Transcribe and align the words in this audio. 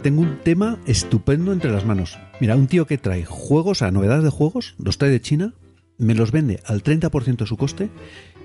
Tengo 0.00 0.22
un 0.22 0.38
tema 0.42 0.78
estupendo 0.86 1.52
entre 1.52 1.70
las 1.70 1.84
manos. 1.84 2.18
Mira, 2.40 2.56
un 2.56 2.66
tío 2.66 2.86
que 2.86 2.98
trae 2.98 3.24
juegos, 3.24 3.82
a 3.82 3.90
novedades 3.90 4.24
de 4.24 4.30
juegos, 4.30 4.74
los 4.78 4.98
trae 4.98 5.10
de 5.10 5.20
China, 5.20 5.54
me 5.98 6.14
los 6.14 6.32
vende 6.32 6.60
al 6.66 6.82
30% 6.82 7.36
de 7.36 7.46
su 7.46 7.56
coste 7.56 7.90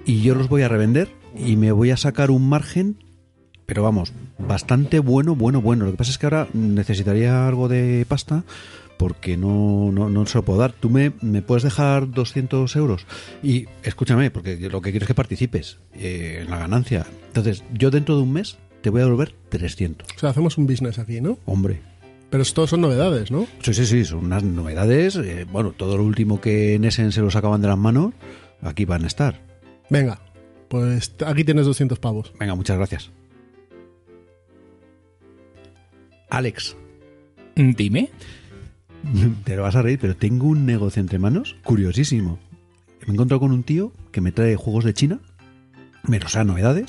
y 0.06 0.22
yo 0.22 0.36
los 0.36 0.50
voy 0.50 0.62
a 0.62 0.68
revender 0.68 1.10
y 1.38 1.58
me 1.58 1.72
voy 1.72 1.92
a 1.92 1.98
sacar 1.98 2.32
un 2.32 2.48
margen, 2.48 3.04
pero 3.66 3.84
vamos, 3.84 4.14
bastante 4.40 5.00
bueno, 5.00 5.36
bueno, 5.36 5.62
bueno. 5.62 5.86
Lo 5.86 5.92
que 5.92 5.98
pasa 5.98 6.12
es 6.12 6.18
que 6.18 6.26
ahora 6.26 6.48
necesitaría 6.54 7.48
algo 7.48 7.68
de 7.68 8.06
pasta 8.08 8.44
porque 8.98 9.36
no, 9.36 9.92
no, 9.92 10.10
no 10.10 10.26
se 10.28 10.38
lo 10.38 10.46
puedo 10.46 10.60
dar. 10.60 10.74
Tú 10.74 10.90
me, 10.90 11.12
me 11.22 11.42
puedes 11.42 11.64
dejar 11.64 12.12
200 12.12 12.76
euros 12.76 13.06
y 13.42 13.66
escúchame, 13.84 14.32
porque 14.32 14.58
lo 14.70 14.82
que 14.82 14.92
quiero 14.92 15.04
es 15.04 15.08
que 15.08 15.16
participes 15.16 15.80
eh, 15.96 16.42
en 16.44 16.50
la 16.50 16.60
ganancia. 16.60 17.06
Entonces, 17.28 17.64
yo 17.74 17.90
dentro 17.90 18.16
de 18.16 18.22
un 18.22 18.34
mes 18.34 18.58
te 18.82 18.90
voy 18.90 19.02
a 19.02 19.06
devolver 19.06 19.34
300. 19.50 20.08
O 20.16 20.20
sea, 20.20 20.30
hacemos 20.30 20.58
un 20.58 20.68
business 20.68 21.00
aquí, 21.00 21.22
¿no? 21.22 21.38
Hombre, 21.46 21.82
Pero 22.30 22.44
esto 22.44 22.66
son 22.68 22.82
novedades, 22.82 23.30
¿no? 23.32 23.46
Sí, 23.62 23.74
sí, 23.74 23.86
sí, 23.86 24.06
son 24.06 24.26
unas 24.26 24.44
novedades. 24.44 25.16
eh, 25.18 25.46
bueno, 25.52 25.72
todo 25.72 25.98
lo 25.98 26.04
último 26.04 26.40
que 26.42 26.76
en 26.76 26.86
Essen 26.86 27.12
se 27.12 27.22
lo 27.22 27.30
sacaban 27.32 27.62
de 27.62 27.68
las 27.68 27.78
manos, 27.78 28.14
aquí 28.62 28.86
van 28.86 29.04
a 29.04 29.08
estar. 29.08 29.42
Venga, 29.90 30.22
pues 30.70 31.14
aquí 31.26 31.44
tienes 31.44 31.66
200 31.66 32.00
pavos. 32.00 32.32
Venga, 32.40 32.56
muchas 32.56 32.78
gracias. 32.78 33.12
Alex, 36.30 36.76
Dime. 37.56 38.10
te 39.44 39.56
lo 39.56 39.64
vas 39.64 39.76
a 39.76 39.82
reír, 39.82 40.00
pero 40.00 40.16
tengo 40.16 40.48
un 40.48 40.66
negocio 40.66 41.02
entre 41.02 41.20
manos 41.20 41.58
curiosísimo. 41.64 42.40
Me 43.02 43.08
he 43.10 43.14
encontrado 43.14 43.40
con 43.42 43.52
un 43.52 43.64
tío 43.64 43.92
que 44.12 44.22
me 44.22 44.32
trae 44.32 44.56
juegos 44.56 44.86
de 44.86 44.94
China, 44.94 45.20
me 46.08 46.20
los 46.20 46.34
da 46.34 46.44
novedades, 46.44 46.86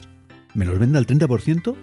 me 0.55 0.65
los 0.65 0.79
vende 0.79 0.99
al 0.99 1.07
30% 1.07 1.75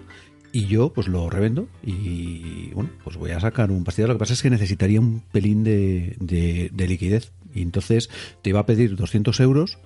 y 0.52 0.66
yo 0.66 0.92
pues 0.92 1.06
lo 1.06 1.30
revendo 1.30 1.68
y 1.84 2.70
bueno, 2.74 2.90
pues 3.04 3.16
voy 3.16 3.30
a 3.30 3.40
sacar 3.40 3.70
un 3.70 3.84
pastillero. 3.84 4.12
Lo 4.12 4.18
que 4.18 4.20
pasa 4.24 4.32
es 4.34 4.42
que 4.42 4.50
necesitaría 4.50 5.00
un 5.00 5.22
pelín 5.32 5.62
de, 5.64 6.16
de- 6.20 6.70
de 6.72 6.88
liquidez 6.88 7.32
y 7.54 7.62
entonces 7.62 8.10
te 8.42 8.50
iba 8.50 8.60
a 8.60 8.66
pedir 8.66 8.96
200 8.96 9.38
euros, 9.40 9.78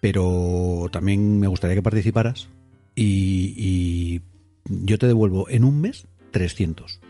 pero 0.00 0.88
también 0.92 1.38
me 1.40 1.46
gustaría 1.48 1.76
que 1.76 1.82
participaras 1.82 2.48
y, 2.94 3.54
y 3.56 4.20
yo 4.66 4.98
te 4.98 5.06
devuelvo 5.06 5.48
en 5.48 5.64
un 5.64 5.80
mes 5.80 6.06
300. 6.32 7.00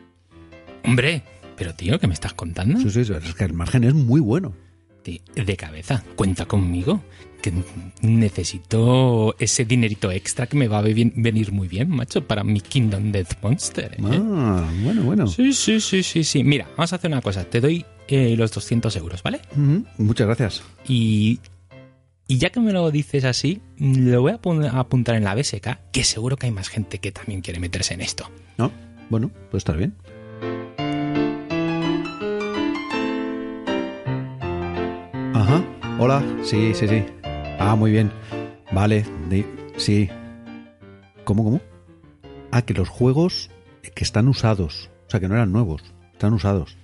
Hombre, 0.84 1.22
pero 1.56 1.74
tío, 1.74 1.98
¿qué 1.98 2.06
me 2.06 2.14
estás 2.14 2.34
contando? 2.34 2.78
Sí, 2.80 2.90
sí, 2.90 3.04
sí, 3.04 3.12
es 3.12 3.34
que 3.34 3.44
el 3.44 3.52
margen 3.52 3.84
es 3.84 3.94
muy 3.94 4.20
bueno. 4.20 4.52
De 5.34 5.56
cabeza, 5.56 6.04
cuenta 6.16 6.46
conmigo. 6.46 7.02
Que 7.42 7.52
necesito 8.02 9.34
ese 9.38 9.64
dinerito 9.64 10.10
extra 10.10 10.46
que 10.46 10.56
me 10.58 10.68
va 10.68 10.78
a 10.78 10.82
ve- 10.82 11.12
venir 11.16 11.52
muy 11.52 11.68
bien, 11.68 11.88
macho, 11.88 12.26
para 12.26 12.44
mi 12.44 12.60
Kingdom 12.60 13.12
Death 13.12 13.42
Monster. 13.42 13.94
¿eh? 13.94 13.96
Ah, 14.04 14.70
bueno, 14.82 15.02
bueno. 15.04 15.26
Sí, 15.26 15.52
sí, 15.54 15.80
sí, 15.80 16.02
sí, 16.02 16.22
sí. 16.22 16.44
Mira, 16.44 16.66
vamos 16.76 16.92
a 16.92 16.96
hacer 16.96 17.10
una 17.10 17.22
cosa. 17.22 17.44
Te 17.44 17.60
doy 17.62 17.84
eh, 18.08 18.34
los 18.36 18.52
200 18.52 18.94
euros, 18.96 19.22
¿vale? 19.22 19.40
Muchas 19.96 20.26
gracias. 20.26 20.62
Y, 20.86 21.40
y 22.28 22.36
ya 22.38 22.50
que 22.50 22.60
me 22.60 22.72
lo 22.72 22.90
dices 22.90 23.24
así, 23.24 23.60
lo 23.78 24.20
voy 24.20 24.32
a 24.32 24.78
apuntar 24.78 25.14
en 25.16 25.24
la 25.24 25.34
BSK, 25.34 25.78
que 25.92 26.04
seguro 26.04 26.36
que 26.36 26.44
hay 26.46 26.52
más 26.52 26.68
gente 26.68 26.98
que 26.98 27.10
también 27.10 27.40
quiere 27.40 27.58
meterse 27.58 27.94
en 27.94 28.02
esto. 28.02 28.30
¿No? 28.58 28.70
Bueno, 29.08 29.30
pues 29.50 29.62
estar 29.62 29.78
bien. 29.78 29.94
Ajá. 35.40 35.64
Hola. 35.98 36.22
Sí, 36.42 36.74
sí, 36.74 36.86
sí. 36.86 37.02
Ah, 37.58 37.74
muy 37.74 37.90
bien. 37.90 38.12
Vale. 38.72 39.06
sí. 39.78 40.10
¿Cómo, 41.24 41.44
cómo? 41.44 41.62
Ah, 42.50 42.60
que 42.60 42.74
los 42.74 42.90
juegos 42.90 43.50
que 43.94 44.04
están 44.04 44.28
usados. 44.28 44.90
O 45.06 45.10
sea, 45.10 45.18
que 45.18 45.28
no 45.28 45.34
eran 45.36 45.50
nuevos. 45.50 45.82
Están 46.12 46.34
usados. 46.34 46.76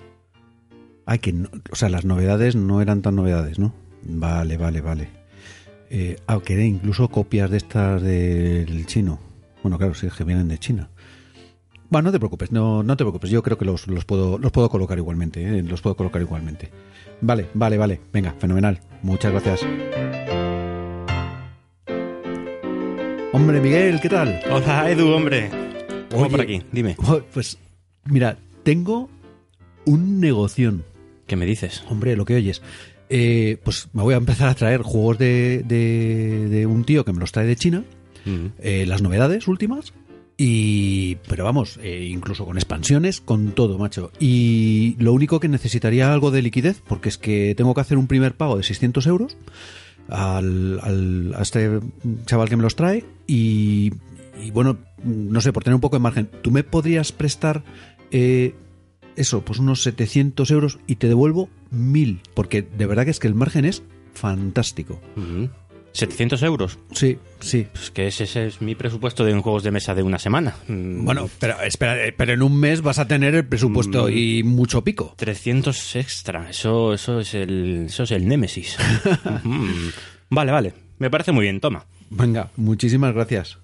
Ah, 1.04 1.18
que 1.18 1.34
o 1.70 1.76
sea, 1.76 1.90
las 1.90 2.06
novedades 2.06 2.56
no 2.56 2.80
eran 2.80 3.02
tan 3.02 3.16
novedades, 3.16 3.58
¿no? 3.58 3.74
Vale, 4.02 4.56
vale, 4.56 4.80
vale. 4.80 5.10
Eh, 5.90 6.16
ah, 6.26 6.40
que 6.42 6.64
incluso 6.64 7.08
copias 7.08 7.50
de 7.50 7.58
estas 7.58 8.00
del 8.00 8.86
chino. 8.86 9.20
Bueno, 9.62 9.76
claro, 9.76 9.92
sí, 9.92 10.06
es 10.06 10.14
que 10.14 10.24
vienen 10.24 10.48
de 10.48 10.56
China. 10.56 10.88
Bueno, 11.96 12.08
no 12.08 12.12
te 12.12 12.18
preocupes, 12.18 12.52
no, 12.52 12.82
no 12.82 12.94
te 12.94 13.04
preocupes. 13.04 13.30
Yo 13.30 13.42
creo 13.42 13.56
que 13.56 13.64
los, 13.64 13.86
los 13.88 14.04
puedo, 14.04 14.36
los 14.36 14.52
puedo 14.52 14.68
colocar 14.68 14.98
igualmente. 14.98 15.42
¿eh? 15.42 15.62
Los 15.62 15.80
puedo 15.80 15.96
colocar 15.96 16.20
igualmente. 16.20 16.68
Vale, 17.22 17.46
vale, 17.54 17.78
vale. 17.78 18.00
Venga, 18.12 18.34
fenomenal. 18.38 18.80
Muchas 19.00 19.32
gracias. 19.32 19.62
Hombre, 23.32 23.62
Miguel, 23.62 23.98
¿qué 24.02 24.10
tal? 24.10 24.40
Hola, 24.50 24.90
Edu, 24.90 25.08
hombre. 25.10 25.48
¿Cómo 26.10 26.24
Oye. 26.24 26.30
por 26.30 26.40
aquí? 26.42 26.62
Dime, 26.70 26.96
Pues, 27.32 27.56
mira, 28.04 28.36
tengo 28.62 29.08
un 29.86 30.20
negoción. 30.20 30.84
¿qué 31.26 31.36
me 31.36 31.46
dices? 31.46 31.82
Hombre, 31.88 32.14
lo 32.14 32.26
que 32.26 32.34
oyes. 32.34 32.60
Eh, 33.08 33.56
pues 33.64 33.88
me 33.94 34.02
voy 34.02 34.12
a 34.12 34.18
empezar 34.18 34.50
a 34.50 34.54
traer 34.54 34.82
juegos 34.82 35.16
de, 35.16 35.62
de, 35.64 36.46
de 36.50 36.66
un 36.66 36.84
tío 36.84 37.06
que 37.06 37.14
me 37.14 37.20
los 37.20 37.32
trae 37.32 37.46
de 37.46 37.56
China. 37.56 37.84
Mm. 38.26 38.46
eh, 38.58 38.84
las 38.86 39.00
novedades 39.00 39.48
últimas. 39.48 39.94
Y. 40.38 41.16
Pero 41.28 41.44
vamos, 41.44 41.78
eh, 41.82 42.08
incluso 42.10 42.44
con 42.44 42.56
expansiones, 42.56 43.20
con 43.20 43.52
todo, 43.52 43.78
macho. 43.78 44.10
Y 44.20 44.96
lo 44.98 45.12
único 45.12 45.40
que 45.40 45.48
necesitaría 45.48 46.12
algo 46.12 46.30
de 46.30 46.42
liquidez, 46.42 46.82
porque 46.86 47.08
es 47.08 47.16
que 47.18 47.54
tengo 47.56 47.74
que 47.74 47.80
hacer 47.80 47.96
un 47.98 48.06
primer 48.06 48.34
pago 48.34 48.56
de 48.56 48.62
600 48.62 49.06
euros 49.06 49.36
al, 50.08 50.78
al- 50.82 51.34
a 51.36 51.42
este 51.42 51.80
chaval 52.26 52.48
que 52.48 52.56
me 52.56 52.62
los 52.62 52.76
trae. 52.76 53.04
Y, 53.26 53.92
bueno, 54.52 54.76
no 55.04 55.40
sé, 55.40 55.52
por 55.52 55.64
tener 55.64 55.74
un 55.74 55.80
poco 55.80 55.96
de 55.96 56.02
margen, 56.02 56.28
¿tú 56.42 56.50
me 56.50 56.62
podrías 56.62 57.12
prestar 57.12 57.64
eh, 58.10 58.54
eso, 59.16 59.42
pues 59.42 59.58
unos 59.58 59.82
700 59.82 60.50
euros 60.50 60.78
y 60.86 60.96
te 60.96 61.08
devuelvo 61.08 61.48
1000? 61.70 62.20
Porque 62.34 62.60
de 62.62 62.86
verdad 62.86 63.04
que 63.06 63.10
es 63.10 63.18
que 63.20 63.26
el 63.28 63.34
margen 63.34 63.64
es 63.64 63.82
fantástico. 64.12 65.00
700 65.96 66.42
euros. 66.42 66.78
Sí, 66.92 67.18
sí. 67.40 67.66
Pues 67.72 67.90
que 67.90 68.06
ese, 68.06 68.24
ese 68.24 68.46
es 68.46 68.60
mi 68.60 68.74
presupuesto 68.74 69.24
de 69.24 69.32
juegos 69.40 69.62
de 69.62 69.70
mesa 69.70 69.94
de 69.94 70.02
una 70.02 70.18
semana. 70.18 70.54
Mm. 70.68 71.04
Bueno, 71.04 71.28
pero 71.38 71.60
espera, 71.62 72.04
eh, 72.06 72.12
pero 72.16 72.32
en 72.32 72.42
un 72.42 72.58
mes 72.58 72.82
vas 72.82 72.98
a 72.98 73.06
tener 73.08 73.34
el 73.34 73.46
presupuesto 73.46 74.06
Mm. 74.08 74.12
y 74.16 74.42
mucho 74.42 74.84
pico. 74.84 75.14
300 75.16 75.96
extra. 75.96 76.50
Eso, 76.50 76.92
eso 76.94 77.20
es 77.20 77.34
el, 77.34 77.84
eso 77.86 78.02
es 78.04 78.10
el 78.10 78.28
Némesis. 78.28 78.76
Mm. 79.44 79.88
Vale, 80.30 80.52
vale. 80.52 80.74
Me 80.98 81.10
parece 81.10 81.32
muy 81.32 81.42
bien. 81.44 81.60
Toma. 81.60 81.86
Venga, 82.10 82.50
muchísimas 82.56 83.14
gracias. 83.14 83.58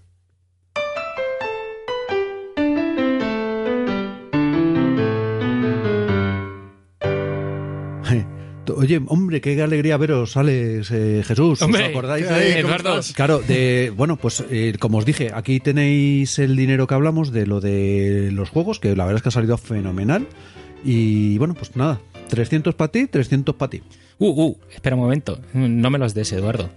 Oye, 8.77 9.01
hombre, 9.07 9.41
qué 9.41 9.61
alegría 9.61 9.97
veros, 9.97 10.37
Alex, 10.37 10.91
eh, 10.93 11.23
Jesús. 11.27 11.61
¿Os 11.61 11.63
Hombre, 11.63 11.87
acordáis 11.87 12.27
¿qué 12.27 12.33
de- 12.35 12.59
Eduardo. 12.61 13.01
Claro, 13.15 13.41
de, 13.41 13.93
bueno, 13.97 14.17
pues 14.17 14.45
eh, 14.51 14.75
como 14.79 14.99
os 14.99 15.05
dije, 15.05 15.31
aquí 15.35 15.59
tenéis 15.59 16.39
el 16.39 16.55
dinero 16.57 16.87
que 16.87 16.95
hablamos 16.95 17.33
de 17.33 17.47
lo 17.47 17.61
de 17.61 18.31
los 18.33 18.51
juegos, 18.51 18.79
que 18.79 18.95
la 18.95 19.05
verdad 19.05 19.17
es 19.17 19.23
que 19.23 19.29
ha 19.31 19.33
salido 19.33 19.59
fenomenal. 19.59 20.27
Y 20.85 21.39
bueno, 21.39 21.55
pues 21.55 21.75
nada, 21.77 22.01
300 22.29 22.75
para 22.77 22.93
ti, 22.93 23.07
300 23.09 23.55
para 23.57 23.71
ti. 23.71 23.83
Uh, 24.19 24.29
uh, 24.29 24.59
espera 24.73 24.95
un 24.95 25.03
momento. 25.03 25.41
No 25.55 25.91
me 25.91 25.99
los 25.99 26.15
des, 26.15 26.33
Eduardo. 26.33 26.71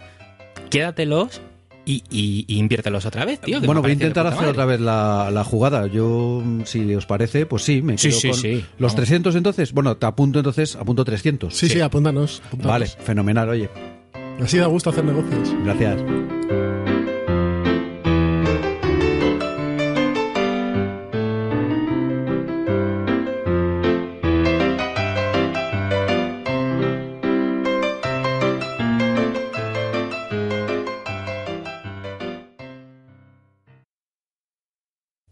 Quédatelos 0.72 1.42
y, 1.86 2.04
y, 2.10 2.46
y 2.48 2.58
inviértelos 2.58 3.06
otra 3.06 3.26
vez, 3.26 3.40
tío. 3.42 3.62
bueno, 3.62 3.82
voy 3.82 3.92
a 3.92 3.94
intentar 3.94 4.26
hacer 4.28 4.38
madre. 4.40 4.52
otra 4.52 4.66
vez 4.66 4.80
la, 4.80 5.30
la 5.32 5.44
jugada. 5.44 5.88
Yo, 5.88 6.44
si 6.66 6.94
os 6.96 7.06
parece, 7.06 7.46
pues 7.46 7.64
sí, 7.64 7.82
me 7.82 7.98
Sí, 7.98 8.10
quedo 8.10 8.20
sí, 8.20 8.30
con 8.30 8.40
sí. 8.40 8.54
los 8.80 8.92
Vamos. 8.94 8.96
300 8.96 9.36
entonces. 9.36 9.72
Bueno, 9.74 9.96
te 9.98 10.06
apunto 10.06 10.40
entonces, 10.40 10.76
apunto 10.76 11.04
300. 11.06 11.54
Sí, 11.56 11.70
sí, 11.70 11.80
apúntanos. 11.82 12.42
apúntanos. 12.48 12.72
Vale, 12.72 12.88
fenomenal, 12.88 13.50
oye. 13.50 13.70
Así 14.42 14.58
da 14.58 14.66
gusto 14.66 14.90
hacer 14.90 15.06
negocios. 15.06 15.54
Gracias. 15.64 16.02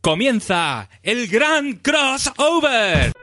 Comienza 0.04 0.90
el 1.02 1.30
gran 1.30 1.76
crossover. 1.76 3.14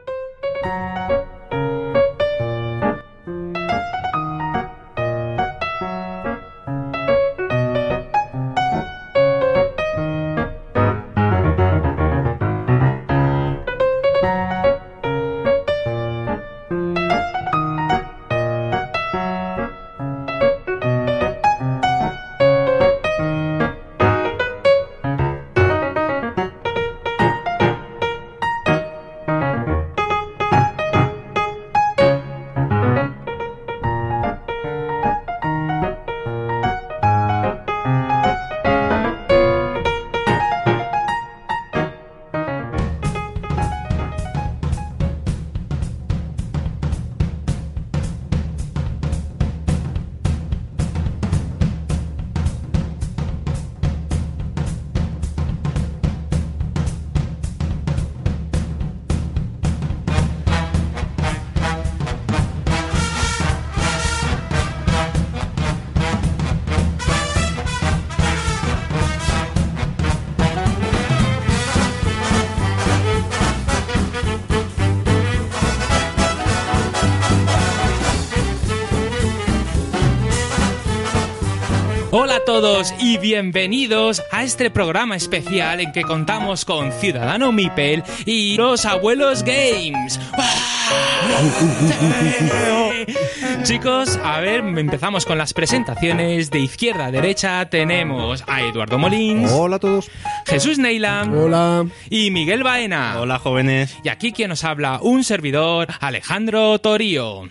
Hola 82.22 82.36
a 82.36 82.44
todos 82.44 82.92
y 82.98 83.16
bienvenidos 83.16 84.22
a 84.30 84.44
este 84.44 84.70
programa 84.70 85.16
especial 85.16 85.80
en 85.80 85.90
que 85.90 86.02
contamos 86.02 86.66
con 86.66 86.92
Ciudadano 86.92 87.50
Mipel 87.50 88.04
y 88.26 88.58
los 88.58 88.84
Abuelos 88.84 89.42
Games. 89.42 90.20
Chicos, 93.62 94.18
a 94.22 94.40
ver, 94.40 94.60
empezamos 94.60 95.24
con 95.24 95.38
las 95.38 95.54
presentaciones. 95.54 96.50
De 96.50 96.58
izquierda 96.58 97.06
a 97.06 97.10
derecha 97.10 97.70
tenemos 97.70 98.44
a 98.46 98.64
Eduardo 98.64 98.98
Molins, 98.98 99.50
Hola 99.50 99.76
a 99.76 99.78
todos. 99.78 100.10
Jesús 100.44 100.78
Neila 100.78 101.22
Hola. 101.22 101.86
y 102.10 102.30
Miguel 102.30 102.62
Baena. 102.62 103.18
Hola, 103.18 103.38
jóvenes. 103.38 103.96
Y 104.04 104.10
aquí 104.10 104.32
quien 104.32 104.50
nos 104.50 104.64
habla, 104.64 104.98
un 105.00 105.24
servidor, 105.24 105.88
Alejandro 106.00 106.78
Torío. 106.80 107.48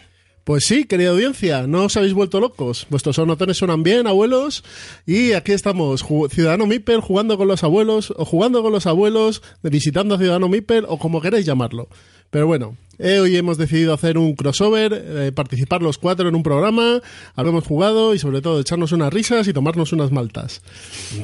Pues 0.50 0.66
sí, 0.66 0.86
querida 0.86 1.12
audiencia, 1.12 1.68
no 1.68 1.84
os 1.84 1.96
habéis 1.96 2.16
vuelto 2.16 2.40
locos. 2.40 2.88
Vuestros 2.90 3.18
sonotones 3.18 3.58
suenan 3.58 3.84
bien, 3.84 4.08
abuelos. 4.08 4.64
Y 5.06 5.34
aquí 5.34 5.52
estamos, 5.52 6.04
Ciudadano 6.32 6.66
Mipel, 6.66 7.02
jugando 7.02 7.38
con 7.38 7.48
los 7.48 7.64
abuelos, 7.64 8.12
o 8.18 8.26
jugando 8.26 8.64
con 8.64 8.72
los 8.72 8.88
abuelos, 8.88 9.44
visitando 9.62 10.16
a 10.16 10.18
Ciudadano 10.18 10.50
Mipel, 10.50 10.86
o 10.88 10.98
como 10.98 11.22
queréis 11.22 11.46
llamarlo. 11.46 11.88
Pero 12.32 12.48
bueno, 12.48 12.76
eh, 13.00 13.20
hoy 13.20 13.36
hemos 13.38 13.58
decidido 13.58 13.94
hacer 13.94 14.18
un 14.18 14.36
crossover, 14.36 14.94
eh, 14.94 15.32
participar 15.32 15.82
los 15.82 15.98
cuatro 15.98 16.28
en 16.28 16.36
un 16.36 16.44
programa, 16.44 17.02
habremos 17.34 17.66
jugado 17.66 18.14
y 18.14 18.20
sobre 18.20 18.42
todo 18.42 18.60
echarnos 18.60 18.92
unas 18.92 19.14
risas 19.14 19.48
y 19.48 19.54
tomarnos 19.54 19.94
unas 19.94 20.12
maltas. 20.12 20.62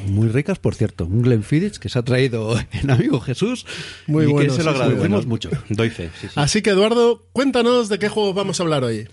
Muy 0.07 0.29
ricas, 0.29 0.57
por 0.57 0.73
cierto. 0.73 1.05
Un 1.05 1.21
Glenfiddich 1.21 1.77
que 1.77 1.89
se 1.89 1.99
ha 1.99 2.03
traído 2.03 2.57
el 2.71 2.89
amigo 2.89 3.19
Jesús. 3.19 3.65
Muy 4.07 4.23
y 4.23 4.27
bueno, 4.31 4.49
que 4.49 4.55
se 4.55 4.63
lo 4.63 4.71
agradecemos 4.71 5.25
bueno. 5.25 5.29
mucho. 5.29 5.49
Doy 5.69 5.89
fe, 5.89 6.09
sí, 6.19 6.27
sí. 6.27 6.33
Así 6.35 6.61
que 6.61 6.71
Eduardo, 6.71 7.25
cuéntanos 7.33 7.89
de 7.89 7.99
qué 7.99 8.09
juego 8.09 8.33
vamos 8.33 8.59
a 8.59 8.63
hablar 8.63 8.83
hoy. 8.83 9.07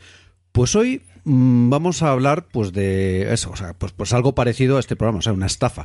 Pues 0.53 0.77
hoy 0.77 1.03
mm, 1.25 1.71
vamos 1.71 2.03
a 2.03 2.13
hablar 2.13 2.47
pues 2.53 2.73
de 2.73 3.33
eso, 3.33 3.51
o 3.51 3.57
sea, 3.57 3.73
pues, 3.75 3.93
pues 3.93 4.13
algo 4.13 4.35
parecido 4.35 4.77
a 4.77 4.81
este 4.81 4.97
programa, 4.97 5.19
o 5.19 5.23
sea, 5.23 5.33
una 5.33 5.47
estafa. 5.47 5.85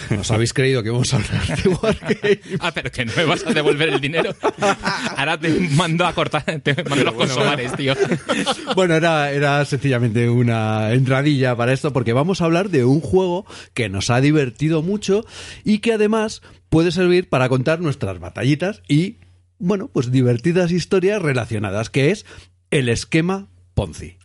¿Os 0.20 0.30
habéis 0.30 0.52
creído 0.52 0.82
que 0.82 0.90
vamos 0.90 1.12
a 1.12 1.16
hablar 1.16 1.62
de 1.62 1.68
Wargame? 1.68 2.40
Ah, 2.60 2.72
pero 2.72 2.90
que 2.90 3.04
no 3.04 3.12
me 3.16 3.24
vas 3.24 3.44
a 3.46 3.52
devolver 3.52 3.88
el 3.88 4.00
dinero. 4.00 4.34
Ahora 5.16 5.38
te 5.38 5.48
mando 5.70 6.06
a 6.06 6.12
cortar, 6.12 6.44
te 6.62 6.74
mando 6.84 7.04
los 7.04 7.14
consomares, 7.14 7.74
tío. 7.76 7.94
Bueno, 8.74 8.94
era, 8.94 9.30
era 9.32 9.64
sencillamente 9.64 10.28
una 10.28 10.92
entradilla 10.92 11.56
para 11.56 11.72
esto, 11.72 11.92
porque 11.92 12.12
vamos 12.12 12.40
a 12.40 12.46
hablar 12.46 12.70
de 12.70 12.84
un 12.84 13.00
juego 13.00 13.46
que 13.74 13.88
nos 13.88 14.10
ha 14.10 14.20
divertido 14.20 14.82
mucho 14.82 15.24
y 15.64 15.78
que 15.78 15.92
además 15.92 16.42
puede 16.68 16.90
servir 16.90 17.28
para 17.28 17.48
contar 17.48 17.80
nuestras 17.80 18.18
batallitas 18.18 18.82
y, 18.88 19.18
bueno, 19.58 19.88
pues 19.92 20.10
divertidas 20.10 20.72
historias 20.72 21.20
relacionadas, 21.20 21.90
que 21.90 22.10
es 22.10 22.24
el 22.70 22.88
esquema 22.88 23.48
Ponzi. 23.74 24.16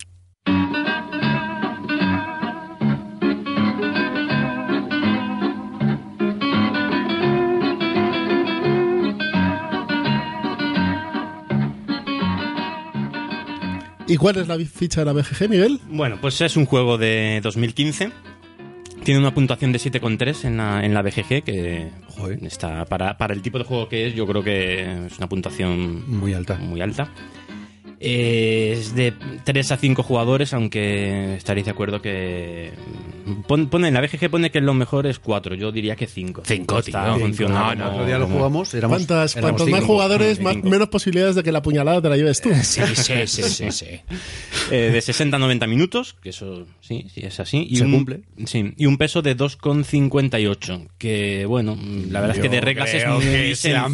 ¿Y 14.08 14.16
cuál 14.18 14.38
es 14.38 14.48
la 14.48 14.58
ficha 14.58 15.02
de 15.02 15.06
la 15.06 15.14
BGG, 15.14 15.50
Miguel? 15.50 15.80
Bueno, 15.90 16.18
pues 16.22 16.40
es 16.42 16.56
un 16.56 16.66
juego 16.66 16.98
de 16.98 17.40
2015. 17.44 18.10
Tiene 19.04 19.20
una 19.20 19.34
puntuación 19.34 19.72
de 19.72 19.80
7,3 19.80 20.46
en 20.46 20.58
la, 20.58 20.84
en 20.86 20.94
la 20.94 21.02
BGG, 21.02 21.44
que 21.44 21.90
Joder. 22.18 22.44
está 22.46 22.86
para, 22.86 23.18
para 23.18 23.34
el 23.34 23.42
tipo 23.42 23.58
de 23.58 23.64
juego 23.66 23.88
que 23.90 24.08
es, 24.08 24.16
yo 24.16 24.26
creo 24.26 24.44
que 24.44 25.06
es 25.08 25.18
una 25.18 25.28
puntuación 25.28 26.10
Muy 26.10 26.34
alta. 26.34 26.56
muy 26.56 26.82
alta. 26.82 27.10
Eh, 28.00 28.76
es 28.78 28.96
de 28.96 29.14
3 29.44 29.72
a 29.72 29.78
5 29.78 30.04
jugadores, 30.04 30.54
aunque 30.54 31.36
estaréis 31.36 31.66
de 31.66 31.72
acuerdo 31.72 32.02
que... 32.02 32.72
Pon- 33.48 33.68
pone, 33.70 33.88
en 33.90 33.94
la 33.94 34.02
BGG 34.02 34.30
pone 34.30 34.52
que 34.52 34.62
lo 34.62 34.74
mejor 34.74 35.08
es 35.08 35.20
4, 35.20 35.56
yo 35.56 35.72
diría 35.72 35.96
que 35.96 36.08
5. 36.08 36.44
Cinco, 36.46 36.82
tío. 36.82 37.20
funciona 37.20 37.74
No, 37.74 37.86
no, 37.86 37.92
otro 37.92 38.06
día 38.06 38.18
lo 38.18 38.28
jugamos, 38.28 38.74
éramos, 38.74 38.98
¿Cuántas, 38.98 39.36
éramos 39.36 39.52
cuantos 39.52 39.70
más 39.70 39.80
cinco. 39.82 39.94
jugadores, 39.94 40.40
más, 40.42 40.54
cinco. 40.56 40.70
menos 40.70 40.90
posibilidades 40.90 41.36
de 41.36 41.44
que 41.44 41.52
la 41.52 41.62
puñalada 41.62 42.02
te 42.02 42.10
la 42.10 42.18
lleves 42.18 42.42
tú. 42.42 42.50
Sí, 42.64 42.82
sí, 42.96 43.28
sí, 43.28 43.44
sí, 43.44 43.72
sí. 43.72 43.86
Eh, 44.72 44.90
de 44.92 45.02
60 45.02 45.38
a 45.38 45.40
90 45.40 45.66
minutos, 45.68 46.18
que 46.22 46.30
eso 46.30 46.68
sí, 46.82 47.08
sí 47.14 47.22
es 47.24 47.40
así. 47.40 47.66
Y 47.70 47.78
Se 47.78 47.86
un, 47.86 47.92
cumple. 47.94 48.22
Sí, 48.46 48.74
y 48.76 48.86
un 48.86 48.98
peso 48.98 49.22
de 49.22 49.38
2,58, 49.38 50.88
que 50.98 51.46
bueno, 51.46 51.78
la 52.10 52.20
verdad 52.20 52.36
es 52.36 52.42
que 52.42 52.50
de 52.50 52.60
reglas 52.62 52.94
es 52.94 53.08
muy 53.08 53.56
sencillo. 53.56 53.86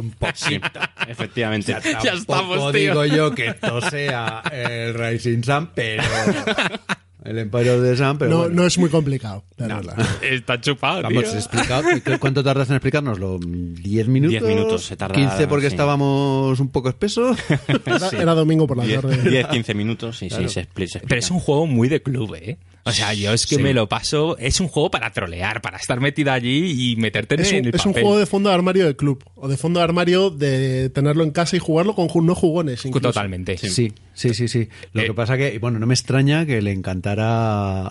un 0.00 0.10
poquito. 0.18 0.80
Efectivamente. 1.06 1.76
Ya 2.02 2.12
estamos, 2.12 2.72
tío. 2.72 3.02
digo 3.02 3.04
yo 3.04 3.34
que 3.34 3.48
esto 3.48 3.80
sea 3.82 4.42
el 4.50 4.94
Rising 4.94 5.42
Sun, 5.42 5.70
pero... 5.74 6.02
El 7.24 7.38
Empire 7.38 7.70
of 7.72 7.82
the 7.82 7.96
Sun, 7.96 8.16
pero 8.18 8.30
no, 8.30 8.38
bueno. 8.38 8.54
no 8.54 8.66
es 8.66 8.78
muy 8.78 8.88
complicado. 8.90 9.44
Está 10.22 10.60
chupado, 10.60 11.02
Vamos, 11.02 11.24
tío. 11.24 11.32
explicado. 11.34 11.82
¿Cuánto 12.20 12.44
tardas 12.44 12.68
en 12.70 12.76
explicárnoslo? 12.76 13.38
¿10 13.40 14.06
minutos? 14.06 14.30
Diez 14.30 14.42
minutos 14.42 14.84
se 14.84 14.96
tarda, 14.96 15.14
¿15 15.14 15.46
porque 15.48 15.66
sí. 15.68 15.74
estábamos 15.74 16.58
un 16.60 16.68
poco 16.70 16.88
espesos? 16.88 17.36
Era, 17.84 18.08
era 18.22 18.34
domingo 18.34 18.66
por 18.66 18.76
la 18.76 18.84
tarde. 19.00 19.22
10-15 19.22 19.74
minutos, 19.74 20.18
sí, 20.18 20.30
sí, 20.30 20.36
se 20.36 20.42
expli- 20.44 20.50
se 20.50 20.60
explica. 20.62 21.00
Pero 21.08 21.18
es 21.18 21.30
un 21.30 21.40
juego 21.40 21.66
muy 21.66 21.88
de 21.88 22.02
club, 22.02 22.34
¿eh? 22.36 22.56
O 22.84 22.92
sea, 22.92 23.12
yo 23.12 23.32
es 23.34 23.46
que 23.46 23.56
Sí. 23.56 23.62
me 23.62 23.74
lo 23.74 23.86
paso. 23.88 24.38
Es 24.38 24.60
un 24.60 24.68
juego 24.68 24.90
para 24.90 25.12
trolear, 25.12 25.60
para 25.60 25.76
estar 25.76 26.00
metido 26.00 26.32
allí 26.32 26.92
y 26.92 26.96
meterte 26.96 27.34
Es 27.34 27.52
en 27.52 27.60
un, 27.60 27.66
el 27.68 27.74
es 27.74 27.84
un 27.84 27.92
juego 27.92 28.16
de 28.18 28.24
fondo 28.24 28.48
de 28.48 28.54
armario 28.54 28.86
de 28.86 28.96
club. 28.96 29.22
O 29.34 29.46
de 29.48 29.58
fondo 29.58 29.80
de 29.80 29.84
armario 29.84 30.30
de 30.30 30.88
tenerlo 30.88 31.22
en 31.24 31.30
casa 31.32 31.56
y 31.56 31.58
jugarlo 31.58 31.94
con 31.94 32.08
no 32.24 32.34
jugones. 32.34 32.84
incluso. 32.86 33.08
Totalmente. 33.08 33.58
Sí, 33.58 33.92
sí, 34.18 34.34
sí, 34.34 34.48
sí. 34.48 34.68
Lo 34.92 35.02
Eh, 35.02 35.06
que 35.06 35.14
pasa 35.14 35.36
que, 35.36 35.58
bueno, 35.58 35.78
no 35.78 35.86
me 35.86 35.94
extraña 35.94 36.44
que 36.44 36.60
le 36.60 36.72
encantara 36.72 37.86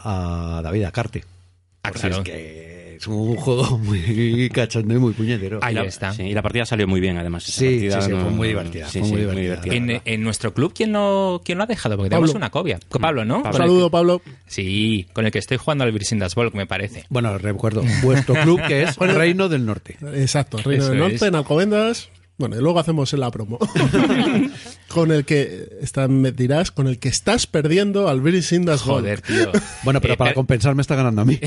a 0.57 0.61
David 0.63 0.83
Acarte. 0.83 1.23
Ah, 1.83 1.89
Porque 1.89 1.99
claro. 2.01 2.17
es 2.17 2.23
que 2.23 2.77
es 2.97 3.07
un 3.07 3.35
juego 3.35 3.77
muy 3.83 4.49
cachondo 4.51 4.93
y 4.93 4.97
muy 4.97 5.13
puñetero. 5.13 5.59
Ahí 5.61 5.73
Y 5.73 5.75
la- 5.75 5.83
está. 5.85 6.11
sí, 6.13 6.23
y 6.23 6.33
la 6.33 6.41
partida 6.41 6.65
salió 6.65 6.87
muy 6.87 6.99
bien, 6.99 7.15
además. 7.17 7.47
esa 7.47 7.59
Sí, 7.59 7.65
partida 7.65 8.01
sí, 8.01 8.07
sí, 8.09 8.15
no- 8.15 8.21
fue 8.23 8.31
muy 8.31 8.47
divertida, 8.49 8.89
sí, 8.89 8.99
fue 8.99 9.07
sí, 9.07 9.13
muy 9.13 9.41
divertida. 9.41 9.73
En, 9.75 10.01
en 10.03 10.23
nuestro 10.23 10.53
club, 10.53 10.73
¿quién 10.75 10.91
lo, 10.93 11.41
¿quién 11.45 11.59
lo 11.59 11.63
ha 11.63 11.67
dejado? 11.67 11.95
Porque 11.95 12.09
Pablo. 12.09 12.25
tenemos 12.25 12.35
una 12.35 12.49
copia. 12.49 12.79
Con 12.89 13.01
Pablo, 13.01 13.23
¿no? 13.23 13.37
Un 13.37 13.43
Pablo. 13.43 13.57
Saludo, 13.59 13.89
Pablo. 13.91 14.21
Sí, 14.47 15.05
con 15.13 15.25
el 15.27 15.31
que 15.31 15.39
estoy 15.39 15.57
jugando 15.57 15.83
al 15.83 15.91
Virsindas 15.91 16.33
Volk, 16.35 16.55
me 16.55 16.65
parece. 16.65 17.05
Bueno, 17.09 17.37
recuerdo, 17.37 17.83
vuestro 18.01 18.33
club 18.35 18.59
que 18.67 18.83
es 18.83 18.97
Reino 18.97 19.47
del 19.47 19.65
Norte. 19.65 19.95
Exacto, 20.15 20.57
Reino 20.57 20.83
Eso 20.83 20.91
del 20.91 20.99
Norte, 20.99 21.15
es. 21.15 21.21
en 21.21 21.35
Alcobendas. 21.35 22.09
Bueno, 22.39 22.55
y 22.55 22.61
luego 22.61 22.79
hacemos 22.79 23.11
la 23.13 23.31
promo. 23.31 23.57
con 24.97 25.11
el 25.11 25.25
que, 25.25 25.69
está, 25.81 26.07
me 26.07 26.31
dirás, 26.31 26.71
con 26.71 26.87
el 26.87 26.99
que 26.99 27.09
estás 27.09 27.47
perdiendo 27.47 28.09
al 28.09 28.21
British 28.21 28.53
Indas 28.53 28.81
Joder, 28.81 29.21
tío. 29.21 29.51
Bueno, 29.83 30.01
pero 30.01 30.15
Eh, 30.15 30.17
para 30.17 30.29
per- 30.31 30.35
compensar 30.35 30.75
me 30.75 30.81
está 30.81 30.95
ganando 30.95 31.21
a 31.21 31.25
mí. 31.25 31.39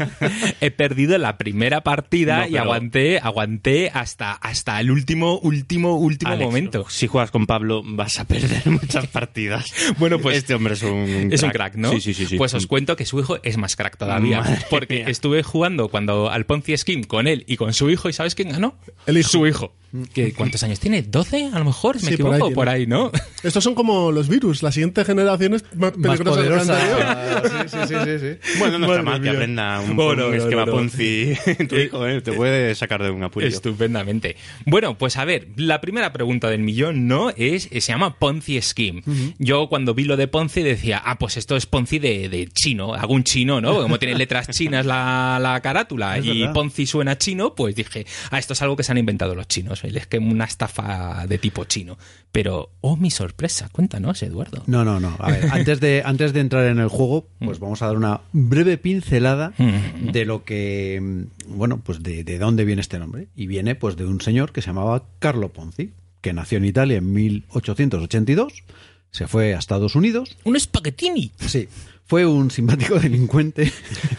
He 0.60 0.70
perdido 0.70 1.18
la 1.18 1.36
primera 1.38 1.82
partida 1.82 2.40
No, 2.42 2.48
y 2.48 2.56
aguanté, 2.56 3.18
aguanté 3.18 3.90
hasta, 3.92 4.32
hasta 4.32 4.80
el 4.80 4.90
último, 4.90 5.38
último, 5.38 5.96
último 5.96 6.32
Alex, 6.32 6.46
momento. 6.46 6.86
Si 6.88 7.06
juegas 7.06 7.30
con 7.30 7.46
Pablo, 7.46 7.82
vas 7.84 8.18
a 8.18 8.24
perder 8.24 8.66
muchas 8.70 9.06
partidas. 9.08 9.66
Bueno, 9.98 10.18
pues- 10.18 10.38
Este 10.38 10.54
hombre 10.54 10.74
es 10.74 10.82
un. 10.82 11.28
Es 11.32 11.42
un 11.42 11.50
crack, 11.50 11.74
¿no? 11.76 11.90
Sí, 11.92 12.00
sí, 12.00 12.14
sí. 12.14 12.26
sí. 12.26 12.36
Pues 12.36 12.54
os 12.54 12.66
cuento 12.66 12.96
que 12.96 13.04
su 13.04 13.20
hijo 13.20 13.38
es 13.42 13.56
más 13.56 13.76
crack 13.76 13.96
todavía. 13.96 14.40
Madre 14.40 14.58
porque 14.70 14.94
mía. 14.96 15.04
estuve 15.08 15.42
jugando 15.42 15.88
cuando 15.88 16.30
al 16.30 16.46
Ponzi 16.46 16.76
Scheme 16.76 17.04
con 17.04 17.26
él 17.26 17.44
y 17.46 17.56
con 17.56 17.72
su 17.74 17.90
hijo, 17.90 18.08
¿y 18.08 18.12
sabes 18.12 18.34
quién 18.34 18.50
ganó? 18.50 18.76
El 19.06 19.18
hijo. 19.18 19.28
Su 19.28 19.46
hijo. 19.46 19.74
¿Que, 20.12 20.32
¿Cuántos 20.32 20.62
años 20.62 20.80
tiene? 20.80 21.04
¿12? 21.04 21.52
A 21.52 21.58
lo 21.58 21.64
mejor, 21.64 21.96
me 22.02 22.10
Sí, 22.10 22.16
por 22.16 22.32
ahí 22.32 22.36
equivoco, 22.38 22.54
por 22.54 22.68
ahí, 22.68 22.86
¿no? 22.86 23.10
Estos 23.42 23.62
son 23.64 23.74
como 23.74 24.12
los 24.12 24.28
virus. 24.28 24.62
La 24.62 24.72
siguiente 24.72 25.04
generación 25.04 25.54
es 25.54 25.64
más 25.74 25.96
Más 25.96 26.18
peligrosa 26.18 26.42
que 26.42 26.50
la. 26.50 27.42
Sí, 27.66 27.68
sí, 27.68 27.78
sí, 27.88 27.94
sí, 28.04 28.18
sí. 28.18 28.58
Bueno, 28.58 28.78
no 28.78 28.86
está 28.86 29.02
Madre 29.02 29.02
mal 29.02 29.22
que 29.22 29.30
aprenda 29.30 29.80
un, 29.80 29.98
Oh, 29.98 30.10
un 30.10 30.16
no, 30.16 30.28
no, 30.28 30.34
esquema 30.34 30.64
no, 30.64 30.66
no. 30.66 30.72
Ponzi. 30.72 31.34
tu 31.68 31.76
hijo, 31.76 32.06
¿eh? 32.06 32.20
Te 32.20 32.32
puede 32.32 32.74
sacar 32.74 33.02
de 33.02 33.10
un 33.10 33.22
apuro. 33.22 33.46
Estupendamente. 33.46 34.36
Bueno, 34.64 34.96
pues 34.98 35.16
a 35.16 35.24
ver, 35.24 35.48
la 35.56 35.80
primera 35.80 36.12
pregunta 36.12 36.48
del 36.50 36.60
millón, 36.60 37.06
¿no? 37.06 37.30
Es, 37.30 37.64
se 37.70 37.80
llama 37.80 38.18
Ponzi 38.18 38.60
Scheme. 38.60 39.02
Yo 39.38 39.68
cuando 39.68 39.94
vi 39.94 40.04
lo 40.04 40.16
de 40.16 40.28
Ponzi 40.28 40.62
decía, 40.62 41.02
ah, 41.04 41.18
pues 41.18 41.36
esto 41.36 41.56
es 41.56 41.66
Ponzi 41.66 41.98
de, 41.98 42.28
de 42.28 42.48
chino, 42.48 42.94
algún 42.94 43.24
chino, 43.24 43.60
¿no? 43.60 43.80
Como 43.82 43.98
tiene 43.98 44.14
letras 44.16 44.48
chinas 44.48 44.86
la, 44.86 45.38
la 45.40 45.60
carátula 45.60 46.18
Es 46.18 46.24
y 46.26 46.40
verdad. 46.40 46.54
Ponzi 46.54 46.86
suena 46.86 47.18
chino, 47.18 47.54
pues 47.54 47.74
dije, 47.74 48.06
ah, 48.30 48.38
esto 48.38 48.52
es 48.52 48.62
algo 48.62 48.76
que 48.76 48.82
se 48.82 48.92
han 48.92 48.98
inventado 48.98 49.34
los 49.34 49.46
chinos, 49.48 49.82
el 49.86 49.96
esquema, 49.96 50.30
una 50.30 50.44
estafa 50.44 51.26
de 51.26 51.38
tipo 51.38 51.64
chino. 51.64 51.96
Pero, 52.32 52.70
oh, 52.80 52.96
mi 52.96 53.10
sorpresa, 53.10 53.68
cuéntanos, 53.70 54.22
Eduardo. 54.22 54.62
No, 54.66 54.84
no, 54.84 55.00
no. 55.00 55.16
A 55.18 55.30
ver, 55.30 55.48
antes 55.52 55.80
de, 55.80 56.02
antes 56.04 56.32
de 56.32 56.40
entrar 56.40 56.66
en 56.66 56.78
el 56.78 56.88
juego, 56.88 57.26
pues 57.38 57.58
vamos 57.58 57.82
a 57.82 57.86
dar 57.86 57.96
una 57.96 58.20
breve 58.32 58.78
pincelada 58.78 59.54
de 60.00 60.24
lo 60.24 60.44
que, 60.44 61.00
mm, 61.00 61.56
bueno, 61.56 61.80
pues 61.82 62.02
de, 62.02 62.24
de 62.24 62.38
dónde 62.38 62.64
viene 62.64 62.82
este 62.82 62.98
nombre. 62.98 63.28
Y 63.34 63.46
viene 63.46 63.74
pues 63.74 63.96
de 63.96 64.04
un 64.04 64.20
señor 64.20 64.52
que 64.52 64.62
se 64.62 64.68
llamaba 64.68 65.04
Carlo 65.18 65.52
Ponzi, 65.52 65.92
que 66.20 66.32
nació 66.32 66.58
en 66.58 66.64
Italia 66.64 66.98
en 66.98 67.12
1882, 67.12 68.64
se 69.10 69.26
fue 69.26 69.54
a 69.54 69.58
Estados 69.58 69.94
Unidos. 69.94 70.36
Un 70.44 70.56
espaguetini. 70.56 71.32
Sí, 71.46 71.68
fue 72.04 72.26
un 72.26 72.50
simpático 72.50 72.98
delincuente. 73.00 73.72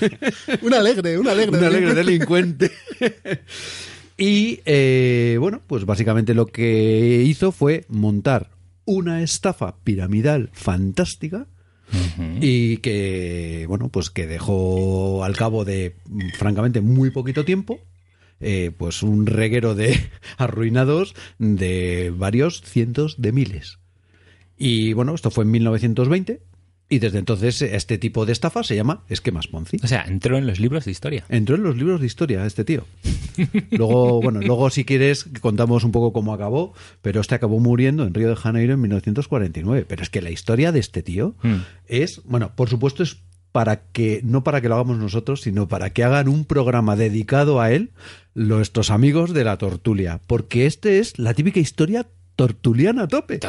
Un 0.62 0.74
alegre, 0.74 1.18
un 1.18 1.28
alegre. 1.28 1.58
un 1.58 1.64
alegre 1.64 1.94
delincuente. 1.94 2.72
Y 4.18 4.62
eh, 4.66 5.38
bueno, 5.40 5.62
pues 5.68 5.86
básicamente 5.86 6.34
lo 6.34 6.48
que 6.48 7.24
hizo 7.24 7.52
fue 7.52 7.86
montar 7.88 8.50
una 8.86 9.22
estafa 9.22 9.78
piramidal 9.84 10.50
fantástica 10.54 11.48
y 12.42 12.78
que, 12.78 13.66
bueno, 13.68 13.90
pues 13.90 14.10
que 14.10 14.28
dejó 14.28 15.24
al 15.24 15.38
cabo 15.38 15.64
de, 15.64 15.96
francamente, 16.38 16.82
muy 16.82 17.12
poquito 17.12 17.46
tiempo, 17.46 17.80
eh, 18.42 18.72
pues 18.78 19.04
un 19.04 19.26
reguero 19.26 19.74
de 19.74 19.98
arruinados 20.38 21.16
de 21.38 22.14
varios 22.16 22.62
cientos 22.62 23.22
de 23.22 23.32
miles. 23.32 23.80
Y 24.58 24.94
bueno, 24.94 25.14
esto 25.16 25.32
fue 25.32 25.44
en 25.44 25.52
1920 25.52 26.42
y 26.90 27.00
desde 27.00 27.20
entonces 27.20 27.62
este 27.62 27.98
tipo 27.98 28.26
de 28.26 28.32
estafa 28.32 28.64
se 28.64 28.76
llama 28.76 29.04
esquemas 29.10 29.48
Ponzi. 29.48 29.78
O 29.84 29.88
sea, 29.88 30.06
entró 30.08 30.38
en 30.38 30.48
los 30.48 30.60
libros 30.60 30.86
de 30.86 30.92
historia. 30.92 31.26
Entró 31.30 31.56
en 31.56 31.64
los 31.64 31.76
libros 31.76 32.00
de 32.00 32.08
historia 32.08 32.46
este 32.46 32.64
tío. 32.64 32.86
Luego, 33.72 34.22
bueno, 34.22 34.40
luego 34.42 34.70
si 34.70 34.84
quieres 34.86 35.26
contamos 35.42 35.84
un 35.84 35.92
poco 35.92 36.12
cómo 36.14 36.34
acabó, 36.34 36.74
pero 37.02 37.22
este 37.22 37.36
acabó 37.36 37.60
muriendo 37.60 38.04
en 38.04 38.14
Río 38.14 38.30
de 38.30 38.36
Janeiro 38.36 38.74
en 38.74 38.82
1949. 38.82 39.86
Pero 39.88 40.02
es 40.04 40.10
que 40.10 40.22
la 40.22 40.32
historia 40.32 40.72
de 40.72 40.80
este 40.80 41.04
tío 41.04 41.36
Mm. 41.44 41.56
es, 41.88 42.22
bueno, 42.26 42.52
por 42.56 42.70
supuesto 42.70 43.04
es 43.04 43.18
para 43.52 43.82
que, 43.92 44.22
no 44.24 44.44
para 44.44 44.62
que 44.62 44.70
lo 44.70 44.76
hagamos 44.76 44.98
nosotros, 44.98 45.42
sino 45.42 45.68
para 45.68 45.92
que 45.92 46.04
hagan 46.04 46.28
un 46.28 46.46
programa 46.46 46.96
dedicado 46.96 47.60
a 47.62 47.72
él 47.72 47.92
nuestros 48.36 48.92
amigos 48.92 49.34
de 49.34 49.44
la 49.44 49.58
tortulia. 49.58 50.22
Porque 50.28 50.66
este 50.68 51.00
es 51.00 51.18
la 51.18 51.34
típica 51.34 51.60
historia 51.60 52.08
tortuliana 52.38 53.04
a 53.04 53.08
tope. 53.10 53.40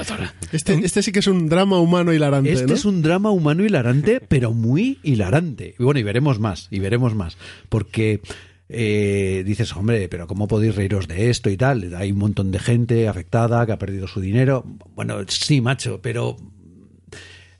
Este, 0.50 0.74
este 0.84 1.02
sí 1.02 1.12
que 1.12 1.20
es 1.20 1.28
un 1.28 1.48
drama 1.48 1.78
humano 1.78 2.12
hilarante, 2.12 2.52
Este 2.52 2.66
¿no? 2.66 2.74
es 2.74 2.84
un 2.84 3.02
drama 3.02 3.30
humano 3.30 3.64
hilarante, 3.64 4.18
pero 4.28 4.52
muy 4.52 4.98
hilarante. 5.04 5.76
Y 5.78 5.82
bueno, 5.84 6.00
y 6.00 6.02
veremos 6.02 6.40
más, 6.40 6.66
y 6.72 6.80
veremos 6.80 7.14
más. 7.14 7.38
Porque 7.68 8.20
eh, 8.68 9.44
dices, 9.46 9.76
hombre, 9.76 10.08
pero 10.08 10.26
¿cómo 10.26 10.48
podéis 10.48 10.74
reíros 10.74 11.06
de 11.06 11.30
esto 11.30 11.50
y 11.50 11.56
tal? 11.56 11.94
Hay 11.94 12.10
un 12.12 12.18
montón 12.18 12.50
de 12.50 12.58
gente 12.58 13.06
afectada 13.06 13.64
que 13.66 13.72
ha 13.72 13.78
perdido 13.78 14.08
su 14.08 14.20
dinero. 14.20 14.64
Bueno, 14.96 15.18
sí, 15.28 15.60
macho, 15.60 16.00
pero 16.02 16.36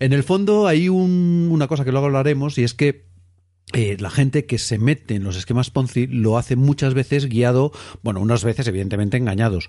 en 0.00 0.12
el 0.12 0.22
fondo 0.22 0.66
hay 0.66 0.88
un- 0.88 1.48
una 1.50 1.66
cosa 1.68 1.84
que 1.84 1.92
luego 1.92 2.06
hablaremos 2.06 2.56
y 2.58 2.64
es 2.64 2.74
que 2.74 3.06
eh, 3.74 3.96
la 4.00 4.08
gente 4.08 4.46
que 4.46 4.56
se 4.56 4.78
mete 4.78 5.14
en 5.16 5.24
los 5.24 5.36
esquemas 5.36 5.68
Ponzi 5.70 6.06
lo 6.06 6.38
hace 6.38 6.56
muchas 6.56 6.94
veces 6.94 7.26
guiado, 7.28 7.70
bueno, 8.02 8.20
unas 8.20 8.42
veces 8.42 8.66
evidentemente 8.66 9.18
engañados, 9.18 9.68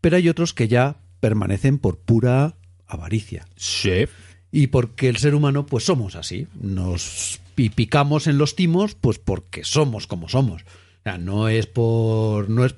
pero 0.00 0.16
hay 0.16 0.28
otros 0.28 0.52
que 0.54 0.68
ya 0.68 0.96
permanecen 1.20 1.78
por 1.78 1.98
pura 1.98 2.54
avaricia 2.86 3.46
Sí. 3.56 4.06
y 4.52 4.68
porque 4.68 5.08
el 5.08 5.16
ser 5.18 5.34
humano 5.34 5.66
pues 5.66 5.84
somos 5.84 6.14
así 6.16 6.46
nos 6.60 7.40
pi- 7.54 7.70
picamos 7.70 8.26
en 8.26 8.38
los 8.38 8.54
timos 8.56 8.94
pues 8.94 9.18
porque 9.18 9.64
somos 9.64 10.06
como 10.06 10.28
somos 10.28 10.62
o 10.62 11.02
sea, 11.04 11.18
no 11.18 11.48
es 11.48 11.66
por 11.66 12.48
no 12.50 12.64
es 12.64 12.74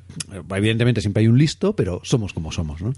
evidentemente 0.55 1.01
siempre 1.01 1.23
hay 1.23 1.29
un 1.29 1.39
listo 1.39 1.77
pero 1.77 2.01
somos 2.05 2.33
como 2.33 2.51
somos 2.53 2.81
¿no? 2.83 2.93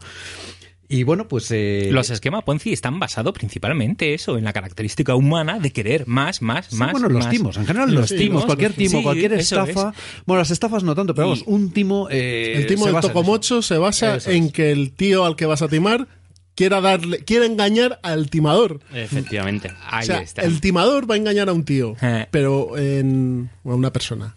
Y 0.95 1.03
bueno 1.05 1.27
pues 1.29 1.51
eh, 1.51 1.89
Los 1.91 2.11
esquemas 2.11 2.45
Ponzi 2.45 2.73
están 2.73 2.99
basados 3.01 3.33
principalmente 3.33 4.15
eso, 4.15 4.37
en 4.39 4.45
la 4.45 4.53
característica 4.53 5.15
humana 5.15 5.59
de 5.59 5.73
querer 5.73 6.07
más, 6.07 6.43
más, 6.43 6.67
Sí, 6.67 6.77
más. 6.77 6.93
bueno, 6.93 7.09
los 7.09 7.25
más. 7.25 7.31
timos, 7.31 7.57
en 7.57 7.67
general 7.67 7.91
los, 7.91 8.01
Los 8.03 8.09
timos, 8.11 8.21
timos, 8.25 8.45
cualquier 8.47 8.73
timo, 8.75 8.99
sí, 8.99 9.03
cualquier 9.03 9.33
estafa. 9.35 9.91
es. 9.97 10.23
Bueno, 10.27 10.41
las 10.41 10.51
estafas 10.51 10.83
no 10.85 10.95
tanto, 10.95 11.15
pero 11.15 11.29
vamos, 11.29 11.45
un 11.47 11.71
timo. 11.73 12.09
eh, 12.11 12.55
El 12.57 12.67
timo 12.67 12.87
del 12.87 13.01
tocomocho 13.01 13.63
se 13.63 13.79
basa 13.79 14.17
Eso 14.17 14.31
en 14.31 14.45
es. 14.45 14.53
que 14.53 14.71
el 14.73 14.93
tío 14.93 15.25
al 15.25 15.35
que 15.37 15.47
vas 15.47 15.63
a 15.63 15.69
timar 15.69 16.07
quiera 16.55 16.81
darle, 16.83 17.19
quiera 17.25 17.47
engañar 17.47 17.99
al 18.03 18.29
timador. 18.29 18.81
Efectivamente. 18.93 19.71
Ahí 19.87 20.03
o 20.03 20.07
sea, 20.07 20.21
está. 20.21 20.43
el 20.43 20.61
timador 20.61 21.11
va 21.11 21.15
a 21.15 21.19
engañar 21.19 21.49
a 21.49 21.53
un 21.55 21.65
tío, 21.65 21.97
Eh. 22.03 22.27
pero 22.31 22.77
en 22.77 23.49
a 23.65 23.69
una 23.75 23.91
persona. 23.93 24.37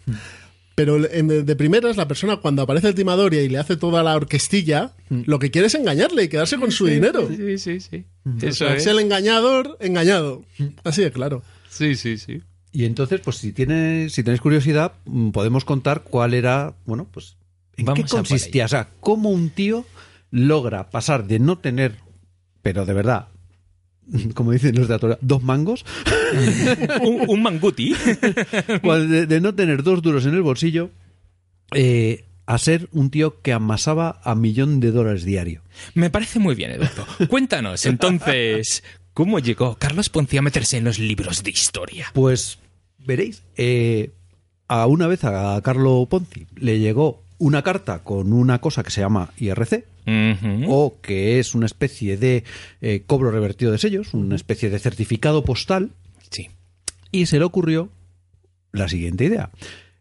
Pero 0.76 1.04
en- 1.10 1.44
de 1.46 1.56
primeras, 1.56 1.96
la 1.96 2.06
persona 2.06 2.36
cuando 2.36 2.62
aparece 2.62 2.88
el 2.88 2.94
timador 2.94 3.34
y 3.34 3.48
le 3.48 3.58
hace 3.58 3.76
toda 3.76 4.02
la 4.04 4.14
orquestilla, 4.14 4.92
lo 5.08 5.38
que 5.40 5.50
quiere 5.50 5.66
es 5.66 5.74
engañarle 5.74 6.24
y 6.24 6.28
quedarse 6.28 6.58
con 6.58 6.70
su 6.70 6.86
dinero. 6.86 7.28
Sí, 7.34 7.58
sí, 7.58 7.80
sí. 7.80 8.04
O 8.24 8.46
Eso 8.46 8.52
sea, 8.66 8.74
es. 8.76 8.82
es 8.82 8.86
el 8.88 8.98
engañador, 9.00 9.76
engañado. 9.80 10.44
Así 10.84 11.02
de 11.02 11.10
claro. 11.10 11.42
Sí, 11.68 11.94
sí, 11.96 12.18
sí. 12.18 12.42
Y 12.72 12.84
entonces, 12.84 13.20
pues 13.24 13.38
si 13.38 13.52
tienes, 13.52 14.12
si 14.12 14.22
tenéis 14.22 14.40
curiosidad, 14.42 14.92
mm, 15.06 15.30
podemos 15.30 15.64
contar 15.64 16.02
cuál 16.02 16.34
era, 16.34 16.74
bueno, 16.84 17.08
pues 17.10 17.36
en 17.78 17.86
Vamos 17.86 18.04
qué 18.04 18.10
consistía, 18.16 18.66
o 18.66 18.68
sea, 18.68 18.90
cómo 19.00 19.30
un 19.30 19.48
tío 19.50 19.86
logra 20.30 20.90
pasar 20.90 21.26
de 21.26 21.38
no 21.38 21.58
tener, 21.58 21.96
pero 22.60 22.84
de 22.84 22.92
verdad, 22.92 23.28
como 24.34 24.52
dicen 24.52 24.76
los 24.76 24.88
de 24.88 24.98
la 24.98 25.18
dos 25.20 25.42
mangos, 25.42 25.84
un, 27.02 27.24
un 27.28 27.42
manguti. 27.42 27.94
cual 28.82 29.08
de, 29.10 29.26
de 29.26 29.40
no 29.40 29.54
tener 29.54 29.82
dos 29.82 30.02
duros 30.02 30.26
en 30.26 30.34
el 30.34 30.42
bolsillo, 30.42 30.90
eh, 31.74 32.24
a 32.46 32.58
ser 32.58 32.88
un 32.92 33.10
tío 33.10 33.40
que 33.42 33.52
amasaba 33.52 34.20
a 34.22 34.34
millón 34.34 34.80
de 34.80 34.92
dólares 34.92 35.24
diario. 35.24 35.62
Me 35.94 36.10
parece 36.10 36.38
muy 36.38 36.54
bien, 36.54 36.70
Eduardo. 36.70 37.06
Cuéntanos, 37.28 37.84
entonces, 37.86 38.84
¿cómo 39.14 39.40
llegó 39.40 39.76
Carlos 39.76 40.08
Ponzi 40.08 40.36
a 40.36 40.42
meterse 40.42 40.76
en 40.76 40.84
los 40.84 40.98
libros 40.98 41.42
de 41.42 41.50
historia? 41.50 42.06
Pues 42.14 42.58
veréis, 43.04 43.42
eh, 43.56 44.10
a 44.68 44.86
una 44.86 45.08
vez 45.08 45.24
a 45.24 45.60
Carlo 45.62 46.06
Ponzi 46.08 46.46
le 46.56 46.78
llegó 46.78 47.22
una 47.38 47.62
carta 47.62 48.02
con 48.02 48.32
una 48.32 48.60
cosa 48.60 48.82
que 48.82 48.90
se 48.90 49.00
llama 49.00 49.30
IRC, 49.38 49.84
o 50.68 50.96
que 51.02 51.38
es 51.38 51.54
una 51.54 51.66
especie 51.66 52.16
de 52.16 52.44
eh, 52.80 53.02
cobro 53.06 53.30
revertido 53.30 53.72
de 53.72 53.78
sellos, 53.78 54.14
una 54.14 54.36
especie 54.36 54.70
de 54.70 54.78
certificado 54.78 55.44
postal, 55.44 55.90
Sí. 56.30 56.48
y 57.12 57.26
se 57.26 57.38
le 57.38 57.44
ocurrió 57.44 57.90
la 58.72 58.88
siguiente 58.88 59.24
idea. 59.24 59.50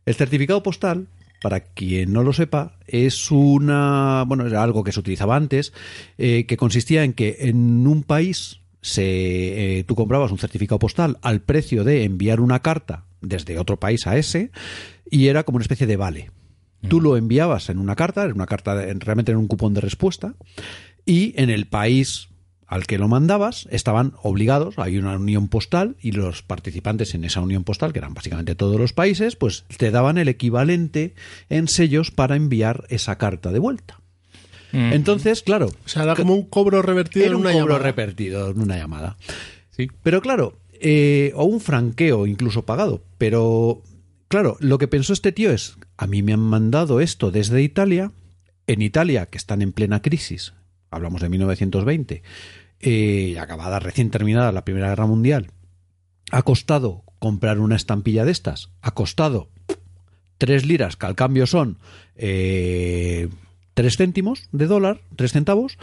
El 0.05 0.15
certificado 0.15 0.61
postal, 0.63 1.07
para 1.41 1.59
quien 1.61 2.13
no 2.13 2.23
lo 2.23 2.33
sepa, 2.33 2.77
es 2.87 3.31
una, 3.31 4.23
bueno, 4.27 4.45
era 4.47 4.63
algo 4.63 4.83
que 4.83 4.91
se 4.91 4.99
utilizaba 4.99 5.35
antes, 5.35 5.73
eh, 6.17 6.45
que 6.47 6.57
consistía 6.57 7.03
en 7.03 7.13
que 7.13 7.37
en 7.41 7.85
un 7.87 8.03
país 8.03 8.59
se, 8.81 9.79
eh, 9.79 9.83
tú 9.83 9.95
comprabas 9.95 10.31
un 10.31 10.37
certificado 10.37 10.77
postal 10.79 11.17
al 11.21 11.41
precio 11.41 11.83
de 11.83 12.03
enviar 12.03 12.39
una 12.39 12.61
carta 12.61 13.05
desde 13.21 13.57
otro 13.57 13.77
país 13.79 14.05
a 14.07 14.17
ese, 14.17 14.51
y 15.09 15.27
era 15.27 15.43
como 15.43 15.55
una 15.57 15.63
especie 15.63 15.87
de 15.87 15.97
vale. 15.97 16.31
Tú 16.87 17.01
lo 17.01 17.17
enviabas 17.17 17.69
en 17.69 17.77
una 17.77 17.95
carta, 17.95 18.25
en 18.25 18.33
una 18.33 18.45
carta 18.45 18.75
realmente 18.75 19.31
en 19.31 19.37
un 19.37 19.47
cupón 19.47 19.73
de 19.73 19.81
respuesta, 19.81 20.35
y 21.05 21.33
en 21.39 21.49
el 21.49 21.67
país 21.67 22.29
al 22.67 22.87
que 22.87 22.97
lo 22.97 23.07
mandabas 23.07 23.67
estaban 23.69 24.13
obligados, 24.23 24.79
hay 24.79 24.97
una 24.97 25.15
unión 25.15 25.49
postal 25.49 25.95
y 26.01 26.11
los 26.11 26.41
participantes 26.41 27.13
en 27.13 27.23
esa 27.23 27.41
unión 27.41 27.63
postal, 27.63 27.93
que 27.93 27.99
eran 27.99 28.13
básicamente 28.13 28.55
todos 28.55 28.79
los 28.79 28.91
países, 28.91 29.35
pues 29.35 29.65
te 29.77 29.91
daban 29.91 30.17
el 30.17 30.27
equivalente 30.27 31.13
en 31.49 31.67
sellos 31.67 32.11
para 32.11 32.35
enviar 32.35 32.85
esa 32.89 33.17
carta 33.17 33.51
de 33.51 33.59
vuelta. 33.59 33.99
Mm. 34.71 34.93
Entonces, 34.93 35.43
claro, 35.43 35.67
O 35.67 35.87
sea, 35.89 36.03
era 36.03 36.15
como 36.15 36.33
un 36.33 36.43
cobro 36.47 36.81
revertido 36.81 37.25
era 37.25 37.33
en 37.33 37.35
un 37.35 37.41
una 37.43 37.51
cobro 37.51 37.67
llamada. 37.75 37.83
revertido 37.91 38.49
en 38.49 38.59
una 38.59 38.77
llamada. 38.77 39.17
Sí. 39.69 39.87
Pero 40.01 40.21
claro, 40.21 40.57
eh, 40.81 41.31
o 41.35 41.45
un 41.45 41.61
franqueo 41.61 42.25
incluso 42.25 42.63
pagado. 42.65 43.03
Pero 43.17 43.83
claro, 44.27 44.57
lo 44.59 44.77
que 44.77 44.87
pensó 44.87 45.13
este 45.13 45.31
tío 45.31 45.51
es, 45.51 45.77
a 45.97 46.07
mí 46.07 46.23
me 46.23 46.33
han 46.33 46.39
mandado 46.39 46.99
esto 46.99 47.31
desde 47.31 47.61
Italia, 47.61 48.11
en 48.67 48.81
Italia, 48.81 49.27
que 49.27 49.37
están 49.37 49.61
en 49.61 49.71
plena 49.71 50.01
crisis, 50.01 50.53
hablamos 50.89 51.21
de 51.21 51.29
1920, 51.29 52.23
eh, 52.79 53.39
acabada 53.39 53.79
recién 53.79 54.09
terminada 54.09 54.51
la 54.51 54.65
Primera 54.65 54.89
Guerra 54.89 55.05
Mundial, 55.05 55.51
ha 56.31 56.41
costado 56.41 57.03
comprar 57.19 57.59
una 57.59 57.75
estampilla 57.75 58.25
de 58.25 58.31
estas, 58.31 58.71
ha 58.81 58.91
costado 58.91 59.49
tres 60.37 60.65
liras, 60.65 60.97
que 60.97 61.05
al 61.05 61.15
cambio 61.15 61.47
son 61.47 61.77
eh, 62.15 63.29
tres 63.73 63.97
céntimos 63.97 64.49
de 64.51 64.67
dólar, 64.67 65.01
tres 65.15 65.31
centavos, 65.31 65.77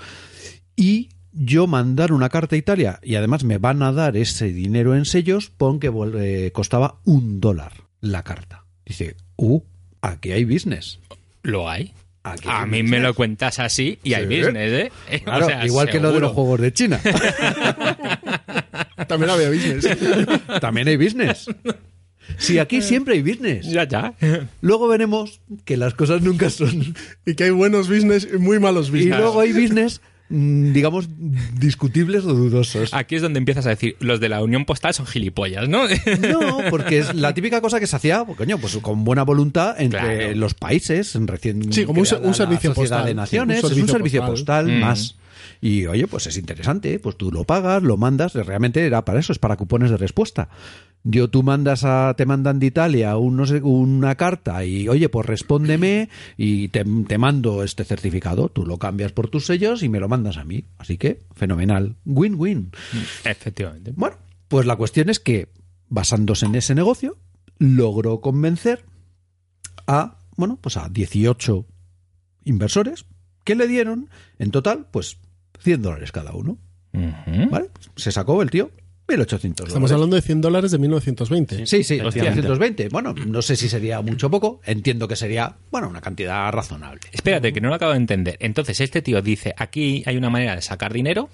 y 0.77 1.11
yo 1.33 1.67
mandar 1.67 2.13
una 2.13 2.29
carta 2.29 2.57
a 2.57 2.59
Italia 2.59 3.01
y 3.03 3.15
además 3.15 3.45
me 3.45 3.59
van 3.59 3.83
a 3.83 3.93
dar 3.93 4.17
ese 4.17 4.53
dinero 4.53 4.95
en 4.95 5.05
sellos, 5.05 5.51
pon 5.51 5.81
que 5.81 5.91
eh, 6.19 6.53
costaba 6.53 7.01
un 7.05 7.41
dólar 7.41 7.73
la 8.01 8.23
carta. 8.23 8.67
Dice, 8.85 9.17
uh, 9.37 9.63
aquí 10.03 10.33
hay 10.33 10.45
business. 10.45 10.99
¿Lo 11.43 11.69
hay? 11.71 11.93
Aquí 12.25 12.49
A 12.49 12.63
hay 12.63 12.71
mí 12.71 12.83
me 12.85 13.01
lo 13.01 13.15
cuentas 13.15 13.59
así 13.59 13.99
y 14.05 14.15
hay 14.15 14.27
business, 14.27 14.73
¿eh? 14.73 14.93
O 15.23 15.25
Claro, 15.25 15.47
sea, 15.47 15.67
igual 15.67 15.91
que 15.91 15.99
lo 15.99 16.13
de 16.13 16.21
los 16.21 16.31
juegos 16.33 16.61
de 16.61 16.73
China. 16.73 17.01
También 19.09 19.31
había 19.31 19.51
business. 19.51 19.89
También 20.61 20.89
hay 20.89 20.97
business. 20.97 21.47
Sí, 22.39 22.59
aquí 22.59 22.81
siempre 22.83 23.15
hay 23.15 23.23
business. 23.23 23.67
Ya, 23.67 23.85
ya. 23.85 24.15
Luego 24.61 24.89
veremos 24.89 25.41
que 25.65 25.77
las 25.77 25.95
cosas 25.95 26.23
nunca 26.23 26.51
son. 26.51 26.95
y 27.27 27.35
que 27.35 27.45
hay 27.45 27.51
buenos 27.51 27.89
business 27.89 28.29
y 28.33 28.39
muy 28.39 28.59
malos 28.61 28.89
Y 28.89 28.93
business. 28.93 29.19
luego 29.19 29.41
hay 29.41 29.53
business, 29.53 30.01
digamos, 30.33 31.09
discutibles 31.59 32.25
o 32.25 32.33
dudosos. 32.33 32.95
Aquí 32.95 33.17
es 33.17 33.23
donde 33.23 33.39
empiezas 33.39 33.67
a 33.67 33.71
decir, 33.71 33.97
los 34.01 34.19
de 34.21 34.29
la 34.31 34.43
Unión 34.43 34.65
Postal 34.65 34.95
son 34.95 35.07
gilipollas, 35.07 35.69
¿no? 35.69 35.85
No, 35.87 36.59
porque 36.71 36.99
es 36.99 37.15
la 37.15 37.35
típica 37.35 37.61
cosa 37.61 37.79
que 37.81 37.87
se 37.87 37.97
hacía, 37.97 38.25
pues, 38.25 38.39
coño, 38.39 38.57
pues 38.59 38.77
con 38.79 39.05
buena 39.05 39.23
voluntad 39.25 39.79
entre 39.81 40.01
Claro. 40.01 40.35
los 40.37 40.55
países, 40.55 41.15
recién 41.27 41.73
Sí, 41.73 41.85
como 41.85 42.01
un 42.01 42.07
servicio 42.07 42.71
la 42.71 42.75
Sociedad 42.75 42.75
postal. 42.75 43.07
de 43.07 43.15
Naciones, 43.15 43.61
Sí, 43.61 43.67
un 43.67 43.73
es 43.73 43.79
un 43.83 43.89
servicio 43.89 43.93
servicio 43.93 44.27
postal. 44.27 44.65
postal, 44.65 44.79
Mm. 44.79 44.81
más. 44.81 45.17
Y 45.65 45.87
oye, 45.87 46.09
pues 46.09 46.27
es 46.27 46.37
interesante, 46.37 46.99
pues 46.99 47.17
tú 47.17 47.31
lo 47.31 47.45
pagas, 47.45 47.85
lo 47.85 47.97
mandas, 47.97 48.35
realmente 48.35 48.85
era 48.85 49.05
para 49.05 49.21
eso, 49.21 49.33
es 49.33 49.39
para 49.39 49.57
cupones 49.57 49.93
de 49.93 49.97
respuesta. 49.97 50.49
Yo 51.05 51.31
tú 51.31 51.45
mandas 51.45 51.85
a, 51.85 52.15
te 52.17 52.27
mandan 52.27 52.59
de 52.59 52.67
Italia 52.67 53.17
un 53.17 53.37
no 53.37 53.47
sé, 53.47 53.63
una 53.63 54.17
carta 54.17 54.65
y 54.65 54.89
oye, 54.89 55.09
pues 55.09 55.25
respóndeme 55.25 56.09
y 56.37 56.67
te, 56.69 56.85
te 57.07 57.17
mando 57.17 57.63
este 57.63 57.85
certificado, 57.85 58.49
tú 58.49 58.67
lo 58.67 58.79
cambias 58.79 59.13
por 59.13 59.29
tus 59.29 59.47
sellos 59.47 59.85
y 59.85 59.89
me 59.89 60.01
lo 60.01 60.09
mandas 60.09 60.37
a 60.37 60.45
mí. 60.45 60.65
Así 60.79 60.99
que, 60.99 61.21
fenomenal. 61.33 61.95
Win-win. 62.07 62.73
Efectivamente. 63.25 63.93
Bueno, 63.95 64.17
Pues 64.49 64.67
la 64.67 64.75
cuestión 64.75 65.11
es 65.11 65.21
que, 65.21 65.47
basándose 65.89 66.47
en 66.47 66.57
ese 66.57 66.75
negocio, 66.75 67.19
logró 67.59 68.21
convencer 68.21 68.85
a, 69.87 70.19
bueno, 70.37 70.59
pues 70.61 70.77
a 70.77 70.89
18 70.89 71.67
inversores 72.47 73.07
que 73.45 73.55
le 73.55 73.69
dieron, 73.69 74.11
en 74.41 74.51
total, 74.51 74.89
pues 74.91 75.19
100 75.63 75.83
dólares 75.83 76.13
cada 76.13 76.33
uno. 76.33 76.59
¿Vale? 77.51 77.71
Se 77.97 78.13
sacó 78.13 78.43
el 78.43 78.51
tío 78.51 78.71
1.800 79.09 79.45
Estamos 79.45 79.69
dólares. 79.69 79.93
hablando 79.93 80.17
de 80.17 80.23
100 80.23 80.41
dólares 80.41 80.71
de 80.71 80.79
1920. 80.79 81.67
Sí, 81.67 81.83
sí, 81.85 81.95
Efectivamente. 81.95 82.43
920. 82.49 82.89
Bueno, 82.91 83.15
no 83.27 83.43
sé 83.43 83.57
si 83.57 83.69
sería 83.69 84.01
mucho 84.01 84.29
o 84.29 84.31
poco. 84.31 84.61
Entiendo 84.65 85.09
que 85.09 85.17
sería, 85.17 85.57
bueno, 85.71 85.89
una 85.89 86.01
cantidad 86.01 86.51
razonable. 86.53 87.01
Espérate, 87.13 87.53
que 87.53 87.61
no 87.61 87.69
lo 87.69 87.75
acabo 87.75 87.93
de 87.93 87.99
entender. 87.99 88.37
Entonces, 88.41 88.81
este 88.81 89.03
tío 89.03 89.21
dice, 89.21 89.55
aquí 89.57 90.03
hay 90.07 90.17
una 90.17 90.31
manera 90.31 90.55
de 90.55 90.63
sacar 90.63 90.93
dinero. 90.93 91.29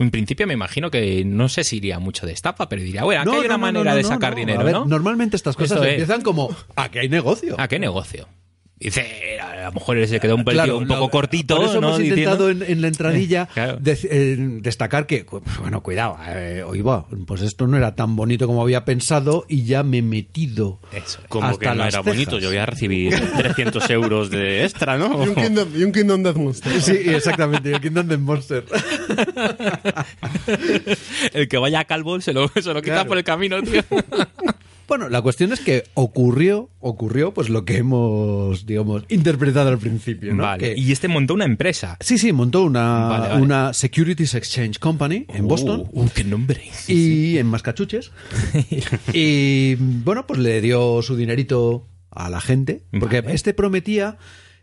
En 0.00 0.10
principio 0.10 0.46
me 0.46 0.54
imagino 0.54 0.90
que 0.90 1.24
no 1.24 1.48
sé 1.48 1.64
si 1.64 1.78
iría 1.78 1.98
mucho 1.98 2.26
de 2.26 2.32
estafa, 2.32 2.68
pero 2.68 2.82
diría, 2.82 3.04
bueno, 3.04 3.22
aquí 3.22 3.30
No, 3.30 3.34
hay 3.36 3.40
no, 3.40 3.46
una 3.46 3.54
no, 3.56 3.58
manera 3.58 3.90
no, 3.92 3.96
de 3.96 4.04
sacar 4.04 4.32
no. 4.34 4.38
dinero, 4.40 4.60
A 4.60 4.64
ver, 4.64 4.72
¿no? 4.74 4.84
Normalmente 4.84 5.36
estas 5.36 5.56
cosas 5.56 5.72
Esto 5.78 5.84
es. 5.84 5.90
empiezan 5.92 6.22
como, 6.22 6.54
aquí 6.76 6.98
hay 6.98 7.08
negocio. 7.08 7.56
¿A 7.58 7.68
qué 7.68 7.78
negocio? 7.78 8.28
Dice, 8.80 9.40
a 9.40 9.64
lo 9.66 9.72
mejor 9.72 10.06
se 10.06 10.20
quedó 10.20 10.36
un, 10.36 10.44
pelín 10.44 10.58
Claro, 10.62 10.78
un 10.78 10.86
poco 10.86 11.00
lo- 11.00 11.10
cortito, 11.10 11.56
Por 11.56 11.64
eso 11.64 11.80
¿no? 11.80 11.88
hemos 11.88 12.00
intentado 12.00 12.48
en, 12.48 12.62
en 12.62 12.80
la 12.80 12.86
entradilla 12.88 13.46
Claro. 13.52 13.76
de- 13.80 13.98
eh, 14.10 14.36
destacar 14.62 15.06
que, 15.06 15.26
bueno, 15.60 15.82
cuidado, 15.82 16.16
eh, 16.28 16.62
oiga, 16.64 17.04
pues 17.26 17.42
esto 17.42 17.66
no 17.66 17.76
era 17.76 17.96
tan 17.96 18.14
bonito 18.14 18.46
como 18.46 18.62
había 18.62 18.84
pensado 18.84 19.44
y 19.48 19.64
ya 19.64 19.82
me 19.82 19.98
he 19.98 20.02
metido. 20.02 20.78
Eso. 20.92 21.18
Como 21.28 21.48
hasta 21.48 21.58
que 21.58 21.66
no 21.66 21.74
las 21.74 21.94
era 21.94 22.02
cejas. 22.04 22.14
bonito, 22.16 22.38
yo 22.38 22.48
voy 22.48 22.58
a 22.58 22.66
recibir 22.66 23.14
300 23.36 23.90
euros 23.90 24.30
de 24.30 24.64
extra, 24.64 24.96
¿no? 24.96 25.24
Y 25.24 25.28
un 25.28 25.34
Kingdom, 25.34 25.68
y 25.76 25.82
un 25.82 25.92
Kingdom 25.92 26.22
Death 26.22 26.36
Monster. 26.36 26.80
Sí, 26.82 26.92
exactamente, 27.06 27.72
el 27.72 27.80
Kingdom 27.80 28.06
Death 28.06 28.20
Monster. 28.20 28.64
El 31.32 31.48
que 31.48 31.58
vaya 31.58 31.80
a 31.80 31.84
calvo 31.84 32.20
se 32.20 32.32
lo, 32.32 32.48
se 32.48 32.62
lo 32.72 32.80
quita 32.80 32.94
Claro. 32.94 33.08
por 33.08 33.18
el 33.18 33.24
camino, 33.24 33.60
tío. 33.62 33.82
Bueno, 34.88 35.08
la 35.10 35.20
cuestión 35.22 35.52
es 35.52 35.60
que 35.60 35.84
ocurrió, 35.94 36.70
ocurrió 36.80 37.34
pues 37.34 37.50
lo 37.50 37.64
que 37.66 37.76
hemos, 37.76 38.64
digamos, 38.66 39.04
interpretado 39.10 39.68
al 39.68 39.78
principio, 39.78 40.34
¿no? 40.34 40.42
Vale. 40.44 40.74
Que- 40.74 40.80
Y 40.80 40.90
este 40.92 41.06
montó 41.08 41.34
una 41.34 41.44
empresa. 41.44 41.98
Sí, 42.00 42.16
sí, 42.18 42.32
montó 42.32 42.64
una, 42.64 43.06
Vale, 43.08 43.28
vale. 43.28 43.42
una 43.42 43.74
Securities 43.74 44.34
Exchange 44.34 44.78
Company 44.78 45.26
en 45.28 45.46
Boston. 45.46 45.88
Uh, 45.92 46.06
qué 46.14 46.24
nombre. 46.24 46.62
y 46.88 47.36
en 47.36 47.46
Mascachuches. 47.48 48.10
y 49.12 49.74
bueno, 49.76 50.26
pues 50.26 50.40
le 50.40 50.60
dio 50.60 51.02
su 51.02 51.16
dinerito 51.16 51.86
a 52.10 52.30
la 52.30 52.40
gente. 52.40 52.82
Porque 52.98 53.22
este 53.28 53.54
prometía. 53.54 54.16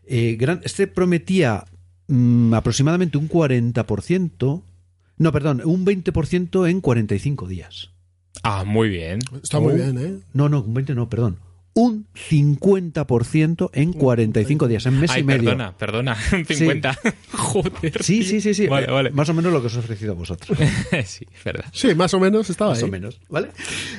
eh, 0.07 0.35
gran- 0.39 0.61
este 0.63 0.87
prometía 0.87 1.65
mm, 2.07 2.53
aproximadamente 2.53 3.17
un 3.17 3.29
40%. 3.29 4.63
No, 5.17 5.31
perdón, 5.31 5.61
un 5.65 5.85
20% 5.85 6.69
en 6.69 6.81
45 6.81 7.47
días. 7.47 7.91
Ah, 8.43 8.63
muy 8.65 8.89
bien. 8.89 9.19
Está 9.41 9.59
muy 9.59 9.75
bien, 9.75 9.97
¿eh? 9.97 10.19
No, 10.33 10.49
no, 10.49 10.61
un 10.61 10.73
20 10.73 10.93
no, 10.95 11.09
perdón. 11.09 11.39
Un 11.77 12.07
50% 12.13 13.69
en 13.73 13.91
45 13.93 14.67
días, 14.69 14.85
en 14.85 14.99
mes 14.99 15.11
Ay, 15.11 15.21
y 15.21 15.23
medio. 15.25 15.43
perdona, 15.49 15.77
perdona. 15.77 16.17
Un 16.33 16.45
50. 16.45 16.97
Joder. 17.33 18.01
Sí, 18.03 18.19
tío. 18.19 18.27
sí, 18.29 18.41
sí, 18.41 18.53
sí. 18.53 18.67
Vale, 18.67 18.87
Eh, 18.87 18.91
vale. 18.91 19.09
Más 19.11 19.27
o 19.29 19.33
menos 19.33 19.51
lo 19.51 19.59
que 19.59 19.67
os 19.67 19.75
he 19.75 19.79
ofrecido 19.79 20.13
a 20.13 20.15
vosotros. 20.15 20.57
sí, 21.05 21.25
verdad. 21.43 21.65
Sí, 21.73 21.93
más 21.93 22.13
o 22.13 22.19
menos 22.19 22.49
estaba 22.49 22.71
más 22.71 22.79
ahí. 22.79 22.85
o 22.85 22.87
menos, 22.91 23.19
¿vale? 23.29 23.49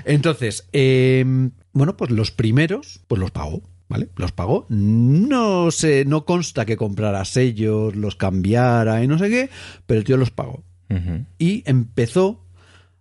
Entonces, 0.07 0.67
eh, 0.73 1.23
bueno, 1.73 1.97
pues 1.99 2.11
los 2.11 2.31
primeros, 2.31 3.01
pues 3.09 3.21
los 3.21 3.31
pagó, 3.31 3.63
¿vale? 3.89 4.09
Los 4.17 4.33
pagó. 4.33 4.65
No 4.71 5.71
sé, 5.71 6.07
no 6.07 6.25
consta 6.25 6.65
que 6.65 6.79
comprara 6.79 7.25
sellos, 7.27 7.95
los 7.95 8.17
cambiara 8.17 9.03
y 9.05 9.07
no 9.07 9.19
sé 9.19 9.29
qué, 9.29 9.51
pero 9.87 9.99
el 9.99 10.05
tío 10.07 10.17
los 10.17 10.31
pagó. 10.31 10.65
Y 11.39 11.63
empezó 11.67 12.46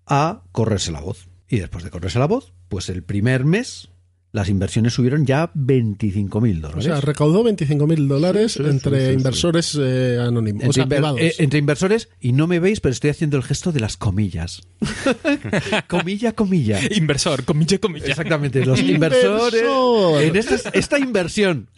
a 0.07 0.41
correrse 0.51 0.91
la 0.91 1.01
voz. 1.01 1.27
Y 1.47 1.59
después 1.59 1.83
de 1.83 1.89
correrse 1.91 2.19
la 2.19 2.27
voz, 2.27 2.53
pues 2.69 2.89
el 2.89 3.03
primer 3.03 3.45
mes 3.45 3.89
las 4.31 4.49
inversiones 4.49 4.91
subieron 4.91 5.25
ya 5.25 5.49
25 5.53 6.41
mil 6.41 6.57
O 6.57 6.61
dólares. 6.67 6.83
sea, 6.83 6.99
recaudó 6.99 7.41
25.000 7.45 8.07
dólares 8.07 8.51
Sí, 8.51 8.63
sí, 8.63 8.69
entre 8.69 8.97
sí, 8.99 9.03
sí, 9.05 9.07
sí. 9.11 9.13
inversores 9.15 9.77
eh, 9.81 10.19
anónimos, 10.21 10.63
o 10.63 10.65
entre, 10.65 10.73
sea, 10.73 10.83
inver- 10.83 10.89
privados. 10.89 11.21
eh, 11.21 11.33
entre 11.39 11.59
inversores, 11.59 12.09
y 12.19 12.33
no 12.33 12.45
me 12.45 12.59
veis, 12.59 12.81
pero 12.81 12.91
estoy 12.91 13.11
haciendo 13.11 13.37
el 13.37 13.43
gesto 13.43 13.71
de 13.71 13.79
las 13.79 13.95
comillas. 13.95 14.63
comilla, 15.87 16.33
comilla. 16.33 16.81
Inversor, 16.93 17.45
comilla, 17.45 17.77
comilla. 17.77 18.07
Exactamente, 18.07 18.65
los 18.65 18.81
Inversor. 18.81 19.53
inversores. 19.53 20.27
En 20.27 20.35
esta, 20.35 20.69
esta 20.71 20.99
inversión, 20.99 21.69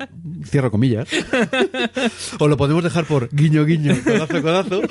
cierro 0.46 0.72
comillas, 0.72 1.08
o 2.40 2.48
lo 2.48 2.58
podemos 2.58 2.84
dejar 2.84 3.06
por 3.06 3.30
guiño, 3.36 3.66
guiño, 3.66 3.96
codazo, 4.04 4.42
codazo. 4.42 4.82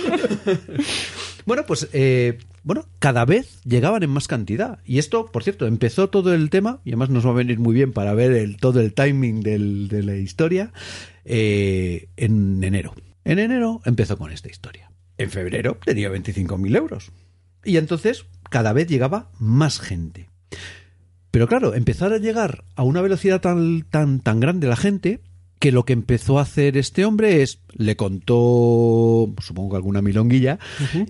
Bueno, 1.47 1.65
pues 1.65 1.89
eh, 1.93 2.39
bueno, 2.65 2.87
cada 2.99 3.25
vez 3.25 3.63
llegaban 3.63 4.03
en 4.03 4.11
más 4.11 4.27
cantidad. 4.27 4.81
Y 4.85 4.99
esto, 4.99 5.27
por 5.27 5.45
cierto, 5.45 5.67
empezó 5.67 6.11
todo 6.11 6.35
el 6.35 6.51
tema, 6.51 6.81
y 6.85 6.91
además 6.91 7.11
nos 7.11 7.25
va 7.25 7.31
a 7.31 7.35
venir 7.35 7.61
muy 7.61 7.75
bien 7.75 7.93
para 7.93 8.13
ver 8.13 8.33
el, 8.33 8.57
todo 8.57 8.81
el 8.81 8.93
timing 8.93 9.41
de 9.41 10.03
la 10.03 10.17
historia, 10.17 10.73
eh, 11.25 12.09
en 12.17 12.63
enero. 12.63 12.95
En 13.25 13.39
enero 13.39 13.81
empezó 13.85 14.19
con 14.19 14.33
esta 14.33 14.49
historia. 14.49 14.91
En 15.17 15.31
febrero 15.31 15.79
tenía 15.85 16.11
25.000 16.11 16.77
euros. 16.77 17.13
Y 17.65 17.77
entonces 17.77 18.27
cada 18.51 18.73
vez 18.73 18.89
llegaba 18.89 19.31
más 19.39 19.81
gente. 19.81 20.29
Pero 21.31 21.47
claro, 21.47 21.75
empezar 21.75 22.13
a 22.13 22.19
llegar 22.19 22.65
a 22.75 22.83
una 22.83 23.01
velocidad 23.01 23.41
tan, 23.41 23.83
tan, 23.83 24.21
tan 24.21 24.41
grande 24.41 24.67
la 24.67 24.77
gente 24.77 25.21
que 25.59 25.73
lo 25.73 25.85
que 25.85 25.93
empezó 25.93 26.39
a 26.39 26.43
hacer 26.43 26.77
este 26.77 27.05
hombre 27.05 27.43
es, 27.43 27.61
le 27.73 27.97
contó, 27.97 29.33
supongo 29.41 29.71
que 29.71 29.77
alguna 29.77 30.03
milonguilla, 30.03 30.59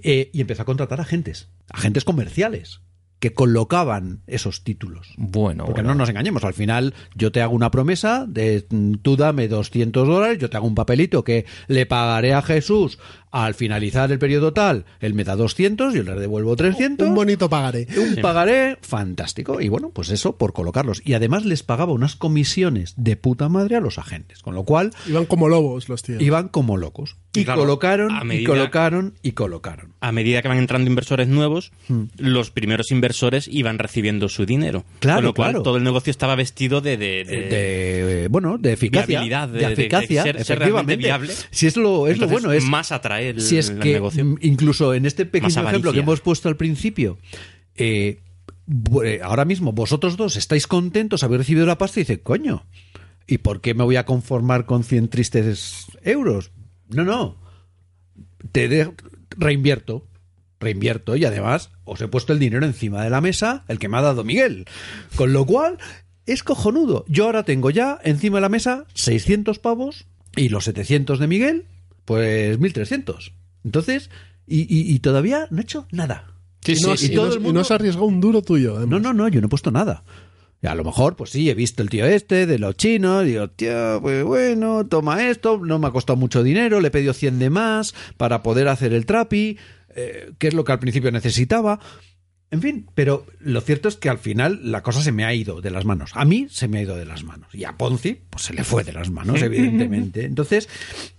eh, 0.02 0.30
y 0.32 0.40
empezó 0.40 0.62
a 0.62 0.66
contratar 0.66 1.00
agentes, 1.00 1.48
agentes 1.68 2.04
comerciales, 2.04 2.80
que 3.18 3.32
colocaban 3.32 4.22
esos 4.26 4.62
títulos. 4.62 5.14
Bueno, 5.16 5.64
Porque 5.64 5.80
bueno. 5.80 5.94
no 5.94 5.98
nos 6.00 6.10
engañemos, 6.10 6.44
al 6.44 6.54
final 6.54 6.94
yo 7.14 7.32
te 7.32 7.40
hago 7.40 7.54
una 7.54 7.70
promesa 7.70 8.26
de 8.28 8.66
mm, 8.68 8.96
tú 9.02 9.16
dame 9.16 9.48
200 9.48 10.06
dólares, 10.06 10.38
yo 10.38 10.50
te 10.50 10.58
hago 10.58 10.66
un 10.66 10.74
papelito 10.74 11.24
que 11.24 11.46
le 11.66 11.86
pagaré 11.86 12.34
a 12.34 12.42
Jesús 12.42 12.98
al 13.44 13.54
finalizar 13.54 14.10
el 14.12 14.18
periodo 14.18 14.52
tal, 14.52 14.84
él 15.00 15.14
me 15.14 15.24
da 15.24 15.36
200, 15.36 15.92
yo 15.94 16.02
le 16.02 16.14
devuelvo 16.14 16.56
300. 16.56 17.06
Un 17.08 17.14
bonito 17.14 17.50
pagaré. 17.50 17.86
Un 17.96 18.16
pagaré 18.22 18.78
fantástico. 18.80 19.60
Y 19.60 19.68
bueno, 19.68 19.90
pues 19.90 20.08
eso 20.10 20.36
por 20.36 20.52
colocarlos. 20.52 21.02
Y 21.04 21.14
además 21.14 21.44
les 21.44 21.62
pagaba 21.62 21.92
unas 21.92 22.16
comisiones 22.16 22.94
de 22.96 23.16
puta 23.16 23.48
madre 23.48 23.76
a 23.76 23.80
los 23.80 23.98
agentes. 23.98 24.40
Con 24.42 24.54
lo 24.54 24.64
cual 24.64 24.90
Iban 25.08 25.26
como 25.26 25.48
lobos 25.48 25.88
los 25.88 26.02
tíos. 26.02 26.22
iban 26.22 26.48
como 26.48 26.76
locos. 26.76 27.16
Y 27.34 27.44
Claro, 27.44 27.60
colocaron, 27.60 28.32
y 28.32 28.44
colocaron, 28.44 29.14
y 29.22 29.32
colocaron. 29.32 29.92
A 30.00 30.10
medida 30.12 30.40
que 30.40 30.48
van 30.48 30.56
entrando 30.56 30.88
inversores 30.88 31.28
nuevos, 31.28 31.72
Hmm. 31.88 32.04
los 32.16 32.50
primeros 32.50 32.90
inversores 32.90 33.46
iban 33.48 33.78
recibiendo 33.78 34.28
su 34.30 34.46
dinero. 34.46 34.84
Claro, 35.00 35.18
Con 35.18 35.24
lo 35.26 35.34
cual, 35.34 35.50
claro. 35.50 35.62
todo 35.62 35.76
el 35.76 35.84
negocio 35.84 36.10
estaba 36.10 36.34
vestido 36.34 36.80
de... 36.80 36.96
de- 36.96 37.24
de- 37.24 37.46
de, 38.06 38.28
bueno 38.28 38.56
de 38.58 38.72
eficacia 38.72 39.20
de- 39.20 39.28
de, 39.28 39.58
de- 39.58 39.66
de 39.66 39.72
eficacia 39.72 40.22
ser- 40.22 40.44
ser 40.44 40.58
realmente 40.58 40.94
efectivamente 40.94 40.96
viable. 41.32 41.48
si 41.50 41.66
es 41.66 41.76
lo 41.76 42.06
es 42.08 42.18
lo 42.18 42.28
bueno 42.28 42.52
es 42.52 42.64
más 42.64 42.90
el, 43.30 43.40
si 43.40 43.58
es 43.58 43.70
el 43.70 43.78
que 43.80 43.92
negocio. 43.94 44.36
incluso 44.40 44.94
en 44.94 45.06
este 45.06 45.26
pequeño 45.26 45.68
ejemplo 45.68 45.92
que 45.92 46.00
hemos 46.00 46.20
puesto 46.20 46.48
al 46.48 46.56
principio 46.56 47.18
eh, 47.76 48.20
eh, 49.04 49.20
ahora 49.22 49.44
mismo 49.44 49.72
vosotros 49.72 50.16
dos 50.16 50.36
estáis 50.36 50.66
contentos 50.66 51.22
habéis 51.22 51.38
recibido 51.40 51.66
la 51.66 51.78
pasta 51.78 52.00
y 52.00 52.02
dice 52.02 52.20
coño 52.20 52.64
¿y 53.26 53.38
por 53.38 53.60
qué 53.60 53.74
me 53.74 53.84
voy 53.84 53.96
a 53.96 54.06
conformar 54.06 54.66
con 54.66 54.84
100 54.84 55.08
tristes 55.08 55.86
euros? 56.02 56.50
no 56.88 57.04
no 57.04 57.36
te 58.52 58.68
de- 58.68 58.92
reinvierto 59.30 60.06
reinvierto 60.58 61.16
y 61.16 61.24
además 61.24 61.70
os 61.84 62.00
he 62.00 62.08
puesto 62.08 62.32
el 62.32 62.38
dinero 62.38 62.64
encima 62.64 63.04
de 63.04 63.10
la 63.10 63.20
mesa, 63.20 63.64
el 63.68 63.78
que 63.78 63.88
me 63.90 63.98
ha 63.98 64.00
dado 64.00 64.24
Miguel. 64.24 64.64
Con 65.14 65.32
lo 65.34 65.44
cual, 65.44 65.76
es 66.24 66.42
cojonudo. 66.42 67.04
Yo 67.08 67.26
ahora 67.26 67.44
tengo 67.44 67.70
ya 67.70 67.98
encima 68.02 68.38
de 68.38 68.40
la 68.40 68.48
mesa 68.48 68.86
600 68.94 69.58
pavos 69.58 70.06
y 70.34 70.48
los 70.48 70.64
700 70.64 71.18
de 71.18 71.26
Miguel, 71.26 71.66
pues 72.06 72.58
1300. 72.58 73.34
Entonces, 73.64 74.08
y, 74.46 74.60
y- 74.62 74.94
y 74.94 74.98
todavía 75.00 75.46
no 75.50 75.58
he 75.58 75.62
hecho 75.62 75.86
nada. 75.92 76.32
Sí, 76.62 76.72
y, 76.72 76.80
no, 76.80 76.96
sí, 76.96 77.12
y 77.12 77.14
no- 77.14 77.26
el 77.26 77.32
y 77.34 77.38
mundo- 77.40 77.52
no 77.60 77.64
se 77.64 77.74
arriesgó 77.74 78.06
un 78.06 78.20
duro 78.22 78.40
tuyo. 78.40 78.78
además. 78.78 79.02
No, 79.02 79.12
no, 79.12 79.24
no, 79.24 79.28
yo 79.28 79.40
no 79.42 79.48
he 79.48 79.50
puesto 79.50 79.70
nada. 79.70 80.04
Y 80.62 80.68
a 80.68 80.74
lo 80.74 80.84
mejor, 80.84 81.16
pues 81.16 81.30
sí, 81.30 81.50
he 81.50 81.54
visto 81.54 81.82
el 81.82 81.90
tío 81.90 82.06
este 82.06 82.46
de 82.46 82.58
los 82.58 82.76
chinos, 82.76 83.24
digo, 83.26 83.50
tío, 83.50 83.98
pues 84.00 84.24
bueno, 84.24 84.86
toma 84.86 85.28
esto, 85.28 85.58
no 85.62 85.78
me 85.78 85.88
ha 85.88 85.90
costado 85.90 86.16
mucho 86.16 86.42
dinero, 86.42 86.80
le 86.80 86.88
he 86.88 86.90
pedido 86.90 87.12
100 87.12 87.38
de 87.38 87.50
más 87.50 87.94
para 88.16 88.42
poder 88.42 88.68
hacer 88.68 88.94
el 88.94 89.04
trapi, 89.04 89.58
eh, 89.94 90.32
que 90.38 90.48
es 90.48 90.54
lo 90.54 90.64
que 90.64 90.72
al 90.72 90.78
principio 90.78 91.12
necesitaba. 91.12 91.78
En 92.56 92.62
fin, 92.62 92.86
pero 92.94 93.26
lo 93.40 93.60
cierto 93.60 93.88
es 93.88 93.96
que 93.96 94.08
al 94.08 94.18
final 94.18 94.60
la 94.72 94.82
cosa 94.82 95.02
se 95.02 95.12
me 95.12 95.24
ha 95.24 95.34
ido 95.34 95.60
de 95.60 95.70
las 95.70 95.84
manos. 95.84 96.10
A 96.14 96.24
mí 96.24 96.46
se 96.50 96.68
me 96.68 96.78
ha 96.78 96.82
ido 96.82 96.96
de 96.96 97.04
las 97.04 97.22
manos. 97.22 97.54
Y 97.54 97.64
a 97.64 97.76
Ponzi, 97.76 98.18
pues 98.30 98.44
se 98.44 98.54
le 98.54 98.64
fue 98.64 98.82
de 98.82 98.92
las 98.92 99.10
manos, 99.10 99.42
evidentemente. 99.42 100.24
Entonces, 100.26 100.68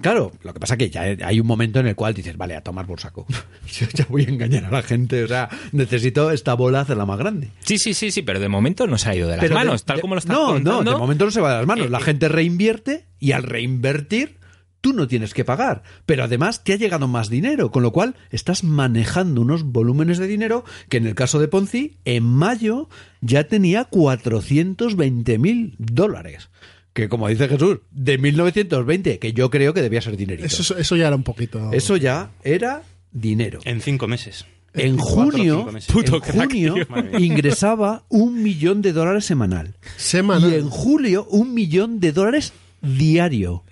claro, 0.02 0.32
lo 0.44 0.54
que 0.54 0.60
pasa 0.60 0.74
es 0.74 0.78
que 0.80 0.90
ya 0.90 1.02
hay 1.02 1.40
un 1.40 1.46
momento 1.48 1.80
en 1.80 1.88
el 1.88 1.96
cual 1.96 2.14
dices, 2.14 2.36
vale, 2.38 2.56
a 2.56 2.62
tomar 2.62 2.88
por 2.88 3.00
saco. 3.00 3.26
Yo 3.72 3.88
ya 3.94 4.06
voy 4.10 4.24
a 4.26 4.30
engañar 4.30 4.66
a 4.66 4.72
la 4.72 4.82
gente. 4.82 5.24
O 5.24 5.28
sea, 5.28 5.50
necesito 5.72 6.32
esta 6.32 6.56
bola 6.56 6.82
hacerla 6.82 7.06
más 7.06 7.20
grande. 7.20 7.50
Sí, 7.60 7.78
sí, 7.78 7.94
sí, 7.94 8.10
sí, 8.12 8.24
pero 8.24 8.40
de 8.40 8.50
momento 8.50 8.88
no 8.88 8.98
se 8.98 9.10
ha 9.10 9.16
ido 9.16 9.28
de 9.28 9.38
las 9.38 9.44
Pero 9.44 9.56
de- 9.58 9.66
manos, 9.66 9.84
tal 9.86 10.02
como 10.02 10.16
lo 10.16 10.20
estás 10.20 10.36
No, 10.36 10.46
contando. 10.48 10.84
no, 10.84 10.92
de 10.94 10.98
momento 10.98 11.26
no 11.26 11.32
se 11.32 11.42
va 11.42 11.52
de 11.52 11.58
las 11.60 11.68
manos. 11.68 11.86
Eh, 11.86 11.90
la 11.90 12.00
eh, 12.00 12.04
gente 12.04 12.28
reinvierte 12.30 13.06
y 13.20 13.34
al 13.34 13.44
reinvertir, 13.44 14.38
tú 14.82 14.94
no 14.94 15.08
tienes 15.08 15.34
que 15.34 15.46
pagar, 15.46 15.84
pero 16.06 16.24
además 16.24 16.64
te 16.64 16.74
ha 16.74 16.78
llegado 16.78 17.08
más 17.08 17.30
dinero, 17.30 17.72
con 17.72 17.84
lo 17.84 17.92
cual 17.92 18.16
estás 18.30 18.64
manejando 18.64 19.42
unos 19.42 19.64
volúmenes 19.64 20.18
de 20.18 20.28
dinero 20.28 20.64
que 20.90 20.98
en 20.98 21.08
el 21.08 21.16
caso 21.16 21.40
de 21.40 21.48
Ponzi, 21.48 21.98
en 22.06 22.24
mayo 22.24 22.90
ya 23.22 23.46
tenía 23.46 23.86
420 23.86 25.38
mil 25.40 25.76
dólares. 25.78 26.50
Que 26.94 27.10
como 27.10 27.28
dice 27.28 27.48
Jesús, 27.48 27.80
de 27.92 28.18
1920, 28.18 29.20
que 29.20 29.34
yo 29.34 29.50
creo 29.52 29.74
que 29.74 29.82
debía 29.82 30.02
ser 30.02 30.18
dinerito. 30.18 30.48
Eso, 30.48 30.78
eso 30.78 30.96
ya 30.96 31.08
era 31.08 31.16
un 31.16 31.24
poquito. 31.24 31.72
Eso 31.72 31.96
ya 31.96 32.32
era 32.44 32.82
dinero. 33.12 33.60
En 33.66 33.82
cinco 33.82 34.08
meses. 34.08 34.46
En 34.74 34.98
junio. 34.98 35.68
Puto 35.92 36.16
en 36.16 36.22
crack, 36.22 36.52
junio 36.52 36.76
ingresaba 37.20 38.04
un 38.10 38.42
millón 38.42 38.82
de 38.82 38.94
dólares 38.94 39.26
semanal. 39.26 39.76
Semanal. 39.96 40.52
Y 40.52 40.56
en 40.56 40.70
julio, 40.70 41.26
un 41.30 41.54
millón 41.54 42.00
de 42.00 42.12
dólares 42.12 42.54
diario. 42.82 43.64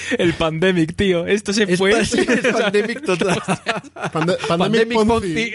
El 0.18 0.32
pandemic, 0.34 0.94
tío. 0.96 1.26
Esto 1.26 1.52
se 1.52 1.64
Es, 1.64 1.78
fue. 1.78 2.04
sí, 2.04 2.20
es 2.28 2.52
pandemic 2.52 3.04
total. 3.04 3.40
Pande- 4.12 4.36
Pandemic 4.46 4.48
Pandemic 4.48 4.98
Ponzi. 4.98 5.06
Ponzi. 5.06 5.52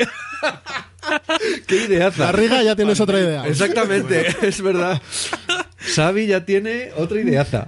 Qué 1.68 1.76
ideaza. 1.86 2.26
Garriga 2.26 2.64
ya 2.64 2.76
tienes 2.76 3.00
otra 3.00 3.20
idea. 3.20 3.46
Exactamente, 3.48 4.26
es 4.42 4.62
verdad. 4.62 5.02
Xavi 5.96 6.28
ya 6.28 6.46
tiene 6.46 6.90
otra 6.96 7.20
ideaza. 7.20 7.68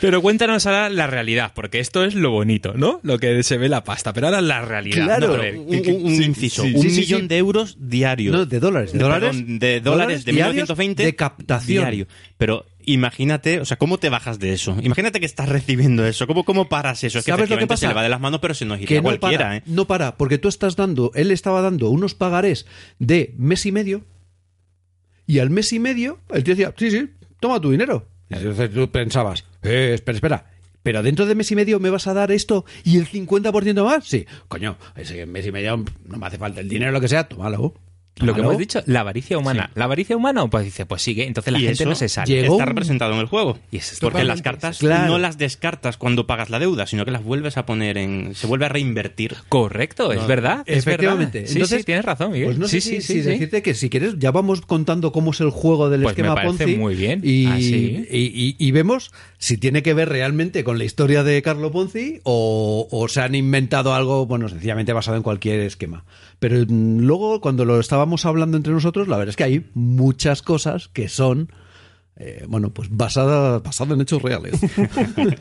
Pero 0.00 0.20
cuéntanos 0.20 0.66
ahora 0.66 0.88
la 0.90 1.06
realidad, 1.06 1.52
porque 1.54 1.78
esto 1.78 2.04
es 2.04 2.14
lo 2.16 2.30
bonito, 2.32 2.72
¿no? 2.74 2.98
Lo 3.04 3.18
que 3.20 3.44
se 3.44 3.56
ve 3.56 3.68
la 3.68 3.84
pasta, 3.84 4.12
pero 4.12 4.26
ahora 4.26 4.40
la 4.40 4.60
realidad. 4.62 5.04
Claro. 5.04 5.36
¿no? 5.36 5.60
Un, 5.62 5.70
¿qué- 5.70 5.82
qué- 5.82 5.92
un- 5.92 6.10
inciso. 6.22 6.62
sí, 6.64 6.72
un 6.74 6.82
sí, 6.82 6.88
millón 7.00 7.20
sí. 7.22 7.26
de 7.28 7.36
euros 7.38 7.76
diarios. 7.78 8.34
No, 8.34 8.44
de 8.44 8.58
dólares. 8.58 8.90
De 8.92 8.98
De- 8.98 9.04
dólares, 9.04 9.30
perdón, 9.36 9.58
de 9.60 9.80
dólares 9.80 10.24
de 10.24 10.32
diarios 10.32 10.54
1920 10.54 11.04
de 11.04 11.14
captación. 11.14 11.82
diario. 11.84 12.06
Pero 12.36 12.66
imagínate, 12.84 13.60
o 13.60 13.64
sea, 13.64 13.76
¿cómo 13.76 13.98
te 13.98 14.08
bajas 14.08 14.38
de 14.38 14.52
eso? 14.52 14.76
Imagínate 14.82 15.20
que 15.20 15.26
estás 15.26 15.48
recibiendo 15.48 16.06
eso. 16.06 16.26
¿Cómo, 16.26 16.44
cómo 16.44 16.68
paras 16.68 17.04
eso? 17.04 17.18
Es 17.18 17.24
que 17.24 17.30
¿Sabes 17.30 17.50
lo 17.50 17.58
que 17.58 17.66
pasa? 17.66 17.80
se 17.80 17.88
le 17.88 17.94
va 17.94 18.02
de 18.02 18.08
las 18.08 18.20
manos, 18.20 18.40
pero 18.40 18.54
se 18.54 18.64
nos 18.64 18.78
Que 18.78 18.84
iría 18.84 18.98
no 18.98 19.04
cualquiera, 19.04 19.44
para, 19.44 19.56
¿eh? 19.56 19.62
no 19.66 19.86
para, 19.86 20.16
porque 20.16 20.38
tú 20.38 20.48
estás 20.48 20.76
dando, 20.76 21.10
él 21.14 21.30
estaba 21.30 21.62
dando 21.62 21.90
unos 21.90 22.14
pagarés 22.14 22.66
de 22.98 23.34
mes 23.38 23.66
y 23.66 23.72
medio, 23.72 24.04
y 25.26 25.38
al 25.38 25.50
mes 25.50 25.72
y 25.72 25.78
medio, 25.78 26.20
el 26.30 26.44
tío 26.44 26.54
decía, 26.54 26.74
sí, 26.76 26.90
sí, 26.90 27.10
toma 27.40 27.60
tu 27.60 27.70
dinero. 27.70 28.08
Entonces 28.28 28.72
tú 28.72 28.90
pensabas, 28.90 29.44
eh, 29.62 29.92
espera, 29.94 30.16
espera, 30.16 30.46
pero 30.82 31.02
dentro 31.02 31.26
de 31.26 31.34
mes 31.34 31.50
y 31.50 31.56
medio 31.56 31.78
me 31.80 31.90
vas 31.90 32.06
a 32.06 32.14
dar 32.14 32.32
esto 32.32 32.64
y 32.84 32.98
el 32.98 33.06
50% 33.06 33.84
más. 33.84 34.04
Sí, 34.04 34.26
coño, 34.48 34.76
ese 34.96 35.26
mes 35.26 35.46
y 35.46 35.52
medio 35.52 35.84
no 36.06 36.18
me 36.18 36.26
hace 36.26 36.38
falta 36.38 36.60
el 36.60 36.68
dinero, 36.68 36.92
lo 36.92 37.00
que 37.00 37.08
sea, 37.08 37.28
tómalo. 37.28 37.74
Lo 38.20 38.34
que 38.34 38.40
hemos 38.40 38.58
dicho, 38.58 38.82
la 38.86 39.00
avaricia 39.00 39.38
humana. 39.38 39.70
La 39.74 39.84
avaricia 39.86 40.16
humana, 40.16 40.46
pues 40.46 40.64
dice, 40.66 40.86
pues 40.86 41.02
sigue, 41.02 41.26
entonces 41.26 41.52
la 41.52 41.58
Y 41.58 41.62
gente 41.62 41.82
eso 41.82 41.88
no 41.88 41.94
se 41.94 42.08
sale. 42.08 42.26
llegó 42.32 42.54
Está 42.54 42.64
un- 42.64 42.68
representado 42.68 43.14
en 43.14 43.18
el 43.20 43.26
juego. 43.26 43.58
Y 43.72 43.78
eso 43.78 43.94
es 43.94 44.00
Porque 44.00 44.22
las 44.22 44.42
cartas 44.42 44.78
Claro. 44.78 45.08
no 45.12 45.18
las 45.18 45.38
descartas 45.38 45.96
cuando 45.96 46.26
pagas 46.26 46.50
la 46.50 46.58
deuda, 46.58 46.86
sino 46.86 47.04
que 47.04 47.10
las 47.10 47.24
vuelves 47.24 47.56
a 47.56 47.66
poner 47.66 47.96
en. 47.98 48.34
Se 48.34 48.46
vuelve 48.46 48.66
a 48.66 48.68
reinvertir. 48.68 49.34
Correcto, 49.48 50.12
es 50.12 50.24
verdad. 50.26 50.62
Es 50.66 50.78
Efectivamente. 50.78 51.38
verdad. 51.40 51.48
Sí, 51.50 51.56
Entonces, 51.58 51.78
sí, 51.78 51.84
tienes 51.84 52.04
razón, 52.04 52.32
Miguel. 52.32 52.48
Pues 52.48 52.58
no 52.58 52.68
sí, 52.68 52.80
sé 52.80 52.90
sí, 52.90 52.96
si, 52.96 53.00
sí, 53.00 53.12
si 53.14 53.22
sí. 53.22 53.28
decirte 53.30 53.62
que 53.62 53.74
si 53.74 53.88
quieres, 53.90 54.18
ya 54.18 54.30
vamos 54.30 54.60
contando 54.60 55.10
cómo 55.10 55.30
es 55.32 55.40
el 55.40 55.50
juego 55.50 55.88
del 55.90 56.02
Pues 56.02 56.14
me 56.16 56.20
esquema 56.22 56.34
parece 56.36 56.64
Ponzi. 56.64 56.76
muy 56.78 56.94
bien. 56.94 57.22
Y, 57.24 57.46
Ah, 57.46 57.56
sí. 57.58 58.06
y, 58.10 58.18
y- 58.26 58.56
y 58.58 58.70
vemos 58.72 59.10
si 59.38 59.56
tiene 59.56 59.82
que 59.82 59.94
ver 59.94 60.10
realmente 60.10 60.62
con 60.64 60.78
la 60.78 60.84
historia 60.84 61.24
de 61.24 61.40
Carlo 61.42 61.72
Ponzi 61.72 62.20
o, 62.24 62.86
o 62.90 63.08
se 63.08 63.20
han 63.22 63.34
inventado 63.34 63.94
algo, 63.94 64.26
bueno, 64.26 64.48
sencillamente 64.48 64.92
basado 64.92 65.16
en 65.16 65.22
cualquier 65.22 65.60
esquema. 65.60 66.04
Pero 66.42 66.56
mm, 66.66 66.98
luego, 67.02 67.40
cuando 67.40 67.64
lo 67.64 67.78
estábamos 67.78 68.26
hablando 68.26 68.56
entre 68.56 68.72
nosotros, 68.72 69.06
la 69.06 69.16
verdad 69.16 69.30
es 69.30 69.36
que 69.36 69.44
hay 69.44 69.64
muchas 69.74 70.42
cosas 70.42 70.88
que 70.88 71.08
son. 71.08 71.52
eh, 72.16 72.44
bueno, 72.48 72.70
pues 72.70 72.88
basadas 72.90 73.62
basado 73.62 73.94
en 73.94 74.00
hechos 74.00 74.20
reales. 74.20 74.60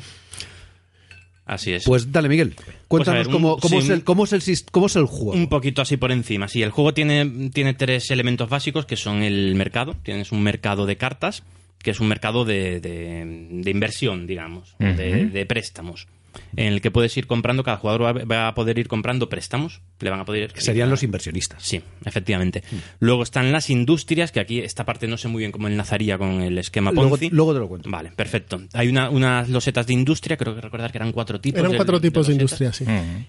Así 1.46 1.74
es. 1.74 1.84
Pues 1.86 2.12
dale, 2.12 2.30
Miguel. 2.30 2.54
Cuéntanos 2.88 3.20
ver, 3.20 3.28
un- 3.28 3.34
cómo, 3.34 3.58
cómo, 3.58 3.82
sí, 3.82 3.86
es 3.86 3.90
el, 3.90 4.04
cómo, 4.04 4.24
es 4.26 4.34
el, 4.34 4.42
cómo 4.72 4.86
es 4.86 4.96
el 4.96 5.06
juego. 5.06 5.32
Un 5.34 5.48
poquito 5.50 5.82
así 5.82 5.98
por 5.98 6.12
encima. 6.12 6.48
Sí, 6.48 6.62
el 6.62 6.70
juego 6.70 6.94
tiene, 6.94 7.50
tiene 7.52 7.74
tres 7.74 8.10
elementos 8.12 8.48
básicos 8.48 8.86
que 8.86 8.96
son 8.96 9.24
el 9.24 9.56
mercado. 9.56 9.96
Tienes 10.04 10.32
un 10.32 10.44
mercado 10.44 10.86
de 10.86 10.98
cartas, 10.98 11.44
que 11.80 11.92
es 11.92 12.00
un 12.00 12.08
mercado 12.08 12.46
de, 12.46 12.80
de- 12.80 13.48
de 13.64 13.72
inversión, 13.72 14.28
digamos, 14.28 14.76
Ujú. 14.80 14.94
de, 14.96 15.26
de 15.26 15.46
préstamos. 15.46 16.08
En 16.56 16.74
el 16.74 16.82
que 16.82 16.92
puedes 16.92 17.16
ir 17.18 17.28
comprando, 17.28 17.64
cada 17.64 17.78
jugador 17.78 18.04
va, 18.04 18.14
va 18.26 18.48
a 18.48 18.54
poder 18.56 18.78
ir 18.80 18.88
comprando 18.88 19.30
préstamos. 19.30 19.82
Le 20.00 20.10
van 20.10 20.20
a 20.20 20.26
poder. 20.26 20.54
que 20.54 20.62
serían 20.62 20.90
los 20.90 21.04
inversionistas. 21.04 21.62
Sí, 21.64 21.82
efectivamente. 22.06 22.64
Luego 23.00 23.24
están 23.24 23.52
las 23.52 23.70
industrias, 23.70 24.32
que 24.32 24.40
aquí 24.40 24.60
esta 24.60 24.86
parte 24.86 25.08
no 25.08 25.18
sé 25.18 25.28
muy 25.28 25.40
bien 25.40 25.52
cómo 25.52 25.68
enlazaría 25.68 26.18
con 26.18 26.42
el 26.42 26.58
esquema 26.58 26.92
Luego, 26.92 27.12
Ponzi. 27.12 27.30
luego 27.30 27.54
te 27.54 27.60
lo 27.60 27.68
cuento. 27.68 27.90
Vale, 27.90 28.12
perfecto. 28.12 28.62
Hay 28.74 28.88
una- 28.88 29.10
unas 29.10 29.50
losetas 29.50 29.88
de 29.88 29.94
industria, 29.94 30.38
creo 30.38 30.56
que 30.56 30.62
recordar 30.62 30.92
que 30.92 30.98
eran 30.98 31.12
cuatro 31.12 31.40
tipos. 31.42 31.60
Eran 31.60 31.72
de- 31.72 31.78
cuatro 31.78 32.00
tipos 32.02 32.28
de 32.28 32.34
industria, 32.34 32.72
sí. 32.74 32.86
Mm. 32.86 33.26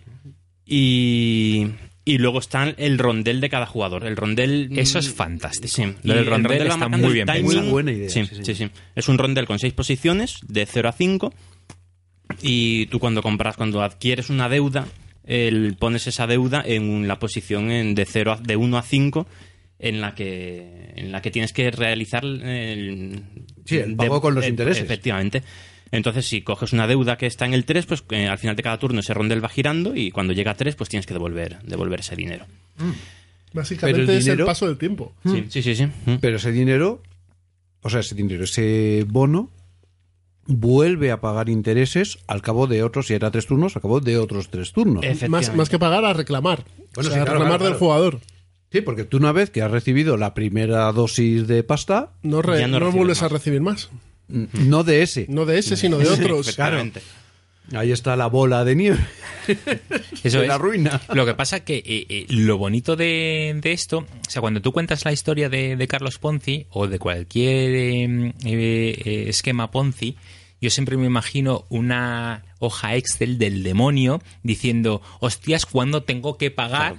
Y, 0.64 1.66
y 2.04 2.18
luego 2.18 2.38
está 2.38 2.68
el 2.68 2.98
rondel 2.98 3.40
de 3.40 3.48
cada 3.48 3.66
jugador. 3.66 4.04
El 4.06 4.16
rondel. 4.16 4.70
Eso 4.76 4.98
es 4.98 5.08
mm, 5.10 5.12
fantástico. 5.12 5.68
Sí, 5.68 5.84
Lo 6.02 6.14
el 6.14 6.26
rondel 6.26 6.66
está 6.66 6.88
muy 6.88 7.12
bien 7.12 7.26
pensado. 7.26 7.62
Muy 7.62 7.70
buena 7.70 7.92
idea, 7.92 8.08
Sí, 8.08 8.24
sí, 8.26 8.36
sí, 8.36 8.44
sí. 8.44 8.54
sí. 8.54 8.70
Es 8.94 9.08
un 9.08 9.18
rondel 9.18 9.46
con 9.46 9.58
seis 9.58 9.72
posiciones, 9.72 10.38
de 10.46 10.66
0 10.66 10.88
a 10.88 10.92
5. 10.92 11.34
Y 12.42 12.86
tú 12.86 12.98
cuando 12.98 13.22
compras, 13.22 13.56
cuando 13.56 13.82
adquieres 13.82 14.28
una 14.30 14.48
deuda, 14.48 14.86
el- 15.24 15.76
pones 15.78 16.06
esa 16.06 16.26
deuda 16.26 16.62
en 16.66 17.06
la 17.08 17.18
posición 17.18 17.70
en- 17.70 17.94
de 17.94 18.04
0 18.04 18.32
a, 18.32 18.36
de 18.36 18.56
1 18.56 18.76
a 18.78 18.82
5 18.82 19.26
en 19.78 20.00
la 20.00 20.14
que 20.14 20.92
en 20.96 21.10
la 21.12 21.22
que 21.22 21.30
tienes 21.30 21.52
que 21.52 21.70
realizar 21.70 22.24
el, 22.24 23.22
Sí, 23.64 23.76
el 23.78 23.96
pago 23.96 24.20
con 24.20 24.34
los 24.34 24.44
eh, 24.44 24.48
intereses. 24.48 24.82
Efectivamente. 24.84 25.42
Entonces, 25.90 26.26
si 26.26 26.40
coges 26.42 26.72
una 26.72 26.86
deuda 26.86 27.16
que 27.18 27.26
está 27.26 27.44
en 27.44 27.52
el 27.54 27.64
3, 27.64 27.86
pues 27.86 28.02
eh, 28.10 28.26
al 28.26 28.38
final 28.38 28.56
de 28.56 28.62
cada 28.62 28.78
turno 28.78 29.00
ese 29.00 29.12
rondel 29.12 29.44
va 29.44 29.48
girando 29.48 29.94
y 29.94 30.10
cuando 30.10 30.32
llega 30.32 30.52
a 30.52 30.56
3, 30.56 30.74
pues 30.74 30.88
tienes 30.88 31.04
que 31.06 31.12
devolver, 31.14 31.58
devolver 31.64 32.00
ese 32.00 32.16
dinero. 32.16 32.46
Básicamente 33.52 34.00
Pero 34.00 34.12
el 34.12 34.18
es 34.18 34.26
el 34.26 34.44
paso 34.44 34.66
del 34.66 34.78
tiempo. 34.78 35.12
Sí, 35.24 35.44
sí, 35.50 35.62
sí. 35.62 35.74
sí. 35.76 35.84
Mm. 36.06 36.14
Pero 36.20 36.36
ese 36.36 36.50
dinero, 36.52 37.02
o 37.82 37.90
sea, 37.90 38.00
ese 38.00 38.14
dinero, 38.14 38.44
ese 38.44 39.04
bono, 39.06 39.50
vuelve 40.60 41.10
a 41.10 41.20
pagar 41.20 41.48
intereses 41.48 42.18
al 42.26 42.42
cabo 42.42 42.66
de 42.66 42.82
otros, 42.82 43.06
si 43.08 43.14
era 43.14 43.30
tres 43.30 43.46
turnos, 43.46 43.76
al 43.76 43.82
cabo 43.82 44.00
de 44.00 44.18
otros 44.18 44.48
tres 44.48 44.72
turnos. 44.72 45.04
Más, 45.28 45.54
más 45.54 45.68
que 45.68 45.78
pagar 45.78 46.04
a 46.04 46.12
reclamar. 46.12 46.64
Bueno, 46.94 47.10
o 47.10 47.12
sí, 47.12 47.18
claro, 47.18 47.24
reclamar 47.32 47.58
claro, 47.58 47.64
del 47.64 47.72
claro. 47.72 47.78
jugador. 47.78 48.20
Sí, 48.70 48.80
porque 48.80 49.04
tú 49.04 49.18
una 49.18 49.32
vez 49.32 49.50
que 49.50 49.60
has 49.62 49.70
recibido 49.70 50.16
la 50.16 50.32
primera 50.34 50.90
dosis 50.92 51.46
de 51.46 51.62
pasta, 51.62 52.12
No, 52.22 52.40
re- 52.40 52.60
Ya 52.60 52.68
no 52.68 52.90
vuelves 52.92 53.22
a 53.22 53.28
recibir 53.28 53.60
más. 53.60 53.90
n- 54.30 54.48
no 54.52 54.82
de 54.84 55.02
ese. 55.02 55.26
No 55.28 55.44
de 55.44 55.58
ese, 55.58 55.76
sino 55.76 55.98
de 55.98 56.08
otros. 56.08 56.48
Efectivamente. 56.48 57.02
Ahí 57.74 57.92
está 57.92 58.16
la 58.16 58.26
bola 58.26 58.64
de 58.64 58.74
nieve. 58.74 58.98
Eso 60.24 60.38
de 60.38 60.44
es. 60.44 60.48
la 60.48 60.58
ruina. 60.58 61.00
Lo 61.14 61.24
que 61.24 61.34
pasa 61.34 61.60
que 61.64 61.76
eh, 61.78 62.06
eh, 62.08 62.26
lo 62.28 62.58
bonito 62.58 62.96
de, 62.96 63.56
de 63.60 63.72
esto, 63.72 63.98
o 63.98 64.30
sea, 64.30 64.40
cuando 64.40 64.60
tú 64.60 64.72
cuentas 64.72 65.04
la 65.04 65.12
historia 65.12 65.48
de, 65.48 65.76
de 65.76 65.88
Carlos 65.88 66.18
Ponzi 66.18 66.66
o 66.70 66.86
de 66.88 66.98
cualquier 66.98 68.32
eh, 68.44 69.24
esquema 69.28 69.70
Ponzi, 69.70 70.16
yo 70.62 70.70
siempre 70.70 70.96
me 70.96 71.04
imagino 71.04 71.66
una 71.68 72.44
hoja 72.58 72.94
Excel 72.96 73.36
del 73.38 73.62
demonio 73.62 74.22
diciendo, 74.42 75.02
hostias, 75.20 75.66
¿cuándo 75.66 76.04
tengo 76.04 76.38
que 76.38 76.50
pagar? 76.50 76.96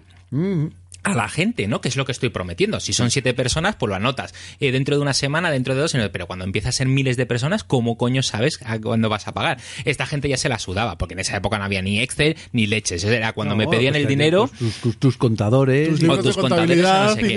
a 1.05 1.13
la 1.15 1.27
gente, 1.27 1.67
¿no? 1.67 1.81
Que 1.81 1.89
es 1.89 1.97
lo 1.97 2.05
que 2.05 2.13
estoy 2.13 2.29
prometiendo. 2.29 2.79
Si 2.79 2.93
son 2.93 3.11
siete 3.11 3.33
personas, 3.33 3.75
pues 3.75 3.89
lo 3.89 3.95
anotas. 3.95 4.33
Eh, 4.61 4.71
dentro 4.71 4.95
de 4.95 5.01
una 5.01 5.13
semana, 5.13 5.51
dentro 5.51 5.75
de 5.75 5.81
dos, 5.81 5.93
pero 6.13 6.27
cuando 6.27 6.45
empieza 6.45 6.69
a 6.69 6.71
ser 6.71 6.87
miles 6.87 7.17
de 7.17 7.25
personas, 7.25 7.65
¿cómo 7.65 7.97
coño 7.97 8.23
sabes 8.23 8.57
a 8.65 8.79
cuándo 8.79 9.09
vas 9.09 9.27
a 9.27 9.33
pagar? 9.33 9.57
Esta 9.83 10.05
gente 10.05 10.29
ya 10.29 10.37
se 10.37 10.47
la 10.47 10.59
sudaba, 10.59 10.97
porque 10.97 11.13
en 11.13 11.19
esa 11.19 11.35
época 11.35 11.57
no 11.57 11.65
había 11.65 11.81
ni 11.81 11.99
Excel 11.99 12.37
ni 12.53 12.67
leches. 12.67 13.03
Era 13.03 13.33
cuando 13.33 13.55
me 13.57 13.67
pedían 13.67 13.91
pues 13.93 14.01
el 14.03 14.07
dinero. 14.07 14.49
Tus, 14.57 14.73
tus- 14.75 14.97
tus 14.97 15.17
contadores. 15.17 15.89
Tus 15.89 16.37
contadores, 16.37 16.77
no 16.77 17.15
sé 17.15 17.21
qué. 17.21 17.33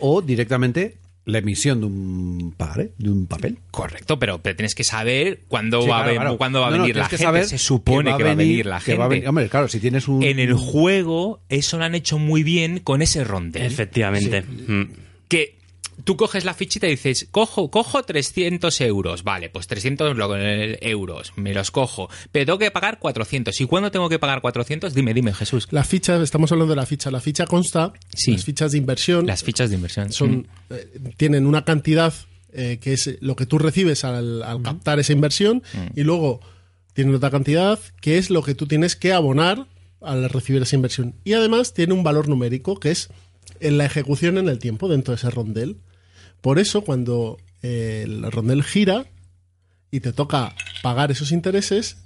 o 0.00 0.20
directamente 0.20 0.96
la 1.26 1.38
emisión 1.38 1.80
de 1.80 1.86
un 1.86 2.54
pagaré, 2.56 2.92
de 2.98 3.08
un 3.10 3.26
papel. 3.26 3.58
Correcto, 3.70 4.18
pero, 4.18 4.42
pero 4.42 4.56
tienes 4.56 4.74
que 4.74 4.84
saber 4.84 5.40
cuándo 5.48 5.80
Sí, 5.82 5.88
va, 5.88 6.02
claro, 6.04 6.10
a, 6.10 6.14
claro. 6.22 6.36
cuándo 6.36 6.60
va 6.60 6.68
a 6.68 6.70
No, 6.70 6.78
venir 6.82 6.96
la 6.96 7.04
que 7.04 7.10
gente. 7.16 7.24
saber 7.24 7.46
Se 7.46 7.56
supone 7.58 8.14
que 8.16 8.22
va, 8.24 8.32
a 8.32 8.34
venir 8.34 8.66
la 8.66 8.80
gente. 8.80 8.98
va 8.98 9.06
a 9.06 9.08
venir- 9.08 9.26
Hombre, 9.28 9.48
claro, 9.48 9.68
si 9.68 9.80
tienes 9.80 10.06
un... 10.06 10.22
En 10.22 10.38
el 10.38 10.52
juego, 10.52 11.40
eso 11.48 11.78
lo 11.78 11.84
han 11.84 11.94
hecho 11.94 12.18
muy 12.18 12.42
bien 12.42 12.78
con 12.80 13.00
ese 13.00 13.24
rondel. 13.24 13.62
Efectivamente. 13.62 14.42
Mm. 14.42 14.82
que 15.28 15.56
tú 16.02 16.16
coges 16.16 16.44
la 16.44 16.54
fichita 16.54 16.86
y 16.86 16.90
dices, 16.90 17.28
cojo, 17.30 17.70
cojo 17.70 18.02
300 18.02 18.80
euros. 18.80 19.22
Vale, 19.22 19.50
pues 19.50 19.66
300 19.66 20.16
lo- 20.16 20.36
eh, 20.36 20.78
euros, 20.82 21.32
me 21.36 21.54
los 21.54 21.70
cojo. 21.70 22.08
Pero 22.32 22.46
tengo 22.46 22.58
que 22.58 22.70
pagar 22.70 22.98
400. 22.98 23.60
¿Y 23.60 23.66
cuándo 23.66 23.90
tengo 23.90 24.08
que 24.08 24.18
pagar 24.18 24.40
400? 24.40 24.94
Dime, 24.94 25.14
dime, 25.14 25.32
Jesús. 25.32 25.68
La 25.70 25.84
ficha, 25.84 26.20
estamos 26.22 26.50
hablando 26.52 26.72
de 26.72 26.76
la 26.80 26.86
ficha. 26.86 27.10
La 27.10 27.20
ficha 27.20 27.46
consta, 27.46 27.92
Sí. 28.14 28.32
las 28.32 28.44
fichas 28.44 28.72
de 28.72 28.78
inversión 28.78 29.26
Las 29.26 29.42
fichas 29.44 29.70
de 29.70 29.76
inversión. 29.76 30.12
son, 30.12 30.48
eh, 30.70 30.88
tienen 31.16 31.46
una 31.46 31.64
cantidad 31.64 32.12
eh, 32.56 32.78
que 32.80 32.92
es 32.92 33.18
lo 33.20 33.34
que 33.34 33.46
tú 33.46 33.58
recibes 33.58 34.04
al, 34.04 34.42
al 34.44 34.62
captar 34.62 35.00
esa 35.00 35.12
inversión 35.12 35.62
y 35.96 36.02
luego 36.04 36.40
tienen 36.92 37.12
otra 37.14 37.28
cantidad 37.30 37.80
que 38.00 38.16
es 38.18 38.30
lo 38.30 38.42
que 38.44 38.54
tú 38.54 38.66
tienes 38.68 38.94
que 38.94 39.12
abonar 39.12 39.66
al 40.00 40.28
recibir 40.30 40.62
esa 40.62 40.76
inversión. 40.76 41.16
Y 41.24 41.32
además 41.32 41.74
tiene 41.74 41.94
un 41.94 42.04
valor 42.04 42.28
numérico 42.28 42.78
que 42.78 42.92
es 42.92 43.08
en 43.60 43.78
la 43.78 43.84
ejecución 43.84 44.38
en 44.38 44.48
el 44.48 44.58
tiempo 44.58 44.88
dentro 44.88 45.12
de 45.12 45.16
ese 45.16 45.30
rondel. 45.30 45.78
Por 46.40 46.58
eso 46.58 46.82
cuando 46.82 47.38
eh, 47.62 48.02
el 48.04 48.30
rondel 48.30 48.62
gira 48.62 49.06
y 49.90 50.00
te 50.00 50.12
toca 50.12 50.54
pagar 50.82 51.10
esos 51.10 51.32
intereses, 51.32 51.98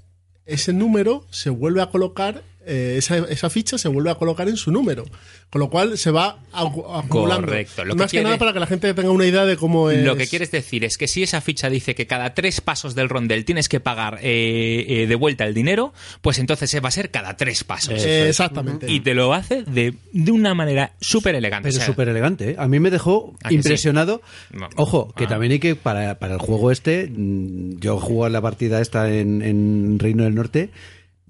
ese 0.46 0.72
número 0.72 1.26
se 1.30 1.50
vuelve 1.50 1.82
a 1.82 1.90
colocar, 1.90 2.42
eh, 2.68 2.94
esa, 2.98 3.16
esa 3.18 3.50
ficha 3.50 3.78
se 3.78 3.88
vuelve 3.88 4.10
a 4.10 4.14
colocar 4.16 4.48
en 4.48 4.56
su 4.56 4.70
número. 4.70 5.04
Con 5.50 5.60
lo 5.60 5.70
cual 5.70 5.96
se 5.96 6.10
va 6.10 6.38
acu- 6.52 6.84
acumulando. 7.02 7.46
Correcto. 7.46 7.84
Lo 7.84 7.94
Más 7.96 8.06
que, 8.10 8.18
quiere- 8.18 8.24
nada 8.24 8.38
para 8.38 8.52
que 8.52 8.60
la 8.60 8.66
gente 8.66 8.92
tenga 8.92 9.10
una 9.10 9.24
idea 9.24 9.46
de 9.46 9.56
cómo 9.56 9.90
es. 9.90 10.04
Lo 10.04 10.14
que 10.16 10.26
quieres 10.26 10.50
decir 10.50 10.84
es 10.84 10.98
que 10.98 11.08
si 11.08 11.22
esa 11.22 11.40
ficha 11.40 11.70
dice 11.70 11.94
que 11.94 12.06
cada 12.06 12.34
tres 12.34 12.60
pasos 12.60 12.94
del 12.94 13.08
rondel 13.08 13.44
tienes 13.46 13.68
que 13.70 13.80
pagar 13.80 14.18
eh, 14.22 14.84
eh, 14.88 15.06
de 15.06 15.14
vuelta 15.14 15.46
el 15.46 15.54
dinero, 15.54 15.94
pues 16.20 16.38
entonces 16.38 16.68
se 16.70 16.80
va 16.80 16.88
a 16.88 16.92
ser 16.92 17.10
cada 17.10 17.36
tres 17.38 17.64
pasos. 17.64 18.04
Eh, 18.04 18.28
exactamente. 18.28 18.90
y 18.90 19.00
te 19.00 19.14
lo 19.14 19.32
hace 19.32 19.62
de, 19.62 19.94
de 20.12 20.32
una 20.32 20.52
manera 20.54 20.92
súper 21.00 21.34
elegante. 21.34 21.68
Pero 21.70 21.76
O 21.76 21.78
sea, 21.78 21.86
súper 21.86 22.08
elegante, 22.10 22.50
¿eh? 22.50 22.56
A 22.58 22.68
mí 22.68 22.78
me 22.78 22.90
dejó 22.90 23.34
¿A 23.42 23.48
que 23.48 23.54
impresionado. 23.54 24.20
Ojo, 24.76 25.12
que 25.16 25.24
Ah. 25.24 25.28
también 25.28 25.52
hay 25.52 25.58
que, 25.60 25.74
para, 25.76 26.18
para 26.18 26.34
el 26.34 26.40
juego 26.40 26.70
este, 26.70 27.06
mm, 27.10 27.78
yo 27.80 27.98
jugué 28.00 28.28
la 28.30 28.40
partida 28.42 28.80
esta 28.82 29.10
en, 29.12 29.40
en 29.42 29.98
Reino 29.98 30.24
del 30.24 30.34
Norte 30.34 30.70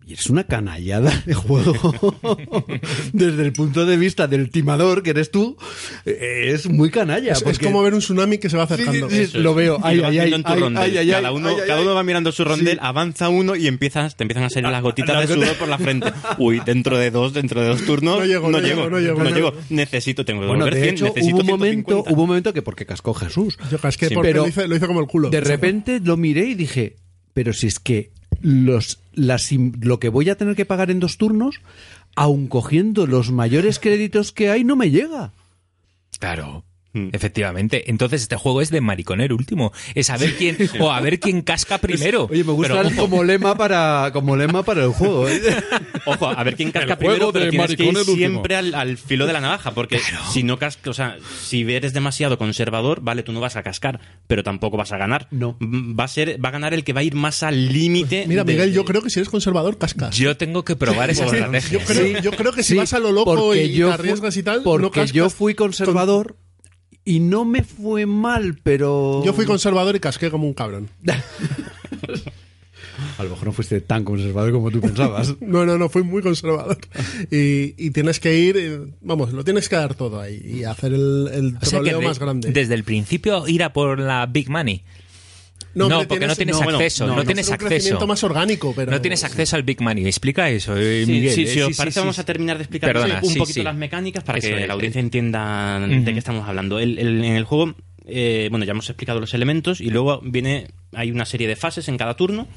y 0.08 0.14
es 0.14 0.30
una 0.30 0.44
canallada 0.44 1.12
de 1.26 1.34
juego. 1.34 1.74
Desde 3.12 3.42
el 3.42 3.52
punto 3.52 3.84
de 3.84 3.98
vista 3.98 4.26
del 4.26 4.48
timador, 4.48 5.02
que 5.02 5.10
eres 5.10 5.30
tú, 5.30 5.58
eh, 6.06 6.50
es 6.54 6.66
muy 6.68 6.90
canalla. 6.90 7.32
es, 7.34 7.58
como 7.58 7.82
ver 7.82 7.92
un 7.92 8.00
tsunami 8.00 8.38
que 8.38 8.48
se 8.48 8.56
va 8.56 8.62
acercando. 8.62 9.10
sí, 9.10 9.16
sí, 9.16 9.22
Eso 9.24 9.36
es. 9.38 9.44
lo 9.44 9.54
veo. 9.54 9.76
Y 9.76 9.80
Ay, 9.84 9.96
lo 9.96 10.02
vas 10.04 10.10
ay, 10.10 10.16
viendo 10.16 10.36
ay, 10.36 10.40
en 10.40 10.42
tu 10.44 10.52
ay, 10.52 10.60
rondel. 10.60 10.82
ay, 10.82 10.96
ay, 10.98 11.10
cada 11.10 11.32
uno, 11.32 11.48
ay, 11.50 11.56
cada 11.66 11.76
ay. 11.76 11.82
uno 11.84 11.94
va 11.94 12.02
mirando 12.04 12.32
su 12.32 12.42
rondel, 12.44 12.76
Sí. 12.76 12.80
avanza 12.80 13.28
uno 13.28 13.54
y 13.54 13.66
empiezas, 13.66 14.16
te 14.16 14.24
empiezan 14.24 14.44
a 14.44 14.50
salir 14.50 14.70
las 14.70 14.82
gotitas 14.88 15.28
de 15.28 15.34
sudor 15.34 15.54
por 15.56 15.68
la 15.68 15.76
frente. 15.78 16.10
Uy, 16.38 16.60
dentro 16.64 16.96
de 16.96 17.10
dos, 17.10 17.34
dentro 17.34 17.60
de 17.60 17.68
dos 17.68 17.84
turnos. 17.84 18.18
No 18.20 18.24
llego, 18.24 18.50
no 18.50 18.60
llego, 18.60 18.88
no 18.88 18.98
llego, 18.98 19.22
no 19.22 19.30
llego. 19.30 19.52
Necesito, 19.68 20.24
tengo 20.24 20.40
que 20.40 20.46
Bueno, 20.46 20.64
volver 20.64 20.74
de 20.74 20.82
100, 20.84 20.94
hecho, 20.94 21.04
necesito 21.04 21.34
hubo 21.36 21.40
un 21.42 21.46
momento, 21.48 21.88
150. 21.92 22.12
hubo 22.14 22.22
un 22.22 22.28
momento 22.28 22.52
que 22.54 22.62
porque 22.62 22.86
cascó 22.86 23.12
Jesús. 23.12 23.58
Yo 23.70 23.78
casqué 23.78 24.08
Sí, 24.08 24.14
porque 24.14 24.30
pero 24.30 24.42
lo, 24.44 24.48
hice, 24.48 24.66
lo 24.68 24.74
hice 24.74 24.86
como 24.86 25.00
el 25.00 25.06
culo. 25.06 25.28
De 25.28 25.40
repente 25.42 26.00
lo 26.02 26.16
miré 26.16 26.46
y 26.46 26.54
dije, 26.54 26.96
pero 27.34 27.52
si 27.52 27.66
es 27.66 27.78
que 27.78 28.12
los, 28.40 29.00
las, 29.12 29.50
lo 29.52 29.98
que 29.98 30.08
voy 30.08 30.30
a 30.30 30.36
tener 30.36 30.56
que 30.56 30.64
pagar 30.64 30.90
en 30.90 31.00
dos 31.00 31.18
turnos, 31.18 31.60
aun 32.14 32.46
cogiendo 32.48 33.06
los 33.06 33.30
mayores 33.30 33.78
créditos 33.78 34.32
que 34.32 34.50
hay, 34.50 34.64
no 34.64 34.76
me 34.76 34.90
llega. 34.90 35.32
Claro. 36.18 36.64
Mm. 36.94 37.08
Efectivamente. 37.12 37.90
Entonces 37.90 38.22
este 38.22 38.36
juego 38.36 38.62
es 38.62 38.70
de 38.70 38.80
mariconero 38.80 39.36
último. 39.36 39.72
Es 39.94 40.08
a 40.10 40.16
ver 40.16 40.34
quién, 40.36 40.56
o 40.80 40.90
a 40.90 41.00
ver 41.00 41.20
quién 41.20 41.42
casca 41.42 41.78
primero. 41.78 42.28
Oye, 42.30 42.44
me 42.44 42.52
gusta 42.52 42.82
Pero, 42.82 42.96
como 42.96 43.22
lema 43.24 43.54
para 43.56 44.10
como 44.12 44.36
lema 44.36 44.62
para 44.62 44.84
el 44.84 44.90
juego. 44.92 45.28
¿eh? 45.28 45.40
Ojo, 46.06 46.26
a 46.28 46.42
ver 46.44 46.56
quién 46.56 46.70
casca 46.72 46.92
El 46.94 46.98
primero, 46.98 47.32
pero 47.32 47.50
tienes 47.50 47.76
que 47.76 47.84
ir 47.84 47.96
siempre 47.98 48.56
al, 48.56 48.74
al 48.74 48.96
filo 48.96 49.26
de 49.26 49.32
la 49.34 49.40
navaja, 49.40 49.72
porque 49.72 50.00
si 50.32 50.42
no 50.42 50.58
cascas, 50.58 50.88
o 50.88 50.94
sea, 50.94 51.16
si 51.42 51.60
eres 51.70 51.92
demasiado 51.92 52.38
conservador, 52.38 53.00
vale, 53.02 53.22
tú 53.22 53.32
no 53.32 53.40
vas 53.40 53.56
a 53.56 53.62
cascar, 53.62 54.00
pero 54.26 54.42
tampoco 54.42 54.76
vas 54.78 54.92
a 54.92 54.96
ganar. 54.96 55.28
No. 55.30 55.58
Va 55.60 56.04
a 56.04 56.08
ser, 56.08 56.42
va 56.42 56.48
a 56.48 56.52
ganar 56.52 56.72
el 56.72 56.84
que 56.84 56.92
va 56.94 57.00
a 57.00 57.04
ir 57.04 57.14
más 57.14 57.42
al 57.42 57.70
límite. 57.72 58.24
Mira, 58.26 58.44
de- 58.44 58.52
Miguel, 58.54 58.72
yo 58.72 58.84
creo 58.86 59.02
que 59.02 59.10
si 59.10 59.18
eres 59.20 59.28
conservador, 59.28 59.76
cascas. 59.78 60.16
Yo 60.16 60.36
tengo 60.38 60.64
que 60.64 60.74
probar 60.74 61.10
esa 61.10 61.28
Sí, 61.28 61.36
estrategia. 61.36 61.78
yo, 61.78 61.84
creo, 61.84 62.22
yo 62.22 62.30
creo 62.32 62.52
que 62.52 62.62
si 62.62 62.72
Sí, 62.72 62.78
vas 62.78 62.94
a 62.94 62.98
lo 62.98 63.12
loco 63.12 63.54
y 63.54 63.72
yo 63.72 63.88
te 63.88 63.94
arriesgas 63.94 64.34
fui- 64.34 64.40
y 64.40 64.42
tal, 64.44 64.62
Porque 64.62 64.82
no 64.82 64.90
cascas. 64.90 65.12
yo 65.12 65.28
fui 65.30 65.54
conservador 65.54 66.36
y 67.08 67.20
no 67.20 67.44
me 67.44 67.62
fue 67.64 68.04
mal, 68.06 68.58
pero... 68.62 69.22
Yo 69.24 69.32
fui 69.32 69.46
conservador 69.46 69.96
y 69.96 70.00
casqué 70.00 70.30
como 70.30 70.46
un 70.46 70.54
cabrón. 70.54 70.88
A 73.16 73.22
lo 73.24 73.30
mejor 73.30 73.46
no 73.46 73.52
fuiste 73.52 73.80
tan 73.80 74.04
conservador 74.04 74.52
como 74.52 74.70
tú 74.70 74.80
pensabas. 74.80 75.34
No, 75.40 75.64
no, 75.64 75.78
no, 75.78 75.88
fui 75.88 76.02
muy 76.02 76.20
conservador. 76.22 76.78
Y, 77.30 77.74
y 77.76 77.90
tienes 77.90 78.18
que 78.20 78.36
ir, 78.38 78.56
eh, 78.56 78.80
vamos, 79.00 79.32
lo 79.32 79.44
tienes 79.44 79.68
que 79.68 79.76
dar 79.76 79.94
todo 79.94 80.20
ahí 80.20 80.40
y 80.44 80.64
hacer 80.64 80.92
el, 80.92 81.28
el 81.32 81.56
O 81.60 81.64
sea 81.64 81.78
que 81.80 81.90
troleo 81.90 82.00
de- 82.00 82.06
más 82.06 82.18
grande. 82.18 82.50
desde 82.52 82.74
el 82.74 82.84
principio 82.84 83.46
ir 83.48 83.62
a 83.62 83.72
por 83.72 83.98
la 83.98 84.26
big 84.26 84.50
money. 84.50 84.82
No, 85.74 85.86
hombre, 85.86 86.06
porque 86.08 86.26
no 86.26 86.34
tienes 86.34 86.56
acceso, 86.60 87.06
no, 87.06 87.24
tienes 87.24 87.46
un 87.48 87.54
acceso. 87.54 87.68
crecimiento 87.68 88.06
más 88.06 88.24
orgánico, 88.24 88.72
pero... 88.74 88.90
No 88.90 89.00
tienes 89.00 89.22
acceso 89.22 89.54
al 89.56 89.62
big 89.62 89.80
money. 89.80 90.06
Explica 90.06 90.48
eso, 90.50 90.76
eh, 90.76 91.04
Sí, 91.06 91.12
Miguel. 91.12 91.32
sí, 91.34 91.42
eh, 91.42 91.46
si 91.46 91.60
os 91.60 91.68
sí, 91.68 91.74
parece, 91.76 91.94
sí, 91.94 92.00
vamos 92.00 92.16
sí. 92.16 92.22
a 92.22 92.24
terminar 92.24 92.56
de 92.56 92.62
explicar 92.64 92.92
Perdona, 92.92 93.20
un 93.22 93.30
sí, 93.30 93.38
poquito 93.38 93.54
sí. 93.60 93.62
las 93.62 93.76
mecánicas 93.76 94.24
para 94.24 94.38
Eso 94.38 94.48
que 94.48 94.66
la 94.66 94.74
audiencia 94.74 95.00
entienda 95.00 95.78
de 95.80 96.12
qué 96.12 96.18
estamos 96.18 96.48
hablando. 96.48 96.78
El- 96.80 96.98
el- 96.98 97.24
en 97.24 97.34
el 97.36 97.44
juego, 97.44 97.74
eh, 98.06 98.48
bueno, 98.50 98.64
ya 98.64 98.72
hemos 98.72 98.88
explicado 98.88 99.20
los 99.20 99.34
elementos 99.34 99.80
y 99.80 99.90
luego 99.90 100.20
viene, 100.24 100.68
hay 100.94 101.10
una 101.10 101.26
serie 101.26 101.46
de 101.46 101.54
fases 101.56 101.86
en 101.88 101.96
cada 101.98 102.14
turno. 102.14 102.48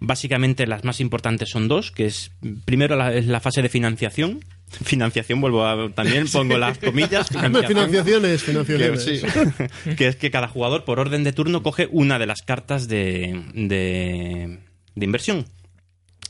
Básicamente 0.00 0.66
las 0.66 0.84
más 0.84 1.00
importantes 1.00 1.50
son 1.50 1.68
dos, 1.68 1.90
que 1.90 2.06
es 2.06 2.30
primero 2.64 2.96
la, 2.96 3.14
es 3.14 3.26
la 3.26 3.40
fase 3.40 3.62
de 3.62 3.68
financiación. 3.68 4.40
Financiación, 4.68 5.40
vuelvo 5.40 5.64
a 5.64 5.90
también 5.90 6.26
pongo 6.32 6.58
las 6.58 6.78
comillas. 6.78 7.30
Hombre, 7.34 7.66
Financiaciones, 7.66 8.42
que, 8.42 8.52
financiaciones. 8.52 9.04
sí, 9.04 9.90
que 9.96 10.08
es 10.08 10.16
que 10.16 10.30
cada 10.30 10.48
jugador 10.48 10.84
por 10.84 10.98
orden 10.98 11.24
de 11.24 11.32
turno 11.32 11.62
coge 11.62 11.88
una 11.90 12.18
de 12.18 12.26
las 12.26 12.42
cartas 12.42 12.88
de, 12.88 13.44
de, 13.54 14.58
de 14.94 15.04
inversión. 15.04 15.46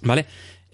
¿Vale? 0.03 0.27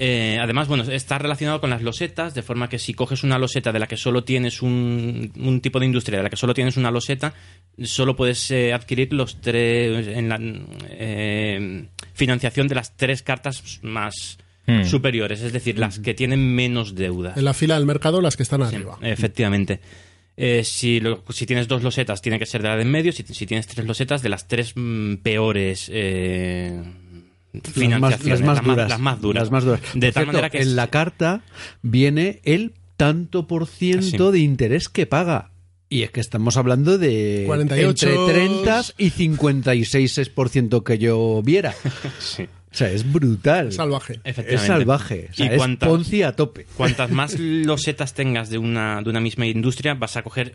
Eh, 0.03 0.38
además, 0.40 0.66
bueno, 0.66 0.83
está 0.85 1.18
relacionado 1.18 1.61
con 1.61 1.68
las 1.68 1.83
losetas, 1.83 2.33
de 2.33 2.42
forma 2.42 2.70
que 2.70 2.79
si 2.79 2.94
coges 2.94 3.23
una 3.23 3.38
loseta 3.38 3.70
de 3.70 3.79
la 3.79 3.87
que 3.87 3.99
solo 3.99 4.25
tienes 4.25 4.62
un, 4.62 5.31
un 5.37 5.61
tipo 5.61 5.79
de 5.79 5.85
industria, 5.85 6.16
de 6.16 6.23
la 6.23 6.31
que 6.31 6.38
solo 6.38 6.55
tienes 6.55 6.79
una 6.79 6.90
loseta, 6.90 7.35
solo 7.83 8.16
puedes 8.16 8.51
eh, 8.51 8.73
adquirir 8.73 9.12
los 9.12 9.42
tres 9.42 10.07
en 10.07 10.31
la 10.31 10.38
eh, 10.88 11.85
financiación 12.14 12.66
de 12.66 12.77
las 12.77 12.96
tres 12.96 13.23
cartas 13.23 13.79
más 13.83 14.38
Hmm. 14.70 14.85
superiores, 14.85 15.40
es 15.42 15.52
decir, 15.52 15.78
las 15.78 15.98
que 15.98 16.14
tienen 16.14 16.54
menos 16.54 16.94
deuda. 16.94 17.35
En 17.37 17.44
la 17.44 17.54
fila 17.54 17.74
del 17.74 17.87
mercado, 17.87 18.20
las 18.20 18.37
que 18.37 18.42
están 18.42 18.61
Sí, 18.68 18.76
arriba. 18.76 18.98
efectivamente. 19.02 19.80
Eh, 20.37 20.62
si, 20.64 21.00
lo- 21.00 21.22
si 21.30 21.44
tienes 21.46 21.68
dos 21.68 21.83
losetas, 21.83 22.22
tiene 22.22 22.38
que 22.38 22.46
ser 22.46 22.62
de 22.62 22.68
la 22.68 22.76
de 22.76 22.83
en 22.83 22.90
medio. 22.90 23.12
Si, 23.12 23.22
si 23.24 23.46
tienes 23.46 23.66
tres 23.66 23.87
losetas, 23.87 24.22
de 24.22 24.28
las 24.30 24.48
tres 24.48 24.72
mm, 24.74 25.16
peores 25.16 25.90
eh, 25.92 26.80
Las 27.52 27.62
más, 27.64 27.72
financiaciones. 27.74 28.40
las 28.40 28.46
más 28.46 28.64
duras. 28.64 28.88
Las 28.88 29.00
más 29.00 29.20
duras. 29.20 29.42
Las 29.42 29.50
más 29.50 29.64
duras. 29.64 29.80
De 29.80 29.87
Por 29.88 30.00
tal 30.00 30.12
cierto, 30.12 30.26
manera 30.33 30.50
que 30.50 30.59
en 30.59 30.62
es- 30.62 30.68
la 30.74 30.87
carta 30.88 31.42
viene 31.83 32.40
el 32.44 32.72
tanto 32.96 33.46
por 33.46 33.66
ciento 33.66 34.28
Ah, 34.28 34.30
de 34.33 34.38
interés 34.40 34.88
que 34.88 35.06
paga. 35.06 35.50
Y 35.92 36.02
es 36.04 36.11
que 36.12 36.20
estamos 36.20 36.56
hablando 36.56 36.98
de 36.98 37.42
48. 37.46 38.09
entre 38.09 38.33
30 38.33 38.83
y 38.96 39.11
56% 39.11 40.85
que 40.85 40.98
yo 40.98 41.42
viera. 41.44 41.74
Sí. 42.20 42.46
O 42.72 42.76
sea, 42.76 42.90
es 42.90 43.11
brutal. 43.11 43.72
Salvaje. 43.72 44.14
Es 44.14 44.20
Efectivamente. 44.24 44.66
salvaje. 44.66 45.28
O 45.30 45.35
sea, 45.35 45.46
¿Y 45.46 45.48
es 45.56 45.76
Ponzi 45.78 46.22
a 46.22 46.33
tope. 46.37 46.66
Cuantas 46.76 47.11
más 47.11 47.37
losetas 47.38 48.14
tengas 48.14 48.48
de 48.50 48.59
una, 48.59 49.02
de 49.02 49.11
una 49.11 49.20
misma 49.20 49.46
industria, 49.46 49.94
vas 49.94 50.16
a 50.16 50.22
coger 50.22 50.54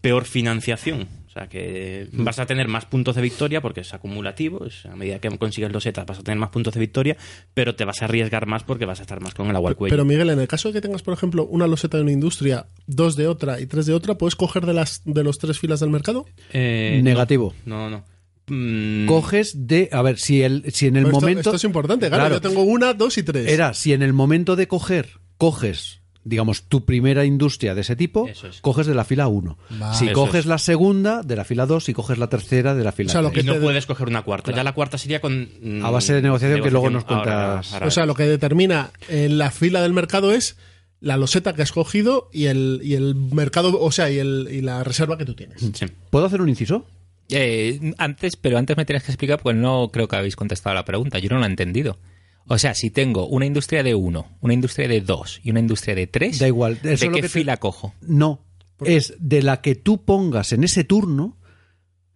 peor 0.00 0.24
financiación. 0.24 1.08
O 1.28 1.30
sea 1.32 1.48
que 1.48 2.08
vas 2.12 2.38
a 2.38 2.44
tener 2.44 2.68
más 2.68 2.84
puntos 2.84 3.16
de 3.16 3.22
victoria 3.22 3.62
porque 3.62 3.80
es 3.80 3.94
acumulativo. 3.94 4.66
es 4.66 4.84
a 4.84 4.94
medida 4.94 5.18
que 5.18 5.30
consigues 5.38 5.72
losetas 5.72 6.04
vas 6.04 6.18
a 6.18 6.22
tener 6.22 6.38
más 6.38 6.50
puntos 6.50 6.74
de 6.74 6.80
victoria, 6.80 7.16
pero 7.54 7.74
te 7.74 7.86
vas 7.86 8.02
a 8.02 8.04
arriesgar 8.04 8.46
más 8.46 8.64
porque 8.64 8.84
vas 8.84 8.98
a 8.98 9.02
estar 9.02 9.20
más 9.22 9.32
con 9.32 9.48
el 9.48 9.56
agua 9.56 9.70
al 9.70 9.76
cuello. 9.76 9.94
Pero 9.94 10.04
Miguel, 10.04 10.28
en 10.28 10.40
el 10.40 10.48
caso 10.48 10.68
de 10.68 10.74
que 10.74 10.80
tengas, 10.82 11.00
por 11.00 11.14
ejemplo, 11.14 11.46
una 11.46 11.66
loseta 11.66 11.96
de 11.96 12.02
una 12.02 12.12
industria, 12.12 12.66
dos 12.86 13.16
de 13.16 13.28
otra 13.28 13.60
y 13.60 13.66
tres 13.66 13.86
de 13.86 13.94
otra, 13.94 14.18
¿puedes 14.18 14.36
coger 14.36 14.66
de 14.66 14.74
las 14.74 15.00
de 15.06 15.24
los 15.24 15.38
tres 15.38 15.58
filas 15.58 15.80
del 15.80 15.88
mercado? 15.88 16.26
Eh, 16.52 16.96
no. 16.98 17.04
Negativo. 17.04 17.54
No, 17.64 17.88
no. 17.88 18.04
Mm, 18.48 19.06
Coges 19.06 19.66
de. 19.68 19.88
A 19.92 20.02
ver, 20.02 20.18
si, 20.18 20.42
el, 20.42 20.64
si 20.72 20.86
en 20.88 20.96
el 20.96 21.04
esto, 21.06 21.20
momento. 21.20 21.40
esto 21.40 21.56
es 21.56 21.64
importante, 21.64 22.08
claro, 22.08 22.24
Claro. 22.24 22.34
Yo 22.36 22.40
tengo 22.40 22.62
una, 22.62 22.92
dos 22.94 23.16
y 23.18 23.22
tres. 23.22 23.48
Era, 23.48 23.72
si 23.74 23.92
en 23.92 24.02
el 24.02 24.12
momento 24.12 24.56
de 24.56 24.66
coger, 24.68 25.10
coges, 25.38 26.00
digamos, 26.24 26.64
tu 26.64 26.84
primera 26.84 27.24
industria 27.24 27.74
de 27.74 27.80
ese 27.82 27.94
tipo, 27.96 28.28
es. 28.28 28.60
coges 28.60 28.86
de 28.86 28.94
la 28.94 29.04
fila 29.04 29.28
1. 29.28 29.58
Vale. 29.78 29.96
Si 29.96 30.06
Eso 30.06 30.14
coges 30.14 30.40
es. 30.40 30.46
la 30.46 30.58
segunda, 30.58 31.22
de 31.22 31.36
la 31.36 31.44
fila 31.44 31.66
2, 31.66 31.88
y 31.88 31.92
coges 31.94 32.18
la 32.18 32.28
tercera, 32.28 32.74
de 32.74 32.84
la 32.84 32.92
fila 32.92 33.10
O 33.10 33.12
sea, 33.12 33.22
lo 33.22 33.30
3. 33.30 33.44
y 33.44 33.46
no 33.46 33.54
te- 33.54 33.60
puedes 33.60 33.86
coger 33.86 34.08
una 34.08 34.22
cuarta. 34.22 34.52
Ya 34.52 34.64
la 34.64 34.72
cuarta 34.72 34.98
sería 34.98 35.20
con. 35.20 35.48
mm, 35.60 35.84
A 35.84 35.90
base 35.90 36.12
de 36.14 36.22
negociación, 36.22 36.62
que 36.62 36.70
luego 36.70 36.90
nos 36.90 37.04
Ahora- 37.04 37.14
cuentas. 37.24 37.72
ahora- 37.74 37.86
O 37.86 37.90
sea, 37.90 38.06
lo 38.06 38.14
que 38.14 38.24
determina 38.24 38.90
en 39.08 39.38
la 39.38 39.50
fila 39.50 39.82
del 39.82 39.92
mercado 39.92 40.32
es 40.32 40.56
la 41.00 41.16
loseta 41.16 41.54
que 41.54 41.62
has 41.62 41.72
cogido 41.72 42.28
y 42.32 42.46
el, 42.46 42.80
y 42.84 42.94
el 42.94 43.14
mercado, 43.16 43.80
o 43.80 43.90
sea, 43.90 44.10
y, 44.10 44.18
el, 44.18 44.48
y 44.50 44.60
la 44.60 44.84
reserva 44.84 45.18
que 45.18 45.24
tú 45.24 45.34
tienes. 45.34 45.60
Sí. 45.60 45.86
¿Puedo 46.10 46.26
hacer 46.26 46.40
un 46.40 46.48
inciso? 46.48 46.86
Eh, 47.32 47.92
antes, 47.98 48.36
pero 48.36 48.58
antes 48.58 48.76
me 48.76 48.84
tienes 48.84 49.02
que 49.04 49.12
explicar 49.12 49.40
porque 49.40 49.58
no 49.58 49.90
creo 49.92 50.08
que 50.08 50.16
habéis 50.16 50.36
contestado 50.36 50.74
la 50.74 50.84
pregunta. 50.84 51.18
Yo 51.18 51.28
no 51.30 51.38
lo 51.38 51.44
he 51.44 51.48
entendido. 51.48 51.98
O 52.46 52.58
sea, 52.58 52.74
si 52.74 52.90
tengo 52.90 53.26
una 53.28 53.46
industria 53.46 53.82
de 53.82 53.94
uno, 53.94 54.26
una 54.40 54.52
industria 54.54 54.88
de 54.88 55.00
dos 55.00 55.40
y 55.44 55.50
una 55.50 55.60
industria 55.60 55.94
de 55.94 56.06
tres, 56.08 56.38
Da 56.40 56.48
igual, 56.48 56.72
eso 56.74 56.88
¿de 56.88 56.94
es 56.94 57.02
lo 57.04 57.08
qué 57.10 57.16
que 57.16 57.22
te- 57.22 57.28
fila 57.28 57.56
cojo? 57.58 57.94
No. 58.00 58.44
Es 58.84 59.14
de 59.20 59.42
la 59.42 59.60
que 59.60 59.74
tú 59.76 60.04
pongas 60.04 60.52
en 60.52 60.64
ese 60.64 60.82
turno. 60.84 61.38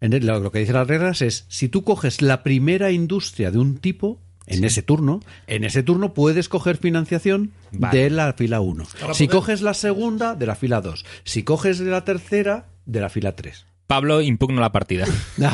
En 0.00 0.12
el- 0.12 0.26
lo, 0.26 0.50
que 0.52 0.58
dice 0.58 0.72
las 0.72 0.86
reglas 0.88 1.22
es: 1.22 1.46
si 1.48 1.68
tú 1.68 1.84
coges 1.84 2.22
la 2.22 2.42
primera 2.42 2.90
industria 2.90 3.50
de 3.50 3.58
un 3.58 3.78
tipo. 3.78 4.20
En 4.48 4.62
ese 4.62 4.80
turno, 4.80 5.18
en 5.48 5.64
ese 5.64 5.82
turno 5.82 6.14
puedes 6.14 6.48
coger 6.48 6.76
financiación 6.76 7.50
Vale. 7.72 7.98
de 7.98 8.10
la 8.10 8.32
fila 8.32 8.60
1. 8.60 8.84
Para 9.00 9.12
Si 9.12 9.26
poder- 9.26 9.38
coges 9.40 9.60
la 9.60 9.74
segunda, 9.74 10.36
de 10.36 10.46
la 10.46 10.54
fila 10.54 10.80
2. 10.80 11.04
Si 11.24 11.42
coges 11.42 11.80
de 11.80 11.90
la 11.90 12.04
tercera, 12.04 12.68
de 12.84 13.00
la 13.00 13.08
fila 13.08 13.34
3. 13.34 13.66
Pablo, 13.86 14.20
impugno 14.20 14.60
la 14.60 14.72
partida. 14.72 15.06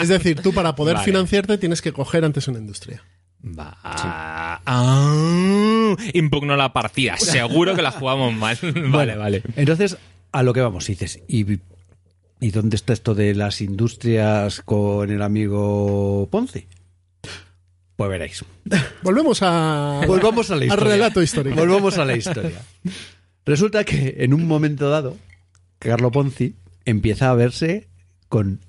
Es 0.00 0.08
decir, 0.08 0.40
tú 0.40 0.54
para 0.54 0.74
poder 0.74 0.94
Vale. 0.94 1.04
financiarte 1.04 1.58
tienes 1.58 1.82
que 1.82 1.92
coger 1.92 2.24
antes 2.24 2.48
una 2.48 2.58
industria. 2.58 3.02
Va. 3.44 3.76
Ah, 3.84 4.60
impugno 6.14 6.56
la 6.56 6.72
partida. 6.72 7.16
Seguro 7.18 7.74
que 7.74 7.82
la 7.82 7.90
jugamos 7.90 8.34
mal. 8.34 8.58
vale, 8.88 9.16
vale. 9.16 9.42
Entonces, 9.56 9.96
a 10.32 10.42
lo 10.42 10.52
que 10.52 10.60
vamos, 10.60 10.86
dices, 10.86 11.20
¿y, 11.28 11.58
¿y 12.40 12.50
dónde 12.50 12.76
está 12.76 12.92
esto 12.92 13.14
de 13.14 13.34
las 13.34 13.60
industrias 13.60 14.60
con 14.62 15.10
el 15.10 15.22
amigo 15.22 16.28
Ponce? 16.30 16.66
Pues 17.96 18.10
veréis. 18.10 18.44
Volvemos 19.02 19.40
a. 19.42 20.02
Volvamos 20.06 20.50
a 20.50 20.56
la 20.56 20.72
al 20.72 20.80
relato 20.80 21.22
histórico. 21.22 21.56
Volvamos 21.56 21.98
a 21.98 22.06
la 22.06 22.16
historia. 22.16 22.62
Resulta 23.44 23.84
que 23.84 24.16
en 24.20 24.32
un 24.32 24.46
momento 24.46 24.88
dado, 24.88 25.18
Carlo 25.78 26.10
Ponzi 26.10 26.54
empieza 26.84 27.30
a 27.30 27.34
verse 27.34 27.88
con 28.28 28.60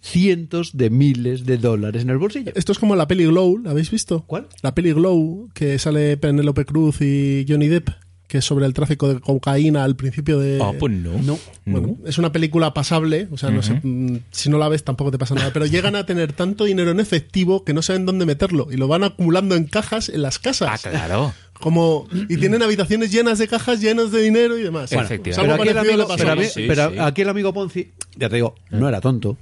cientos 0.00 0.76
de 0.76 0.90
miles 0.90 1.44
de 1.44 1.58
dólares 1.58 2.02
en 2.02 2.10
el 2.10 2.18
bolsillo. 2.18 2.52
Esto 2.54 2.72
es 2.72 2.78
como 2.78 2.96
la 2.96 3.06
peli 3.06 3.26
Glow, 3.26 3.58
¿la 3.58 3.70
habéis 3.70 3.90
visto? 3.90 4.24
¿Cuál? 4.26 4.48
La 4.62 4.74
peli 4.74 4.92
Glow, 4.92 5.50
que 5.54 5.78
sale 5.78 6.16
Penélope 6.16 6.64
Cruz 6.64 7.00
y 7.00 7.44
Johnny 7.48 7.68
Depp, 7.68 7.90
que 8.30 8.38
es 8.38 8.44
sobre 8.44 8.64
el 8.64 8.74
tráfico 8.74 9.12
de 9.12 9.18
cocaína 9.20 9.82
al 9.82 9.96
principio 9.96 10.38
de. 10.38 10.60
Ah, 10.62 10.70
pues 10.78 10.92
no. 10.94 11.18
No. 11.20 11.36
Bueno, 11.66 11.96
es 12.06 12.16
una 12.16 12.30
película 12.30 12.72
pasable, 12.72 13.26
o 13.32 13.36
sea, 13.36 13.50
no 13.50 13.60
sé, 13.60 13.80
mm, 13.82 14.18
si 14.30 14.48
no 14.48 14.56
la 14.56 14.68
ves 14.68 14.84
tampoco 14.84 15.10
te 15.10 15.18
pasa 15.18 15.34
nada, 15.34 15.52
pero 15.52 15.66
llegan 15.66 15.96
a 15.96 16.06
tener 16.06 16.32
tanto 16.32 16.64
dinero 16.64 16.92
en 16.92 17.00
efectivo 17.00 17.64
que 17.64 17.74
no 17.74 17.82
saben 17.82 18.06
dónde 18.06 18.26
meterlo 18.26 18.68
y 18.70 18.76
lo 18.76 18.86
van 18.86 19.02
acumulando 19.02 19.56
en 19.56 19.64
cajas 19.64 20.08
en 20.10 20.22
las 20.22 20.36
Ah, 20.36 20.40
casas. 20.44 20.82
claro. 20.82 21.34
Como 21.54 22.06
y 22.28 22.36
tienen 22.36 22.62
habitaciones 22.62 23.10
llenas 23.10 23.38
de 23.38 23.48
cajas 23.48 23.80
llenas 23.80 24.12
de 24.12 24.22
dinero 24.22 24.56
y 24.56 24.62
demás. 24.62 24.90
Bueno, 24.94 25.08
Pero 25.08 25.54
aquí, 25.54 25.68
el 25.68 25.78
amigo, 25.78 26.06
pero 26.16 26.28
a 26.28 26.32
a 26.32 26.36
mí- 26.36 26.42
Ponzi. 26.42 26.60
Sí, 26.62 26.64
pero 26.68 26.90
sí. 26.92 26.98
aquí 27.00 27.22
el 27.22 27.28
amigo 27.30 27.52
Ponzi, 27.52 27.90
ya 28.16 28.28
te 28.28 28.36
digo, 28.36 28.54
no 28.70 28.88
era 28.88 29.00
tonto. 29.00 29.36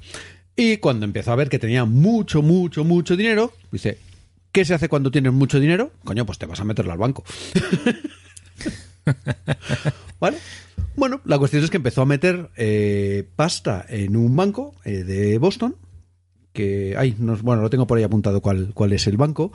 Y 0.57 0.79
cuando 0.79 1.05
empezó 1.05 1.31
a 1.33 1.37
ver 1.37 1.51
que 1.51 1.59
tenía 1.59 1.85
mucho, 1.85 2.41
mucho, 2.41 2.85
mucho 2.85 3.17
dinero, 3.19 3.53
dice, 3.71 3.99
¿qué 4.51 4.65
se 4.65 4.73
hace 4.75 4.89
cuando 4.89 5.11
tienes 5.11 5.33
mucho 5.35 5.61
dinero? 5.61 5.93
Coño, 6.05 6.25
pues 6.25 6.39
te 6.39 6.47
vas 6.47 6.59
a 6.59 6.65
meterlo 6.65 6.91
al 6.93 6.99
banco. 6.99 7.23
¿Vale? 10.21 10.39
Bueno, 10.97 11.21
la 11.25 11.39
cuestión 11.39 11.63
es 11.65 11.71
que 11.71 11.77
empezó 11.77 12.03
a 12.03 12.07
meter 12.07 12.51
eh, 12.57 13.29
pasta 13.37 13.85
en 13.89 14.17
un 14.17 14.35
banco 14.35 14.75
eh, 14.85 15.05
de 15.05 15.39
Boston, 15.39 15.77
que, 16.53 16.95
ay, 16.99 17.15
no, 17.19 17.37
bueno, 17.37 17.63
lo 17.63 17.71
tengo 17.71 17.87
por 17.87 17.99
ahí 17.99 18.05
apuntado 18.05 18.41
cuál, 18.41 18.73
cuál 18.75 18.93
es 18.93 19.07
el 19.07 19.17
banco, 19.17 19.53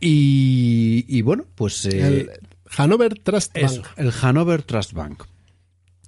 y, 0.00 1.04
y 1.08 1.22
bueno, 1.22 1.44
pues... 1.56 1.84
eh, 1.86 2.06
El 2.08 2.30
Hanover 2.76 3.18
Trust 3.18 3.52
Bank. 3.58 3.86
el 3.96 4.12
Hanover 4.22 4.62
Trust 4.62 4.92
Bank. 4.92 5.24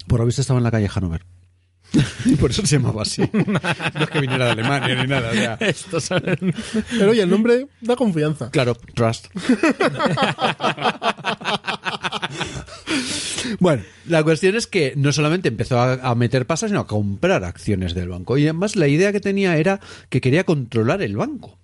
Por 0.06 0.20
lo 0.20 0.26
visto 0.26 0.40
estaba 0.40 0.58
en 0.58 0.64
la 0.64 0.70
calle 0.70 0.88
Hanover. 0.94 1.24
y 2.26 2.36
por 2.36 2.50
eso 2.50 2.64
se 2.66 2.76
llamaba 2.76 3.02
así. 3.02 3.22
No 3.32 4.02
es 4.04 4.10
que 4.10 4.20
viniera 4.20 4.44
de 4.46 4.50
Alemania 4.52 4.94
ni 5.02 5.08
nada. 5.08 5.58
o 5.92 6.00
sea, 6.00 6.20
Pero 6.20 7.10
oye, 7.10 7.22
el 7.22 7.30
nombre 7.30 7.66
da 7.80 7.96
confianza. 7.96 8.50
claro, 8.50 8.74
Trust. 8.94 9.26
bueno, 13.60 13.82
la 14.06 14.22
cuestión 14.22 14.56
es 14.56 14.66
que 14.66 14.94
no 14.96 15.12
solamente 15.12 15.48
empezó 15.48 15.78
a, 15.80 15.94
a 15.94 16.14
meter 16.14 16.46
pasas, 16.46 16.70
sino 16.70 16.80
a 16.80 16.86
comprar 16.86 17.44
acciones 17.44 17.94
del 17.94 18.08
banco. 18.08 18.36
Y 18.38 18.44
además 18.44 18.76
la 18.76 18.88
idea 18.88 19.12
que 19.12 19.20
tenía 19.20 19.56
era 19.56 19.80
que 20.08 20.20
quería 20.20 20.44
controlar 20.44 21.02
el 21.02 21.16
banco. 21.16 21.58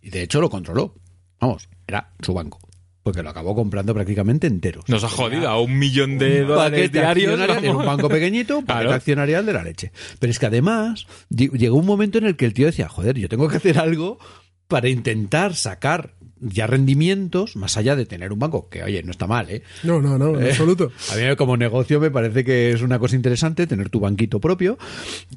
Y 0.00 0.10
de 0.10 0.22
hecho 0.22 0.40
lo 0.40 0.50
controló. 0.50 0.94
Vamos, 1.40 1.68
era 1.86 2.12
su 2.20 2.32
banco. 2.34 2.58
Porque 3.02 3.22
lo 3.22 3.30
acabó 3.30 3.54
comprando 3.54 3.94
prácticamente 3.94 4.48
entero. 4.48 4.82
Nos 4.88 5.04
ha 5.04 5.08
jodido 5.08 5.48
a 5.48 5.60
un 5.60 5.78
millón 5.78 6.18
de 6.18 6.40
dólares 6.42 6.88
paquete 6.90 6.98
diarios. 6.98 7.40
en 7.62 7.76
un 7.76 7.86
banco 7.86 8.08
pequeñito, 8.08 8.58
un 8.58 8.64
paquete 8.66 8.84
Claro. 8.86 8.96
accionarial 8.96 9.46
de 9.46 9.52
la 9.52 9.62
leche. 9.62 9.92
Pero 10.18 10.30
es 10.32 10.38
que 10.40 10.46
además 10.46 11.06
ll- 11.30 11.52
llegó 11.56 11.76
un 11.76 11.86
momento 11.86 12.18
en 12.18 12.24
el 12.26 12.36
que 12.36 12.46
el 12.46 12.52
tío 12.54 12.66
decía, 12.66 12.88
joder, 12.88 13.16
yo 13.16 13.28
tengo 13.28 13.46
que 13.48 13.58
hacer 13.58 13.78
algo 13.78 14.18
para 14.66 14.88
intentar 14.88 15.54
sacar 15.54 16.14
ya 16.40 16.66
rendimientos 16.66 17.56
más 17.56 17.76
allá 17.76 17.96
de 17.96 18.06
tener 18.06 18.32
un 18.32 18.38
banco, 18.38 18.68
que 18.68 18.82
oye, 18.82 19.02
no 19.02 19.10
está 19.10 19.26
mal, 19.26 19.50
¿eh? 19.50 19.62
No, 19.82 20.00
no, 20.00 20.18
no, 20.18 20.38
en 20.38 20.48
absoluto. 20.48 20.92
A 21.12 21.16
mí 21.16 21.36
como 21.36 21.56
negocio 21.56 22.00
me 22.00 22.10
parece 22.10 22.44
que 22.44 22.70
es 22.70 22.82
una 22.82 22.98
cosa 22.98 23.16
interesante 23.16 23.66
tener 23.66 23.88
tu 23.90 24.00
banquito 24.00 24.40
propio. 24.40 24.78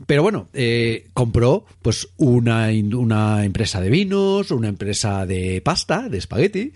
Pero 0.06 0.24
bueno, 0.24 0.50
eh, 0.54 1.08
compró 1.14 1.66
pues 1.82 2.10
una, 2.18 2.70
una 2.94 3.46
empresa 3.46 3.82
de 3.82 3.90
vinos, 3.90 4.52
una 4.52 4.68
empresa 4.68 5.26
de 5.26 5.62
pasta, 5.62 6.10
de 6.10 6.18
espagueti, 6.18 6.74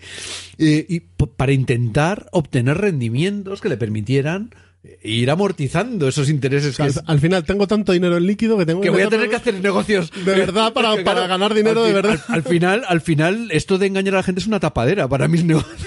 eh, 0.58 0.86
y 0.88 1.00
para 1.00 1.52
intentar 1.52 2.28
obtener 2.32 2.78
rendimientos 2.78 3.60
que 3.60 3.68
le 3.68 3.76
permitieran 3.76 4.50
eh, 4.52 4.64
ir 5.02 5.30
amortizando 5.30 6.08
esos 6.08 6.28
intereses 6.28 6.70
O 6.70 6.72
sea, 6.74 6.86
que, 6.88 6.98
al, 6.98 7.04
al 7.06 7.20
final 7.20 7.44
tengo 7.44 7.66
tanto 7.66 7.92
dinero 7.92 8.16
en 8.16 8.26
líquido 8.26 8.58
que 8.58 8.66
tengo 8.66 8.80
que 8.80 8.90
voy 8.90 9.02
a 9.02 9.08
tener 9.08 9.28
que 9.30 9.36
hacer 9.36 9.54
negocios 9.60 10.10
De 10.24 10.32
verdad, 10.34 10.72
para- 10.72 10.96
para 11.04 11.26
ganar 11.26 11.54
dinero 11.54 11.82
al 11.82 11.88
de 11.88 11.94
verdad. 11.94 12.20
Al, 12.28 12.34
al 12.36 12.42
final, 12.42 12.82
al 12.86 13.00
final, 13.00 13.48
esto 13.50 13.78
de 13.78 13.86
engañar 13.86 14.14
a 14.14 14.18
la 14.18 14.22
gente 14.22 14.40
es 14.40 14.46
una 14.46 14.60
tapadera 14.60 15.08
para 15.08 15.28
mis 15.28 15.44
negocios. 15.44 15.78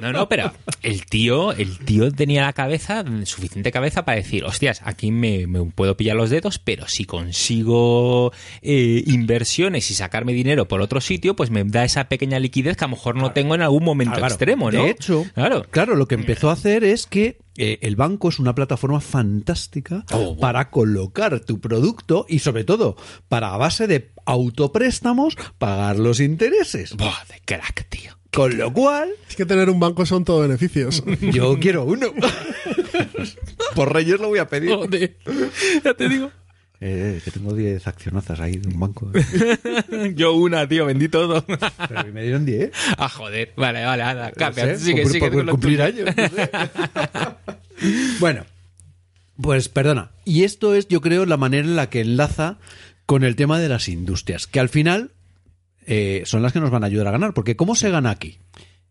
No, 0.00 0.12
no, 0.12 0.28
pero 0.28 0.52
el 0.82 1.06
tío, 1.06 1.52
el 1.52 1.78
tío 1.78 2.10
tenía 2.12 2.42
la 2.42 2.52
cabeza, 2.52 3.04
suficiente 3.24 3.70
cabeza 3.72 4.04
para 4.04 4.16
decir, 4.16 4.44
hostias, 4.44 4.80
aquí 4.84 5.10
me, 5.10 5.46
me 5.46 5.62
puedo 5.66 5.96
pillar 5.96 6.16
los 6.16 6.30
dedos, 6.30 6.58
pero 6.58 6.86
si 6.88 7.04
consigo 7.04 8.32
eh, 8.62 9.02
inversiones 9.06 9.90
y 9.90 9.94
sacarme 9.94 10.32
dinero 10.32 10.66
por 10.68 10.80
otro 10.80 11.00
sitio, 11.00 11.36
pues 11.36 11.50
me 11.50 11.64
da 11.64 11.84
esa 11.84 12.08
pequeña 12.08 12.38
liquidez 12.38 12.76
que 12.76 12.84
a 12.84 12.88
lo 12.88 12.96
mejor 12.96 13.16
no 13.16 13.32
tengo 13.32 13.54
en 13.54 13.62
algún 13.62 13.84
momento 13.84 14.14
Ah, 14.14 14.18
claro. 14.18 14.34
extremo, 14.34 14.70
¿no? 14.70 14.82
De 14.84 14.90
hecho, 14.90 15.24
claro. 15.70 15.94
lo 15.96 16.06
que 16.06 16.14
empezó 16.16 16.50
a 16.50 16.54
hacer 16.54 16.84
es 16.84 17.06
que 17.06 17.38
eh, 17.56 17.78
el 17.82 17.96
banco 17.96 18.28
es 18.28 18.38
una 18.38 18.54
plataforma 18.54 19.00
fantástica 19.00 20.04
Oh, 20.12 20.36
para 20.36 20.70
colocar 20.70 21.40
tu 21.40 21.60
producto 21.60 22.26
y 22.28 22.40
sobre 22.40 22.64
todo 22.64 22.96
para 23.28 23.54
a 23.54 23.56
base 23.56 23.86
de 23.86 24.10
autopréstamos 24.26 25.36
pagar 25.58 25.98
los 25.98 26.20
intereses. 26.20 26.94
Buah, 26.96 27.24
de 27.28 27.40
crack, 27.44 27.88
tío. 27.88 28.15
Con 28.32 28.56
lo 28.58 28.72
cual, 28.72 29.10
Es 29.28 29.36
que 29.36 29.46
tener 29.46 29.70
un 29.70 29.80
banco 29.80 30.04
son 30.06 30.24
todo 30.24 30.40
beneficios. 30.40 31.02
yo 31.20 31.58
quiero 31.58 31.84
uno. 31.84 32.08
Por 33.74 33.92
Reyes 33.92 34.20
lo 34.20 34.28
voy 34.28 34.38
a 34.38 34.48
pedir. 34.48 34.70
Joder, 34.74 35.16
ya 35.84 35.94
te 35.94 36.08
digo. 36.08 36.30
Eh, 36.78 37.22
que 37.24 37.30
tengo 37.30 37.54
10 37.54 37.86
accionazas 37.86 38.38
ahí 38.40 38.58
de 38.58 38.68
un 38.68 38.78
banco. 38.78 39.10
Yo 40.14 40.34
una, 40.34 40.68
tío, 40.68 40.84
vendí 40.84 41.08
todo. 41.08 41.42
Pero 41.46 41.98
a 42.00 42.02
mí 42.04 42.12
me 42.12 42.22
dieron 42.22 42.44
10. 42.44 42.70
ah, 42.98 43.08
joder. 43.08 43.54
Vale, 43.56 43.82
vale, 43.84 44.02
anda, 44.02 44.28
No 44.28 44.34
cambia. 44.34 44.66
sé, 44.76 44.78
sigue, 44.84 45.06
sigue 45.06 45.30
con 45.30 45.46
cumplir 45.46 45.80
años. 45.80 46.14
no 46.14 46.28
sé. 46.28 46.50
bueno, 48.20 48.44
pues 49.40 49.70
perdona. 49.70 50.10
Y 50.26 50.44
esto 50.44 50.74
es, 50.74 50.86
yo 50.88 51.00
creo, 51.00 51.24
la 51.24 51.38
manera 51.38 51.66
en 51.66 51.76
la 51.76 51.88
que 51.88 52.02
enlaza 52.02 52.58
con 53.06 53.24
el 53.24 53.36
tema 53.36 53.58
de 53.58 53.70
las 53.70 53.88
industrias, 53.88 54.46
que 54.46 54.60
al 54.60 54.68
final 54.68 55.12
eh, 55.86 56.22
son 56.26 56.42
las 56.42 56.52
que 56.52 56.60
nos 56.60 56.70
van 56.70 56.82
a 56.84 56.86
ayudar 56.86 57.08
a 57.08 57.12
ganar. 57.12 57.32
Porque 57.34 57.56
¿cómo 57.56 57.74
se 57.74 57.90
gana 57.90 58.10
aquí? 58.10 58.38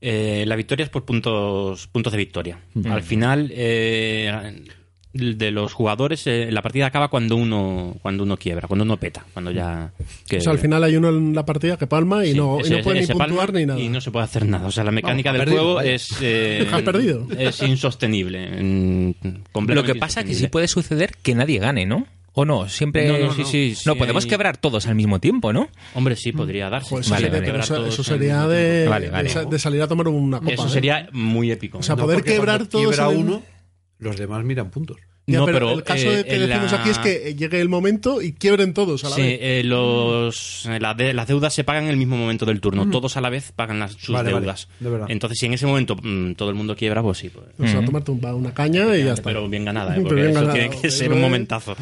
Eh, 0.02 0.44
la 0.48 0.56
victoria 0.56 0.84
es 0.84 0.90
por 0.90 1.06
puntos, 1.06 1.88
puntos 1.88 2.12
de 2.12 2.18
victoria. 2.18 2.60
Al 2.90 3.02
final, 3.04 3.52
eh, 3.54 4.64
de 5.14 5.50
los 5.52 5.72
jugadores, 5.74 6.28
eh, 6.28 6.50
la 6.52 6.62
partida 6.62 6.88
acaba 6.88 7.08
cuando 7.08 7.38
uno 7.38 7.96
cuando 8.02 8.24
uno 8.24 8.36
quiebra, 8.36 8.68
cuando 8.68 8.84
uno 8.84 8.98
peta, 8.98 9.26
cuando 9.32 9.50
ya... 9.52 9.94
que- 10.28 10.38
O 10.38 10.42
sea, 10.42 10.52
al 10.52 10.60
final 10.60 10.84
hay 10.84 10.98
uno 10.98 11.08
en 11.08 11.34
la 11.34 11.46
partida 11.46 11.78
que 11.78 11.88
palma 11.88 12.26
y 12.26 12.34
Sí, 12.34 12.38
no, 12.38 12.58
y 12.60 12.64
ese- 12.64 12.78
no 12.78 12.84
puede 12.84 13.00
ni 13.02 13.08
puntuar 13.08 13.54
ni 13.54 13.66
nada. 13.66 13.80
Y 13.80 13.88
no 13.88 14.02
se 14.02 14.12
puede 14.12 14.26
hacer 14.26 14.46
nada. 14.46 14.68
O 14.68 14.72
sea, 14.72 14.84
la 14.84 14.92
mecánica 14.92 15.32
Vamos, 15.32 15.40
del 15.40 15.46
perdido, 15.46 15.64
juego 15.64 15.76
vaya. 15.78 15.94
es... 15.94 16.10
eh, 16.22 16.68
perdido. 16.84 17.28
Es 17.40 17.62
insostenible. 17.64 18.62
mm, 18.62 19.12
Lo 19.70 19.84
que 19.86 19.96
pasa 19.96 20.20
es 20.20 20.26
que 20.28 20.34
sí 20.36 20.48
puede 20.50 20.68
suceder 20.68 21.12
que 21.24 21.34
nadie 21.34 21.60
gane, 21.60 21.86
¿no? 21.86 22.06
¿O 22.38 22.44
no? 22.46 22.68
Siempre... 22.68 23.08
No, 23.08 23.18
no, 23.18 23.34
sí, 23.34 23.44
sí, 23.46 23.76
sí, 23.76 23.84
No, 23.88 23.96
podemos 23.96 24.26
hay- 24.26 24.30
quebrar 24.30 24.58
todos 24.58 24.88
al 24.88 24.96
mismo 24.96 25.20
tiempo, 25.20 25.54
¿no? 25.54 25.70
Hombre, 25.94 26.16
sí, 26.18 26.34
podría 26.34 26.70
darse. 26.70 26.94
Eso 27.00 27.10
Vale, 27.12 27.28
sería, 27.28 27.40
vale. 27.40 27.52
pero 27.64 27.88
eso- 27.88 28.04
sería 28.04 28.48
de, 28.48 28.74
tiempo. 28.74 28.90
Vale, 28.92 29.10
vale. 29.10 29.24
de 29.24 29.30
sa- 29.30 29.46
de 29.46 29.58
salir 29.60 29.82
a 29.82 29.88
tomar 29.88 30.08
una 30.10 30.40
copa. 30.40 30.52
Eso 30.52 30.68
¿eh? 30.68 30.70
sería 30.70 31.08
muy 31.14 31.50
épico. 31.52 31.78
O 31.78 31.84
sea, 31.84 31.96
No, 31.96 32.04
poder 32.04 32.24
quebrar 32.24 32.68
todos 32.68 32.86
quiebra 32.94 33.10
el- 33.12 33.18
uno, 33.18 33.42
los 34.00 34.18
demás 34.18 34.44
miran 34.44 34.70
puntos. 34.70 34.98
Ya, 35.28 35.40
No, 35.40 35.46
pero, 35.48 35.58
pero, 35.58 35.72
el 35.72 35.84
caso 35.84 36.06
eh, 36.12 36.18
de 36.18 36.24
que 36.26 36.38
decimos 36.38 36.72
la- 36.72 36.82
aquí 36.82 36.90
es 36.92 37.00
que 37.00 37.34
llegue 37.36 37.60
el 37.60 37.68
momento 37.70 38.22
y 38.22 38.34
quiebren 38.34 38.76
todos 38.76 39.06
a 39.06 39.10
la 39.10 39.16
Sí, 39.16 39.22
vez. 39.24 39.40
eh, 39.42 39.62
los, 39.64 40.68
eh, 40.68 40.80
la 40.80 40.94
de- 40.94 41.14
las 41.14 41.28
deudas 41.28 41.52
se 41.54 41.64
pagan 41.64 41.86
en 41.86 41.90
el 41.90 41.98
mismo 41.98 42.16
momento 42.16 42.46
del 42.46 42.60
turno. 42.62 42.88
Todos 42.92 43.18
a 43.18 43.22
la 43.22 43.30
vez 43.32 43.52
pagan 43.52 43.80
las, 43.80 43.94
sus 43.94 44.10
Vale, 44.14 44.32
vale, 44.32 44.42
deudas. 44.46 44.68
de 44.80 44.90
verdad. 44.90 45.08
Entonces, 45.10 45.40
si 45.40 45.48
en 45.48 45.54
ese 45.54 45.66
momento 45.66 45.96
mm, 45.96 46.34
todo 46.34 46.50
el 46.50 46.56
mundo 46.56 46.76
quiebra, 46.76 47.02
pues 47.02 47.18
sí. 47.18 47.30
pues, 47.30 47.46
O 47.58 47.66
sea, 47.72 47.84
tomarte 47.84 48.12
un- 48.12 48.24
una 48.24 48.54
caña 48.54 48.96
y 48.96 49.04
ya 49.06 49.14
está. 49.14 49.24
pero 49.24 49.48
bien 49.50 49.66
ganada, 49.66 49.96
¿eh? 49.98 50.02
Porque 50.02 50.22
bien 50.22 50.30
eso 50.38 50.48
tiene 50.52 50.70
que 50.70 50.92
ser 50.92 51.12
un 51.12 51.22
momentazo. 51.22 51.76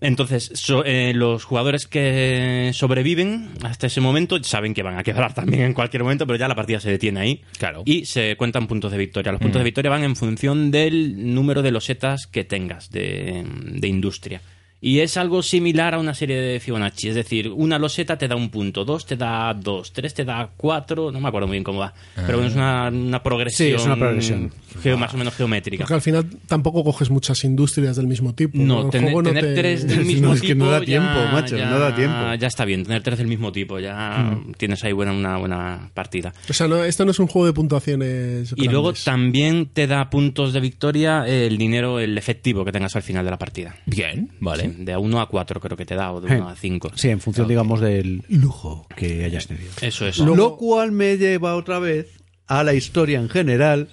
Entonces, 0.00 0.50
so- 0.54 0.84
eh, 0.84 1.12
los 1.14 1.44
jugadores 1.44 1.86
que 1.86 2.70
sobreviven 2.74 3.50
hasta 3.62 3.88
ese 3.88 4.00
momento 4.00 4.42
saben 4.42 4.74
que 4.74 4.82
van 4.82 4.96
a 4.98 5.02
quebrar 5.02 5.34
también 5.34 5.62
en 5.62 5.74
cualquier 5.74 6.02
momento, 6.02 6.26
pero 6.26 6.38
ya 6.38 6.48
la 6.48 6.54
partida 6.54 6.80
se 6.80 6.90
detiene 6.90 7.20
ahí. 7.20 7.42
Claro. 7.58 7.82
Y 7.84 8.04
se 8.04 8.36
cuentan 8.36 8.66
puntos 8.66 8.92
de 8.92 8.98
victoria. 8.98 9.32
Los 9.32 9.40
puntos 9.40 9.60
de 9.60 9.64
victoria 9.64 9.90
van 9.90 10.04
en 10.04 10.16
función 10.16 10.70
del 10.70 11.34
número 11.34 11.62
de 11.62 11.70
losetas 11.72 12.26
que 12.26 12.44
tengas 12.44 12.90
de, 12.90 13.44
de 13.44 13.88
industria. 13.88 14.40
Y 14.80 15.00
es 15.00 15.16
algo 15.16 15.42
similar 15.42 15.94
a 15.94 15.98
una 15.98 16.14
serie 16.14 16.36
de 16.36 16.60
Fibonacci. 16.60 17.08
Es 17.08 17.16
decir, 17.16 17.48
una 17.48 17.78
loseta 17.80 18.16
te 18.16 18.28
da 18.28 18.36
un 18.36 18.48
punto, 18.48 18.84
dos 18.84 19.04
te 19.06 19.16
da 19.16 19.52
dos, 19.52 19.92
tres 19.92 20.14
te 20.14 20.24
da 20.24 20.50
cuatro. 20.56 21.10
No 21.10 21.18
me 21.20 21.26
acuerdo 21.28 21.48
muy 21.48 21.54
bien 21.56 21.64
cómo 21.64 21.80
va. 21.80 21.92
Pero 22.14 22.34
bueno, 22.38 22.46
es 22.46 22.54
una, 22.54 22.88
una 22.88 23.20
progresión. 23.22 23.68
Sí, 23.70 23.74
es 23.74 23.84
una 23.84 23.96
progresión. 23.96 24.52
geo- 24.82 24.96
más 24.96 25.12
o 25.14 25.16
menos 25.16 25.34
geométrica. 25.34 25.82
Porque 25.82 25.94
al 25.94 26.00
final 26.02 26.26
tampoco 26.46 26.84
coges 26.84 27.10
muchas 27.10 27.42
industrias 27.42 27.96
del 27.96 28.06
mismo 28.06 28.34
tipo. 28.36 28.56
No, 28.56 28.88
tener, 28.88 29.12
no 29.12 29.22
te- 29.24 29.54
tres 29.54 29.86
del 29.88 29.98
No, 30.00 30.04
mismo 30.04 30.32
es 30.34 30.40
que 30.42 30.46
tipo. 30.48 30.64
no 30.64 30.70
da 30.70 30.78
ya- 30.78 30.84
tiempo, 30.84 31.18
macho, 31.32 31.56
ya- 31.56 31.70
no 31.70 31.78
da 31.80 31.94
tiempo. 31.96 32.34
Ya 32.38 32.46
está 32.46 32.64
bien, 32.64 32.84
tener 32.84 33.02
tres 33.02 33.18
del 33.18 33.26
mismo 33.26 33.50
tipo, 33.50 33.80
ya 33.80 34.38
tienes 34.58 34.84
ahí 34.84 34.92
buena, 34.92 35.12
una 35.12 35.38
buena 35.38 35.90
partida. 35.92 36.32
O 36.48 36.52
sea, 36.52 36.68
no, 36.68 36.84
esto 36.84 37.04
no 37.04 37.10
es 37.10 37.18
un 37.18 37.26
juego 37.26 37.46
de 37.46 37.52
puntuaciones. 37.52 38.54
Y 38.56 38.68
luego 38.68 38.92
también 38.92 39.66
te 39.66 39.88
da 39.88 40.08
puntos 40.08 40.52
de 40.52 40.60
victoria 40.60 41.24
el 41.26 41.58
dinero, 41.58 41.98
el 41.98 42.16
efectivo 42.16 42.64
que 42.64 42.70
tengas 42.70 42.94
al 42.94 43.02
final 43.02 43.24
de 43.24 43.30
la 43.32 43.38
partida. 43.38 43.74
Bien, 43.86 44.30
vale. 44.38 44.67
De, 44.76 44.84
de 44.84 44.92
a 44.92 44.98
1 44.98 45.20
a 45.20 45.28
4 45.28 45.60
creo 45.60 45.76
que 45.76 45.86
te 45.86 45.94
da, 45.94 46.12
o 46.12 46.20
de 46.20 46.36
1 46.36 46.48
a 46.48 46.56
5. 46.56 46.92
Sí, 46.94 47.08
en 47.08 47.20
función, 47.20 47.48
digamos, 47.48 47.80
del 47.80 48.24
lujo 48.28 48.86
que 48.96 49.24
hayas 49.24 49.46
tenido. 49.46 49.70
Eso 49.80 50.06
es. 50.06 50.18
Lo 50.18 50.56
cual 50.56 50.92
me 50.92 51.16
lleva 51.16 51.56
otra 51.56 51.78
vez 51.78 52.08
a 52.46 52.64
la 52.64 52.74
historia 52.74 53.20
en 53.20 53.28
general 53.28 53.88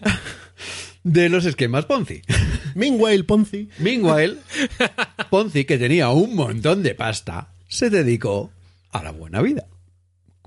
de 1.04 1.30
los 1.30 1.46
esquemas 1.46 1.86
Ponzi. 1.86 2.22
Meanwhile, 2.74 3.24
Ponzi. 3.24 3.70
Meanwhile, 3.80 4.38
Ponzi, 5.30 5.66
que 5.66 5.78
tenía 5.78 6.10
un 6.10 6.36
montón 6.36 6.84
de 6.84 6.96
pasta, 6.96 7.50
se 7.68 7.90
dedicó 7.90 8.52
a 8.92 9.04
la 9.04 9.12
buena 9.12 9.42
vida. 9.42 9.68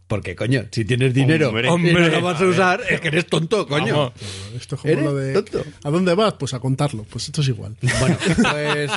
Porque, 0.08 0.34
coño, 0.34 0.64
si 0.70 0.84
tienes 0.86 1.12
dinero 1.12 1.48
Hombre. 1.50 1.68
y 1.68 1.94
no 1.94 2.08
lo 2.08 2.22
vas 2.22 2.40
a 2.40 2.46
usar, 2.46 2.80
es 2.88 2.98
que 3.00 3.08
eres 3.08 3.26
tonto, 3.26 3.68
coño. 3.68 3.94
Vamos. 3.94 4.12
Esto 4.56 4.74
es 4.76 4.80
como 4.80 4.92
¿Eres 4.92 5.04
lo 5.04 5.14
de. 5.14 5.32
tonto? 5.34 5.62
¿A 5.84 5.90
dónde 5.90 6.14
vas? 6.14 6.32
Pues 6.34 6.54
a 6.54 6.60
contarlo. 6.60 7.04
Pues 7.10 7.26
esto 7.26 7.42
es 7.42 7.48
igual. 7.48 7.76
Bueno, 8.00 8.16
pues. 8.26 8.90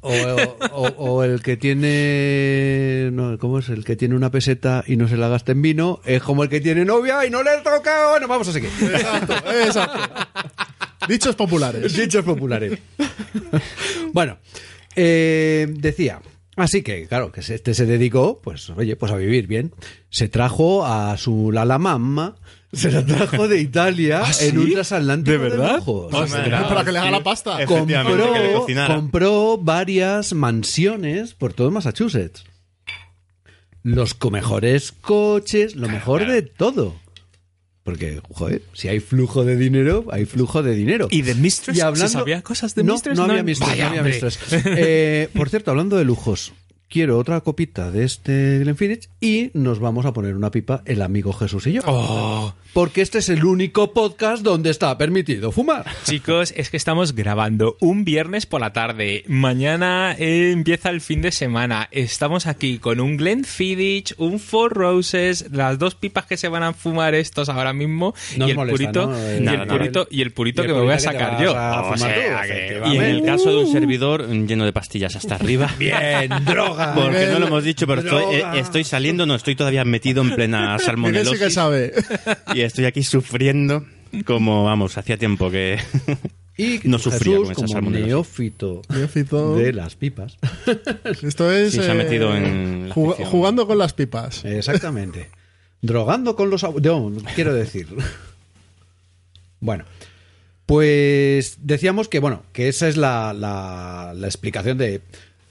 O, 0.00 0.12
o- 0.12 0.94
o 0.96 1.24
el 1.24 1.42
que 1.42 1.56
tiene. 1.56 3.10
No, 3.12 3.36
¿Cómo 3.38 3.58
es? 3.58 3.68
El 3.68 3.84
que 3.84 3.96
tiene 3.96 4.14
una 4.14 4.30
peseta 4.30 4.84
y 4.86 4.96
no 4.96 5.08
se 5.08 5.16
la 5.16 5.26
gasta 5.28 5.50
en 5.50 5.60
vino 5.60 6.00
es 6.04 6.22
como 6.22 6.44
el 6.44 6.48
que 6.48 6.60
tiene 6.60 6.84
novia 6.84 7.26
y 7.26 7.30
no 7.30 7.42
le 7.42 7.50
toca. 7.64 8.10
Bueno, 8.10 8.28
vamos 8.28 8.46
a 8.46 8.52
seguir. 8.52 8.70
Exacto, 8.80 9.34
exacto. 9.50 9.98
Dichos 11.08 11.34
populares. 11.34 11.96
Dichos 11.96 12.24
populares. 12.24 12.78
bueno, 14.12 14.38
eh, 14.94 15.66
decía. 15.68 16.20
Así 16.58 16.82
que, 16.82 17.06
claro, 17.06 17.30
que 17.30 17.40
este 17.40 17.72
se 17.72 17.86
dedicó, 17.86 18.40
pues, 18.42 18.68
oye, 18.70 18.96
pues 18.96 19.12
a 19.12 19.16
vivir 19.16 19.46
bien. 19.46 19.72
Se 20.10 20.28
trajo 20.28 20.84
a 20.84 21.16
su 21.16 21.52
Lala 21.52 21.78
Mamma, 21.78 22.34
se 22.72 22.90
la 22.90 23.06
trajo 23.06 23.46
de 23.46 23.60
Italia 23.60 24.22
¿Ah, 24.24 24.32
sí? 24.32 24.48
en 24.48 24.58
un 24.58 24.72
transatlántico 24.72 25.30
¿De 25.30 25.38
verdad? 25.38 25.82
Para 26.10 26.84
que 26.84 26.92
le 26.92 26.98
haga 26.98 27.10
la 27.12 27.22
pasta. 27.22 27.62
Efectivamente, 27.62 28.24
que 28.32 28.38
le 28.40 28.52
compró, 28.52 28.86
compró 28.86 29.58
varias 29.58 30.32
mansiones 30.32 31.34
por 31.34 31.52
todo 31.52 31.70
Massachusetts. 31.70 32.44
Los 33.84 34.16
mejores 34.30 34.90
coches, 34.90 35.76
lo 35.76 35.88
mejor 35.88 36.26
de 36.26 36.42
todo. 36.42 36.96
Porque, 37.88 38.20
joder, 38.34 38.60
si 38.74 38.88
hay 38.88 39.00
flujo 39.00 39.46
de 39.46 39.56
dinero, 39.56 40.04
hay 40.12 40.26
flujo 40.26 40.62
de 40.62 40.74
dinero. 40.74 41.08
¿Y 41.10 41.22
de 41.22 41.34
Mistress? 41.34 41.78
Y 41.78 41.80
hablando- 41.80 42.06
¿Se 42.06 42.12
sabía 42.12 42.42
cosas 42.42 42.74
de 42.74 42.84
no, 42.84 42.92
Mistress? 42.92 43.16
No, 43.16 43.24
había 43.24 43.42
Mistress, 43.42 43.70
Vaya, 43.70 43.84
no 43.84 43.90
había. 43.90 44.02
Mistress. 44.02 44.38
Eh, 44.52 45.30
por 45.34 45.48
cierto, 45.48 45.70
hablando 45.70 45.96
de 45.96 46.04
lujos, 46.04 46.52
quiero 46.90 47.16
otra 47.18 47.40
copita 47.40 47.90
de 47.90 48.04
este 48.04 48.58
Glenfiddich 48.58 49.08
y 49.22 49.50
nos 49.54 49.78
vamos 49.78 50.04
a 50.04 50.12
poner 50.12 50.34
una 50.36 50.50
pipa 50.50 50.82
el 50.84 51.00
amigo 51.00 51.32
Jesús 51.32 51.66
y 51.66 51.72
yo. 51.72 51.80
Oh, 51.86 52.54
Porque 52.78 53.02
este 53.02 53.18
es 53.18 53.28
el 53.28 53.44
único 53.44 53.92
podcast 53.92 54.44
donde 54.44 54.70
está 54.70 54.96
permitido 54.96 55.50
fumar. 55.50 55.84
chicos, 56.04 56.54
es 56.56 56.70
que 56.70 56.76
estamos 56.76 57.12
grabando 57.12 57.76
un 57.80 58.04
viernes 58.04 58.46
por 58.46 58.60
la 58.60 58.72
tarde. 58.72 59.24
Mañana 59.26 60.14
eh, 60.16 60.52
empieza 60.52 60.88
el 60.90 61.00
fin 61.00 61.20
de 61.20 61.32
semana. 61.32 61.88
Estamos 61.90 62.46
aquí 62.46 62.78
con 62.78 63.00
un 63.00 63.16
Glenfiddich, 63.16 64.14
un 64.18 64.38
Four 64.38 64.74
Roses, 64.74 65.46
las 65.50 65.80
dos 65.80 65.96
pipas 65.96 66.26
que 66.26 66.36
se 66.36 66.46
van 66.46 66.62
a 66.62 66.72
fumar 66.72 67.16
estos 67.16 67.48
ahora 67.48 67.72
mismo 67.72 68.14
No 68.36 68.46
y 68.46 68.50
el 68.52 68.56
molesta, 68.56 68.76
purito, 68.92 69.06
¿no? 69.08 69.16
y, 69.18 69.54
El- 69.56 69.66
purito 69.66 70.06
y 70.08 70.22
el 70.22 70.30
purito 70.30 70.62
Y 70.62 70.64
el 70.66 70.70
que 70.70 70.74
me 70.78 70.84
voy 70.84 70.92
a 70.94 70.98
sacar 71.00 71.42
yo. 71.42 71.56
a 71.58 71.80
O 71.80 71.84
fumar 71.94 71.98
sea, 71.98 72.14
tú, 72.14 72.46
que- 72.46 72.54
efectivamente. 72.54 72.94
Y 72.94 72.98
en 72.98 73.04
el 73.16 73.22
Uh. 73.22 73.26
caso 73.26 73.50
de 73.50 73.56
un 73.56 73.72
servidor 73.72 74.28
lleno 74.28 74.64
de 74.64 74.72
pastillas 74.72 75.16
hasta 75.16 75.34
arriba. 75.34 75.68
Bien, 75.80 76.30
droga. 76.46 76.94
Porque 76.94 77.26
no 77.26 77.40
lo 77.40 77.48
hemos 77.48 77.64
dicho, 77.64 77.88
pero 77.88 78.02
estoy, 78.02 78.36
eh, 78.36 78.44
estoy 78.54 78.84
saliendo, 78.84 79.26
no 79.26 79.34
estoy 79.34 79.56
todavía 79.56 79.84
metido 79.84 80.22
en 80.22 80.30
plena 80.36 80.78
sí 81.32 81.38
que 81.40 81.50
sabe. 81.50 81.92
y 82.54 82.67
estoy 82.68 82.84
aquí 82.84 83.02
sufriendo 83.02 83.84
como, 84.24 84.64
vamos, 84.64 84.96
hacía 84.96 85.16
tiempo 85.18 85.50
que 85.50 85.78
Y 86.56 86.80
no 86.84 86.98
sufría 86.98 87.38
Jesús, 87.38 87.52
con 87.54 87.66
como 87.66 87.90
neófito 87.90 88.82
Neófito. 88.88 89.54
de 89.56 89.72
las 89.72 89.96
pipas. 89.96 90.38
Esto 91.22 91.52
es. 91.52 91.72
Sí, 91.72 91.78
se 91.82 91.90
ha 91.90 91.94
eh, 91.94 91.98
metido 91.98 92.34
en 92.34 92.88
la 92.88 92.94
jug- 92.94 93.10
afición. 93.12 93.30
jugando 93.30 93.66
con 93.66 93.78
las 93.78 93.92
pipas. 93.92 94.44
Exactamente. 94.44 95.28
Drogando 95.82 96.34
con 96.36 96.50
los. 96.50 96.62
No, 96.62 97.12
quiero 97.34 97.52
decir. 97.54 97.86
Bueno. 99.60 99.84
Pues 100.66 101.58
decíamos 101.62 102.08
que, 102.08 102.18
bueno, 102.18 102.42
que 102.52 102.68
esa 102.68 102.88
es 102.88 102.96
la, 102.96 103.32
la- 103.32 104.12
la 104.14 104.26
explicación 104.26 104.76
de. 104.78 105.00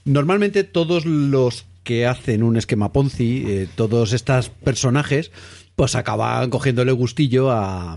Normalmente 0.04 0.62
todos 0.64 1.04
los 1.06 1.66
que 1.82 2.06
hacen 2.06 2.42
un 2.42 2.56
esquema 2.56 2.92
Ponzi, 2.92 3.44
eh, 3.46 3.68
todos 3.74 4.12
estos 4.12 4.50
personajes, 4.50 5.30
pues 5.78 5.94
acaban 5.94 6.50
cogiéndole 6.50 6.90
gustillo 6.90 7.52
a. 7.52 7.96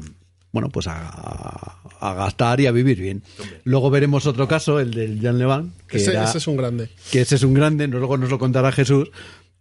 Bueno, 0.51 0.69
pues 0.69 0.85
a, 0.87 1.79
a 1.99 2.13
gastar 2.13 2.59
y 2.61 2.67
a 2.67 2.71
vivir 2.71 2.99
bien. 2.99 3.23
Luego 3.63 3.89
veremos 3.89 4.27
otro 4.27 4.47
caso, 4.47 4.79
el 4.79 4.91
del 4.91 5.19
Jean 5.19 5.39
Levan, 5.39 5.73
que, 5.87 5.97
Ese, 5.97 6.11
era- 6.11 6.25
ese 6.25 6.37
es 6.37 6.45
un 6.47 6.57
grande. 6.57 6.89
que 7.11 7.21
ese 7.21 7.35
es 7.35 7.43
un 7.43 7.53
grande, 7.55 7.87
no- 7.87 7.97
luego 7.99 8.17
nos 8.17 8.29
lo 8.29 8.37
contará 8.37 8.71
Jesús, 8.71 9.09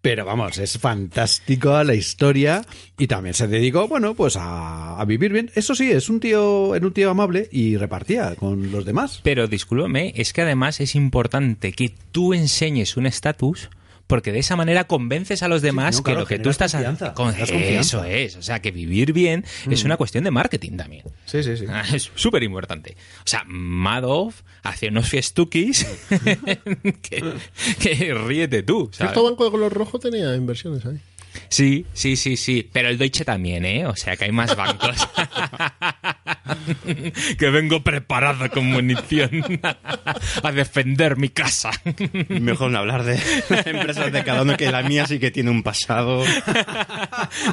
pero 0.02 0.24
vamos, 0.26 0.58
es 0.58 0.76
fantástico 0.78 1.82
la 1.84 1.94
historia 1.94 2.64
y 2.98 3.06
también 3.06 3.34
se 3.34 3.46
dedicó, 3.46 3.86
bueno, 3.88 4.14
pues 4.14 4.36
a, 4.36 5.00
a 5.00 5.04
vivir 5.04 5.32
bien. 5.32 5.50
Eso 5.54 5.74
sí, 5.74 5.90
es 5.90 6.08
un 6.10 6.18
tío, 6.20 6.74
era 6.74 6.86
un 6.86 6.92
tío 6.92 7.08
amable 7.10 7.48
y 7.52 7.76
repartía 7.76 8.34
con 8.34 8.70
los 8.72 8.84
demás. 8.84 9.20
Pero 9.22 9.46
discúlpame, 9.46 10.12
es 10.16 10.32
que 10.32 10.42
además 10.42 10.80
es 10.80 10.94
importante 10.96 11.72
que 11.72 11.94
tú 12.12 12.34
enseñes 12.34 12.96
un 12.96 13.06
estatus 13.06 13.70
porque 14.10 14.30
de 14.32 14.40
esa 14.40 14.56
manera 14.56 14.84
convences 14.84 15.42
a 15.42 15.48
los 15.48 15.62
demás 15.62 15.96
no, 15.96 16.02
que 16.02 16.10
claro, 16.10 16.20
lo 16.20 16.26
que 16.26 16.38
tú 16.38 16.50
estás 16.50 16.72
confianza, 16.72 17.14
con- 17.14 17.34
eso 17.34 17.52
confianza. 17.54 18.08
es, 18.10 18.36
o 18.36 18.42
sea, 18.42 18.60
que 18.60 18.70
vivir 18.70 19.14
bien 19.14 19.44
es 19.70 19.84
una 19.84 19.96
cuestión 19.96 20.24
de 20.24 20.30
marketing 20.30 20.76
también. 20.76 21.04
Sí, 21.24 21.42
sí, 21.42 21.56
sí. 21.56 21.64
Es 21.94 22.10
súper 22.14 22.42
importante. 22.42 22.96
O 23.20 23.26
sea, 23.26 23.44
Madoff 23.46 24.42
hace 24.62 24.88
unos 24.88 25.08
fiestuquis 25.08 25.86
que, 27.02 27.22
que 27.80 28.14
ríete 28.14 28.62
tú. 28.62 28.90
¿sabes? 28.92 28.96
Cierto 29.12 29.24
banco 29.24 29.44
de 29.46 29.50
color 29.50 29.72
rojo 29.72 29.98
tenía 29.98 30.34
inversiones 30.36 30.84
ahí. 30.84 31.00
Sí, 31.48 31.86
sí, 31.92 32.16
sí, 32.16 32.36
sí. 32.36 32.68
Pero 32.72 32.88
el 32.88 32.98
Deutsche 32.98 33.24
también, 33.24 33.64
¿eh? 33.64 33.86
O 33.86 33.96
sea, 33.96 34.16
que 34.16 34.24
hay 34.24 34.32
más 34.32 34.56
bancos. 34.56 34.96
que 37.38 37.50
vengo 37.50 37.82
preparado 37.82 38.48
con 38.50 38.66
munición 38.66 39.60
a 40.42 40.52
defender 40.52 41.16
mi 41.16 41.28
casa. 41.28 41.70
Mejor 42.28 42.70
no 42.70 42.78
hablar 42.78 43.04
de 43.04 43.20
empresas 43.66 44.12
de 44.12 44.24
cada 44.24 44.42
uno, 44.42 44.56
que 44.56 44.70
la 44.70 44.82
mía 44.82 45.06
sí 45.06 45.18
que 45.18 45.30
tiene 45.30 45.50
un 45.50 45.62
pasado. 45.62 46.24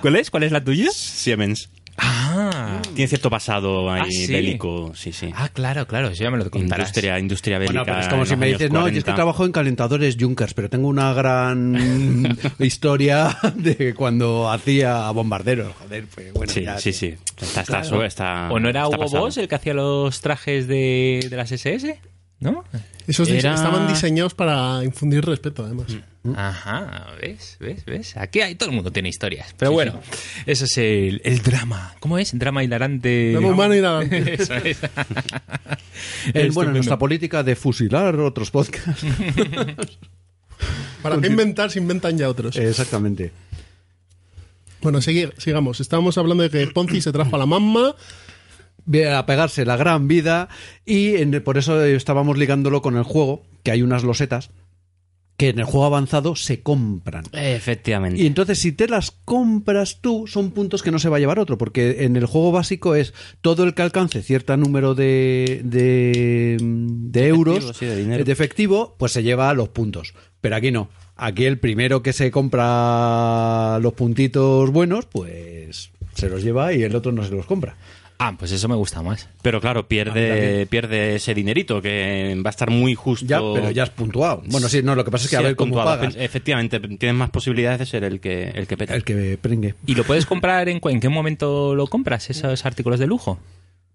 ¿Cuál 0.01 0.15
es? 0.15 0.31
¿Cuál 0.31 0.43
es 0.43 0.51
la 0.51 0.63
tuya? 0.63 0.89
Siemens. 0.91 1.69
Ah, 1.97 2.81
Tiene 2.93 3.07
cierto 3.07 3.29
pasado 3.29 3.91
ahí 3.91 4.01
Ah, 4.05 4.11
¿sí? 4.11 4.27
bélico, 4.31 4.91
sí, 4.95 5.11
sí. 5.11 5.31
ah 5.35 5.49
claro, 5.49 5.87
claro, 5.87 6.09
eso 6.09 6.23
ya 6.23 6.29
me 6.31 6.37
lo 6.37 6.49
contarás. 6.49 6.87
Industria, 6.89 7.19
industria 7.19 7.57
bélica. 7.57 7.79
Bueno, 7.81 7.85
pero 7.85 7.99
es 7.99 8.07
como 8.07 8.25
si 8.25 8.35
me 8.35 8.47
dices, 8.47 8.71
no, 8.71 8.81
yo 8.81 8.87
es 8.87 8.93
que 8.93 9.01
40. 9.01 9.15
trabajo 9.15 9.45
en 9.45 9.51
calentadores 9.51 10.17
Junkers, 10.19 10.53
pero 10.53 10.69
tengo 10.69 10.87
una 10.87 11.13
gran 11.13 12.37
historia 12.59 13.37
de 13.55 13.93
cuando 13.95 14.49
hacía 14.51 15.09
bombarderos. 15.11 15.73
Joder, 15.79 16.05
pues 16.13 16.33
bueno, 16.33 16.53
Sí, 16.53 16.63
ya, 16.63 16.77
sí, 16.77 16.93
sí. 16.93 17.15
Está, 17.41 17.61
está, 17.61 17.81
Claro. 17.81 18.03
está- 18.03 18.49
¿O 18.51 18.59
no 18.59 18.69
era 18.69 18.83
está 18.83 18.95
Hugo 18.95 19.03
pasado. 19.05 19.23
Boss 19.23 19.37
el 19.37 19.47
que 19.47 19.55
hacía 19.55 19.73
los 19.73 20.21
trajes 20.21 20.67
de, 20.67 21.25
de 21.29 21.35
las 21.37 21.51
SS? 21.51 21.99
¿No? 22.39 22.63
Esos 23.07 23.27
dise- 23.27 23.39
Era- 23.39 23.55
estaban 23.55 23.87
diseñados 23.87 24.33
para 24.35 24.83
infundir 24.83 25.25
respeto, 25.25 25.65
además. 25.65 25.87
Ajá, 26.35 27.07
¿ves? 27.21 27.57
¿Ves? 27.59 27.83
¿Ves? 27.85 28.17
Aquí 28.17 28.41
hay, 28.41 28.55
todo 28.55 28.69
el 28.69 28.75
mundo 28.75 28.91
tiene 28.91 29.09
historias. 29.09 29.55
Pero 29.57 29.71
bueno, 29.71 29.99
eso 30.45 30.65
es 30.65 30.77
el, 30.77 31.21
el 31.23 31.41
drama. 31.41 31.95
¿Cómo 31.99 32.17
es? 32.19 32.37
Drama 32.37 32.63
hilarante. 32.63 33.31
Drama 33.31 33.47
humano 33.47 33.73
hilarante. 33.75 34.33
Eso 34.41 34.53
es. 34.55 34.77
El- 36.33 36.51
bueno, 36.51 36.73
nuestra 36.73 36.99
política 36.99 37.43
de 37.43 37.55
fusilar 37.55 38.19
otros 38.19 38.51
podcasts. 38.51 39.03
¿Para 41.01 41.19
qué 41.21 41.27
inventar 41.27 41.71
si 41.71 41.79
inventan 41.79 42.17
ya 42.17 42.29
otros? 42.29 42.55
Exactamente. 42.57 43.31
Bueno, 44.81 44.99
segui- 44.99 45.33
sigamos. 45.37 45.79
Estábamos 45.79 46.17
hablando 46.17 46.43
de 46.43 46.49
que 46.49 46.67
Ponzi 46.67 47.01
se 47.01 47.11
trajo 47.11 47.35
a 47.35 47.39
la 47.39 47.45
mamma. 47.45 47.95
A 49.13 49.25
pegarse 49.25 49.65
la 49.65 49.75
gran 49.77 50.07
vida 50.07 50.47
y 50.85 51.15
en- 51.17 51.43
por 51.43 51.57
eso 51.57 51.83
estábamos 51.83 52.37
ligándolo 52.37 52.81
con 52.81 52.95
el 52.95 53.03
juego, 53.03 53.43
que 53.63 53.71
hay 53.71 53.81
unas 53.81 54.03
losetas 54.03 54.49
que 55.35 55.49
en 55.49 55.59
el 55.59 55.65
juego 55.65 55.85
avanzado 55.85 56.35
se 56.35 56.61
compran. 56.61 57.23
Efectivamente. 57.31 58.19
Y 58.19 58.25
entonces 58.25 58.57
si 58.57 58.71
te 58.71 58.87
las 58.87 59.11
compras 59.11 59.99
tú, 60.01 60.25
son 60.25 60.49
puntos 60.49 60.81
que 60.81 60.89
no 60.89 60.97
se 60.97 61.09
va 61.09 61.17
a 61.17 61.19
llevar 61.19 61.37
otro, 61.37 61.59
porque 61.59 62.05
en 62.05 62.15
el 62.15 62.25
juego 62.25 62.51
básico 62.51 62.95
es 62.95 63.13
todo 63.41 63.63
el 63.63 63.75
que 63.75 63.83
alcance 63.83 64.23
cierto 64.23 64.57
número 64.57 64.95
de, 64.95 65.61
de, 65.63 66.57
de 66.59 67.27
euros 67.27 67.75
sí, 67.77 67.85
de 67.85 67.97
dinero. 67.97 68.23
efectivo, 68.31 68.95
pues 68.97 69.11
se 69.11 69.21
lleva 69.21 69.53
los 69.53 69.69
puntos. 69.69 70.15
Pero 70.41 70.55
aquí 70.55 70.71
no. 70.71 70.89
Aquí 71.15 71.45
el 71.45 71.59
primero 71.59 72.01
que 72.01 72.13
se 72.13 72.31
compra 72.31 73.79
los 73.79 73.93
puntitos 73.93 74.71
buenos, 74.71 75.05
pues 75.05 75.91
se 76.15 76.29
los 76.29 76.43
lleva 76.43 76.73
y 76.73 76.81
el 76.83 76.95
otro 76.95 77.11
no 77.11 77.23
se 77.23 77.31
los 77.31 77.45
compra. 77.45 77.75
Ah, 78.19 78.35
pues 78.37 78.51
eso 78.51 78.67
me 78.67 78.73
gusta 78.75 79.03
más. 79.03 79.29
Pero 79.43 79.61
claro, 79.61 79.87
pierde, 79.87 80.27
también. 80.29 80.67
pierde 80.69 81.15
ese 81.15 81.35
dinerito 81.35 81.81
que 81.83 82.35
va 82.43 82.49
a 82.49 82.51
estar 82.51 82.71
muy 82.71 82.95
justo. 82.95 83.25
Ya, 83.27 83.39
pero 83.39 83.69
ya 83.69 83.83
has 83.83 83.91
puntuado. 83.91 84.41
Bueno, 84.47 84.69
sí, 84.69 84.81
no, 84.81 84.95
lo 84.95 85.05
que 85.05 85.11
pasa 85.11 85.25
es 85.25 85.29
que 85.29 85.35
Sí, 85.37 85.43
a 85.43 85.45
ver 85.45 85.55
cómo 85.55 85.73
puntuado. 85.75 85.99
pagas. 85.99 86.15
Efectivamente, 86.17 86.79
tienes 86.79 87.15
más 87.15 87.29
posibilidades 87.29 87.77
de 87.79 87.85
ser 87.85 88.03
el 88.03 88.19
que, 88.19 88.45
el 88.49 88.65
que 88.65 88.75
peta. 88.75 88.95
El 88.95 89.03
que 89.03 89.37
prengue. 89.39 89.75
¿Y 89.85 89.93
lo 89.93 90.03
puedes 90.03 90.25
comprar 90.25 90.67
en, 90.67 90.81
en 90.83 90.99
qué 90.99 91.09
momento 91.09 91.75
lo 91.75 91.85
compras, 91.87 92.29
esos 92.31 92.65
artículos 92.65 92.99
de 92.99 93.05
lujo? 93.07 93.37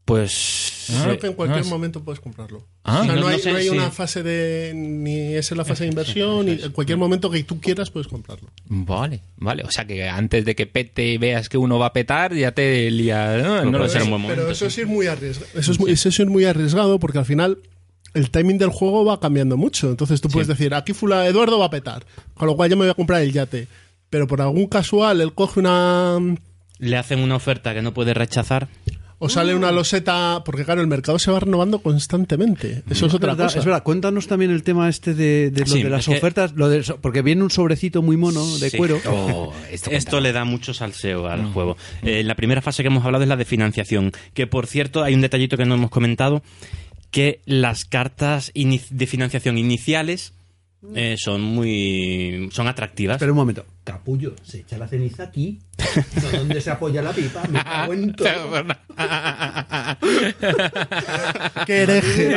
Pues. 0.04 0.88
Creo 1.02 1.12
eh, 1.12 1.18
que 1.18 1.26
en 1.28 1.34
cualquier 1.34 1.64
ah, 1.64 1.68
momento 1.68 2.02
puedes 2.02 2.20
comprarlo. 2.20 2.66
Ah. 2.82 3.02
O 3.02 3.04
sea, 3.04 3.14
Sí, 3.14 3.20
no, 3.20 3.26
hay, 3.28 3.38
sé 3.38 3.52
no 3.52 3.58
hay 3.58 3.68
una 3.68 3.90
fase 3.90 4.22
de. 4.22 4.72
Ni 4.74 5.34
es 5.34 5.52
en 5.52 5.58
la 5.58 5.64
fase 5.64 5.84
de 5.84 5.90
inversión, 5.90 6.46
ni 6.46 6.52
en 6.52 6.72
cualquier 6.72 6.98
momento 6.98 7.30
que 7.30 7.42
tú 7.44 7.60
quieras 7.60 7.90
puedes 7.90 8.08
comprarlo. 8.08 8.48
Vale, 8.64 9.22
vale. 9.36 9.62
O 9.62 9.70
sea 9.70 9.86
que 9.86 10.08
antes 10.08 10.44
de 10.44 10.56
que 10.56 10.66
pete 10.66 11.06
y 11.12 11.18
veas 11.18 11.48
que 11.48 11.56
uno 11.56 11.78
va 11.78 11.86
a 11.86 11.92
petar, 11.92 12.34
ya 12.34 12.52
te 12.52 12.90
lía. 12.90 13.36
No, 13.38 13.64
no 13.64 13.84
sé. 13.84 13.94
ser 13.94 14.02
un 14.02 14.10
buen 14.10 14.22
momento. 14.22 14.42
Pero 14.42 14.52
eso 14.52 14.66
es 14.66 14.76
ir 14.78 14.86
muy 14.86 15.06
arriesgado. 15.06 15.50
Eso 15.54 15.72
es, 15.72 15.78
muy, 15.78 15.92
eso 15.92 16.08
es 16.08 16.18
ir 16.18 16.26
muy 16.26 16.44
arriesgado 16.44 16.98
porque 16.98 17.18
al 17.18 17.24
final 17.24 17.58
el 18.14 18.30
timing 18.30 18.58
del 18.58 18.70
juego 18.70 19.04
va 19.04 19.20
cambiando 19.20 19.56
mucho. 19.56 19.88
Entonces 19.90 20.20
tú 20.20 20.28
puedes 20.28 20.48
decir, 20.48 20.74
aquí 20.74 20.92
fula 20.92 21.26
Eduardo 21.26 21.58
va 21.58 21.66
a 21.66 21.70
petar. 21.70 22.04
Con 22.34 22.48
lo 22.48 22.56
cual 22.56 22.70
yo 22.70 22.76
me 22.76 22.84
voy 22.84 22.90
a 22.90 22.94
comprar 22.94 23.22
el 23.22 23.32
yate. 23.32 23.68
Pero 24.10 24.26
por 24.26 24.42
algún 24.42 24.66
casual 24.66 25.20
él 25.20 25.32
coge 25.32 25.60
una. 25.60 26.18
Le 26.78 26.96
hacen 26.96 27.20
una 27.20 27.36
oferta 27.36 27.72
que 27.72 27.82
no 27.82 27.94
puede 27.94 28.12
rechazar. 28.12 28.68
O 29.24 29.28
sale 29.28 29.54
una 29.54 29.70
loseta. 29.70 30.42
Porque 30.44 30.64
claro, 30.64 30.80
el 30.80 30.86
mercado 30.88 31.18
se 31.18 31.30
va 31.30 31.40
renovando 31.40 31.78
constantemente. 31.80 32.82
Eso 32.90 33.06
es 33.06 33.14
otra 33.14 33.32
verdad, 33.32 33.46
cosa. 33.46 33.58
Es 33.60 33.64
verdad, 33.64 33.82
cuéntanos 33.82 34.26
también 34.26 34.50
el 34.50 34.62
tema 34.62 34.88
este 34.88 35.14
de, 35.14 35.50
de 35.50 35.60
lo 35.60 35.66
Sí, 35.66 35.82
de 35.82 35.90
las 35.90 36.06
que- 36.06 36.16
ofertas, 36.16 36.52
lo 36.54 36.68
de- 36.68 36.82
porque 37.00 37.22
viene 37.22 37.42
un 37.42 37.50
sobrecito 37.50 38.02
muy 38.02 38.16
mono 38.16 38.44
de 38.58 38.70
Sí. 38.70 38.76
cuero. 38.76 38.98
Oh, 39.08 39.52
esto 39.70 40.20
le 40.20 40.32
da 40.32 40.44
mucho 40.44 40.74
salseo 40.74 41.26
al 41.28 41.52
juego. 41.52 41.76
Eh, 42.02 42.22
la 42.24 42.34
primera 42.34 42.60
fase 42.62 42.82
que 42.82 42.88
hemos 42.88 43.04
hablado 43.04 43.22
es 43.24 43.28
la 43.28 43.36
de 43.36 43.44
financiación, 43.44 44.12
que 44.34 44.46
por 44.46 44.66
cierto 44.66 45.02
hay 45.02 45.14
un 45.14 45.20
detallito 45.20 45.56
que 45.56 45.64
no 45.64 45.74
hemos 45.76 45.90
comentado, 45.90 46.42
que 47.10 47.40
las 47.46 47.84
cartas 47.84 48.50
de 48.54 49.06
financiación 49.06 49.58
iniciales 49.58 50.32
eh, 50.96 51.14
son 51.16 51.42
muy 51.42 52.48
son 52.50 52.66
atractivas. 52.66 53.16
Espera 53.16 53.30
un 53.32 53.38
momento. 53.38 53.64
Capullo, 53.84 54.34
se 54.44 54.60
echa 54.60 54.78
la 54.78 54.86
ceniza 54.86 55.24
aquí. 55.24 55.58
¿Dónde 56.32 56.60
se 56.60 56.70
apoya 56.70 57.02
la 57.02 57.12
pipa? 57.12 57.42
Me 57.48 57.62
cago 57.64 57.92
en 57.92 58.12
todo. 58.14 58.64
¡Qué 61.66 61.82
hereje! 61.82 62.36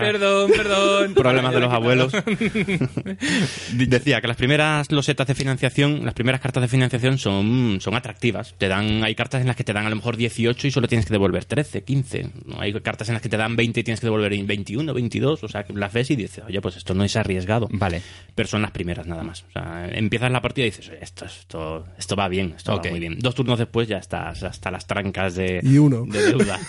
Perdón, 0.00 0.50
perdón. 0.56 1.14
problemas 1.14 1.52
de 1.52 1.60
los 1.60 1.72
abuelos. 1.72 2.12
Decía 3.72 4.20
que 4.20 4.28
las 4.28 4.36
primeras 4.36 4.90
losetas 4.90 5.26
de 5.26 5.34
financiación, 5.34 6.04
las 6.04 6.14
primeras 6.14 6.40
cartas 6.40 6.62
de 6.62 6.68
financiación 6.68 7.18
son, 7.18 7.78
son 7.80 7.94
atractivas. 7.94 8.54
Te 8.56 8.68
dan, 8.68 9.04
hay 9.04 9.14
cartas 9.14 9.42
en 9.42 9.48
las 9.48 9.56
que 9.56 9.64
te 9.64 9.72
dan 9.72 9.86
a 9.86 9.90
lo 9.90 9.96
mejor 9.96 10.16
18 10.16 10.66
y 10.66 10.70
solo 10.70 10.88
tienes 10.88 11.06
que 11.06 11.12
devolver 11.12 11.44
13, 11.44 11.84
15. 11.84 12.30
¿no? 12.46 12.60
Hay 12.60 12.72
cartas 12.80 13.08
en 13.08 13.14
las 13.14 13.22
que 13.22 13.28
te 13.28 13.36
dan 13.36 13.56
20 13.56 13.80
y 13.80 13.84
tienes 13.84 14.00
que 14.00 14.06
devolver 14.06 14.32
21, 14.32 14.94
22. 14.94 15.44
O 15.44 15.48
sea, 15.48 15.64
que 15.64 15.72
las 15.74 15.92
ves 15.92 16.10
y 16.10 16.16
dices, 16.16 16.44
oye, 16.46 16.60
pues 16.60 16.76
esto 16.76 16.94
no 16.94 17.04
es 17.04 17.16
arriesgado. 17.16 17.68
Vale. 17.70 18.02
Pero 18.34 18.48
son 18.48 18.62
las 18.62 18.70
primeras 18.70 19.06
nada 19.06 19.22
más. 19.22 19.42
O 19.42 19.52
sea, 19.52 19.88
empiezas 20.22 20.32
la 20.32 20.40
partida 20.40 20.66
y 20.66 20.70
dices, 20.70 20.90
esto, 21.00 21.24
esto, 21.24 21.86
esto 21.98 22.16
va 22.16 22.28
bien, 22.28 22.54
esto 22.56 22.76
va 22.76 22.90
muy 22.90 23.00
bien. 23.00 23.18
Dos 23.18 23.34
turnos 23.34 23.58
después 23.58 23.88
ya 23.88 23.98
estás 23.98 24.42
hasta 24.42 24.70
las 24.70 24.86
trancas 24.86 25.34
de, 25.34 25.60
Y 25.62 25.78
uno. 25.78 26.04
de 26.06 26.22
deuda. 26.22 26.60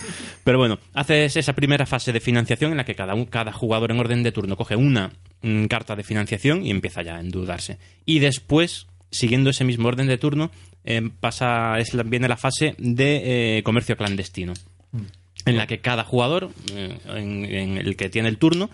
Pero 0.44 0.58
bueno, 0.58 0.78
haces 0.92 1.36
esa 1.36 1.52
primera 1.52 1.86
fase 1.86 2.12
de 2.12 2.20
financiación 2.20 2.72
en 2.72 2.78
la 2.78 2.84
que 2.84 2.94
cada, 2.94 3.14
un, 3.14 3.26
cada 3.26 3.52
jugador 3.52 3.92
en 3.92 4.00
orden 4.00 4.22
de 4.22 4.32
turno 4.32 4.56
coge 4.56 4.76
una 4.76 5.12
mm, 5.42 5.66
carta 5.66 5.94
de 5.94 6.02
financiación 6.02 6.66
y 6.66 6.70
empieza 6.70 7.02
ya 7.02 7.16
a 7.16 7.20
endeudarse. 7.20 7.78
Y 8.04 8.18
después, 8.18 8.88
siguiendo 9.10 9.50
ese 9.50 9.64
mismo 9.64 9.88
orden 9.88 10.08
de 10.08 10.18
turno, 10.18 10.50
eh, 10.84 11.10
pasa 11.20 11.78
es 11.78 11.92
viene 12.08 12.28
la 12.28 12.36
fase 12.36 12.74
de 12.78 13.58
eh, 13.58 13.62
comercio 13.62 13.96
clandestino, 13.96 14.52
en 15.46 15.56
la 15.56 15.66
que 15.66 15.78
cada 15.78 16.04
jugador, 16.04 16.50
eh, 16.72 16.98
en, 17.06 17.44
en 17.44 17.78
el 17.78 17.96
que 17.96 18.08
tiene 18.08 18.28
el 18.28 18.38
turno, 18.38 18.68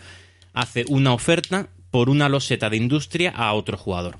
hace 0.54 0.84
una 0.88 1.12
oferta 1.12 1.68
por 1.90 2.08
una 2.08 2.28
loseta 2.28 2.70
de 2.70 2.78
industria 2.78 3.30
a 3.30 3.52
otro 3.52 3.76
jugador. 3.76 4.18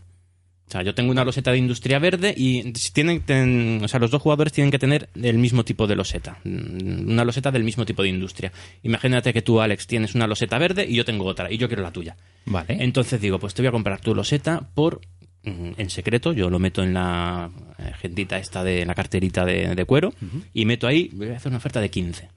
O 0.71 0.73
sea, 0.73 0.83
yo 0.83 0.95
tengo 0.95 1.11
una 1.11 1.25
loseta 1.25 1.51
de 1.51 1.59
industria 1.59 1.99
verde 1.99 2.33
y 2.37 2.73
tienen, 2.93 3.23
ten- 3.23 3.81
o 3.83 3.89
sea, 3.89 3.99
los 3.99 4.13
dos 4.13 4.23
jugadores 4.23 4.53
tienen 4.53 4.71
que 4.71 4.79
tener 4.79 5.09
el 5.21 5.37
mismo 5.37 5.65
tipo 5.65 5.89
de 5.89 5.97
loseta. 5.97 6.39
Mm, 6.45 7.11
Una 7.11 7.25
loseta 7.25 7.51
del 7.51 7.65
mismo 7.65 7.85
tipo 7.85 8.05
de 8.05 8.09
industria. 8.09 8.53
Imagínate 8.85 9.33
que 9.33 9.43
tú, 9.43 9.61
Alex, 9.61 9.89
tienes 9.89 10.15
una 10.15 10.29
loseta 10.29 10.59
verde 10.59 10.87
y 10.89 10.95
yo 10.95 11.05
tengo 11.05 11.25
otra 11.25 11.51
y 11.51 11.59
yo 11.59 11.67
quiero 11.67 11.83
la 11.83 11.91
tuya. 11.91 12.17
Vale. 12.47 12.77
Entonces 12.85 13.21
digo, 13.21 13.41
pues 13.41 13.53
te 13.53 13.63
voy 13.63 13.69
a 13.69 13.73
comprar 13.73 14.01
tu 14.01 14.15
loseta 14.15 14.61
por 14.75 15.01
mm, 15.43 15.73
en 15.77 15.91
secreto, 15.91 16.33
yo 16.33 16.49
lo 16.51 16.61
meto 16.61 16.85
en 16.85 16.95
la 16.95 17.51
eh, 17.79 17.91
agendita 17.93 18.39
esta 18.39 18.63
de 18.63 18.87
la 18.87 18.95
carterita 18.95 19.45
de, 19.45 19.75
de 19.75 19.85
cuero 19.85 20.13
y 20.55 20.67
meto 20.67 20.87
ahí, 20.87 21.11
voy 21.15 21.31
a 21.31 21.37
hacer 21.37 21.49
una 21.51 21.59
oferta 21.59 21.81
de 21.81 21.91
15. 21.91 22.29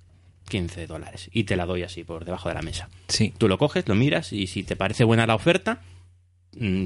15 0.49 0.87
dólares 0.87 1.29
y 1.31 1.45
te 1.45 1.55
la 1.55 1.65
doy 1.65 1.83
así 1.83 2.03
por 2.03 2.25
debajo 2.25 2.49
de 2.49 2.55
la 2.55 2.61
mesa. 2.61 2.89
Sí. 3.07 3.31
Tú 3.37 3.47
lo 3.47 3.57
coges, 3.57 3.87
lo 3.87 3.95
miras 3.95 4.33
y 4.33 4.47
si 4.47 4.63
te 4.63 4.75
parece 4.75 5.03
buena 5.03 5.25
la 5.25 5.35
oferta, 5.35 5.81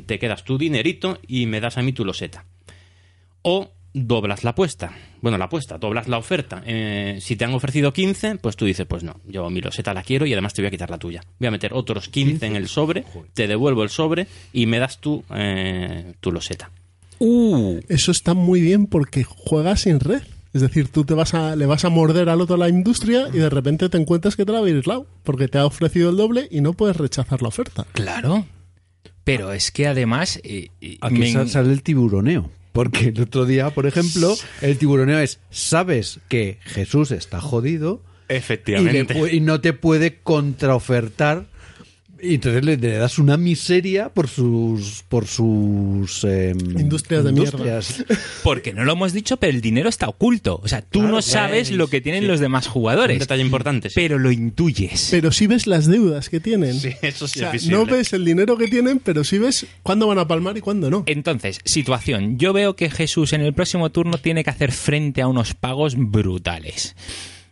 te 0.05 0.19
quedas 0.19 0.43
tu 0.43 0.57
dinerito 0.57 1.19
y 1.27 1.45
me 1.45 1.59
das 1.59 1.77
a 1.77 1.81
mí 1.81 1.93
tu 1.93 2.05
loseta. 2.05 2.45
O 3.41 3.71
doblas 3.93 4.43
la 4.43 4.51
apuesta. 4.51 4.91
Bueno, 5.21 5.37
la 5.37 5.45
apuesta, 5.45 5.77
doblas 5.77 6.07
la 6.07 6.17
oferta. 6.17 6.61
Eh, 6.65 7.17
si 7.21 7.35
te 7.35 7.45
han 7.45 7.53
ofrecido 7.53 7.93
15, 7.93 8.35
pues 8.35 8.55
tú 8.55 8.65
dices, 8.65 8.85
pues 8.85 9.03
no, 9.03 9.19
yo 9.25 9.49
mi 9.49 9.61
loseta 9.61 9.93
la 9.93 10.03
quiero 10.03 10.25
y 10.25 10.33
además 10.33 10.53
te 10.53 10.61
voy 10.61 10.67
a 10.67 10.71
quitar 10.71 10.89
la 10.89 10.97
tuya. 10.97 11.23
Voy 11.39 11.47
a 11.47 11.51
meter 11.51 11.73
otros 11.73 12.09
15 12.09 12.45
en 12.45 12.55
el 12.55 12.67
sobre, 12.67 13.05
te 13.33 13.47
devuelvo 13.47 13.83
el 13.83 13.89
sobre 13.89 14.27
y 14.53 14.65
me 14.67 14.79
das 14.79 14.99
tú 14.99 15.23
eh, 15.33 16.13
tu 16.19 16.31
loseta. 16.31 16.71
Uh, 17.19 17.79
Eso 17.87 18.11
está 18.11 18.35
muy 18.35 18.61
bien 18.61 18.85
porque 18.85 19.23
juegas 19.23 19.81
sin 19.81 19.99
red. 19.99 20.21
Es 20.53 20.61
decir, 20.61 20.89
tú 20.89 21.03
te 21.03 21.13
vas 21.13 21.33
a, 21.33 21.55
le 21.55 21.65
vas 21.65 21.85
a 21.85 21.89
morder 21.89 22.29
al 22.29 22.41
otro 22.41 22.57
la 22.57 22.69
industria 22.69 23.27
y 23.33 23.37
de 23.37 23.49
repente 23.49 23.89
te 23.89 23.97
encuentras 23.97 24.35
que 24.35 24.45
te 24.45 24.51
la 24.51 24.59
ha 24.59 24.63
aislado 24.63 25.05
porque 25.23 25.47
te 25.47 25.57
ha 25.57 25.65
ofrecido 25.65 26.09
el 26.09 26.17
doble 26.17 26.47
y 26.49 26.61
no 26.61 26.73
puedes 26.73 26.95
rechazar 26.97 27.41
la 27.41 27.49
oferta. 27.49 27.85
claro. 27.93 28.45
Pero 29.27 29.51
es 29.53 29.71
que 29.71 29.87
además. 29.87 30.39
eh, 30.43 30.69
eh, 30.81 30.97
Aquí 31.01 31.15
me- 31.15 31.47
sale 31.47 31.71
el 31.73 31.83
tiburoneo. 31.83 32.49
Porque 32.71 33.07
el 33.09 33.21
otro 33.21 33.45
día, 33.45 33.69
por 33.71 33.85
ejemplo, 33.87 34.35
el 34.61 34.77
tiburoneo 34.77 35.19
es, 35.19 35.39
sabes 35.49 36.19
que 36.29 36.59
Jesús 36.63 37.11
está 37.11 37.41
jodido 37.41 38.01
y, 38.81 38.83
le 38.93 39.05
pu- 39.07 39.33
y 39.33 39.39
no 39.39 39.61
te 39.61 39.73
puede 39.73 40.17
contraofertar 40.23 41.45
y 42.21 42.35
entonces 42.35 42.63
le, 42.65 42.77
le 42.77 42.97
das 42.97 43.19
una 43.19 43.37
miseria 43.37 44.09
por 44.09 44.27
sus 44.27 45.03
por 45.07 45.27
sus 45.27 46.23
em, 46.23 46.57
Industrias 46.79 47.23
de 47.23 47.29
industrias. 47.31 48.03
Porque 48.43 48.73
no 48.73 48.83
lo 48.85 48.93
hemos 48.93 49.13
dicho, 49.13 49.37
pero 49.37 49.53
el 49.53 49.61
dinero 49.61 49.89
está 49.89 50.07
oculto. 50.07 50.59
O 50.63 50.67
sea, 50.67 50.81
tú 50.81 51.03
no 51.03 51.21
sabes 51.21 51.71
lo 51.71 51.87
que 51.87 52.01
tienen 52.01 52.27
los 52.27 52.39
demás 52.39 52.65
Un 52.67 52.71
jugadores. 52.73 53.19
detalle 53.19 53.41
importante. 53.43 53.89
sí. 53.89 53.95
Pero 53.95 54.19
lo 54.19 54.31
intuyes. 54.31 55.09
Pero 55.11 55.31
sí 55.31 55.47
ves 55.47 55.67
las 55.67 55.85
deudas 55.87 56.29
que 56.29 56.39
tienen. 56.39 56.73
Sí, 56.79 56.89
eso 57.01 57.27
sí 57.27 57.39
O 57.39 57.41
sea, 57.41 57.47
es 57.49 57.53
visible. 57.53 57.77
no 57.77 57.85
ves 57.85 58.13
el 58.13 58.25
dinero 58.25 58.57
que 58.57 58.67
tienen, 58.67 58.99
pero 58.99 59.23
sí 59.23 59.37
ves 59.37 59.65
cuándo 59.83 60.07
van 60.07 60.19
a 60.19 60.27
palmar 60.27 60.57
y 60.57 60.61
cuándo 60.61 60.89
no. 60.89 61.03
Entonces, 61.07 61.59
situación. 61.65 62.37
Yo 62.37 62.53
veo 62.53 62.75
que 62.75 62.89
Jesús 62.89 63.33
en 63.33 63.41
el 63.41 63.53
próximo 63.53 63.89
turno 63.91 64.17
tiene 64.17 64.43
que 64.43 64.49
hacer 64.49 64.71
frente 64.71 65.21
a 65.21 65.27
unos 65.27 65.53
pagos 65.53 65.95
brutales. 65.97 66.95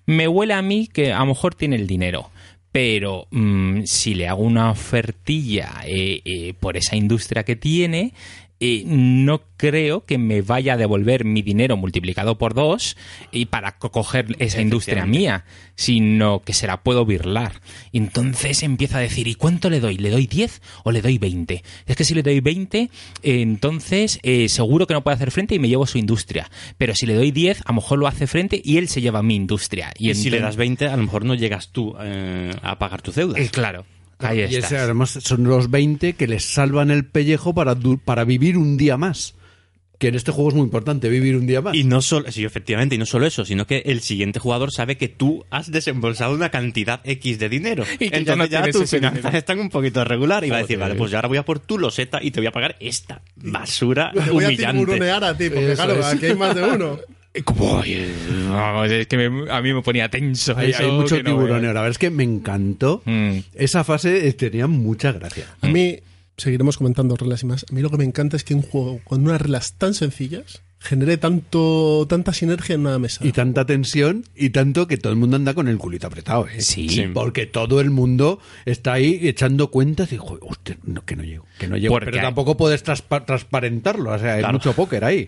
Me 0.08 0.28
huele 0.28 0.54
a 0.54 0.62
mí 0.62 0.88
que 0.92 1.14
a 1.14 1.20
lo 1.20 1.26
mejor 1.28 1.56
tiene 1.56 1.76
el 1.78 1.88
dinero. 1.88 2.30
Pero 2.76 3.28
mm, 3.32 3.84
si 3.86 4.16
le 4.16 4.28
hago 4.28 4.44
una 4.44 4.70
ofertilla 4.70 5.84
eh, 5.86 6.20
eh, 6.26 6.54
por 6.60 6.76
esa 6.76 6.98
industria 6.98 7.46
que 7.46 7.56
tiene, 7.56 8.12
eh, 8.60 8.84
no 8.86 9.42
creo 9.58 10.06
que 10.06 10.18
me 10.18 10.42
vaya 10.42 10.74
a 10.74 10.78
devolver 10.78 11.26
mi 11.26 11.42
dinero 11.42 11.78
multiplicado 11.78 12.38
por 12.38 12.54
dos 12.54 12.96
y 13.32 13.46
para 13.48 13.78
co- 13.78 13.92
coger 13.92 14.36
esa 14.40 14.62
industria 14.62 15.06
mía, 15.06 15.46
sino 15.76 16.42
que 16.42 16.54
se 16.54 16.68
la 16.68 16.82
puedo 16.84 17.06
birlar. 17.06 17.62
Y 17.92 17.98
entonces 17.98 18.64
empieza 18.64 18.98
a 18.98 19.02
decir, 19.02 19.28
¿y 19.28 19.36
cuánto 19.36 19.70
le 19.70 19.80
doy? 19.80 19.98
¿Le 19.98 20.10
doy 20.10 20.28
10 20.28 20.62
o 20.84 20.92
le 20.92 21.02
doy 21.02 21.18
20? 21.18 21.64
Es 21.86 21.96
que 21.96 22.04
si 22.04 22.14
le 22.14 22.24
doy 22.24 22.40
20, 22.40 22.80
eh, 22.80 22.90
entonces 23.42 24.20
eh, 24.24 24.50
seguro 24.50 24.88
que 24.88 24.94
no 24.94 25.04
puede 25.04 25.16
hacer 25.16 25.32
frente 25.32 25.56
y 25.56 25.60
me 25.60 25.68
llevo 25.70 25.86
su 25.86 25.98
industria. 25.98 26.50
Pero 26.78 26.96
si 26.96 27.06
le 27.06 27.14
doy 27.16 27.32
10, 27.32 27.62
a 27.62 27.70
lo 27.70 27.76
mejor 27.76 28.00
lo 28.00 28.08
hace 28.08 28.28
frente 28.28 28.62
y 28.64 28.78
él 28.78 28.88
se 28.88 29.02
lleva 29.02 29.22
mi 29.24 29.36
industria. 29.36 29.92
Y, 29.98 30.14
si 30.16 30.30
le 30.30 30.40
das 30.40 30.56
20, 30.56 30.88
a 30.88 30.96
lo 30.98 31.04
mejor 31.04 31.26
no 31.26 31.36
llegas 31.36 31.70
tú 31.72 31.96
eh, 32.02 32.54
a 32.62 32.78
pagar 32.80 33.02
tus 33.02 33.16
deudas. 33.16 33.40
Eh, 33.40 33.50
claro, 33.52 33.86
ahí 34.20 34.40
y 34.40 34.56
ese, 34.56 34.78
además 34.78 35.18
son 35.22 35.44
los 35.44 35.70
20 35.72 36.14
que 36.14 36.28
les 36.28 36.46
salvan 36.46 36.92
el 36.92 37.06
pellejo 37.06 37.54
para, 37.54 37.76
du- 37.76 37.98
para 38.00 38.24
vivir 38.24 38.58
un 38.58 38.78
día 38.78 38.98
más. 38.98 39.36
Que 39.98 40.10
en 40.10 40.16
este 40.16 40.34
juego 40.34 40.50
es 40.50 40.56
muy 40.56 40.66
importante, 40.66 41.08
vivir 41.08 41.38
un 41.38 41.48
día 41.48 41.62
más. 41.62 41.74
Y 41.74 41.86
no 41.86 42.02
solo, 42.02 42.30
sí, 42.30 42.44
efectivamente, 42.44 42.96
y 42.96 42.98
no 42.98 43.06
solo 43.06 43.26
eso, 43.26 43.46
sino 43.46 43.66
que 43.66 43.78
el 43.86 44.02
siguiente 44.02 44.40
jugador 44.42 44.74
sabe 44.74 44.98
que 44.98 45.08
tú 45.08 45.46
has 45.50 45.72
desembolsado 45.72 46.36
una 46.36 46.50
cantidad 46.50 47.00
X 47.06 47.40
de 47.40 47.48
dinero. 47.48 47.86
Y 47.94 48.10
que 48.10 48.18
Entonces 48.18 48.26
ya 48.26 48.36
no 48.36 48.46
ya 48.46 48.62
tienes 48.64 48.76
tus 48.82 48.90
finanzas 48.90 49.20
dinero. 49.22 49.38
están 49.38 49.60
un 49.60 49.70
poquito 49.70 50.04
regular 50.04 50.44
y 50.44 50.50
va 50.50 50.58
a 50.58 50.62
decir, 50.64 50.78
vale, 50.78 50.96
pues 50.96 51.12
yo 51.12 51.18
ahora 51.18 51.30
voy 51.30 51.38
a 51.38 51.46
por 51.46 51.60
tu 51.60 51.80
loseta 51.80 52.22
y 52.22 52.32
te 52.32 52.42
voy 52.42 52.48
a 52.48 52.52
pagar 52.52 52.76
esta 52.82 53.22
basura 53.38 54.12
Te 54.14 54.20
voy 54.32 54.44
a 54.44 54.48
humillante. 54.50 54.80
tiburonear 54.80 55.24
a 55.24 55.38
ti, 55.38 55.50
porque 55.50 55.72
Eso 55.72 55.84
claro, 55.86 56.00
es. 56.02 56.06
aquí 56.08 56.26
hay 56.26 56.36
más 56.36 56.54
de 56.56 56.64
uno. 56.64 57.00
Como, 57.44 57.82
"Ay, 57.82 58.14
vamos, 58.50 58.90
es 58.92 59.08
que 59.08 59.18
me- 59.30 59.52
a 59.52 59.62
mí 59.62 59.74
me 59.74 59.82
ponía 59.82 60.10
tenso. 60.10 60.56
hay, 60.58 60.74
mucho 60.92 61.22
no 61.24 61.38
veas. 61.38 61.62
La 61.62 61.68
verdad 61.68 61.90
es 61.90 61.98
que 61.98 62.10
me 62.10 62.24
encantó. 62.24 63.02
Mm. 63.06 63.40
Esa 63.54 63.84
fase 63.84 64.28
eh, 64.28 64.34
tenía 64.34 64.68
mucha 64.68 65.12
gracia. 65.12 65.46
A 65.62 65.68
mí, 65.68 66.00
seguiremos 66.38 66.78
comentando 66.78 67.16
reglas 67.16 67.44
y 67.44 67.46
más. 67.48 67.66
A 67.70 67.74
mí 67.74 67.82
lo 67.82 67.90
que 67.90 67.98
me 67.98 68.04
encanta 68.06 68.36
es 68.38 68.44
que 68.44 68.54
un 68.56 68.62
juego 68.62 69.00
con 69.04 69.24
unas 69.26 69.42
reglas 69.42 69.74
tan 69.78 69.94
sencillas 69.94 70.62
genere 70.80 71.18
tanto 71.18 72.06
tanta 72.08 72.32
sinergia 72.32 72.76
en 72.76 72.82
una 72.82 73.00
mesa. 73.00 73.26
Y 73.26 73.32
tanta 73.32 73.66
tensión 73.66 74.24
y 74.36 74.52
tanto 74.52 74.86
que 74.88 74.98
todo 74.98 75.12
el 75.14 75.18
mundo 75.18 75.36
anda 75.36 75.56
con 75.56 75.68
el 75.68 75.78
culito 75.80 76.06
apretado. 76.06 76.46
¿eh? 76.48 76.62
Sí. 76.62 76.90
Sí. 76.90 77.06
Porque 77.12 77.48
todo 77.48 77.82
el 77.82 77.90
mundo 77.90 78.40
está 78.66 78.94
ahí 78.94 79.20
echando 79.24 79.72
cuentas 79.72 80.12
y, 80.14 80.18
joder, 80.18 80.40
hostia, 80.48 80.78
no, 80.84 81.04
que 81.04 81.16
no 81.16 81.24
llego, 81.24 81.46
que 81.58 81.68
no 81.68 81.76
llego. 81.78 81.92
Porque 81.92 82.06
Pero 82.08 82.18
hay- 82.20 82.24
tampoco 82.24 82.56
puedes 82.56 82.84
transparentarlo, 82.84 84.12
o 84.12 84.20
sea, 84.20 84.36
hay 84.36 84.40
Claro. 84.42 84.54
mucho 84.54 84.74
póker 84.74 85.06
ahí. 85.06 85.28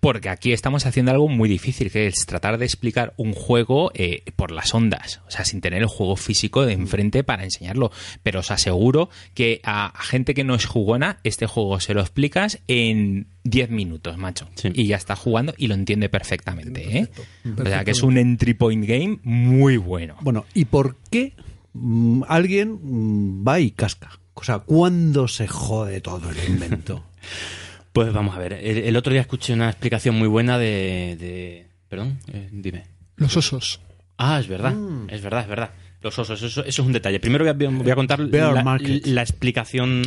Porque 0.00 0.28
aquí 0.28 0.52
estamos 0.52 0.86
haciendo 0.86 1.12
algo 1.12 1.28
muy 1.28 1.48
difícil, 1.48 1.90
que 1.90 2.06
es 2.06 2.26
tratar 2.26 2.58
de 2.58 2.64
explicar 2.64 3.14
un 3.16 3.32
juego 3.32 3.90
eh, 3.94 4.22
por 4.36 4.52
las 4.52 4.74
ondas, 4.74 5.20
o 5.26 5.30
sea, 5.30 5.44
sin 5.44 5.60
tener 5.60 5.82
el 5.82 5.88
juego 5.88 6.16
físico 6.16 6.64
de 6.64 6.74
enfrente 6.74 7.24
para 7.24 7.44
enseñarlo. 7.44 7.90
Pero 8.22 8.40
os 8.40 8.50
aseguro 8.50 9.08
que 9.34 9.60
a, 9.64 9.86
a 9.86 10.02
gente 10.02 10.34
que 10.34 10.44
no 10.44 10.54
es 10.54 10.66
jugona, 10.66 11.18
este 11.24 11.46
juego 11.46 11.80
se 11.80 11.94
lo 11.94 12.00
explicas 12.00 12.60
en 12.68 13.28
10 13.44 13.70
minutos, 13.70 14.18
macho. 14.18 14.48
Sí. 14.54 14.70
Y 14.74 14.86
ya 14.86 14.96
está 14.96 15.16
jugando 15.16 15.54
y 15.56 15.68
lo 15.68 15.74
entiende 15.74 16.08
perfectamente. 16.08 16.98
¿eh? 16.98 17.06
Perfecto. 17.06 17.62
O 17.62 17.66
sea, 17.66 17.84
que 17.84 17.92
es 17.92 18.02
un 18.02 18.18
entry 18.18 18.54
point 18.54 18.86
game 18.86 19.18
muy 19.22 19.76
bueno. 19.76 20.16
Bueno, 20.20 20.44
¿y 20.54 20.66
por 20.66 20.96
qué 21.10 21.34
mm, 21.72 22.22
alguien 22.28 22.78
mm, 22.82 23.46
va 23.46 23.60
y 23.60 23.70
casca? 23.70 24.18
O 24.34 24.44
sea, 24.44 24.58
¿cuándo 24.60 25.28
se 25.28 25.48
jode 25.48 26.00
todo 26.00 26.30
el 26.30 26.36
invento? 26.48 27.04
Pues 27.96 28.12
vamos 28.12 28.36
a 28.36 28.38
ver. 28.38 28.52
El, 28.52 28.76
el 28.78 28.94
otro 28.96 29.10
día 29.12 29.22
escuché 29.22 29.54
una 29.54 29.70
explicación 29.70 30.14
muy 30.18 30.28
buena 30.28 30.58
de. 30.58 31.16
de- 31.18 31.66
perdón, 31.88 32.18
eh, 32.30 32.50
dime. 32.52 32.82
Los 33.16 33.34
osos. 33.38 33.80
Ah, 34.18 34.38
es 34.38 34.48
verdad, 34.48 34.74
es 35.08 35.22
verdad, 35.22 35.40
es 35.44 35.48
verdad. 35.48 35.70
Los 36.02 36.18
osos, 36.18 36.42
eso, 36.42 36.60
eso 36.60 36.82
es 36.82 36.86
un 36.86 36.92
detalle. 36.92 37.20
Primero 37.20 37.42
voy 37.44 37.64
a, 37.66 37.70
voy 37.70 37.90
a 37.90 37.94
contar 37.94 38.20
la, 38.20 39.22
explicación 39.22 40.02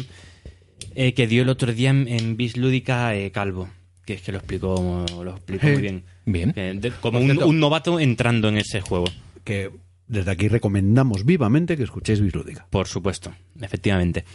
eh, 0.93 1.15
que 1.15 1.25
dio 1.25 1.41
el 1.41 1.49
otro 1.49 1.73
día 1.73 1.89
en, 1.89 2.07
en 2.07 2.37
Bis 2.37 2.57
Lúdica 2.57 3.15
eh, 3.15 3.31
Calvo, 3.31 3.69
que 4.05 4.13
es 4.13 4.21
que 4.21 4.31
lo 4.33 4.37
explicó, 4.37 5.03
lo 5.23 5.31
explicó 5.31 5.65
muy 5.67 5.81
bien. 5.81 6.03
Bien. 6.25 6.53
Que 6.53 6.73
de- 6.75 6.91
como 6.91 7.17
un 7.19 7.59
novato 7.59 7.99
entrando 7.99 8.49
en 8.49 8.57
ese 8.57 8.81
juego. 8.81 9.05
que 9.43 9.71
desde 10.05 10.29
aquí 10.29 10.47
recomendamos 10.47 11.25
vivamente 11.25 11.75
que 11.75 11.83
escuchéis 11.83 12.21
Bislúdica. 12.21 12.67
Por 12.69 12.87
supuesto, 12.87 13.33
efectivamente. 13.59 14.25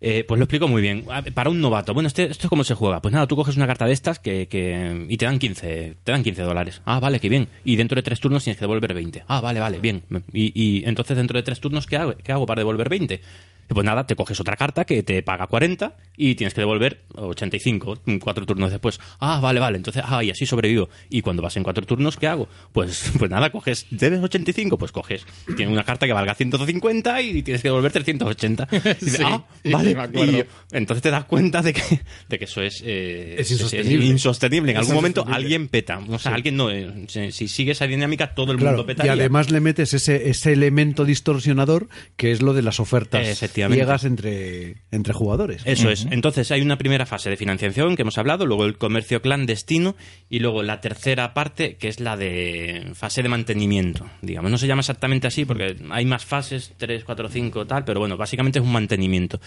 Eh, 0.00 0.24
pues 0.28 0.38
lo 0.38 0.44
explico 0.44 0.68
muy 0.68 0.80
bien. 0.80 1.04
A 1.10 1.20
ver, 1.22 1.32
Para 1.34 1.50
un 1.50 1.60
novato, 1.60 1.92
bueno, 1.92 2.06
este- 2.06 2.30
¿esto 2.30 2.48
cómo 2.48 2.62
se 2.62 2.74
juega? 2.74 3.02
Pues 3.02 3.12
nada, 3.12 3.26
tú 3.26 3.34
coges 3.34 3.56
una 3.56 3.66
carta 3.66 3.84
de 3.86 3.92
estas 3.92 4.18
que, 4.20 4.46
que- 4.46 5.06
y 5.08 5.16
te 5.16 5.24
dan 5.24 5.38
15, 5.40 5.96
te 6.04 6.12
dan 6.12 6.22
15 6.22 6.42
dólares. 6.42 6.80
Ah, 6.84 7.00
vale, 7.00 7.18
qué 7.18 7.28
bien. 7.28 7.48
Y 7.64 7.74
dentro 7.76 7.96
de 7.96 8.02
tres 8.02 8.20
turnos 8.20 8.44
tienes 8.44 8.58
que 8.58 8.64
devolver 8.64 8.94
20. 8.94 9.24
Ah, 9.26 9.40
vale, 9.40 9.58
vale, 9.58 9.80
bien. 9.80 10.02
Y, 10.32 10.52
y 10.54 10.84
entonces 10.88 11.16
dentro 11.16 11.36
de 11.36 11.42
tres 11.42 11.58
turnos, 11.60 11.86
¿qué 11.86 11.96
hago, 11.96 12.14
¿qué 12.22 12.30
hago 12.32 12.46
para 12.46 12.60
devolver 12.60 12.88
20? 12.88 13.20
Pues 13.68 13.84
nada, 13.84 14.06
te 14.06 14.16
coges 14.16 14.40
otra 14.40 14.56
carta 14.56 14.84
que 14.84 15.02
te 15.02 15.22
paga 15.22 15.46
40 15.46 15.96
y 16.16 16.34
tienes 16.34 16.54
que 16.54 16.62
devolver 16.62 17.02
85, 17.14 18.00
cuatro 18.20 18.46
turnos 18.46 18.70
después. 18.70 18.98
Ah, 19.20 19.40
vale, 19.40 19.60
vale, 19.60 19.76
entonces, 19.76 20.02
ah, 20.06 20.24
y 20.24 20.30
así 20.30 20.46
sobrevivo. 20.46 20.88
Y 21.10 21.20
cuando 21.22 21.42
vas 21.42 21.56
en 21.56 21.62
cuatro 21.62 21.84
turnos, 21.84 22.16
¿qué 22.16 22.26
hago? 22.26 22.48
Pues, 22.72 23.12
pues 23.18 23.30
nada, 23.30 23.50
coges, 23.50 23.86
debes 23.90 24.20
85, 24.22 24.78
pues 24.78 24.90
coges, 24.92 25.26
tienes 25.56 25.68
una 25.72 25.84
carta 25.84 26.06
que 26.06 26.12
valga 26.12 26.34
150 26.34 27.20
y 27.22 27.42
tienes 27.42 27.62
que 27.62 27.68
devolver 27.68 27.92
380. 27.92 28.68
Y 28.70 28.76
dices, 29.04 29.16
Sí, 29.18 29.22
ah, 29.24 29.44
sí, 29.62 29.70
vale, 29.70 29.94
me 29.94 30.00
acuerdo. 30.02 30.32
Y 30.38 30.44
entonces 30.72 31.02
te 31.02 31.10
das 31.10 31.24
cuenta 31.24 31.62
de 31.62 31.72
que, 31.74 32.00
de 32.28 32.38
que 32.38 32.44
eso 32.46 32.62
es, 32.62 32.82
eh, 32.84 33.36
Es 33.38 33.50
insostenible. 33.50 34.06
insostenible. 34.06 34.72
En 34.72 34.76
Es 34.78 34.80
algún 34.82 34.94
momento 34.96 35.24
alguien 35.28 35.68
peta. 35.68 36.00
O 36.08 36.18
sea, 36.18 36.34
alguien 36.34 36.56
no. 36.56 36.70
eh, 36.70 37.04
si, 37.08 37.32
si 37.32 37.48
sigue 37.48 37.72
esa 37.72 37.86
dinámica, 37.86 38.34
todo 38.34 38.52
el 38.52 38.58
Claro, 38.58 38.78
mundo 38.78 38.90
y 38.90 38.94
petaría. 38.94 39.12
además 39.12 39.50
le 39.50 39.60
metes 39.60 39.92
ese, 39.94 40.30
ese 40.30 40.52
elemento 40.52 41.04
distorsionador 41.04 41.88
que 42.16 42.32
es 42.32 42.40
lo 42.42 42.54
de 42.54 42.62
las 42.62 42.80
ofertas 42.80 43.26
Efectivamente. 43.26 43.57
Ciegas 43.66 44.04
entre, 44.04 44.76
entre 44.90 45.12
jugadores. 45.12 45.62
Eso 45.64 45.90
es. 45.90 46.06
Entonces 46.10 46.50
hay 46.52 46.60
una 46.62 46.78
primera 46.78 47.06
fase 47.06 47.30
de 47.30 47.36
financiación 47.36 47.96
que 47.96 48.02
hemos 48.02 48.18
hablado, 48.18 48.46
luego 48.46 48.64
el 48.64 48.78
comercio 48.78 49.20
clandestino 49.22 49.96
y 50.30 50.38
luego 50.38 50.62
la 50.62 50.80
tercera 50.80 51.34
parte 51.34 51.76
que 51.76 51.88
es 51.88 52.00
la 52.00 52.16
de 52.16 52.90
fase 52.94 53.22
de 53.22 53.28
mantenimiento. 53.28 54.06
Digamos, 54.22 54.50
no 54.50 54.58
se 54.58 54.66
llama 54.66 54.80
exactamente 54.80 55.26
así 55.26 55.44
porque 55.44 55.76
hay 55.90 56.04
más 56.04 56.24
fases, 56.24 56.72
3, 56.76 57.04
4, 57.04 57.28
5, 57.28 57.66
tal, 57.66 57.84
pero 57.84 58.00
bueno, 58.00 58.16
básicamente 58.16 58.58
es 58.58 58.64
un 58.64 58.72
mantenimiento 58.72 59.40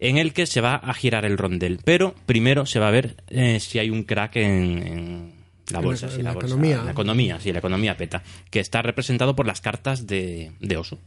en 0.00 0.18
el 0.18 0.32
que 0.32 0.46
se 0.46 0.60
va 0.60 0.74
a 0.74 0.92
girar 0.92 1.24
el 1.24 1.38
rondel. 1.38 1.78
Pero 1.84 2.14
primero 2.26 2.66
se 2.66 2.78
va 2.80 2.88
a 2.88 2.90
ver 2.90 3.16
eh, 3.28 3.60
si 3.60 3.78
hay 3.78 3.90
un 3.90 4.02
crack 4.02 4.36
en, 4.36 4.86
en 4.86 5.32
la 5.70 5.78
En 5.78 5.84
bolsa, 5.84 6.08
la- 6.08 6.12
en 6.14 6.24
la, 6.24 6.30
la 6.30 6.34
bolsa- 6.34 6.46
economía. 6.48 6.82
la 6.82 6.90
economía, 6.90 7.40
sí, 7.40 7.52
la 7.52 7.60
economía 7.60 7.96
peta, 7.96 8.22
que 8.50 8.60
está 8.60 8.82
representado 8.82 9.34
por 9.36 9.46
las 9.46 9.60
cartas 9.60 10.06
de, 10.06 10.52
de 10.60 10.76
oso. 10.76 10.98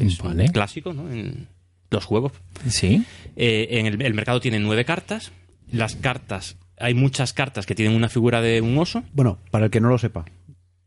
Es 0.00 0.18
un 0.18 0.34
clásico, 0.48 0.92
¿no? 0.92 1.08
En 1.12 1.46
los 1.94 2.04
juegos. 2.04 2.32
Sí. 2.68 3.04
Eh, 3.36 3.68
en 3.70 3.86
el, 3.86 4.02
el 4.02 4.14
mercado 4.14 4.40
tiene 4.40 4.60
nueve 4.60 4.84
cartas. 4.84 5.32
Las 5.72 5.96
cartas, 5.96 6.56
hay 6.78 6.94
muchas 6.94 7.32
cartas 7.32 7.64
que 7.66 7.74
tienen 7.74 7.96
una 7.96 8.08
figura 8.08 8.42
de 8.42 8.60
un 8.60 8.76
oso. 8.78 9.02
Bueno, 9.12 9.38
para 9.50 9.64
el 9.66 9.70
que 9.70 9.80
no 9.80 9.88
lo 9.88 9.98
sepa, 9.98 10.24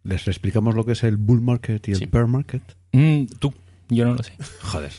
les 0.03 0.27
explicamos 0.27 0.75
lo 0.75 0.85
que 0.85 0.91
es 0.93 1.03
el 1.03 1.17
bull 1.17 1.41
market 1.41 1.87
y 1.87 1.91
el 1.91 1.97
Sí. 1.97 2.05
bear 2.05 2.27
market. 2.27 2.61
Mm, 2.93 3.25
tú, 3.39 3.53
yo 3.89 4.05
no 4.05 4.13
lo 4.13 4.23
sé. 4.23 4.33
Joder. 4.61 4.91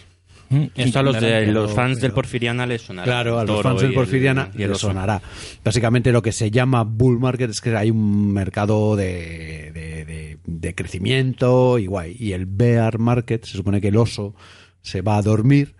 Mm, 0.50 0.64
Esto 0.76 0.98
a 0.98 1.02
los, 1.02 1.20
de, 1.20 1.46
los 1.46 1.72
fans 1.74 2.00
del 2.00 2.12
Porfiriana 2.12 2.66
les 2.66 2.80
sonará. 2.82 3.04
Claro, 3.04 3.38
a 3.38 3.44
los 3.44 3.62
fans 3.62 3.80
del 3.80 3.90
y 3.90 3.92
el- 3.92 3.94
Porfiriana 3.94 4.50
y 4.56 4.62
el 4.62 4.70
les 4.70 4.78
sonará. 4.78 5.20
Básicamente 5.62 6.11
lo 6.11 6.22
que 6.22 6.32
se 6.32 6.50
llama 6.50 6.84
bull 6.84 7.18
market 7.20 7.50
es 7.50 7.61
que 7.61 7.76
hay 7.76 7.90
un 7.90 8.32
mercado 8.32 8.96
de, 8.96 9.70
de- 9.74 10.04
de- 10.06 10.38
de 10.46 10.74
crecimiento 10.74 11.78
y 11.78 11.86
guay. 11.86 12.16
Y 12.18 12.32
el 12.32 12.46
bear 12.46 12.98
market 12.98 13.44
se 13.44 13.56
supone 13.59 13.80
que 13.80 13.88
el 13.88 13.96
oso 13.96 14.34
se 14.80 15.02
va 15.02 15.18
a 15.18 15.22
dormir 15.22 15.74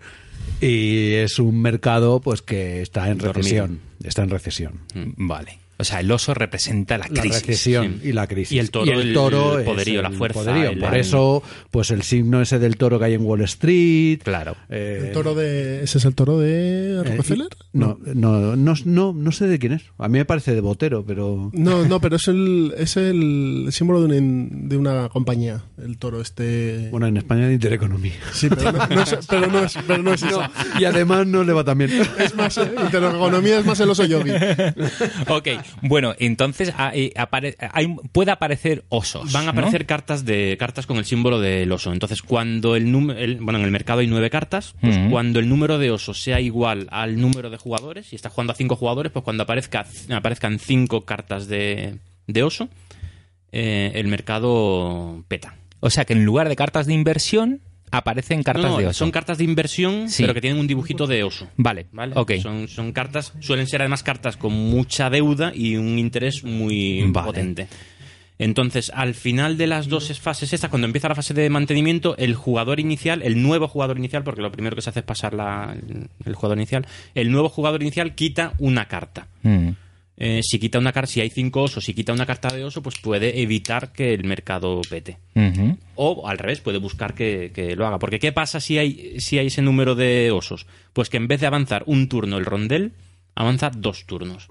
y 0.61 1.13
es 1.13 1.39
un 1.39 1.61
mercado 1.61 2.19
pues 2.19 2.41
que 2.41 2.81
está 2.81 3.09
en 3.09 3.19
recesión. 3.19 3.79
Está 4.03 4.23
en 4.23 4.29
recesión. 4.29 4.79
Vale. 5.17 5.59
O 5.81 5.85
sea, 5.85 6.01
el 6.01 6.11
oso 6.11 6.33
representa 6.33 6.97
la 6.97 7.07
La 7.07 7.21
crisis. 7.21 7.41
recesión 7.47 7.99
sí. 8.01 8.09
y 8.09 8.11
la 8.11 8.27
crisis. 8.27 8.51
Y 8.51 8.59
el 8.59 8.69
toro, 8.69 8.91
el- 8.91 8.99
el 8.99 9.59
es 9.61 9.65
poderío, 9.65 10.01
la 10.01 10.11
fuerza, 10.11 10.41
poderío. 10.41 10.71
el- 10.71 10.79
Por 10.79 10.95
eso, 10.95 11.41
pues 11.71 11.89
el 11.91 12.01
signo 12.03 12.41
ese 12.41 12.59
del 12.59 12.75
toro 12.75 12.99
que 12.99 13.05
hay 13.05 13.13
en 13.13 13.21
Wall 13.25 13.41
Street. 13.43 14.19
Claro. 14.23 14.57
eh, 14.69 15.05
El 15.07 15.11
toro 15.13 15.35
de, 15.35 15.83
¿Ese 15.83 15.97
es 15.99 16.05
el 16.05 16.15
toro 16.15 16.37
de 16.37 16.99
eh, 16.99 17.03
Rockefeller? 17.03 17.47
no, 17.71 17.97
no, 18.13 18.55
no, 18.57 18.73
no, 18.85 19.13
no 19.13 19.31
sé 19.31 19.47
de 19.47 19.57
quién 19.57 19.71
es. 19.71 19.83
A 19.97 20.09
mí 20.09 20.17
me 20.17 20.25
parece 20.25 20.53
de 20.53 20.59
Botero, 20.61 21.05
pero... 21.05 21.49
No, 21.53 21.85
no, 21.87 22.01
pero 22.01 22.17
es 22.17 22.27
el, 22.27 22.73
es 22.77 22.97
el 22.97 23.67
símbolo 23.71 24.01
de 24.05 24.19
una, 24.19 24.47
de 24.51 24.77
una 24.77 25.07
compañía, 25.09 25.63
el 25.81 25.97
toro 25.97 26.19
este... 26.19 26.89
Bueno, 26.91 27.07
en 27.07 27.15
España 27.17 27.47
de 27.47 27.53
Intereconomía. 27.53 28.13
Sí, 28.33 28.49
pero 28.49 28.73
no, 28.73 28.85
no 28.87 29.01
es, 29.01 29.17
pero 29.29 29.47
no 29.47 29.59
es, 29.63 29.73
pero 29.87 30.03
no 30.03 30.13
es 30.13 30.23
esa. 30.23 30.51
Y 30.79 30.83
además 30.83 31.25
no 31.25 31.43
le 31.45 31.53
va 31.53 31.63
tan 31.63 31.77
bien. 31.77 31.89
Es 32.19 32.35
más, 32.35 32.57
eh, 32.57 32.69
intereconomía 32.83 33.59
es 33.59 33.65
más 33.65 33.79
el 33.79 33.89
oso 33.89 34.03
yogi. 34.05 34.31
Ok, 35.27 35.47
bueno, 35.81 36.13
entonces 36.19 36.73
ah, 36.77 36.91
eh, 36.93 37.13
hay- 37.71 37.95
puede 38.11 38.31
aparecer 38.31 38.83
osos. 38.89 39.31
Van 39.31 39.43
a 39.43 39.45
¿no? 39.45 39.51
aparecer 39.51 39.85
cartas 39.85 40.25
de 40.25 40.55
cartas 40.59 40.85
con 40.85 40.97
el 40.97 41.05
símbolo 41.05 41.39
del 41.39 41.71
oso. 41.71 41.91
Entonces, 41.93 42.21
cuando 42.21 42.75
el 42.75 42.91
número, 42.91 43.19
bueno, 43.43 43.59
en 43.59 43.65
el 43.65 43.71
mercado 43.71 43.99
hay 43.99 44.07
nueve 44.07 44.29
cartas, 44.29 44.75
pues 44.81 44.97
cuando 45.09 45.39
el 45.39 45.49
número 45.49 45.77
de 45.77 45.91
osos 45.91 46.21
sea 46.21 46.39
igual 46.39 46.87
al 46.91 47.19
número 47.19 47.49
de 47.49 47.57
jugadores, 47.57 48.11
y 48.13 48.15
está 48.15 48.29
jugando 48.29 48.53
a 48.53 48.55
cinco 48.55 48.75
jugadores, 48.75 49.11
pues 49.11 49.23
cuando 49.23 49.43
aparezca, 49.43 49.85
aparezcan 50.11 50.59
cinco 50.59 51.05
cartas 51.05 51.47
de, 51.47 51.97
de 52.27 52.43
oso, 52.43 52.69
eh, 53.51 53.91
el 53.95 54.07
mercado 54.07 55.23
peta. 55.27 55.55
O 55.79 55.89
sea, 55.89 56.05
que 56.05 56.13
en 56.13 56.25
lugar 56.25 56.49
de 56.49 56.55
cartas 56.55 56.85
de 56.87 56.93
inversión, 56.93 57.61
aparecen 57.91 58.43
cartas 58.43 58.63
No, 58.65 58.69
no, 58.71 58.77
de 58.77 58.87
oso. 58.87 58.99
Son 58.99 59.11
cartas 59.11 59.37
de 59.37 59.43
inversión, 59.43 60.09
Sí. 60.09 60.23
pero 60.23 60.33
que 60.33 60.41
tienen 60.41 60.59
un 60.59 60.67
dibujito 60.67 61.07
de 61.07 61.23
oso. 61.23 61.47
Vale, 61.57 61.87
¿Vale? 61.91 62.13
ok. 62.15 62.33
Son, 62.41 62.67
son 62.67 62.91
cartas, 62.91 63.33
suelen 63.39 63.67
ser 63.67 63.81
además 63.81 64.03
cartas 64.03 64.37
con 64.37 64.53
mucha 64.53 65.09
deuda 65.09 65.51
y 65.55 65.75
un 65.75 65.97
interés 65.99 66.43
muy 66.43 67.03
Vale. 67.09 67.25
potente. 67.27 67.67
Entonces, 68.41 68.89
al 68.95 69.15
final 69.15 69.57
de 69.57 69.67
las 69.67 69.89
dos 69.89 70.17
fases 70.17 70.53
estas, 70.53 70.69
cuando 70.69 70.85
empieza 70.87 71.09
la 71.09 71.15
fase 71.15 71.33
de 71.33 71.49
mantenimiento, 71.49 72.15
el 72.17 72.35
jugador 72.35 72.79
inicial, 72.79 73.21
el 73.21 73.41
nuevo 73.43 73.67
jugador 73.67 73.97
inicial, 73.97 74.23
porque 74.23 74.41
lo 74.41 74.49
primero 74.49 74.77
que 74.77 74.81
se 74.81 74.89
hace 74.91 74.99
es 75.01 75.05
pasar 75.05 75.33
la- 75.33 75.75
el, 75.75 76.07
el 76.25 76.35
jugador 76.35 76.57
inicial, 76.57 76.87
el 77.15 77.31
nuevo 77.31 77.49
jugador 77.49 77.81
inicial 77.81 78.15
quita 78.15 78.53
una 78.59 78.87
carta. 78.87 79.27
Mm. 79.43 79.69
Eh, 80.21 80.41
si 80.43 80.59
quita 80.59 80.77
una 80.77 80.91
carta, 80.91 81.07
si 81.07 81.21
hay 81.21 81.29
cinco 81.29 81.63
osos, 81.63 81.85
si 81.85 81.93
quita 81.93 82.11
una 82.11 82.25
carta 82.25 82.53
de 82.53 82.65
oso, 82.65 82.83
pues 82.83 82.99
puede 82.99 83.41
evitar 83.41 83.93
que 83.93 84.13
el 84.13 84.25
mercado 84.25 84.81
pete. 84.89 85.17
O 85.95 86.27
al 86.27 86.37
revés, 86.37 86.59
puede 86.59 86.77
buscar 86.77 87.13
que, 87.13 87.51
que 87.55 87.77
lo 87.77 87.87
haga. 87.87 87.99
Porque 87.99 88.19
¿qué 88.19 88.33
pasa 88.33 88.59
si 88.59 88.77
hay, 88.77 89.19
si 89.21 89.39
hay 89.39 89.47
ese 89.47 89.61
número 89.61 89.95
de 89.95 90.31
osos? 90.31 90.67
Pues 90.91 91.09
que 91.09 91.17
en 91.17 91.29
vez 91.29 91.39
de 91.39 91.47
avanzar 91.47 91.83
un 91.85 92.09
turno 92.09 92.37
el 92.37 92.45
rondel, 92.45 92.91
avanza 93.33 93.69
dos 93.69 94.05
turnos. 94.05 94.49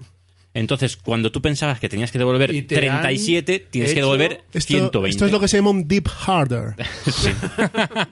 Entonces, 0.51 0.97
cuando 0.97 1.31
tú 1.31 1.41
pensabas 1.43 1.79
que 1.79 1.87
tenías 1.89 2.11
que 2.11 2.17
devolver 2.17 2.53
Y 2.53 2.63
te 2.63 2.75
han 2.89 3.01
37, 3.01 3.67
tienes 3.69 3.93
que 3.93 3.99
devolver 3.99 4.43
Esto, 4.51 4.67
120. 4.67 5.09
esto 5.09 5.25
es 5.27 5.31
lo 5.31 5.39
que 5.39 5.47
se 5.47 5.57
llama 5.57 5.69
un 5.69 5.87
deep 5.87 6.07
harder. 6.25 6.73
Sí, 7.05 7.29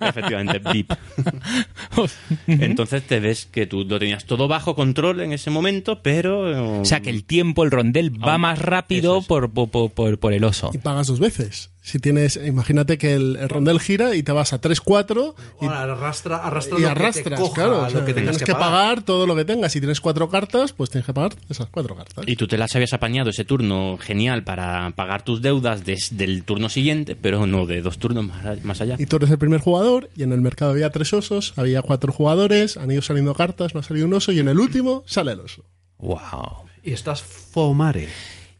efectivamente, 0.01 0.61
deep. 0.71 0.87
Entonces 2.47 3.03
te 3.03 3.19
ves 3.19 3.45
que 3.47 3.65
tú 3.65 3.83
lo 3.85 3.99
tenías 3.99 4.25
todo 4.25 4.47
bajo 4.47 4.75
control 4.75 5.21
en 5.21 5.33
ese 5.33 5.49
momento, 5.49 6.01
pero... 6.01 6.81
O 6.81 6.85
sea, 6.85 6.99
que 7.01 7.09
el 7.09 7.23
tiempo, 7.23 7.63
el 7.63 7.71
rondel, 7.71 8.11
va 8.23 8.33
Aún- 8.33 8.41
más 8.41 8.59
rápido 8.59 9.19
es. 9.19 9.25
por, 9.25 9.49
por, 9.51 9.91
por- 9.91 10.19
por 10.19 10.33
el 10.33 10.43
oso. 10.43 10.69
Y 10.73 10.77
pagas 10.77 11.07
dos 11.07 11.19
veces. 11.19 11.71
Si 11.87 11.99
tienes, 11.99 12.35
imagínate 12.35 12.97
que 12.97 13.13
el, 13.13 13.37
el 13.37 13.47
rondel 13.47 13.79
gira 13.79 14.13
y 14.13 14.21
te 14.21 14.33
vas 14.33 14.51
a 14.51 14.59
3-4 14.59 15.35
y, 15.61 15.65
arrastra, 15.67 16.35
arrastra 16.35 16.79
y 16.81 16.83
arrastras, 16.83 17.39
claro. 17.55 17.83
o 17.83 17.89
sea, 17.89 18.03
tienes 18.03 18.39
que 18.43 18.51
pagar. 18.51 19.03
todo 19.03 19.25
lo 19.25 19.37
que 19.37 19.45
tengas. 19.45 19.71
Si 19.71 19.79
tienes 19.79 20.01
cuatro 20.01 20.29
cartas, 20.29 20.73
pues 20.73 20.89
tienes 20.89 21.05
que 21.05 21.13
pagar 21.13 21.35
esas 21.49 21.67
cuatro 21.71 21.95
cartas. 21.95 22.25
Y 22.27 22.35
tú 22.35 22.45
te 22.45 22.57
las 22.57 22.75
habías 22.75 22.91
apañado 22.91 23.29
ese 23.29 23.45
turno 23.45 23.97
genial 24.01 24.43
para 24.43 24.91
pagar 24.97 25.21
tus 25.23 25.41
deudas 25.41 25.85
des- 25.85 26.17
del 26.17 26.43
turno 26.43 26.67
siguiente, 26.67 27.15
pero 27.15 27.47
no 27.47 27.65
de 27.65 27.81
dos 27.81 27.97
turnos 27.99 28.25
más, 28.25 28.63
más 28.65 28.81
allá. 28.81 28.97
Y 28.99 29.05
tú 29.05 29.15
eres 29.15 29.29
el 29.31 29.37
primer 29.37 29.61
jugador 29.61 30.09
y 30.17 30.23
en 30.23 30.33
el 30.33 30.41
mercado 30.41 30.71
había 30.71 30.89
tres 30.89 31.13
osos, 31.13 31.53
había 31.55 31.81
cuatro 31.81 32.11
jugadores, 32.11 32.75
han 32.75 32.91
ido 32.91 33.01
saliendo 33.01 33.33
cartas, 33.33 33.73
no 33.73 33.79
ha 33.79 33.83
salido 33.83 34.07
un 34.07 34.13
oso 34.13 34.33
y 34.33 34.39
en 34.39 34.49
el 34.49 34.59
último 34.59 35.03
sale 35.05 35.31
el 35.31 35.39
oso. 35.39 35.63
Wow. 35.99 36.65
Y 36.83 36.91
estás 36.91 37.21
fomare. 37.21 38.09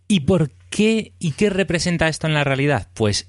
¿Y 0.08 0.22
por 0.22 0.52
qué 0.70 1.14
y 1.20 1.32
qué 1.32 1.50
representa 1.50 2.08
esto 2.08 2.28
en 2.28 2.34
la 2.34 2.44
realidad? 2.44 2.88
Pues 2.94 3.28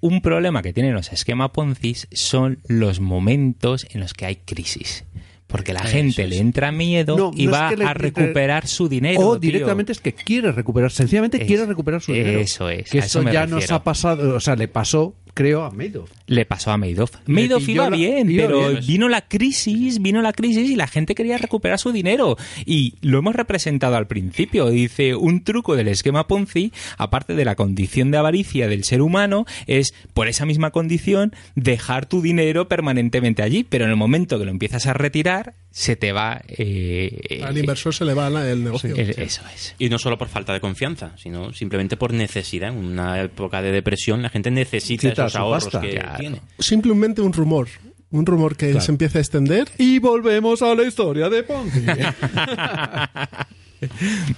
un 0.00 0.22
problema 0.22 0.62
que 0.62 0.72
tienen 0.72 0.94
los 0.94 1.12
esquema 1.12 1.52
Ponzi 1.52 1.94
son 2.12 2.60
los 2.68 3.00
momentos 3.00 3.86
en 3.90 4.00
los 4.00 4.14
que 4.14 4.26
hay 4.26 4.36
crisis. 4.36 5.04
Porque 5.46 5.72
la 5.72 5.82
gente 5.82 6.22
es. 6.22 6.28
le 6.28 6.38
entra 6.38 6.70
miedo 6.70 7.16
No, 7.16 7.32
y 7.34 7.46
no 7.46 7.50
es 7.50 7.56
va 7.60 7.68
que 7.70 7.76
le- 7.78 7.84
a 7.84 7.92
recuperar 7.92 8.68
su 8.68 8.88
dinero. 8.88 9.20
O 9.20 9.32
tío. 9.32 9.50
directamente 9.50 9.90
es 9.90 9.98
que 10.00 10.12
quiere 10.14 10.52
recuperar, 10.52 10.92
sencillamente 10.92 11.38
Es- 11.42 11.46
quiere 11.48 11.66
recuperar 11.66 12.00
su 12.00 12.12
dinero. 12.12 12.38
eso 12.38 12.70
es, 12.70 12.88
Que 12.88 12.98
eso 12.98 13.22
ya 13.24 13.46
nos 13.48 13.68
ha 13.72 13.82
pasado, 13.82 14.36
o 14.36 14.38
sea, 14.40 14.54
le 14.54 14.68
pasó, 14.68 15.16
creo, 15.34 15.64
a 15.64 15.70
Madoff. 15.70 16.10
Le 16.26 16.44
pasó 16.44 16.70
a 16.70 16.76
Madoff. 16.76 17.12
Madoff 17.26 17.68
iba 17.68 17.90
la- 17.90 17.96
bien, 17.96 18.30
iba 18.30 18.46
pero 18.46 18.68
bien. 18.70 18.86
vino 18.86 19.08
la 19.08 19.22
crisis, 19.22 20.00
vino 20.00 20.22
la 20.22 20.32
crisis 20.32 20.68
y 20.70 20.76
la 20.76 20.86
gente 20.86 21.14
quería 21.14 21.38
recuperar 21.38 21.78
su 21.78 21.92
dinero. 21.92 22.36
Y 22.66 22.94
lo 23.00 23.18
hemos 23.18 23.34
representado 23.34 23.96
al 23.96 24.06
principio. 24.06 24.68
Dice, 24.70 25.14
un 25.14 25.42
truco 25.44 25.76
del 25.76 25.88
esquema 25.88 26.26
Ponzi, 26.26 26.72
aparte 26.98 27.34
de 27.34 27.44
la 27.44 27.54
condición 27.56 28.10
de 28.10 28.18
avaricia 28.18 28.68
del 28.68 28.84
ser 28.84 29.02
humano, 29.02 29.44
es, 29.66 29.92
por 30.14 30.28
esa 30.28 30.46
misma 30.46 30.70
condición, 30.70 31.32
dejar 31.54 32.06
tu 32.06 32.22
dinero 32.22 32.68
permanentemente 32.68 33.42
allí. 33.42 33.64
Pero 33.64 33.84
en 33.84 33.90
el 33.90 33.96
momento 33.96 34.38
que 34.38 34.44
lo 34.44 34.50
empiezas 34.50 34.86
a 34.86 34.92
retirar, 34.92 35.54
se 35.70 35.94
te 35.96 36.12
va... 36.12 36.42
eh, 36.48 37.40
Al 37.44 37.56
eh, 37.56 37.60
inversor 37.60 37.94
se 37.94 38.04
le 38.04 38.14
va 38.14 38.28
el 38.28 38.64
negocio. 38.64 38.94
eh, 38.96 39.14
Eso 39.16 39.42
es. 39.54 39.74
Y 39.78 39.88
no 39.88 39.98
solo 39.98 40.18
por 40.18 40.28
falta 40.28 40.52
de 40.52 40.60
confianza, 40.60 41.12
sino 41.16 41.52
simplemente 41.52 41.96
por 41.96 42.12
necesidad. 42.12 42.70
En 42.70 42.78
una 42.84 43.20
época 43.22 43.62
de 43.62 43.70
depresión 43.72 44.22
la 44.22 44.28
gente 44.30 44.50
necesita 44.50 45.19
Necesita 45.24 45.26
esos 45.26 45.32
su 45.32 45.38
ahorros 45.38 45.64
pasta. 45.64 45.80
que 45.80 45.90
Claro. 45.94 46.18
tiene. 46.18 46.40
Simplemente 46.58 47.20
un 47.22 47.32
rumor. 47.32 47.68
Un 48.10 48.26
rumor 48.26 48.56
que 48.56 48.70
Claro. 48.70 48.84
se 48.84 48.92
empieza 48.92 49.18
a 49.18 49.20
extender. 49.20 49.68
Y 49.78 49.98
volvemos 50.00 50.60
a 50.62 50.74
la 50.74 50.82
historia 50.84 51.28
de 51.30 51.42
Ponzi. 51.44 51.80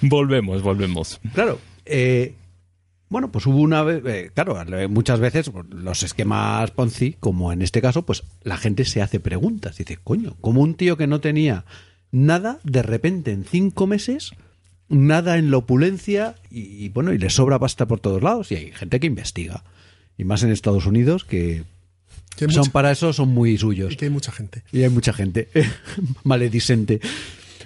Volvemos, 0.01 0.61
volvemos. 0.61 1.19
claro, 1.33 1.59
eh, 1.85 2.35
bueno, 3.09 3.31
pues 3.31 3.45
hubo 3.45 3.57
una 3.57 3.83
vez, 3.83 4.01
eh, 4.05 4.31
claro, 4.33 4.57
muchas 4.89 5.19
veces 5.19 5.51
los 5.69 6.03
esquemas 6.03 6.71
Ponzi, 6.71 7.15
como 7.19 7.51
en 7.51 7.61
este 7.61 7.81
caso, 7.81 8.03
pues 8.05 8.23
la 8.43 8.57
gente 8.57 8.85
se 8.85 9.01
hace 9.01 9.19
preguntas. 9.19 9.77
Dice, 9.77 9.97
coño, 10.03 10.35
como 10.41 10.61
un 10.61 10.75
tío 10.75 10.97
que 10.97 11.07
no 11.07 11.19
tenía 11.19 11.65
nada, 12.11 12.59
de 12.63 12.81
repente 12.81 13.31
en 13.31 13.43
cinco 13.43 13.85
meses, 13.85 14.31
nada 14.89 15.37
en 15.37 15.51
la 15.51 15.57
opulencia 15.57 16.35
y, 16.49 16.85
y, 16.85 16.89
bueno, 16.89 17.13
y 17.13 17.17
le 17.19 17.29
sobra 17.29 17.59
pasta 17.59 17.85
por 17.85 17.99
todos 17.99 18.23
lados. 18.23 18.51
Y 18.51 18.55
hay 18.55 18.71
gente 18.71 18.99
que 18.99 19.07
investiga. 19.07 19.63
Y 20.17 20.23
más 20.25 20.43
en 20.43 20.51
Estados 20.51 20.85
Unidos, 20.85 21.23
que 21.25 21.63
son 22.37 22.47
mucha, 22.47 22.71
para 22.71 22.91
eso, 22.91 23.13
son 23.13 23.29
muy 23.29 23.57
suyos. 23.57 23.93
y 23.93 23.95
que 23.95 24.05
hay 24.05 24.11
mucha 24.11 24.31
gente. 24.31 24.63
Y 24.71 24.83
hay 24.83 24.89
mucha 24.89 25.13
gente 25.13 25.47
maledicente. 26.23 26.99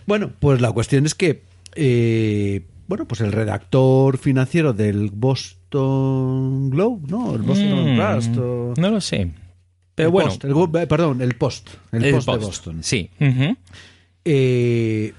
Bueno, 0.05 0.31
pues 0.39 0.61
la 0.61 0.71
cuestión 0.71 1.05
es 1.05 1.13
que, 1.15 1.43
eh, 1.75 2.61
bueno, 2.87 3.05
pues 3.05 3.21
el 3.21 3.31
redactor 3.33 4.17
financiero 4.17 4.71
del 4.73 5.09
Boston 5.11 6.69
Globe, 6.69 7.01
¿no? 7.09 7.35
El 7.35 7.41
Boston 7.41 7.95
Mm, 7.95 7.97
Trust. 7.97 8.37
o- 8.37 8.73
No 8.77 8.89
lo 8.91 9.01
sé. 9.01 9.29
Pero 9.95 10.09
el 10.09 10.13
bueno. 10.13 10.29
Post, 10.29 10.43
el 10.45 10.51
eh, 10.83 10.87
perdón, 10.87 11.21
el 11.21 11.33
Post. 11.35 11.69
El, 11.91 12.05
el 12.05 12.13
Post, 12.13 12.29
de. 12.29 12.37
Boston. 12.37 12.77
Sí. 12.83 13.09
Eh, 14.25 15.13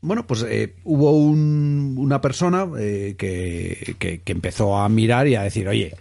bueno, 0.00 0.26
pues 0.26 0.44
eh, 0.48 0.74
hubo 0.84 1.12
un- 1.12 1.94
una 1.98 2.20
persona 2.20 2.66
eh, 2.78 3.14
que, 3.18 3.94
que- 3.98 4.20
que 4.20 4.32
empezó 4.32 4.76
a 4.78 4.88
mirar 4.88 5.28
y 5.28 5.34
a 5.36 5.42
decir, 5.42 5.68
oye, 5.68 5.94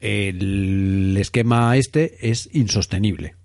el 0.00 1.16
esquema 1.18 1.76
este 1.76 2.30
es 2.30 2.48
insostenible. 2.52 3.36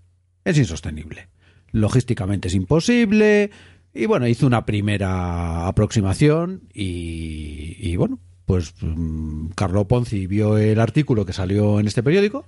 Es 0.45 0.57
insostenible. 0.57 1.29
Logísticamente 1.71 2.47
es 2.47 2.53
imposible. 2.53 3.51
Y 3.93 4.05
bueno, 4.05 4.27
hizo 4.27 4.47
una 4.47 4.65
primera 4.65 5.67
aproximación 5.67 6.63
y, 6.73 7.95
bueno, 7.95 8.19
pues 8.45 8.73
mm, 8.81 9.49
Carlo 9.55 9.87
Ponzi 9.87 10.27
vio 10.27 10.57
el 10.57 10.79
artículo 10.79 11.25
que 11.25 11.33
salió 11.33 11.79
en 11.79 11.87
este 11.87 12.03
periódico 12.03 12.45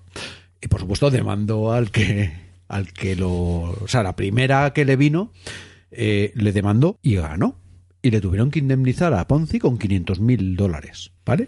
y 0.62 0.68
por 0.68 0.82
supuesto 0.82 1.12
demandó 1.12 1.72
al 1.72 1.92
que 1.92 2.32
al 2.68 2.92
que 2.92 3.16
lo 3.16 3.30
o 3.30 3.88
sea 3.88 4.04
la 4.04 4.16
primera 4.16 4.74
que 4.74 4.86
le 4.86 4.96
vino 4.96 5.32
eh, 5.92 6.34
le 6.36 6.52
demandó 6.52 7.00
y 7.02 7.16
ganó 7.16 7.60
y 8.02 8.10
le 8.12 8.20
tuvieron 8.20 8.52
que 8.52 8.60
indemnizar 8.60 9.14
a 9.14 9.28
Ponzi 9.28 9.60
con 9.60 9.78
500 9.78 10.20
mil 10.20 10.56
dólares 10.56 11.12
vale 11.26 11.48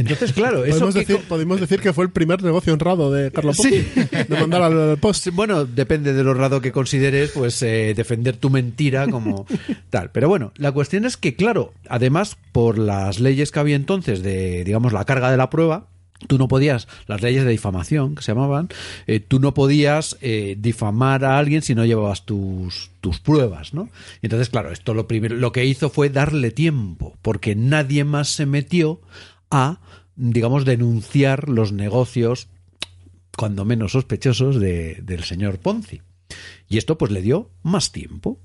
entonces 0.00 0.32
claro 0.32 0.64
eso 0.64 0.86
Podemos 0.86 0.94
que 0.94 1.00
decir, 1.00 1.28
podemos 1.28 1.60
decir 1.60 1.80
que 1.80 1.92
fue 1.92 2.04
el 2.04 2.10
primer 2.10 2.42
negocio 2.42 2.72
honrado 2.72 3.10
de 3.12 3.30
Carlos. 3.30 3.56
Sí. 3.56 3.86
De 4.28 4.36
mandar 4.38 4.62
al 4.62 4.98
post. 4.98 5.28
Bueno, 5.32 5.64
depende 5.64 6.12
de 6.12 6.22
lo 6.22 6.34
raro 6.34 6.60
que 6.60 6.72
consideres, 6.72 7.30
pues 7.30 7.62
eh, 7.62 7.94
defender 7.96 8.36
tu 8.36 8.50
mentira 8.50 9.08
como 9.08 9.46
tal. 9.90 10.10
Pero 10.10 10.28
bueno, 10.28 10.52
la 10.56 10.72
cuestión 10.72 11.04
es 11.04 11.16
que, 11.16 11.34
claro, 11.34 11.72
además, 11.88 12.36
por 12.52 12.78
las 12.78 13.20
leyes 13.20 13.50
que 13.50 13.58
había 13.58 13.76
entonces 13.76 14.22
de, 14.22 14.64
digamos, 14.64 14.92
la 14.92 15.04
carga 15.04 15.30
de 15.30 15.36
la 15.36 15.50
prueba, 15.50 15.88
tú 16.28 16.38
no 16.38 16.48
podías, 16.48 16.88
las 17.06 17.22
leyes 17.22 17.44
de 17.44 17.50
difamación 17.50 18.14
que 18.14 18.22
se 18.22 18.32
llamaban, 18.32 18.68
eh, 19.06 19.20
tú 19.20 19.38
no 19.40 19.54
podías 19.54 20.16
eh, 20.20 20.56
difamar 20.58 21.24
a 21.24 21.38
alguien 21.38 21.62
si 21.62 21.74
no 21.74 21.84
llevabas 21.84 22.24
tus, 22.24 22.90
tus 23.00 23.20
pruebas, 23.20 23.74
¿no? 23.74 23.88
Entonces, 24.22 24.48
claro, 24.48 24.72
esto 24.72 24.94
lo 24.94 25.06
primero, 25.06 25.36
lo 25.36 25.52
que 25.52 25.64
hizo 25.64 25.90
fue 25.90 26.08
darle 26.08 26.50
tiempo, 26.50 27.16
porque 27.22 27.54
nadie 27.54 28.04
más 28.04 28.28
se 28.28 28.46
metió 28.46 29.00
a, 29.50 29.80
digamos, 30.16 30.64
denunciar 30.64 31.48
los 31.48 31.72
negocios 31.72 32.48
cuando 33.36 33.64
menos 33.64 33.92
sospechosos 33.92 34.58
de- 34.60 35.00
del 35.02 35.24
señor 35.24 35.58
Ponzi. 35.58 36.02
Y 36.68 36.78
esto 36.78 36.98
pues 36.98 37.12
le 37.12 37.22
dio 37.22 37.50
más 37.62 37.92
tiempo. 37.92 38.40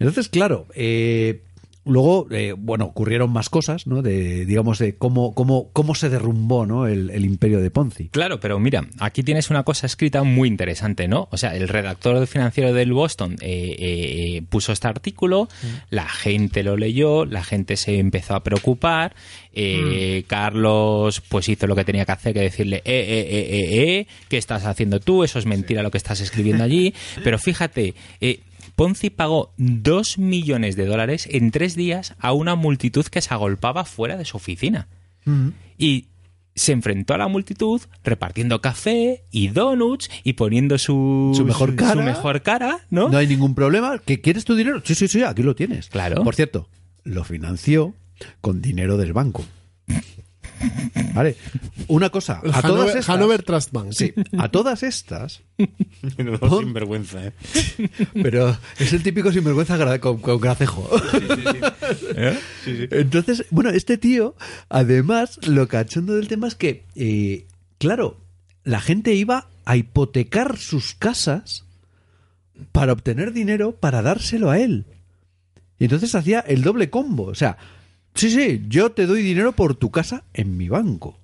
Entonces, 0.00 0.28
claro, 0.28 0.66
eh, 0.74 1.44
luego, 1.88 2.26
eh, 2.30 2.54
bueno, 2.56 2.86
ocurrieron 2.86 3.32
más 3.32 3.48
cosas, 3.48 3.86
¿no? 3.86 4.02
De, 4.02 4.46
digamos, 4.46 4.78
de 4.78 4.96
cómo, 4.96 5.34
cómo, 5.34 5.70
cómo 5.72 5.94
se 5.94 6.08
derrumbó, 6.08 6.66
¿no? 6.66 6.86
El, 6.86 7.10
el 7.10 7.24
imperio 7.24 7.60
de 7.60 7.70
Ponzi. 7.70 8.08
Claro, 8.08 8.40
pero 8.40 8.58
mira, 8.58 8.86
aquí 8.98 9.22
tienes 9.22 9.50
una 9.50 9.62
cosa 9.62 9.86
escrita 9.86 10.22
muy 10.22 10.48
interesante, 10.48 11.08
¿no? 11.08 11.28
O 11.30 11.36
sea, 11.36 11.56
el 11.56 11.68
redactor 11.68 12.26
financiero 12.26 12.72
del 12.72 12.92
Boston 12.92 13.36
eh, 13.40 13.76
eh, 13.78 14.42
puso 14.48 14.72
este 14.72 14.88
artículo, 14.88 15.48
la 15.90 16.08
gente 16.08 16.62
lo 16.62 16.76
leyó, 16.76 17.24
la 17.24 17.42
gente 17.42 17.76
se 17.76 17.98
empezó 17.98 18.34
a 18.34 18.42
preocupar, 18.44 19.14
eh, 19.52 20.24
Carlos 20.26 21.20
pues 21.28 21.48
hizo 21.48 21.66
lo 21.66 21.74
que 21.74 21.84
tenía 21.84 22.04
que 22.04 22.12
hacer, 22.12 22.32
que 22.32 22.40
decirle, 22.40 22.76
eh, 22.76 22.82
eh, 22.84 23.26
eh, 23.30 23.46
eh, 23.50 23.98
eh, 23.98 24.06
¿qué 24.28 24.36
estás 24.36 24.64
haciendo 24.64 25.00
tú? 25.00 25.24
Eso 25.24 25.38
es 25.38 25.46
mentira 25.46 25.82
lo 25.82 25.90
que 25.90 25.98
estás 25.98 26.20
escribiendo 26.20 26.64
allí. 26.64 26.94
Pero 27.24 27.38
fíjate, 27.38 27.94
eh, 28.20 28.40
Ponzi 28.78 29.10
pagó 29.10 29.52
dos 29.56 30.18
millones 30.18 30.76
de 30.76 30.86
dólares 30.86 31.28
en 31.32 31.50
tres 31.50 31.74
días 31.74 32.14
a 32.20 32.32
una 32.32 32.54
multitud 32.54 33.04
que 33.06 33.20
se 33.20 33.34
agolpaba 33.34 33.84
fuera 33.84 34.16
de 34.16 34.24
su 34.24 34.36
oficina. 34.36 34.86
Y 35.76 36.06
se 36.54 36.70
enfrentó 36.70 37.12
a 37.12 37.18
la 37.18 37.26
multitud 37.26 37.80
repartiendo 38.04 38.60
café 38.60 39.24
y 39.32 39.48
donuts 39.48 40.08
y 40.22 40.34
poniendo 40.34 40.78
su, 40.78 41.32
Su 41.34 41.44
mejor 41.44 41.74
cara. 41.74 41.94
su 41.94 42.02
mejor 42.02 42.42
cara, 42.42 42.86
¿no? 42.88 43.08
No 43.08 43.18
hay 43.18 43.26
ningún 43.26 43.56
problema. 43.56 43.98
¿Que 43.98 44.20
quieres 44.20 44.44
tu 44.44 44.54
dinero? 44.54 44.80
Sí, 44.84 44.94
sí, 44.94 45.08
sí, 45.08 45.24
aquí 45.24 45.42
lo 45.42 45.56
tienes. 45.56 45.88
Claro. 45.88 46.22
Por 46.22 46.36
cierto, 46.36 46.68
lo 47.02 47.24
financió 47.24 47.96
con 48.40 48.62
dinero 48.62 48.96
del 48.96 49.12
banco. 49.12 49.44
Vale. 51.14 51.36
Una 51.88 52.10
cosa, 52.10 52.38
a 52.38 52.40
todas 52.42 52.64
Hanover, 52.64 52.88
estas. 52.98 53.08
Hanover 53.08 53.42
Trust 53.42 53.72
Bank. 53.72 53.92
Sí, 53.92 54.12
a 54.38 54.48
todas 54.48 54.82
estas 54.82 55.42
Menudo 56.16 56.60
sinvergüenza, 56.60 57.26
¿eh? 57.26 57.32
Pero 58.22 58.56
es 58.78 58.92
el 58.92 59.02
típico 59.02 59.32
sinvergüenza 59.32 59.76
gra- 59.78 59.98
con, 60.00 60.18
con 60.18 60.40
gracejo. 60.40 60.88
Entonces, 62.66 63.44
bueno, 63.50 63.70
este 63.70 63.98
tío, 63.98 64.34
además, 64.68 65.38
lo 65.46 65.68
cachondo 65.68 66.14
del 66.14 66.28
tema 66.28 66.48
es 66.48 66.54
que, 66.54 66.84
eh, 66.94 67.46
claro, 67.78 68.18
la 68.64 68.80
gente 68.80 69.14
iba 69.14 69.48
a 69.64 69.76
hipotecar 69.76 70.56
sus 70.58 70.94
casas 70.94 71.64
para 72.72 72.92
obtener 72.92 73.32
dinero 73.32 73.72
para 73.76 74.02
dárselo 74.02 74.50
a 74.50 74.58
él. 74.58 74.86
Y 75.78 75.84
entonces 75.84 76.14
hacía 76.14 76.40
el 76.40 76.62
doble 76.62 76.90
combo. 76.90 77.24
O 77.24 77.34
sea, 77.34 77.56
sí, 78.18 78.30
sí, 78.30 78.64
yo 78.68 78.92
te 78.92 79.06
doy 79.06 79.22
dinero 79.22 79.52
por 79.52 79.74
tu 79.74 79.90
casa 79.90 80.24
en 80.34 80.56
mi 80.56 80.68
banco. 80.68 81.18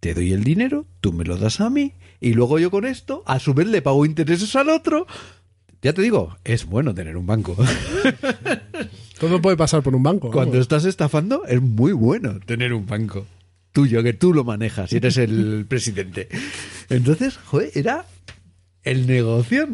Te 0.00 0.14
doy 0.14 0.32
el 0.32 0.44
dinero, 0.44 0.86
tú 1.00 1.12
me 1.12 1.24
lo 1.24 1.36
das 1.36 1.60
a 1.60 1.70
mí, 1.70 1.92
y 2.20 2.34
luego 2.34 2.58
yo 2.58 2.70
con 2.70 2.86
esto, 2.86 3.22
a 3.26 3.38
su 3.38 3.54
vez 3.54 3.66
le 3.66 3.82
pago 3.82 4.06
intereses 4.06 4.56
al 4.56 4.68
otro. 4.68 5.06
Ya 5.82 5.92
te 5.92 6.02
digo, 6.02 6.36
es 6.44 6.64
bueno 6.64 6.94
tener 6.94 7.16
un 7.16 7.26
banco. 7.26 7.56
Todo 9.20 9.42
puede 9.42 9.56
pasar 9.56 9.82
por 9.82 9.94
un 9.94 10.02
banco. 10.02 10.30
Cuando 10.30 10.58
estás 10.58 10.84
estafando, 10.84 11.44
es 11.44 11.60
muy 11.60 11.92
bueno 11.92 12.38
tener 12.40 12.72
un 12.72 12.86
banco 12.86 13.26
tuyo, 13.72 14.02
que 14.02 14.12
tú 14.12 14.32
lo 14.32 14.44
manejas 14.44 14.92
y 14.92 14.96
eres 14.96 15.16
el 15.16 15.66
presidente. 15.68 16.28
Entonces, 16.88 17.36
joder, 17.36 17.70
era 17.74 18.04
el 18.84 19.06
negocio. 19.06 19.68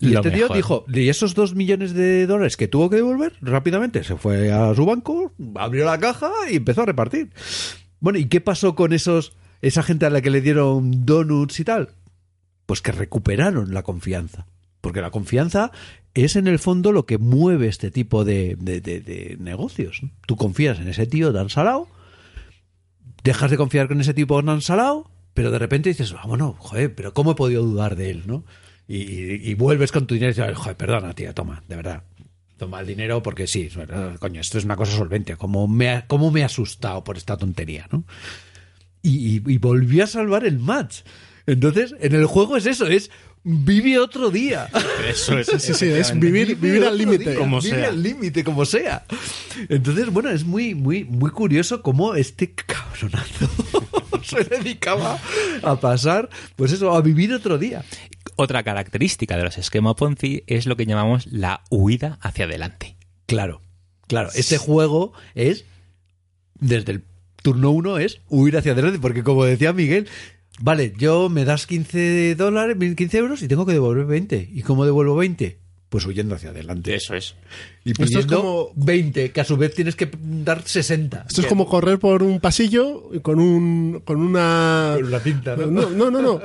Y 0.00 0.08
Lo 0.10 0.18
este 0.20 0.30
tío 0.30 0.48
dijo, 0.48 0.84
y 0.92 1.08
esos 1.08 1.34
dos 1.34 1.54
millones 1.54 1.94
de 1.94 2.26
dólares 2.26 2.56
que 2.56 2.68
tuvo 2.68 2.90
que 2.90 2.96
devolver, 2.96 3.32
rápidamente 3.40 4.04
se 4.04 4.16
fue 4.16 4.52
a 4.52 4.74
su 4.74 4.84
banco, 4.84 5.32
abrió 5.54 5.84
la 5.84 5.98
caja 5.98 6.30
y 6.50 6.56
empezó 6.56 6.82
a 6.82 6.86
repartir. 6.86 7.30
Bueno, 8.00 8.18
¿y 8.18 8.26
qué 8.26 8.40
pasó 8.40 8.74
con 8.74 8.92
esos 8.92 9.32
esa 9.62 9.82
gente 9.82 10.04
a 10.06 10.10
la 10.10 10.20
que 10.20 10.30
le 10.30 10.40
dieron 10.42 11.06
donuts 11.06 11.58
y 11.60 11.64
tal? 11.64 11.90
Pues 12.66 12.80
que 12.82 12.92
recuperaron 12.92 13.72
la 13.72 13.82
confianza. 13.82 14.46
Porque 14.80 15.00
la 15.00 15.10
confianza 15.10 15.72
es 16.12 16.36
en 16.36 16.46
el 16.46 16.58
fondo 16.58 16.92
lo 16.92 17.06
que 17.06 17.16
mueve 17.18 17.68
este 17.68 17.90
tipo 17.90 18.24
de, 18.24 18.56
de- 18.60 18.80
de- 18.82 19.00
de 19.00 19.36
negocios. 19.40 20.02
Tú 20.26 20.36
confías 20.36 20.78
en 20.78 20.88
ese 20.88 21.06
tío 21.06 21.32
tan 21.32 21.48
salado 21.48 21.88
dejas 23.22 23.50
de 23.50 23.56
confiar 23.56 23.88
con 23.88 24.00
ese 24.02 24.12
tipo 24.12 24.42
tan 24.42 24.60
salado, 24.60 25.10
pero 25.34 25.50
de 25.50 25.58
repente 25.58 25.88
dices, 25.90 26.14
ah, 26.16 26.26
bueno, 26.26 26.56
joder, 26.58 26.94
pero 26.94 27.12
¿cómo 27.12 27.32
he 27.32 27.34
podido 27.34 27.62
dudar 27.62 27.96
de 27.96 28.10
él, 28.10 28.22
no? 28.26 28.44
Y, 28.86 29.54
vuelves 29.54 29.92
con 29.92 30.06
tu 30.06 30.14
dinero 30.14 30.30
y 30.30 30.34
dices, 30.34 30.56
joder, 30.56 30.76
perdona, 30.76 31.14
tía, 31.14 31.32
toma, 31.34 31.62
de 31.68 31.76
verdad. 31.76 32.04
Toma 32.56 32.80
el 32.80 32.86
dinero 32.86 33.22
porque 33.22 33.46
sí, 33.46 33.68
coño, 34.20 34.40
esto 34.40 34.58
es 34.58 34.64
una 34.64 34.76
cosa 34.76 34.96
solvente. 34.96 35.36
¿Cómo 35.36 35.66
me, 35.66 36.04
cómo 36.06 36.30
me 36.30 36.40
he 36.40 36.44
asustado 36.44 37.02
por 37.02 37.16
esta 37.16 37.36
tontería, 37.36 37.88
no? 37.90 38.04
Y, 39.02 39.36
y, 39.36 39.42
y 39.46 39.58
volví 39.58 40.00
a 40.00 40.06
salvar 40.06 40.44
el 40.44 40.58
match. 40.58 41.00
Entonces, 41.46 41.94
en 41.98 42.14
el 42.14 42.26
juego 42.26 42.56
es 42.56 42.66
eso, 42.66 42.86
es 42.86 43.10
vive 43.44 43.98
otro 43.98 44.30
día. 44.30 44.68
Eso 45.08 45.38
es. 45.38 45.46
Sí, 45.58 45.74
sí, 45.74 45.86
es 45.86 46.18
vivir, 46.18 46.56
vivir 46.56 46.84
al 46.84 46.96
límite. 46.98 47.34
Como 47.36 47.60
vive 47.60 47.76
sea. 47.76 47.88
al 47.88 48.02
límite, 48.02 48.42
como 48.42 48.64
sea. 48.64 49.04
Entonces, 49.68 50.10
bueno, 50.10 50.30
es 50.30 50.44
muy, 50.44 50.74
muy, 50.74 51.04
muy 51.04 51.30
curioso 51.30 51.82
cómo 51.82 52.14
este 52.14 52.52
cabronazo 52.54 53.48
se 54.22 54.44
dedicaba 54.44 55.18
a 55.62 55.76
pasar, 55.78 56.28
pues 56.56 56.72
eso, 56.72 56.92
a 56.94 57.00
vivir 57.02 57.32
otro 57.32 57.58
día. 57.58 57.84
Otra 58.36 58.62
característica 58.64 59.36
de 59.36 59.44
los 59.44 59.58
esquema 59.58 59.94
Ponzi 59.94 60.42
es 60.46 60.66
lo 60.66 60.76
que 60.76 60.86
llamamos 60.86 61.26
la 61.26 61.62
huida 61.70 62.18
hacia 62.20 62.46
adelante. 62.46 62.96
Claro, 63.26 63.60
claro. 64.08 64.30
Este 64.34 64.58
juego 64.58 65.12
es, 65.34 65.64
desde 66.58 66.92
el 66.92 67.04
turno 67.42 67.70
uno, 67.70 67.98
es 67.98 68.22
huir 68.28 68.56
hacia 68.56 68.72
adelante, 68.72 68.98
porque 68.98 69.22
como 69.22 69.44
decía 69.44 69.74
Miguel, 69.74 70.08
vale, 70.60 70.92
yo 70.98 71.28
me 71.28 71.44
das 71.44 71.66
15 71.66 72.34
dólares, 72.36 72.76
15 72.96 73.18
euros 73.18 73.42
y 73.42 73.48
tengo 73.48 73.66
que 73.66 73.72
devolver 73.72 74.06
20. 74.06 74.48
¿Y 74.52 74.62
cómo 74.62 74.84
devuelvo 74.84 75.16
20? 75.16 75.58
Pues 75.88 76.06
huyendo 76.06 76.34
hacia 76.34 76.50
adelante. 76.50 76.94
Eso 76.94 77.14
es. 77.14 77.36
Y 77.84 77.92
Esto 77.92 78.02
es 78.04 78.10
pidiendo 78.10 78.36
como- 78.40 78.72
20, 78.74 79.30
que 79.30 79.40
a 79.40 79.44
su 79.44 79.56
vez 79.56 79.74
tienes 79.74 79.94
que 79.94 80.10
dar 80.20 80.62
60. 80.66 81.26
Esto 81.28 81.40
es 81.42 81.46
como 81.46 81.66
correr 81.66 81.98
por 82.00 82.22
un 82.24 82.40
pasillo 82.40 83.10
con 83.22 83.38
un 83.38 84.00
con 84.04 84.20
una 84.20 84.94
Con 84.96 85.06
una 85.06 85.20
cinta, 85.20 85.54
¿no? 85.56 85.66
no 85.66 85.90
no 85.90 86.10
no, 86.10 86.20
no. 86.20 86.40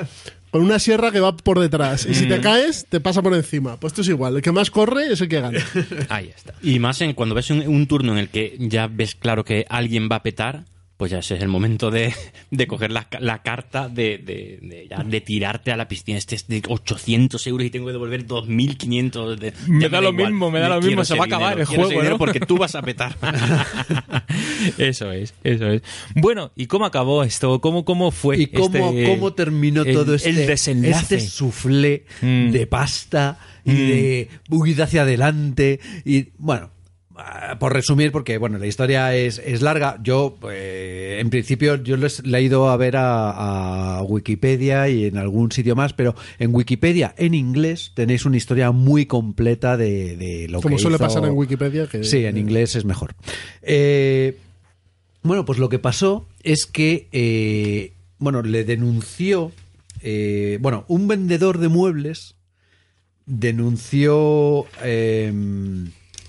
con 0.52 0.62
una 0.62 0.78
sierra 0.78 1.12
que 1.12 1.20
va 1.20 1.36
por 1.36 1.60
detrás 1.60 2.06
y 2.06 2.14
si 2.14 2.28
te 2.28 2.40
caes 2.42 2.86
te 2.90 3.00
pasa 3.00 3.24
por 3.24 3.34
encima. 3.34 3.80
Pues 3.80 3.92
esto 3.94 4.02
es 4.04 4.10
igual, 4.10 4.36
el 4.36 4.42
que 4.44 4.52
más 4.52 4.70
corre 4.70 5.14
es 5.14 5.22
el 5.22 5.28
que 5.30 5.42
gana. 5.42 5.60
Ahí 6.10 6.32
está. 6.36 6.54
Y 6.62 6.78
más 6.78 7.02
en 7.02 7.14
cuando 7.14 7.34
ves 7.34 7.50
un, 7.50 7.68
un 7.68 7.88
turno 7.88 8.12
en 8.12 8.18
el 8.20 8.30
que 8.30 8.56
ya 8.60 8.86
ves 8.86 9.16
claro 9.16 9.44
que 9.44 9.66
alguien 9.70 10.10
va 10.12 10.18
a 10.18 10.24
petar, 10.24 10.66
pues 11.00 11.12
ya 11.14 11.20
ese 11.20 11.36
es 11.36 11.42
el 11.42 11.48
momento 11.48 11.92
de, 11.92 12.14
de 12.52 12.68
coger 12.68 12.92
la, 12.92 13.08
la 13.22 13.42
carta 13.42 13.88
de, 13.88 14.18
de, 14.18 14.60
de, 14.62 14.88
ya 14.90 15.02
de 15.02 15.22
tirarte 15.22 15.72
a 15.72 15.78
la 15.78 15.88
piscina. 15.88 16.18
Este 16.18 16.36
es 16.36 16.46
de 16.50 16.62
800 16.68 17.48
euros 17.48 17.66
y 17.66 17.70
tengo 17.70 17.86
que 17.86 17.94
devolver 17.94 18.28
2.500. 18.28 19.38
de- 19.38 19.54
Me 19.70 19.84
ya 19.84 19.88
da 19.90 20.02
lo 20.02 20.10
igual. 20.10 20.32
mismo, 20.34 20.52
me 20.52 20.60
da 20.60 20.68
lo 20.68 20.82
mismo, 20.82 21.06
se 21.06 21.16
va 21.16 21.24
a 21.24 21.28
acabar 21.28 21.56
dinero, 21.56 21.72
el 21.72 21.78
juego, 21.94 22.04
¿no? 22.04 22.18
porque 22.18 22.42
tú 22.42 22.58
vas 22.58 22.76
a 22.76 22.82
petar. 22.82 23.16
eso 24.78 25.12
es, 25.14 25.34
eso 25.44 25.68
es. 25.68 25.82
Bueno, 26.16 26.52
¿y 26.58 26.66
cómo 26.68 26.86
acabó 26.86 27.24
esto? 27.24 27.62
¿Cómo, 27.62 27.86
cómo 27.86 28.12
fue 28.12 28.38
¿Y 28.38 28.48
cómo, 28.48 28.90
este- 28.90 29.06
cómo 29.08 29.34
terminó 29.34 29.84
el- 29.84 29.94
todo 29.94 30.16
este, 30.16 30.30
el 30.32 30.48
desenlace? 30.48 31.16
este 31.16 31.20
soufflé 31.22 32.04
Mm. 32.22 32.52
de 32.52 32.68
pasta 32.68 33.40
y 33.64 33.72
de 33.74 34.30
huida 34.50 34.84
hacia 34.84 35.04
adelante? 35.04 35.80
Y 36.04 36.28
bueno, 36.38 36.72
por 37.60 37.74
resumir, 37.74 38.12
porque 38.12 38.38
bueno, 38.38 38.58
la 38.58 38.68
historia 38.68 39.16
es, 39.16 39.40
es 39.40 39.62
larga. 39.62 40.00
Yo, 40.04 40.38
eh, 40.52 41.18
en 41.20 41.30
principio, 41.30 41.76
yo 41.76 41.98
les- 41.98 42.26
le 42.26 42.38
he 42.38 42.42
ido 42.44 42.70
a 42.70 42.78
ver 42.78 42.96
a, 42.98 43.98
a 43.98 44.04
Wikipedia 44.04 44.88
y 44.90 45.06
en 45.06 45.18
algún 45.18 45.52
sitio 45.52 45.76
más, 45.76 45.94
pero 45.94 46.16
en 46.40 46.54
Wikipedia, 46.54 47.14
en 47.18 47.34
inglés, 47.34 47.92
tenéis 47.96 48.26
una 48.26 48.38
historia 48.38 48.72
muy 48.72 49.06
completa 49.06 49.78
de, 49.78 50.16
de 50.18 50.48
lo 50.50 50.62
Como 50.62 50.76
que 50.78 50.82
suele 50.82 50.96
hizo- 50.96 51.04
pasar 51.06 51.26
en 51.26 51.32
Wikipedia 51.38 51.88
que 51.88 52.04
Sí, 52.04 52.26
en 52.26 52.38
inglés 52.38 52.76
es 52.76 52.86
mejor. 52.86 53.16
Eh, 53.62 54.38
bueno, 55.24 55.44
pues 55.46 55.60
lo 55.60 55.68
que 55.70 55.80
pasó 55.80 56.28
es 56.44 56.66
que, 56.66 57.08
eh, 57.12 57.94
bueno, 58.20 58.42
le 58.42 58.64
denunció, 58.64 59.52
eh, 60.02 60.58
bueno, 60.62 60.86
un 60.88 61.08
vendedor 61.10 61.58
de 61.58 61.68
muebles 61.68 62.36
denunció, 63.26 64.66
eh, 64.84 65.32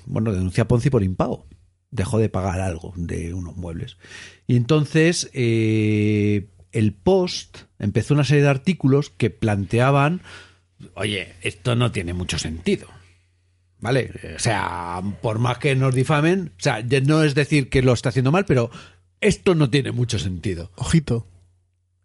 bueno, 0.07 0.33
denunció 0.33 0.65
a 0.65 0.69
Ponzi 0.69 0.91
por 0.91 1.03
impago. 1.03 1.47
Dejó 1.91 2.19
de 2.19 2.29
pagar 2.29 2.61
algo 2.61 2.93
de 2.97 3.35
unos 3.35 3.57
muebles. 3.57 3.97
Y 4.47 4.57
entonces 4.57 5.31
eh, 5.33 6.49
el 6.73 6.93
Post 6.93 7.59
empezó 7.79 8.15
una 8.15 8.25
serie 8.25 8.45
de 8.45 8.51
artículos 8.51 9.11
que 9.11 9.31
planteaban, 9.31 10.23
oye, 10.95 11.35
esto 11.43 11.75
no 11.75 11.91
tiene 11.91 12.15
mucho 12.15 12.39
sentido. 12.39 12.89
¿Vale? 13.81 14.13
O 14.37 14.39
sea, 14.39 15.03
por 15.23 15.39
más 15.39 15.59
que 15.59 15.75
nos 15.75 15.95
difamen, 15.95 16.53
o 16.59 16.63
sea, 16.63 16.83
no 16.83 17.25
es 17.25 17.35
decir 17.35 17.71
que 17.71 17.83
lo 17.83 17.95
está 17.95 18.11
haciendo 18.11 18.31
mal, 18.31 18.45
pero 18.45 18.71
esto 19.21 19.55
no 19.55 19.71
tiene 19.71 19.91
mucho 19.91 20.19
sentido. 20.19 20.71
ojito. 20.77 21.27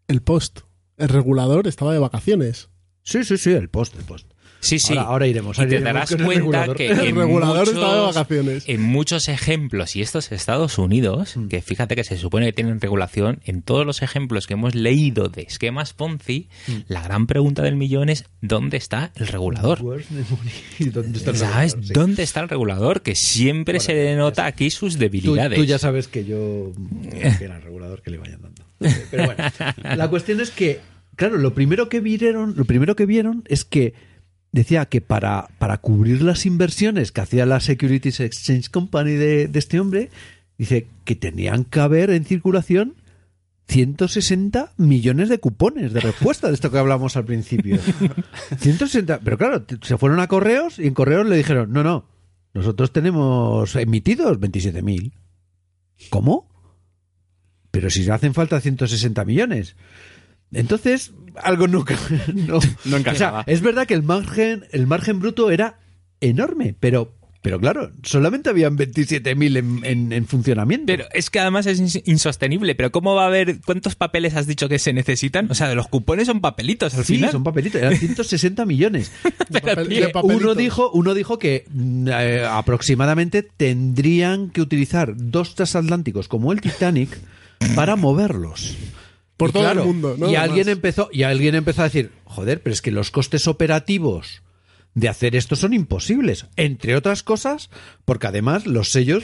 El 0.07 0.21
post, 0.21 0.61
el 0.97 1.09
regulador 1.09 1.67
estaba 1.67 1.91
de 1.91 1.99
vacaciones. 1.99 2.69
Sí, 3.03 3.23
sí, 3.23 3.37
sí, 3.37 3.51
el 3.51 3.69
post, 3.69 3.95
el 3.95 4.05
post. 4.05 4.31
Sí, 4.65 4.79
sí. 4.79 4.93
Ahora, 4.93 5.09
ahora 5.09 5.27
iremos. 5.27 5.57
Y 5.57 5.61
ahora 5.61 5.69
te 5.69 5.75
iremos 5.75 5.93
darás 5.93 6.15
cuenta 6.25 6.73
que 6.75 6.87
El 6.91 6.99
en 7.07 7.15
regulador 7.15 7.57
muchos, 7.59 7.73
estaba 7.73 7.95
de 7.95 8.01
vacaciones. 8.01 8.63
en 8.67 8.81
muchos 8.81 9.27
ejemplos, 9.29 9.95
y 9.95 10.01
estos 10.01 10.31
Estados 10.31 10.77
Unidos, 10.77 11.37
Mm. 11.37 11.47
que 11.47 11.61
fíjate 11.61 11.95
que 11.95 12.03
se 12.03 12.17
supone 12.17 12.45
que 12.47 12.53
tienen 12.53 12.79
regulación, 12.81 13.39
en 13.45 13.61
todos 13.61 13.85
los 13.85 14.01
ejemplos 14.01 14.47
que 14.47 14.53
hemos 14.53 14.75
leído 14.75 15.29
de 15.29 15.43
esquemas 15.43 15.93
Ponzi, 15.93 16.49
Mm. 16.67 16.71
la 16.87 17.01
gran 17.03 17.27
pregunta 17.27 17.61
del 17.61 17.75
millón 17.75 18.09
es 18.09 18.25
¿dónde 18.41 18.77
está 18.77 19.11
el 19.15 19.27
regulador? 19.27 19.79
¿Y 20.79 20.89
dónde 20.89 21.17
está 21.17 21.31
el 21.31 21.37
¿Sabes? 21.37 21.71
regulador? 21.73 21.85
Sí. 21.87 21.93
¿Dónde 21.93 22.23
está 22.23 22.39
el 22.41 22.49
regulador? 22.49 23.01
Que 23.01 23.15
siempre 23.15 23.79
se 23.79 23.93
denota 23.93 24.45
aquí 24.45 24.69
sus 24.69 24.93
Tú, 24.93 24.99
debilidades. 24.99 25.57
tú 25.57 25.63
ya 25.65 25.77
sabes 25.79 26.07
que 26.07 26.25
yo 26.25 26.71
que 27.11 27.45
era 27.45 27.57
el 27.57 27.61
regulador 27.61 28.01
que 28.01 28.11
le 28.11 28.17
vayan 28.17 28.41
dando. 28.41 28.63
Pero 29.11 29.25
bueno, 29.25 29.43
la 29.95 30.09
cuestión 30.09 30.39
es 30.41 30.51
que, 30.51 30.79
claro, 31.15 31.37
lo 31.37 31.53
primero 31.53 31.89
que 31.89 31.99
vieron, 32.01 32.53
lo 32.57 32.65
primero 32.65 32.95
que 32.95 33.05
vieron 33.05 33.43
es 33.47 33.65
que 33.65 33.93
decía 34.55 34.85
que 34.85 35.01
para, 35.01 35.49
para 35.59 35.79
cubrir 35.79 36.21
las 36.21 36.45
inversiones 36.45 37.11
que 37.11 37.19
hacía 37.19 37.45
la 37.45 37.59
Securities 37.59 38.21
Exchange 38.21 38.69
Company 38.69 39.11
de, 39.11 39.49
de 39.49 39.59
este 39.59 39.81
hombre, 39.81 40.09
dice 40.57 40.87
que 41.03 41.15
tenían 41.15 41.65
que 41.65 41.81
haber 41.81 42.09
en 42.09 42.23
circulación 42.23 42.95
160 43.67 44.71
millones 44.77 45.27
de 45.27 45.39
cupones 45.39 45.91
de 45.91 45.99
respuesta 45.99 46.47
de 46.47 46.53
esto 46.53 46.71
que 46.71 46.77
hablamos 46.77 47.17
al 47.17 47.25
principio. 47.25 47.77
160, 48.57 49.19
pero 49.25 49.37
claro, 49.37 49.65
se 49.81 49.97
fueron 49.97 50.21
a 50.21 50.27
correos 50.27 50.79
y 50.79 50.87
en 50.87 50.93
correos 50.93 51.27
le 51.27 51.35
dijeron, 51.35 51.73
no, 51.73 51.83
no, 51.83 52.07
nosotros 52.53 52.93
tenemos 52.93 53.75
emitidos 53.75 54.39
27.000. 54.39 55.11
¿Cómo? 56.09 56.47
Pero 57.71 57.89
si 57.89 58.09
hacen 58.09 58.33
falta 58.33 58.61
160 58.61 59.25
millones. 59.25 59.75
Entonces, 60.53 61.11
algo 61.41 61.67
nunca. 61.67 61.97
No, 62.33 62.59
No 62.85 62.97
encajaba. 62.97 63.41
O 63.41 63.43
sea, 63.43 63.53
es 63.53 63.61
verdad 63.61 63.87
que 63.87 63.93
el 63.93 64.03
margen, 64.03 64.65
el 64.71 64.87
margen 64.87 65.19
bruto 65.19 65.51
era 65.51 65.79
enorme, 66.21 66.75
pero, 66.79 67.13
pero 67.41 67.59
claro, 67.59 67.91
solamente 68.03 68.49
habían 68.49 68.77
27.000 68.77 69.57
en, 69.57 69.85
en, 69.85 70.13
en 70.13 70.25
funcionamiento. 70.25 70.85
Pero 70.87 71.05
es 71.13 71.29
que 71.29 71.39
además 71.39 71.65
es 71.67 71.79
ins- 71.81 72.01
insostenible. 72.05 72.73
Pero 72.73 72.91
¿cómo 72.91 73.13
va 73.15 73.25
a 73.25 73.27
haber 73.27 73.59
cuántos 73.61 73.95
papeles 73.95 74.33
has 74.35 74.47
dicho 74.47 74.69
que 74.69 74.79
se 74.79 74.93
necesitan? 74.93 75.51
O 75.51 75.55
sea, 75.55 75.67
de 75.67 75.75
los 75.75 75.87
cupones 75.87 76.27
son 76.27 76.39
papelitos 76.41 76.95
al 76.95 77.03
sí, 77.05 77.15
final. 77.15 77.31
son 77.31 77.43
papelitos, 77.43 77.81
eran 77.81 77.97
160 77.97 78.65
millones. 78.65 79.11
De 79.49 79.61
papel-. 79.61 80.11
Uno 80.23 80.55
dijo, 80.55 80.89
uno 80.91 81.13
dijo 81.13 81.37
que 81.37 81.65
mm, 81.69 82.07
eh, 82.07 82.45
aproximadamente 82.49 83.43
tendrían 83.43 84.49
que 84.49 84.61
utilizar 84.61 85.13
dos 85.15 85.53
transatlánticos 85.55 86.27
como 86.27 86.51
el 86.53 86.61
Titanic 86.61 87.09
para 87.75 87.95
moverlos. 87.95 88.75
Por 89.37 89.49
Y 89.49 89.53
todo 89.53 89.63
claro, 89.63 89.81
el 89.81 89.87
mundo, 89.87 90.15
¿no? 90.17 90.29
Y 90.29 90.35
alguien 90.35 90.69
empezó, 90.69 91.09
y 91.11 91.23
alguien 91.23 91.55
empezó 91.55 91.81
a 91.81 91.85
decir, 91.85 92.11
joder, 92.23 92.61
pero 92.61 92.73
es 92.73 92.81
que 92.81 92.91
los 92.91 93.11
costes 93.11 93.47
operativos 93.47 94.41
de 94.93 95.09
hacer 95.09 95.35
esto 95.35 95.55
son 95.55 95.73
imposibles. 95.73 96.47
Entre 96.55 96.95
otras 96.95 97.21
cosas, 97.21 97.69
porque 98.05 98.27
además 98.27 98.65
los 98.65 98.91
sellos, 98.91 99.23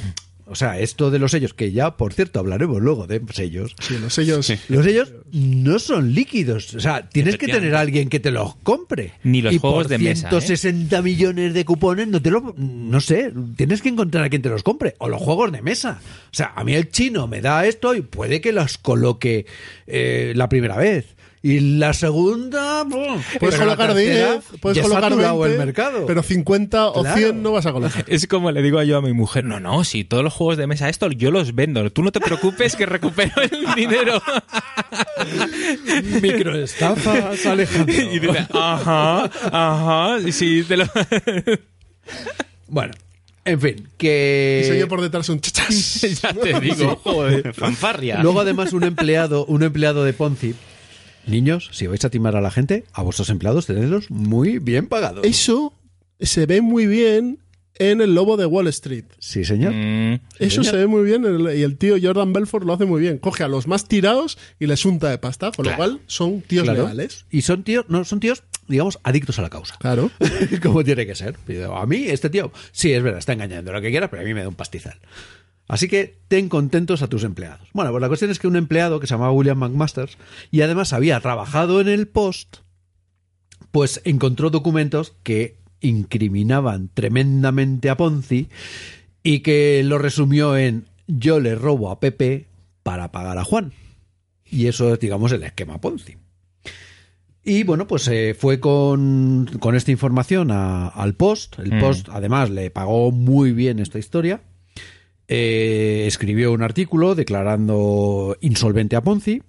o 0.51 0.55
sea, 0.55 0.79
esto 0.79 1.11
de 1.11 1.19
los 1.19 1.31
sellos, 1.31 1.53
que 1.53 1.71
ya, 1.71 1.95
por 1.95 2.13
cierto, 2.13 2.39
hablaremos 2.39 2.81
luego 2.81 3.07
de 3.07 3.21
sellos. 3.31 3.73
Sí, 3.79 3.97
los 3.97 4.13
sellos. 4.13 4.51
Los 4.67 4.85
sellos 4.85 5.13
no 5.31 5.79
son 5.79 6.13
líquidos. 6.13 6.73
O 6.75 6.79
sea, 6.81 7.07
tienes 7.07 7.37
que 7.37 7.47
tener 7.47 7.73
a 7.75 7.79
alguien 7.79 8.09
que 8.09 8.19
te 8.19 8.31
los 8.31 8.55
compre. 8.57 9.13
Ni 9.23 9.41
los 9.41 9.53
y 9.53 9.59
juegos 9.59 9.83
por 9.83 9.87
de 9.87 9.97
mesa, 9.97 10.27
¿eh? 10.27 10.29
160 10.29 11.01
millones 11.01 11.53
de 11.53 11.63
cupones, 11.63 12.09
no 12.09 12.21
te 12.21 12.31
lo. 12.31 12.53
No 12.57 12.99
sé, 12.99 13.31
tienes 13.55 13.81
que 13.81 13.89
encontrar 13.89 14.25
a 14.25 14.29
quien 14.29 14.41
te 14.41 14.49
los 14.49 14.61
compre. 14.61 14.95
O 14.97 15.07
los 15.07 15.21
juegos 15.21 15.51
de 15.51 15.61
mesa. 15.61 16.01
O 16.25 16.35
sea, 16.35 16.51
a 16.55 16.63
mí 16.65 16.73
el 16.73 16.89
chino 16.89 17.27
me 17.27 17.41
da 17.41 17.65
esto 17.65 17.95
y 17.95 18.01
puede 18.01 18.41
que 18.41 18.51
los 18.51 18.77
coloque 18.77 19.45
eh, 19.87 20.33
la 20.35 20.49
primera 20.49 20.75
vez. 20.75 21.05
Y 21.43 21.59
la 21.59 21.91
segunda. 21.93 22.85
Puedes 23.39 23.59
colocar 23.59 23.95
tercera 23.95 24.33
10, 24.33 24.43
puedes 24.61 24.75
ya 24.77 24.83
colocar 24.83 25.09
saturado 25.09 25.39
20, 25.39 25.57
el 25.59 25.65
mercado. 25.65 26.05
pero 26.05 26.21
50 26.21 26.89
o 26.89 27.01
Claro. 27.01 27.17
100 27.17 27.41
no 27.41 27.51
vas 27.53 27.65
a 27.65 27.71
colocar. 27.71 28.05
Es 28.07 28.27
como 28.27 28.51
le 28.51 28.61
digo 28.61 28.81
yo 28.83 28.97
a 28.97 29.01
mi 29.01 29.13
mujer, 29.13 29.43
no, 29.45 29.59
no, 29.59 29.83
si 29.83 30.03
todos 30.03 30.23
los 30.23 30.33
juegos 30.33 30.57
de 30.57 30.67
mesa 30.67 30.87
esto 30.87 31.09
yo 31.09 31.31
los 31.31 31.55
vendo, 31.55 31.89
tú 31.91 32.03
no 32.03 32.11
te 32.11 32.19
preocupes 32.19 32.75
que 32.75 32.85
recupero 32.85 33.31
el 33.41 33.65
dinero. 33.75 34.21
Microestafas, 36.21 37.45
Alejandro. 37.45 37.93
y 37.95 38.19
dice, 38.19 38.47
ajá, 38.53 39.25
ajá, 39.51 40.31
sí, 40.31 40.63
te 40.67 40.77
lo... 40.77 40.85
Bueno, 42.67 42.93
En 43.45 43.59
fin, 43.59 43.87
que... 43.97 44.61
Y 44.63 44.67
se 44.67 44.71
oye 44.73 44.87
por 44.87 45.01
detrás 45.01 45.27
un 45.29 45.39
chachas. 45.41 46.01
ya 46.21 46.33
te 46.33 46.59
digo. 46.59 46.99
Joder, 47.03 47.53
fanfarria. 47.53 48.21
Luego 48.21 48.39
además 48.41 48.73
un 48.73 48.83
empleado, 48.83 49.45
un 49.45 49.63
empleado 49.63 50.03
de 50.03 50.13
Ponzi. 50.13 50.55
Niños, 51.27 51.69
si 51.71 51.87
vais 51.87 52.03
a 52.05 52.09
timar 52.09 52.35
a 52.35 52.41
la 52.41 52.51
gente, 52.51 52.83
a 52.93 53.03
vuestros 53.03 53.29
empleados 53.29 53.65
tenedlos 53.67 54.09
muy 54.11 54.59
bien 54.59 54.87
pagados. 54.87 55.25
Eso 55.25 55.73
se 56.19 56.45
ve 56.45 56.61
muy 56.61 56.87
bien 56.87 57.39
en 57.75 58.01
el 58.01 58.13
lobo 58.13 58.37
de 58.37 58.45
Wall 58.45 58.67
Street. 58.67 59.05
Sí, 59.19 59.43
señor. 59.45 59.73
Mm, 59.73 60.19
Eso 60.39 60.63
se 60.63 60.75
ve 60.75 60.85
muy 60.87 61.03
bien 61.03 61.25
el- 61.25 61.57
y 61.57 61.63
el 61.63 61.77
tío 61.77 61.95
Jordan 62.01 62.31
Belfort 62.33 62.65
lo 62.65 62.73
hace 62.73 62.85
muy 62.85 63.01
bien. 63.01 63.17
Coge 63.17 63.43
a 63.43 63.47
los 63.47 63.67
más 63.67 63.87
tirados 63.87 64.37
y 64.59 64.67
les 64.67 64.85
unta 64.85 65.09
de 65.09 65.17
pasta, 65.17 65.51
con 65.51 65.65
lo 65.65 65.75
cual 65.75 65.99
son 66.05 66.41
tíos 66.41 66.63
Claro. 66.63 66.83
legales. 66.83 67.25
Y 67.31 67.41
son 67.41 67.63
tíos, 67.63 67.85
no, 67.87 68.03
son 68.03 68.19
tíos, 68.19 68.43
digamos, 68.67 68.99
adictos 69.03 69.39
a 69.39 69.41
la 69.41 69.49
causa. 69.49 69.77
Claro. 69.79 70.11
Como 70.61 70.83
tiene 70.83 71.05
que 71.07 71.15
ser. 71.15 71.35
A 71.73 71.85
mí, 71.87 72.03
este 72.07 72.29
tío, 72.29 72.51
sí, 72.71 72.91
es 72.91 73.01
verdad, 73.01 73.19
está 73.19 73.33
engañando 73.33 73.71
lo 73.71 73.81
que 73.81 73.89
quiera, 73.89 74.09
pero 74.11 74.21
a 74.21 74.25
mí 74.25 74.33
me 74.33 74.41
da 74.41 74.47
un 74.49 74.55
pastizal. 74.55 74.99
Así 75.71 75.87
que 75.87 76.17
ten 76.27 76.49
contentos 76.49 77.01
a 77.01 77.07
tus 77.07 77.23
empleados. 77.23 77.69
Bueno, 77.73 77.91
pues 77.91 78.01
la 78.01 78.07
cuestión 78.09 78.29
es 78.29 78.39
que 78.39 78.47
un 78.47 78.57
empleado 78.57 78.99
que 78.99 79.07
se 79.07 79.13
llamaba 79.13 79.31
William 79.31 79.57
McMasters 79.57 80.17
y 80.51 80.61
además 80.61 80.91
había 80.91 81.17
trabajado 81.21 81.79
en 81.79 81.87
el 81.87 82.09
Post, 82.09 82.57
pues 83.71 84.01
encontró 84.03 84.49
documentos 84.49 85.13
que 85.23 85.55
incriminaban 85.79 86.89
tremendamente 86.93 87.89
a 87.89 87.95
Ponzi 87.95 88.49
y 89.23 89.39
que 89.39 89.81
lo 89.85 89.97
resumió 89.97 90.57
en 90.57 90.85
yo 91.07 91.39
le 91.39 91.55
robo 91.55 91.89
a 91.89 92.01
Pepe 92.01 92.47
para 92.83 93.11
pagar 93.13 93.37
a 93.37 93.45
Juan. 93.45 93.71
Y 94.45 94.67
eso 94.67 94.93
es, 94.93 94.99
digamos, 94.99 95.31
el 95.31 95.43
esquema 95.43 95.79
Ponzi. 95.79 96.17
Y 97.43 97.63
bueno, 97.63 97.87
pues 97.87 98.07
eh, 98.09 98.35
fue 98.37 98.59
con, 98.59 99.49
con 99.59 99.75
esta 99.75 99.91
información 99.91 100.51
a- 100.51 100.89
al 100.89 101.13
Post. 101.15 101.59
El 101.59 101.75
Mm. 101.75 101.79
Post, 101.79 102.09
además, 102.11 102.49
le 102.49 102.69
pagó 102.71 103.11
muy 103.11 103.53
bien 103.53 103.79
esta 103.79 103.97
historia. 103.99 104.41
Eh, 105.33 106.07
escribió 106.07 106.51
un 106.51 106.61
artículo 106.61 107.15
declarando 107.15 108.35
insolvente 108.41 108.97
a 108.97 109.01
Ponzi. 109.01 109.41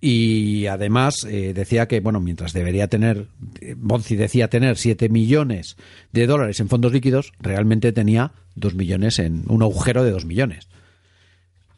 Y 0.00 0.66
además 0.66 1.14
eh, 1.28 1.52
decía 1.54 1.86
que, 1.86 2.00
bueno, 2.00 2.18
mientras 2.18 2.52
debería 2.52 2.88
tener, 2.88 3.28
eh, 3.60 3.76
Ponzi 3.76 4.16
decía 4.16 4.48
tener 4.48 4.76
7 4.76 5.08
millones 5.08 5.76
de 6.10 6.26
dólares 6.26 6.58
en 6.58 6.68
fondos 6.68 6.92
líquidos, 6.92 7.32
realmente 7.38 7.92
tenía 7.92 8.32
2 8.56 8.74
millones 8.74 9.20
en 9.20 9.44
un 9.46 9.62
agujero 9.62 10.02
de 10.02 10.10
2 10.10 10.24
millones. 10.24 10.66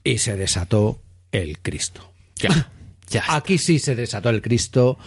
Y 0.05 0.19
se 0.19 0.39
desató 0.39 1.03
el 1.31 1.59
Cristo. 1.59 2.13
ya, 2.37 2.73
ya. 3.11 3.25
Aquí 3.29 3.59
sí 3.59 3.79
se 3.79 3.95
desató 3.95 4.31
el 4.31 4.41
Cristo. 4.41 4.99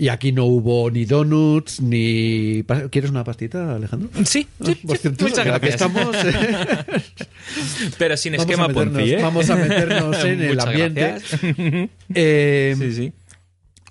Y 0.00 0.10
aquí 0.10 0.30
no 0.30 0.44
hubo 0.44 0.88
ni 0.92 1.04
donuts, 1.06 1.80
ni... 1.80 2.62
¿Quieres 2.88 3.10
una 3.10 3.24
pastita, 3.24 3.74
Alejandro? 3.74 4.08
Sí, 4.24 4.46
sí, 4.64 4.76
Por 4.76 4.96
sí, 4.96 5.02
cierto, 5.02 5.24
muchas 5.24 5.44
gracias. 5.44 5.74
estamos, 5.74 6.16
eh, 6.24 7.02
Pero 7.98 8.16
sin 8.16 8.34
vamos 8.34 8.46
esquema 8.48 8.68
Ponzi, 8.68 9.14
¿eh? 9.14 9.18
vamos 9.20 9.50
a 9.50 9.56
meternos 9.56 10.24
en 10.24 10.40
el 10.40 10.60
ambiente. 10.60 11.16
eh, 12.14 12.76
sí, 12.78 12.92
sí. 12.92 13.12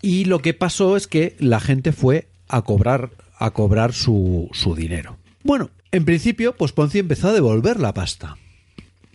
Y 0.01 0.24
lo 0.26 0.39
que 0.39 0.53
pasó 0.53 0.95
es 0.95 1.08
que 1.08 1.36
la 1.39 1.60
gente 1.60 1.91
fue 1.91 2.30
a 2.47 2.62
cobrar, 2.62 3.10
a 3.38 3.51
cobrar 3.51 3.91
su, 3.91 4.49
su 4.53 4.76
dinero. 4.76 5.18
Bueno, 5.43 5.72
en 5.91 6.05
principio, 6.05 6.55
pues 6.55 6.72
Ponzi 6.72 6.99
empezó 6.99 7.28
a 7.28 7.34
devolver 7.34 7.82
la 7.82 7.93
pasta. 7.93 8.38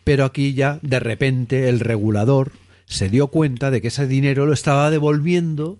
Pero 0.04 0.26
aquí 0.26 0.52
ya, 0.52 0.78
de 0.82 1.00
repente, 1.00 1.70
el 1.70 1.80
regulador 1.80 2.52
se 2.84 3.08
dio 3.08 3.28
cuenta 3.28 3.70
de 3.70 3.80
que 3.80 3.88
ese 3.88 4.06
dinero 4.06 4.44
lo 4.44 4.52
estaba 4.52 4.90
devolviendo 4.90 5.78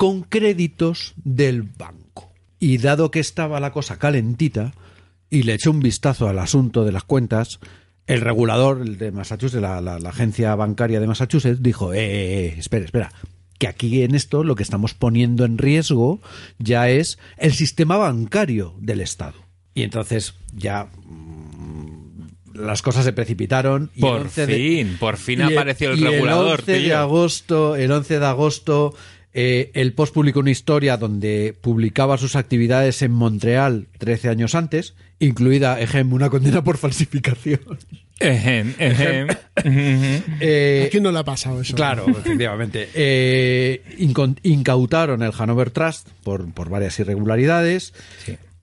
con 0.00 0.22
créditos 0.22 1.12
del 1.24 1.60
banco. 1.62 2.32
Y 2.58 2.78
dado 2.78 3.10
que 3.10 3.20
estaba 3.20 3.60
la 3.60 3.70
cosa 3.70 3.98
calentita, 3.98 4.72
y 5.28 5.42
le 5.42 5.52
echó 5.52 5.70
un 5.72 5.80
vistazo 5.80 6.26
al 6.26 6.38
asunto 6.38 6.86
de 6.86 6.92
las 6.92 7.04
cuentas, 7.04 7.60
el 8.06 8.22
regulador 8.22 8.80
el 8.80 8.96
de 8.96 9.12
Massachusetts, 9.12 9.60
la, 9.60 9.82
la- 9.82 9.98
la 9.98 10.08
agencia 10.08 10.54
bancaria 10.54 11.00
de 11.00 11.06
Massachusetts, 11.06 11.62
dijo, 11.62 11.92
eh, 11.92 11.98
eh, 12.00 12.46
eh, 12.46 12.54
espera, 12.56 12.86
espera, 12.86 13.12
que 13.58 13.68
aquí 13.68 14.02
en 14.02 14.14
esto 14.14 14.42
lo 14.42 14.54
que 14.54 14.62
estamos 14.62 14.94
poniendo 14.94 15.44
en 15.44 15.58
riesgo 15.58 16.22
ya 16.58 16.88
es 16.88 17.18
el 17.36 17.52
sistema 17.52 17.98
bancario 17.98 18.72
del 18.80 19.02
Estado. 19.02 19.36
Y 19.74 19.82
entonces 19.82 20.32
ya 20.54 20.88
mm, 21.04 22.54
las 22.54 22.80
cosas 22.80 23.04
se 23.04 23.12
precipitaron. 23.12 23.90
Y 23.94 24.00
Por 24.00 24.22
11 24.22 24.46
de- 24.46 24.54
fin, 24.56 24.96
por 24.98 25.18
fin 25.18 25.42
el- 25.42 25.52
apareció 25.52 25.90
el 25.90 26.00
regulador, 26.00 26.60
El 26.66 26.74
11 26.74 26.80
de 26.88 26.94
agosto, 26.94 27.76
el 27.76 27.92
11 27.92 28.18
de 28.18 28.26
agosto, 28.26 28.94
eh, 29.32 29.70
el 29.74 29.92
Post 29.92 30.14
publicó 30.14 30.40
una 30.40 30.50
historia 30.50 30.96
donde 30.96 31.54
publicaba 31.60 32.18
sus 32.18 32.36
actividades 32.36 33.02
en 33.02 33.12
Montreal 33.12 33.86
13 33.98 34.28
años 34.28 34.54
antes, 34.54 34.94
incluida, 35.18 35.80
ejemplo, 35.80 36.16
una 36.16 36.30
condena 36.30 36.64
por 36.64 36.78
falsificación. 36.78 37.60
Ejem, 38.18 38.74
ejem. 38.78 39.28
Eh, 40.40 40.84
¿A 40.86 40.90
quién 40.90 41.02
no 41.02 41.10
le 41.10 41.18
ha 41.20 41.24
pasado 41.24 41.60
eso? 41.60 41.74
Claro, 41.74 42.06
efectivamente. 42.08 42.88
Eh, 42.92 43.82
incautaron 44.42 45.22
el 45.22 45.32
Hanover 45.38 45.70
Trust 45.70 46.08
por, 46.22 46.52
por 46.52 46.68
varias 46.68 46.98
irregularidades 47.00 47.94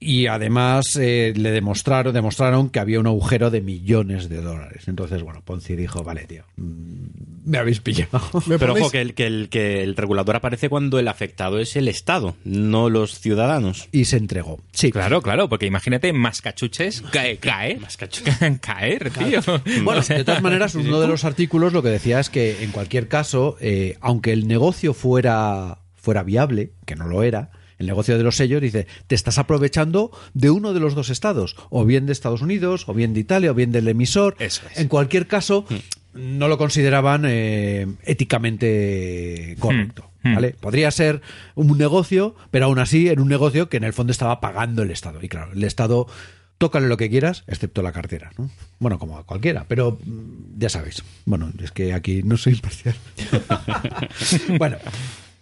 y 0.00 0.26
además 0.28 0.96
eh, 1.00 1.32
le 1.36 1.50
demostraron, 1.50 2.14
demostraron 2.14 2.70
que 2.70 2.78
había 2.78 3.00
un 3.00 3.06
agujero 3.08 3.50
de 3.50 3.60
millones 3.60 4.28
de 4.28 4.40
dólares. 4.40 4.84
Entonces, 4.86 5.22
bueno, 5.22 5.42
Ponzi 5.44 5.74
dijo, 5.74 6.04
vale, 6.04 6.24
tío, 6.26 6.44
mm, 6.56 7.06
me 7.46 7.58
habéis 7.58 7.80
pillado. 7.80 8.20
¿Me 8.46 8.58
Pero 8.58 8.74
ponéis- 8.74 8.82
ojo, 8.82 8.90
que 8.92 9.00
el, 9.00 9.14
que, 9.14 9.26
el, 9.26 9.48
que 9.48 9.82
el 9.82 9.96
regulador 9.96 10.36
aparece 10.36 10.68
cuando 10.68 10.98
el 10.98 11.08
afectado 11.08 11.58
es 11.58 11.74
el 11.76 11.88
Estado, 11.88 12.36
no 12.44 12.90
los 12.90 13.18
ciudadanos. 13.18 13.88
y 13.92 14.04
se 14.04 14.16
entregó. 14.18 14.60
Sí, 14.72 14.92
Claro, 14.92 15.20
claro, 15.22 15.48
porque 15.48 15.66
imagínate, 15.66 16.12
mascachuches, 16.12 17.02
cae, 17.10 17.38
cae. 17.38 17.78
Caer, 18.60 19.10
tío. 19.10 19.40
Bueno, 19.82 20.02
de 20.02 20.24
todas 20.24 20.42
maneras, 20.42 20.74
uno 20.74 21.00
de 21.00 21.08
los 21.08 21.24
artículos 21.24 21.72
lo 21.72 21.82
que 21.82 21.88
decía 21.88 22.20
es 22.20 22.30
que 22.30 22.62
en 22.62 22.70
cualquier 22.70 23.08
caso, 23.08 23.56
eh, 23.60 23.96
aunque 24.00 24.32
el 24.32 24.46
negocio 24.46 24.94
fuera, 24.94 25.78
fuera 25.96 26.22
viable, 26.22 26.72
que 26.86 26.94
no 26.96 27.06
lo 27.06 27.22
era, 27.22 27.50
el 27.78 27.86
negocio 27.86 28.16
de 28.16 28.24
los 28.24 28.36
sellos 28.36 28.60
dice, 28.60 28.86
te 29.06 29.14
estás 29.14 29.38
aprovechando 29.38 30.10
de 30.34 30.50
uno 30.50 30.74
de 30.74 30.80
los 30.80 30.94
dos 30.94 31.10
estados, 31.10 31.56
o 31.70 31.84
bien 31.84 32.06
de 32.06 32.12
Estados 32.12 32.42
Unidos, 32.42 32.88
o 32.88 32.94
bien 32.94 33.14
de 33.14 33.20
Italia, 33.20 33.52
o 33.52 33.54
bien 33.54 33.72
del 33.72 33.88
emisor. 33.88 34.36
Eso 34.38 34.62
es. 34.70 34.78
En 34.78 34.88
cualquier 34.88 35.26
caso, 35.26 35.64
no 36.14 36.48
lo 36.48 36.58
consideraban 36.58 37.24
eh, 37.26 37.86
éticamente 38.04 39.56
correcto. 39.58 40.10
Hmm. 40.22 40.34
¿vale? 40.34 40.56
Podría 40.58 40.90
ser 40.90 41.22
un 41.54 41.78
negocio, 41.78 42.34
pero 42.50 42.66
aún 42.66 42.78
así 42.78 43.08
era 43.08 43.22
un 43.22 43.28
negocio 43.28 43.68
que 43.68 43.76
en 43.76 43.84
el 43.84 43.92
fondo 43.92 44.10
estaba 44.10 44.40
pagando 44.40 44.82
el 44.82 44.90
Estado. 44.90 45.20
Y 45.22 45.28
claro, 45.28 45.52
el 45.52 45.62
Estado 45.62 46.06
tócale 46.58 46.88
lo 46.88 46.96
que 46.96 47.08
quieras, 47.08 47.44
excepto 47.46 47.82
la 47.82 47.92
cartera. 47.92 48.32
¿no? 48.36 48.50
Bueno, 48.80 48.98
como 48.98 49.16
a 49.18 49.24
cualquiera, 49.24 49.64
pero 49.68 49.98
mm, 50.04 50.58
ya 50.58 50.68
sabéis. 50.68 51.04
Bueno, 51.24 51.52
es 51.62 51.70
que 51.70 51.94
aquí 51.94 52.22
no 52.24 52.36
soy 52.36 52.54
imparcial. 52.54 52.96
bueno, 54.58 54.76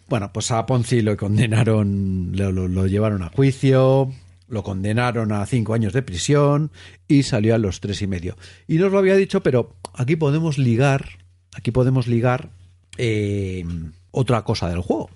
bueno, 0.09 0.33
pues 0.33 0.51
a 0.51 0.65
Ponzi 0.67 1.03
lo 1.03 1.17
condenaron, 1.17 2.33
lo, 2.35 2.87
llevaron 2.87 3.23
a 3.23 3.31
juicio, 3.31 4.13
lo 4.49 4.63
condenaron 4.63 5.33
a 5.33 5.45
cinco 5.47 5.75
años 5.75 5.93
de 5.93 6.03
prisión 6.03 6.71
y 7.09 7.25
salió 7.25 7.55
a 7.55 7.59
los 7.59 7.81
tres 7.81 8.03
y 8.03 8.07
medio. 8.07 8.37
Y 8.69 8.77
no 8.77 8.87
os 8.87 8.93
lo 8.93 8.99
había 8.99 9.17
dicho, 9.17 9.43
pero 9.43 9.75
aquí 9.95 10.17
podemos 10.17 10.59
ligar, 10.59 11.19
aquí 11.55 11.73
podemos 11.73 12.07
ligar 12.07 12.51
eh, 12.99 13.65
otra 14.13 14.43
cosa 14.43 14.69
del 14.69 14.81
juego, 14.81 15.11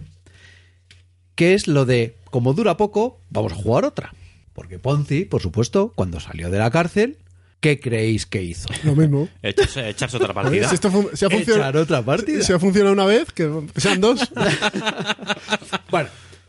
que 1.37 1.55
es 1.55 1.69
lo 1.69 1.85
de, 1.85 2.17
como 2.31 2.53
dura 2.53 2.77
poco, 2.77 3.21
vamos 3.31 3.53
a 3.53 3.57
jugar 3.57 3.85
otra. 3.85 4.13
Porque 4.53 4.81
Ponzi, 4.81 5.25
por 5.25 5.41
supuesto, 5.41 5.93
cuando 5.95 6.19
salió 6.19 6.51
de 6.51 6.59
la 6.59 6.71
cárcel, 6.71 7.19
¿qué 7.61 7.79
creéis 7.79 8.27
que 8.27 8.43
hizo? 8.43 8.69
Lo 8.85 8.95
mismo. 8.97 9.29
Echarse, 9.43 9.89
echarse 9.91 10.17
otra 10.17 10.33
partida. 10.35 10.69
Si, 10.69 10.75
esto 10.75 10.91
fun- 10.91 11.09
si 11.15 11.25
ha 11.25 11.29
Echar 11.29 11.39
funcionado, 11.39 11.83
otra 11.83 12.03
partida. 12.03 12.43
si 12.43 12.53
ha 12.53 12.59
funcionado 12.59 12.93
una 12.95 13.05
vez, 13.07 13.31
que 13.33 13.51
sean 13.77 14.01
dos. 14.01 14.21
Bueno, 15.91 16.09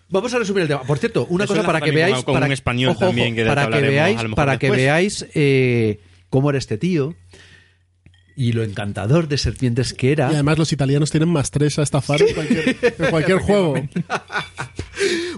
vamos 0.10 0.34
a 0.34 0.40
resumir 0.40 0.64
el 0.64 0.68
tema. 0.68 0.84
Por 0.84 0.98
cierto, 1.00 1.26
una 1.30 1.46
Eso 1.46 1.54
cosa 1.56 1.66
para 1.66 1.82
que 1.82 1.92
veáis, 1.92 2.24
con 2.24 2.34
para, 2.36 2.46
un 2.46 2.52
español 2.52 2.96
también 2.98 3.36
que 3.36 3.44
de 3.44 3.50
para 3.50 3.70
que 3.70 3.82
veáis, 3.82 4.18
a 4.20 4.24
lo 4.24 4.30
mejor 4.30 4.36
para 4.36 4.60
que 4.60 4.70
veáis 4.72 5.26
eh, 5.34 6.00
cómo 6.30 6.50
era 6.50 6.60
este 6.60 6.78
tío 6.78 7.16
y 8.36 8.54
lo 8.54 8.64
encantador 8.64 9.28
de 9.28 9.38
serpientes 9.38 9.94
que 9.94 10.12
era. 10.12 10.30
Y 10.32 10.34
además 10.36 10.58
los 10.58 10.72
italianos 10.72 11.12
tienen 11.12 11.30
más 11.30 11.52
tres 11.52 11.78
a 11.80 11.84
estafar 11.84 12.22
en 12.22 12.34
cualquier, 12.34 12.78
en 13.00 13.10
cualquier 13.10 13.38
juego. 13.42 13.76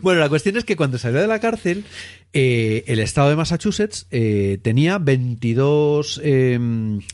Bueno, 0.02 0.20
la 0.20 0.30
cuestión 0.30 0.58
es 0.58 0.66
que 0.66 0.76
cuando 0.76 0.98
salió 0.98 1.22
de 1.22 1.28
la 1.28 1.40
cárcel, 1.40 1.86
eh, 2.34 2.84
el 2.88 3.00
estado 3.00 3.30
de 3.30 3.36
Massachusetts 3.36 4.08
eh, 4.12 4.60
tenía 4.62 4.98
22, 4.98 6.20
eh, 6.24 6.58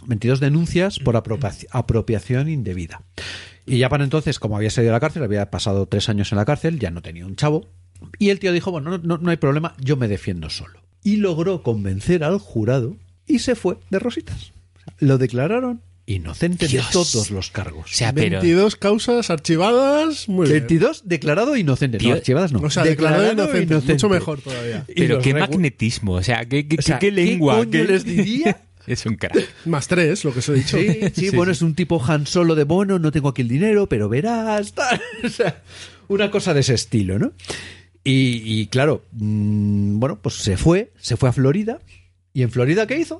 22 0.05 0.39
denuncias 0.39 0.99
por 0.99 1.15
apropiaci- 1.15 1.67
apropiación 1.71 2.49
indebida. 2.49 3.03
Y 3.65 3.77
ya 3.77 3.89
para 3.89 4.03
entonces, 4.03 4.39
como 4.39 4.57
había 4.57 4.71
salido 4.71 4.91
de 4.91 4.95
la 4.95 4.99
cárcel, 4.99 5.23
había 5.23 5.51
pasado 5.51 5.85
tres 5.87 6.09
años 6.09 6.31
en 6.31 6.37
la 6.39 6.45
cárcel, 6.45 6.79
ya 6.79 6.89
no 6.89 7.01
tenía 7.03 7.25
un 7.25 7.35
chavo. 7.35 7.67
Y 8.17 8.29
el 8.29 8.39
tío 8.39 8.51
dijo, 8.53 8.71
bueno, 8.71 8.89
no, 8.89 8.97
no, 8.97 9.17
no 9.17 9.29
hay 9.29 9.37
problema, 9.37 9.75
yo 9.79 9.95
me 9.97 10.07
defiendo 10.07 10.49
solo. 10.49 10.81
Y 11.03 11.17
logró 11.17 11.61
convencer 11.61 12.23
al 12.23 12.39
jurado 12.39 12.95
y 13.27 13.39
se 13.39 13.55
fue 13.55 13.77
de 13.91 13.99
rositas. 13.99 14.51
O 14.75 14.79
sea, 14.83 14.93
Lo 14.99 15.17
declararon 15.19 15.81
inocente 16.09 16.67
Dios. 16.67 16.87
de 16.87 16.91
todos 16.93 17.31
los 17.31 17.51
cargos. 17.51 17.91
O 17.91 17.93
sea, 17.93 18.11
pero... 18.13 18.39
22 18.41 18.75
causas 18.75 19.29
archivadas. 19.29 20.27
Muy 20.27 20.47
bien. 20.47 20.59
22 20.61 21.03
declarado 21.05 21.55
inocente. 21.55 21.97
Tío, 21.99 22.09
no, 22.09 22.15
archivadas 22.15 22.51
no. 22.51 22.59
O 22.59 22.69
sea, 22.69 22.83
declarado 22.83 23.31
inocente, 23.31 23.93
Mucho 23.93 24.09
mejor 24.09 24.41
todavía. 24.41 24.85
Pero 24.95 25.19
qué 25.19 25.33
magnetismo, 25.33 26.13
o 26.13 26.23
sea, 26.23 26.45
qué, 26.45 26.67
qué, 26.67 26.77
O 26.79 26.81
sea, 26.81 26.99
qué 26.99 27.11
lengua. 27.11 27.55
¿Qué 27.55 27.59
coño 27.59 27.71
qué- 27.71 27.91
les 27.93 28.05
diría? 28.05 28.61
Es 28.87 29.05
un 29.05 29.17
crack. 29.17 29.37
Más 29.65 29.87
tres, 29.87 30.23
lo 30.25 30.33
que 30.33 30.39
os 30.39 30.49
he 30.49 30.53
dicho. 30.53 30.77
Sí, 30.77 30.99
sí, 31.13 31.29
bueno, 31.29 31.51
es 31.51 31.61
un 31.61 31.75
tipo 31.75 32.03
Han 32.03 32.25
Solo 32.25 32.55
de 32.55 32.63
bueno, 32.63 32.97
no 32.97 33.11
tengo 33.11 33.29
aquí 33.29 33.43
el 33.43 33.47
dinero, 33.47 33.87
pero 33.87 34.09
verás, 34.09 34.73
tal. 34.73 34.99
O 35.23 35.29
sea, 35.29 35.61
una 36.07 36.31
cosa 36.31 36.55
de 36.55 36.61
ese 36.61 36.73
estilo, 36.73 37.19
¿no? 37.19 37.33
Y, 38.03 38.41
y 38.43 38.65
claro, 38.65 39.05
mm, 39.11 39.99
bueno, 39.99 40.19
pues 40.19 40.35
se 40.35 40.57
fue, 40.57 40.91
se 40.97 41.17
fue 41.17 41.29
a 41.29 41.33
Florida. 41.33 41.79
¿Y 42.33 42.41
en 42.41 42.49
Florida 42.49 42.87
qué 42.87 42.97
hizo? 42.97 43.19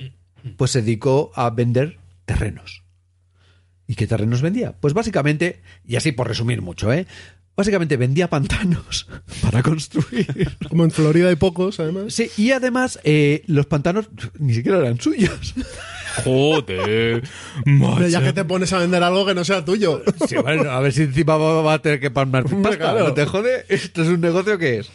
Pues 0.57 0.71
se 0.71 0.81
dedicó 0.81 1.31
a 1.35 1.51
vender 1.51 1.98
terrenos. 2.29 2.83
¿Y 3.87 3.95
qué 3.95 4.05
terrenos 4.05 4.43
vendía? 4.43 4.73
Pues 4.79 4.93
básicamente, 4.93 5.63
y 5.83 5.95
así 5.95 6.11
por 6.11 6.27
resumir 6.27 6.61
mucho, 6.61 6.93
¿eh? 6.93 7.07
Básicamente 7.57 7.97
vendía 7.97 8.29
pantanos 8.29 9.07
para 9.41 9.63
construir. 9.63 10.55
Como 10.69 10.83
en 10.83 10.91
Florida 10.91 11.29
hay 11.29 11.35
pocos, 11.35 11.79
además. 11.79 12.13
Sí, 12.13 12.29
y 12.37 12.51
además 12.51 12.99
eh, 13.03 13.41
los 13.47 13.65
pantanos 13.65 14.09
ni 14.37 14.53
siquiera 14.53 14.77
eran 14.77 15.01
suyos. 15.01 15.55
Joder. 16.23 17.23
Ya 18.09 18.21
que 18.21 18.33
te 18.33 18.45
pones 18.45 18.71
a 18.73 18.77
vender 18.77 19.01
algo 19.01 19.25
que 19.25 19.33
no 19.33 19.43
sea 19.43 19.65
tuyo. 19.65 20.03
Sí, 20.27 20.35
bueno, 20.35 20.69
a 20.69 20.79
ver 20.81 20.93
si 20.93 21.01
encima 21.03 21.35
va 21.37 21.73
a 21.73 21.81
tener 21.81 21.99
que 21.99 22.11
palmar 22.11 22.45
Hombre, 22.45 22.61
pasta. 22.61 22.77
claro. 22.77 23.07
¿No 23.07 23.13
te 23.13 23.25
jode? 23.25 23.65
¿Esto 23.69 24.03
es 24.03 24.07
un 24.09 24.21
negocio 24.21 24.57
que 24.59 24.79
es? 24.79 24.89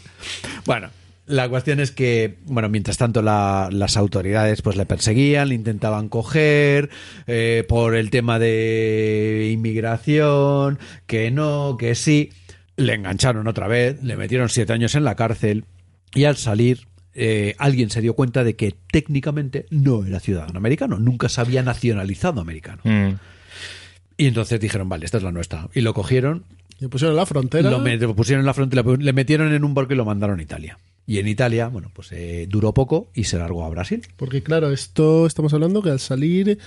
Bueno, 0.64 0.88
la 1.26 1.48
cuestión 1.48 1.80
es 1.80 1.90
que, 1.90 2.36
bueno, 2.44 2.68
mientras 2.68 2.98
tanto 2.98 3.22
la- 3.22 3.68
las 3.72 3.96
autoridades 3.96 4.60
pues 4.62 4.76
le 4.76 4.84
perseguían, 4.86 5.48
le 5.48 5.54
intentaban 5.54 6.08
coger 6.08 6.90
eh, 7.26 7.64
por 7.68 7.94
el 7.96 8.10
tema 8.10 8.38
de 8.38 9.50
inmigración, 9.52 10.78
que 11.06 11.30
no, 11.30 11.76
que 11.78 11.94
sí. 11.94 12.30
Le 12.76 12.94
engancharon 12.94 13.46
otra 13.46 13.68
vez, 13.68 14.02
le 14.02 14.16
metieron 14.16 14.48
siete 14.48 14.72
años 14.72 14.94
en 14.96 15.04
la 15.04 15.14
cárcel 15.14 15.64
y 16.12 16.24
al 16.24 16.36
salir 16.36 16.86
eh, 17.14 17.54
alguien 17.58 17.88
se 17.90 18.00
dio 18.00 18.14
cuenta 18.14 18.42
de 18.42 18.56
que 18.56 18.74
técnicamente 18.90 19.66
no 19.70 20.04
era 20.04 20.18
ciudadano 20.18 20.58
americano, 20.58 20.98
nunca 20.98 21.28
se 21.28 21.40
había 21.40 21.62
nacionalizado 21.62 22.40
americano. 22.40 22.80
Mm. 22.84 23.12
Y 24.16 24.26
entonces 24.26 24.58
dijeron, 24.60 24.88
vale, 24.88 25.04
esta 25.04 25.18
es 25.18 25.22
la 25.22 25.30
nuestra. 25.32 25.68
Y 25.74 25.80
lo 25.82 25.94
cogieron, 25.94 26.44
Y 26.80 26.88
pusieron 26.88 27.12
en 27.12 27.18
la 27.18 27.26
frontera. 27.26 27.70
lo, 27.70 27.78
met- 27.84 28.00
lo 28.00 28.14
pusieron 28.16 28.40
en 28.40 28.46
la 28.46 28.54
frontera, 28.54 28.82
le 28.98 29.12
metieron 29.12 29.52
en 29.52 29.62
un 29.64 29.74
barco 29.74 29.92
y 29.92 29.96
lo 29.96 30.04
mandaron 30.04 30.40
a 30.40 30.42
Italia. 30.42 30.76
Y 31.06 31.18
en 31.18 31.28
Italia, 31.28 31.68
bueno, 31.68 31.90
pues 31.92 32.08
eh, 32.12 32.46
duró 32.48 32.72
poco 32.72 33.10
y 33.14 33.24
se 33.24 33.38
largó 33.38 33.64
a 33.64 33.68
Brasil. 33.68 34.02
Porque 34.16 34.42
claro, 34.42 34.70
esto 34.72 35.26
estamos 35.26 35.52
hablando 35.52 35.82
que 35.82 35.90
al 35.90 36.00
salir 36.00 36.58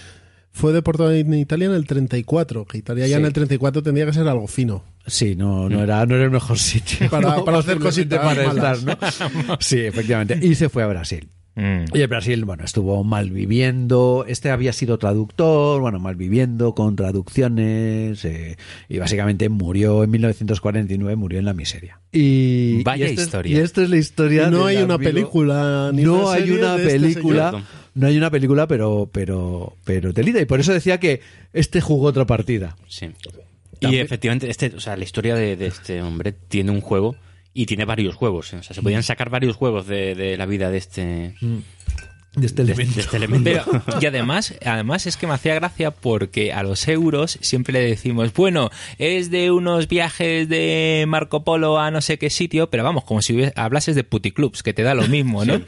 fue 0.52 0.74
deportado 0.74 1.12
en 1.12 1.34
Italia 1.34 1.66
en 1.68 1.74
el 1.74 1.86
34, 1.88 2.66
que 2.66 2.78
Italia 2.80 3.08
ya 3.08 3.16
Sí. 3.18 3.22
en 3.22 3.26
el 3.26 3.34
34 3.34 3.82
tendría 3.84 4.06
que 4.06 4.14
ser 4.14 4.28
algo 4.28 4.48
fino. 4.48 4.84
Sí, 5.06 5.36
no, 5.36 5.70
no, 5.70 5.82
era, 5.84 6.06
no 6.06 6.16
era 6.16 6.26
el 6.26 6.32
mejor 6.32 6.58
sitio. 6.60 7.10
Para- 7.12 7.38
¿no? 7.38 7.46
para 7.46 7.60
hacer 7.60 7.80
cositas 7.80 8.20
para 8.20 8.48
malas. 8.48 8.80
estar, 8.84 9.32
¿no? 9.48 9.58
Sí, 9.60 9.80
efectivamente. 9.80 10.40
Y 10.46 10.54
se 10.56 10.70
fue 10.70 10.84
a 10.84 10.88
Brasil. 10.88 11.30
Mm. 11.58 11.86
Y 11.98 12.02
en 12.04 12.10
Brasil, 12.10 12.46
bueno, 12.46 12.64
estuvo 12.64 13.04
mal 13.04 13.32
viviendo. 13.32 14.26
Este 14.28 14.52
había 14.52 14.72
sido 14.74 15.00
traductor, 15.00 15.82
bueno, 15.82 16.00
mal 16.00 16.16
viviendo, 16.16 16.76
con 16.76 16.96
traducciones. 16.96 18.24
eh, 18.26 18.58
y 18.90 19.00
básicamente 19.00 19.50
murió 19.50 20.04
en 20.04 20.12
1949, 20.12 21.16
murió 21.16 21.40
en 21.40 21.46
la 21.46 21.54
miseria. 21.54 22.00
Y, 22.12 22.84
Vaya 22.84 23.08
y 23.08 23.10
esta 23.10 23.22
es- 23.22 23.28
historia. 23.28 23.58
y 23.58 23.60
esta 23.62 23.82
es 23.84 23.90
la 23.90 23.98
historia. 23.98 24.48
Y 24.48 24.52
no 24.52 24.66
hay 24.68 24.78
una 24.78 24.98
película 25.00 25.90
ni 25.94 26.04
no 26.04 26.22
una 26.26 26.34
hay 26.34 26.42
serie 26.42 26.60
una 26.60 26.78
de 26.78 26.86
este 26.86 27.00
película. 27.00 27.50
señor. 27.52 27.66
no 27.96 28.08
hay 28.08 28.18
una 28.18 28.30
película, 28.30 28.68
pero, 28.68 29.10
pero, 29.12 29.76
pero 29.84 30.14
telita. 30.14 30.40
Y 30.40 30.46
por 30.46 30.60
eso 30.60 30.74
decía 30.74 31.00
que 31.00 31.22
este 31.54 31.82
jugó 31.82 32.08
otra 32.08 32.26
partida. 32.28 32.78
Sí. 32.88 33.08
Y 33.80 33.98
efectivamente, 33.98 34.50
este, 34.50 34.68
o 34.76 34.80
sea, 34.80 34.96
la 34.96 35.04
historia 35.04 35.36
de, 35.36 35.56
de 35.56 35.68
este 35.68 36.02
hombre 36.02 36.34
tiene 36.34 36.72
un 36.72 36.82
juego 36.82 37.16
y 37.58 37.66
tiene 37.66 37.86
varios 37.86 38.14
juegos. 38.14 38.54
¿eh? 38.54 38.58
O 38.58 38.64
sea, 38.64 38.76
se 38.76 38.84
podían 38.84 39.02
sacar 39.02 39.32
varios 39.32 39.56
juegos 39.56 39.88
de, 39.88 40.14
de 40.14 40.38
la 40.38 40.46
vida 40.46 40.70
de 40.70 40.78
este, 40.78 41.34
De 41.42 42.46
este 42.46 42.64
de, 42.64 42.72
elemento. 42.72 42.94
de 42.94 43.02
este 43.02 43.18
elemento. 43.18 43.50
Pero, 43.86 44.00
y 44.00 44.06
además, 44.06 44.54
además 44.64 45.08
es 45.08 45.18
que 45.18 45.26
me 45.26 45.34
hacía 45.34 45.56
gracia 45.56 45.90
porque 45.90 46.54
a 46.54 46.62
los 46.62 46.88
euros 46.88 47.40
siempre 47.42 47.74
le 47.74 47.80
decimos, 47.82 48.32
bueno, 48.32 48.70
es 49.00 49.32
de 49.32 49.50
unos 49.50 49.88
viajes 49.88 50.48
de 50.48 51.06
Marco 51.08 51.44
Polo 51.44 51.80
a 51.80 51.90
no 51.90 52.02
sé 52.02 52.20
qué 52.20 52.30
sitio, 52.30 52.70
pero 52.70 52.84
vamos, 52.84 53.04
como 53.06 53.24
si 53.24 53.52
hablases 53.56 53.96
de 53.96 54.04
puticlubs, 54.04 54.62
que 54.62 54.76
te 54.76 54.84
da 54.84 54.94
lo 54.94 55.08
mismo, 55.08 55.44
¿no? 55.44 55.60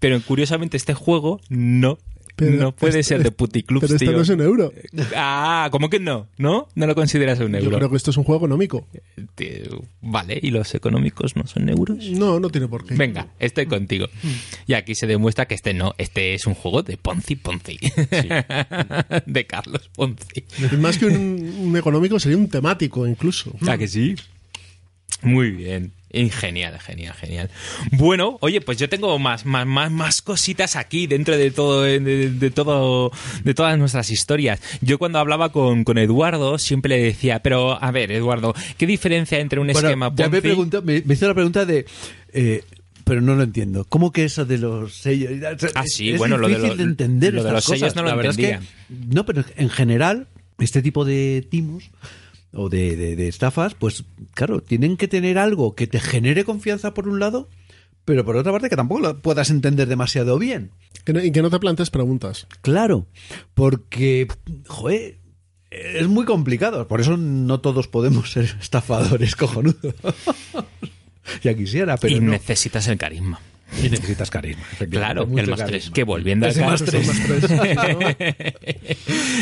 Pero 0.00 0.20
curiosamente 0.22 0.76
este 0.76 0.94
juego 0.94 1.40
no, 1.48 1.98
Pero 2.40 2.56
no 2.56 2.72
puede 2.74 3.00
este- 3.00 3.14
ser 3.14 3.22
de 3.22 3.30
puticlubs, 3.30 3.82
Pero 3.82 3.94
esto 3.94 4.04
tío. 4.06 4.16
no 4.16 4.22
es 4.22 4.28
un 4.28 4.40
euro. 4.40 4.72
Ah, 5.16 5.68
¿cómo 5.70 5.88
que 5.90 6.00
no? 6.00 6.28
¿No? 6.38 6.68
¿No 6.74 6.86
lo 6.86 6.94
consideras 6.94 7.38
un 7.40 7.52
Yo 7.52 7.58
euro? 7.58 7.76
creo 7.78 7.90
que 7.90 7.96
esto 7.96 8.10
es 8.10 8.16
un 8.16 8.24
juego 8.24 8.38
económico. 8.46 8.86
Tío, 9.34 9.84
Vale, 10.02 10.38
¿y 10.42 10.50
los 10.50 10.74
económicos 10.74 11.36
no 11.36 11.46
son 11.46 11.68
euros? 11.68 11.98
No, 12.10 12.40
no 12.40 12.50
tiene 12.50 12.66
por 12.68 12.84
qué. 12.86 12.94
Venga, 12.94 13.28
estoy 13.38 13.66
contigo. 13.66 14.06
Y 14.66 14.74
aquí 14.74 14.94
se 14.94 15.06
demuestra 15.06 15.46
que 15.46 15.54
este 15.54 15.74
no, 15.74 15.94
este 15.98 16.34
es 16.34 16.46
un 16.46 16.54
juego 16.54 16.82
de 16.82 16.96
Ponzi 16.96 17.36
Ponzi. 17.36 17.78
de 19.26 19.46
Carlos 19.46 19.90
Ponzi. 19.94 20.44
Más 20.78 20.98
que 20.98 21.06
un, 21.06 21.54
un 21.60 21.76
económico 21.76 22.18
sería 22.18 22.38
un 22.38 22.48
temático 22.48 23.06
incluso. 23.06 23.54
¿A 23.68 23.76
que 23.78 23.88
sí? 23.88 24.14
Muy 25.22 25.50
bien. 25.50 25.92
Y 26.12 26.28
Genial, 26.30 26.78
genial, 26.80 27.14
genial. 27.14 27.50
Bueno, 27.92 28.36
oye, 28.40 28.60
pues 28.60 28.78
yo 28.78 28.88
tengo 28.88 29.16
más, 29.20 29.46
más, 29.46 29.64
más, 29.66 29.92
más 29.92 30.22
cositas 30.22 30.74
aquí 30.74 31.06
dentro 31.06 31.36
de 31.36 31.50
todo, 31.52 31.82
de, 31.82 32.00
de 32.00 32.50
todo, 32.50 33.12
de 33.44 33.54
todas 33.54 33.78
nuestras 33.78 34.10
historias. 34.10 34.60
Yo 34.80 34.98
cuando 34.98 35.20
hablaba 35.20 35.52
con, 35.52 35.84
con 35.84 35.98
Eduardo 35.98 36.58
siempre 36.58 36.96
le 36.96 37.02
decía, 37.04 37.42
pero 37.42 37.80
a 37.80 37.90
ver, 37.92 38.10
Eduardo, 38.10 38.54
¿qué 38.76 38.86
diferencia 38.86 39.38
entre 39.38 39.60
un 39.60 39.68
Bueno, 39.68 39.78
esquema 39.88 40.12
ya 40.16 40.28
me, 40.28 40.42
preguntó- 40.42 40.82
me, 40.82 41.00
me 41.04 41.14
hizo 41.14 41.28
la 41.28 41.34
pregunta 41.34 41.64
de. 41.64 41.86
eh, 42.32 42.64
pero 43.04 43.20
no 43.20 43.34
lo 43.36 43.42
entiendo. 43.44 43.84
¿Cómo 43.88 44.10
que 44.12 44.24
eso 44.24 44.44
de 44.44 44.58
los 44.58 44.94
sellos? 44.96 45.30
Ah, 45.74 45.84
sí, 45.86 46.10
es 46.10 46.18
bueno, 46.18 46.38
lo 46.38 46.48
de 46.48 46.54
difícil 46.56 46.70
lo- 46.76 46.84
de 46.84 46.90
entender 46.90 47.34
lo 47.34 47.42
de 47.44 47.48
estas 47.50 47.54
los 47.54 47.64
sellos 47.64 47.80
cosas. 47.92 47.96
no 47.96 48.02
lo 48.02 48.08
La 48.08 48.14
verdad 48.16 48.30
es 48.32 48.36
que- 48.36 48.50
entendía. 48.50 49.14
no, 49.14 49.26
pero 49.26 49.44
en 49.56 49.68
general, 49.70 50.26
este 50.58 50.82
tipo 50.82 51.04
de 51.04 51.44
timos 51.48 51.90
o 52.52 52.68
de, 52.68 52.96
de- 52.96 53.16
de 53.16 53.28
estafas, 53.28 53.74
pues 53.74 54.04
claro, 54.34 54.60
tienen 54.60 54.96
que 54.96 55.08
tener 55.08 55.38
algo 55.38 55.74
que 55.74 55.86
te 55.86 56.00
genere 56.00 56.44
confianza 56.44 56.94
por 56.94 57.08
un 57.08 57.20
lado, 57.20 57.48
pero 58.04 58.24
por 58.24 58.36
otra 58.36 58.50
parte 58.52 58.68
que 58.68 58.76
tampoco 58.76 59.00
lo 59.00 59.18
puedas 59.22 59.50
entender 59.50 59.86
demasiado 59.88 60.38
bien. 60.38 60.70
Que 61.04 61.12
no- 61.12 61.22
y 61.24 61.30
que 61.32 61.42
no 61.42 61.50
te 61.50 61.58
plantes 61.60 61.90
preguntas. 61.90 62.46
Claro, 62.62 63.06
porque, 63.54 64.26
joder, 64.66 65.18
es 65.70 66.08
muy 66.08 66.24
complicado. 66.24 66.88
Por 66.88 67.00
eso 67.00 67.16
no 67.16 67.60
todos 67.60 67.86
podemos 67.88 68.32
ser 68.32 68.56
estafadores 68.60 69.36
cojonudos. 69.36 69.94
ya 71.42 71.54
quisiera, 71.54 71.96
pero 71.96 72.16
y 72.16 72.20
no. 72.20 72.32
necesitas 72.32 72.88
el 72.88 72.98
carisma. 72.98 73.40
Y 73.82 73.88
necesitas 73.88 74.30
carisma. 74.30 74.64
Claro, 74.90 75.28
el 75.36 75.46
más 75.48 75.64
tres. 75.64 75.90
Que 75.90 76.02
volviendo 76.04 76.46
al 76.46 76.54
carisma. 76.54 77.14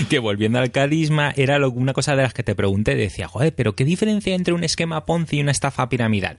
que 0.08 0.18
volviendo 0.18 0.58
al 0.58 0.70
carisma, 0.70 1.32
era 1.36 1.58
lo- 1.58 1.70
una 1.70 1.92
cosa 1.92 2.14
de 2.16 2.22
las 2.22 2.34
que 2.34 2.42
te 2.42 2.54
pregunté. 2.54 2.94
Decía, 2.94 3.28
joder, 3.28 3.54
pero 3.54 3.74
¿qué 3.74 3.84
diferencia 3.84 4.34
entre 4.34 4.54
un 4.54 4.64
esquema 4.64 5.04
Ponzi 5.06 5.38
y 5.38 5.40
una 5.40 5.52
estafa 5.52 5.88
piramidal? 5.88 6.38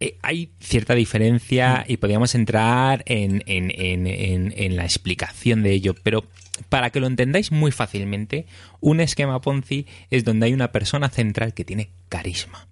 Eh, 0.00 0.16
hay 0.22 0.50
cierta 0.60 0.94
diferencia 0.94 1.84
y 1.88 1.96
podríamos 1.96 2.34
entrar 2.34 3.02
en, 3.06 3.42
en- 3.46 3.72
en- 3.74 4.06
en- 4.06 4.54
en 4.56 4.76
la 4.76 4.84
explicación 4.84 5.62
de 5.62 5.72
ello, 5.72 5.94
pero 6.02 6.24
para 6.68 6.90
que 6.90 7.00
lo 7.00 7.06
entendáis 7.08 7.50
muy 7.52 7.72
fácilmente, 7.72 8.46
un 8.80 9.00
esquema 9.00 9.40
Ponzi 9.40 9.86
es 10.10 10.24
donde 10.24 10.46
hay 10.46 10.52
una 10.52 10.70
persona 10.72 11.08
central 11.08 11.52
que 11.54 11.64
tiene 11.64 11.90
carisma 12.08 12.68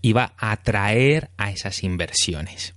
y 0.00 0.12
va 0.12 0.32
a 0.38 0.52
atraer 0.52 1.28
a 1.36 1.50
esas 1.50 1.82
inversiones 1.82 2.74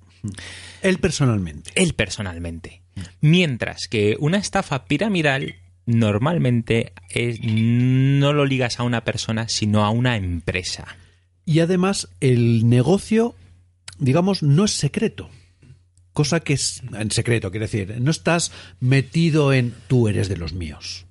Él 0.83 0.99
personalmente. 0.99 1.71
él 1.75 1.93
personalmente. 1.93 2.81
Mientras 3.21 3.87
que 3.89 4.15
una 4.19 4.37
estafa 4.37 4.85
piramidal 4.85 5.55
normalmente 5.85 6.93
es- 7.09 7.39
no 7.41 8.33
lo 8.33 8.45
ligas 8.45 8.79
a 8.79 8.83
una 8.83 9.03
persona, 9.03 9.49
sino 9.49 9.83
a 9.83 9.89
una 9.89 10.15
empresa. 10.15 10.85
Y 11.45 11.59
además, 11.59 12.09
el 12.21 12.69
negocio, 12.69 13.35
digamos, 13.99 14.43
no 14.43 14.65
es 14.65 14.71
secreto. 14.71 15.29
Cosa 16.13 16.41
que 16.41 16.53
es 16.53 16.83
en 16.97 17.09
secreto, 17.11 17.49
quiere 17.49 17.65
decir, 17.65 17.95
no 17.99 18.11
estás 18.11 18.51
metido 18.79 19.51
en 19.51 19.73
tú 19.87 20.07
eres 20.07 20.29
de 20.29 20.37
los 20.37 20.53
míos. 20.53 21.05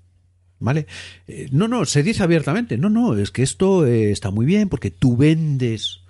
¿Vale? 0.61 0.87
Eh, 1.27 1.49
no, 1.51 1.67
no, 1.67 1.85
se 1.87 2.05
dice 2.05 2.23
abiertamente, 2.23 2.79
no, 2.79 2.89
no, 2.89 3.17
es 3.19 3.33
que 3.33 3.43
esto 3.43 3.85
eh, 3.85 4.13
está 4.13 4.31
muy 4.31 4.47
bien 4.47 4.69
porque 4.69 4.93
tú 4.93 5.17
vendes 5.17 6.03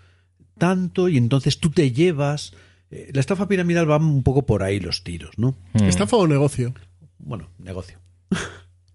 tanto 0.59 1.09
y 1.09 1.17
entonces 1.17 1.59
tú 1.59 1.71
te 1.71 1.91
llevas. 1.93 2.53
Eh, 2.93 3.11
la 3.13 3.21
estafa 3.21 3.49
piramidal 3.49 3.91
va 3.91 3.97
un 3.97 4.23
poco 4.23 4.47
por 4.47 4.63
ahí 4.63 4.79
los 4.79 5.03
tiros, 5.03 5.31
¿no? 5.39 5.57
Mm. 5.73 5.85
¿Estafa 5.85 6.17
o 6.17 6.27
negocio? 6.29 6.73
Bueno, 7.19 7.49
negocio. 7.59 7.99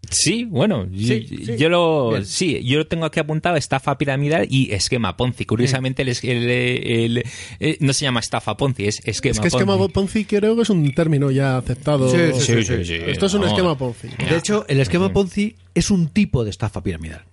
Sí, 0.09 0.45
bueno, 0.45 0.87
Sí, 0.95 1.25
yo, 1.25 1.45
sí. 1.45 1.57
yo 1.57 1.67
lo 1.67 2.11
Bien. 2.11 2.25
sí, 2.25 2.63
yo 2.63 2.77
lo 2.77 2.87
tengo 2.87 3.05
aquí 3.05 3.19
apuntado 3.19 3.57
estafa 3.57 3.97
piramidal 3.97 4.47
y 4.49 4.71
esquema 4.71 5.17
Ponzi. 5.17 5.43
Curiosamente 5.45 6.01
el, 6.01 6.07
el- 6.23 6.49
el- 6.49 7.23
eh, 7.59 7.77
no 7.81 7.91
se 7.91 8.05
llama 8.05 8.21
estafa 8.21 8.55
Ponzi, 8.55 8.85
es 8.87 9.01
esquema 9.03 9.33
Es 9.33 9.39
que 9.41 9.47
esquema 9.49 9.75
Ponzi. 9.77 9.93
Ponzi 9.93 10.23
creo 10.25 10.55
que 10.55 10.61
es 10.61 10.69
un 10.69 10.89
término 10.93 11.29
ya 11.29 11.57
aceptado. 11.57 12.09
Sí, 12.09 12.39
sí, 12.39 12.63
Sí, 12.63 12.63
sí, 12.63 12.85
sí. 12.85 12.93
Esto 13.05 13.25
es 13.25 13.33
un 13.33 13.41
No. 13.41 13.47
esquema 13.47 13.77
Ponzi. 13.77 14.07
De 14.07 14.37
hecho, 14.37 14.65
el 14.69 14.79
esquema 14.79 15.11
Ponzi 15.11 15.57
es 15.75 15.91
un 15.91 16.07
tipo 16.07 16.45
de 16.45 16.51
estafa 16.51 16.81
piramidal, 16.81 17.25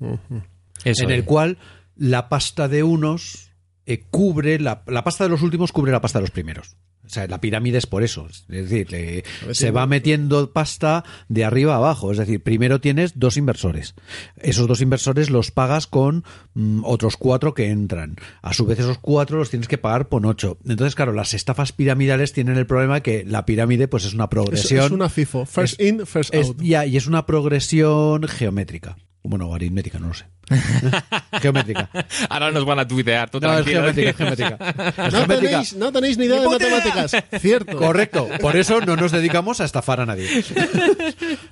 en 0.84 1.10
el 1.12 1.24
cual 1.24 1.58
la 1.96 2.28
pasta 2.28 2.66
de 2.66 2.82
unos 2.82 3.43
eh, 3.86 4.02
cubre, 4.10 4.58
la, 4.58 4.82
la 4.86 5.04
pasta 5.04 5.24
de 5.24 5.30
los 5.30 5.42
últimos 5.42 5.72
cubre 5.72 5.92
la 5.92 6.00
pasta 6.00 6.18
de 6.18 6.22
los 6.22 6.30
primeros. 6.30 6.76
O 7.06 7.08
sea, 7.10 7.26
la 7.26 7.38
pirámide 7.38 7.76
es 7.76 7.84
por 7.86 8.02
eso. 8.02 8.26
Es 8.48 8.70
decir, 8.70 9.24
se 9.52 9.70
va 9.70 9.86
metiendo 9.86 10.50
pasta 10.54 11.04
de 11.28 11.44
arriba 11.44 11.74
a 11.74 11.76
abajo. 11.76 12.10
Es 12.10 12.16
decir, 12.16 12.42
primero 12.42 12.80
tienes 12.80 13.18
dos 13.18 13.36
inversores. 13.36 13.94
Esos 14.36 14.66
dos 14.66 14.80
inversores 14.80 15.28
los 15.28 15.50
pagas 15.50 15.86
con 15.86 16.24
mm, 16.54 16.80
otros 16.82 17.18
cuatro 17.18 17.52
que 17.52 17.68
entran. 17.68 18.16
A 18.40 18.54
su 18.54 18.64
vez, 18.64 18.78
esos 18.78 18.96
cuatro 18.96 19.36
los 19.36 19.50
tienes 19.50 19.68
que 19.68 19.76
pagar 19.76 20.08
por 20.08 20.26
ocho. 20.26 20.56
Entonces, 20.66 20.94
claro, 20.94 21.12
las 21.12 21.34
estafas 21.34 21.72
piramidales 21.72 22.32
tienen 22.32 22.56
el 22.56 22.66
problema 22.66 23.00
que 23.00 23.22
la 23.26 23.44
pirámide 23.44 23.86
pues 23.86 24.06
es 24.06 24.14
una 24.14 24.24
Es, 24.24 24.30
progresión. 24.30 24.86
es 24.86 24.90
una 24.90 25.10
FIFO. 25.10 25.44
First 25.44 25.78
Es- 25.78 25.86
in, 25.86 26.06
first 26.06 26.34
Es- 26.34 26.46
out. 26.48 26.62
ya, 26.62 26.86
y 26.86 26.96
es 26.96 27.06
una 27.06 27.26
progresión 27.26 28.26
geométrica. 28.28 28.96
Bueno, 29.26 29.48
o 29.48 29.54
aritmética, 29.54 29.98
no 29.98 30.08
lo 30.08 30.14
sé. 30.14 30.26
geométrica. 31.40 31.88
Ahora 32.28 32.50
nos 32.52 32.66
van 32.66 32.78
a 32.78 32.86
tuitear, 32.86 33.30
tú 33.30 33.40
No, 33.40 33.58
es 33.58 33.64
geométrica, 33.64 34.10
es 34.10 34.16
geométrica. 34.16 34.58
Es 35.06 35.12
No 35.14 35.20
geométrica. 35.20 35.50
tenéis, 35.50 35.74
no 35.76 35.90
tenéis 35.92 36.18
ni 36.18 36.26
idea 36.26 36.36
¡Ni 36.36 36.42
de 36.42 36.48
matemáticas. 36.50 37.12
Cierto. 37.40 37.76
Correcto. 37.78 38.28
Por 38.40 38.54
eso 38.56 38.80
no 38.82 38.96
nos 38.96 39.12
dedicamos 39.12 39.62
a 39.62 39.64
estafar 39.64 40.00
a 40.00 40.06
nadie. 40.06 40.28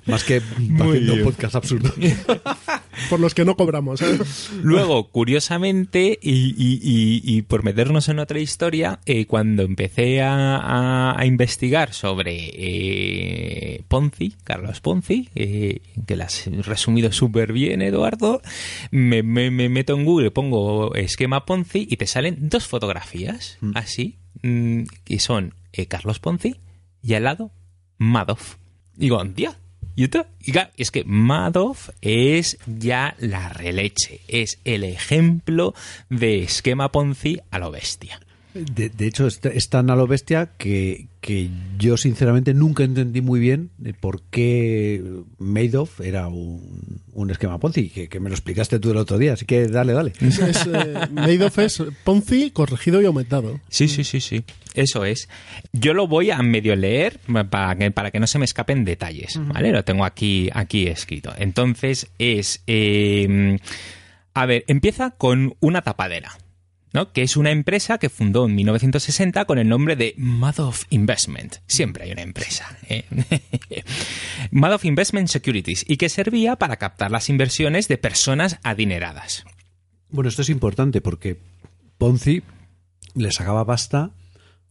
Más 0.05 0.23
que 0.23 0.37
haciendo 0.37 1.13
un 1.13 1.23
podcast 1.23 1.55
absurdo. 1.55 1.91
Por 3.09 3.19
los 3.19 3.33
que 3.33 3.45
no 3.45 3.55
cobramos. 3.55 4.01
¿eh? 4.01 4.17
Luego, 4.63 5.09
curiosamente, 5.09 6.17
y, 6.21 6.31
y- 6.57 6.79
y- 6.81 7.21
y 7.37 7.41
por 7.43 7.63
meternos 7.63 8.09
en 8.09 8.19
otra 8.19 8.39
historia, 8.39 8.99
eh, 9.05 9.25
cuando 9.25 9.63
empecé 9.63 10.21
a, 10.21 10.57
a- 10.57 11.19
a 11.19 11.25
investigar 11.25 11.93
sobre 11.93 12.51
eh, 12.97 13.83
Ponzi, 13.87 14.33
Carlos 14.43 14.81
Ponzi, 14.81 15.29
eh, 15.35 15.79
que 16.05 16.15
lo 16.15 16.23
has 16.23 16.45
resumido 16.65 17.11
súper 17.11 17.53
bien, 17.53 17.81
Eduardo, 17.81 18.41
me, 18.91 19.23
me- 19.23 19.51
me 19.51 19.69
meto 19.69 19.95
en 19.95 20.05
Google, 20.05 20.31
pongo 20.31 20.95
esquema 20.95 21.45
Ponzi 21.45 21.87
y 21.89 21.97
te 21.97 22.07
salen 22.07 22.49
dos 22.49 22.67
fotografías, 22.67 23.57
así, 23.75 24.17
mm, 24.41 24.83
que 25.03 25.19
son 25.19 25.53
eh, 25.73 25.85
Carlos 25.87 26.19
Ponzi 26.19 26.55
y 27.01 27.13
al 27.15 27.23
lado 27.23 27.51
Madoff. 27.97 28.55
Digo, 28.95 29.23
¿día? 29.23 29.57
¿Y 29.95 30.07
claro, 30.07 30.71
es 30.77 30.89
que 30.89 31.03
Madoff 31.03 31.89
es 32.01 32.57
ya 32.65 33.15
la 33.19 33.49
releche, 33.49 34.21
es 34.27 34.59
el 34.65 34.83
ejemplo 34.83 35.75
de 36.09 36.43
esquema 36.43 36.91
Ponzi 36.91 37.39
a 37.51 37.59
lo 37.59 37.69
bestia. 37.69 38.19
De, 38.53 38.89
de 38.89 39.07
hecho, 39.07 39.27
es, 39.27 39.39
es 39.43 39.69
tan 39.69 39.89
a 39.89 39.95
lo 39.95 40.07
bestia 40.07 40.51
que, 40.57 41.07
que 41.21 41.49
yo 41.79 41.97
sinceramente 41.97 42.53
nunca 42.53 42.83
entendí 42.83 43.21
muy 43.21 43.39
bien 43.39 43.71
por 43.99 44.21
qué 44.23 45.03
Madoff 45.39 46.01
era 46.01 46.27
un, 46.27 47.01
un 47.13 47.31
esquema 47.31 47.59
Ponzi, 47.59 47.89
que, 47.89 48.09
que 48.09 48.19
me 48.19 48.29
lo 48.29 48.35
explicaste 48.35 48.79
tú 48.79 48.91
el 48.91 48.97
otro 48.97 49.17
día, 49.17 49.33
así 49.33 49.45
que 49.45 49.67
dale, 49.67 49.93
dale. 49.93 50.13
Es, 50.21 50.39
es, 50.39 50.67
eh, 50.67 50.93
Madoff 51.11 51.59
es 51.59 51.83
Ponzi 52.03 52.51
corregido 52.51 53.01
y 53.01 53.05
aumentado. 53.05 53.59
Sí, 53.69 53.87
sí, 53.87 54.03
sí, 54.03 54.21
sí. 54.21 54.43
Eso 54.73 55.05
es. 55.05 55.29
Yo 55.71 55.93
lo 55.93 56.07
voy 56.07 56.31
a 56.31 56.41
medio 56.41 56.75
leer 56.75 57.19
para 57.49 57.75
que, 57.75 57.91
para 57.91 58.11
que 58.11 58.19
no 58.19 58.27
se 58.27 58.39
me 58.39 58.45
escapen 58.45 58.85
detalles, 58.85 59.39
¿vale? 59.39 59.71
Lo 59.71 59.83
tengo 59.83 60.05
aquí, 60.05 60.49
aquí 60.53 60.87
escrito. 60.87 61.31
Entonces 61.37 62.09
es... 62.17 62.63
eh, 62.67 63.57
a 64.35 64.45
ver, 64.47 64.63
empieza 64.67 65.11
con 65.11 65.55
una 65.59 65.83
tapadera. 65.83 66.31
¿No? 66.93 67.11
que 67.11 67.23
es 67.23 67.35
una 67.37 67.51
empresa 67.51 67.97
que 67.97 68.09
fundó 68.09 68.45
en 68.45 68.55
1960 68.55 69.45
con 69.45 69.57
el 69.57 69.67
nombre 69.67 69.95
de 69.95 70.13
Madoff 70.17 70.83
Investment. 70.91 71.55
Siempre 71.67 72.05
hay 72.05 72.11
una 72.11 72.21
empresa. 72.21 72.77
¿eh? 72.87 73.03
Madoff 74.51 74.85
Investment 74.85 75.27
Securities 75.27 75.85
y 75.87 75.97
que 75.97 76.09
servía 76.09 76.55
para 76.55 76.77
captar 76.77 77.11
las 77.11 77.29
inversiones 77.29 77.87
de 77.87 77.97
personas 77.97 78.59
adineradas. 78.63 79.43
Bueno, 80.09 80.29
esto 80.29 80.41
es 80.43 80.49
importante 80.49 81.01
porque 81.01 81.37
Ponzi 81.97 82.43
le 83.15 83.31
sacaba 83.31 83.65
pasta 83.65 84.11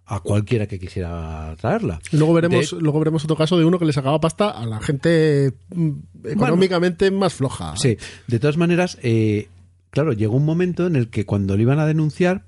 a 0.04 0.20
cualquiera 0.20 0.66
que 0.66 0.78
quisiera 0.78 1.54
traerla. 1.60 2.00
Luego 2.12 2.34
veremos, 2.34 2.70
De- 2.72 2.80
luego 2.80 2.98
veremos 2.98 3.24
otro 3.24 3.36
caso 3.36 3.56
de 3.58 3.64
uno 3.64 3.78
que 3.78 3.84
le 3.84 3.92
sacaba 3.92 4.20
pasta 4.20 4.50
a 4.50 4.66
la 4.66 4.80
gente 4.80 5.52
mm, 5.74 5.90
económicamente 6.24 7.10
más 7.10 7.34
floja. 7.34 7.74
Sí, 7.76 7.96
de 8.26 8.38
todas 8.38 8.56
maneras, 8.56 8.98
eh, 9.02 9.48
claro, 9.92 10.12
llegó 10.12 10.36
un 10.36 10.44
momento 10.44 10.86
en 10.88 10.96
el 10.96 11.08
que 11.08 11.24
cuando 11.24 11.54
lo 11.56 11.62
iban 11.62 11.78
a 11.78 11.86
denunciar, 11.86 12.44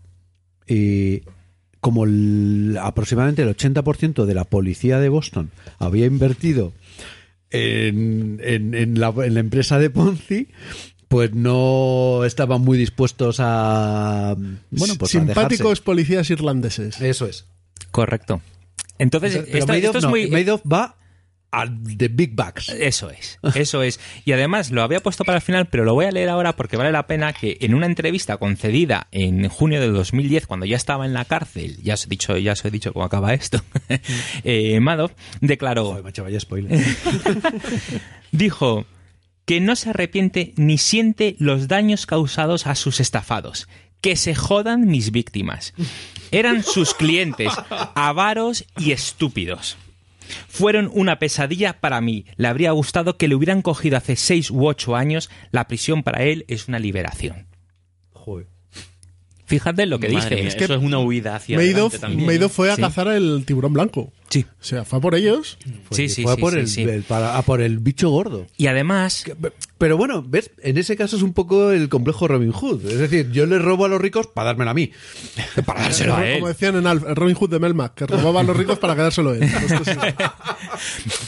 eh, 0.66 1.23
como 1.81 2.05
el- 2.05 2.77
aproximadamente 2.81 3.43
el 3.43 3.49
80% 3.57 4.25
de 4.25 4.35
la 4.35 4.45
policía 4.45 4.99
de 4.99 5.09
Boston 5.11 5.51
había 5.79 6.07
invertido 6.07 6.73
en, 7.51 8.41
en- 8.43 8.75
en 8.75 8.99
la, 9.01 9.12
en 9.25 9.35
la 9.35 9.41
empresa 9.41 9.79
de 9.79 9.91
Ponzi, 9.91 10.49
pues 11.09 11.33
no 11.35 12.25
estaban 12.25 12.62
muy 12.62 12.77
dispuestos 12.79 13.37
a... 13.39 14.35
Bueno, 14.71 14.95
pues 14.99 15.12
Simpáticos 15.12 15.81
policías 15.81 16.29
irlandeses. 16.31 17.01
Eso 17.01 17.27
es. 17.27 17.47
Correcto. 17.93 18.41
Entonces, 18.99 19.45
Pero 19.47 19.59
esto, 19.59 19.66
Madoff 19.73 19.85
esto 19.85 19.99
es 19.99 20.05
no, 20.05 20.11
muy... 20.11 20.27
Madoff 20.29 20.62
va 20.71 20.97
a 21.55 21.67
the 21.99 22.09
big 22.09 22.35
bucks. 22.35 22.69
Eso 22.69 23.11
es, 23.11 23.39
eso 23.55 23.83
es. 23.83 24.01
Y 24.25 24.33
además 24.33 24.71
lo 24.71 24.83
había 24.83 25.01
puesto 25.01 25.25
para 25.25 25.37
el 25.37 25.43
final, 25.43 25.67
pero 25.67 25.85
lo 25.85 25.95
voy 25.95 26.07
a 26.07 26.11
leer 26.11 26.29
ahora 26.29 26.57
porque 26.57 26.77
vale 26.77 26.91
la 26.91 27.07
pena 27.07 27.33
que 27.33 27.59
en 27.61 27.75
una 27.75 27.87
entrevista 27.87 28.37
concedida 28.39 29.07
en 29.13 29.49
junio 29.49 29.81
de 29.81 29.89
2010, 29.89 30.47
cuando 30.47 30.67
ya 30.67 30.77
estaba 30.77 31.07
en 31.07 31.15
la 31.15 31.25
cárcel, 31.25 31.81
ya 31.83 31.95
os 31.95 32.07
he 32.07 32.09
dicho, 32.09 32.37
ya 32.37 32.53
os 32.53 32.65
he 32.65 32.71
dicho 32.71 32.93
cómo 32.93 33.05
acaba 33.05 33.35
esto, 33.35 33.63
eh, 34.45 34.81
Madoff 34.81 35.13
declaró, 35.41 35.85
Joder, 35.87 36.03
macho, 36.03 36.25
vaya 36.25 36.41
spoiler. 36.41 36.79
dijo 38.33 38.87
que 39.45 39.61
no 39.61 39.77
se 39.77 39.91
arrepiente 39.91 40.55
ni 40.57 40.79
siente 40.79 41.37
los 41.39 41.69
daños 41.69 42.07
causados 42.07 42.67
a 42.67 42.75
sus 42.75 43.01
estafados. 43.01 43.69
Que 44.01 44.17
se 44.17 44.35
jodan 44.35 44.87
mis 44.87 45.13
víctimas. 45.13 45.73
Eran 46.31 46.63
sus 46.63 46.93
clientes, 46.93 47.51
avaros 47.95 48.67
y 48.77 48.93
estúpidos. 48.93 49.79
Fueron 50.49 50.91
una 50.93 51.19
pesadilla 51.19 51.81
para 51.81 52.01
mí. 52.01 52.25
Le 52.37 52.49
habría 52.49 52.71
gustado 52.73 53.17
que 53.17 53.29
le 53.29 53.35
hubieran 53.35 53.63
cogido 53.63 53.97
hace 53.97 54.17
seis 54.17 54.51
u 54.51 54.67
ocho 54.67 54.97
años. 54.97 55.31
La 55.51 55.67
prisión 55.69 56.03
para 56.03 56.23
él 56.25 56.45
es 56.49 56.69
una 56.69 56.79
liberación. 56.79 57.47
Joder. 58.13 58.47
Fíjate 59.47 59.85
lo 59.87 59.99
que 59.99 60.09
Madre 60.09 60.23
dice. 60.31 60.41
mía, 60.41 60.49
Es 60.49 60.55
que 60.55 60.65
eso 60.65 60.75
es 60.75 60.83
una 60.83 60.99
huida 60.99 61.37
hacia 61.37 61.59
también. 62.01 62.27
Madoff 62.27 62.53
fue 62.55 62.71
a 62.73 62.77
Sí. 62.77 62.83
cazar 62.83 63.09
el 63.09 63.45
tiburón 63.47 63.75
blanco. 63.75 64.11
Sí. 64.35 64.47
O 64.61 64.65
sea, 64.65 64.85
fue 64.85 64.98
a 64.98 65.02
por 65.02 65.15
ellos. 65.15 65.59
sí, 65.90 66.09
sí, 66.09 66.23
Fue 66.24 66.35
sí, 66.35 66.40
por, 66.40 66.52
sí, 66.55 66.59
el, 66.59 66.69
sí. 66.69 66.82
el- 66.82 67.02
para- 67.02 67.36
a 67.39 67.43
por 67.43 67.61
el 67.61 67.78
bicho 67.78 68.11
gordo. 68.11 68.47
Y 68.56 68.66
además, 68.66 69.24
Pero 69.78 69.97
bueno, 69.97 70.24
¿ves? 70.27 70.51
En 70.62 70.78
ese 70.78 70.97
caso 70.97 71.16
es 71.16 71.23
un 71.23 71.32
poco 71.35 71.70
el 71.70 71.89
complejo 71.89 72.27
Robin 72.27 72.52
Hood. 72.52 72.85
Es 72.90 72.98
decir, 72.98 73.31
yo 73.32 73.44
le 73.47 73.59
robo 73.59 73.85
a 73.85 73.89
los 73.89 74.01
ricos 74.01 74.27
para 74.28 74.47
dármelo 74.47 74.70
a 74.70 74.74
mí. 74.74 74.90
para 75.66 75.82
dárselo 75.82 76.16
a 76.16 76.27
él. 76.27 76.35
Como 76.40 76.48
decían 76.48 76.77
en 76.77 76.86
Alf, 76.86 77.05
el 77.06 77.15
Robin 77.16 77.35
Hood 77.36 77.51
de 77.51 77.59
Melmac, 77.61 77.94
que 77.94 78.06
robaba 78.06 78.40
a 78.40 78.43
los 78.44 78.56
ricos 78.56 78.78
para 78.78 78.94
quedárselo 78.97 79.35
él. 79.35 79.43
Esto 79.69 79.85
sí. 79.85 79.93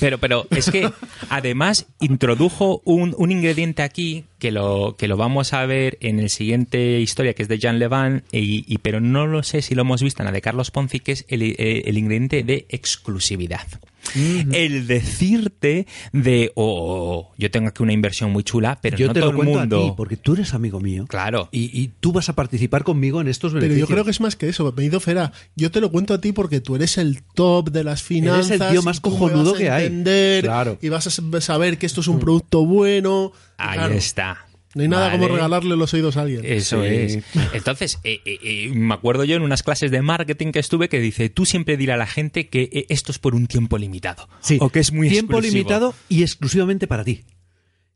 Pero, 0.00 0.18
pero 0.18 0.46
es 0.50 0.70
que 0.70 0.90
además 1.28 1.86
introdujo 2.00 2.82
un, 2.84 3.14
un 3.18 3.30
ingrediente 3.32 3.82
aquí 3.82 4.24
que 4.38 4.50
lo, 4.50 4.96
que 4.98 5.08
lo 5.08 5.16
vamos 5.16 5.52
a 5.52 5.64
ver 5.66 5.96
en 6.00 6.20
el 6.20 6.28
siguiente 6.30 7.00
historia 7.00 7.34
que 7.34 7.42
es 7.42 7.48
de 7.48 7.58
Jean 7.58 7.78
Levan, 7.78 8.22
y, 8.32 8.64
y- 8.72 8.78
pero 8.78 9.00
no 9.00 9.26
lo 9.26 9.42
sé 9.42 9.62
si 9.62 9.74
lo 9.74 9.82
hemos 9.82 10.02
visto 10.02 10.22
en 10.22 10.26
la 10.26 10.32
de 10.32 10.42
Carlos 10.42 10.70
Ponzi, 10.70 11.00
que 11.00 11.12
es 11.12 11.24
el, 11.28 11.42
eh, 11.42 11.82
el 11.86 11.96
ingrediente 11.98 12.42
de 12.42 12.66
exclusividad. 12.97 13.66
El 14.14 14.86
decirte 14.86 15.86
de, 16.12 16.52
oh, 16.55 16.64
oh, 16.64 17.18
oh, 17.18 17.35
yo 17.36 17.51
tengo 17.51 17.68
aquí 17.68 17.82
una 17.82 17.93
inversión 17.93 18.31
muy 18.31 18.44
chula, 18.44 18.78
pero 18.81 18.97
yo 18.97 19.09
no 19.09 19.12
te 19.12 19.20
todo 19.20 19.32
lo 19.32 19.39
el 19.39 19.44
cuento 19.44 19.59
mundo. 19.60 19.82
a 19.85 19.90
ti 19.90 19.94
porque 19.97 20.16
tú 20.16 20.35
eres 20.35 20.55
amigo 20.55 20.78
mío. 20.81 21.06
Claro. 21.09 21.48
Y, 21.51 21.77
y 21.78 21.89
tú 21.98 22.12
vas 22.12 22.28
a 22.28 22.35
participar 22.35 22.85
conmigo 22.85 23.20
en 23.20 23.27
estos 23.27 23.52
Pero 23.52 23.62
beneficios. 23.62 23.89
yo 23.89 23.93
creo 23.93 24.05
que 24.05 24.12
es 24.12 24.20
más 24.20 24.36
que 24.36 24.48
eso. 24.48 24.73
Madoff 24.77 25.09
era, 25.09 25.32
yo 25.56 25.73
te 25.73 25.81
lo 25.81 25.90
cuento 25.90 26.14
a 26.14 26.20
ti 26.20 26.31
porque 26.32 26.60
tú 26.60 26.77
eres 26.77 26.98
el 26.98 27.23
top 27.35 27.70
de 27.70 27.82
las 27.82 28.02
finanzas. 28.05 28.51
Eres 28.52 28.60
el 28.60 28.68
tío 28.70 28.82
más 28.82 29.01
cojonudo 29.01 29.52
vas 29.52 29.55
a 29.55 29.59
que 29.59 29.70
hay. 29.70 29.86
entender 29.86 30.44
Claro. 30.44 30.78
Y 30.81 30.89
vas 30.89 31.06
a 31.09 31.10
sab- 31.10 31.40
saber 31.40 31.77
que 31.77 31.86
esto 31.86 32.01
es 32.01 32.06
un 32.06 32.20
producto 32.20 32.64
bueno. 32.64 33.32
Ahí 33.59 33.78
Claro, 33.78 33.94
está. 33.94 34.45
No 34.77 34.82
hay 34.82 34.89
nada 34.89 35.11
como 35.11 35.27
regalarle 35.28 35.74
los 35.74 35.93
oídos 35.94 36.16
a 36.19 36.20
alguien. 36.23 36.43
Eso 36.44 36.82
Sí. 36.82 36.89
es. 36.89 37.19
Entonces, 37.55 37.98
eh, 38.05 38.20
eh, 38.27 38.39
eh, 38.43 38.69
me 38.74 38.93
acuerdo 38.94 39.24
yo 39.24 39.35
en 39.36 39.43
unas 39.43 39.62
clases 39.62 39.90
de 39.90 40.03
marketing 40.03 40.53
que 40.53 40.59
estuve 40.59 40.89
que 40.90 41.01
dice, 41.01 41.31
tú 41.31 41.47
siempre 41.47 41.77
dirá 41.78 41.94
a 41.94 41.97
la 41.97 42.07
gente 42.07 42.48
que 42.48 42.85
esto 42.90 43.11
es 43.11 43.19
por 43.19 43.35
un 43.35 43.47
tiempo 43.47 43.78
limitado. 43.78 44.28
Sí. 44.40 44.59
O 44.61 44.69
que 44.69 44.81
es 44.81 44.93
muy 44.93 45.09
Tiempo 45.09 45.32
exclusivo. 45.39 45.55
limitado 45.55 45.94
y 46.11 46.23
exclusivamente 46.23 46.86
para 46.86 47.05
ti. 47.05 47.24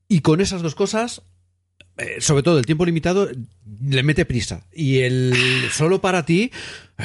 Y 0.09 0.21
con 0.21 0.41
esas 0.41 0.63
dos 0.63 0.75
cosas 0.75 1.23
eh, 1.99 2.17
sobre 2.21 2.43
todo 2.43 2.59
el 2.59 2.65
tiempo 2.65 2.87
limitado, 2.87 3.29
le 3.85 4.03
mete 4.03 4.25
prisa. 4.25 4.67
Y 4.73 5.01
el 5.01 5.35
solo 5.71 6.01
para 6.01 6.25
ti 6.25 6.51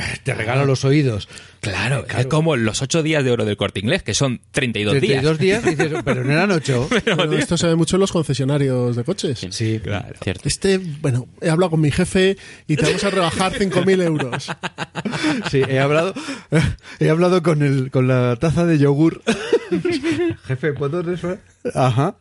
te 0.24 0.34
regala 0.34 0.66
los 0.66 0.86
oídos. 0.86 1.28
Claro, 1.62 2.06
es 2.18 2.28
como 2.28 2.56
los 2.56 2.82
ocho 2.84 3.02
días 3.02 3.24
de 3.24 3.32
oro 3.32 3.44
del 3.44 3.58
corte 3.58 3.80
inglés, 3.80 4.04
que 4.04 4.14
son 4.14 4.40
32, 4.52 5.00
32 5.00 5.40
días. 5.40 5.64
días, 5.64 5.78
dices, 5.78 6.02
pero 6.06 6.24
no 6.24 6.32
eran 6.32 6.52
ocho. 6.52 6.88
Pero 7.06 7.34
esto 7.34 7.58
se 7.58 7.66
ve 7.68 7.76
mucho 7.76 7.96
en 7.96 8.02
los 8.02 8.12
concesionarios 8.12 8.96
de 8.96 9.04
coches. 9.04 9.48
Sí, 9.50 9.80
Claro. 9.84 10.16
Cierto. 10.22 10.48
Este, 10.48 10.78
bueno, 10.78 11.28
he 11.42 11.50
hablado 11.50 11.72
con 11.72 11.82
mi 11.82 11.90
jefe 11.92 12.38
y 12.68 12.76
te 12.76 12.84
vamos 12.84 13.04
a 13.04 13.10
rebajar 13.10 13.54
5.000 13.54 14.04
euros. 14.04 14.52
Sí, 15.50 15.62
he 15.68 15.80
hablado, 15.80 16.14
he 17.00 17.10
hablado 17.10 17.42
con 17.44 17.62
el, 17.62 17.92
con 17.92 18.08
la 18.08 18.36
taza 18.38 18.66
de 18.66 18.78
yogur. 18.78 19.22
Jefe, 20.46 20.74
¿puedo 20.74 21.02
eso? 21.12 21.38
Ajá. 21.74 22.16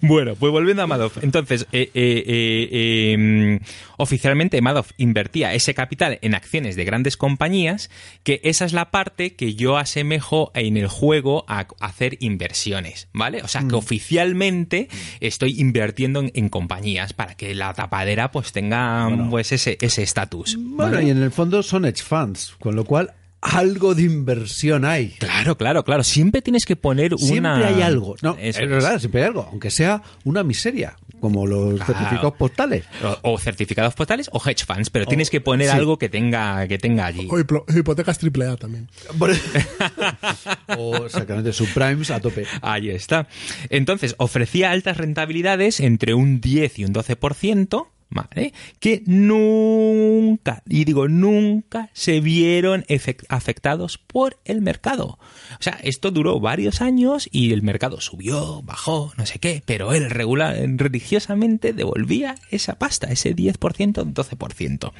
Bueno, 0.00 0.34
pues 0.34 0.50
volviendo 0.52 0.82
a 0.82 0.86
Madoff. 0.86 1.22
Entonces, 1.22 1.66
eh, 1.72 1.90
eh, 1.94 2.24
eh, 2.26 2.68
eh, 2.72 3.16
mm, 3.18 3.64
oficialmente 3.98 4.60
Madoff 4.60 4.90
invertía 4.96 5.54
ese 5.54 5.74
capital 5.74 6.18
en 6.22 6.34
acciones 6.34 6.76
de 6.76 6.84
grandes 6.84 7.09
compañías, 7.16 7.90
que 8.22 8.40
esa 8.44 8.64
es 8.64 8.72
la 8.72 8.90
parte 8.90 9.34
que 9.34 9.54
yo 9.54 9.76
asemejo 9.76 10.50
en 10.54 10.76
el 10.76 10.88
juego 10.88 11.44
a 11.48 11.66
hacer 11.80 12.16
inversiones, 12.20 13.08
¿vale? 13.12 13.42
O 13.42 13.48
sea, 13.48 13.66
que 13.66 13.74
oficialmente 13.74 14.88
estoy 15.20 15.54
invirtiendo 15.58 16.20
en, 16.20 16.30
en 16.34 16.48
compañías 16.48 17.12
para 17.12 17.34
que 17.34 17.54
la 17.54 17.72
tapadera 17.74 18.30
pues 18.30 18.52
tenga 18.52 19.08
pues 19.30 19.52
ese 19.52 19.78
ese 19.80 20.02
estatus. 20.02 20.56
Bueno, 20.58 20.92
¿vale? 20.92 21.06
y 21.06 21.10
en 21.10 21.22
el 21.22 21.30
fondo 21.30 21.62
son 21.62 21.84
hedge 21.84 22.02
funds, 22.02 22.54
con 22.58 22.76
lo 22.76 22.84
cual 22.84 23.14
algo 23.40 23.94
de 23.94 24.02
inversión 24.02 24.84
hay. 24.84 25.10
Claro, 25.18 25.56
claro, 25.56 25.84
claro. 25.84 26.04
Siempre 26.04 26.42
tienes 26.42 26.64
que 26.64 26.76
poner 26.76 27.16
Siempre 27.16 27.38
una... 27.38 27.66
hay 27.66 27.82
algo. 27.82 28.16
No, 28.22 28.36
es 28.38 28.56
verdad, 28.58 28.98
siempre 28.98 29.22
hay 29.22 29.28
algo, 29.28 29.48
aunque 29.50 29.70
sea 29.70 30.02
una 30.24 30.42
miseria, 30.42 30.96
como 31.20 31.46
los 31.46 31.74
Claro. 31.74 31.86
certificados 31.92 32.34
postales. 32.34 32.84
O, 33.22 33.32
o 33.34 33.38
certificados 33.38 33.94
postales 33.94 34.28
o 34.32 34.40
hedge 34.44 34.64
funds, 34.66 34.90
pero 34.90 35.06
tienes 35.06 35.30
que 35.30 35.40
poner 35.40 35.68
sí. 35.70 35.76
algo 35.76 35.98
que 35.98 36.08
tenga, 36.08 36.66
que 36.66 36.78
tenga 36.78 37.06
allí. 37.06 37.28
O 37.30 37.38
hipotecas 37.38 38.18
triple 38.18 38.46
A 38.46 38.56
también. 38.56 38.88
o 40.78 40.96
exactamente, 41.06 41.52
subprimes 41.52 42.10
a 42.10 42.20
tope. 42.20 42.46
Ahí 42.62 42.90
está. 42.90 43.28
Entonces, 43.68 44.14
ofrecía 44.18 44.70
altas 44.70 44.96
rentabilidades 44.96 45.80
entre 45.80 46.14
un 46.14 46.40
10 46.40 46.78
y 46.78 46.84
un 46.84 46.92
12%, 46.94 47.86
¿vale? 48.10 48.52
Que 48.78 49.02
nunca, 49.06 50.62
y 50.68 50.84
digo 50.84 51.08
nunca, 51.08 51.90
se 51.92 52.20
vieron 52.20 52.84
afectados 53.28 53.98
por 53.98 54.38
el 54.44 54.60
mercado. 54.60 55.18
O 55.52 55.62
sea, 55.62 55.78
esto 55.82 56.10
duró 56.10 56.40
varios 56.40 56.80
años 56.80 57.28
y 57.30 57.52
el 57.52 57.62
mercado 57.62 58.00
subió, 58.00 58.62
bajó, 58.62 59.12
no 59.16 59.26
sé 59.26 59.38
qué, 59.38 59.62
pero 59.64 59.94
él 59.94 60.10
regular, 60.10 60.56
religiosamente 60.76 61.72
devolvía 61.72 62.34
esa 62.50 62.78
pasta, 62.78 63.08
ese 63.08 63.34
10%, 63.34 64.12
12%. 64.12 64.92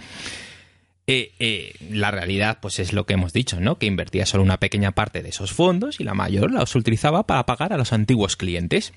Eh, 1.06 1.32
eh, 1.40 1.74
la 1.90 2.12
realidad, 2.12 2.58
pues 2.62 2.78
es 2.78 2.92
lo 2.92 3.04
que 3.04 3.14
hemos 3.14 3.32
dicho, 3.32 3.58
¿no? 3.58 3.78
Que 3.78 3.86
invertía 3.86 4.26
solo 4.26 4.44
una 4.44 4.60
pequeña 4.60 4.92
parte 4.92 5.24
de 5.24 5.30
esos 5.30 5.52
fondos 5.52 5.98
y 5.98 6.04
la 6.04 6.14
mayor 6.14 6.52
los 6.52 6.76
utilizaba 6.76 7.26
para 7.26 7.46
pagar 7.46 7.72
a 7.72 7.76
los 7.76 7.92
antiguos 7.92 8.36
clientes. 8.36 8.92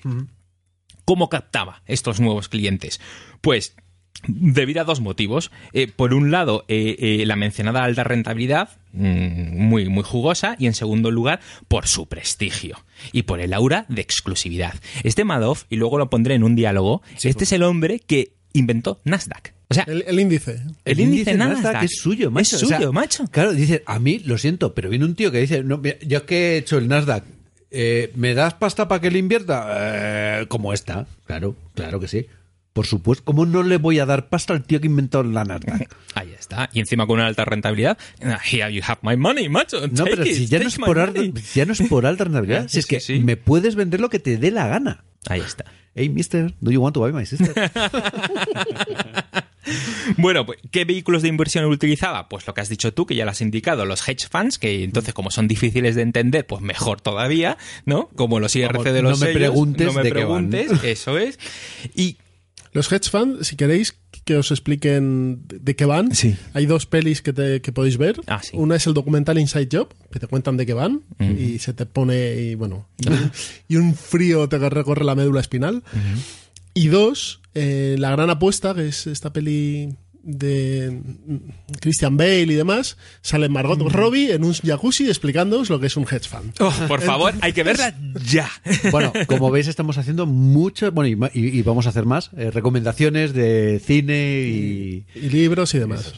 ¿Cómo 1.04 1.28
captaba 1.28 1.82
estos 1.86 2.20
nuevos 2.20 2.48
clientes? 2.48 3.00
Pues 3.40 3.74
debido 4.26 4.80
a 4.80 4.84
dos 4.84 5.00
motivos. 5.00 5.50
Eh, 5.72 5.88
por 5.88 6.14
un 6.14 6.30
lado, 6.30 6.64
eh, 6.68 6.96
eh, 6.98 7.26
la 7.26 7.36
mencionada 7.36 7.84
alta 7.84 8.04
rentabilidad, 8.04 8.70
mm, 8.92 9.56
muy, 9.56 9.88
muy 9.88 10.02
jugosa, 10.02 10.56
y 10.58 10.66
en 10.66 10.74
segundo 10.74 11.10
lugar, 11.10 11.40
por 11.68 11.86
su 11.86 12.06
prestigio 12.06 12.84
y 13.12 13.22
por 13.22 13.40
el 13.40 13.52
aura 13.52 13.86
de 13.88 14.00
exclusividad. 14.00 14.74
Este 15.02 15.24
Madoff, 15.24 15.64
y 15.70 15.76
luego 15.76 15.98
lo 15.98 16.10
pondré 16.10 16.34
en 16.34 16.44
un 16.44 16.56
diálogo, 16.56 17.02
este 17.22 17.44
es 17.44 17.52
el 17.52 17.62
hombre 17.62 18.00
que 18.00 18.32
inventó 18.52 19.00
Nasdaq. 19.04 19.54
O 19.68 19.74
sea, 19.74 19.84
El, 19.84 20.04
el 20.06 20.20
índice. 20.20 20.60
el, 20.84 21.00
índice, 21.00 21.34
Nasdaq, 21.34 21.82
es 21.82 21.96
suyo, 21.96 22.30
macho. 22.30 22.56
Es 22.56 22.62
O 22.62 22.66
sea, 22.66 22.78
suyo, 22.78 22.92
macho. 22.92 23.24
Claro, 23.30 23.52
dice, 23.52 23.82
a 23.86 23.98
mí, 23.98 24.20
lo 24.20 24.38
siento, 24.38 24.74
pero 24.74 24.90
viene 24.90 25.04
un 25.04 25.14
tío 25.14 25.32
que 25.32 25.40
dice, 25.40 25.64
no, 25.64 25.82
yo 26.06 26.26
que 26.26 26.54
he 26.54 26.56
hecho 26.58 26.78
el 26.78 26.86
Nasdaq, 26.86 27.24
eh, 27.70 28.12
¿me 28.14 28.34
das 28.34 28.54
pasta 28.54 28.86
para 28.86 29.00
que 29.00 29.10
le 29.10 29.18
invierta? 29.18 29.66
Eh, 30.42 30.46
como 30.46 30.72
esta, 30.72 31.06
claro, 31.26 31.56
claro 31.74 31.98
que 31.98 32.08
sí. 32.08 32.26
Por 32.74 32.86
supuesto, 32.86 33.24
¿cómo 33.24 33.46
no 33.46 33.62
le 33.62 33.78
voy 33.78 34.00
a 34.00 34.04
dar 34.04 34.28
pasta 34.28 34.52
al 34.52 34.64
tío 34.64 34.80
que 34.80 34.88
inventó 34.88 35.22
la 35.22 35.44
Nasdaq? 35.44 35.88
Ahí 36.14 36.34
está. 36.38 36.68
Y 36.74 36.80
encima 36.80 37.06
con 37.06 37.14
una 37.20 37.26
alta 37.26 37.44
rentabilidad. 37.46 37.96
ah, 38.22 38.38
Here 38.44 38.70
you 38.74 38.82
have 38.86 38.98
my 39.02 39.16
money, 39.16 39.48
macho. 39.48 39.86
No, 39.88 40.04
pero 40.04 40.26
it, 40.26 40.34
si 40.34 40.46
ya 40.46 40.58
no, 40.58 40.66
es 40.68 40.76
por 40.76 40.98
alta, 40.98 41.20
money. 41.20 41.32
ya 41.54 41.64
no 41.64 41.72
es 41.72 41.80
por 41.88 42.04
alta 42.04 42.24
rentabilidad, 42.24 42.68
si 42.68 42.80
es 42.80 42.86
que 42.86 43.00
sí. 43.00 43.20
me 43.20 43.36
puedes 43.38 43.76
vender 43.76 44.00
lo 44.00 44.10
que 44.10 44.18
te 44.18 44.36
dé 44.36 44.50
la 44.50 44.66
gana. 44.66 45.04
Ahí 45.28 45.40
está. 45.40 45.64
Hey, 45.94 46.08
mister, 46.08 46.52
do 46.60 46.72
you 46.72 46.82
want 46.82 46.92
to 46.94 47.00
buy 47.00 47.12
my 47.12 47.24
sister? 47.24 47.54
Bueno, 50.18 50.44
pues, 50.44 50.58
¿qué 50.70 50.84
vehículos 50.84 51.22
de 51.22 51.28
inversión 51.28 51.64
utilizaba? 51.64 52.28
Pues 52.28 52.46
lo 52.46 52.52
que 52.52 52.60
has 52.60 52.68
dicho 52.68 52.92
tú, 52.92 53.06
que 53.06 53.14
ya 53.14 53.24
lo 53.24 53.30
has 53.30 53.40
indicado, 53.40 53.86
los 53.86 54.06
hedge 54.06 54.28
funds, 54.30 54.58
que 54.58 54.84
entonces 54.84 55.14
como 55.14 55.30
son 55.30 55.48
difíciles 55.48 55.94
de 55.94 56.02
entender, 56.02 56.46
pues 56.46 56.60
mejor 56.60 57.00
todavía, 57.00 57.56
¿no? 57.86 58.08
Como 58.14 58.40
los 58.40 58.54
IRC 58.54 58.82
de 58.92 59.02
no 59.02 59.10
los 59.10 59.20
me 59.20 59.26
sellos, 59.28 59.38
preguntes 59.40 59.86
no 59.86 59.92
me 59.94 60.02
de 60.02 60.12
qué 60.12 60.24
van. 60.24 60.50
preguntes, 60.50 60.84
eso 60.84 61.16
es. 61.16 61.38
Y 61.94 62.18
Los 62.74 62.92
hedge 62.92 63.08
funds, 63.08 63.46
si 63.46 63.56
queréis 63.56 63.96
que 64.26 64.36
os 64.36 64.50
expliquen 64.50 65.42
de 65.48 65.74
qué 65.76 65.84
van, 65.86 66.14
Sí. 66.14 66.36
hay 66.52 66.66
dos 66.66 66.84
pelis 66.86 67.22
que, 67.22 67.32
te- 67.32 67.60
que 67.62 67.72
podéis 67.72 67.96
ver. 67.96 68.20
Ah, 68.26 68.40
sí. 68.42 68.50
Una 68.54 68.76
es 68.76 68.86
el 68.86 68.92
documental 68.94 69.38
Inside 69.38 69.68
Job, 69.72 69.94
que 70.12 70.18
te 70.20 70.26
cuentan 70.26 70.56
de 70.56 70.66
qué 70.66 70.74
van, 70.74 71.00
y 71.20 71.58
se 71.60 71.72
te 71.72 71.86
pone, 71.86 72.34
y 72.36 72.54
bueno, 72.56 72.86
y 72.98 73.08
un, 73.08 73.30
y 73.68 73.76
un 73.76 73.94
frío 73.94 74.48
te 74.48 74.58
recorre 74.58 75.04
la 75.04 75.14
médula 75.14 75.40
espinal. 75.40 75.82
Y 76.74 76.88
dos, 76.88 77.40
eh, 77.54 77.96
La 77.98 78.10
Gran 78.10 78.28
Apuesta, 78.30 78.74
que 78.74 78.88
es 78.88 79.06
esta 79.06 79.32
peli 79.32 79.94
de 80.24 80.90
mm, 81.26 81.36
Christian 81.80 82.16
Bale 82.16 82.42
y 82.42 82.54
demás, 82.54 82.96
sale 83.22 83.48
Margot 83.48 83.78
Robbie 83.92 84.32
en 84.32 84.44
un 84.44 84.52
jacuzzi 84.54 85.06
explicándoos 85.08 85.70
lo 85.70 85.78
que 85.80 85.86
es 85.88 85.96
un 85.96 86.04
hedge 86.04 86.28
fund. 86.28 86.52
oh, 86.60 86.72
por 86.88 87.00
favor, 87.02 87.34
hay 87.40 87.52
que 87.52 87.62
verla 87.62 87.94
ya. 88.26 88.48
Bueno, 88.90 89.12
como 89.26 89.50
veis, 89.50 89.68
estamos 89.68 89.98
haciendo 89.98 90.26
muchas, 90.26 90.92
bueno, 90.92 91.08
y, 91.08 91.16
ma- 91.16 91.30
y- 91.34 91.58
y 91.58 91.62
vamos 91.62 91.86
a 91.86 91.90
hacer 91.90 92.06
más, 92.06 92.30
eh, 92.36 92.50
recomendaciones 92.50 93.32
de 93.34 93.80
cine 93.84 94.42
y... 94.46 95.04
Y 95.14 95.28
libros 95.30 95.74
y 95.74 95.78
demás. 95.78 96.14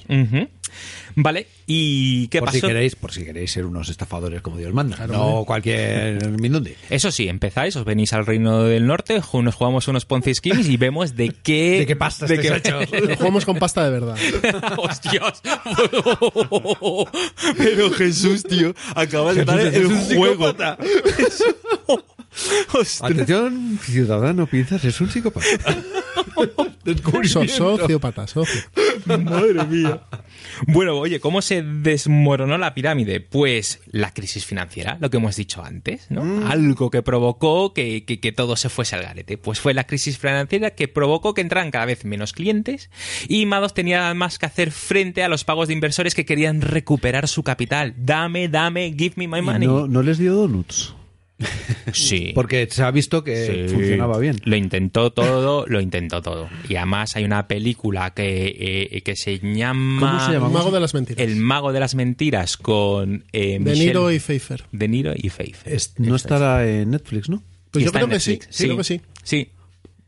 Vale, 1.18 1.46
¿y 1.66 2.28
qué 2.28 2.40
por 2.40 2.48
pasó? 2.48 2.58
si 2.58 2.66
queréis, 2.66 2.94
por 2.94 3.10
si 3.10 3.24
queréis 3.24 3.50
ser 3.50 3.64
unos 3.64 3.88
estafadores 3.88 4.42
como 4.42 4.58
Dios 4.58 4.74
manda, 4.74 4.96
Claro, 4.96 5.14
no 5.14 5.44
cualquier 5.46 6.28
minundi. 6.38 6.74
Eso 6.90 7.10
sí, 7.10 7.26
empezáis, 7.26 7.74
os 7.76 7.86
venís 7.86 8.12
al 8.12 8.26
Reino 8.26 8.64
del 8.64 8.86
Norte, 8.86 9.22
nos 9.32 9.54
jugamos 9.54 9.88
unos 9.88 10.04
Ponzi 10.04 10.34
Schemes 10.34 10.68
y 10.68 10.76
vemos 10.76 11.16
de 11.16 11.30
qué... 11.42 11.78
¿De 11.80 11.86
qué 11.86 11.96
pasta 11.96 12.26
de 12.26 12.38
qué-? 12.38 13.00
Lo 13.08 13.16
jugamos 13.16 13.46
con 13.46 13.56
pasta 13.56 13.82
de 13.84 13.90
verdad. 13.90 14.16
¡Hostias! 14.76 15.40
Pero 17.56 17.90
Jesús, 17.92 18.42
tío, 18.42 18.74
acabas 18.94 19.36
de 19.36 19.44
dar 19.46 19.60
el 19.60 19.88
juego. 20.14 20.54
Ostras. 22.72 23.02
Atención, 23.02 23.78
ciudadano, 23.82 24.46
piensas, 24.46 24.84
es 24.84 25.00
un 25.00 25.10
psicópata. 25.10 25.46
So- 27.24 27.46
sociópata, 27.48 28.26
socio. 28.26 28.60
Madre 29.06 29.64
mía. 29.64 30.02
Bueno, 30.68 30.96
oye, 30.96 31.18
¿cómo 31.20 31.40
se 31.42 31.62
desmoronó 31.62 32.58
la 32.58 32.74
pirámide? 32.74 33.20
Pues 33.20 33.80
la 33.90 34.12
crisis 34.12 34.44
financiera, 34.44 34.96
lo 35.00 35.10
que 35.10 35.16
hemos 35.16 35.36
dicho 35.36 35.64
antes, 35.64 36.06
¿no? 36.10 36.46
Algo 36.46 36.90
que 36.90 37.02
provocó 37.02 37.72
que, 37.72 38.04
que- 38.04 38.20
que 38.20 38.32
todo 38.32 38.56
se 38.56 38.68
fuese 38.68 38.96
al 38.96 39.02
garete. 39.02 39.38
Pues 39.38 39.60
fue 39.60 39.74
la 39.74 39.84
crisis 39.84 40.18
financiera 40.18 40.70
que 40.70 40.88
provocó 40.88 41.34
que 41.34 41.40
entraran 41.40 41.70
cada 41.70 41.86
vez 41.86 42.04
menos 42.04 42.32
clientes 42.32 42.90
y 43.28 43.46
Mados 43.46 43.74
tenía 43.74 44.12
más 44.14 44.38
que 44.38 44.46
hacer 44.46 44.70
frente 44.70 45.22
a 45.22 45.28
los 45.28 45.44
pagos 45.44 45.68
de 45.68 45.74
inversores 45.74 46.14
que 46.14 46.24
querían 46.26 46.60
recuperar 46.60 47.28
su 47.28 47.42
capital. 47.42 47.94
Dame, 47.96 48.48
dame, 48.48 48.94
give 48.96 49.14
me 49.16 49.26
my 49.26 49.42
money. 49.42 49.66
no, 49.66 49.86
no 49.88 50.02
les 50.02 50.18
dio 50.18 50.34
donuts. 50.34 50.94
Sí. 51.92 52.32
Porque 52.34 52.66
se 52.70 52.82
ha 52.82 52.90
visto 52.90 53.22
que 53.22 53.66
Sí. 53.68 53.74
funcionaba 53.74 54.18
bien. 54.18 54.40
Lo 54.44 54.56
intentó 54.56 55.12
todo, 55.12 55.64
lo 55.68 55.80
intentó 55.80 56.20
todo. 56.22 56.48
Y 56.68 56.76
además 56.76 57.14
hay 57.16 57.24
una 57.24 57.46
película 57.46 58.12
que, 58.12 58.88
eh, 58.90 59.02
que 59.02 59.14
se 59.16 59.38
llama... 59.38 60.00
¿Cómo 60.00 60.26
se 60.26 60.32
llama? 60.32 60.46
Un 60.48 60.52
mago 60.54 60.70
de 60.70 60.80
las 60.80 60.94
mentiras. 60.94 61.24
El 61.26 61.36
mago 61.36 61.72
de 61.72 61.80
las 61.80 61.94
mentiras 61.94 62.56
con 62.56 63.24
eh, 63.32 63.58
De 63.60 63.72
Michelle- 63.72 63.86
Niro 63.86 64.10
y 64.12 64.18
Pfeiffer. 64.18 64.64
De 64.72 64.88
Niro 64.88 65.12
y 65.14 65.30
Pfeiffer. 65.30 65.72
Es- 65.72 65.94
no 65.98 66.16
estará 66.16 66.66
en 66.68 66.90
Netflix, 66.90 67.28
¿no? 67.28 67.42
Pues 67.70 67.84
yo 67.84 67.92
creo 67.92 68.08
que 68.08 68.20
sí, 68.20 68.38
sí, 68.48 68.64
creo 68.64 68.76
que 68.78 68.84
sí. 68.84 69.00
Sí, 69.22 69.48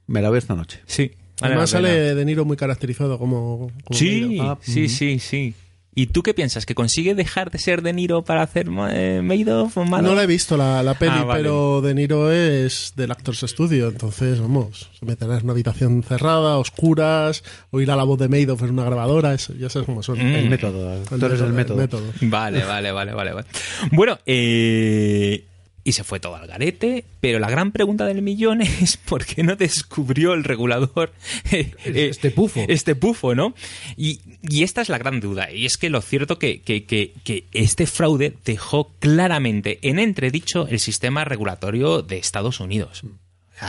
Me 0.06 0.22
la 0.22 0.30
veo 0.30 0.38
esta 0.38 0.54
noche. 0.54 0.80
sí. 0.86 1.12
Vale 1.40 1.52
Además 1.54 1.70
sale 1.70 2.14
De 2.16 2.24
Niro 2.24 2.44
muy 2.44 2.56
caracterizado 2.56 3.16
como... 3.16 3.70
como 3.84 3.96
Sí. 3.98 4.38
Ah, 4.40 4.58
sí, 4.60 4.82
mm. 4.82 4.88
sí, 4.88 5.18
sí. 5.20 5.54
¿Y 6.00 6.06
tú 6.06 6.22
qué 6.22 6.32
piensas? 6.32 6.64
¿Que 6.64 6.76
consigue 6.76 7.16
dejar 7.16 7.50
de 7.50 7.58
ser 7.58 7.82
De 7.82 7.92
Niro 7.92 8.22
para 8.22 8.42
hacer 8.42 8.68
eh, 8.92 9.20
Madoff 9.20 9.78
o 9.78 9.84
malo? 9.84 10.06
No 10.08 10.14
la 10.14 10.22
he 10.22 10.26
visto 10.28 10.56
la, 10.56 10.80
la 10.84 10.94
peli, 10.94 11.10
Ah, 11.16 11.24
vale. 11.24 11.42
pero 11.42 11.80
De 11.80 11.92
Niro 11.92 12.30
es 12.30 12.92
del 12.94 13.10
Actors 13.10 13.40
Studio, 13.48 13.88
entonces, 13.88 14.38
vamos, 14.40 14.90
se 14.96 15.04
meten 15.04 15.30
en 15.32 15.42
una 15.42 15.52
habitación 15.52 16.04
cerrada, 16.04 16.56
oscuras, 16.58 17.42
oír 17.72 17.90
a 17.90 17.96
la 17.96 18.04
voz 18.04 18.18
de 18.20 18.28
Madoff 18.28 18.62
en 18.62 18.70
una 18.70 18.84
grabadora, 18.84 19.34
eso, 19.34 19.54
ya 19.54 19.68
sabes 19.68 19.86
cómo 19.86 20.04
son. 20.04 20.18
Mm. 20.18 20.34
El 20.36 20.50
método. 20.50 20.94
El 20.94 21.18
Tú 21.18 21.26
eres 21.26 21.40
el 21.40 21.52
método. 21.52 21.76
método. 21.78 22.02
Vale, 22.20 22.64
vale, 22.64 22.92
vale, 22.92 23.12
vale, 23.14 23.32
vale. 23.32 23.46
Bueno, 23.90 24.18
eh, 24.24 25.44
y 25.88 25.92
se 25.92 26.04
fue 26.04 26.20
todo 26.20 26.36
al 26.36 26.46
garete, 26.46 27.06
pero 27.20 27.38
la 27.38 27.48
gran 27.48 27.72
pregunta 27.72 28.04
del 28.04 28.20
millón 28.20 28.60
es 28.60 28.98
¿por 28.98 29.24
qué 29.24 29.42
no 29.42 29.56
descubrió 29.56 30.34
el 30.34 30.44
regulador 30.44 31.14
eh, 31.50 31.72
eh, 31.86 32.08
Este 32.10 32.30
pufo. 32.30 32.62
Este 32.68 32.94
pufo, 32.94 33.34
¿no? 33.34 33.54
Y, 33.96 34.20
y 34.42 34.64
esta 34.64 34.82
es 34.82 34.90
la 34.90 34.98
gran 34.98 35.20
duda, 35.20 35.50
y 35.50 35.64
es 35.64 35.78
que 35.78 35.88
lo 35.88 36.02
cierto 36.02 36.38
que, 36.38 36.60
que, 36.60 36.84
que, 36.84 37.14
que 37.24 37.46
este 37.52 37.86
fraude 37.86 38.36
dejó 38.44 38.92
claramente 38.98 39.78
en 39.80 39.98
entredicho 39.98 40.68
el 40.68 40.78
sistema 40.78 41.24
regulatorio 41.24 42.02
de 42.02 42.18
Estados 42.18 42.60
Unidos. 42.60 43.02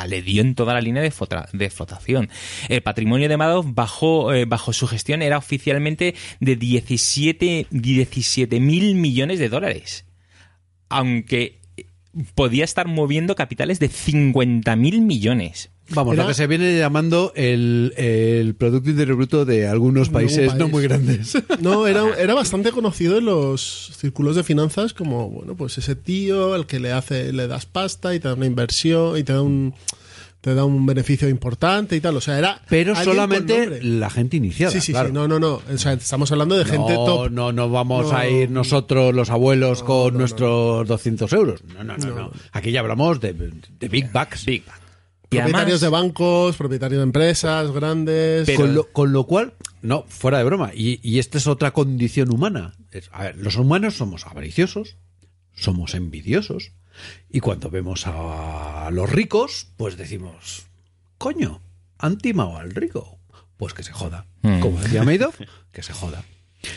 Le 0.08 0.22
dio 0.22 0.42
en 0.42 0.56
toda 0.56 0.74
la 0.74 0.82
línea 0.82 1.02
de, 1.02 1.14
de 1.54 1.70
flotación. 1.70 2.30
El 2.68 2.82
patrimonio 2.82 3.30
de 3.30 3.38
Madoff 3.38 3.66
bajo, 3.70 4.34
eh, 4.34 4.44
bajo 4.46 4.74
su 4.74 4.88
gestión 4.88 5.22
era 5.22 5.38
oficialmente 5.38 6.16
de 6.40 6.56
17 6.58 7.68
mil 8.60 8.96
millones 8.96 9.40
de 9.40 9.50
dólares. 9.50 10.06
Aunque 10.90 11.59
podía 12.36 12.64
estar 12.64 12.88
moviendo 12.88 13.36
capitales 13.36 13.80
de 13.80 13.88
50 13.88 14.76
mil 14.76 15.02
millones. 15.02 15.70
Vamos, 15.92 16.14
Era- 16.14 16.24
lo 16.24 16.28
que 16.30 16.36
se 16.36 16.46
viene 16.46 16.78
llamando 16.78 17.34
el, 17.36 17.94
el 17.98 18.54
Producto 18.56 18.92
Interior 18.92 19.18
Bruto 19.18 19.46
de 19.46 19.68
algunos 19.68 20.10
países 20.10 20.54
no 20.56 20.68
muy 20.68 20.84
grandes. 20.84 21.36
No, 21.62 21.88
era, 21.88 22.04
era 22.20 22.36
bastante 22.36 22.72
conocido 22.72 23.18
en 23.18 23.26
los 23.26 23.92
círculos 23.98 24.36
de 24.36 24.44
finanzas 24.44 24.94
como, 24.94 25.30
bueno, 25.30 25.56
pues 25.56 25.78
ese 25.80 25.96
tío 25.96 26.54
al 26.54 26.68
que 26.68 26.80
le 26.80 26.92
hace, 26.92 27.34
le 27.34 27.48
das 27.48 27.66
pasta 27.66 28.14
y 28.14 28.20
te 28.20 28.28
da 28.28 28.36
una 28.36 28.46
inversión 28.46 29.18
y 29.18 29.24
te 29.24 29.34
da 29.34 29.42
un 29.42 29.74
te 30.42 30.54
da 30.56 30.64
un 30.64 30.86
beneficio 30.86 31.28
importante 31.28 31.96
y 31.96 32.02
tal. 32.02 32.16
O 32.16 32.22
sea, 32.22 32.38
era. 32.38 32.62
Pero 32.70 32.96
solamente 32.96 33.82
la 33.84 34.10
gente 34.10 34.38
iniciada. 34.38 34.72
Sí, 34.72 34.80
sí, 34.82 34.92
claro. 34.94 35.10
sí. 35.10 35.14
No, 35.14 35.28
no, 35.28 35.40
no. 35.40 35.62
O 35.72 35.78
sea, 35.78 35.94
estamos 35.94 36.32
hablando 36.32 36.58
de 36.58 36.66
gente 36.66 36.94
no, 36.94 37.06
top. 37.06 37.32
No, 37.32 37.52
no 37.52 37.70
vamos 37.70 38.12
No. 38.12 38.18
a 38.18 38.28
ir 38.28 38.50
nosotros, 38.50 39.14
los 39.14 39.30
abuelos, 39.30 39.84
con 39.84 40.14
no, 40.14 40.20
nuestros 40.20 40.88
200 40.88 41.32
euros. 41.34 41.64
No, 41.66 41.84
no, 41.84 41.98
no, 41.98 42.06
no. 42.08 42.16
No. 42.16 42.32
Aquí 42.52 42.72
ya 42.72 42.80
hablamos 42.80 43.20
de, 43.20 43.34
de 43.34 43.88
Big 43.90 44.12
Bucks. 44.12 44.46
Big. 44.46 44.64
Y 45.32 45.36
Propietarios 45.38 45.82
además- 45.82 45.82
de 45.82 45.90
bancos, 45.90 46.56
propietarios 46.58 46.98
de 47.00 47.04
empresas 47.04 47.72
grandes. 47.72 48.46
Pero- 48.48 48.60
con, 48.62 48.74
lo, 48.74 48.84
con 48.92 49.14
lo 49.14 49.24
cual, 49.26 49.54
no, 49.84 50.04
fuera 50.08 50.40
de 50.40 50.44
broma. 50.46 50.72
Y, 50.74 51.00
y 51.08 51.20
esta 51.20 51.38
es 51.38 51.46
otra 51.46 51.72
condición 51.72 52.34
humana. 52.34 52.74
Es- 52.92 53.10
a 53.12 53.26
ver, 53.26 53.38
los 53.38 53.56
humanos 53.58 53.96
somos 53.96 54.26
avariciosos, 54.26 54.96
somos 55.54 55.94
envidiosos. 55.94 56.72
Y 57.30 57.40
cuando 57.40 57.70
vemos 57.70 58.04
a 58.06 58.90
los 58.92 59.10
ricos, 59.10 59.68
pues 59.78 59.98
decimos, 59.98 60.68
coño, 61.18 61.62
han 61.98 62.18
timado 62.18 62.58
al 62.58 62.72
rico. 62.72 63.20
Pues 63.58 63.74
que 63.74 63.84
se 63.84 63.92
joda. 63.92 64.26
Mm. 64.42 64.62
Como 64.62 64.80
decía 64.80 65.04
Madoff, 65.04 65.40
que 65.72 65.84
se 65.84 65.94
joda. 65.94 66.24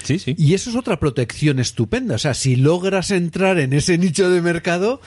Sí, 0.04 0.18
sí. 0.18 0.34
Y 0.36 0.54
eso 0.54 0.70
es 0.70 0.76
otra 0.76 0.98
protección 0.98 1.58
estupenda. 1.58 2.16
O 2.16 2.18
sea, 2.18 2.34
si 2.34 2.56
logras 2.56 3.10
entrar 3.10 3.58
en 3.58 3.72
ese 3.72 3.98
nicho 3.98 4.30
de 4.30 4.42
mercado, 4.42 5.00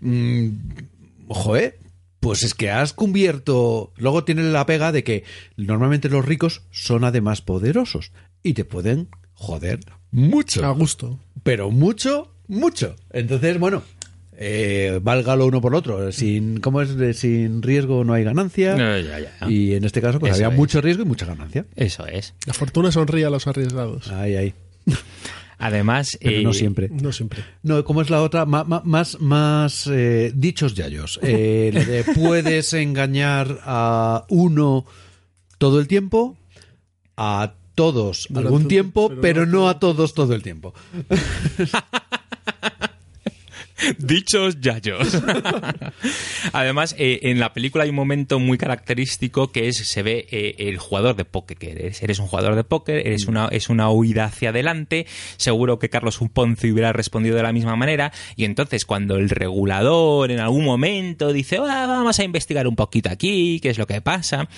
mm, 0.00 0.48
ojo, 1.28 1.56
¿eh? 1.56 1.78
Pues 2.20 2.42
es 2.42 2.54
que 2.54 2.70
has 2.70 2.92
cubierto. 2.92 3.92
Luego 3.96 4.24
tienen 4.24 4.52
la 4.52 4.66
pega 4.66 4.90
de 4.90 5.04
que 5.04 5.24
normalmente 5.56 6.08
los 6.08 6.24
ricos 6.24 6.62
son 6.70 7.04
además 7.04 7.42
poderosos 7.42 8.10
y 8.42 8.54
te 8.54 8.64
pueden 8.64 9.08
joder 9.34 9.80
mucho. 10.10 10.64
A 10.64 10.70
gusto. 10.70 11.20
Pero 11.42 11.70
mucho, 11.70 12.34
mucho. 12.48 12.96
Entonces, 13.10 13.58
bueno, 13.58 13.82
eh, 14.40 15.00
valga 15.02 15.34
lo 15.34 15.46
uno 15.46 15.60
por 15.60 15.72
lo 15.72 15.78
otro. 15.78 16.12
Sin, 16.12 16.60
¿Cómo 16.60 16.80
es? 16.80 16.94
De 16.96 17.12
sin 17.12 17.60
riesgo 17.62 18.04
no 18.04 18.12
hay 18.14 18.22
ganancia. 18.24 18.76
No, 18.76 18.98
ya, 18.98 19.18
ya. 19.18 19.50
Y 19.50 19.74
en 19.74 19.84
este 19.84 20.00
caso, 20.00 20.20
pues 20.20 20.32
Eso 20.32 20.44
había 20.44 20.54
es. 20.54 20.58
mucho 20.58 20.80
riesgo 20.80 21.02
y 21.02 21.06
mucha 21.06 21.26
ganancia. 21.26 21.66
Eso 21.74 22.06
es. 22.06 22.34
La 22.46 22.54
fortuna 22.54 22.92
sonríe 22.92 23.24
a 23.24 23.30
los 23.30 23.46
arriesgados. 23.48 24.08
Ahí, 24.12 24.36
ahí. 24.36 24.54
Además, 25.58 26.16
Pero 26.22 26.38
eh, 26.38 26.42
no 26.44 26.52
siempre. 26.52 26.88
No 26.88 27.10
siempre. 27.10 27.42
No, 27.64 27.82
¿cómo 27.82 28.00
es 28.00 28.10
la 28.10 28.22
otra? 28.22 28.46
Más 28.46 29.18
más 29.20 29.88
eh, 29.92 30.30
dichos 30.34 30.74
yayos. 30.74 31.18
Eh, 31.22 32.04
puedes 32.14 32.72
engañar 32.74 33.58
a 33.64 34.24
uno 34.28 34.86
todo 35.58 35.80
el 35.80 35.88
tiempo, 35.88 36.36
a 37.16 37.54
todos 37.74 38.26
Durante 38.28 38.46
algún 38.46 38.62
un- 38.62 38.68
tiempo, 38.68 39.08
pero 39.08 39.20
pero, 39.20 39.46
no- 39.46 39.52
no 39.62 39.68
a 39.68 39.80
todos 39.80 40.14
todo 40.14 40.32
el 40.34 40.44
tiempo. 40.44 40.74
Dichos 43.98 44.60
yayos. 44.60 45.22
Además, 46.52 46.94
eh, 46.98 47.20
en 47.22 47.38
la 47.38 47.52
película 47.52 47.84
hay 47.84 47.90
un 47.90 47.96
momento 47.96 48.38
muy 48.38 48.58
característico 48.58 49.52
que 49.52 49.68
es 49.68 49.76
se 49.76 50.02
ve 50.02 50.26
eh, 50.30 50.54
el 50.58 50.78
jugador 50.78 51.16
de 51.16 51.24
póker 51.24 51.56
que 51.56 51.70
eres. 51.72 52.02
Eres 52.02 52.18
un 52.18 52.26
jugador 52.26 52.56
de 52.56 52.64
póker, 52.64 53.06
eres 53.06 53.26
una, 53.26 53.48
es 53.48 53.68
una 53.68 53.90
huida 53.90 54.24
hacia 54.24 54.50
adelante. 54.50 55.06
Seguro 55.36 55.78
que 55.78 55.88
Carlos 55.88 56.18
Ponce 56.32 56.70
hubiera 56.72 56.92
respondido 56.92 57.36
de 57.36 57.42
la 57.42 57.52
misma 57.52 57.76
manera. 57.76 58.12
Y 58.36 58.44
entonces, 58.44 58.84
cuando 58.84 59.16
el 59.16 59.30
regulador 59.30 60.30
en 60.30 60.40
algún 60.40 60.64
momento 60.64 61.32
dice, 61.32 61.58
"Ah, 61.58 61.86
vamos 61.86 62.18
a 62.18 62.24
investigar 62.24 62.66
un 62.66 62.76
poquito 62.76 63.10
aquí, 63.10 63.60
qué 63.60 63.70
es 63.70 63.78
lo 63.78 63.86
que 63.86 64.00
pasa. 64.00 64.48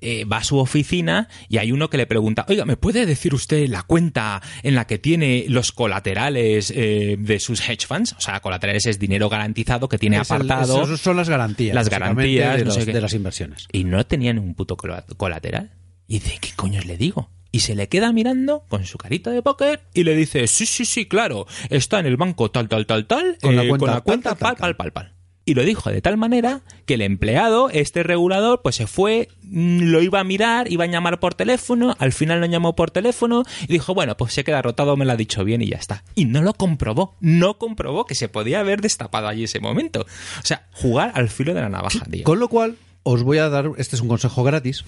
Eh, 0.00 0.24
va 0.24 0.38
a 0.38 0.44
su 0.44 0.58
oficina 0.58 1.28
y 1.48 1.58
hay 1.58 1.72
uno 1.72 1.90
que 1.90 1.96
le 1.96 2.06
pregunta, 2.06 2.44
oiga, 2.48 2.64
¿me 2.64 2.76
puede 2.76 3.06
decir 3.06 3.34
usted 3.34 3.68
la 3.68 3.82
cuenta 3.82 4.42
en 4.62 4.74
la 4.74 4.86
que 4.86 4.98
tiene 4.98 5.44
los 5.48 5.72
colaterales 5.72 6.72
eh, 6.74 7.16
de 7.18 7.40
sus 7.40 7.60
hedge 7.68 7.86
funds? 7.86 8.14
O 8.18 8.20
sea, 8.20 8.40
colaterales 8.40 8.86
es 8.86 8.98
dinero 8.98 9.28
garantizado 9.28 9.88
que 9.88 9.98
tiene 9.98 10.16
Es 10.18 10.30
el- 10.30 10.36
apartado. 10.36 10.82
esos 10.82 11.00
son 11.00 11.16
las 11.16 11.28
garantías. 11.28 11.74
Las 11.74 11.88
garantías, 11.88 12.56
de, 12.58 12.64
no 12.64 12.70
sé 12.70 12.78
los- 12.78 12.86
qué. 12.86 12.92
de 12.92 13.00
las 13.00 13.14
inversiones. 13.14 13.66
Y 13.72 13.84
no 13.84 14.04
tenía 14.06 14.32
ningún 14.32 14.54
puto 14.54 14.76
cola- 14.76 15.04
colateral. 15.16 15.70
Y 16.08 16.14
dice, 16.14 16.38
¿qué 16.40 16.50
coño 16.56 16.80
le 16.82 16.96
digo? 16.96 17.30
Y 17.52 17.60
se 17.60 17.74
le 17.74 17.88
queda 17.88 18.12
mirando 18.12 18.64
con 18.68 18.84
su 18.86 18.96
carita 18.98 19.30
de 19.30 19.42
póker 19.42 19.80
y 19.92 20.04
le 20.04 20.14
dice, 20.16 20.46
sí, 20.46 20.66
sí, 20.66 20.84
sí, 20.84 21.06
claro, 21.06 21.46
está 21.68 21.98
en 21.98 22.06
el 22.06 22.16
banco 22.16 22.50
tal, 22.50 22.68
tal, 22.68 22.86
tal, 22.86 23.06
tal, 23.06 23.38
Con 23.42 23.56
la 23.56 23.64
eh, 23.64 23.68
cuenta 23.68 23.86
con 23.86 23.94
la 23.94 24.00
cuenta 24.02 24.30
tal, 24.30 24.38
pal, 24.38 24.56
tal, 24.56 24.76
pal, 24.76 24.92
pal, 24.92 24.92
pal. 24.92 25.14
Y 25.50 25.54
lo 25.54 25.64
dijo 25.64 25.90
de 25.90 26.00
tal 26.00 26.16
manera 26.16 26.60
que 26.86 26.94
el 26.94 27.02
empleado, 27.02 27.70
este 27.70 28.04
regulador, 28.04 28.60
pues 28.62 28.76
se 28.76 28.86
fue, 28.86 29.26
mm, 29.42 29.80
lo 29.82 30.00
iba 30.00 30.20
a 30.20 30.22
mirar, 30.22 30.70
iba 30.70 30.84
a 30.84 30.86
llamar 30.86 31.18
por 31.18 31.34
teléfono, 31.34 31.96
al 31.98 32.12
final 32.12 32.38
lo 32.38 32.46
llamó 32.46 32.76
por 32.76 32.92
teléfono 32.92 33.42
y 33.66 33.72
dijo, 33.72 33.92
bueno, 33.92 34.16
pues 34.16 34.32
se 34.32 34.44
queda 34.44 34.62
rotado, 34.62 34.96
me 34.96 35.04
lo 35.04 35.10
ha 35.10 35.16
dicho 35.16 35.42
bien 35.42 35.60
y 35.60 35.70
ya 35.70 35.76
está. 35.76 36.04
Y 36.14 36.26
no 36.26 36.42
lo 36.42 36.54
comprobó, 36.54 37.16
no 37.18 37.58
comprobó 37.58 38.06
que 38.06 38.14
se 38.14 38.28
podía 38.28 38.60
haber 38.60 38.80
destapado 38.80 39.26
allí 39.26 39.42
ese 39.42 39.58
momento. 39.58 40.02
O 40.02 40.46
sea, 40.46 40.68
jugar 40.70 41.10
al 41.16 41.28
filo 41.28 41.52
de 41.52 41.62
la 41.62 41.68
navaja, 41.68 42.04
tío. 42.04 42.22
Con 42.22 42.38
lo 42.38 42.46
cual, 42.46 42.76
os 43.02 43.24
voy 43.24 43.38
a 43.38 43.48
dar, 43.48 43.72
este 43.76 43.96
es 43.96 44.02
un 44.02 44.08
consejo 44.08 44.44
gratis, 44.44 44.84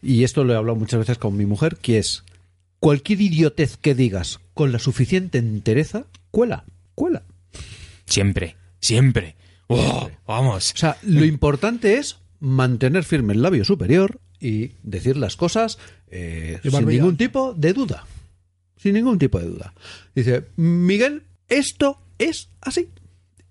y 0.00 0.22
esto 0.22 0.44
lo 0.44 0.52
he 0.52 0.56
hablado 0.56 0.78
muchas 0.78 1.00
veces 1.00 1.18
con 1.18 1.36
mi 1.36 1.44
mujer, 1.44 1.74
que 1.74 1.98
es, 1.98 2.22
cualquier 2.78 3.20
idiotez 3.20 3.76
que 3.76 3.96
digas 3.96 4.38
con 4.54 4.70
la 4.70 4.78
suficiente 4.78 5.38
entereza, 5.38 6.04
cuela, 6.30 6.66
cuela. 6.94 7.24
Siempre, 8.06 8.54
siempre. 8.78 9.34
Oh, 9.68 10.10
vamos. 10.26 10.72
O 10.74 10.76
sea, 10.76 10.96
lo 11.02 11.24
importante 11.24 11.98
es 11.98 12.18
mantener 12.40 13.04
firme 13.04 13.34
el 13.34 13.42
labio 13.42 13.64
superior 13.64 14.20
y 14.40 14.72
decir 14.82 15.16
las 15.16 15.36
cosas 15.36 15.78
eh, 16.08 16.60
sin 16.62 16.86
ningún 16.86 17.16
tipo 17.16 17.54
de 17.54 17.72
duda. 17.72 18.06
Sin 18.76 18.94
ningún 18.94 19.18
tipo 19.18 19.38
de 19.38 19.46
duda. 19.46 19.74
Dice, 20.14 20.44
Miguel, 20.56 21.24
esto 21.48 22.00
es 22.18 22.48
así. 22.60 22.88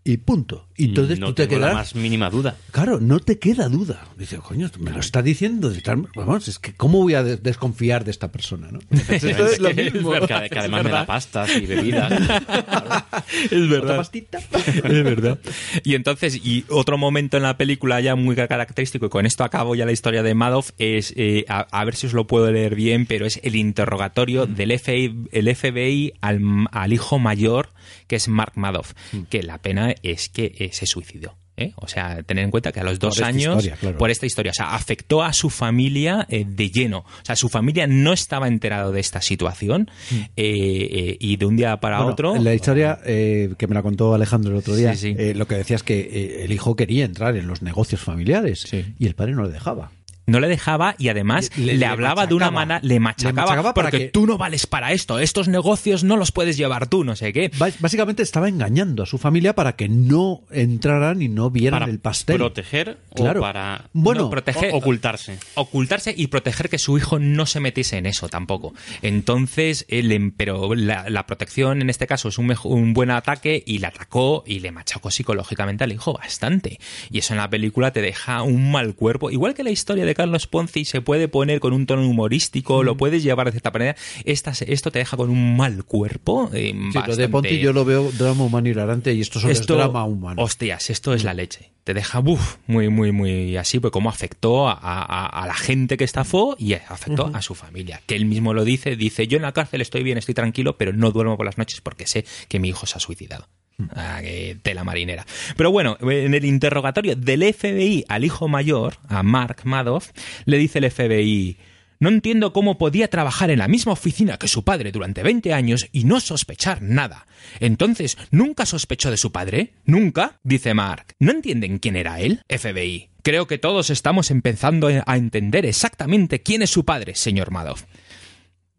Y 0.08 0.18
punto. 0.18 0.68
Y 0.78 0.86
entonces 0.86 1.20
no 1.20 1.28
tú 1.28 1.34
te 1.34 1.48
tengo 1.48 1.60
la 1.62 1.68
quedas... 1.68 1.76
más 1.78 1.96
mínima 1.96 2.30
duda. 2.30 2.56
Claro, 2.72 3.00
no 3.02 3.20
te 3.20 3.40
queda 3.40 3.68
duda. 3.68 4.08
Dice, 4.18 4.38
coño, 4.38 4.70
me 4.80 4.92
lo 4.92 5.00
está 5.00 5.22
diciendo 5.22 5.70
de 5.70 5.82
tal... 5.82 6.08
Vamos, 6.16 6.48
es 6.48 6.60
que 6.60 6.74
¿cómo 6.76 7.00
voy 7.02 7.14
a 7.16 7.24
de- 7.24 7.36
desconfiar 7.38 8.06
de 8.06 8.12
esta 8.12 8.32
persona? 8.32 8.70
¿no? 8.72 8.80
Esto 9.10 9.28
es 9.48 9.60
lo 9.60 9.74
mismo. 9.74 10.12
Que, 10.14 10.50
que 10.50 10.60
además 10.60 10.84
me 10.86 10.92
da 10.92 11.06
pastas 11.06 11.56
y 11.58 11.66
bebidas. 11.66 12.12
Es 13.52 13.72
Otra 13.72 13.98
pastita. 13.98 14.38
Es 14.66 14.84
verdad. 15.04 15.40
Y 15.84 15.96
entonces, 15.96 16.36
y 16.36 16.64
otro 16.70 16.98
momento 16.98 17.38
en 17.38 17.44
la 17.44 17.58
película 17.58 18.00
ya 18.00 18.16
muy 18.16 18.36
característico, 18.36 19.08
y 19.08 19.10
con 19.10 19.26
esto 19.26 19.44
acabo 19.44 19.76
ya 19.76 19.86
la 19.86 19.92
historia 19.92 20.24
de 20.24 20.34
Madoff, 20.34 20.72
es, 20.78 21.14
eh, 21.18 21.46
a, 21.50 21.68
a 21.72 21.84
ver 21.86 21.96
si 21.96 22.08
os 22.08 22.14
lo 22.14 22.28
puedo 22.28 22.52
leer 22.52 22.76
bien, 22.76 23.06
pero 23.06 23.26
es 23.26 23.40
el 23.44 23.56
interrogatorio 23.56 24.46
del 24.46 24.78
FBI, 24.78 25.28
el 25.32 25.54
FBI 25.56 26.14
al, 26.22 26.40
al 26.72 26.94
hijo 26.94 27.20
mayor, 27.20 27.70
que 28.08 28.16
es 28.16 28.28
Mark 28.28 28.54
Madoff, 28.56 28.94
que 29.30 29.44
la 29.44 29.58
pena 29.60 29.94
es 30.04 30.30
que 30.30 30.54
eh, 30.58 30.70
se 30.74 30.86
suicidó. 30.86 31.36
¿eh? 31.58 31.74
O 31.76 31.88
sea, 31.88 32.22
tener 32.24 32.44
en 32.46 32.52
cuenta 32.52 32.72
que 32.72 32.80
a 32.80 32.84
los 32.84 33.00
dos 33.00 33.20
años, 33.20 33.58
historia, 33.58 33.76
claro. 33.78 33.98
por 33.98 34.12
esta 34.12 34.26
historia, 34.28 34.52
o 34.52 34.54
sea, 34.54 34.76
afectó 34.76 35.24
a 35.24 35.34
su 35.34 35.50
familia 35.50 36.26
eh, 36.30 36.46
de 36.48 36.70
lleno. 36.70 37.00
O 37.00 37.26
sea, 37.26 37.36
su 37.36 37.50
familia 37.50 37.88
no 37.88 38.14
estaba 38.14 38.48
enterado 38.48 38.92
de 38.92 39.00
esta 39.00 39.22
situación 39.22 39.90
eh, 40.12 40.22
eh, 40.36 41.18
y 41.20 41.38
de 41.38 41.46
un 41.46 41.58
día 41.58 41.78
para 41.80 41.98
Bueno, 41.98 42.12
otro... 42.14 42.36
en 42.36 42.44
la 42.44 42.54
historia 42.54 43.00
que 43.04 43.66
me 43.68 43.74
la 43.74 43.82
contó 43.82 44.14
Alejandro 44.14 44.52
el 44.52 44.58
otro 44.58 44.76
día, 44.76 44.96
Sí, 44.96 45.16
sí. 45.18 45.34
lo 45.34 45.48
que 45.48 45.56
decía 45.56 45.76
es 45.78 45.84
que 45.84 46.44
el 46.44 46.52
hijo 46.52 46.76
quería 46.76 47.06
entrar 47.06 47.36
en 47.36 47.48
los 47.48 47.62
negocios 47.64 48.02
familiares 48.02 48.62
Sí. 48.70 48.86
y 49.00 49.08
el 49.08 49.16
padre 49.16 49.34
no 49.34 49.44
le 49.44 49.50
dejaba. 49.50 49.92
No 50.30 50.42
le 50.42 50.50
dejaba 50.50 50.94
y 50.98 51.08
además 51.08 51.50
Le- 51.56 51.68
le, 51.68 51.78
le 51.78 51.86
hablaba 51.86 52.28
de 52.28 52.34
una 52.34 52.52
manera, 52.52 52.82
le 52.84 53.00
machacaba, 53.00 53.32
Le 53.32 53.42
machacaba 53.48 53.74
porque 53.74 53.98
que- 53.98 54.08
tú 54.10 54.28
no 54.28 54.38
vales 54.38 54.68
para 54.68 54.92
esto, 54.92 55.20
estos 55.20 55.48
negocios 55.48 56.04
no 56.04 56.18
los 56.18 56.34
puedes 56.34 56.58
llevar 56.58 56.88
tú, 56.88 57.06
no 57.06 57.16
sé 57.16 57.32
qué. 57.32 57.50
Bás- 57.58 57.80
Básicamente 57.80 58.24
estaba 58.24 58.50
engañando 58.50 59.04
a 59.04 59.06
su 59.06 59.18
familia 59.18 59.56
para 59.56 59.78
que 59.78 59.88
no 59.88 60.42
entraran 60.52 61.22
y 61.22 61.30
no 61.30 61.50
vieran 61.50 61.80
para 61.80 61.90
el 61.90 62.00
pastel. 62.00 62.36
proteger 62.36 62.98
Claro. 63.16 63.40
o 63.40 63.42
para 63.44 63.86
Bueno, 63.94 64.24
No, 64.24 64.30
proteger- 64.30 64.74
o- 64.74 64.78
ocultarse. 64.80 65.40
ocultarse 65.56 66.14
y 66.18 66.28
proteger 66.28 66.68
que 66.68 66.78
su 66.78 66.98
hijo 66.98 67.20
no 67.20 67.46
se 67.46 67.62
metiese 67.62 67.96
en 67.98 68.06
eso 68.06 68.28
tampoco. 68.28 68.74
Entonces, 69.02 69.86
él, 69.88 70.12
em- 70.12 70.32
pero 70.36 70.76
la, 70.76 71.10
la 71.10 71.26
protección 71.26 71.82
en 71.82 71.90
este 71.90 72.06
caso 72.06 72.28
es 72.28 72.38
un, 72.38 72.48
mejo- 72.48 72.68
un 72.68 72.94
buen 72.94 73.12
ataque 73.12 73.64
y 73.66 73.78
le 73.80 73.88
atacó 73.88 74.44
y 74.46 74.60
le 74.60 74.72
machacó 74.74 75.10
psicológicamente 75.10 75.86
al 75.86 75.94
hijo 75.94 76.12
bastante. 76.12 76.80
Y 77.12 77.20
eso 77.20 77.34
en 77.34 77.38
la 77.38 77.50
película 77.50 77.94
te 77.94 78.02
deja 78.02 78.42
un 78.42 78.72
mal 78.74 78.94
cuerpo. 78.94 79.32
Igual 79.32 79.54
que 79.54 79.64
la 79.64 79.70
historia 79.72 80.04
de 80.06 80.17
Carlos 80.18 80.48
Ponzi 80.48 80.84
se 80.84 81.00
puede 81.02 81.28
poner 81.30 81.60
con 81.62 81.72
un 81.74 81.86
tono 81.86 82.06
humorístico, 82.08 82.82
Mm. 82.82 82.86
lo 82.86 82.98
puedes 82.98 83.24
llevar 83.24 83.46
de 83.46 83.52
cierta 83.52 83.72
manera, 83.72 83.96
esta, 84.26 84.52
esto 84.68 84.92
te 84.92 85.00
deja 85.00 85.16
con 85.16 85.30
un 85.30 85.56
mal 85.56 85.86
cuerpo. 85.86 86.50
eh, 86.54 86.72
Sí, 86.74 86.76
lo 86.76 86.92
de 86.92 87.00
bastante- 87.00 87.30
Ponti 87.30 87.60
yo 87.60 87.72
lo 87.74 87.86
veo 87.86 88.12
drama 88.12 88.44
humano 88.44 88.68
hilarante 88.68 89.14
y 89.14 89.22
esto 89.22 89.40
solo 89.40 89.54
es 89.54 89.66
drama 89.66 90.04
humano. 90.04 90.42
Hostias, 90.42 90.90
esto 90.90 91.14
es 91.14 91.24
la 91.24 91.34
leche. 91.34 91.72
Te 91.84 91.94
deja 91.94 92.20
buf, 92.20 92.58
muy, 92.68 92.90
muy, 92.90 93.14
muy 93.14 93.56
así, 93.56 93.80
pues 93.80 93.92
cómo 93.92 94.10
afectó 94.10 94.68
a, 94.68 94.74
a- 94.74 95.26
a 95.28 95.48
la 95.48 95.54
gente 95.54 95.96
que 95.96 96.04
estafó 96.04 96.56
y 96.60 96.74
afectó 96.74 97.32
a 97.34 97.42
su 97.42 97.56
familia. 97.56 98.02
Que 98.06 98.16
él 98.16 98.26
mismo 98.26 98.54
lo 98.54 98.66
dice, 98.66 98.98
dice, 98.98 99.28
yo 99.28 99.38
en 99.38 99.44
la 99.44 99.54
cárcel 99.54 99.80
estoy 99.82 100.04
bien, 100.04 100.18
estoy 100.18 100.34
tranquilo, 100.36 100.78
pero 100.78 100.92
no 100.92 101.12
duermo 101.12 101.38
por 101.38 101.46
las 101.46 101.58
noches 101.58 101.80
porque 101.80 102.06
sé 102.08 102.26
que 102.50 102.60
mi 102.60 102.68
hijo 102.70 102.86
se 102.86 102.98
ha 102.98 103.00
suicidado. 103.00 103.48
Ah, 103.96 104.20
que 104.22 104.58
tela 104.62 104.84
marinera. 104.84 105.26
Pero 105.56 105.72
bueno, 105.72 105.98
en 106.02 106.34
el 106.34 106.46
interrogatorio 106.46 107.16
del 107.16 107.54
FBI 107.54 108.06
al 108.08 108.26
hijo 108.26 108.48
mayor, 108.48 108.98
a 109.08 109.24
Mark 109.24 109.62
Madoff, 109.64 110.12
le 110.46 110.58
dice 110.58 110.80
el 110.80 110.92
FBI, 110.92 111.58
no 112.00 112.10
entiendo 112.10 112.54
cómo 112.54 112.78
podía 112.78 113.08
trabajar 113.08 113.50
en 113.50 113.60
la 113.60 113.68
misma 113.68 113.94
oficina 113.94 114.38
que 114.38 114.48
su 114.48 114.64
padre 114.64 114.92
durante 114.92 115.24
20 115.24 115.54
años 115.54 115.88
y 115.92 116.04
no 116.04 116.20
sospechar 116.20 116.82
nada. 116.82 117.26
Entonces, 117.60 118.18
¿nunca 118.30 118.66
sospechó 118.66 119.10
de 119.10 119.18
su 119.18 119.32
padre? 119.32 119.74
¿Nunca? 119.86 120.40
Dice 120.44 120.74
Mark. 120.74 121.16
¿No 121.20 121.32
entienden 121.32 121.80
quién 121.80 121.96
era 121.96 122.20
él? 122.20 122.42
FBI. 122.50 123.10
Creo 123.24 123.48
que 123.48 123.58
todos 123.58 123.90
estamos 123.90 124.30
empezando 124.32 124.90
a 125.06 125.18
entender 125.18 125.66
exactamente 125.66 126.42
quién 126.42 126.62
es 126.62 126.70
su 126.70 126.86
padre, 126.86 127.16
señor 127.16 127.52
Madoff. 127.52 127.86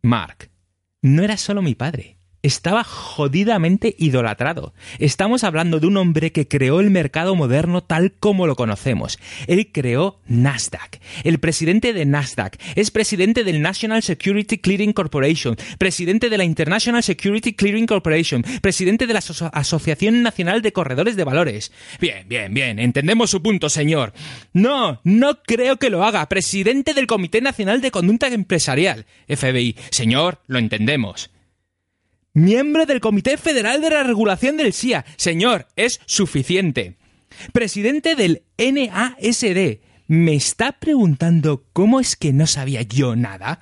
Mark. 0.01 0.51
No 1.03 1.23
era 1.23 1.37
solo 1.37 1.61
mi 1.61 1.75
padre. 1.75 2.18
Estaba 2.41 2.85
jodidamente 2.85 3.97
idolatrado. 3.99 4.73
Estamos 5.01 5.43
hablando 5.43 5.81
de 5.81 5.89
un 5.89 5.97
hombre 5.97 6.31
que 6.31 6.47
creó 6.47 6.79
el 6.79 6.89
mercado 6.91 7.35
moderno 7.35 7.83
tal 7.83 8.13
como 8.13 8.47
lo 8.47 8.55
conocemos. 8.55 9.19
Él 9.49 9.71
creó 9.73 10.21
Nasdaq. 10.29 11.01
El 11.25 11.41
presidente 11.41 11.93
de 11.93 12.07
Nasdaq 12.07 12.57
es 12.77 12.93
presidente 12.93 13.43
del 13.43 13.61
National 13.61 14.05
Security 14.05 14.59
Clearing 14.59 14.93
Corporation, 14.93 15.57
presidente 15.79 16.31
de 16.31 16.39
la 16.39 16.45
International 16.45 17.03
Security 17.03 17.55
Clearing 17.55 17.87
Corporation, 17.87 18.45
presidente 18.63 19.09
de 19.09 19.15
la 19.15 19.19
Aso- 19.21 19.51
Asociación 19.53 20.23
Nacional 20.23 20.63
de 20.63 20.73
Corredores 20.73 21.17
de 21.17 21.25
Valores. 21.25 21.73
Bien, 22.01 22.25
bien, 22.29 22.55
bien. 22.55 22.79
Entendemos 22.79 23.31
su 23.31 23.43
punto, 23.43 23.69
señor. 23.69 24.13
No, 24.53 25.01
no 25.03 25.43
creo 25.43 25.79
que 25.79 25.91
lo 25.91 26.05
haga. 26.05 26.29
Presidente 26.29 26.95
del 26.95 27.09
Comité 27.09 27.41
Nacional 27.41 27.81
de 27.81 27.91
Conducta 27.91 28.29
Empresarial. 28.29 29.07
FBI. 29.29 29.75
Señor, 29.91 30.41
lo 30.47 30.61
entendemos. 30.61 31.31
Miembro 32.39 32.87
del 32.87 33.01
Comité 33.01 33.37
Federal 33.37 33.81
de 33.81 33.91
la 33.91 34.05
Regulación 34.05 34.57
del 34.57 34.73
SIA. 34.73 35.05
Señor, 35.17 35.67
es 35.75 36.01
suficiente. 36.07 36.97
Presidente 37.53 38.15
del 38.15 38.45
NASD. 38.57 39.81
¿Me 40.07 40.37
está 40.37 40.79
preguntando 40.79 41.65
cómo 41.73 41.99
es 41.99 42.15
que 42.15 42.33
no 42.33 42.47
sabía 42.47 42.83
yo 42.83 43.17
nada? 43.17 43.59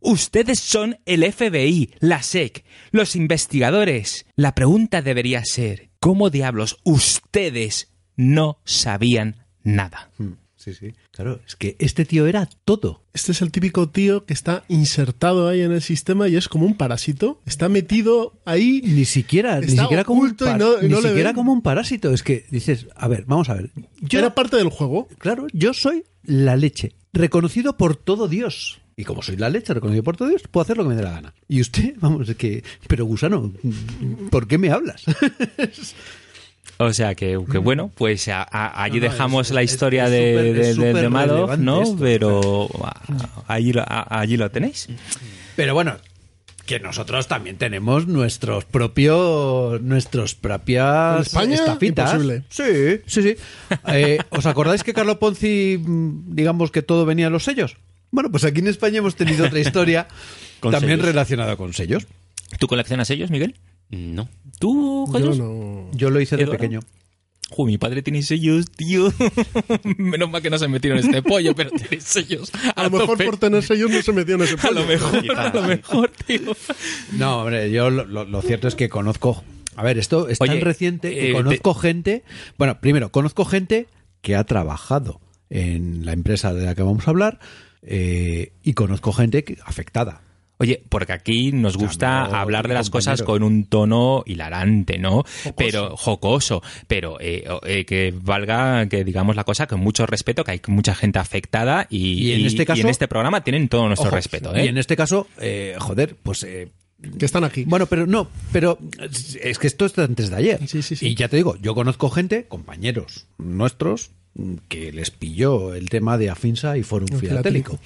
Ustedes 0.00 0.60
son 0.60 0.98
el 1.06 1.24
FBI, 1.32 1.94
la 1.98 2.22
SEC, 2.22 2.62
los 2.90 3.16
investigadores. 3.16 4.26
La 4.36 4.54
pregunta 4.54 5.00
debería 5.00 5.42
ser, 5.42 5.88
¿cómo 5.98 6.28
diablos 6.28 6.76
ustedes 6.84 7.94
no 8.16 8.60
sabían 8.66 9.46
nada? 9.62 10.10
Mm, 10.18 10.32
Sí, 10.62 10.74
sí. 10.74 10.92
Claro, 11.10 11.40
es 11.46 11.56
que 11.56 11.74
este 11.78 12.04
tío 12.04 12.26
era 12.26 12.46
todo. 12.66 13.02
Este 13.14 13.32
es 13.32 13.40
el 13.40 13.50
típico 13.50 13.88
tío 13.88 14.26
que 14.26 14.34
está 14.34 14.62
insertado 14.68 15.48
ahí 15.48 15.62
en 15.62 15.72
el 15.72 15.80
sistema 15.80 16.28
y 16.28 16.36
es 16.36 16.48
como 16.48 16.66
un 16.66 16.74
parásito. 16.76 17.40
Está 17.46 17.70
metido 17.70 18.38
ahí. 18.44 18.82
Ni 18.84 19.06
siquiera, 19.06 19.58
ni 19.60 19.68
siquiera 19.68 20.04
como 20.04 20.20
un, 20.20 20.36
y 20.38 20.58
no- 20.58 20.78
y 20.82 20.82
ni 20.82 20.88
no 20.90 21.00
siquiera 21.00 21.32
como 21.32 21.52
un 21.54 21.62
parásito. 21.62 22.12
Es 22.12 22.22
que 22.22 22.44
dices, 22.50 22.88
a 22.94 23.08
ver, 23.08 23.24
vamos 23.26 23.48
a 23.48 23.54
ver. 23.54 23.70
Yo, 24.02 24.18
Era 24.18 24.34
parte 24.34 24.56
del 24.58 24.68
juego. 24.68 25.08
claro, 25.18 25.46
yo 25.54 25.72
soy 25.72 26.04
la 26.24 26.56
leche, 26.56 26.92
reconocido 27.14 27.78
por 27.78 27.96
todo 27.96 28.28
Dios. 28.28 28.82
Y 28.96 29.04
como 29.04 29.22
soy 29.22 29.38
la 29.38 29.48
leche, 29.48 29.72
reconocido 29.72 30.02
por 30.04 30.18
todo 30.18 30.28
Dios, 30.28 30.42
puedo 30.50 30.60
hacer 30.62 30.76
lo 30.76 30.82
que 30.82 30.90
me 30.90 30.96
dé 30.96 31.02
la 31.02 31.12
gana. 31.12 31.34
Y 31.48 31.62
usted, 31.62 31.94
vamos, 32.00 32.28
es 32.28 32.36
que, 32.36 32.62
pero 32.86 33.06
gusano, 33.06 33.50
¿por 34.30 34.46
qué 34.46 34.58
me 34.58 34.70
hablas? 34.70 35.04
O 36.82 36.92
sea 36.94 37.14
que, 37.14 37.38
que 37.52 37.58
bueno, 37.58 37.90
pues 37.94 38.26
a- 38.28 38.42
a- 38.42 38.82
allí 38.82 39.00
No, 39.00 39.06
no, 39.06 39.12
dejamos 39.12 39.48
es- 39.48 39.54
la 39.54 39.62
historia 39.62 40.06
es 40.06 40.10
de, 40.10 40.70
es 40.70 40.76
de- 40.78 40.92
de- 40.94 41.08
Madoff, 41.10 41.58
¿no? 41.58 41.82
esto, 41.82 41.96
Pero 42.00 42.68
a- 42.82 43.44
allí, 43.48 43.72
lo- 43.72 43.82
a- 43.86 44.06
allí 44.20 44.36
lo 44.38 44.50
tenéis. 44.50 44.88
Pero 45.56 45.74
bueno, 45.74 45.96
que 46.64 46.80
nosotros 46.80 47.26
también 47.28 47.56
tenemos 47.58 48.06
nuestros 48.06 48.64
propios 48.64 49.80
nuestros 49.82 50.34
propias 50.34 51.16
En 51.16 51.22
España, 51.22 51.54
estafitas. 51.56 52.12
imposible. 52.14 52.44
Sí, 52.48 53.02
sí, 53.06 53.22
sí. 53.22 53.36
Eh, 53.88 54.18
¿Os 54.30 54.46
acordáis 54.46 54.82
que 54.82 54.94
Carlo 54.94 55.18
Ponzi, 55.18 55.78
mm, 55.84 56.34
digamos 56.34 56.70
que 56.70 56.80
todo 56.82 57.04
venía 57.04 57.26
a 57.26 57.30
los 57.30 57.44
sellos? 57.44 57.76
Bueno, 58.12 58.30
pues 58.30 58.44
aquí 58.44 58.60
en 58.60 58.68
España 58.68 58.98
hemos 58.98 59.16
tenido 59.16 59.46
otra 59.46 59.58
historia 59.60 60.06
también 60.62 60.80
sellos. 60.98 61.04
relacionada 61.06 61.56
con 61.56 61.74
sellos. 61.74 62.06
¿Tú 62.58 62.66
coleccionas 62.68 63.10
ellos, 63.10 63.30
Miguel? 63.30 63.54
No. 63.90 64.28
¿Tú, 64.58 65.06
Yo 65.12 65.18
Jesús? 65.18 65.38
no. 65.38 65.90
Yo 65.92 66.10
lo 66.10 66.20
hice 66.20 66.36
de 66.36 66.42
¿Eduardo? 66.44 66.58
pequeño. 66.60 66.80
Jo, 67.50 67.66
mi 67.66 67.78
padre 67.78 68.02
tiene 68.02 68.22
sellos, 68.22 68.70
tío. 68.70 69.12
Menos 69.96 70.30
mal 70.30 70.40
que 70.40 70.50
no 70.50 70.58
se 70.58 70.68
metieron 70.68 71.00
en 71.00 71.06
este 71.06 71.20
pollo, 71.22 71.52
pero 71.56 71.70
tiene 71.70 72.00
sellos. 72.00 72.52
A 72.76 72.84
lo 72.84 72.90
mejor 72.90 73.08
tope. 73.18 73.24
por 73.24 73.36
tener 73.38 73.64
sellos 73.64 73.90
no 73.90 74.00
se 74.02 74.12
metió 74.12 74.36
en 74.36 74.42
ese 74.42 74.54
A 74.54 74.70
lo 74.70 74.82
pollo. 74.82 74.86
mejor, 74.86 75.20
Quizás. 75.22 75.38
a 75.38 75.54
lo 75.54 75.62
mejor, 75.62 76.10
tío. 76.26 76.56
No, 77.18 77.40
hombre, 77.40 77.70
yo 77.72 77.90
lo, 77.90 78.04
lo- 78.04 78.24
lo 78.24 78.42
cierto 78.42 78.68
es 78.68 78.76
que 78.76 78.88
conozco. 78.88 79.42
A 79.74 79.82
ver, 79.82 79.98
esto 79.98 80.28
es 80.28 80.38
tan 80.38 80.48
Oye, 80.50 80.60
reciente 80.60 81.10
que 81.12 81.30
eh, 81.30 81.32
conozco 81.32 81.74
gente. 81.74 82.22
Bueno, 82.56 82.80
primero, 82.80 83.10
conozco 83.10 83.44
gente 83.44 83.88
que 84.20 84.36
ha 84.36 84.44
trabajado 84.44 85.20
en 85.48 86.04
la 86.06 86.12
empresa 86.12 86.54
de 86.54 86.64
la 86.66 86.74
que 86.76 86.82
vamos 86.82 87.08
a 87.08 87.10
hablar 87.10 87.40
eh, 87.82 88.52
y 88.62 88.74
conozco 88.74 89.12
gente 89.12 89.42
que- 89.42 89.56
afectada. 89.64 90.22
Oye, 90.60 90.82
porque 90.90 91.12
aquí 91.14 91.52
nos 91.52 91.76
gusta 91.78 92.26
hablar 92.26 92.68
de 92.68 92.74
las 92.74 92.90
cosas 92.90 93.22
con 93.22 93.42
un 93.42 93.64
tono 93.64 94.22
hilarante, 94.26 94.98
¿no? 94.98 95.24
Pero 95.56 95.96
jocoso, 95.96 96.62
pero 96.86 97.16
eh, 97.18 97.44
o- 97.48 97.60
eh, 97.66 97.86
que 97.86 98.12
valga 98.14 98.86
que 98.86 99.02
digamos 99.02 99.34
la 99.36 99.44
cosa 99.44 99.66
con 99.66 99.80
mucho 99.80 100.04
respeto, 100.04 100.44
que 100.44 100.50
hay 100.52 100.60
mucha 100.68 100.94
gente 100.94 101.18
afectada 101.18 101.86
y, 101.88 102.28
Y 102.28 102.32
en 102.32 102.44
este 102.46 102.66
caso- 102.66 102.86
este 102.88 103.08
programa 103.08 103.42
tienen 103.42 103.68
todo 103.70 103.86
nuestro 103.86 104.08
Ojo, 104.08 104.16
respeto, 104.16 104.54
¿eh? 104.54 104.66
Y 104.66 104.68
en 104.68 104.76
este 104.76 104.96
caso, 104.96 105.26
eh, 105.40 105.76
joder, 105.78 106.14
pues. 106.22 106.42
eh, 106.44 106.68
Que 107.18 107.24
están 107.24 107.44
aquí. 107.44 107.64
bueno, 107.66 107.86
pero 107.86 108.06
no, 108.06 108.28
pero 108.52 108.78
es 109.42 109.58
que 109.58 109.66
esto 109.66 109.86
es 109.86 109.94
de 109.94 110.04
antes 110.04 110.28
de 110.28 110.36
ayer. 110.36 110.60
Sí, 110.68 110.82
sí, 110.82 110.94
sí. 110.96 111.06
Y 111.08 111.14
ya 111.14 111.28
te 111.28 111.36
digo, 111.36 111.56
yo 111.62 111.74
conozco 111.74 112.10
gente, 112.10 112.44
compañeros 112.44 113.26
nuestros, 113.38 114.10
que 114.68 114.92
les 114.92 115.10
pilló 115.10 115.74
el 115.74 115.88
tema 115.88 116.18
de 116.18 116.28
Afinsa 116.28 116.76
y 116.76 116.82
Forum 116.82 117.08
Filatélico. 117.18 117.78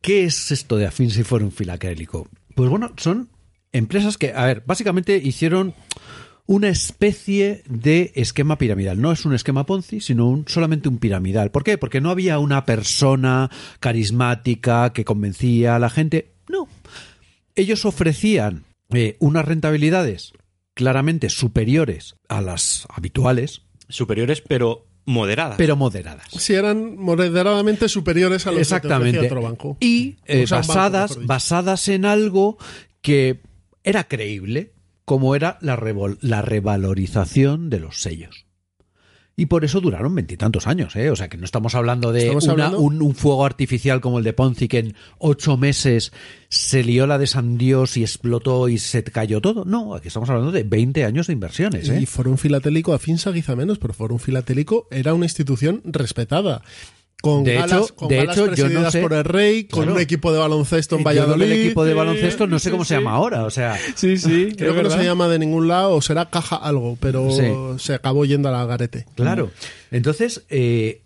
¿Qué 0.00 0.24
es 0.24 0.50
esto 0.50 0.76
de 0.76 0.86
Afinsa 0.86 1.20
y 1.20 1.24
Forum 1.24 1.50
Filatélico? 1.50 2.28
Pues 2.54 2.70
bueno, 2.70 2.92
son 2.96 3.28
empresas 3.72 4.18
que, 4.18 4.32
a 4.32 4.46
ver, 4.46 4.62
básicamente 4.66 5.16
hicieron 5.16 5.74
una 6.46 6.68
especie 6.68 7.62
de 7.68 8.12
esquema 8.14 8.56
piramidal. 8.56 9.00
No 9.00 9.12
es 9.12 9.24
un 9.24 9.34
esquema 9.34 9.66
Ponzi, 9.66 10.00
sino 10.00 10.28
un, 10.28 10.46
solamente 10.46 10.88
un 10.88 10.98
piramidal. 10.98 11.50
¿Por 11.50 11.64
qué? 11.64 11.76
Porque 11.76 12.00
no 12.00 12.10
había 12.10 12.38
una 12.38 12.64
persona 12.64 13.50
carismática 13.80 14.92
que 14.92 15.04
convencía 15.04 15.76
a 15.76 15.78
la 15.80 15.90
gente. 15.90 16.34
No. 16.48 16.68
Ellos 17.56 17.84
ofrecían 17.84 18.64
eh, 18.90 19.16
unas 19.18 19.44
rentabilidades 19.44 20.32
claramente 20.74 21.30
superiores 21.30 22.14
a 22.28 22.40
las 22.40 22.86
habituales, 22.90 23.62
Superiores, 23.88 24.40
pero 24.40 24.86
moderadas. 25.06 25.56
pero 25.56 25.76
moderadas. 25.76 26.26
Si 26.30 26.52
eran 26.54 26.96
moderadamente 26.98 27.88
superiores 27.88 28.46
a 28.46 28.50
los 28.50 28.58
que 28.58 28.64
te 28.66 28.74
Exactamente. 28.74 29.18
ofrecía 29.18 29.28
otro 29.38 29.42
banco. 29.42 29.76
Y 29.80 30.16
eh, 30.26 30.44
O 30.44 30.46
sea, 30.46 30.58
un 30.58 30.62
banco, 30.66 30.74
basadas, 30.74 31.18
basadas 31.26 31.88
en 31.88 32.04
algo 32.04 32.58
que 33.00 33.40
era 33.84 34.04
creíble, 34.04 34.72
como 35.04 35.34
era 35.36 35.58
la, 35.60 35.76
revol- 35.78 36.18
la 36.20 36.42
revalorización 36.42 37.70
de 37.70 37.80
los 37.80 38.00
sellos. 38.00 38.45
Y 39.38 39.46
por 39.46 39.66
eso 39.66 39.82
duraron 39.82 40.14
veintitantos 40.14 40.66
años, 40.66 40.96
¿eh? 40.96 41.10
O 41.10 41.16
sea, 41.16 41.28
que 41.28 41.36
no 41.36 41.44
estamos 41.44 41.74
hablando 41.74 42.10
de 42.10 42.20
Estamos 42.22 42.44
una- 42.44 42.52
hablando- 42.54 42.80
Un, 42.80 43.02
un 43.02 43.14
fuego 43.14 43.44
artificial 43.44 44.00
como 44.00 44.16
el 44.18 44.24
de 44.24 44.32
Ponzi, 44.32 44.66
que 44.66 44.78
en 44.78 44.94
ocho 45.18 45.58
meses 45.58 46.10
se 46.48 46.82
lió 46.82 47.06
la 47.06 47.18
de 47.18 47.26
San 47.26 47.58
Dios 47.58 47.98
y 47.98 48.02
explotó 48.02 48.70
y 48.70 48.78
se 48.78 49.04
cayó 49.04 49.42
todo. 49.42 49.66
No, 49.66 49.94
aquí 49.94 50.08
estamos 50.08 50.30
hablando 50.30 50.52
de 50.52 50.62
20 50.62 51.04
años 51.04 51.26
de 51.26 51.34
inversiones, 51.34 51.86
¿eh? 51.90 52.00
Y 52.00 52.06
Forum 52.06 52.38
Filatélico, 52.38 52.94
a 52.94 52.98
Finsa 52.98 53.30
quizá 53.34 53.54
menos, 53.54 53.78
pero 53.78 53.92
Forum 53.92 54.18
Filatélico 54.18 54.88
era 54.90 55.12
una 55.12 55.26
institución 55.26 55.82
respetada. 55.84 56.62
Con 57.34 57.44
De 57.44 57.54
galas, 57.54 57.72
hecho- 57.84 57.94
con 57.96 58.08
de 58.08 58.16
galas 58.16 58.36
hecho, 58.38 58.54
yo 58.56 58.68
no 58.80 58.90
sé- 58.90 59.02
por 59.02 59.12
el 59.12 59.24
rey, 59.24 59.64
con 59.64 59.80
Claro. 59.82 59.94
un 59.96 60.00
equipo 60.00 60.32
de 60.32 60.38
baloncesto 60.38 60.96
en 60.96 61.04
Valladolid. 61.04 61.44
el 61.46 61.52
equipo 61.52 61.84
de 61.84 61.94
baloncesto 61.94 62.46
no 62.46 62.58
sé 62.58 62.70
cómo 62.70 62.84
se 62.84 62.94
llama 62.94 63.12
ahora, 63.12 63.44
o 63.44 63.50
sea, 63.50 63.76
Sí, 63.94 64.16
sí. 64.16 64.48
Creo 64.56 64.74
que 64.74 64.82
no 64.82 64.90
se 64.90 65.04
llama 65.04 65.28
de 65.28 65.38
ningún 65.38 65.68
lado, 65.68 65.94
o 65.94 66.02
será 66.02 66.30
caja 66.30 66.56
algo, 66.56 66.96
pero 67.00 67.30
Sí. 67.30 67.42
se 67.84 67.94
acabó 67.94 68.24
yendo 68.24 68.48
a 68.48 68.52
la 68.52 68.64
garete. 68.64 69.06
Claro. 69.14 69.50
Entonces, 69.90 70.44
eh, 70.50 71.02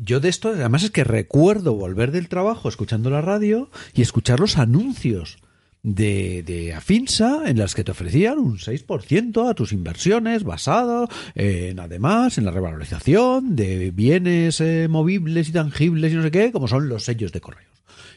yo 0.00 0.20
de 0.20 0.28
esto, 0.28 0.48
además 0.48 0.82
es 0.82 0.90
que 0.90 1.04
recuerdo 1.04 1.74
volver 1.74 2.10
del 2.10 2.28
trabajo 2.28 2.68
escuchando 2.68 3.10
la 3.10 3.20
radio 3.20 3.70
y 3.94 4.02
escuchar 4.02 4.40
los 4.40 4.58
anuncios 4.58 5.38
de, 5.82 6.42
de 6.42 6.74
Afinsa 6.74 7.42
en 7.46 7.58
las 7.58 7.74
que 7.74 7.84
te 7.84 7.92
ofrecían 7.92 8.38
un 8.38 8.58
6% 8.58 9.48
a 9.48 9.54
tus 9.54 9.72
inversiones 9.72 10.44
basado 10.44 11.08
en, 11.34 11.80
además, 11.80 12.38
en 12.38 12.44
la 12.44 12.50
revalorización 12.50 13.56
de 13.56 13.90
bienes 13.90 14.60
eh, 14.60 14.88
movibles 14.88 15.48
y 15.48 15.52
tangibles 15.52 16.12
y 16.12 16.16
no 16.16 16.22
sé 16.22 16.30
qué, 16.30 16.52
como 16.52 16.68
son 16.68 16.88
los 16.88 17.04
sellos 17.04 17.32
de 17.32 17.40
correos 17.40 17.68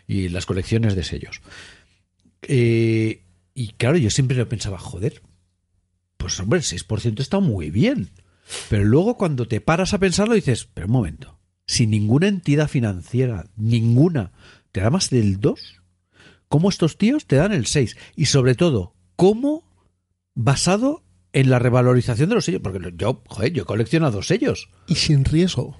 y 0.07 0.29
las 0.29 0.45
colecciones 0.45 0.95
de 0.95 1.03
sellos. 1.03 1.41
Eh, 2.41 3.23
y 3.53 3.67
claro, 3.73 3.97
yo 3.97 4.09
siempre 4.09 4.38
lo 4.38 4.49
pensaba, 4.49 4.77
joder, 4.77 5.21
pues 6.17 6.39
hombre, 6.39 6.59
el 6.59 6.65
6% 6.65 7.19
está 7.19 7.39
muy 7.39 7.69
bien. 7.69 8.09
Pero 8.69 8.83
luego 8.83 9.17
cuando 9.17 9.47
te 9.47 9.61
paras 9.61 9.93
a 9.93 9.99
pensarlo 9.99 10.33
dices, 10.33 10.67
pero 10.73 10.88
un 10.88 10.93
momento, 10.93 11.39
si 11.65 11.88
ninguna 11.88 12.27
entidad 12.27 12.67
financiera, 12.67 13.45
ninguna, 13.55 14.33
te 14.71 14.81
da 14.81 14.89
más 14.89 15.09
del 15.09 15.39
2, 15.39 15.80
¿cómo 16.52 16.69
estos 16.69 16.98
tíos 16.98 17.26
te 17.26 17.38
dan 17.38 17.53
el 17.53 17.65
6? 17.65 17.95
Y 18.15 18.26
sobre 18.26 18.56
todo, 18.56 18.94
¿cómo 19.15 19.64
basado 20.36 21.02
en 21.32 21.49
la 21.49 21.60
revalorización 21.60 22.28
de 22.28 22.36
los 22.36 22.44
sellos? 22.44 22.61
Porque 22.61 22.94
yo, 22.98 23.23
joder, 23.28 23.53
yo 23.53 23.64
he 23.64 23.65
coleccionado 23.65 24.22
sellos. 24.22 24.69
Y 24.86 24.95
sin 24.95 25.23
riesgo. 25.23 25.78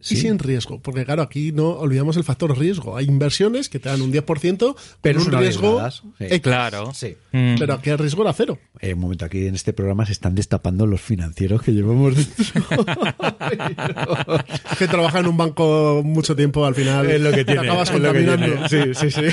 Sí. 0.00 0.14
Y 0.14 0.16
sin 0.18 0.38
riesgo, 0.38 0.80
porque 0.80 1.04
claro, 1.04 1.22
aquí 1.22 1.52
no 1.52 1.70
olvidamos 1.70 2.16
el 2.16 2.24
factor 2.24 2.58
riesgo. 2.58 2.96
Hay 2.96 3.04
inversiones 3.04 3.68
que 3.68 3.78
te 3.78 3.90
dan 3.90 4.00
un 4.00 4.10
10%, 4.12 4.74
Pero 5.02 5.20
un 5.20 5.32
riesgo 5.32 5.80
sí. 6.18 6.40
Claro. 6.40 6.92
Sí. 6.94 7.16
Mm. 7.32 7.56
Pero 7.58 7.74
aquí 7.74 7.90
el 7.90 7.98
riesgo 7.98 8.22
era 8.22 8.32
cero. 8.32 8.58
Eh, 8.80 8.94
un 8.94 9.00
momento, 9.00 9.26
aquí 9.26 9.46
en 9.46 9.54
este 9.54 9.74
programa 9.74 10.06
se 10.06 10.12
están 10.12 10.34
destapando 10.34 10.86
los 10.86 11.02
financieros 11.02 11.60
que 11.62 11.72
llevamos 11.72 12.16
dentro. 12.16 12.84
que 14.78 14.88
trabaja 14.88 15.18
en 15.18 15.26
un 15.26 15.36
banco 15.36 16.00
mucho 16.02 16.34
tiempo, 16.34 16.64
al 16.64 16.74
final 16.74 17.06
te 17.44 17.58
acabas 17.58 17.90
contaminando. 17.90 18.68
Sí, 18.68 18.94
sí, 18.94 19.10
sí. 19.10 19.26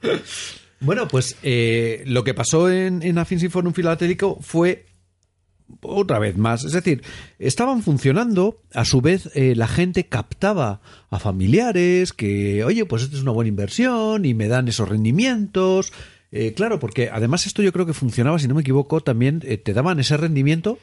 bueno, 0.80 1.06
pues 1.06 1.36
eh, 1.44 2.02
lo 2.06 2.24
que 2.24 2.34
pasó 2.34 2.68
en, 2.68 3.02
en 3.02 3.18
Affin 3.18 3.38
Sinfonum 3.38 3.72
Filatélico 3.72 4.38
fue 4.40 4.89
otra 5.82 6.18
vez 6.18 6.36
más. 6.36 6.64
Es 6.64 6.72
decir, 6.72 7.02
estaban 7.38 7.82
funcionando, 7.82 8.60
a 8.74 8.84
su 8.84 9.00
vez 9.00 9.30
eh, 9.34 9.54
la 9.56 9.68
gente 9.68 10.06
captaba 10.06 10.80
a 11.10 11.18
familiares 11.18 12.12
que, 12.12 12.64
oye, 12.64 12.84
pues 12.84 13.02
esto 13.02 13.16
es 13.16 13.22
una 13.22 13.32
buena 13.32 13.48
inversión 13.48 14.24
y 14.24 14.34
me 14.34 14.48
dan 14.48 14.68
esos 14.68 14.88
rendimientos. 14.88 15.92
Eh, 16.32 16.52
claro, 16.54 16.78
porque 16.78 17.10
además 17.12 17.46
esto 17.46 17.62
yo 17.62 17.72
creo 17.72 17.86
que 17.86 17.92
funcionaba, 17.92 18.38
si 18.38 18.46
no 18.46 18.54
me 18.54 18.60
equivoco, 18.60 19.00
también 19.00 19.42
eh, 19.44 19.58
te 19.58 19.72
daban 19.72 19.98
ese 19.98 20.16
rendimiento, 20.16 20.78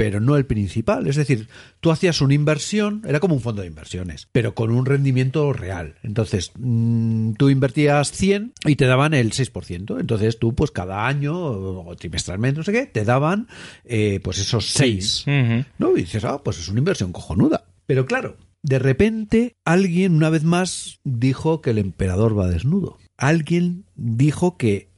pero 0.00 0.18
no 0.18 0.36
el 0.36 0.46
principal. 0.46 1.06
Es 1.08 1.16
decir, 1.16 1.48
tú 1.80 1.90
hacías 1.90 2.22
una 2.22 2.32
inversión, 2.32 3.02
era 3.06 3.20
como 3.20 3.34
un 3.34 3.42
fondo 3.42 3.60
de 3.60 3.68
inversiones, 3.68 4.28
pero 4.32 4.54
con 4.54 4.70
un 4.70 4.86
rendimiento 4.86 5.52
real. 5.52 5.96
Entonces, 6.02 6.52
mm, 6.58 7.32
tú 7.32 7.50
invertías 7.50 8.10
100 8.10 8.54
y 8.64 8.76
te 8.76 8.86
daban 8.86 9.12
el 9.12 9.32
6%. 9.32 10.00
Entonces, 10.00 10.38
tú, 10.38 10.54
pues 10.54 10.70
cada 10.70 11.06
año 11.06 11.36
o 11.38 11.94
trimestralmente, 11.96 12.56
no 12.56 12.64
sé 12.64 12.72
qué, 12.72 12.86
te 12.86 13.04
daban 13.04 13.46
eh, 13.84 14.20
pues 14.24 14.38
esos 14.38 14.70
6. 14.70 15.26
Ujú. 15.26 15.64
¿no? 15.76 15.94
Y 15.94 16.00
dices, 16.00 16.24
ah, 16.24 16.40
pues 16.42 16.58
es 16.58 16.68
una 16.68 16.78
inversión 16.78 17.12
cojonuda. 17.12 17.64
Pero 17.84 18.06
claro, 18.06 18.38
de 18.62 18.78
repente 18.78 19.56
alguien 19.66 20.14
una 20.14 20.30
vez 20.30 20.44
más 20.44 21.00
dijo 21.04 21.60
que 21.60 21.72
el 21.72 21.78
emperador 21.78 22.38
va 22.38 22.48
desnudo. 22.48 22.96
Alguien 23.18 23.84
dijo 23.96 24.56
que 24.56 24.89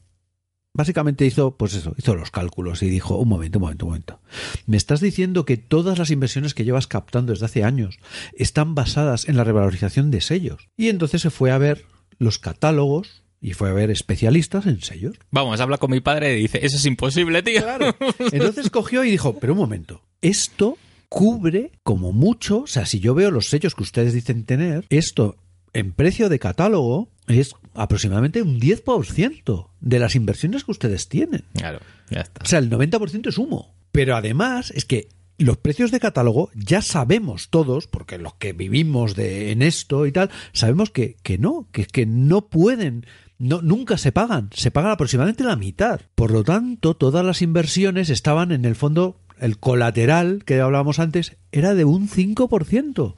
básicamente 0.75 1.27
hizo, 1.27 1.57
pues 1.57 1.75
eso, 1.75 1.95
hizo 1.99 2.15
los 2.15 2.31
cálculos 2.31 2.83
y 2.83 2.89
dijo, 2.89 3.17
un 3.17 3.29
momento, 3.29 3.59
un 3.59 3.63
momento, 3.63 3.87
un 3.87 3.91
momento. 3.91 4.21
Me 4.67 4.77
estás 4.77 5.01
diciendo 5.01 5.45
que 5.45 5.57
todas 5.57 5.99
las 5.99 6.11
inversiones 6.11 6.55
que 6.55 6.65
llevas 6.65 6.87
captando 6.87 7.33
desde 7.33 7.47
hace 7.47 7.65
años 7.65 7.99
están 8.37 8.75
basadas 8.75 9.29
en 9.29 9.37
la 9.37 9.45
revalorización 9.45 10.11
de 10.11 10.21
sellos. 10.21 10.69
Y 10.77 10.89
entonces 10.89 11.23
se 11.23 11.31
fue 11.31 11.51
a 11.51 11.59
ver 11.59 11.85
los 12.19 12.39
catálogos 12.39 13.23
y 13.41 13.55
fue 13.55 13.71
a 13.71 13.73
ver 13.73 13.91
especialistas 13.91 14.67
en 14.67 14.81
sellos. 14.81 15.17
Vamos, 15.31 15.61
habla 15.61 15.79
con 15.79 15.91
mi 15.91 16.01
padre 16.01 16.39
y 16.39 16.43
dice, 16.43 16.65
eso 16.65 16.77
es 16.77 16.87
imposible, 16.87 17.43
tío. 17.43 17.63
Claro. 17.63 17.95
Entonces 18.31 18.71
cogió 18.71 19.05
y 19.05 19.11
dijo, 19.11 19.39
pero 19.39 19.53
un 19.53 19.59
momento, 19.59 20.03
esto 20.21 20.79
cubre 21.09 21.73
como 21.83 22.13
mucho, 22.13 22.61
o 22.63 22.67
sea, 22.67 22.87
si 22.87 23.01
yo 23.01 23.15
veo 23.15 23.31
los 23.31 23.49
sellos 23.49 23.75
que 23.75 23.83
ustedes 23.83 24.15
dicen 24.15 24.45
tener, 24.45 24.87
esto 24.89 25.37
en 25.73 25.93
precio 25.93 26.29
de 26.29 26.39
catálogo 26.39 27.09
es 27.27 27.55
aproximadamente 27.75 28.43
un 28.43 28.61
10% 28.61 29.69
de 29.81 29.99
las 29.99 30.15
inversiones 30.15 30.65
que 30.65 30.71
ustedes 30.71 31.09
tienen. 31.09 31.45
Claro, 31.55 31.81
ya 32.11 32.21
está. 32.21 32.43
O 32.45 32.47
sea, 32.47 32.59
el 32.59 32.71
90% 32.71 33.29
es 33.29 33.39
humo. 33.39 33.75
Pero 33.93 34.17
además 34.17 34.73
es 34.75 34.85
que 34.85 35.09
los 35.39 35.57
precios 35.59 35.91
de 35.91 36.01
catálogo 36.01 36.51
ya 36.55 36.83
sabemos 36.83 37.49
todos, 37.51 37.87
porque 37.87 38.19
los 38.19 38.35
que 38.35 38.53
vivimos 38.53 39.15
de, 39.15 39.53
en 39.53 39.63
esto 39.63 40.07
y 40.07 40.13
tal, 40.13 40.31
sabemos 40.53 40.91
que, 40.91 41.17
que 41.23 41.39
no, 41.39 41.69
que, 41.73 41.87
que 41.87 42.07
no 42.07 42.49
pueden, 42.49 43.07
no, 43.39 43.61
nunca 43.63 43.99
se 43.99 44.13
pagan, 44.13 44.51
se 44.53 44.71
pagan 44.71 44.93
aproximadamente 44.93 45.45
la 45.45 45.57
mitad. 45.57 46.01
Por 46.15 46.31
lo 46.31 46.45
tanto, 46.45 46.95
todas 46.95 47.25
las 47.25 47.43
inversiones 47.43 48.11
estaban 48.11 48.53
en 48.53 48.65
el 48.65 48.77
fondo, 48.77 49.21
el 49.39 49.59
colateral 49.59 50.45
que 50.45 50.61
hablábamos 50.61 50.99
antes 50.99 51.37
era 51.51 51.75
de 51.75 51.85
un 51.85 52.09
5%. 52.09 53.15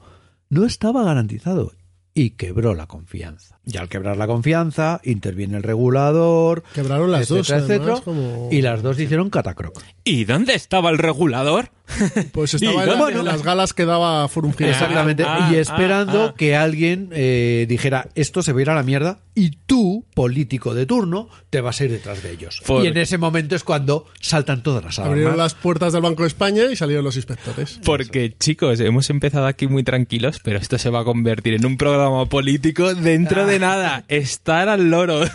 No 0.49 0.65
estaba 0.65 1.03
garantizado. 1.03 1.73
Y 2.17 2.31
quebró 2.31 2.73
la 2.73 2.87
confianza. 2.87 3.54
Y 3.67 3.77
al 3.77 3.89
quebrar 3.89 4.15
la 4.17 4.27
confianza, 4.27 5.01
interviene 5.03 5.57
el 5.57 5.63
regulador. 5.63 6.63
Quebraron 6.73 7.11
las 7.11 7.27
dos, 7.27 7.49
etcétera, 7.49 7.57
además, 7.65 7.99
etcétera, 7.99 8.01
como- 8.03 8.49
Y 8.51 8.61
las 8.61 8.81
dos 8.83 8.99
hicieron 8.99 9.29
catacroc. 9.29 9.81
¿Y 10.03 10.25
dónde 10.25 10.53
estaba 10.53 10.89
el 10.91 10.97
regulador? 10.99 11.69
Pues 12.31 12.53
estaba 12.55 12.85
Y 12.85 12.89
en, 12.89 12.97
bueno, 12.99 13.19
en 13.19 13.25
las 13.25 13.43
galas 13.43 13.73
que 13.73 13.85
daba 13.85 14.27
Forum 14.27 14.53
Gira. 14.53 14.71
Exactamente. 14.71 15.23
ah, 15.25 15.49
y 15.53 15.55
esperando 15.57 16.23
ah, 16.23 16.27
ah. 16.31 16.35
que 16.35 16.55
alguien 16.55 17.09
eh, 17.11 17.65
dijera 17.69 18.09
esto 18.15 18.41
se 18.41 18.53
va 18.53 18.59
a 18.59 18.61
ir 18.63 18.69
a 18.71 18.75
la 18.75 18.81
mierda 18.83 19.19
y 19.35 19.51
tú, 19.65 20.05
político 20.15 20.73
de 20.73 20.85
turno, 20.85 21.29
te 21.49 21.61
vas 21.61 21.79
a 21.81 21.85
ir 21.85 21.91
detrás 21.91 22.23
de 22.23 22.31
ellos. 22.31 22.61
Por- 22.65 22.83
Y 22.83 22.87
en 22.87 22.97
ese 22.97 23.17
momento 23.19 23.55
es 23.55 23.63
cuando 23.63 24.07
saltan 24.19 24.63
todas 24.63 24.83
las 24.83 24.97
Abrieron 24.97 25.33
alarmas. 25.33 25.37
las 25.37 25.53
puertas 25.55 25.93
del 25.93 26.01
Banco 26.01 26.23
de 26.23 26.27
España 26.27 26.63
y 26.71 26.75
salieron 26.75 27.03
los 27.05 27.17
inspectores. 27.17 27.79
Porque, 27.83 28.33
chicos, 28.39 28.79
hemos 28.79 29.09
empezado 29.11 29.45
aquí 29.45 29.67
muy 29.67 29.83
tranquilos, 29.83 30.39
pero 30.43 30.57
esto 30.57 30.77
se 30.79 30.89
va 30.89 31.01
a 31.01 31.03
convertir 31.03 31.53
en 31.53 31.65
un 31.65 31.77
programa 31.77 32.25
político 32.27 32.95
dentro 32.95 33.45
de 33.45 33.54
nada. 33.59 34.03
Estar 34.07 34.69
al 34.69 34.89
loro. 34.89 35.21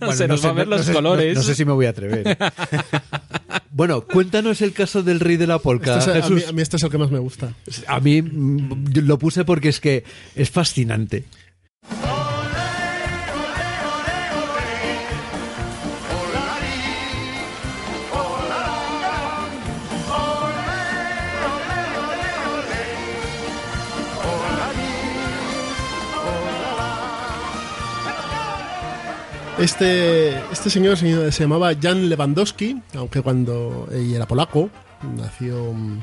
Bueno, 0.00 0.14
se 0.14 0.26
no 0.28 0.34
nos 0.34 0.40
sé, 0.40 0.46
va 0.46 0.52
a 0.52 0.54
ver 0.56 0.66
no- 0.66 0.70
no 0.72 0.76
los 0.78 0.86
sé- 0.86 0.92
colores. 0.92 1.34
No, 1.34 1.40
no 1.40 1.46
sé 1.46 1.54
si 1.54 1.64
me 1.64 1.72
voy 1.72 1.86
a 1.86 1.90
atrever. 1.90 2.36
bueno, 3.70 4.02
cuéntanos 4.02 4.60
el 4.62 4.72
caso 4.72 5.02
del 5.02 5.20
rey 5.20 5.36
de 5.36 5.46
la 5.46 5.58
polca. 5.58 5.98
Este 5.98 6.18
es- 6.18 6.24
a, 6.24 6.28
mí, 6.30 6.42
a 6.48 6.52
mí 6.52 6.62
este 6.62 6.76
es 6.76 6.82
el 6.82 6.90
que 6.90 6.98
más 6.98 7.10
me 7.10 7.18
gusta. 7.18 7.52
A 7.86 8.00
mí 8.00 8.22
mm, 8.22 8.98
lo 9.04 9.18
puse 9.18 9.44
porque 9.44 9.68
es 9.68 9.80
que 9.80 10.04
es 10.34 10.50
fascinante. 10.50 11.24
Este, 29.60 30.30
este 30.50 30.70
señor 30.70 30.96
se, 30.96 31.32
se 31.32 31.42
llamaba 31.42 31.72
Jan 31.80 32.08
Lewandowski, 32.08 32.80
aunque 32.94 33.20
cuando 33.20 33.88
y 33.94 34.14
era 34.14 34.26
polaco, 34.26 34.70
nació 35.16 35.74
mm, 35.74 35.98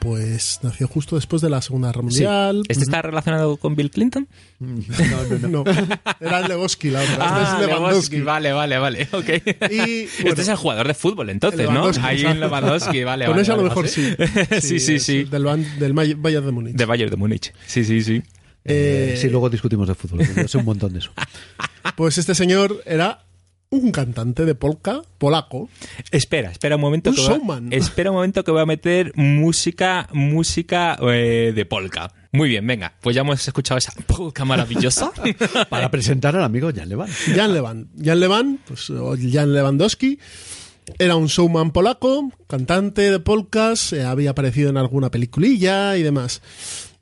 pues 0.00 0.58
nació 0.62 0.88
justo 0.88 1.16
después 1.16 1.42
de 1.42 1.50
la 1.50 1.60
Segunda 1.60 1.88
Guerra 1.88 2.02
Mundial. 2.02 2.62
¿Este 2.68 2.84
está 2.84 3.02
relacionado 3.02 3.58
con 3.58 3.76
Bill 3.76 3.90
Clinton? 3.90 4.26
No, 4.58 4.68
no, 4.78 5.48
no. 5.48 5.64
No, 5.64 5.70
era 6.20 6.40
Lewandowski 6.40 6.90
la 6.90 7.02
otra. 7.02 7.16
Ah, 7.20 7.42
este 7.52 7.64
es 7.64 7.68
Lewandowski. 7.68 8.20
Vale, 8.22 8.52
vale, 8.52 8.78
vale. 8.78 9.08
ok. 9.12 9.28
Y, 9.70 9.76
bueno, 9.76 10.30
este 10.30 10.40
es 10.42 10.48
el 10.48 10.56
jugador 10.56 10.88
de 10.88 10.94
fútbol, 10.94 11.28
entonces, 11.28 11.60
¿no? 11.60 11.66
Lewandowski, 11.66 12.02
Ahí 12.04 12.20
en 12.20 12.26
exacto. 12.28 12.46
Lewandowski, 12.46 13.04
vale, 13.04 13.24
Con 13.26 13.32
vale. 13.32 13.42
ese 13.42 13.52
a 13.52 13.56
lo 13.56 13.62
vale. 13.62 13.68
mejor 13.68 13.88
sí. 13.88 14.14
Sí, 14.60 14.80
sí, 14.80 14.98
sí. 14.98 15.24
Del, 15.24 15.44
del 15.78 15.92
Bayern 15.92 16.46
de 16.46 16.52
Múnich. 16.52 16.74
De 16.74 16.84
Bayern 16.86 17.10
de 17.10 17.16
Múnich. 17.16 17.52
Sí, 17.66 17.84
sí, 17.84 18.02
sí. 18.02 18.22
Eh, 18.64 19.16
sí, 19.20 19.28
luego 19.28 19.50
discutimos 19.50 19.88
de 19.88 19.94
fútbol. 19.94 20.20
yo 20.36 20.48
sé 20.48 20.58
un 20.58 20.64
montón 20.64 20.92
de 20.92 21.00
eso. 21.00 21.12
Pues 21.96 22.16
este 22.16 22.34
señor 22.36 22.80
era 22.86 23.24
un 23.70 23.90
cantante 23.90 24.44
de 24.44 24.54
polka 24.54 25.02
polaco. 25.18 25.68
Espera, 26.12 26.50
espera 26.52 26.76
un 26.76 26.82
momento. 26.82 27.10
Un 27.10 27.16
que 27.16 27.22
voy 27.22 27.30
a- 27.30 27.34
showman. 27.34 27.72
espera 27.72 28.10
un 28.10 28.16
momento 28.16 28.44
que 28.44 28.50
voy 28.52 28.60
a 28.62 28.66
meter 28.66 29.12
música, 29.16 30.08
música 30.12 30.96
eh, 31.02 31.52
de 31.54 31.64
polka. 31.66 32.12
Muy 32.30 32.48
bien, 32.48 32.66
venga. 32.66 32.94
Pues 33.00 33.16
ya 33.16 33.22
hemos 33.22 33.46
escuchado 33.46 33.78
esa 33.78 33.92
polka 34.06 34.44
maravillosa. 34.44 35.10
Para 35.68 35.90
presentar 35.90 36.36
al 36.36 36.44
amigo 36.44 36.70
Jan 36.74 36.88
Levan. 36.88 37.08
Jan 37.34 37.52
Lewan. 37.52 37.88
Jan 38.02 38.20
Lewan, 38.20 38.58
pues, 38.64 38.92
Jan 39.32 39.52
Lewandowski, 39.52 40.18
era 40.98 41.16
un 41.16 41.26
showman 41.26 41.72
polaco, 41.72 42.30
cantante 42.46 43.10
de 43.10 43.18
polkas, 43.18 43.92
eh, 43.92 44.04
había 44.04 44.30
aparecido 44.30 44.70
en 44.70 44.76
alguna 44.76 45.10
peliculilla 45.10 45.96
y 45.96 46.02
demás. 46.02 46.40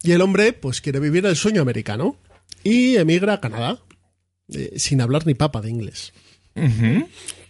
Y 0.03 0.13
el 0.13 0.23
hombre, 0.23 0.53
pues, 0.53 0.81
quiere 0.81 0.99
vivir 1.01 1.27
el 1.27 1.37
sueño 1.37 1.61
americano 1.63 2.17
y 2.65 2.97
emigra 2.97 3.35
a 3.35 3.41
Canadá, 3.41 3.79
eh, 4.53 4.73
sin 4.77 5.01
hablar 5.01 5.27
ni 5.27 5.35
papa 5.35 5.61
de 5.61 5.71
inglés. 5.71 6.13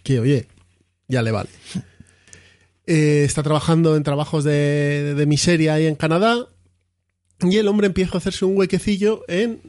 Que, 0.03 0.19
oye, 0.19 0.47
ya 1.07 1.21
le 1.21 1.31
vale. 1.31 1.49
Eh, 2.87 3.23
está 3.25 3.43
trabajando 3.43 3.95
en 3.95 4.03
trabajos 4.03 4.43
de, 4.43 5.13
de 5.15 5.25
miseria 5.25 5.75
ahí 5.75 5.85
en 5.85 5.95
Canadá 5.95 6.47
y 7.39 7.57
el 7.57 7.67
hombre 7.67 7.87
empieza 7.87 8.15
a 8.15 8.17
hacerse 8.17 8.43
un 8.45 8.57
huequecillo 8.57 9.23
en 9.27 9.61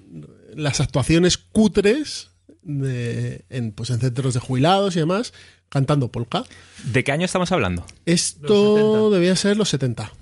las 0.55 0.81
actuaciones 0.81 1.39
cutres 1.39 2.31
de- 2.63 3.45
en, 3.51 3.73
pues, 3.73 3.91
en 3.91 4.01
centros 4.01 4.35
de 4.35 4.41
jubilados 4.41 4.97
y 4.97 5.01
demás, 5.01 5.33
cantando 5.69 6.11
polka. 6.11 6.45
¿De 6.85 7.05
qué 7.05 7.13
año 7.13 7.25
estamos 7.25 7.53
hablando? 7.53 7.87
Esto 8.07 9.11
debía 9.11 9.37
ser 9.37 9.57
los 9.57 9.69
70. 9.69 10.13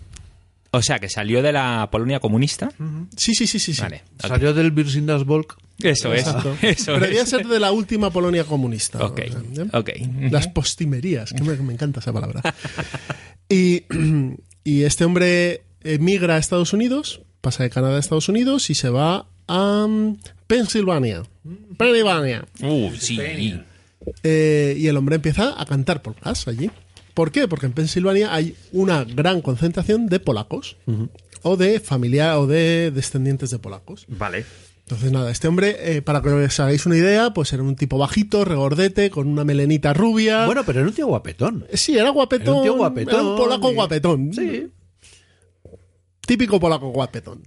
O 0.73 0.83
sea, 0.83 0.99
que 1.01 1.09
salió 1.09 1.43
de 1.43 1.53
la 1.53 1.89
Polonia 1.91 2.21
comunista. 2.21 2.71
Sí, 3.17 3.35
sí, 3.35 3.47
sí, 3.47 3.59
sí. 3.59 3.75
sí. 3.75 3.83
Vale. 3.83 4.03
Salió 4.19 4.55
del 4.55 4.71
Virsindas 4.71 5.25
Volk. 5.25 5.57
Eso 5.83 6.13
es. 6.13 6.21
Exacto. 6.27 6.57
Eso 6.63 6.93
Pero 6.95 7.01
debía 7.07 7.23
es. 7.23 7.29
ser 7.29 7.47
de 7.47 7.59
la 7.59 7.73
última 7.73 8.11
Polonia 8.11 8.45
comunista. 8.45 9.05
Ok, 9.05 9.21
O 9.29 9.55
sea, 9.55 9.65
¿eh? 9.65 9.69
ok. 9.73 9.91
Las 10.31 10.47
postimerías, 10.49 11.33
que 11.33 11.43
me, 11.43 11.57
me 11.57 11.73
encanta 11.73 12.01
esa 12.01 12.13
palabra. 12.13 12.43
Y, 13.53 13.83
y 14.63 14.83
este 14.85 15.05
hombre 15.05 15.63
emigra 15.83 16.37
a 16.37 16.39
Estados 16.39 16.73
Unidos, 16.73 17.23
pasa 17.41 17.65
de 17.65 17.71
Canadá 17.71 17.97
a 17.97 17.99
Estados 17.99 18.29
Unidos 18.29 18.71
y 18.71 18.77
se 18.77 18.91
va 18.91 19.27
a 19.49 19.87
mm, 19.89 20.19
Pensilvania. 20.47 21.25
Pensilvania. 21.77 22.47
Uh, 22.63 22.91
sí. 22.97 23.19
Eh, 24.23 24.77
y 24.79 24.87
el 24.87 24.97
hombre 24.97 25.17
empieza 25.17 25.61
a 25.61 25.67
cantar 25.67 26.01
polkas 26.01 26.47
allí. 26.47 26.71
¿Por 27.15 27.31
qué? 27.33 27.49
Porque 27.49 27.67
en 27.67 27.73
Pensilvania 27.73 28.35
hay 28.35 28.55
una 28.73 29.05
gran 29.05 29.41
concentración 29.43 30.07
de 30.07 30.21
polacos 30.21 30.77
o 31.43 31.57
de 31.57 31.81
familia 31.81 32.39
o 32.39 32.47
de 32.47 32.91
descendientes 32.91 33.51
de 33.51 33.59
polacos. 33.59 34.05
Vale. 34.09 34.45
Entonces, 34.83 35.13
nada, 35.13 35.31
este 35.31 35.47
hombre, 35.47 35.77
eh, 35.97 36.03
para 36.03 36.21
que 36.21 36.29
os 36.31 36.59
hagáis 36.61 36.85
una 36.85 36.97
idea, 36.97 37.33
pues 37.33 37.53
era 37.53 37.63
un 37.63 37.77
tipo 37.77 37.97
bajito, 37.97 38.45
regordete, 38.45 39.09
con 39.11 39.29
una 39.29 39.45
melenita 39.45 39.93
rubia. 39.93 40.47
Bueno, 40.47 40.65
pero 40.67 40.81
era 40.81 40.89
un 40.89 40.95
tío 40.95 41.07
guapetón. 41.07 41.65
Eh, 41.71 41.77
sí, 41.77 41.97
era 41.97 42.11
guapetón. 42.11 42.47
Era 42.49 42.57
un 42.57 42.63
tío 42.65 42.75
guapetón, 42.77 43.15
Era 43.15 43.23
un 43.23 43.37
polaco 43.37 43.71
y- 43.71 43.75
guapetón. 43.75 44.33
Sí. 44.35 44.69
Típico 46.27 46.59
polaco 46.59 46.89
guapetón. 46.91 47.43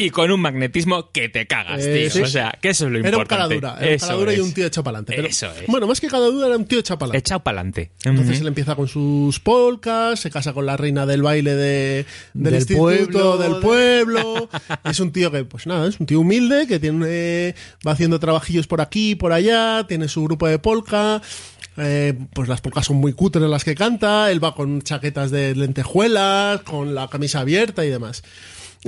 Y 0.00 0.10
con 0.10 0.30
un 0.30 0.40
magnetismo 0.40 1.10
que 1.10 1.28
te 1.28 1.48
cagas, 1.48 1.84
Eh, 1.84 2.02
tío. 2.02 2.10
sí. 2.10 2.20
O 2.22 2.26
sea, 2.26 2.56
que 2.62 2.68
eso 2.68 2.86
es 2.86 2.92
lo 2.92 2.98
Era 3.00 3.08
un 3.08 3.14
importante. 3.22 3.58
caladura. 3.60 3.84
Era 3.84 3.92
un 3.94 3.98
caladura 3.98 4.32
y 4.34 4.38
un 4.38 4.54
tío 4.54 4.66
echado 4.66 4.84
para 4.84 4.98
adelante. 4.98 5.28
Eso 5.28 5.46
es. 5.60 5.66
Bueno, 5.66 5.88
más 5.88 6.00
que 6.00 6.06
caladura, 6.06 6.46
era 6.46 6.56
un 6.56 6.66
tío 6.66 6.78
echado 6.78 6.98
para 7.00 7.08
adelante. 7.10 7.26
Echado 7.26 7.42
para 7.42 7.58
adelante. 7.58 7.90
Entonces 8.04 8.40
él 8.40 8.46
empieza 8.46 8.76
con 8.76 8.86
sus 8.86 9.40
polcas, 9.40 10.20
se 10.20 10.30
casa 10.30 10.52
con 10.52 10.66
la 10.66 10.76
reina 10.76 11.04
del 11.04 11.22
baile 11.22 11.52
de, 11.56 12.06
del, 12.32 12.44
Del 12.44 12.54
instituto 12.54 12.82
pueblo, 12.84 13.36
del 13.38 13.52
de- 13.54 13.60
pueblo. 13.60 14.48
es 14.84 15.00
un 15.00 15.10
tío 15.10 15.32
que, 15.32 15.44
pues 15.44 15.66
nada, 15.66 15.88
es 15.88 15.98
un 15.98 16.06
tío 16.06 16.20
humilde 16.20 16.68
que 16.68 16.78
tiene 16.78 17.56
va 17.84 17.90
haciendo 17.90 18.20
trabajillos 18.20 18.68
por 18.68 18.80
aquí, 18.80 19.16
por 19.16 19.32
allá, 19.32 19.84
tiene 19.88 20.06
su 20.06 20.22
grupo 20.22 20.46
de 20.46 20.60
polka. 20.60 21.20
eh, 21.76 22.14
pues 22.34 22.48
las 22.48 22.60
polcas 22.60 22.86
son 22.86 22.96
muy 22.98 23.14
cutres 23.14 23.42
las 23.50 23.64
que 23.64 23.74
canta. 23.74 24.30
Él 24.30 24.42
va 24.42 24.54
con 24.54 24.80
chaquetas 24.82 25.32
de 25.32 25.56
lentejuelas, 25.56 26.62
con 26.62 26.94
la 26.94 27.08
camisa 27.08 27.40
abierta 27.40 27.84
y 27.84 27.88
demás. 27.90 28.22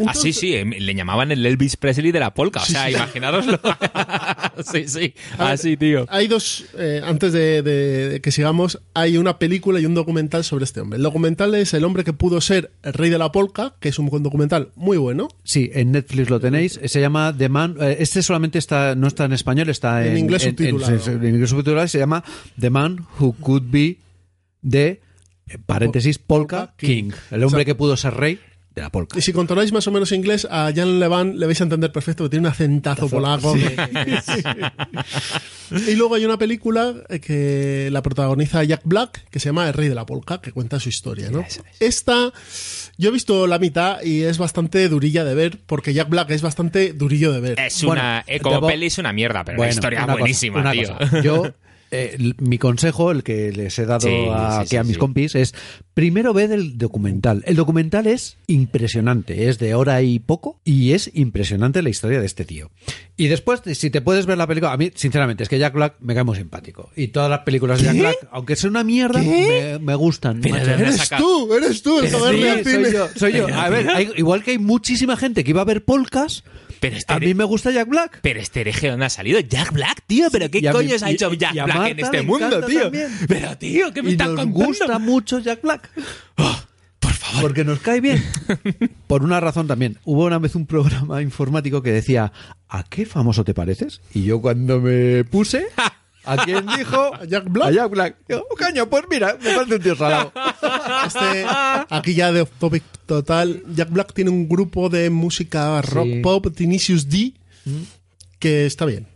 Ah, 0.07 0.15
sí, 0.15 0.33
sí, 0.33 0.55
em, 0.55 0.71
le 0.71 0.95
llamaban 0.95 1.33
el 1.33 1.45
Elvis 1.45 1.77
Presley 1.77 2.13
de 2.13 2.21
la 2.21 2.33
polka. 2.33 2.61
O 2.63 2.65
sea, 2.65 2.91
imaginároslo. 2.91 3.59
sí, 4.73 4.87
sí. 4.89 5.15
Así, 5.39 5.77
tío. 5.77 6.07
Hay 6.09 6.29
dos, 6.29 6.65
eh, 6.79 7.01
antes 7.05 7.33
de, 7.33 7.63
de- 7.63 8.09
de 8.11 8.21
que 8.21 8.31
sigamos, 8.31 8.81
hay 8.95 9.17
una 9.17 9.39
película 9.39 9.81
y 9.81 9.87
un 9.87 9.95
documental 9.95 10.45
sobre 10.45 10.65
este 10.65 10.81
hombre. 10.81 10.97
El 10.99 11.03
documental 11.03 11.55
es 11.55 11.75
El 11.75 11.85
hombre 11.85 12.05
que 12.05 12.13
pudo 12.13 12.41
ser 12.41 12.71
el 12.83 12.93
rey 12.93 13.11
de 13.11 13.19
la 13.19 13.33
polka, 13.33 13.75
que 13.81 13.89
es 13.89 13.99
un 13.99 14.09
documental 14.23 14.71
muy 14.77 14.97
bueno. 14.97 15.29
Sí, 15.45 15.71
en 15.75 15.93
Netflix 15.93 16.31
lo 16.31 16.41
tenéis. 16.41 16.79
Se 16.85 17.01
llama 17.01 17.35
The 17.37 17.49
Man. 17.49 17.77
eh, 17.81 17.97
Este 18.01 18.23
solamente 18.23 18.59
está, 18.59 18.95
no 18.95 19.07
está 19.09 19.25
en 19.25 19.33
español, 19.33 19.69
está 19.69 20.05
en, 20.07 20.13
En 20.13 20.19
inglés 20.19 20.43
subtitulado. 20.43 20.93
En, 20.95 21.25
en 21.25 21.35
inglés 21.35 21.51
subtitulado 21.51 21.87
y 21.87 21.89
se 21.89 21.99
llama 21.99 22.23
The 22.59 22.71
Man 22.71 23.07
Who 23.19 23.33
Could 23.41 23.65
Be 23.71 23.99
the 24.69 25.01
eh, 25.49 25.59
paréntesis 25.67 26.19
Polka 26.19 26.59
Polka 26.59 26.75
King. 26.77 27.11
King. 27.11 27.11
El 27.31 27.45
hombre 27.45 27.65
que 27.65 27.75
pudo 27.75 27.97
ser 27.97 28.15
rey 28.15 28.39
de 28.75 28.83
la 28.83 28.91
polka. 28.91 29.19
Y 29.19 29.23
si 29.23 29.33
controláis 29.33 29.73
más 29.73 29.87
o 29.89 29.91
menos 29.91 30.13
inglés, 30.13 30.47
a 30.51 30.71
Jan 30.75 31.01
Levan 31.01 31.39
le 31.39 31.47
vais 31.47 31.61
a 31.61 31.65
entender 31.65 31.91
perfecto, 31.93 32.25
que 32.25 32.31
tiene 32.31 32.47
un 32.47 32.53
acentazo 32.53 33.09
polaco. 33.09 33.55
y 35.89 35.95
luego 35.95 36.15
hay 36.17 36.25
una 36.25 36.37
película 36.39 36.95
eh, 37.09 37.21
que 37.21 37.89
la 37.93 38.03
protagoniza 38.03 38.63
Jack 38.65 38.83
Black, 38.85 39.29
que 39.31 39.39
se 39.41 39.49
llama 39.49 39.67
El 39.69 39.75
Rey 39.75 39.89
de 39.89 39.95
la 39.95 40.07
Polka, 40.07 40.41
que 40.41 40.53
cuenta 40.53 40.81
su 40.81 40.89
historia, 40.89 41.31
¿no? 41.31 41.41
Es. 41.41 41.63
Esta, 41.81 42.33
yo 42.99 43.09
he 43.11 43.13
visto 43.13 43.47
la 43.47 43.59
mitad 43.59 44.03
y 44.03 44.23
es 44.23 44.39
bastante 44.39 44.89
durilla 44.89 45.25
de 45.25 45.35
ver, 45.35 45.59
porque 45.67 45.93
Jack 45.95 46.09
Black 46.09 46.31
es 46.31 46.43
bastante 46.43 46.93
durillo 46.93 47.33
de 47.33 47.41
ver. 47.41 47.61
Es 47.61 47.83
Bueno, 47.85 48.03
una. 48.03 48.25
eh, 48.27 48.41
como 48.41 48.57
debo- 48.61 48.69
peli 48.69 48.87
es 48.87 48.99
una 48.99 49.13
mierda, 49.13 49.45
pero 49.45 49.57
la 49.57 49.59
Bueno, 49.59 49.73
historia 49.73 49.99
una 50.01 50.07
cosa, 50.13 50.19
buenísima, 50.21 50.61
una 50.61 50.73
tío. 50.73 50.97
cosa. 50.99 51.21
Yo, 51.23 51.55
eh, 51.91 52.33
mi 52.39 52.59
consejo, 52.59 53.11
el 53.11 53.23
que 53.23 53.53
les 53.53 53.79
he 53.79 53.87
dado 53.87 54.09
Sí, 54.09 54.27
a, 54.33 54.53
sí, 54.53 54.59
aquí 54.61 54.69
sí, 54.69 54.77
a 54.77 54.85
mis 54.85 54.95
sí. 54.95 54.99
compis, 54.99 55.35
es 55.35 55.55
primero 55.95 56.33
ved 56.33 56.53
el 56.53 56.79
documental. 56.79 57.43
El 57.47 57.57
documental 57.57 58.07
es 58.07 58.37
impresionante, 58.47 59.49
es 59.49 59.59
de 59.59 59.75
hora 59.75 60.01
y 60.03 60.19
poco, 60.19 60.61
y 60.65 60.93
es 60.93 61.11
impresionante 61.15 61.83
la 61.83 61.91
historia 61.91 62.21
de 62.21 62.27
este 62.27 62.45
tío. 62.45 62.71
Y 63.17 63.29
después, 63.29 63.61
si 63.75 63.91
te 63.91 64.01
puedes 64.01 64.27
ver 64.27 64.39
la 64.39 64.47
película, 64.47 64.73
a 64.73 64.77
mí, 64.77 64.91
sinceramente, 64.95 65.43
es 65.43 65.49
que 65.49 65.59
Jack 65.59 65.75
Black 65.75 65.97
me 66.01 66.15
cae 66.15 66.25
muy 66.25 66.37
simpático. 66.37 66.91
Y 66.97 67.09
todas 67.09 67.29
las 67.29 67.41
películas 67.41 67.81
de 67.81 67.87
Jack 67.87 67.99
Black, 67.99 68.29
aunque 68.31 68.57
sea 68.57 68.71
una 68.71 68.85
mierda, 68.85 69.21
me, 69.21 69.79
me 69.79 69.95
gustan. 69.95 70.41
Pero 70.41 70.57
Eres 70.57 70.97
saca- 70.97 71.19
tú, 71.19 71.53
eres 71.53 71.83
tú 71.83 72.01
el 72.01 72.07
que 72.11 72.17
va 72.17 72.29
a 72.31 72.33
Sí, 72.65 72.65
soy 72.65 72.93
yo, 72.93 73.09
soy 73.17 73.33
yo. 73.35 73.47
A 73.49 73.69
ver, 73.69 73.89
hay- 73.91 74.11
igual 74.17 74.43
que 74.43 74.53
hay 74.53 74.59
muchísima 74.59 75.17
gente 75.17 75.45
que 75.45 75.51
iba 75.51 75.61
a 75.61 75.65
ver 75.65 75.85
polcas, 75.85 76.45
Pero 76.81 76.97
este, 76.97 77.13
a 77.13 77.19
mí 77.19 77.35
me 77.35 77.45
gusta 77.45 77.71
Jack 77.71 77.89
Black. 77.89 78.21
pero 78.23 78.41
este 78.41 78.63
hereje, 78.63 78.89
¿dónde 78.89 79.07
ha 79.07 79.11
salido? 79.11 79.39
Jack 79.41 79.73
Black, 79.73 80.03
tío. 80.07 80.29
¿Pero 80.31 80.51
qué 80.51 80.63
coños 80.71 81.03
ha 81.03 81.11
hecho 81.11 81.33
Jack 81.35 81.53
Black 81.53 81.89
en 81.91 82.01
este 82.01 82.23
mundo, 82.23 82.65
tío? 82.67 82.83
también. 82.85 83.09
Pero, 83.29 83.57
tío, 83.59 83.93
¿qué 83.93 84.03
me 84.03 84.11
y 84.11 84.13
estás 84.13 84.29
nos 84.29 84.37
contando? 84.37 84.65
gusta 84.67 84.99
mucho 84.99 85.39
Jack 85.41 85.63
Black. 85.63 85.91
Por 87.01 87.13
favor. 87.13 87.41
Porque 87.43 87.65
nos 87.65 87.81
cae 87.81 88.01
bien. 88.01 88.23
Por 89.07 89.23
una 89.23 89.41
razón 89.41 89.67
también. 89.67 89.99
Hubo 90.05 90.25
una 90.25 90.39
vez 90.39 90.55
un 90.55 90.67
programa 90.67 91.23
informático 91.23 91.83
que 91.83 91.93
decía, 91.93 92.33
¿a 92.69 92.83
qué 92.85 93.07
famoso 93.07 93.43
te 93.45 93.55
pareces? 93.55 94.01
Y 94.13 94.25
yo 94.25 94.41
cuando 94.41 94.81
me 94.81 95.25
puse, 95.25 95.67
¿a 96.25 96.37
quién 96.45 96.67
dijo? 96.77 97.15
¿A 97.15 97.25
Jack 97.25 97.45
Black? 97.51 97.69
A 97.69 97.73
Jack 97.73 97.91
Black. 97.91 98.17
Yo, 98.29 98.45
"Oh, 98.51 98.57
coño, 98.57 98.89
pues 98.89 99.05
mira, 99.11 99.37
me 99.43 99.55
parece 99.55 99.75
un 99.77 99.83
tío 99.83 99.97
salado. 99.97 100.33
Este, 101.07 101.45
aquí 101.89 102.15
ya 102.15 102.31
de 102.33 102.43
off 102.43 102.51
topic 102.59 102.83
total, 103.07 103.63
Jack 103.75 103.91
Black 103.91 104.13
tiene 104.13 104.31
un 104.31 104.49
grupo 104.49 104.89
de 104.91 105.09
música 105.11 105.81
rock 105.83 106.07
Sí. 106.07 106.21
pop, 106.21 106.47
Tinicius 106.55 107.09
D, 107.09 107.33
que 108.39 108.67
está 108.67 108.85
bien. 108.85 109.07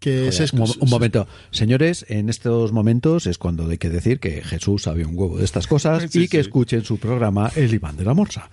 Que 0.00 0.26
Joder, 0.30 0.42
es, 0.42 0.52
un, 0.52 0.58
mo- 0.60 0.74
un 0.80 0.90
momento. 0.90 1.26
Señores, 1.50 2.04
en 2.08 2.28
estos 2.28 2.72
momentos 2.72 3.26
es 3.26 3.38
cuando 3.38 3.68
hay 3.68 3.78
que 3.78 3.88
decir 3.88 4.20
que 4.20 4.42
Jesús 4.42 4.82
sabe 4.82 5.04
un 5.04 5.16
huevo 5.16 5.38
de 5.38 5.44
estas 5.44 5.66
cosas 5.66 6.04
Sí, 6.10 6.22
y 6.24 6.28
que 6.28 6.36
sí. 6.38 6.40
escuchen 6.42 6.84
su 6.84 6.98
programa 6.98 7.50
El 7.56 7.72
Iván 7.72 7.96
de 7.96 8.04
la 8.04 8.14
Morsa. 8.14 8.48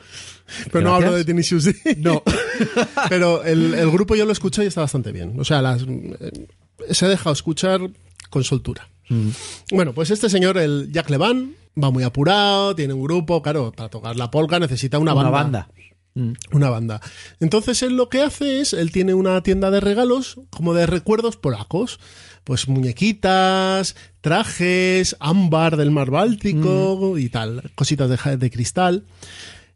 Pero 0.71 0.83
no 0.85 0.95
hablo 0.95 1.13
de 1.13 1.25
Tinicius 1.25 1.65
D. 1.65 1.75
No. 1.97 2.23
Pero 3.09 3.43
el, 3.43 3.73
el 3.75 3.91
grupo 3.91 4.15
yo 4.15 4.25
lo 4.25 4.31
escucho 4.31 4.63
y 4.63 4.67
está 4.67 4.81
bastante 4.81 5.11
bien. 5.11 5.39
O 5.39 5.43
sea, 5.43 5.61
las, 5.61 5.83
eh, 5.83 6.47
se 6.89 7.05
ha 7.05 7.09
dejado 7.09 7.33
escuchar 7.33 7.81
con 8.29 8.43
soltura. 8.43 8.89
Mm. 9.09 9.29
Bueno, 9.71 9.93
pues 9.93 10.11
este 10.11 10.29
señor, 10.29 10.57
el 10.57 10.91
Jack 10.91 11.09
Levan, 11.09 11.55
va 11.81 11.91
muy 11.91 12.03
apurado, 12.03 12.75
tiene 12.75 12.93
un 12.93 13.03
grupo, 13.03 13.41
claro, 13.41 13.71
para 13.71 13.89
tocar 13.89 14.15
la 14.15 14.31
polka 14.31 14.59
necesita 14.59 14.99
una, 14.99 15.13
Una 15.13 15.29
banda. 15.29 15.41
banda. 15.41 15.69
Mm. 16.15 16.33
Una 16.55 16.69
banda. 16.69 17.01
Entonces 17.39 17.81
él 17.81 17.95
lo 17.97 18.09
que 18.09 18.21
hace 18.21 18.61
es, 18.61 18.73
él 18.73 18.91
tiene 18.91 19.13
una 19.13 19.41
tienda 19.41 19.71
de 19.71 19.79
regalos 19.79 20.39
como 20.49 20.73
de 20.73 20.85
recuerdos 20.85 21.37
polacos. 21.37 21.99
Pues 22.43 22.67
muñequitas, 22.67 23.95
trajes, 24.19 25.15
ámbar 25.19 25.77
del 25.77 25.91
mar 25.91 26.11
Báltico 26.11 27.17
y 27.17 27.29
tal, 27.29 27.71
cositas 27.75 28.09
de, 28.09 28.37
de 28.37 28.51
cristal. 28.51 29.05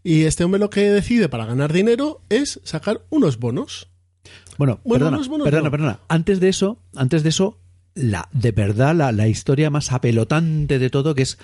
Y 0.04 0.24
este 0.24 0.44
hombre 0.44 0.60
lo 0.60 0.70
que 0.70 0.82
decide 0.82 1.30
para 1.30 1.46
ganar 1.46 1.72
dinero 1.72 2.22
es 2.30 2.60
sacar 2.64 3.02
unos 3.10 3.40
bonos. 3.40 3.88
Bueno, 4.58 4.80
Bueno, 4.84 5.06
perdona, 5.12 5.44
perdona, 5.44 5.72
perdona. 5.72 6.00
Antes 6.08 6.40
de 6.40 6.50
eso, 6.50 6.80
antes 6.96 7.24
de 7.24 7.30
eso, 7.30 7.58
la, 7.96 8.30
de 8.32 8.52
verdad, 8.52 8.96
la, 8.96 9.12
la 9.12 9.28
historia 9.28 9.70
más 9.70 9.92
apelotante 9.92 10.80
de 10.80 10.90
todo, 10.90 11.16
que 11.16 11.24
es 11.24 11.38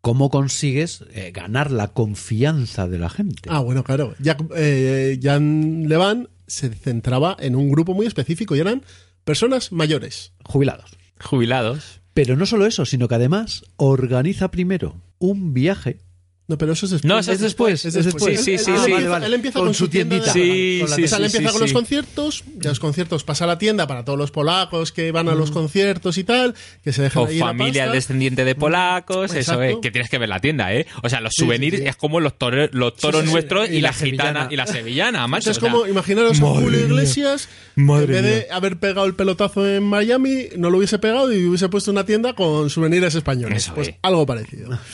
cómo 0.00 0.28
consigues 0.28 1.02
eh, 1.14 1.32
ganar 1.34 1.70
la 1.70 1.88
confianza 1.88 2.86
de 2.88 2.98
la 2.98 3.08
gente. 3.08 3.48
Ah, 3.48 3.60
bueno, 3.60 3.84
claro. 3.84 4.14
Jack, 4.18 4.44
eh, 4.54 5.18
Jan 5.22 5.88
Levan 5.88 6.28
se 6.46 6.68
centraba 6.68 7.36
en 7.40 7.56
un 7.56 7.70
grupo 7.70 7.94
muy 7.94 8.06
específico 8.06 8.54
y 8.54 8.60
eran 8.60 8.82
personas 9.24 9.72
mayores. 9.72 10.34
Jubilados. 10.44 10.90
Jubilados. 11.18 12.02
Pero 12.12 12.36
no 12.36 12.44
solo 12.44 12.66
eso, 12.66 12.84
sino 12.84 13.08
que 13.08 13.14
además 13.14 13.64
organiza 13.76 14.50
primero 14.50 15.00
un 15.18 15.54
viaje 15.54 16.00
No, 16.46 16.58
pero 16.58 16.74
eso 16.74 16.84
es 16.84 16.92
después. 16.92 17.08
No, 17.08 17.18
eso 17.18 17.32
es 17.32 17.40
después. 17.40 17.84
Es 17.86 17.94
es 17.94 18.04
después. 18.04 18.38
Sí, 18.44 18.52
Él- 18.52 18.58
sí, 18.58 18.70
él 18.70 18.78
sí. 18.84 18.92
Él 18.92 19.08
Vale, 19.08 19.34
empieza 19.34 19.58
con 19.58 19.68
con, 19.68 19.74
su 19.74 19.88
tiendita. 19.88 20.30
Sí, 20.30 20.82
O 20.84 20.88
sí, 20.88 21.08
sea, 21.08 21.16
él 21.16 21.30
sí, 21.30 21.36
empieza 21.36 21.48
sí, 21.48 21.52
con 21.52 21.60
los 21.62 21.70
sí. 21.70 21.74
conciertos, 21.74 22.44
de 22.46 22.68
los 22.68 22.80
conciertos 22.80 23.24
pasa 23.24 23.44
a 23.44 23.46
la 23.46 23.56
tienda 23.56 23.86
para 23.86 24.04
todos 24.04 24.18
los 24.18 24.30
polacos 24.30 24.92
que 24.92 25.10
van 25.10 25.30
a 25.30 25.34
los 25.34 25.50
Mm. 25.50 25.54
conciertos 25.54 26.18
y 26.18 26.24
tal, 26.24 26.54
que 26.82 26.92
se 26.92 27.00
dejan 27.00 27.22
O 27.22 27.26
ahí 27.26 27.38
la 27.38 27.46
familia 27.46 27.84
pasta. 27.84 27.94
descendiente 27.94 28.44
de 28.44 28.54
polacos, 28.54 29.30
eso 29.30 29.38
Exacto. 29.38 29.62
es, 29.62 29.76
que 29.80 29.90
tienes 29.90 30.10
que 30.10 30.18
ver 30.18 30.28
la 30.28 30.40
tienda, 30.40 30.74
¿eh? 30.74 30.86
O 31.02 31.08
sea, 31.08 31.22
los 31.22 31.32
Sí, 31.34 31.44
souvenirs 31.44 31.76
sí, 31.76 31.82
sí. 31.82 31.88
es 31.88 31.96
como 31.96 32.20
los 32.20 32.36
toros, 32.36 32.68
los 32.72 32.94
toros 32.96 33.22
sí, 33.22 33.26
sí. 33.28 33.32
nuestros 33.32 33.70
y, 33.70 33.76
Y 33.76 33.80
la, 33.80 33.88
la 33.88 33.92
gitana 33.94 34.04
sevillana. 34.28 34.48
y 34.50 34.56
la 34.56 34.66
sevillana, 34.66 35.26
macho. 35.26 35.48
Entonces, 35.50 35.62
o 35.62 35.66
sea, 35.66 35.72
como 35.72 35.86
imaginaros 35.86 36.38
a 36.38 36.42
madre 36.42 36.62
Julio 36.62 36.78
mía. 36.80 36.86
Iglesias, 36.88 37.48
Madre 37.76 38.04
en 38.04 38.10
vez 38.10 38.22
de 38.22 38.34
mía. 38.46 38.54
haber 38.54 38.76
pegado 38.78 39.06
el 39.06 39.14
pelotazo 39.14 39.66
en 39.66 39.82
Miami, 39.82 40.48
no 40.58 40.68
lo 40.68 40.76
hubiese 40.76 40.98
pegado 40.98 41.32
y 41.32 41.46
hubiese 41.46 41.70
puesto 41.70 41.90
una 41.90 42.04
tienda 42.04 42.34
con 42.34 42.68
souvenirs 42.68 43.14
españoles. 43.14 43.62
Eso 43.64 43.74
pues 43.74 43.88
es. 43.88 43.94
algo 44.02 44.26
parecido. 44.26 44.78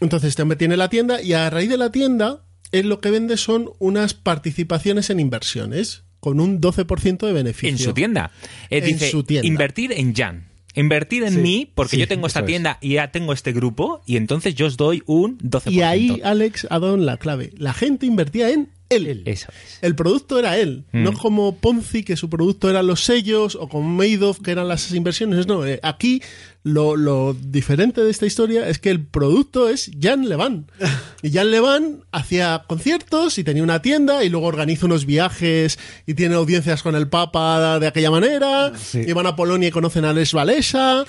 Entonces, 0.00 0.28
este 0.30 0.42
hombre 0.42 0.56
tiene 0.56 0.76
la 0.76 0.88
tienda 0.88 1.20
y 1.22 1.32
a 1.34 1.48
raíz 1.50 1.68
de 1.68 1.76
la 1.76 1.90
tienda, 1.90 2.44
él 2.72 2.88
lo 2.88 3.00
que 3.00 3.10
vende 3.10 3.36
son 3.36 3.70
unas 3.78 4.14
participaciones 4.14 5.10
en 5.10 5.20
inversiones 5.20 6.04
con 6.20 6.40
un 6.40 6.60
12% 6.60 7.26
de 7.26 7.32
beneficio. 7.32 7.68
en 7.70 7.78
su 7.78 7.92
tienda. 7.94 8.30
Eh, 8.70 8.78
En 8.78 8.84
dice, 8.84 9.10
su 9.10 9.22
tienda. 9.24 9.46
invertir 9.46 9.92
en 9.92 10.14
Jan. 10.14 10.48
Invertir 10.74 11.24
en 11.24 11.34
Sí, 11.34 11.38
mí, 11.40 11.72
porque 11.74 11.96
sí, 11.96 12.00
yo 12.00 12.06
tengo 12.08 12.26
esta 12.28 12.40
es. 12.40 12.46
tienda 12.46 12.78
y 12.80 12.94
ya 12.94 13.10
tengo 13.10 13.32
este 13.32 13.52
grupo, 13.52 14.02
y 14.06 14.16
entonces 14.16 14.54
yo 14.54 14.66
os 14.66 14.76
doy 14.76 15.02
un 15.06 15.36
12%. 15.38 15.70
Y 15.72 15.82
ahí 15.82 16.20
Alex 16.22 16.66
ha 16.70 16.78
dado 16.78 16.96
la 16.96 17.16
clave. 17.16 17.52
La 17.56 17.72
gente 17.74 18.06
invertía 18.06 18.50
en 18.50 18.68
él. 18.90 19.22
Eso 19.24 19.48
es. 19.64 19.78
El 19.82 19.94
producto 19.94 20.38
era 20.38 20.58
él, 20.58 20.84
Mm. 20.92 21.02
no 21.04 21.12
como 21.14 21.56
Ponzi, 21.56 22.02
que 22.02 22.16
su 22.16 22.28
producto 22.28 22.68
eran 22.68 22.86
los 22.86 23.04
sellos, 23.04 23.54
o 23.54 23.68
como 23.68 23.88
Madoff, 23.88 24.40
que 24.40 24.50
eran 24.50 24.68
las 24.68 24.90
inversiones. 24.92 25.46
No, 25.46 25.64
eh, 25.64 25.80
aquí 25.82 26.22
lo, 26.62 26.96
lo 26.96 27.34
diferente 27.34 28.02
de 28.02 28.10
esta 28.10 28.26
historia 28.26 28.68
es 28.68 28.78
que 28.78 28.90
el 28.90 29.04
producto 29.06 29.68
es 29.68 29.90
Jan 30.00 30.28
Levan. 30.28 30.66
Y 31.22 31.30
Jan 31.32 31.50
Levan 31.50 32.04
hacía 32.12 32.64
conciertos 32.66 33.36
y 33.38 33.44
tenía 33.44 33.62
una 33.62 33.82
tienda 33.82 34.24
y 34.24 34.30
luego 34.30 34.46
organiza 34.46 34.86
unos 34.86 35.04
viajes 35.04 35.78
y 36.06 36.14
tiene 36.14 36.34
audiencias 36.34 36.82
con 36.82 36.94
el 36.94 37.08
Papa 37.08 37.78
de 37.78 37.86
aquella 37.86 38.10
manera. 38.10 38.72
Sí. 38.78 39.02
Y 39.06 39.12
van 39.12 39.26
a 39.26 39.36
Polonia 39.36 39.68
y 39.68 39.70
conocen 39.70 40.06
a 40.06 40.12
Les 40.14 40.32
Valesa. 40.32 41.04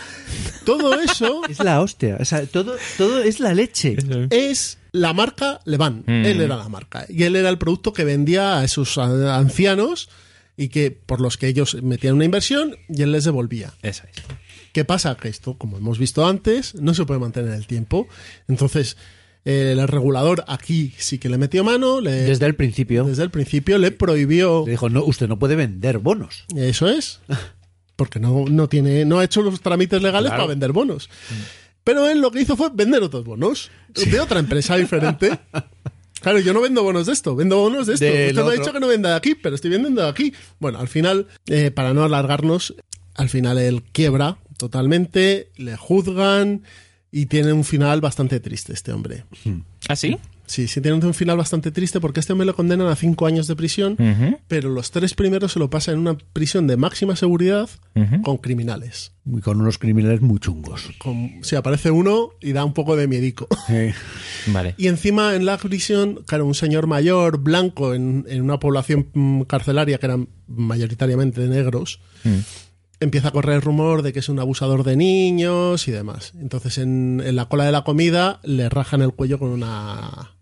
Todo 0.65 0.99
eso 0.99 1.41
Es 1.49 1.59
la 1.63 1.81
hostia. 1.81 2.17
O 2.19 2.25
sea, 2.25 2.45
todo, 2.45 2.75
todo 2.97 3.23
es 3.23 3.39
la 3.39 3.53
leche. 3.53 3.95
es 4.29 4.77
la 4.91 5.13
marca 5.13 5.59
Levan. 5.65 6.03
Mm. 6.05 6.25
Él 6.25 6.41
era 6.41 6.55
la 6.57 6.69
marca. 6.69 7.05
Y 7.09 7.23
él 7.23 7.35
era 7.35 7.49
el 7.49 7.57
producto 7.57 7.93
que 7.93 8.03
vendía 8.03 8.59
a 8.59 8.63
esos 8.63 8.97
ancianos 8.97 10.09
y 10.57 10.67
que 10.69 10.91
por 10.91 11.21
los 11.21 11.37
que 11.37 11.47
ellos 11.47 11.81
metían 11.81 12.15
una 12.15 12.25
inversión 12.25 12.75
y 12.89 13.01
él 13.01 13.11
les 13.11 13.23
devolvía. 13.23 13.73
Eso 13.81 14.03
es. 14.03 14.23
¿Qué 14.73 14.85
pasa? 14.85 15.15
Que 15.15 15.27
esto, 15.29 15.57
como 15.57 15.77
hemos 15.77 15.97
visto 15.97 16.25
antes, 16.25 16.75
no 16.75 16.93
se 16.93 17.05
puede 17.05 17.19
mantener 17.19 17.53
el 17.53 17.67
tiempo. 17.67 18.07
Entonces, 18.47 18.95
eh, 19.43 19.75
el 19.77 19.87
regulador 19.87 20.43
aquí 20.47 20.93
sí 20.97 21.17
que 21.17 21.27
le 21.29 21.37
metió 21.37 21.63
mano, 21.63 21.99
le- 21.99 22.11
Desde 22.11 22.45
el 22.45 22.55
principio. 22.55 23.03
desde 23.05 23.23
el 23.23 23.31
principio 23.31 23.77
le 23.79 23.91
prohibió. 23.91 24.63
Le 24.65 24.71
dijo, 24.71 24.89
no, 24.89 25.03
usted 25.03 25.27
no 25.27 25.39
puede 25.39 25.55
vender 25.55 25.97
bonos. 25.99 26.45
Eso 26.55 26.87
es. 26.89 27.19
Porque 27.95 28.19
no, 28.19 28.45
no 28.49 28.67
tiene, 28.69 29.03
no 29.05 29.19
ha 29.19 29.23
hecho 29.23 29.41
los 29.41 29.61
trámites 29.61 30.01
legales 30.01 30.29
Claro. 30.29 30.43
para 30.43 30.49
vender 30.49 30.71
bonos. 30.71 31.09
Pero 31.83 32.07
él 32.07 32.21
lo 32.21 32.31
que 32.31 32.41
hizo 32.41 32.55
fue 32.55 32.69
vender 32.73 33.01
otros 33.03 33.23
bonos. 33.23 33.71
De 33.93 34.19
otra 34.19 34.39
empresa 34.39 34.75
diferente. 34.75 35.39
Claro, 36.21 36.39
yo 36.39 36.53
no 36.53 36.61
vendo 36.61 36.83
bonos 36.83 37.07
de 37.07 37.13
esto, 37.13 37.35
vendo 37.35 37.57
bonos 37.57 37.87
de 37.87 37.95
esto. 37.95 38.05
Del 38.05 38.29
Usted 38.29 38.43
me 38.43 38.49
ha 38.49 38.59
dicho 38.59 38.71
que 38.71 38.79
no 38.79 38.87
venda 38.87 39.09
de 39.09 39.15
aquí, 39.15 39.33
pero 39.33 39.55
estoy 39.55 39.71
vendiendo 39.71 40.03
de 40.03 40.09
aquí. 40.09 40.33
Bueno, 40.59 40.79
al 40.79 40.87
final, 40.87 41.27
eh, 41.47 41.71
para 41.71 41.95
no 41.95 42.03
alargarnos, 42.03 42.75
al 43.15 43.29
final 43.29 43.57
él 43.57 43.81
quiebra 43.91 44.37
totalmente, 44.57 45.49
le 45.57 45.75
juzgan 45.75 46.61
y 47.11 47.25
tiene 47.25 47.53
un 47.53 47.63
final 47.63 48.01
bastante 48.01 48.39
triste 48.39 48.73
este 48.73 48.93
hombre. 48.93 49.25
¿Ah, 49.89 49.95
sí? 49.95 50.17
Sí, 50.51 50.67
sí 50.67 50.81
tiene 50.81 50.97
un 51.05 51.13
final 51.13 51.37
bastante 51.37 51.71
triste 51.71 52.01
porque 52.01 52.19
este 52.19 52.33
hombre 52.33 52.45
lo 52.45 52.53
condenan 52.55 52.87
a 52.87 52.95
cinco 52.97 53.25
años 53.25 53.47
de 53.47 53.55
prisión, 53.55 53.95
pero 54.49 54.69
los 54.69 54.91
tres 54.91 55.13
primeros 55.13 55.53
se 55.53 55.59
lo 55.59 55.69
pasa 55.69 55.93
en 55.93 55.99
una 55.99 56.17
prisión 56.17 56.67
de 56.67 56.75
máxima 56.75 57.15
seguridad 57.15 57.69
con 58.23 58.37
criminales. 58.37 59.13
Y 59.25 59.39
con 59.39 59.61
unos 59.61 59.77
criminales 59.77 60.19
muy 60.21 60.39
chungos. 60.39 60.89
Con, 60.97 61.39
si 61.41 61.55
aparece 61.55 61.89
uno 61.91 62.31
y 62.41 62.51
da 62.51 62.65
un 62.65 62.73
poco 62.73 62.95
de 62.97 63.07
miedico. 63.07 63.47
Eh, 63.69 63.93
Vale. 64.47 64.75
Y 64.77 64.87
encima 64.87 65.35
en 65.35 65.45
la 65.45 65.57
prisión, 65.57 66.23
claro, 66.27 66.45
un 66.45 66.55
señor 66.55 66.85
mayor, 66.87 67.37
blanco, 67.37 67.93
en, 67.93 68.25
en 68.27 68.41
una 68.41 68.59
población 68.59 69.07
mm, 69.13 69.43
carcelaria 69.43 69.97
que 69.99 70.05
eran 70.07 70.27
mayoritariamente 70.47 71.47
negros, 71.47 71.99
Mm. 72.25 72.39
empieza 72.99 73.29
a 73.29 73.31
correr 73.31 73.55
el 73.55 73.61
rumor 73.61 74.01
de 74.03 74.13
que 74.13 74.19
es 74.19 74.29
un 74.29 74.39
abusador 74.39 74.83
de 74.83 74.95
niños 74.95 75.87
y 75.87 75.91
demás. 75.91 76.33
Entonces 76.39 76.77
en, 76.77 77.21
en 77.25 77.35
la 77.35 77.45
cola 77.45 77.65
de 77.65 77.71
la 77.71 77.83
comida 77.83 78.39
le 78.43 78.69
rajan 78.69 79.01
el 79.01 79.11
cuello 79.13 79.39
con 79.39 79.49
una, 79.49 80.35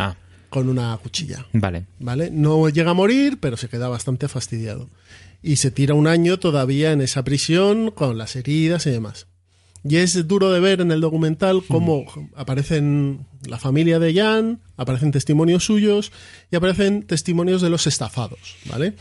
Ah, 0.00 0.16
con 0.48 0.68
una 0.68 0.96
cuchilla. 0.96 1.46
vale. 1.52 1.86
¿Vale? 1.98 2.30
No 2.30 2.68
llega 2.68 2.90
a 2.90 2.94
morir, 2.94 3.38
pero 3.40 3.56
se 3.56 3.68
queda 3.68 3.88
bastante 3.88 4.28
fastidiado. 4.28 4.88
Y 5.42 5.56
se 5.56 5.70
tira 5.70 5.94
un 5.94 6.06
año 6.06 6.38
todavía 6.38 6.92
en 6.92 7.00
esa 7.00 7.22
prisión 7.24 7.90
con 7.90 8.18
las 8.18 8.36
heridas 8.36 8.86
y 8.86 8.90
demás. 8.90 9.26
Y 9.82 9.96
es 9.96 10.26
duro 10.28 10.50
de 10.50 10.60
ver 10.60 10.82
en 10.82 10.90
el 10.90 11.00
documental 11.00 11.62
cómo 11.66 12.04
aparecen 12.36 13.26
la 13.46 13.58
familia 13.58 13.98
de 13.98 14.12
Jan, 14.12 14.60
aparecen 14.76 15.10
testimonios 15.10 15.64
suyos 15.64 16.12
y 16.50 16.56
aparecen 16.56 17.04
testimonios 17.04 17.62
de 17.62 17.70
los 17.70 17.86
estafados, 17.86 18.56
¿vale? 18.66 18.92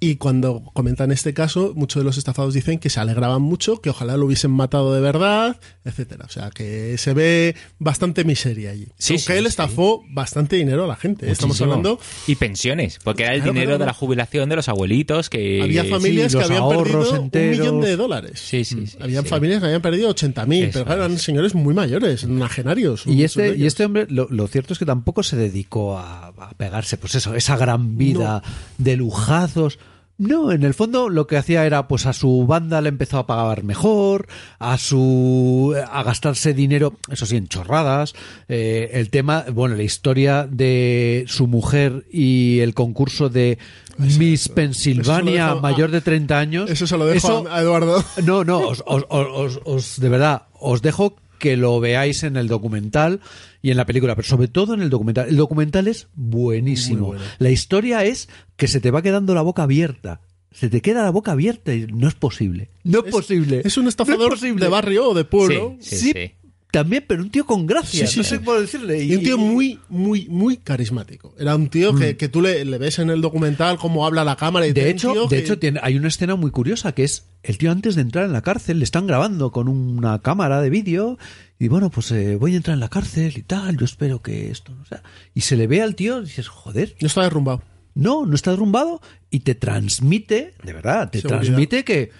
Y 0.00 0.14
cuando 0.16 0.62
comentan 0.74 1.10
este 1.10 1.34
caso, 1.34 1.72
muchos 1.74 2.00
de 2.00 2.04
los 2.04 2.18
estafados 2.18 2.54
dicen 2.54 2.78
que 2.78 2.88
se 2.88 3.00
alegraban 3.00 3.42
mucho, 3.42 3.80
que 3.80 3.90
ojalá 3.90 4.16
lo 4.16 4.26
hubiesen 4.26 4.52
matado 4.52 4.94
de 4.94 5.00
verdad, 5.00 5.58
etcétera. 5.84 6.24
O 6.26 6.28
sea, 6.28 6.50
que 6.50 6.96
se 6.98 7.14
ve 7.14 7.56
bastante 7.80 8.22
miseria 8.24 8.70
allí. 8.70 8.86
Sí, 8.96 9.14
Aunque 9.14 9.32
sí, 9.32 9.32
él 9.32 9.44
sí. 9.44 9.48
estafó 9.48 10.04
bastante 10.10 10.54
dinero 10.54 10.84
a 10.84 10.86
la 10.86 10.94
gente. 10.94 11.26
¿eh? 11.26 11.32
Estamos 11.32 11.60
hablando 11.60 11.98
Y 12.28 12.36
pensiones, 12.36 12.98
porque 13.02 13.24
era 13.24 13.34
el 13.34 13.38
Claro, 13.40 13.52
dinero 13.54 13.68
claro. 13.70 13.78
de 13.80 13.86
la 13.86 13.94
jubilación 13.94 14.48
de 14.48 14.56
los 14.56 14.68
abuelitos 14.68 15.28
que... 15.30 15.62
Había 15.62 15.84
familias 15.84 16.30
sí, 16.32 16.38
que 16.38 16.44
habían 16.44 16.68
perdido 16.68 17.16
enteros. 17.16 17.58
un 17.58 17.58
millón 17.64 17.80
de 17.80 17.96
dólares. 17.96 18.40
Sí, 18.40 18.64
sí, 18.64 18.86
sí, 18.86 18.98
Habían 19.00 19.24
sí. 19.24 19.30
familias 19.30 19.58
que 19.60 19.66
habían 19.66 19.82
perdido 19.82 20.14
80.000, 20.14 20.62
Eso 20.62 20.72
pero 20.74 20.84
claro, 20.84 21.00
eran 21.02 21.14
es. 21.16 21.22
señores 21.22 21.54
muy 21.56 21.74
mayores, 21.74 22.24
nagenarios. 22.28 23.04
Y 23.06 23.24
este, 23.24 23.56
y 23.56 23.66
este 23.66 23.84
hombre, 23.84 24.06
lo, 24.10 24.28
lo 24.30 24.46
cierto 24.46 24.72
es 24.74 24.78
que 24.78 24.86
tampoco 24.86 25.22
se 25.24 25.36
dedicó 25.36 25.98
a, 25.98 26.27
a 26.40 26.50
pegarse, 26.50 26.96
pues 26.96 27.14
eso, 27.14 27.34
esa 27.34 27.56
gran 27.56 27.96
vida 27.96 28.42
de 28.78 28.96
lujazos. 28.96 29.78
No, 30.20 30.50
en 30.50 30.64
el 30.64 30.74
fondo 30.74 31.08
lo 31.10 31.28
que 31.28 31.36
hacía 31.36 31.64
era, 31.64 31.86
pues 31.86 32.04
a 32.04 32.12
su 32.12 32.44
banda 32.44 32.80
le 32.80 32.88
empezó 32.88 33.18
a 33.18 33.26
pagar 33.28 33.62
mejor, 33.62 34.26
a 34.58 34.76
su, 34.76 35.76
a 35.92 36.02
gastarse 36.02 36.54
dinero, 36.54 36.94
eso 37.08 37.24
sí, 37.24 37.36
en 37.36 37.46
chorradas. 37.46 38.14
Eh, 38.48 38.90
el 38.94 39.10
tema, 39.10 39.44
bueno, 39.52 39.76
la 39.76 39.84
historia 39.84 40.48
de 40.50 41.24
su 41.28 41.46
mujer 41.46 42.04
y 42.10 42.58
el 42.58 42.74
concurso 42.74 43.28
de 43.28 43.58
Miss 43.96 44.48
Pensilvania, 44.48 45.48
dejo 45.50 45.60
mayor 45.60 45.92
de 45.92 46.00
30 46.00 46.36
años. 46.36 46.68
Eso 46.68 46.88
se 46.88 46.96
lo 46.98 47.06
dejo 47.06 47.16
Eso- 47.28 47.44
a 47.48 47.60
Eduardo. 47.60 48.02
no, 48.24 48.42
no, 48.42 48.58
os- 48.58 48.82
os- 48.88 49.60
os- 49.64 50.00
de 50.00 50.08
verdad, 50.08 50.42
os 50.58 50.82
dejo 50.82 51.14
que 51.38 51.56
lo 51.56 51.80
veáis 51.80 52.22
en 52.22 52.36
el 52.36 52.48
documental 52.48 53.20
y 53.62 53.70
en 53.70 53.76
la 53.76 53.86
película, 53.86 54.14
pero 54.14 54.26
sobre 54.28 54.48
todo 54.48 54.74
en 54.74 54.82
el 54.82 54.90
documental. 54.90 55.28
El 55.28 55.36
documental 55.36 55.88
es 55.88 56.08
buenísimo. 56.14 57.08
Bueno. 57.08 57.22
La 57.38 57.50
historia 57.50 58.04
es 58.04 58.28
que 58.56 58.68
se 58.68 58.80
te 58.80 58.90
va 58.90 59.02
quedando 59.02 59.34
la 59.34 59.42
boca 59.42 59.62
abierta. 59.64 60.20
Se 60.50 60.68
te 60.70 60.80
queda 60.80 61.02
la 61.02 61.10
boca 61.10 61.32
abierta 61.32 61.74
y 61.74 61.86
no 61.86 62.08
es 62.08 62.14
posible. 62.14 62.70
No 62.82 63.04
es, 63.04 63.12
posible. 63.12 63.62
Es 63.64 63.76
un 63.76 63.84
No 63.84 63.90
estafador 63.90 64.30
posible. 64.30 64.64
de 64.64 64.70
barrio 64.70 65.10
o 65.10 65.14
de 65.14 65.24
pueblo. 65.24 65.76
Sí, 65.80 65.96
Sí, 65.96 66.12
sí. 66.12 66.32
También, 66.70 67.02
pero 67.08 67.22
un 67.22 67.30
tío 67.30 67.46
con 67.46 67.66
gracia. 67.66 68.06
Sí, 68.06 68.12
sí, 68.12 68.18
no 68.18 68.24
sí. 68.24 68.30
sé 68.30 68.38
cómo 68.40 68.60
decirle. 68.60 69.02
Y 69.02 69.16
un 69.16 69.22
tío 69.22 69.38
muy, 69.38 69.78
muy, 69.88 70.28
muy 70.28 70.58
carismático. 70.58 71.34
Era 71.38 71.56
un 71.56 71.68
tío 71.70 71.94
Mm. 71.94 71.98
que, 71.98 72.16
que 72.18 72.28
tú 72.28 72.42
le, 72.42 72.62
le 72.66 72.76
ves 72.76 72.98
en 72.98 73.08
el 73.08 73.22
documental 73.22 73.78
cómo 73.78 74.04
habla 74.06 74.22
la 74.22 74.36
cámara 74.36 74.66
y 74.66 74.72
De 74.74 74.90
hecho, 74.90 75.14
de 75.14 75.28
que- 75.28 75.38
hecho 75.38 75.58
tiene, 75.58 75.80
hay 75.82 75.96
una 75.96 76.08
escena 76.08 76.34
muy 76.36 76.50
curiosa 76.50 76.92
que 76.92 77.04
es 77.04 77.26
el 77.42 77.56
tío 77.56 77.70
antes 77.70 77.94
de 77.94 78.02
entrar 78.02 78.26
en 78.26 78.32
la 78.34 78.42
cárcel 78.42 78.78
le 78.80 78.84
están 78.84 79.06
grabando 79.06 79.50
con 79.50 79.66
una 79.68 80.20
cámara 80.20 80.60
de 80.60 80.68
vídeo 80.68 81.18
y 81.58 81.68
bueno, 81.68 81.88
pues 81.90 82.10
eh, 82.12 82.36
voy 82.36 82.52
a 82.52 82.56
entrar 82.58 82.74
en 82.74 82.80
la 82.80 82.90
cárcel 82.90 83.32
y 83.38 83.42
tal, 83.42 83.78
yo 83.78 83.86
espero 83.86 84.20
que 84.20 84.50
esto 84.50 84.74
no 84.74 84.84
sea. 84.84 85.02
Y 85.34 85.40
se 85.40 85.56
le 85.56 85.66
ve 85.68 85.80
al 85.80 85.94
tío 85.94 86.20
y 86.20 86.24
dices, 86.26 86.48
joder, 86.48 86.94
no 87.00 87.06
está 87.06 87.22
derrumbado. 87.22 87.62
no, 87.94 88.26
no 88.26 88.34
está 88.34 88.50
derrumbado 88.50 89.00
y 89.30 89.40
te 89.40 89.54
transmite, 89.54 90.52
de 90.62 90.72
verdad, 90.74 91.10
te 91.10 91.20
Seguridad. 91.22 91.40
transmite 91.44 91.84
que, 91.84 92.10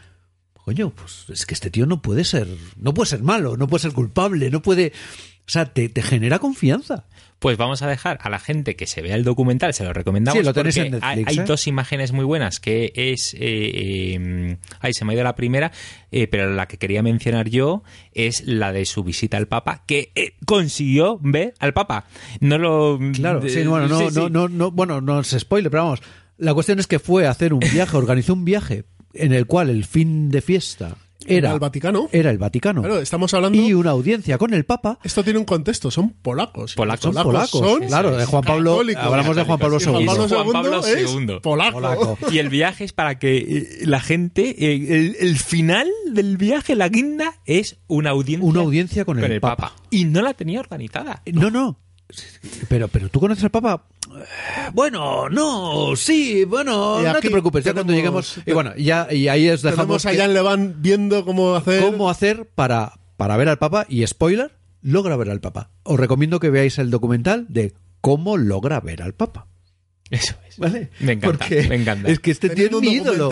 coño, 0.69 0.91
pues 0.91 1.25
es 1.31 1.47
que 1.47 1.55
este 1.55 1.71
tío 1.71 1.87
no 1.87 2.03
puede 2.03 2.25
ser, 2.25 2.47
no 2.77 2.93
puede 2.93 3.09
ser 3.09 3.23
malo, 3.23 3.57
no 3.57 3.69
puede 3.69 3.81
ser 3.81 3.93
culpable, 3.93 4.51
no 4.51 4.61
puede, 4.61 4.93
o 5.47 5.51
sea, 5.51 5.73
te, 5.73 5.89
te 5.89 6.03
genera 6.03 6.41
confianza. 6.41 7.07
Pues 7.39 7.57
vamos 7.57 7.81
a 7.81 7.87
dejar 7.87 8.19
a 8.21 8.29
la 8.29 8.39
gente 8.39 8.77
que 8.77 8.87
se 8.87 9.01
vea 9.01 9.15
el 9.15 9.25
documental, 9.25 9.73
se 9.73 9.85
lo 9.85 9.95
recomendamos. 9.95 10.39
Sí, 10.39 10.45
lo 10.45 10.53
porque 10.53 10.69
en 10.69 10.91
Netflix, 10.91 11.03
hay, 11.05 11.25
hay 11.27 11.39
¿eh? 11.39 11.45
dos 11.47 11.67
imágenes 11.69 12.13
muy 12.13 12.27
buenas, 12.27 12.61
que 12.61 12.93
es... 12.95 13.33
eh, 13.33 13.39
eh, 13.41 14.57
ay, 14.81 14.93
se 14.93 15.07
me 15.07 15.13
ha 15.13 15.15
ido 15.15 15.25
la 15.25 15.37
primera, 15.37 15.73
eh, 16.11 16.27
pero 16.27 16.53
la 16.53 16.69
que 16.69 16.77
quería 16.77 17.03
mencionar 17.03 17.49
yo 17.49 17.83
es 18.13 18.43
la 18.45 18.75
de 18.75 18.85
su 18.85 19.05
visita 19.05 19.39
al 19.39 19.49
Papa, 19.49 19.85
que 19.87 20.13
eh, 20.17 20.35
consiguió 20.45 21.19
ver 21.23 21.55
al 21.61 21.73
Papa. 21.73 22.05
No 22.41 22.59
lo... 22.59 22.99
Claro, 23.15 23.41
sí, 23.49 23.65
bueno, 23.65 23.89
no, 23.89 23.99
sí, 24.01 24.05
no, 24.15 24.27
sí. 24.27 24.33
no, 24.33 24.49
no, 24.51 24.71
bueno, 24.71 25.01
no 25.01 25.25
se 25.25 25.41
spoile, 25.41 25.71
pero 25.71 25.85
vamos. 25.85 26.03
La 26.37 26.53
cuestión 26.53 26.79
es 26.79 26.87
que 26.87 26.99
fue 26.99 27.27
a 27.27 27.31
hacer 27.31 27.55
un 27.55 27.61
viaje, 27.61 27.97
organizó 27.97 28.35
un 28.35 28.45
viaje 28.45 28.85
en 29.15 29.33
el 29.33 29.47
cual 29.47 29.71
el 29.71 29.85
fin 29.85 30.31
de 30.31 30.41
fiesta 30.41 30.97
era 31.29 31.53
el 31.53 31.59
Vaticano. 31.59 32.09
Era 32.13 32.31
el 32.31 32.39
Vaticano. 32.39 32.83
Claro, 32.83 33.01
estamos 33.01 33.35
hablando. 33.35 33.59
Y 33.59 33.75
una 33.75 33.91
audiencia 33.91 34.39
con 34.39 34.55
el 34.55 34.65
Papa. 34.65 34.99
Esto 35.03 35.23
tiene 35.23 35.39
un 35.39 35.45
contexto, 35.45 35.91
son 35.91 36.11
polacos. 36.11 36.75
Polacos. 36.75 37.15
Son 37.15 37.23
polacos. 37.23 37.51
son 37.51 37.87
claro, 37.87 38.17
de 38.17 38.25
Juan 38.25 38.43
Pablo. 38.43 38.73
católicos. 38.73 39.05
Hablamos 39.05 39.37
de 39.37 39.45
Juan 39.45 39.59
Pablo 39.59 39.79
Juan 39.81 40.01
II. 40.01 40.07
Pablo, 40.07 40.29
Juan 40.29 40.47
II, 40.47 40.53
Pablo 40.53 40.87
es 40.87 41.13
II. 41.13 41.27
polaco. 41.43 41.75
Polaco. 41.75 42.19
Y 42.31 42.39
el 42.39 42.49
viaje 42.49 42.85
es 42.85 42.93
para 42.93 43.19
que 43.19 43.37
eh, 43.37 43.87
la 43.87 44.01
gente, 44.01 44.51
eh, 44.59 44.97
el, 44.97 45.17
el 45.21 45.39
final 45.39 45.89
del 46.11 46.37
viaje, 46.37 46.75
la 46.75 46.89
guinda, 46.89 47.35
es 47.45 47.79
una 47.89 48.11
audiencia, 48.11 48.49
Una 48.49 48.61
audiencia 48.61 49.05
con 49.05 49.19
el 49.23 49.41
Papa. 49.41 49.75
Y 49.91 50.05
no 50.05 50.23
la 50.23 50.35
tenía 50.35 50.61
organizada. 50.61 51.23
No, 51.33 51.51
no. 51.51 51.79
Pero, 52.69 52.89
pero 52.89 53.09
tú 53.11 53.21
conoces 53.21 53.45
al 53.45 53.51
Papa. 53.51 53.85
Bueno, 54.73 55.29
no, 55.29 55.97
sí, 55.97 56.45
bueno, 56.45 57.01
Y 57.01 57.05
no 57.05 57.21
te 57.21 57.31
preocupes. 57.31 57.65
Ya 57.65 57.73
cuando 57.75 57.93
lleguemos. 57.93 58.41
Y 58.47 58.53
bueno, 58.53 58.75
ya, 58.77 59.09
y 59.11 59.29
ahí 59.29 59.49
os 59.49 59.63
dejamos 59.63 60.03
Tenemos 60.03 60.07
a 60.07 60.11
que- 60.13 60.19
Jan 60.19 60.35
Levan 60.35 60.75
viendo 60.83 61.25
cómo 61.25 61.55
hacer. 61.55 61.83
cómo 61.83 62.11
hacer 62.11 62.49
para, 62.55 62.93
para 63.17 63.37
ver 63.37 63.49
al 63.49 63.59
Papa. 63.59 63.87
Y 63.89 64.07
spoiler, 64.07 64.53
logra 64.83 65.17
ver 65.17 65.31
al 65.31 65.41
Papa. 65.41 65.71
Os 65.83 65.99
recomiendo 65.99 66.41
que 66.41 66.51
veáis 66.51 66.79
el 66.79 66.91
documental 66.91 67.47
de 67.49 67.75
cómo 68.01 68.37
logra 68.37 68.81
ver 68.81 69.03
al 69.03 69.15
Papa. 69.15 69.47
Eso 70.11 70.35
es. 70.49 70.59
¿Vale? 70.59 70.91
Me 71.01 71.13
encanta, 71.13 71.27
Porque 71.39 71.69
me 71.69 71.77
encanta. 71.77 72.09
Es 72.09 72.19
que 72.21 72.31
este 72.31 72.47
es 72.49 72.57
mi 72.71 72.77
un 72.77 72.85
ídolo. 72.85 73.31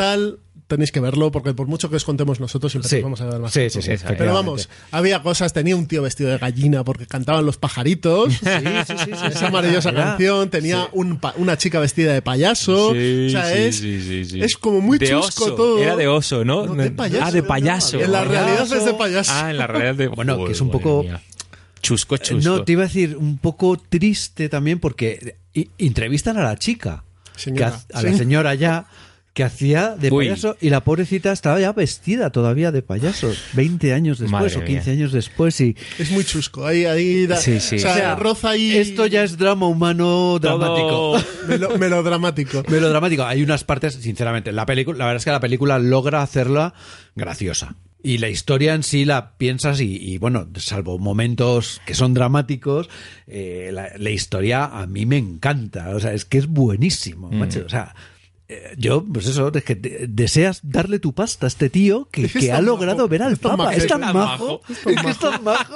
Tenéis 0.66 0.90
que 0.90 0.98
verlo, 1.00 1.30
porque 1.30 1.54
por 1.54 1.66
mucho 1.68 1.88
que 1.90 1.96
os 1.96 2.04
contemos 2.04 2.40
nosotros, 2.40 2.72
siempre 2.72 2.88
Sí. 2.88 2.96
os 2.96 3.02
vamos 3.04 3.20
a 3.20 3.26
ver 3.26 3.38
más. 3.38 3.52
Sí, 3.52 3.70
sí, 3.70 3.82
sí, 3.82 3.90
Pero 4.18 4.34
vamos, 4.34 4.68
había 4.90 5.22
cosas, 5.22 5.52
tenía 5.52 5.76
un 5.76 5.86
tío 5.86 6.02
vestido 6.02 6.30
de 6.30 6.38
gallina 6.38 6.82
porque 6.84 7.06
cantaban 7.06 7.46
los 7.46 7.56
pajaritos. 7.56 8.34
Sí, 8.40 8.48
sí, 8.86 8.94
sí, 8.98 9.10
sí, 9.14 9.26
Esa 9.28 9.50
maravillosa 9.50 9.92
canción, 9.94 10.50
tenía 10.50 10.88
un 10.92 11.18
pa- 11.18 11.34
una 11.36 11.56
chica 11.56 11.78
vestida 11.80 12.12
de 12.12 12.22
payaso. 12.22 12.92
Sí, 12.92 13.26
o 13.26 13.30
sea, 13.30 13.46
sí, 13.52 13.58
es, 13.62 13.76
sí, 13.78 14.00
sí, 14.02 14.24
sí. 14.24 14.42
es 14.42 14.56
como 14.56 14.80
muy 14.80 14.98
De 14.98 15.08
chusco 15.08 15.44
oso. 15.44 15.54
todo. 15.54 15.78
Era 15.82 15.94
de 15.96 16.08
oso, 16.08 16.44
¿no? 16.44 16.66
No, 16.66 16.74
de 16.74 16.90
payaso. 16.90 17.24
Ah, 17.24 17.30
de 17.30 17.42
payaso. 17.42 18.00
En 18.00 18.10
la 18.12 18.24
realidad 18.24 18.56
Payaso. 18.58 18.76
es 18.76 18.84
de 18.84 18.94
payaso. 18.94 19.32
Ah, 19.34 19.50
en 19.50 19.58
la 19.58 19.66
realidad 19.66 19.94
de... 19.94 20.08
Bueno, 20.16 20.44
que 20.44 20.52
es 20.52 20.60
un 20.60 20.70
poco- 20.70 21.04
madre 21.04 21.08
mía. 21.10 21.22
Chusco, 21.82 22.16
chusco. 22.16 22.50
No, 22.50 22.64
te 22.64 22.72
iba 22.72 22.82
a 22.82 22.86
decir 22.86 23.16
un 23.16 23.38
poco 23.38 23.76
triste 23.76 24.48
también 24.48 24.80
porque 24.80 25.36
entrevistan 25.78 26.36
a 26.38 26.42
la 26.42 26.56
chica, 26.56 27.04
Señora. 27.36 27.80
que 27.88 27.96
a 27.96 28.02
la 28.02 28.12
señora 28.16 28.54
ya, 28.54 28.86
que 29.36 29.44
hacía 29.44 29.90
de 29.96 30.10
Uy. 30.10 30.24
payaso 30.28 30.56
y 30.62 30.70
la 30.70 30.82
pobrecita 30.82 31.30
estaba 31.30 31.60
ya 31.60 31.70
vestida 31.74 32.30
todavía 32.30 32.72
de 32.72 32.80
payaso, 32.80 33.30
20 33.52 33.92
años 33.92 34.18
después 34.18 34.32
Madre 34.54 34.56
o 34.56 34.64
15 34.64 34.90
mía. 34.90 34.98
años 34.98 35.12
después 35.12 35.60
y 35.60 35.76
Es 35.98 36.10
muy 36.10 36.24
chusco. 36.24 36.64
Ahí, 36.64 36.86
ahí 36.86 37.26
da- 37.26 37.36
Sí, 37.36 37.60
sí. 37.60 37.76
O 37.76 37.78
sea, 37.80 37.92
O 37.92 37.94
sea, 37.94 38.14
roza 38.16 38.48
ahí. 38.50 38.74
esto 38.74 39.04
ya 39.04 39.22
es 39.22 39.36
drama 39.36 39.66
humano 39.66 40.38
dramático. 40.40 40.88
Todo- 40.88 41.22
melo- 41.48 41.76
melodramático. 41.78 42.62
Melodramático. 42.68 43.24
Hay 43.24 43.42
unas 43.42 43.62
partes, 43.62 43.92
sinceramente, 43.96 44.52
la 44.52 44.64
película, 44.64 44.96
la 44.96 45.04
verdad 45.04 45.18
es 45.18 45.24
que 45.26 45.30
la 45.32 45.40
película 45.40 45.78
logra 45.78 46.22
hacerla 46.22 46.72
graciosa. 47.14 47.76
Y 48.02 48.18
la 48.18 48.30
historia 48.30 48.72
en 48.74 48.82
sí 48.84 49.04
la 49.04 49.36
piensas 49.36 49.80
y, 49.82 49.96
y, 49.96 50.16
bueno, 50.16 50.48
salvo 50.56 50.98
momentos 50.98 51.82
que 51.84 51.94
son 51.94 52.14
dramáticos, 52.14 52.88
eh, 53.26 53.68
la, 53.72 53.90
la 53.98 54.10
historia 54.10 54.64
a 54.64 54.86
mí 54.86 55.04
me 55.04 55.18
encanta. 55.18 55.90
O 55.94 56.00
sea, 56.00 56.14
es 56.14 56.24
que 56.24 56.38
es 56.38 56.46
buenísimo, 56.46 57.30
macho. 57.30 57.64
O 57.66 57.68
sea, 57.68 57.94
yo, 58.76 59.04
pues 59.04 59.26
eso, 59.26 59.50
es 59.52 59.64
que 59.64 59.74
deseas 60.08 60.60
darle 60.62 60.98
tu 60.98 61.12
pasta 61.12 61.46
a 61.46 61.48
este 61.48 61.68
tío 61.70 62.08
que, 62.12 62.28
que 62.28 62.52
ha 62.52 62.60
logrado 62.60 62.98
majo, 62.98 63.08
ver 63.08 63.22
al 63.22 63.36
Papa. 63.36 63.74
Es 63.74 63.86
tan 63.86 64.00
majo. 64.00 64.60
Es 64.68 65.18
tan 65.18 65.42
majo. 65.42 65.74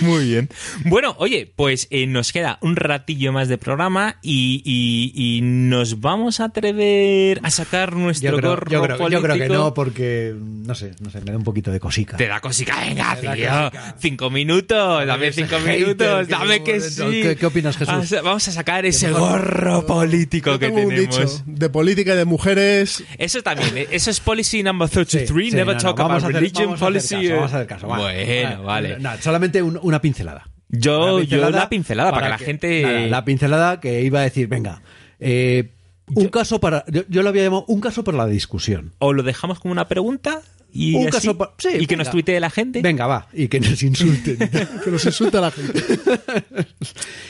Muy 0.00 0.24
bien. 0.26 0.48
Bueno, 0.84 1.14
oye, 1.18 1.50
pues 1.54 1.86
eh, 1.90 2.06
nos 2.06 2.32
queda 2.32 2.58
un 2.60 2.76
ratillo 2.76 3.32
más 3.32 3.48
de 3.48 3.58
programa 3.58 4.16
y, 4.22 4.62
y- 4.64 5.12
y 5.38 5.40
nos 5.42 6.00
vamos 6.00 6.40
a 6.40 6.44
atrever 6.46 7.40
a 7.42 7.50
sacar 7.50 7.94
nuestro 7.96 8.32
Yo 8.32 8.36
creo, 8.36 8.50
gorro 8.50 8.70
yo 8.70 8.82
creo- 8.82 8.98
yo 9.08 9.22
creo 9.22 9.34
que 9.34 9.40
político. 9.40 9.54
no, 9.54 9.74
porque, 9.74 10.34
no 10.38 10.74
sé, 10.74 10.92
no 11.00 11.10
sé, 11.10 11.20
me 11.20 11.30
da 11.32 11.38
un 11.38 11.44
poquito 11.44 11.70
de 11.70 11.80
cosica. 11.80 12.16
Te 12.16 12.26
da 12.26 12.40
cosica, 12.40 12.80
venga, 12.80 13.14
da 13.14 13.20
tío. 13.20 13.30
cosica. 13.30 13.94
Cinco 13.98 14.30
minutos, 14.30 15.06
dame 15.06 15.32
cinco 15.32 15.58
minutos, 15.60 16.28
dame 16.28 16.62
que 16.62 16.80
sí. 16.80 17.02
¿Qué- 17.22 17.36
qué 17.36 17.46
opinas, 17.46 17.76
Jesús? 17.76 18.10
Vamos 18.22 18.48
a- 18.48 18.52
sacar 18.54 18.84
ese 18.86 19.10
gorro 19.10 19.84
político 19.86 20.58
que 20.58 20.70
tengo 20.74 20.88
un 20.88 20.94
tenemos. 20.94 21.16
dicho 21.18 21.42
de 21.46 21.68
política 21.70 22.14
y 22.14 22.16
de 22.16 22.24
mujeres. 22.24 23.04
Eso 23.18 23.42
también, 23.42 23.86
eso 23.90 24.10
es 24.10 24.20
policy 24.20 24.62
number 24.62 24.88
33, 24.88 25.28
Sí, 25.28 25.50
sí, 25.50 25.56
never 25.56 25.76
no, 25.76 25.82
no, 25.82 25.94
talk 25.94 26.00
about 26.00 26.22
religion 26.22 26.70
vamos 26.70 26.82
a 26.82 26.86
hacer 26.86 26.92
policy. 27.10 27.14
caso, 27.28 27.34
vamos 27.36 27.52
a 27.52 27.56
hacer 27.56 27.66
caso, 27.68 27.88
va. 27.88 27.98
Bueno, 27.98 28.62
vale. 28.64 28.98
No, 28.98 29.10
solamente 29.20 29.62
un- 29.62 29.78
una 29.82 30.00
pincelada. 30.00 30.48
Yo, 30.68 31.16
Una 31.16 31.24
yo 31.24 31.50
la 31.50 31.68
pincelada 31.68 32.10
para, 32.10 32.26
que 32.26 32.30
la 32.30 32.38
gente... 32.38 32.82
nada, 32.82 33.06
la 33.06 33.24
pincelada 33.24 33.80
que 33.80 34.02
iba 34.02 34.20
a 34.20 34.22
decir, 34.24 34.48
venga, 34.48 34.82
eh, 35.20 35.70
un 36.14 36.28
caso 36.28 36.58
para. 36.60 36.84
Yo, 36.88 37.02
yo 37.08 37.22
lo 37.22 37.28
había 37.28 37.44
llamado 37.44 37.64
un 37.68 37.80
caso 37.80 38.02
para 38.04 38.18
la 38.18 38.26
discusión. 38.26 38.92
O 38.98 39.12
lo 39.12 39.22
dejamos 39.22 39.60
como 39.60 39.72
una 39.72 39.86
pregunta 39.88 40.42
y, 40.72 40.96
Un 40.96 41.02
así, 41.04 41.10
caso 41.12 41.38
pa- 41.38 41.54
sí, 41.58 41.68
y 41.78 41.86
que 41.86 41.96
nos 41.96 42.10
tuitee 42.10 42.40
la 42.40 42.50
gente. 42.50 42.82
Venga, 42.82 43.06
va, 43.06 43.28
y 43.32 43.46
que 43.48 43.60
nos 43.60 43.80
insulten. 43.82 44.36
Que 44.84 44.90
nos 44.90 45.04
insulta 45.06 45.40
la 45.40 45.50
gente. 45.52 45.80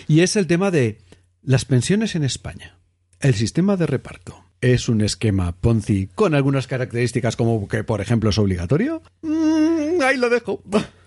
y 0.09 0.21
es 0.21 0.37
el 0.37 0.47
tema 0.47 0.71
de 0.71 0.99
las 1.43 1.65
pensiones 1.67 2.15
en 2.15 2.25
España. 2.25 2.79
El 3.25 3.35
sistema 3.35 3.79
de 3.79 3.87
reparto. 3.87 4.45
¿Es 4.61 4.87
un 4.91 5.01
esquema 5.01 5.53
Ponzi 5.53 6.09
con 6.15 6.35
algunas 6.35 6.67
características 6.67 7.37
como 7.37 7.67
que, 7.69 7.83
por 7.83 8.03
ejemplo, 8.03 8.29
es 8.29 8.37
obligatorio? 8.37 9.03
Mm, 9.23 10.03
ahí 10.03 10.19
lo 10.19 10.29
dejo. 10.29 10.63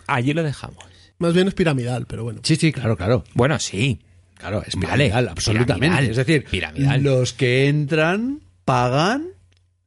Allí 0.08 0.34
lo 0.34 0.42
dejamos. 0.42 0.84
Más 1.20 1.36
bien 1.36 1.48
es 1.48 1.54
piramidal, 1.54 2.08
pero 2.08 2.24
bueno. 2.24 2.42
Sí, 2.44 2.56
sí, 2.56 2.72
claro, 2.72 2.98
claro. 2.98 3.24
Bueno, 3.36 3.60
sí. 3.60 4.00
Claro, 4.34 4.64
es 4.66 4.74
Vale, 4.76 5.06
piramidal, 5.06 5.28
absolutamente. 5.30 5.74
piramidal, 5.90 6.10
es 6.10 6.18
decir, 6.18 6.46
piramidal. 6.46 7.04
los 7.04 7.34
que 7.34 7.68
entran 7.68 8.42
pagan 8.66 9.28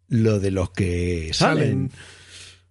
lo 0.07 0.39
de 0.39 0.53
los 0.53 0.71
que 0.71 1.31
salen. 1.33 1.91
Salen. 1.91 1.91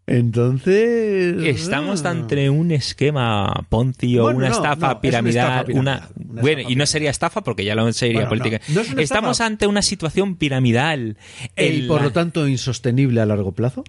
Entonces. 0.10 1.36
Estamos 1.46 2.04
ah. 2.04 2.10
ante 2.10 2.50
un 2.50 2.72
esquema 2.72 3.66
Ponzi 3.70 4.18
o 4.18 4.24
Bueno, 4.24 4.40
una 4.40 4.50
no, 4.50 4.56
estafa 4.56 4.76
no, 4.76 4.86
es 4.88 4.92
una 4.94 5.02
piramidal. 5.02 5.46
estafa 5.46 5.66
piramidal, 5.66 5.82
una- 5.82 6.10
una 6.30 6.42
bueno, 6.42 6.58
estafa 6.60 6.72
y 6.72 6.76
no 6.76 6.86
sería 6.86 7.10
estafa 7.12 7.42
porque 7.44 7.64
ya 7.66 7.76
lo 7.76 7.92
sería 7.94 8.26
Bueno, 8.26 8.30
política. 8.30 8.60
no, 8.70 8.76
no 8.76 8.82
es 8.82 8.92
una 8.92 9.02
Estamos 9.02 9.32
estafa. 9.38 9.48
ante 9.48 9.68
una 9.68 9.82
situación 9.82 10.36
piramidal. 10.36 11.18
Y 11.56 11.84
por 11.84 11.98
la- 12.02 12.08
lo 12.08 12.12
tanto, 12.12 12.48
insostenible 12.48 13.22
a 13.22 13.26
largo 13.26 13.52
plazo. 13.52 13.84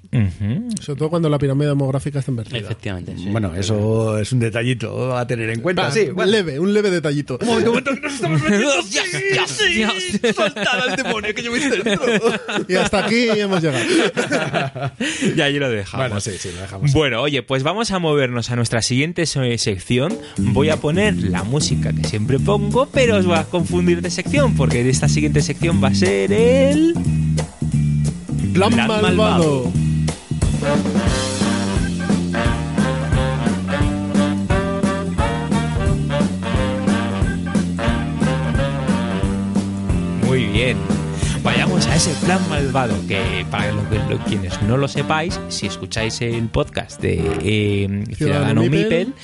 Sobre 0.80 0.98
todo 0.98 1.10
cuando 1.10 1.28
la 1.28 1.38
pirámide 1.38 1.68
demográfica 1.68 2.18
está 2.18 2.30
invertida. 2.30 2.58
Efectivamente, 2.58 3.16
sí. 3.16 3.28
Bueno, 3.30 3.54
eso 3.54 4.18
es 4.18 4.30
un 4.32 4.40
detallito 4.40 5.16
a 5.16 5.26
tener 5.26 5.50
en 5.50 5.60
cuenta. 5.60 5.82
Va, 5.84 5.90
sí, 5.90 6.06
un 6.08 6.14
bueno. 6.16 6.32
leve, 6.32 6.58
un 6.58 6.72
leve 6.74 6.90
detallito. 6.90 7.38
Un 7.40 7.46
momento, 7.46 7.70
un 7.70 7.76
momento, 7.76 7.94
que 7.94 8.00
nos 8.00 8.14
estamos 8.14 8.42
metiendo. 8.42 8.70
Dios. 9.70 10.36
Soltar 10.36 10.80
al 10.80 10.96
demonio 10.96 11.34
que 11.34 11.42
yo 11.42 11.50
voy 11.50 11.60
dentro. 11.60 12.00
Y 12.68 12.74
hasta 12.74 13.06
aquí 13.06 13.28
hemos 13.30 13.62
llegado. 13.62 13.84
y 15.36 15.40
ahí 15.40 15.58
lo 15.58 15.70
dejamos. 15.70 16.09
Bueno, 16.10 16.20
sí, 16.20 16.32
sí, 16.38 16.50
lo 16.52 16.60
dejamos. 16.60 16.92
Bueno, 16.92 17.22
oye, 17.22 17.42
pues 17.42 17.62
vamos 17.62 17.92
a 17.92 18.00
movernos 18.00 18.50
a 18.50 18.56
nuestra 18.56 18.82
siguiente 18.82 19.26
sección. 19.26 20.18
Voy 20.38 20.68
a 20.68 20.76
poner 20.78 21.16
la 21.16 21.44
música 21.44 21.92
que 21.92 22.02
siempre 22.02 22.40
pongo, 22.40 22.86
pero 22.86 23.16
os 23.16 23.30
va 23.30 23.40
a 23.40 23.44
confundir 23.44 24.02
de 24.02 24.10
sección, 24.10 24.56
porque 24.56 24.88
esta 24.88 25.08
siguiente 25.08 25.40
sección 25.40 25.82
va 25.82 25.88
a 25.88 25.94
ser 25.94 26.32
el... 26.32 26.94
Plan 28.52 28.72
Plan 28.72 28.88
malvado. 28.88 29.70
malvado. 29.70 29.72
Muy 40.26 40.44
bien. 40.46 40.89
Vayamos 41.42 41.86
a 41.86 41.96
ese 41.96 42.12
plan 42.24 42.38
malvado 42.50 42.94
que 43.08 43.46
para 43.50 43.72
los, 43.72 43.84
los- 44.10 44.20
quienes 44.28 44.60
no 44.62 44.76
lo 44.76 44.88
sepáis, 44.88 45.40
si 45.48 45.66
escucháis 45.66 46.20
el 46.20 46.48
podcast 46.48 47.00
de 47.00 47.14
eh, 47.42 48.04
Ciudadano 48.14 48.14
Ciudadano 48.16 48.62
Mipel, 48.64 49.14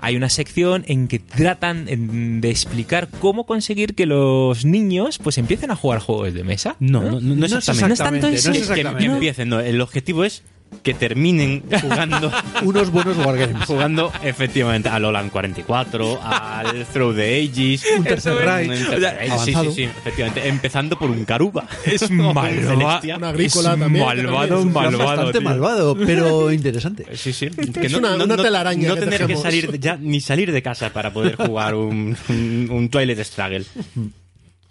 hay 0.00 0.16
una 0.16 0.30
sección 0.30 0.84
en 0.88 1.06
que 1.06 1.18
tratan 1.18 2.40
de 2.40 2.50
explicar 2.50 3.08
cómo 3.20 3.44
conseguir 3.44 3.94
que 3.94 4.06
los 4.06 4.64
niños 4.64 5.18
pues 5.18 5.36
empiecen 5.36 5.70
a 5.70 5.76
jugar 5.76 5.98
juegos 6.00 6.32
de 6.32 6.44
mesa. 6.44 6.76
No, 6.80 7.02
no, 7.02 7.10
no, 7.12 7.20
no 7.20 7.34
No 7.34 7.46
es 7.46 7.52
exactamente. 7.52 7.88
No 7.88 7.92
es 7.94 7.98
tanto 7.98 8.28
eso. 8.28 8.48
no 8.50 8.54
es 8.56 8.68
Que- 8.70 8.98
que, 8.98 9.04
empiecen, 9.04 9.48
no. 9.50 9.60
El 9.60 9.80
objetivo 9.82 10.24
es 10.24 10.42
que 10.82 10.94
terminen 10.94 11.62
jugando 11.80 12.30
Unos 12.62 12.90
buenos 12.90 13.16
wargames. 13.18 13.64
jugando 13.66 14.12
efectivamente 14.22 14.88
al 14.88 15.04
Olan 15.04 15.30
44, 15.30 16.20
al 16.22 16.84
Throw 16.92 17.12
the 17.14 17.40
Ages, 17.42 17.84
Un 17.98 18.04
tercer 18.04 18.32
un 18.34 18.70
O 18.94 19.00
sea, 19.00 19.38
sí, 19.38 19.52
sí, 19.54 19.70
sí, 19.74 19.82
efectivamente, 19.84 20.46
empezando 20.48 20.96
por 20.98 21.10
un 21.10 21.24
Caruba. 21.24 21.66
Es 21.84 22.02
Un 22.10 22.32
malvado. 22.32 23.00
Una 23.16 23.28
agrícola 23.30 23.74
es 23.74 23.80
también, 23.80 24.04
Malvado, 24.04 24.26
también 24.36 24.58
es 24.58 24.64
un- 24.66 24.72
malvado. 24.72 25.06
bastante 25.06 25.38
tío. 25.38 25.48
malvado, 25.48 25.96
pero 25.96 26.52
interesante. 26.52 27.06
Sí, 27.16 27.32
sí. 27.32 27.48
Que 27.50 27.86
Es 27.86 27.94
una- 27.94 28.14
una 28.14 28.36
telaraña 28.36 28.88
No 28.88 28.94
que 28.94 29.00
tener 29.00 29.26
que 29.26 29.36
salir 29.36 29.78
ya, 29.80 29.96
ni 29.96 30.20
salir 30.20 30.52
de 30.52 30.62
casa 30.62 30.90
para 30.92 31.12
poder 31.12 31.36
jugar 31.36 31.74
un, 31.74 32.16
un, 32.28 32.68
un 32.70 32.88
Twilight 32.88 33.20
Struggle. 33.20 33.64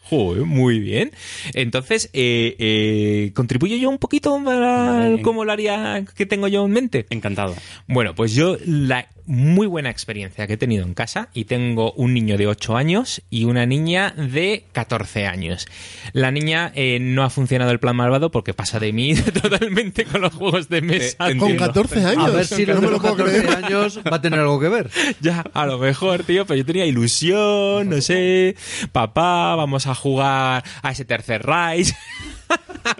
Joder, 0.09 0.43
muy 0.45 0.79
bien. 0.79 1.11
Entonces, 1.53 2.09
eh, 2.13 2.55
eh, 2.59 3.31
¿contribuyo 3.33 3.75
yo 3.75 3.89
un 3.89 3.97
poquito 3.97 4.39
para 4.43 4.91
Vale. 4.91 5.21
cómo 5.23 5.45
lo 5.45 5.51
haría 5.51 6.05
que 6.15 6.25
tengo 6.25 6.47
yo 6.47 6.65
en 6.65 6.71
mente? 6.71 7.05
Encantado. 7.09 7.55
Bueno, 7.87 8.13
pues 8.13 8.33
yo 8.33 8.57
la 8.65 9.07
muy 9.25 9.67
buena 9.67 9.89
experiencia 9.89 10.47
que 10.47 10.53
he 10.53 10.57
tenido 10.57 10.85
en 10.85 10.93
casa 10.93 11.29
y 11.33 11.45
tengo 11.45 11.91
un 11.93 12.13
niño 12.13 12.37
de 12.37 12.47
8 12.47 12.77
años 12.77 13.21
y 13.29 13.45
una 13.45 13.65
niña 13.65 14.11
de 14.15 14.65
14 14.71 15.27
años. 15.27 15.67
La 16.13 16.31
niña 16.31 16.71
eh, 16.75 16.99
no 17.01 17.23
ha 17.23 17.29
funcionado 17.29 17.71
el 17.71 17.79
plan 17.79 17.95
malvado 17.95 18.31
porque 18.31 18.53
pasa 18.53 18.79
de 18.79 18.93
mí 18.93 19.15
totalmente 19.41 20.05
con 20.05 20.21
los 20.21 20.33
juegos 20.33 20.69
de 20.69 20.81
mesa. 20.81 21.17
Con 21.37 21.49
tío. 21.49 21.57
14 21.57 22.05
años. 22.05 22.27
A 22.27 22.29
ver 22.29 22.45
si 22.45 22.65
no 22.65 22.75
me 22.75 22.81
de 22.87 22.91
lo 22.91 22.99
puedo 23.01 23.15
14 23.17 23.41
creer. 23.41 23.65
años 23.65 23.99
va 24.11 24.17
a 24.17 24.21
tener 24.21 24.39
algo 24.39 24.59
que 24.59 24.69
ver. 24.69 24.89
Ya, 25.21 25.43
a 25.53 25.65
lo 25.65 25.79
mejor, 25.79 26.23
tío, 26.23 26.45
pero 26.45 26.57
yo 26.57 26.65
tenía 26.65 26.85
ilusión, 26.85 27.89
no 27.89 28.01
sé, 28.01 28.55
papá, 28.91 29.55
vamos 29.55 29.87
a 29.87 29.95
jugar 29.95 30.63
a 30.81 30.91
ese 30.91 31.05
tercer 31.05 31.45
Rise. 31.45 31.95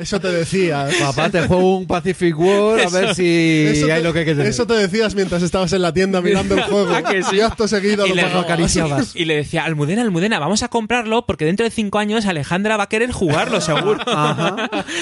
Eso 0.00 0.20
te 0.20 0.28
decía. 0.28 0.88
Papá, 0.98 1.30
te 1.30 1.42
juego 1.46 1.76
un 1.78 1.86
Pacific 1.86 2.38
War 2.38 2.80
a 2.80 2.88
ver 2.88 3.14
si 3.14 3.66
Eso 3.68 3.86
hay 3.86 4.00
te, 4.00 4.02
lo 4.02 4.12
que 4.12 4.20
hay 4.20 4.24
que 4.24 4.32
tener. 4.32 4.46
eso 4.46 4.66
te 4.66 4.74
decías 4.74 5.14
mientras 5.14 5.42
estabas 5.42 5.72
en 5.72 5.82
la 5.82 5.92
tienda 5.92 6.20
mirando 6.20 6.54
el 6.54 6.62
juego. 6.64 6.94
¿A 6.94 7.02
que 7.02 7.22
sí? 7.22 7.36
Y 7.36 7.40
acto 7.40 7.68
seguido 7.68 8.06
Y 8.06 8.10
lo 8.10 8.14
le 8.16 8.22
acariciabas. 8.22 9.14
Y 9.14 9.24
le 9.24 9.36
decía, 9.36 9.64
Almudena, 9.64 10.02
Almudena, 10.02 10.38
vamos 10.38 10.62
a 10.62 10.68
comprarlo 10.68 11.26
porque 11.26 11.44
dentro 11.44 11.64
de 11.64 11.70
cinco 11.70 11.98
años 11.98 12.26
Alejandra 12.26 12.76
va 12.76 12.84
a 12.84 12.88
querer 12.88 13.12
jugarlo, 13.12 13.60
seguro. 13.60 14.00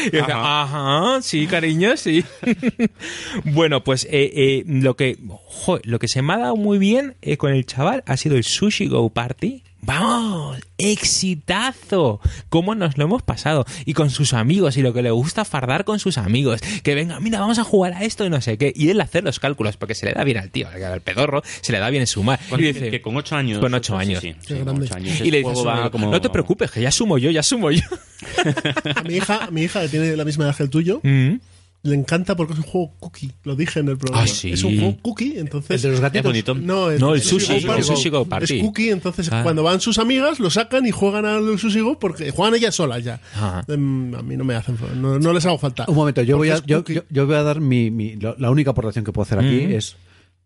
Y 0.09 0.11
yo 0.11 0.19
decía, 0.21 0.63
ajá, 0.63 1.23
sí, 1.23 1.47
cariño, 1.47 1.97
sí. 1.97 2.25
bueno, 3.45 3.85
pues 3.85 4.05
eh, 4.11 4.31
eh, 4.35 4.65
lo 4.67 4.97
que 4.97 5.19
jo, 5.47 5.79
lo 5.85 5.99
que 5.99 6.09
se 6.09 6.23
me 6.23 6.33
ha 6.35 6.39
dado 6.39 6.57
muy 6.57 6.79
bien 6.79 7.17
eh, 7.23 7.37
con 7.37 7.53
el 7.53 7.67
chaval 7.67 8.03
ha 8.07 8.17
sido 8.17 8.37
el 8.37 8.45
Sushi 8.45 8.87
Go 8.89 9.09
Party. 9.11 9.63
¡Vamos! 9.81 10.59
¡Exitazo! 10.77 12.21
¿Cómo 12.49 12.75
nos 12.75 12.99
lo 12.99 13.05
hemos 13.05 13.23
pasado? 13.23 13.65
Y 13.85 13.95
con 13.95 14.11
sus 14.11 14.35
amigos, 14.35 14.77
y 14.77 14.83
lo 14.83 14.93
que 14.93 15.03
le 15.03 15.11
gusta 15.11 15.45
fardar 15.45 15.85
con 15.85 15.99
sus 15.99 16.19
amigos. 16.19 16.61
Que 16.83 16.95
venga, 16.95 17.21
mira, 17.21 17.41
vamos 17.41 17.59
a 17.59 17.65
jugar 17.65 17.95
a 17.95 18.05
esto 18.05 18.25
y 18.27 18.31
no 18.31 18.41
sé 18.41 18.59
qué. 18.59 18.73
Y 18.75 18.91
él 18.91 19.01
hacer 19.01 19.25
los 19.25 19.39
cálculos, 19.41 19.77
porque 19.77 19.95
se 19.95 20.07
le 20.07 20.13
da 20.13 20.25
bien 20.25 20.39
al 20.39 20.51
tío, 20.51 20.69
al 20.69 21.01
pedorro, 21.01 21.43
se 21.61 21.73
le 21.73 21.79
da 21.79 21.91
bien 21.91 22.07
sumar. 22.07 22.39
Con- 22.51 22.61
Y 22.61 22.65
dice, 22.65 22.91
que 22.91 23.01
con 23.01 23.17
8 23.17 23.37
años. 23.37 23.59
Con 23.61 23.73
ocho 23.75 23.97
años. 23.97 24.21
sí, 24.21 24.35
sí, 24.41 24.47
Qué 24.49 24.55
con 24.57 24.65
grande. 24.65 24.87
ocho 24.87 24.95
años. 24.97 25.21
y 25.21 25.31
le 25.31 25.39
dice, 25.39 25.65
va 25.65 25.91
como- 25.91 26.11
no 26.11 26.21
te 26.21 26.29
preocupes, 26.31 26.71
que 26.71 26.81
ya 26.83 26.91
sumo 26.91 27.17
yo, 27.19 27.31
ya 27.31 27.43
sumo 27.43 27.71
yo. 27.71 27.83
A 28.97 29.03
mi 29.05 29.15
hija, 29.17 29.49
mi 29.51 29.63
hija 29.63 29.81
que 29.83 29.89
tiene 29.89 30.17
la 30.17 30.25
misma 30.25 30.45
edad 30.45 30.57
que 30.57 30.63
el 30.65 30.71
tuyo, 30.71 31.01
Mm. 31.03 31.37
Le 31.83 31.95
encanta 31.95 32.37
porque 32.37 32.53
es 32.55 32.59
un 32.59 32.65
juego 32.65 32.93
cookie. 32.99 33.31
Lo 33.45 33.55
dije 33.57 33.81
en 33.81 33.89
el 33.89 33.97
programa. 33.99 34.25
Ah, 34.25 34.27
sí. 34.27 34.51
Es 34.53 34.65
un 34.65 34.77
juego 34.79 34.97
cookie, 35.01 35.39
entonces. 35.39 35.71
El 35.77 35.83
de 35.83 35.89
los 35.89 35.97
Es 35.97 36.01
gatitos. 36.03 36.25
bonito. 36.25 36.55
No, 36.55 36.91
No, 36.99 37.15
el 37.15 37.23
sushi, 37.23 37.65
Go 37.65 37.75
el 37.75 37.85
sushi 37.85 38.09
Go 38.11 38.25
Party. 38.25 38.59
Es 38.59 38.65
cookie, 38.65 38.91
entonces 38.91 39.29
Ah. 39.33 39.43
cuando 39.43 39.63
van 39.63 39.81
sus 39.81 39.99
amigas 39.99 40.41
lo 40.41 40.51
sacan 40.51 40.85
y 40.87 40.91
juegan 40.91 41.25
al 41.25 41.59
sushi 41.59 41.81
go 41.81 41.99
porque 41.99 42.31
juegan 42.33 42.55
ellas 42.57 42.75
solas 42.75 43.05
ya. 43.05 43.21
Ajá. 43.35 43.65
Em, 43.69 44.15
a 44.15 44.23
mí 44.23 44.37
no 44.37 44.45
me 44.45 44.55
hacen, 44.57 44.77
no, 44.97 45.19
no 45.19 45.33
les 45.33 45.47
hago 45.47 45.59
falta. 45.59 45.85
Un 45.89 45.95
momento, 45.95 46.21
yo 46.23 46.37
voy, 46.37 46.51
a, 46.51 46.55
es 46.57 46.63
yo, 46.67 46.79
cookie. 46.79 46.95
yo- 46.95 47.05
yo 47.11 47.27
voy 47.27 47.37
a 47.37 47.43
dar 47.43 47.61
mi, 47.61 47.91
mi- 47.91 48.17
lo- 48.17 48.37
la 48.39 48.51
única 48.51 48.73
aportación 48.73 49.05
que 49.05 49.13
puedo 49.13 49.23
hacer 49.25 49.39
aquí 49.39 49.67
Mm. 49.69 49.73
es 49.73 49.97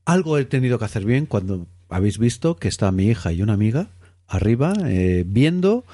algo 0.04 0.36
he 0.38 0.44
tenido 0.44 0.78
que 0.78 0.84
hacer 0.84 1.04
bien 1.04 1.26
cuando 1.26 1.66
habéis 1.88 2.18
visto 2.18 2.56
que 2.56 2.68
está 2.68 2.90
mi 2.92 3.06
hija 3.06 3.32
y 3.32 3.40
una 3.42 3.54
amiga 3.54 3.88
arriba 4.28 4.72
eh, 4.86 5.24
viendo 5.26 5.84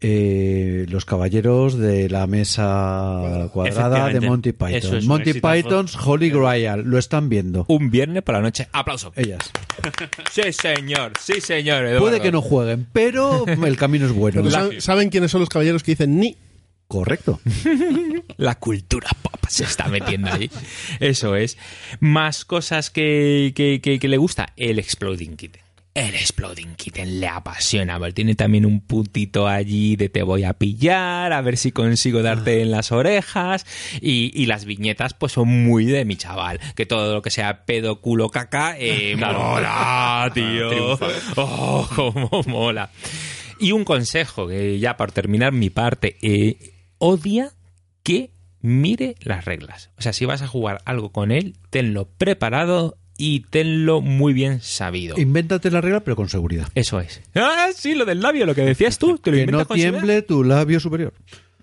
eh, 0.00 0.86
los 0.88 1.04
caballeros 1.04 1.76
de 1.76 2.08
la 2.08 2.26
mesa 2.26 3.48
cuadrada 3.52 4.08
de. 4.08 4.20
Monty 4.20 4.52
Python. 4.52 4.96
es 4.96 5.04
Monty. 5.04 5.32
Python's 5.34 5.96
Holy 5.96 6.30
Grail, 6.30 6.82
lo 6.84 6.98
están 6.98 7.28
viendo. 7.28 7.64
Un 7.68 7.90
viernes 7.90 8.22
por 8.22 8.34
la 8.36 8.40
noche. 8.40 8.68
Aplauso. 8.72 9.12
Ellas. 9.16 9.50
Sí, 10.32 10.52
señor. 10.52 11.12
Sí, 11.20 11.40
señor. 11.40 11.84
Eduardo. 11.84 12.00
Puede 12.00 12.20
que 12.20 12.30
no 12.32 12.42
jueguen, 12.42 12.86
pero 12.92 13.44
el 13.46 13.76
camino 13.76 14.06
es 14.06 14.12
bueno. 14.12 14.42
¿Saben 14.80 15.08
quiénes 15.10 15.30
son 15.30 15.40
los 15.40 15.48
caballeros 15.48 15.82
que 15.82 15.92
dicen 15.92 16.18
ni? 16.18 16.36
Correcto. 16.86 17.40
La 18.38 18.54
cultura 18.56 19.08
pop 19.22 19.34
se 19.48 19.64
está 19.64 19.88
metiendo 19.88 20.32
ahí. 20.32 20.50
Eso 21.00 21.36
es. 21.36 21.58
Más 22.00 22.44
cosas 22.44 22.90
que, 22.90 23.52
que, 23.54 23.80
que- 23.82 23.98
que 23.98 24.08
le 24.08 24.16
gusta. 24.16 24.52
El 24.56 24.78
Exploding 24.78 25.36
Kitten. 25.36 25.62
El 25.94 26.14
Exploding 26.14 26.76
Kitten 26.76 27.18
le 27.20 27.26
apasiona. 27.26 27.98
pero 27.98 28.14
Tiene 28.14 28.34
también 28.34 28.64
un 28.66 28.80
puntito 28.80 29.48
allí 29.48 29.96
de 29.96 30.08
te 30.08 30.22
voy 30.22 30.44
a 30.44 30.52
pillar, 30.52 31.32
a 31.32 31.40
ver 31.40 31.56
si 31.56 31.72
consigo 31.72 32.22
darte 32.22 32.62
en 32.62 32.70
las 32.70 32.92
orejas. 32.92 33.66
Y, 34.00 34.30
y 34.34 34.46
las 34.46 34.64
viñetas, 34.64 35.14
pues 35.14 35.32
son 35.32 35.48
muy 35.48 35.86
de 35.86 36.04
mi 36.04 36.16
chaval. 36.16 36.60
Que 36.76 36.86
todo 36.86 37.14
lo 37.14 37.22
que 37.22 37.30
sea 37.30 37.64
pedo, 37.64 38.00
culo, 38.00 38.30
caca, 38.30 38.76
eh, 38.78 39.16
mola, 39.18 40.30
tío. 40.34 40.98
Oh, 41.36 41.88
cómo 41.94 42.42
mola. 42.46 42.90
Y 43.58 43.72
un 43.72 43.84
consejo, 43.84 44.46
que 44.46 44.78
ya 44.78 44.96
para 44.96 45.12
terminar 45.12 45.52
mi 45.52 45.70
parte, 45.70 46.16
eh, 46.22 46.58
odia 46.98 47.52
que 48.02 48.30
mire 48.60 49.16
las 49.20 49.44
reglas. 49.44 49.90
O 49.98 50.02
sea, 50.02 50.12
si 50.12 50.24
vas 50.24 50.42
a 50.42 50.46
jugar 50.46 50.80
algo 50.84 51.10
con 51.10 51.32
él, 51.32 51.56
tenlo 51.70 52.08
preparado 52.08 52.98
y 53.18 53.40
tenlo 53.50 54.00
muy 54.00 54.32
bien 54.32 54.60
sabido. 54.62 55.18
Invéntate 55.18 55.70
la 55.70 55.80
regla, 55.82 56.00
pero 56.00 56.16
con 56.16 56.28
seguridad. 56.30 56.68
Eso 56.74 57.00
es. 57.00 57.20
Ah, 57.34 57.66
sí, 57.74 57.94
lo 57.94 58.04
del 58.06 58.20
labio, 58.22 58.46
lo 58.46 58.54
que 58.54 58.62
decías 58.62 58.96
tú. 58.98 59.18
Te 59.18 59.30
lo 59.32 59.36
Que 59.36 59.46
no 59.46 59.58
con 59.66 59.76
seguridad 59.76 59.90
tiemble 59.90 60.22
tu 60.22 60.44
labio 60.44 60.80
superior. 60.80 61.12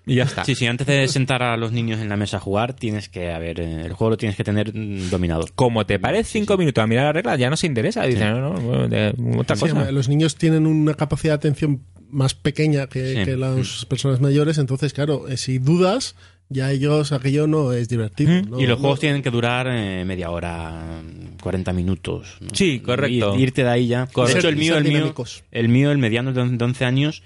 Y 0.05 0.15
ya 0.15 0.23
está. 0.25 0.45
Sí, 0.45 0.53
sí, 0.53 0.67
antes 0.67 0.85
de 0.85 1.07
sentar 1.07 1.41
a 1.41 1.57
los 1.57 1.71
niños 1.71 1.99
en 1.99 2.09
la 2.09 2.15
mesa 2.17 2.37
a 2.37 2.39
jugar, 2.39 2.75
tienes 2.75 3.09
que, 3.09 3.31
a 3.31 3.39
ver, 3.39 3.59
eh, 3.59 3.85
el 3.85 3.93
juego 3.93 4.11
lo 4.11 4.17
tienes 4.17 4.35
que 4.37 4.43
tener 4.43 4.71
mm, 4.75 5.09
dominado. 5.09 5.45
Como 5.55 5.83
te 5.87 5.97
pares 5.97 6.27
cinco 6.27 6.57
minutos 6.57 6.83
a 6.83 6.85
mirar 6.85 7.05
las 7.05 7.15
reglas, 7.15 7.39
ya 7.39 7.49
no 7.49 7.57
se 7.57 7.65
interesa. 7.65 8.03
Dicen, 8.03 8.39
no, 8.39 8.53
no, 8.53 8.87
de- 8.87 9.15
otra 9.37 9.55
Sí, 9.55 9.61
cosa. 9.61 9.91
los 9.91 10.07
niños 10.07 10.35
tienen 10.35 10.67
una 10.67 10.93
capacidad 10.93 11.33
de 11.33 11.37
atención 11.37 11.81
más 12.11 12.35
pequeña 12.35 12.85
que, 12.87 13.15
Sí. 13.15 13.23
que 13.25 13.35
las 13.35 13.85
personas 13.85 14.21
mayores, 14.21 14.59
entonces, 14.59 14.93
claro, 14.93 15.27
eh, 15.27 15.37
si 15.37 15.57
dudas, 15.57 16.15
ya 16.49 16.71
ellos 16.71 17.11
aquello 17.11 17.47
no 17.47 17.73
es 17.73 17.87
divertido. 17.89 18.31
Mm. 18.43 18.49
¿no? 18.51 18.59
y 18.59 18.67
los 18.67 18.77
No- 18.77 18.81
juegos 18.81 18.99
tienen 18.99 19.21
que 19.21 19.31
durar 19.31 19.67
eh, 19.69 20.03
media 20.05 20.29
hora, 20.29 21.01
40 21.41 21.73
minutos. 21.73 22.37
¿no? 22.41 22.49
Sí, 22.53 22.79
correcto. 22.79 23.35
Y- 23.37 23.41
irte 23.43 23.63
de 23.63 23.69
ahí 23.69 23.87
ya. 23.87 24.07
Correcto. 24.07 24.33
De 24.33 24.39
hecho, 24.39 24.49
el 24.49 24.55
mío, 24.57 24.77
el 24.77 24.83
mío, 24.85 25.13
el 25.51 25.69
mío, 25.69 25.91
el 25.91 25.97
mediano 25.97 26.33
de 26.33 26.41
on- 26.41 26.57
de 26.57 26.65
11 26.65 26.85
años, 26.85 27.23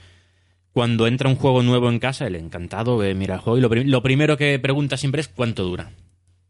cuando 0.71 1.07
entra 1.07 1.27
un 1.29 1.35
juego 1.35 1.63
nuevo 1.63 1.89
en 1.89 1.99
casa, 1.99 2.27
el 2.27 2.35
encantado 2.35 3.03
eh, 3.03 3.13
mira 3.15 3.35
el 3.35 3.41
juego 3.41 3.57
y 3.57 3.61
lo, 3.61 3.69
prim- 3.69 3.87
lo 3.89 4.01
primero 4.03 4.37
que 4.37 4.57
pregunta 4.59 4.97
siempre 4.97 5.21
es 5.21 5.27
cuánto 5.27 5.63
dura. 5.63 5.91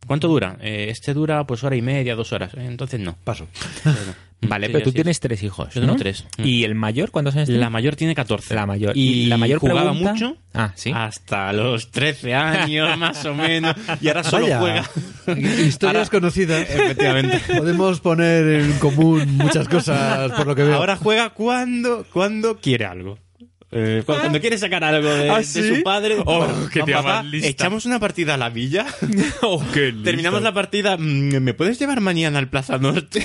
¿Cuánto 0.07 0.27
dura? 0.27 0.57
Eh, 0.61 0.87
este 0.89 1.13
dura 1.13 1.45
pues 1.45 1.63
hora 1.63 1.75
y 1.75 1.81
media, 1.81 2.15
dos 2.15 2.31
horas. 2.33 2.53
Eh, 2.55 2.65
entonces 2.65 2.99
no. 2.99 3.15
Paso. 3.23 3.47
Bueno, 3.83 3.99
Vale, 4.41 4.67
sí, 4.67 4.71
pero 4.73 4.83
tú 4.83 4.89
es. 4.89 4.95
tienes 4.95 5.19
tres 5.19 5.43
hijos. 5.43 5.73
Yo 5.73 5.81
tengo 5.81 5.93
¿no? 5.93 5.99
tres. 5.99 6.25
¿Y 6.37 6.63
el 6.63 6.73
mayor 6.73 7.11
cuántos 7.11 7.35
años 7.35 7.47
tiene? 7.47 7.59
La 7.61 7.69
mayor 7.69 7.95
tiene 7.97 8.15
14. 8.15 8.55
La 8.55 8.65
mayor. 8.65 8.95
Y, 8.95 9.25
la 9.25 9.37
mayor 9.37 9.59
jugaba 9.59 9.91
pregunta- 9.91 10.13
mucho 10.13 10.37
Ah, 10.53 10.71
sí. 10.75 10.91
hasta 10.95 11.51
los 11.53 11.91
13 11.91 12.33
años, 12.33 12.97
más 12.97 13.23
o 13.25 13.35
menos. 13.35 13.75
Y 14.01 14.07
ahora 14.07 14.23
solo 14.23 14.45
Vaya. 14.45 14.59
juega. 14.59 14.89
Historias 15.61 16.09
conocidas. 16.09 16.61
Efectivamente. 16.69 17.41
Podemos 17.57 17.99
poner 17.99 18.61
en 18.61 18.73
común 18.79 19.37
muchas 19.37 19.67
cosas 19.67 20.31
por 20.31 20.47
lo 20.47 20.55
que 20.55 20.63
veo. 20.63 20.75
Ahora 20.75 20.95
juega 20.95 21.31
cuando, 21.31 22.05
cuando 22.11 22.57
quiere 22.57 22.85
algo. 22.85 23.17
Eh, 23.71 24.01
cu- 24.05 24.13
cuando, 24.15 24.39
quiere 24.41 24.57
sacar 24.57 24.83
algo 24.83 25.07
de, 25.13 25.29
¿Ah, 25.31 25.37
de 25.39 25.43
su 25.43 25.83
padre, 25.83 26.17
Oh, 26.25 26.39
bueno, 26.39 26.69
qué 26.73 26.81
tía 26.83 26.97
papá, 26.97 27.21
más 27.21 27.25
lista. 27.25 27.47
echamos 27.49 27.85
una 27.85 27.99
partida 27.99 28.33
a 28.33 28.37
la 28.37 28.49
villa. 28.49 28.85
Oh, 29.41 29.63
qué. 29.73 29.93
Terminamos 30.03 30.41
la 30.41 30.53
partida. 30.53 30.97
mm, 30.97 31.39
¿Me 31.41 31.53
puedes 31.53 31.77
llevar 31.79 32.01
mañana 32.01 32.39
al 32.39 32.47
Plaza 32.49 32.77
Norte? 32.79 33.23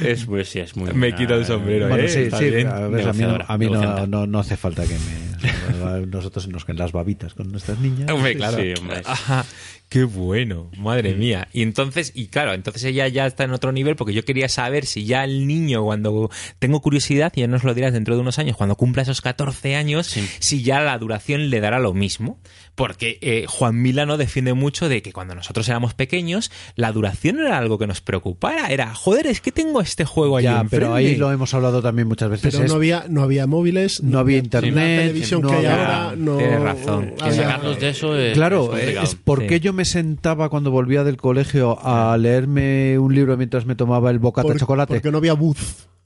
es 0.00 0.24
pues 0.24 0.48
sí, 0.48 0.60
es 0.60 0.76
muy. 0.76 0.92
Me 0.92 1.14
quito 1.14 1.34
el 1.34 1.44
sombrero, 1.44 1.88
Bueno, 1.88 2.04
¿eh? 2.04 2.08
sí, 2.08 2.20
Está 2.20 2.38
sí, 2.38 2.50
bien. 2.50 2.68
a, 2.68 2.80
ver, 2.88 3.08
a 3.08 3.12
mí, 3.12 3.24
no, 3.24 3.32
Negociadora, 3.32 3.46
a 3.48 3.58
mí 3.58 3.66
no- 3.66 3.72
negociante. 3.72 4.08
no, 4.08 4.26
no 4.26 4.38
hace 4.38 4.56
falta 4.56 4.84
que 4.84 4.94
me... 4.94 6.06
Nosotros 6.06 6.48
nos 6.48 6.68
en 6.68 6.76
las 6.78 6.92
babitas 6.92 7.34
con 7.34 7.50
nuestras 7.52 7.78
niñas. 7.78 8.10
Hombre, 8.10 8.36
claro. 8.36 8.56
Sí, 8.58 8.72
hombre. 8.78 9.02
Ajá. 9.04 9.44
Qué 9.88 10.02
bueno, 10.02 10.68
madre 10.76 11.14
mía. 11.14 11.46
Y 11.52 11.62
entonces, 11.62 12.10
y 12.14 12.26
claro, 12.26 12.54
entonces 12.54 12.82
ella 12.84 13.06
ya 13.06 13.24
está 13.24 13.44
en 13.44 13.52
otro 13.52 13.70
nivel 13.70 13.94
porque 13.94 14.14
yo 14.14 14.24
quería 14.24 14.48
saber 14.48 14.84
si 14.84 15.04
ya 15.04 15.22
el 15.22 15.46
niño, 15.46 15.84
cuando 15.84 16.28
tengo 16.58 16.80
curiosidad, 16.82 17.32
y 17.36 17.42
ya 17.42 17.46
nos 17.46 17.62
lo 17.62 17.72
dirás 17.72 17.92
dentro 17.92 18.16
de 18.16 18.20
unos 18.20 18.40
años, 18.40 18.56
cuando 18.56 18.74
cumpla 18.74 19.02
esos 19.02 19.20
14 19.20 19.76
años, 19.76 20.08
Sí. 20.08 20.28
si 20.40 20.62
ya 20.64 20.80
la 20.80 20.98
duración 20.98 21.50
le 21.50 21.60
dará 21.60 21.78
lo 21.78 21.94
mismo. 21.94 22.40
Porque 22.76 23.18
eh, 23.22 23.46
Juan 23.48 23.82
Milano 23.82 24.16
defiende 24.16 24.52
mucho 24.54 24.88
de 24.88 25.02
que 25.02 25.12
cuando 25.12 25.34
nosotros 25.34 25.68
éramos 25.68 25.94
pequeños, 25.94 26.52
la 26.76 26.92
duración 26.92 27.36
no 27.36 27.46
era 27.46 27.58
algo 27.58 27.78
que 27.78 27.86
nos 27.88 28.00
preocupara. 28.00 28.68
Era, 28.68 28.94
joder, 28.94 29.26
es 29.26 29.40
que 29.40 29.50
tengo 29.50 29.80
este 29.80 30.04
juego 30.04 30.36
ahí 30.36 30.44
Ya, 30.44 30.64
pero 30.70 30.94
ahí 30.94 31.16
lo 31.16 31.32
hemos 31.32 31.52
hablado 31.54 31.82
también 31.82 32.06
muchas 32.06 32.30
veces. 32.30 32.52
Pero 32.52 32.64
es- 32.64 32.70
no 32.70 32.76
había, 32.76 33.06
no 33.08 33.22
había 33.22 33.46
móviles, 33.46 34.02
no 34.02 34.18
había 34.18 34.36
la 34.38 34.44
internet, 34.44 35.00
televisión 35.00 35.42
no 35.42 35.48
que 35.48 35.54
hay 35.56 35.66
había- 35.66 36.04
ahora, 36.04 36.16
no 36.16 36.36
Tienes 36.36 36.60
razón. 36.60 37.14
Había- 37.20 37.34
sacarlos 37.34 37.80
de 37.80 37.88
eso 37.88 38.16
es. 38.16 38.34
Claro, 38.34 38.76
es 38.76 39.14
porque 39.16 39.54
Sí. 39.56 39.60
yo 39.60 39.72
me 39.72 39.84
sentaba 39.84 40.48
cuando 40.50 40.70
volvía 40.70 41.02
del 41.02 41.16
colegio 41.16 41.78
a 41.82 42.16
leerme 42.18 42.98
un 42.98 43.14
libro 43.14 43.36
mientras 43.36 43.64
me 43.66 43.74
tomaba 43.74 44.10
el 44.10 44.18
bocata 44.18 44.42
por- 44.42 44.52
de 44.54 44.60
chocolate. 44.60 44.94
Porque 44.94 45.10
no 45.10 45.18
había 45.18 45.32
booth. 45.32 45.56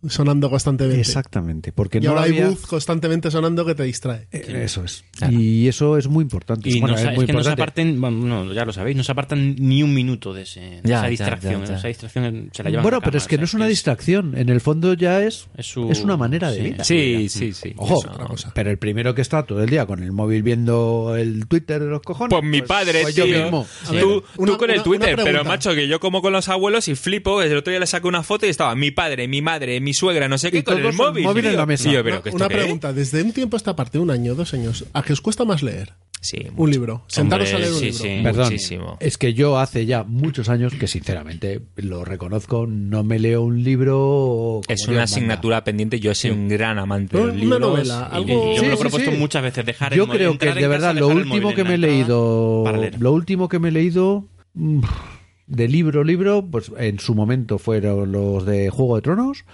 Sonando 0.08 0.48
constantemente. 0.50 1.00
Exactamente, 1.00 1.72
porque 1.72 1.98
Y 1.98 2.02
no 2.02 2.10
ahora 2.10 2.22
hay 2.22 2.30
había- 2.30 2.48
buzz 2.48 2.66
constantemente 2.66 3.30
sonando 3.30 3.64
que 3.66 3.74
te 3.74 3.82
distrae. 3.82 4.26
Eh, 4.32 4.62
Eso 4.64 4.84
es. 4.84 5.04
Y 5.30 5.68
eso 5.68 5.96
es 5.98 6.08
muy 6.08 6.22
importante. 6.22 6.68
Y 6.70 6.80
Bueno, 6.80 6.94
no, 6.96 7.00
es 7.02 7.08
es 7.08 7.14
muy 7.16 7.26
que 7.26 7.32
no 7.32 7.42
se 7.42 7.50
importante. 7.50 7.62
aparten, 7.82 8.00
bueno, 8.00 8.44
no, 8.44 8.52
ya 8.54 8.64
lo 8.64 8.72
sabéis, 8.72 8.96
no 8.96 9.04
se 9.04 9.12
apartan 9.12 9.56
ni 9.58 9.82
un 9.82 9.92
minuto 9.94 10.32
de, 10.32 10.42
ese, 10.42 10.60
de 10.60 10.80
Ya, 10.84 10.98
esa 11.00 11.08
distracción. 11.08 11.60
ya, 11.62 11.68
ya. 11.68 11.76
Esa 11.76 11.88
distracción 11.88 12.50
se 12.52 12.62
la 12.62 12.70
llevan 12.70 12.80
a 12.80 12.82
Bueno, 12.82 12.96
la 12.98 13.00
pero 13.00 13.12
cama, 13.12 13.18
es 13.18 13.26
que 13.28 13.34
o 13.34 13.38
sea, 13.38 13.40
no 13.40 13.44
es 13.44 13.54
una 13.54 13.66
distracción. 13.66 14.34
En 14.36 14.48
el 14.48 14.60
fondo 14.60 14.94
ya 14.94 15.22
es, 15.22 15.48
es 15.56 15.66
su- 15.66 15.90
es 15.90 16.00
una 16.00 16.16
manera 16.16 16.50
de 16.50 16.56
sí. 16.56 16.62
vida. 16.62 16.84
Sí, 16.84 17.28
sí, 17.28 17.52
sí. 17.52 17.74
Ojo, 17.76 17.98
otra 17.98 18.24
cosa. 18.26 18.52
pero 18.54 18.70
el 18.70 18.78
primero 18.78 19.14
que 19.14 19.22
está 19.22 19.44
todo 19.44 19.62
el 19.62 19.68
día 19.70 19.86
con 19.86 20.02
el 20.02 20.12
móvil 20.12 20.42
viendo 20.42 21.14
el 21.16 21.46
Twitter 21.46 21.80
de 21.82 21.90
los 21.90 22.00
cojones. 22.00 22.30
Pues 22.38 22.44
mi 22.50 22.62
padre, 22.62 23.02
pues 23.02 23.14
tío. 23.14 23.26
yo 23.26 23.42
mismo. 23.42 23.66
A 23.86 23.92
ver, 23.92 24.02
tú, 24.02 24.24
una- 24.38 24.52
tú 24.52 24.58
con 24.58 24.70
el 24.70 24.82
Twitter, 24.82 25.18
pero 25.22 25.44
macho, 25.44 25.74
que 25.74 25.86
yo 25.88 26.00
como 26.00 26.22
con 26.22 26.32
los 26.32 26.48
abuelos 26.48 26.88
y 26.88 26.94
flipo. 26.94 27.42
El 27.42 27.56
otro 27.56 27.70
día 27.70 27.80
le 27.80 27.86
saqué 27.86 28.06
una 28.08 28.22
foto 28.22 28.46
y 28.46 28.48
estaba 28.48 28.74
mi 28.74 28.90
padre, 28.90 29.28
mi 29.28 29.42
madre, 29.42 29.80
mi 29.80 29.89
suegra, 29.94 30.28
no 30.28 30.38
sé 30.38 30.50
qué, 30.50 30.62
con 30.64 30.78
el 30.78 30.92
móvil. 30.92 31.24
móvil 31.24 31.46
en 31.46 31.56
la 31.56 31.66
mesa. 31.66 31.88
Y 31.88 31.92
yo, 31.94 32.02
pero 32.04 32.16
Una, 32.16 32.22
¿que 32.22 32.28
esto 32.30 32.36
una 32.36 32.48
qué? 32.48 32.54
pregunta, 32.56 32.92
desde 32.92 33.22
un 33.22 33.32
tiempo 33.32 33.56
a 33.56 33.58
esta 33.58 33.76
parte, 33.76 33.98
un 33.98 34.10
año, 34.10 34.34
dos 34.34 34.54
años, 34.54 34.84
¿a 34.92 35.02
qué 35.02 35.12
os 35.12 35.20
cuesta 35.20 35.44
más 35.44 35.62
leer? 35.62 35.92
Sí, 36.22 36.36
Un 36.50 36.54
mucho. 36.56 36.70
libro. 36.70 37.04
Sentaros 37.08 37.48
Hombre, 37.48 37.56
a 37.56 37.66
leer 37.70 37.72
un 37.72 37.78
sí, 37.78 37.84
libro. 37.86 37.98
sí. 38.04 38.20
Perdón, 38.22 38.44
Muchísimo. 38.44 38.96
es 39.00 39.16
que 39.16 39.32
yo 39.32 39.58
hace 39.58 39.86
ya 39.86 40.02
muchos 40.04 40.50
años 40.50 40.74
que 40.74 40.86
sinceramente 40.86 41.62
lo 41.76 42.04
reconozco, 42.04 42.66
no 42.66 43.02
me 43.04 43.18
leo 43.18 43.40
un 43.42 43.64
libro. 43.64 44.60
Es 44.68 44.82
una 44.82 44.88
manda. 44.98 45.04
asignatura 45.04 45.64
pendiente. 45.64 45.98
Yo 45.98 46.14
soy 46.14 46.32
un 46.32 46.46
gran 46.48 46.78
amante 46.78 47.16
de 47.16 47.22
una 47.22 47.32
libros. 47.32 47.60
novela, 47.60 48.04
algo- 48.04 48.52
Y 48.52 48.56
yo 48.56 48.60
Sí, 48.60 48.60
me 48.62 48.68
lo 48.68 48.74
he 48.74 48.78
propuesto 48.78 49.10
sí. 49.12 49.16
muchas 49.16 49.42
veces 49.42 49.64
dejar 49.64 49.94
Yo 49.94 50.04
el 50.04 50.10
creo 50.10 50.36
que 50.36 50.52
de 50.52 50.68
verdad 50.68 50.88
casa, 50.88 51.00
lo 51.00 51.08
último 51.08 51.54
que 51.54 51.64
me 51.64 51.74
he 51.74 51.78
leído, 51.78 52.64
lo 52.98 53.12
último 53.12 53.48
que 53.48 53.58
me 53.58 53.68
he 53.70 53.72
leído 53.72 54.26
de 55.46 55.68
libro 55.68 56.04
libro, 56.04 56.46
pues 56.50 56.70
en 56.78 56.98
su 56.98 57.14
momento 57.14 57.58
fueron 57.58 58.12
los 58.12 58.44
de 58.46 58.68
Juego 58.70 58.96
de 58.96 59.02
Tronos, 59.02 59.44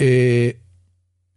eh, 0.00 0.60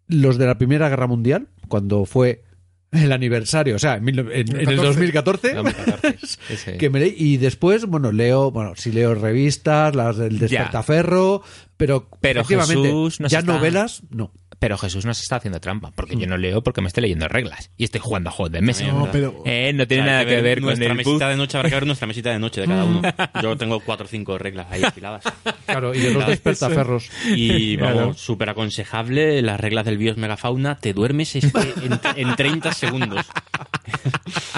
los 0.07 0.37
de 0.37 0.45
la 0.47 0.57
Primera 0.57 0.89
Guerra 0.89 1.07
Mundial, 1.07 1.47
cuando 1.67 2.05
fue 2.05 2.43
el 2.91 3.11
aniversario, 3.11 3.75
o 3.75 3.79
sea, 3.79 3.95
en, 3.95 4.03
mil- 4.03 4.19
en- 4.19 4.29
en 4.55 4.59
el 4.69 4.75
14. 4.75 4.85
2014. 4.85 5.53
No, 5.55 5.63
me 5.63 5.73
catorce. 5.73 6.17
Ese. 6.49 6.77
que 6.77 6.89
me 6.91 6.99
leí- 6.99 7.15
y 7.17 7.37
después, 7.37 7.85
bueno, 7.85 8.11
leo, 8.11 8.51
bueno, 8.51 8.73
sí 8.75 8.91
leo 8.91 9.15
revistas, 9.15 9.95
las 9.95 10.17
del 10.17 10.37
Despertaferro, 10.37 11.41
pero, 11.75 12.07
Pero 12.21 12.41
efectivamente, 12.41 12.83
Jesús 12.89 13.17
ya 13.17 13.39
está- 13.39 13.41
novelas, 13.53 14.03
no. 14.11 14.31
Pero 14.63 14.77
Jesús 14.77 15.05
nos 15.05 15.19
está 15.19 15.35
haciendo 15.35 15.59
trampa, 15.59 15.91
porque 15.93 16.15
yo 16.15 16.25
no 16.25 16.37
leo 16.37 16.63
porque 16.63 16.79
me 16.79 16.87
estoy 16.87 17.01
leyendo 17.01 17.27
reglas 17.27 17.69
y 17.77 17.83
estoy 17.83 17.99
jugando 17.99 18.29
a 18.29 18.31
juegos 18.31 18.53
de 18.53 18.61
mesa. 18.61 18.85
No, 18.87 19.09
pero 19.11 19.43
Eh, 19.45 19.73
no 19.75 19.85
tiene 19.85 20.03
O 20.03 20.05
sea, 20.05 20.19
hay 20.19 20.25
nada 20.25 20.35
que 20.35 20.41
ver 20.41 20.59
con 20.59 20.67
nuestra 20.67 20.87
el 20.91 20.95
mesita 20.95 21.27
de 21.29 21.35
noche, 21.35 21.57
habrá 21.57 21.69
que 21.69 21.75
ver 21.75 21.85
nuestra 21.85 22.07
mesita 22.07 22.29
de 22.31 22.39
noche 22.39 22.61
de 22.61 22.67
cada 22.67 22.85
uno. 22.85 23.01
Yo 23.43 23.57
tengo 23.57 23.81
cuatro 23.81 24.05
o 24.05 24.09
cinco 24.09 24.37
reglas 24.37 24.67
ahí 24.71 24.81
apiladas. 24.85 25.23
Claro, 25.65 25.93
y 25.93 25.99
de 25.99 26.05
los 26.05 26.13
Claro. 26.15 26.31
Despertaferros. 26.31 27.09
Y 27.35 27.75
Claro. 27.77 27.95
vamos, 27.97 28.19
súper 28.21 28.49
aconsejable, 28.51 29.41
las 29.41 29.59
reglas 29.59 29.83
del 29.83 29.97
bios 29.97 30.15
megafauna, 30.15 30.77
te 30.77 30.93
duermes 30.93 31.35
es 31.35 31.51
que 31.51 31.73
en, 31.85 31.99
en 32.29 32.35
30 32.37 32.71
segundos. 32.71 33.25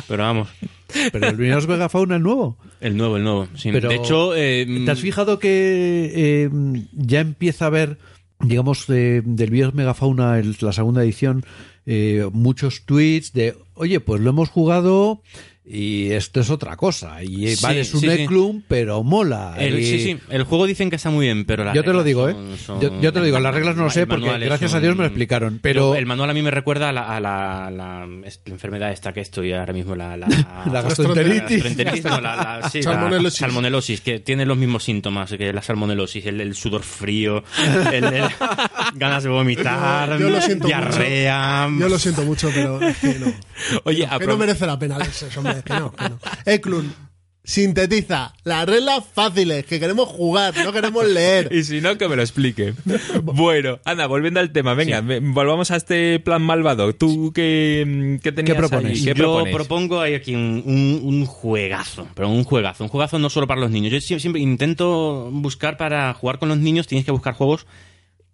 Pero 0.07 0.22
vamos, 0.23 0.49
Pero 1.11 1.27
el 1.30 1.36
Bios 1.36 1.68
Megafauna, 1.68 2.18
el 2.18 2.22
nuevo. 2.23 2.57
el 2.80 2.95
nuevo, 2.95 3.18
el 3.18 3.23
nuevo. 3.23 3.48
sí. 3.56 3.72
Pero, 3.72 3.90
de 3.90 3.95
hecho, 3.95 4.36
eh, 4.36 4.68
¿Te 4.86 4.91
has 4.91 4.99
fijado 4.99 5.40
que 5.40 6.11
eh, 6.15 6.49
ya 6.94 7.22
empieza 7.22 7.65
a 7.65 7.68
haber, 7.69 7.98
digamos, 8.40 8.86
del 8.88 9.49
Bios 9.49 9.74
Megafauna, 9.74 10.38
el- 10.40 10.56
la 10.62 10.74
segunda 10.74 11.03
edición, 11.03 11.44
eh, 11.86 12.28
muchos 12.34 12.84
tweets 12.86 13.34
de, 13.34 13.56
oye, 13.76 13.99
pues 13.99 14.22
lo 14.22 14.30
hemos 14.32 14.49
jugado 14.49 15.22
y 15.68 16.12
esto 16.12 16.42
es 16.42 16.50
otra 16.52 16.76
cosa. 16.78 17.24
Y 17.24 17.48
eh, 17.48 17.56
Sí, 17.56 17.64
vale, 17.64 17.80
es 17.82 17.94
un 17.94 18.02
sí, 18.02 18.08
sí. 18.10 18.22
Eklum, 18.22 18.62
pero 18.68 19.04
mola. 19.04 19.56
el, 19.58 19.80
Y- 19.80 19.86
sí, 19.86 20.00
sí, 20.04 20.18
el 20.30 20.44
juego 20.44 20.68
dicen 20.68 20.90
que 20.92 20.96
está 20.98 21.10
muy 21.10 21.26
bien, 21.26 21.46
pero 21.46 21.64
las 21.64 21.74
Yo 21.74 21.84
te 21.84 21.92
lo 21.92 22.04
digo, 22.04 22.30
¿eh? 22.30 22.34
son- 22.34 22.58
son- 22.58 22.82
Yo, 22.82 23.02
yo 23.02 23.12
te 23.12 23.20
lo 23.20 23.26
digo, 23.26 23.40
las 23.40 23.54
reglas 23.54 23.76
no 23.76 23.84
lo 23.86 23.90
sé 23.90 24.06
porque 24.06 24.30
gracias 24.38 24.74
a 24.76 24.80
Dios 24.80 24.96
me 24.96 25.02
lo 25.04 25.08
explicaron. 25.08 25.60
Pero 25.62 25.96
el 25.96 26.06
manual 26.06 26.30
a 26.30 26.34
mí 26.34 26.42
me 26.44 26.52
recuerda 26.52 26.90
a 26.90 26.94
la, 26.94 27.16
a 27.16 27.20
la, 27.20 27.72
la- 27.72 28.08
es- 28.26 28.42
la 28.46 28.54
enfermedad 28.54 28.92
esta 28.92 29.12
que 29.12 29.22
estoy 29.22 29.54
ahora 29.54 29.74
mismo, 29.74 29.96
la, 29.96 30.16
la, 30.18 30.28
la 30.72 30.82
gastroenteritis. 30.84 31.64
gastroenteritis, 31.64 32.04
no, 32.06 32.22
la, 32.22 32.36
la- 32.62 32.70
sí, 32.70 32.82
la 32.84 32.92
Salmonelosis. 32.92 33.40
salmonelosis, 33.40 34.02
que 34.02 34.20
tiene 34.20 34.46
los 34.46 34.58
mismos 34.58 34.84
síntomas 34.84 35.32
que 35.32 35.52
la 35.52 35.62
salmonelosis, 35.64 36.26
el, 36.28 36.42
el 36.42 36.54
sudor 36.56 36.84
frío, 36.84 37.44
el, 37.92 38.04
el- 38.04 38.24
ganas 38.96 39.24
de 39.24 39.30
vomitar, 39.30 40.20
Yo- 40.20 40.30
lo 40.30 40.42
siento 40.42 40.68
diarrea. 40.68 41.68
yo 41.80 41.90
lo 41.90 41.98
siento 41.98 42.24
mucho, 42.24 42.50
pero 42.54 42.80
es 42.82 42.98
que 42.98 43.18
no. 43.20 43.34
Oye, 43.86 44.08
Que 44.20 44.28
no 44.28 44.38
merece 44.38 44.66
la 44.68 44.78
pena 44.78 44.98
eso, 45.02 45.28
hombre. 45.38 45.55
Que 45.64 45.73
no, 45.73 45.91
que 45.94 46.10
no. 46.10 46.19
Eklund, 46.45 46.91
sintetiza 47.44 48.34
las 48.44 48.65
reglas 48.68 49.03
fáciles, 49.14 49.65
que 49.65 49.80
queremos 49.80 50.10
jugar, 50.10 50.53
no 50.64 50.73
queremos 50.73 51.06
leer. 51.07 51.49
Y 51.53 51.64
si 51.64 51.80
no, 51.80 51.95
que 51.98 52.07
me 52.07 52.15
lo 52.15 52.23
explique. 52.23 52.73
bueno, 53.23 53.80
anda, 53.86 54.07
volviendo 54.07 54.40
al 54.40 54.52
tema, 54.52 54.73
venga, 54.73 55.02
ve- 55.02 55.19
volvamos 55.19 55.69
a 55.72 55.76
este 55.76 56.19
plan 56.19 56.41
malvado. 56.41 56.94
¿Tú 56.95 57.32
qué, 57.34 58.19
qué 58.23 58.32
tenías 58.32 58.57
propones? 58.57 58.94
ahí? 58.98 58.99
¿Qué 59.06 59.10
Yo 59.14 59.15
propones? 59.15 59.53
propongo 59.56 60.02
ahí 60.02 60.15
aquí 60.15 60.34
un, 60.34 60.64
un- 60.65 61.02
un 61.03 61.26
juegazo, 61.26 62.07
pero 62.15 62.30
un 62.30 62.44
juegazo, 62.44 62.84
un 62.84 62.90
juegazo 62.90 63.19
no 63.19 63.30
solo 63.30 63.45
para 63.48 63.61
los 63.61 63.69
niños. 63.72 63.91
Yo 63.91 63.99
sie- 63.99 64.19
siempre 64.19 64.41
intento 64.41 65.30
buscar 65.32 65.77
para 65.77 66.14
jugar 66.15 66.40
con 66.40 66.49
los 66.49 66.57
niños, 66.57 66.88
tienes 66.88 67.06
que 67.06 67.11
buscar 67.11 67.36
juegos 67.36 67.68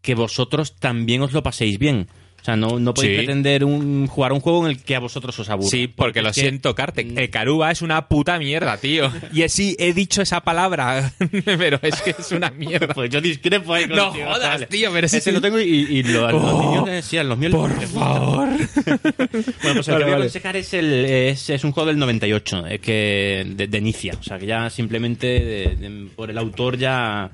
que 0.02 0.16
vosotros 0.16 0.78
también 0.78 1.22
os 1.22 1.34
lo 1.34 1.44
paséis 1.44 1.78
bien. 1.78 2.08
O 2.42 2.44
sea, 2.44 2.56
no, 2.56 2.80
no 2.80 2.94
podéis 2.96 3.12
Sí. 3.12 3.18
pretender 3.26 3.64
un, 3.64 4.08
jugar 4.08 4.34
un 4.34 4.40
juego 4.40 4.66
en 4.66 4.72
el 4.72 4.82
que 4.84 4.96
a 4.96 5.00
vosotros 5.00 5.38
os 5.38 5.48
aburra. 5.52 5.70
Sí, 5.70 5.88
porque, 5.88 6.24
lo 6.24 6.30
es 6.30 6.36
que- 6.36 6.42
siento, 6.42 6.74
Carte. 6.74 7.06
Eh, 7.16 7.30
Caruba 7.30 7.70
es 7.70 7.84
una 7.84 8.08
puta 8.08 8.40
mierda, 8.40 8.78
tío. 8.78 9.12
Y 9.32 9.48
sí, 9.50 9.76
he 9.78 9.94
dicho 9.94 10.24
esa 10.24 10.42
palabra, 10.42 11.14
pero 11.46 11.78
es 11.84 12.02
que 12.02 12.16
es 12.18 12.32
una 12.32 12.50
mierda. 12.50 12.94
Pues 12.96 13.12
yo 13.12 13.22
discrepo 13.22 13.74
ahí 13.76 13.86
No 13.88 14.06
contigo, 14.08 14.26
jodas, 14.28 14.50
vale. 14.50 14.66
tío, 14.66 14.90
pero 14.92 15.06
Ese 15.06 15.22
sí. 15.22 15.32
lo 15.32 15.40
tengo 15.40 15.60
y, 15.60 15.66
y 15.66 16.04
lo- 16.04 16.26
a 16.28 16.32
los 16.32 16.42
Oh, 16.44 16.86
niños, 16.88 17.14
los 17.26 17.38
míos 17.38 17.52
Por 17.54 17.72
favor. 17.88 18.50
Bueno, 18.50 19.00
pues 19.04 19.88
el 19.88 19.94
Vale, 19.94 20.00
que 20.00 20.04
voy 20.04 20.12
a 20.14 20.16
aconsejar 20.16 20.56
es, 20.58 20.74
el, 20.74 21.06
es, 21.06 21.50
es 21.52 21.64
un 21.64 21.72
juego 21.72 21.88
del 21.90 22.00
98, 22.00 22.66
eh, 22.68 22.80
que, 22.80 23.46
de, 23.56 23.68
de 23.68 23.78
Inicia. 23.78 24.14
O 24.20 24.24
sea, 24.24 24.40
que 24.40 24.48
ya 24.48 24.70
simplemente 24.72 25.28
de- 25.28 25.76
de- 25.76 26.08
por 26.16 26.32
el 26.32 26.38
autor 26.40 26.78
ya 26.78 27.30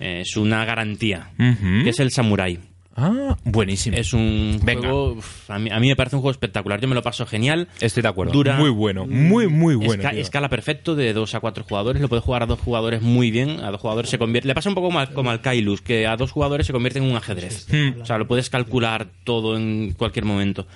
eh, 0.00 0.20
es 0.22 0.36
una 0.38 0.64
garantía. 0.64 1.30
Que 1.36 1.90
es 1.90 2.00
el 2.00 2.10
Samurai. 2.10 2.58
Ah, 2.96 3.36
buenísimo. 3.44 3.96
Es 3.96 4.12
un 4.12 4.60
Venga. 4.62 4.82
juego... 4.88 5.12
uf, 5.14 5.50
a, 5.50 5.58
mí, 5.58 5.68
a 5.70 5.80
mí 5.80 5.88
me 5.88 5.96
parece 5.96 6.14
un 6.16 6.22
juego 6.22 6.30
espectacular. 6.30 6.80
Yo 6.80 6.86
me 6.88 6.94
lo 6.94 7.02
paso 7.02 7.26
genial. 7.26 7.68
Estoy 7.80 8.02
de 8.02 8.08
acuerdo. 8.08 8.32
Dura- 8.32 8.56
Muy 8.56 8.70
bueno, 8.70 9.06
muy, 9.06 9.48
muy 9.48 9.74
bueno. 9.74 10.02
Esca- 10.02 10.14
escala 10.14 10.48
perfecto 10.48 10.94
de 10.94 11.12
2 11.12 11.34
a 11.34 11.40
4 11.40 11.64
jugadores. 11.64 12.00
Lo 12.00 12.08
puedes 12.08 12.24
jugar 12.24 12.42
a 12.42 12.46
dos 12.46 12.60
jugadores 12.60 13.02
muy 13.02 13.30
bien. 13.30 13.60
A 13.64 13.70
dos 13.72 13.80
jugadores 13.80 14.10
se 14.10 14.18
convierte. 14.18 14.46
Le 14.48 14.54
pasa 14.54 14.68
un 14.68 14.74
poco 14.76 14.86
como 14.88 15.00
al, 15.00 15.12
como 15.12 15.30
al 15.30 15.40
Kailus, 15.40 15.80
que 15.82 16.06
a 16.06 16.16
dos 16.16 16.30
jugadores 16.30 16.66
se 16.66 16.72
convierte 16.72 16.98
en 17.00 17.06
un 17.06 17.16
ajedrez. 17.16 17.66
Hmm. 17.70 18.00
O 18.02 18.06
sea, 18.06 18.18
lo 18.18 18.28
puedes 18.28 18.48
calcular 18.50 19.08
todo 19.24 19.56
en 19.56 19.92
cualquier 19.98 20.24
momento. 20.24 20.66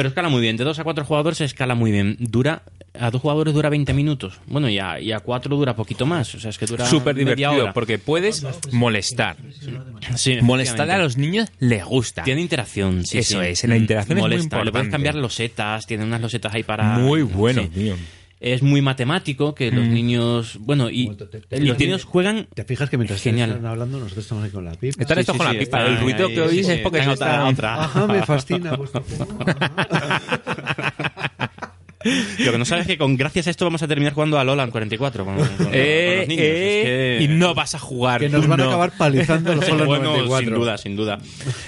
Pero 0.00 0.08
escala 0.08 0.30
muy 0.30 0.40
bien. 0.40 0.56
De 0.56 0.64
2 0.64 0.78
a 0.78 0.82
4 0.84 1.04
jugadores 1.04 1.36
se 1.36 1.44
escala 1.44 1.74
muy 1.74 1.90
bien. 1.92 2.16
Dura. 2.18 2.62
A 2.98 3.10
dos 3.10 3.20
jugadores 3.20 3.52
dura 3.54 3.68
20 3.68 3.92
minutos. 3.92 4.40
Bueno, 4.46 4.68
y 4.70 4.78
a, 4.78 4.98
y 4.98 5.12
a 5.12 5.20
cuatro 5.20 5.54
dura 5.56 5.76
poquito 5.76 6.06
más. 6.06 6.34
O 6.34 6.40
sea, 6.40 6.48
es 6.50 6.56
que 6.58 6.64
dura. 6.66 6.86
Súper 6.86 7.14
media 7.14 7.34
divertido, 7.36 7.62
hora. 7.64 7.72
porque 7.72 7.98
puedes 7.98 8.44
molestar. 8.72 9.36
Sí, 10.16 10.38
Molestarle 10.40 10.62
efectivamente. 10.62 10.92
a 10.94 10.98
los 10.98 11.16
niños 11.18 11.48
le 11.60 11.84
gusta. 11.84 12.22
Tiene 12.24 12.40
interacción, 12.40 13.04
sí, 13.04 13.18
Eso 13.18 13.40
sí. 13.42 13.46
es, 13.46 13.64
la 13.64 13.76
interacción 13.76 14.18
es 14.18 14.22
muy 14.22 14.30
Molesta. 14.30 14.56
Le 14.64 14.72
puedes 14.72 14.86
importante. 14.86 14.90
cambiar 14.90 15.14
losetas, 15.16 15.86
tiene 15.86 16.02
unas 16.04 16.20
losetas 16.20 16.52
ahí 16.54 16.62
para... 16.64 16.98
Muy 16.98 17.22
bueno, 17.22 17.62
Sí. 17.62 17.68
tío. 17.68 17.94
Es 18.40 18.62
muy 18.62 18.80
matemático, 18.80 19.54
que 19.54 19.70
los 19.70 19.86
niños... 19.86 20.56
Bueno, 20.60 20.88
y 20.88 21.02
Momento, 21.04 21.28
te- 21.28 21.40
te- 21.40 21.60
los 21.60 21.78
niños 21.78 22.04
juegan... 22.04 22.48
¿Te 22.54 22.64
fijas 22.64 22.88
que 22.88 22.96
mientras 22.96 23.20
Genial. 23.20 23.50
están 23.50 23.66
hablando 23.66 23.98
nosotros 23.98 24.24
estamos 24.24 24.44
aquí 24.44 24.54
con 24.54 24.64
la 24.64 24.72
pipa? 24.72 25.02
Están 25.02 25.16
Sí, 25.16 25.20
estos 25.20 25.34
sí, 25.34 25.38
con 25.38 25.48
sí, 25.48 25.54
la 25.54 25.60
pipa. 25.60 25.86
El 25.86 26.00
ruido 26.00 26.26
ahí, 26.26 26.34
que 26.34 26.40
oís 26.40 26.68
es 26.68 26.78
porque 26.80 27.00
otra, 27.00 27.12
está... 27.12 27.44
otra. 27.46 27.84
Ajá, 27.84 28.06
me 28.06 28.22
fascina 28.24 28.76
vuestro 28.76 29.04
Lo 32.38 32.50
que 32.52 32.56
no 32.56 32.64
sabes 32.64 32.84
es 32.84 32.86
que 32.88 32.96
con 32.96 33.14
gracias 33.18 33.46
a 33.46 33.50
esto 33.50 33.66
vamos 33.66 33.82
a 33.82 33.86
terminar 33.88 34.14
jugando 34.14 34.38
a 34.38 34.44
Lola 34.44 34.62
en 34.64 34.70
44 34.70 35.22
con, 35.22 35.36
con- 35.36 35.48
con 35.48 35.68
Eh, 35.70 36.16
los 36.20 36.28
niños. 36.28 36.44
eh, 36.46 37.18
Es 37.18 37.18
que- 37.18 37.24
Y 37.24 37.36
no 37.36 37.54
vas 37.54 37.74
a 37.74 37.78
jugar. 37.78 38.20
Que 38.22 38.30
nos 38.30 38.46
van 38.48 38.58
a 38.58 38.64
no. 38.64 38.70
acabar 38.70 38.92
palizando 38.96 39.54
los 39.54 39.62
solos 39.66 39.86
bueno, 39.86 40.04
94. 40.16 40.46
sin 40.46 40.54
duda, 40.54 40.78
sin 40.78 40.96
duda. 40.96 41.18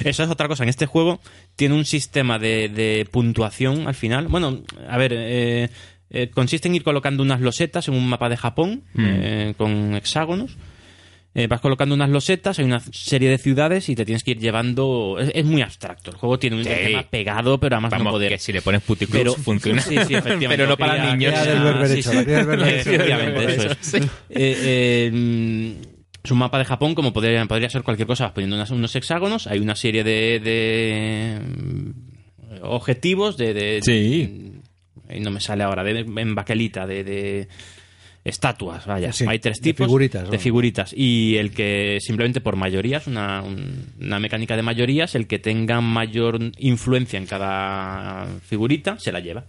Eso 0.02 0.22
es 0.22 0.30
otra 0.30 0.48
cosa. 0.48 0.62
En 0.62 0.70
este 0.70 0.86
juego 0.86 1.20
tiene 1.54 1.74
un 1.74 1.84
sistema 1.84 2.38
de, 2.38 2.70
de 2.70 3.06
puntuación 3.10 3.86
al 3.86 3.94
final. 3.94 4.28
Bueno, 4.28 4.62
a 4.88 4.96
ver, 4.96 5.12
eh, 5.14 5.68
eh, 6.12 6.28
consiste 6.28 6.68
en 6.68 6.74
ir 6.76 6.82
colocando 6.84 7.22
unas 7.22 7.40
losetas 7.40 7.88
en 7.88 7.94
un 7.94 8.06
mapa 8.08 8.28
de 8.28 8.36
Japón 8.36 8.82
Mm. 8.94 9.04
eh, 9.06 9.54
con 9.56 9.94
hexágonos. 9.96 10.56
Eh, 11.34 11.46
vas 11.46 11.62
colocando 11.62 11.94
unas 11.94 12.10
losetas, 12.10 12.58
hay 12.58 12.66
una 12.66 12.80
serie 12.80 13.30
de 13.30 13.38
ciudades 13.38 13.88
y 13.88 13.94
te 13.96 14.04
tienes 14.04 14.22
que 14.22 14.32
ir 14.32 14.38
llevando. 14.38 15.16
Es, 15.18 15.30
es 15.34 15.44
muy 15.46 15.62
abstracto. 15.62 16.10
El 16.10 16.18
juego 16.18 16.38
tiene 16.38 16.56
un 16.56 16.64
Sí. 16.64 16.68
sistema 16.68 17.04
pegado, 17.04 17.58
pero 17.58 17.76
además 17.76 17.92
Vamos, 17.92 18.04
no 18.04 18.10
poder. 18.10 18.32
que 18.32 18.38
si 18.38 18.52
le 18.52 18.60
pones 18.60 18.82
puticlub 18.82 19.18
Pero- 19.18 19.32
funciona. 19.34 19.80
Sí, 19.80 19.96
sí, 20.06 20.14
efectivamente. 20.14 20.48
Pero 20.48 20.66
no 20.68 20.76
para 20.76 21.14
niños. 21.14 21.32
Efectivamente, 21.32 23.54
eso 23.54 23.68
es. 23.70 23.94
Eh, 23.94 24.00
eh, 24.30 25.10
mm, 25.12 25.70
es 26.24 26.30
un 26.30 26.38
mapa 26.38 26.58
de 26.58 26.64
Japón, 26.64 26.94
como 26.94 27.12
podría, 27.12 27.44
podría 27.46 27.70
ser 27.70 27.82
cualquier 27.82 28.06
cosa. 28.06 28.24
Vas 28.24 28.32
poniendo 28.34 28.56
unas- 28.56 28.70
unos 28.70 28.94
hexágonos, 28.94 29.46
hay 29.46 29.58
una 29.60 29.74
serie 29.74 30.04
de, 30.04 30.40
de, 30.40 31.40
mm, 31.40 32.64
objetivos, 32.64 33.36
de, 33.36 33.54
de- 33.54 33.80
Sí. 33.82 33.90
ahí 33.90 34.51
no 35.20 35.30
me 35.30 35.40
sale 35.40 35.62
ahora, 35.64 35.84
de, 35.84 36.00
en 36.00 36.34
baquelita, 36.34 36.86
de, 36.86 37.04
de, 37.04 37.48
estatuas, 38.24 38.86
vaya. 38.86 39.12
Sí, 39.12 39.24
Hay 39.28 39.38
tres 39.40 39.58
de 39.60 39.62
tipos 39.64 39.86
figuritas, 39.86 40.30
de 40.30 40.38
figuritas. 40.38 40.94
Y 40.96 41.36
el 41.36 41.50
que 41.50 41.98
simplemente 42.00 42.40
por 42.40 42.56
mayorías, 42.56 43.06
una, 43.06 43.42
un- 43.42 43.86
una 44.00 44.18
mecánica 44.20 44.56
de 44.56 44.62
mayorías, 44.62 45.14
el 45.14 45.26
que 45.26 45.38
tenga 45.38 45.80
mayor 45.80 46.38
influencia 46.58 47.18
en 47.18 47.26
cada 47.26 48.26
figurita 48.46 48.98
se 48.98 49.12
la 49.12 49.20
lleva. 49.20 49.44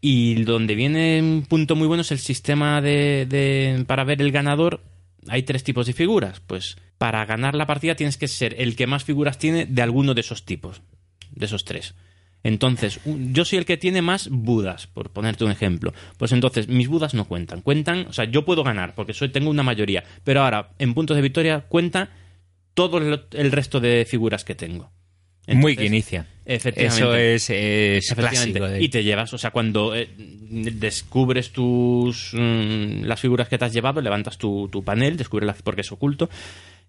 Y 0.00 0.44
donde 0.44 0.74
viene 0.76 1.20
un 1.20 1.42
punto 1.46 1.76
muy 1.76 1.86
bueno 1.86 2.00
es 2.02 2.10
el 2.12 2.18
sistema 2.20 2.80
de, 2.80 3.26
de- 3.28 3.84
para 3.86 4.04
ver 4.04 4.22
el 4.22 4.30
ganador. 4.32 4.80
Hay 5.28 5.42
tres 5.42 5.62
tipos 5.64 5.86
de 5.86 5.92
figuras. 5.92 6.40
Pues 6.46 6.76
para 6.96 7.24
ganar 7.26 7.54
la 7.54 7.66
partida 7.66 7.96
tienes 7.96 8.16
que 8.16 8.28
ser 8.28 8.54
el 8.58 8.76
que 8.76 8.86
más 8.86 9.04
figuras 9.04 9.36
tiene 9.38 9.66
de 9.66 9.82
alguno 9.82 10.14
de 10.14 10.20
esos 10.22 10.44
tipos, 10.46 10.80
de 11.32 11.44
esos 11.46 11.64
tres. 11.64 11.94
Entonces, 12.42 13.00
yo 13.04 13.44
soy 13.44 13.58
el 13.58 13.64
que 13.66 13.76
tiene 13.76 14.00
más 14.02 14.28
budas, 14.30 14.86
por 14.86 15.10
ponerte 15.10 15.44
un 15.44 15.50
ejemplo. 15.50 15.92
Pues 16.16 16.32
entonces, 16.32 16.68
mis 16.68 16.88
budas 16.88 17.12
no 17.14 17.26
cuentan. 17.26 17.60
Cuentan, 17.60 18.06
o 18.08 18.12
sea, 18.12 18.24
yo 18.24 18.44
puedo 18.44 18.64
ganar 18.64 18.94
porque 18.94 19.12
soy, 19.12 19.28
tengo 19.28 19.50
una 19.50 19.62
mayoría. 19.62 20.04
Pero 20.24 20.42
ahora, 20.42 20.70
en 20.78 20.94
puntos 20.94 21.16
de 21.16 21.22
victoria, 21.22 21.60
cuenta 21.68 22.10
todo 22.74 22.98
el, 22.98 23.20
el 23.32 23.52
resto 23.52 23.78
de 23.80 24.06
figuras 24.08 24.44
que 24.44 24.54
tengo. 24.54 24.90
Muy 25.48 25.74
que 25.76 25.86
inicia. 25.86 26.26
Efectivamente. 26.46 27.02
Eso 27.02 27.14
es, 27.16 27.50
es 27.50 28.10
Efectivamente. 28.12 28.58
clásico. 28.58 28.66
de- 28.68 28.82
Y 28.82 28.88
te 28.88 29.02
llevas, 29.02 29.32
o 29.34 29.38
sea, 29.38 29.50
cuando 29.50 29.94
eh, 29.96 30.08
descubres 30.16 31.50
tus 31.52 32.32
mm, 32.34 33.02
las 33.04 33.20
figuras 33.20 33.48
que 33.48 33.58
te 33.58 33.64
has 33.64 33.72
llevado, 33.72 34.00
levantas 34.00 34.38
tu, 34.38 34.68
tu 34.68 34.82
panel, 34.84 35.16
descubres 35.16 35.46
las, 35.46 35.62
porque 35.62 35.80
es 35.80 35.90
oculto, 35.92 36.30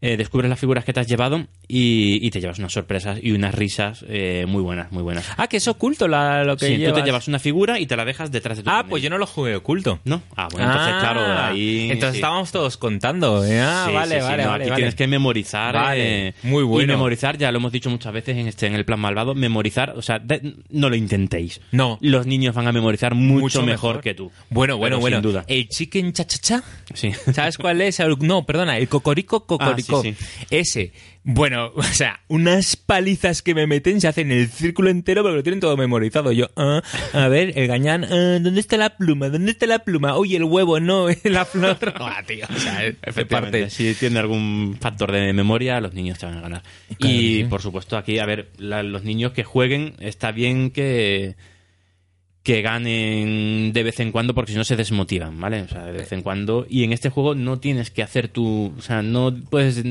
eh, 0.01 0.17
descubres 0.17 0.49
las 0.49 0.59
figuras 0.59 0.83
que 0.83 0.93
te 0.93 0.99
has 0.99 1.07
llevado 1.07 1.45
y, 1.67 2.25
y 2.25 2.31
te 2.31 2.41
llevas 2.41 2.57
unas 2.59 2.73
sorpresas 2.73 3.19
y 3.21 3.31
unas 3.31 3.53
risas 3.55 4.03
eh, 4.09 4.45
muy 4.47 4.61
buenas, 4.63 4.91
muy 4.91 5.03
buenas. 5.03 5.25
Ah, 5.37 5.47
que 5.47 5.57
es 5.57 5.67
oculto 5.67 6.07
la- 6.07 6.43
lo 6.43 6.57
que 6.57 6.65
Sí, 6.67 6.73
tú 6.73 6.79
te 6.79 6.85
llevas. 6.87 7.05
llevas 7.05 7.27
una 7.27 7.39
figura 7.39 7.79
y 7.79 7.85
te 7.85 7.95
la 7.95 8.03
dejas 8.03 8.31
detrás 8.31 8.57
de 8.57 8.63
tu 8.63 8.69
Ah, 8.69 8.77
panel. 8.77 8.89
pues 8.89 9.03
yo 9.03 9.09
no 9.09 9.17
lo 9.17 9.27
jugué 9.27 9.55
oculto. 9.55 9.99
¿No? 10.03 10.21
Ah, 10.35 10.47
bueno, 10.51 10.67
entonces, 10.67 10.93
Ah, 10.95 10.99
claro, 10.99 11.21
ahí... 11.51 11.89
Entonces 11.91 12.11
sí. 12.13 12.17
estábamos 12.17 12.51
todos 12.51 12.77
contando. 12.77 13.45
¿eh? 13.45 13.61
Ah, 13.61 13.85
Sí, 13.87 13.93
vale, 13.93 14.21
vale, 14.21 14.43
no, 14.43 14.49
vale, 14.49 14.63
Aquí 14.63 14.69
vale. 14.71 14.75
tienes 14.81 14.95
que 14.95 15.07
memorizar. 15.07 15.73
Vale, 15.75 16.27
eh, 16.29 16.33
muy 16.43 16.63
bueno. 16.63 16.83
Y 16.93 16.95
memorizar, 16.95 17.37
ya 17.37 17.51
lo 17.51 17.59
hemos 17.59 17.71
dicho 17.71 17.89
muchas 17.89 18.11
veces 18.11 18.35
en 18.37 18.47
este 18.47 18.67
en 18.67 18.73
el 18.75 18.85
plan 18.85 18.99
malvado, 18.99 19.35
memorizar, 19.35 19.91
o 19.95 20.01
sea, 20.01 20.19
de- 20.19 20.55
no 20.69 20.89
lo 20.89 20.95
intentéis. 20.95 21.61
No. 21.71 21.97
Los 22.01 22.25
niños 22.25 22.55
van 22.55 22.67
a 22.67 22.71
memorizar 22.71 23.13
mucho, 23.15 23.61
mejor, 23.63 24.01
que 24.01 24.13
tú. 24.15 24.31
Bueno, 24.49 24.77
bueno, 24.77 24.95
Pero 24.97 24.99
bueno. 25.01 25.17
Sin 25.17 25.21
duda. 25.23 25.43
El 25.47 25.67
chicken 25.69 26.13
cha-cha-cha. 26.13 26.63
Sí. 26.93 27.11
¿Sabes 27.33 27.57
cuál 27.57 27.81
es? 27.81 27.99
El- 27.99 28.17
No, 28.19 28.45
perdona, 28.45 28.77
el 28.77 28.87
cocorico 28.87 29.45
cocorico. 29.45 29.90
Ah, 29.90 29.90
sí, 30.01 30.15
Ese. 30.49 30.91
Bueno, 31.23 31.71
o 31.75 31.83
sea, 31.83 32.19
unas 32.29 32.75
palizas 32.75 33.41
que 33.43 33.53
me 33.53 33.67
meten 33.67 34.01
se 34.01 34.07
hacen 34.07 34.31
el 34.31 34.47
círculo 34.49 34.89
entero 34.89 35.21
porque 35.21 35.35
lo 35.37 35.43
tienen 35.43 35.59
todo 35.59 35.77
memorizado. 35.77 36.31
Yo, 36.31 36.49
ah, 36.55 36.81
a 37.13 37.27
ver, 37.27 37.53
el 37.57 37.67
gañán, 37.67 38.05
ah, 38.05 38.39
¿dónde 38.41 38.59
está 38.59 38.77
la 38.77 38.97
pluma? 38.97 39.29
¿Dónde 39.29 39.51
está 39.51 39.67
la 39.67 39.79
pluma? 39.79 40.15
Oye, 40.15 40.37
el 40.37 40.43
huevo, 40.45 40.79
no, 40.79 41.07
la 41.23 41.45
flor. 41.45 41.77
Ah, 41.95 42.23
tío, 42.25 42.45
o 42.49 42.59
sea, 42.59 42.87
Efectivamente, 43.03 43.69
si 43.69 43.93
tiene 43.95 44.19
algún 44.19 44.77
factor 44.79 45.11
de 45.11 45.31
memoria, 45.33 45.79
los 45.79 45.93
niños 45.93 46.17
te 46.17 46.25
van 46.25 46.37
a 46.37 46.41
ganar. 46.41 46.63
Claro 46.97 47.13
y 47.13 47.37
sí. 47.41 47.43
por 47.49 47.61
supuesto, 47.61 47.97
aquí, 47.97 48.17
a 48.19 48.25
ver, 48.25 48.49
la- 48.57 48.83
los 48.83 49.03
niños 49.03 49.31
que 49.33 49.43
jueguen, 49.43 49.93
está 49.99 50.31
bien 50.31 50.71
que 50.71 51.35
que 52.43 52.61
ganen 52.61 53.71
de 53.71 53.83
vez 53.83 53.99
en 53.99 54.11
cuando 54.11 54.33
porque 54.33 54.51
si 54.51 54.57
no 54.57 54.63
se 54.63 54.75
desmotivan, 54.75 55.39
¿vale? 55.39 55.61
O 55.61 55.67
sea, 55.67 55.85
de 55.85 55.91
vez 55.91 56.11
en 56.11 56.21
cuando. 56.23 56.65
Y 56.67 56.83
en 56.83 56.91
este 56.93 57.09
juego 57.09 57.35
no 57.35 57.59
tienes 57.59 57.91
que 57.91 58.01
hacer 58.01 58.27
tu... 58.29 58.73
O 58.77 58.81
sea, 58.81 59.01
no 59.03 59.35
puedes... 59.49 59.83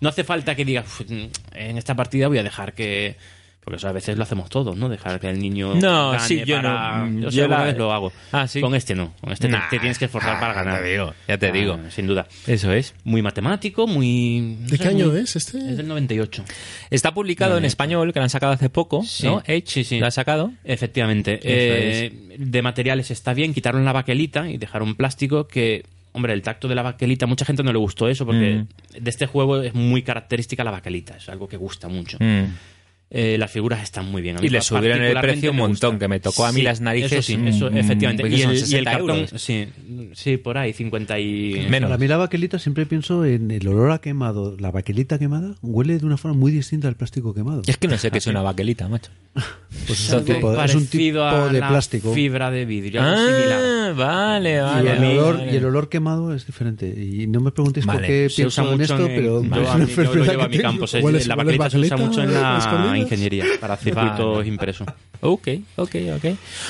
No 0.00 0.08
hace 0.08 0.24
falta 0.24 0.54
que 0.54 0.64
digas, 0.64 0.86
"Uf, 0.86 1.02
en 1.10 1.76
esta 1.76 1.94
partida 1.94 2.28
voy 2.28 2.38
a 2.38 2.42
dejar 2.42 2.72
que... 2.72 3.16
Porque 3.64 3.76
eso 3.76 3.88
a 3.88 3.92
veces 3.92 4.16
lo 4.16 4.22
hacemos 4.22 4.48
todos, 4.48 4.76
¿no? 4.78 4.88
Dejar 4.88 5.20
que 5.20 5.28
el 5.28 5.38
niño 5.38 5.74
No, 5.74 6.12
gane 6.12 6.24
sí, 6.24 6.42
yo 6.46 6.56
para- 6.56 7.04
no. 7.06 7.20
Yo, 7.22 7.28
Yo 7.30 7.42
alguna 7.42 7.58
la- 7.58 7.64
vez 7.66 7.76
lo 7.76 7.92
hago. 7.92 8.12
Ah, 8.32 8.48
¿sí? 8.48 8.62
Con 8.62 8.74
este 8.74 8.94
no. 8.94 9.12
Con 9.20 9.30
este 9.30 9.46
te- 9.46 9.52
Nah, 9.52 9.68
te, 9.68 9.78
tienes 9.78 9.98
que 9.98 10.06
esforzar 10.06 10.36
ah, 10.36 10.40
para 10.40 10.54
ganar. 10.54 10.80
te 10.82 10.88
digo, 10.88 11.12
ya 11.28 11.36
te 11.36 11.48
Ah, 11.48 11.52
digo. 11.52 11.78
Sin 11.90 12.06
duda. 12.06 12.26
Eso 12.46 12.72
es. 12.72 12.94
Muy 13.04 13.20
matemático, 13.20 13.86
muy... 13.86 14.56
no 14.60 14.68
¿De 14.68 14.76
sé, 14.78 14.82
qué 14.84 14.88
año 14.88 15.08
muy- 15.08 15.20
es 15.20 15.36
este? 15.36 15.58
Es 15.58 15.76
del 15.76 15.86
98. 15.86 16.44
Está 16.88 17.12
publicado 17.12 17.58
en 17.58 17.66
español, 17.66 18.10
que 18.14 18.20
lo 18.20 18.22
han 18.22 18.30
sacado 18.30 18.52
hace 18.54 18.70
poco, 18.70 19.02
Sí, 19.02 19.26
¿no? 19.26 19.42
Edge 19.46 19.66
sí, 19.66 19.84
sí. 19.84 19.98
lo 19.98 20.06
ha 20.06 20.10
sacado. 20.10 20.50
Efectivamente. 20.64 21.38
Eh, 21.42 22.36
de 22.38 22.62
materiales 22.62 23.10
está 23.10 23.34
bien, 23.34 23.52
quitaron 23.52 23.84
la 23.84 23.92
baquelita 23.92 24.48
y 24.48 24.56
dejaron 24.56 24.94
plástico 24.94 25.46
que... 25.46 25.84
Hombre, 26.12 26.32
el 26.32 26.40
tacto 26.40 26.68
de 26.68 26.74
la 26.74 26.82
baquelita, 26.82 27.26
mucha 27.26 27.44
gente 27.44 27.62
no 27.62 27.70
le 27.70 27.78
gustó 27.78 28.08
eso 28.08 28.24
porque 28.24 28.64
Mm. 28.64 29.02
de 29.02 29.10
este 29.10 29.26
juego 29.26 29.60
es 29.60 29.74
muy 29.74 30.02
característica 30.02 30.64
la 30.64 30.70
baquelita, 30.70 31.16
es 31.18 31.28
algo 31.28 31.46
que 31.46 31.58
gusta 31.58 31.86
mucho. 31.88 32.16
Mm. 32.18 32.44
Eh, 33.10 33.36
las 33.38 33.50
figuras 33.50 33.82
están 33.82 34.04
muy 34.10 34.20
bien. 34.20 34.36
A 34.36 34.40
mí 34.40 34.48
Y 34.48 34.50
le 34.50 34.60
subieron 34.60 35.00
el 35.02 35.18
precio 35.18 35.50
un 35.52 35.56
montón, 35.56 35.98
que 35.98 36.08
me 36.08 36.20
tocó 36.20 36.44
a 36.44 36.52
mí 36.52 36.56
Sí, 36.58 36.62
las 36.62 36.82
narices, 36.82 37.12
Eso 37.12 37.22
sí, 37.22 37.38
eso, 37.46 37.70
mm, 37.70 37.76
efectivamente. 37.78 38.22
porque 38.22 38.36
Y 38.36 38.40
son 38.42 38.50
el, 38.50 38.56
y 38.56 38.60
el 38.60 38.66
60 38.66 38.90
cartón, 38.90 39.26
sí, 39.38 39.68
sí, 40.12 40.36
por 40.36 40.58
ahí, 40.58 40.74
50 40.74 41.18
y... 41.18 41.66
Menos. 41.70 41.88
Para 41.88 41.96
mí 41.98 42.06
la 42.06 42.18
baquelita 42.18 42.58
siempre 42.58 42.84
pienso 42.84 43.24
en 43.24 43.50
el 43.50 43.66
olor 43.66 43.92
a 43.92 43.98
quemado. 44.02 44.56
La 44.58 44.70
baquelita 44.70 45.18
quemada 45.18 45.54
huele 45.62 45.98
de 45.98 46.04
una 46.04 46.18
forma 46.18 46.36
muy 46.36 46.52
distinta 46.52 46.86
al 46.88 46.96
plástico 46.96 47.32
quemado. 47.32 47.62
Es 47.66 47.78
que 47.78 47.88
no 47.88 47.96
sé 47.96 48.10
qué 48.10 48.18
es 48.18 48.26
una 48.26 48.42
baquelita, 48.42 48.88
macho. 48.88 49.10
Pues 49.86 50.00
es, 50.08 50.12
un 50.12 50.24
tipo, 50.24 50.62
es 50.62 50.74
un 50.74 50.86
tipo 50.86 51.20
a 51.22 51.48
de 51.52 51.60
la 51.60 51.68
plástico. 51.68 52.12
fibra 52.12 52.50
de 52.50 52.64
vidrio, 52.64 53.02
algo 53.02 53.16
similar. 53.26 53.60
Ah, 53.62 53.92
vale, 53.96 54.54
Y 54.56 54.58
vale. 54.60 54.92
el, 54.92 55.04
olor, 55.18 55.36
vale. 55.38 55.52
y 55.52 55.56
el 55.56 55.64
olor 55.64 55.88
quemado 55.88 56.34
es 56.34 56.46
diferente. 56.46 56.88
Y 56.88 57.26
no 57.26 57.40
me 57.40 57.52
preguntéis 57.52 57.86
Vale. 57.86 57.98
por 58.00 58.06
qué 58.06 58.28
Se 58.30 58.46
usa 58.46 58.64
pienso 58.64 58.72
en 58.72 58.78
mucho 58.80 58.94
esto, 58.94 59.06
en, 59.06 59.14
pero 59.14 59.42
yo, 59.42 59.48
yo 59.54 59.76
lo 59.78 59.82
enfermedad 59.82 60.30
llevo 60.32 60.42
a 60.42 60.48
que 60.50 60.56
mi 60.56 60.62
campo. 60.62 60.86
se- 60.86 61.00
¿Hueles- 61.02 61.26
la 61.26 61.36
baquelita 61.36 61.70
se 61.70 61.78
usa 61.78 61.96
mucho 61.96 62.22
en 62.22 62.32
la 62.34 62.40
ingeniería 62.98 63.44
para 63.60 63.76
circuitos 63.76 64.46
impresos. 64.46 64.86
Ok, 65.20 65.48
ok, 65.76 65.96
ok. 66.16 66.24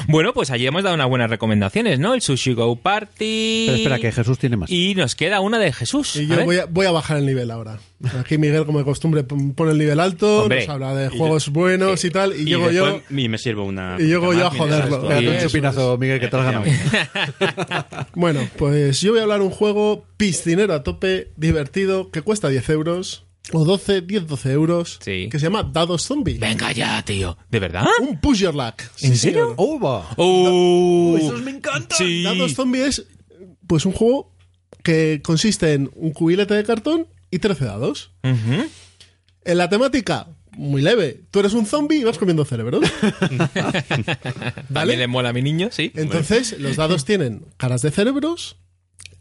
Bueno, 0.07 0.33
pues 0.33 0.51
allí 0.51 0.67
hemos 0.67 0.83
dado 0.83 0.95
unas 0.95 1.09
buenas 1.09 1.29
recomendaciones, 1.29 1.99
¿no? 1.99 2.15
El 2.15 2.23
Sushi 2.23 2.55
Go 2.55 2.77
Party. 2.77 3.65
Pero 3.67 3.77
espera, 3.77 3.99
que 3.99 4.11
Jesús 4.11 4.39
tiene 4.39 4.57
más. 4.57 4.71
Y 4.71 4.95
nos 4.95 5.15
queda 5.15 5.41
una 5.41 5.59
de 5.59 5.71
Jesús. 5.71 6.17
Y 6.17 6.21
A 6.21 6.29
yo 6.29 6.37
ver. 6.37 6.45
voy 6.47 6.57
a, 6.57 6.65
voy 6.65 6.87
a 6.87 6.91
bajar 6.91 7.19
el 7.19 7.27
nivel 7.27 7.51
ahora. 7.51 7.79
Aquí 8.19 8.39
Miguel, 8.39 8.65
como 8.65 8.79
de 8.79 8.85
costumbre, 8.87 9.25
pone 9.25 9.73
el 9.73 9.79
nivel 9.79 10.01
alto, 10.01 10.43
Hombre. 10.45 10.61
nos 10.61 10.69
habla 10.69 10.95
de 10.95 11.09
juegos 11.11 11.49
buenos 11.51 12.05
y 12.05 12.11
tal, 12.11 12.33
y, 12.41 12.45
llego 12.45 12.71
yo... 12.71 13.03
y 13.11 13.29
me 13.29 13.39
sirvo 13.39 13.65
una. 13.65 13.97
y 13.99 14.05
llego 14.05 14.33
yo 14.33 14.47
a 14.47 14.51
joderlo. 14.51 15.09
Pégate 15.09 15.29
un 15.29 15.39
chupinazo, 15.39 15.99
Miguel, 15.99 16.21
que 16.21 16.29
te 16.29 16.37
lo 16.37 16.43
has 16.43 16.53
ganado. 16.53 16.65
Bueno, 18.15 18.49
pues 18.57 19.01
yo 19.01 19.11
voy 19.13 19.21
a 19.21 19.23
hablar 19.25 19.43
un 19.43 19.51
juego 19.51 20.07
piscinero 20.17 20.75
a 20.75 20.83
tope, 20.83 21.33
divertido, 21.37 22.11
que 22.11 22.23
cuesta 22.23 22.49
10 22.49 22.69
euros, 22.71 23.27
o 23.52 23.65
12, 23.65 24.02
10, 24.02 24.27
12 24.27 24.52
euros, 24.52 24.98
Sí. 25.02 25.28
que 25.31 25.39
se 25.39 25.44
llama 25.47 25.62
Dados 25.62 26.02
Zombie. 26.06 26.39
Venga 26.39 26.70
ya, 26.73 27.02
tío. 27.05 27.36
¿De 27.51 27.59
verdad? 27.60 27.86
Un 28.01 28.20
push 28.20 28.40
your 28.40 28.55
luck. 28.55 28.82
¿En 29.01 29.12
Sí, 29.12 29.16
serio? 29.19 29.51
señor. 29.51 29.55
¡Uva! 29.56 30.10
¡Oh! 30.16 31.16
¡Esos 31.19 31.43
me 31.43 31.52
encantan! 31.52 31.97
Sí. 31.97 32.23
Dados 32.23 32.55
Zombie 32.55 32.85
es 32.86 33.06
pues 33.66 33.86
un 33.86 33.93
juego 33.93 34.35
que 34.82 35.20
consiste 35.23 35.73
en 35.74 35.90
un 35.94 36.12
cubilete 36.12 36.55
de 36.55 36.65
cartón 36.65 37.06
y 37.31 37.39
13 37.39 37.65
dados. 37.66 38.12
En 38.23 39.56
la 39.59 39.69
temática, 39.69 40.28
muy 40.56 40.82
leve. 40.82 41.23
Tú 41.31 41.40
eres 41.40 41.52
un 41.55 41.65
zombie 41.66 41.98
y 42.01 42.05
vas 42.05 42.19
comiendo 42.19 42.44
cerebros. 42.44 42.85
También 44.73 44.98
le 44.98 45.06
mola 45.06 45.31
a 45.31 45.32
mi 45.32 45.43
niño, 45.43 45.69
sí. 45.70 45.93
Entonces, 45.94 46.59
los 46.59 46.77
dados 46.77 47.05
tienen 47.05 47.47
caras 47.56 47.82
de 47.82 47.90
cerebros, 47.90 48.56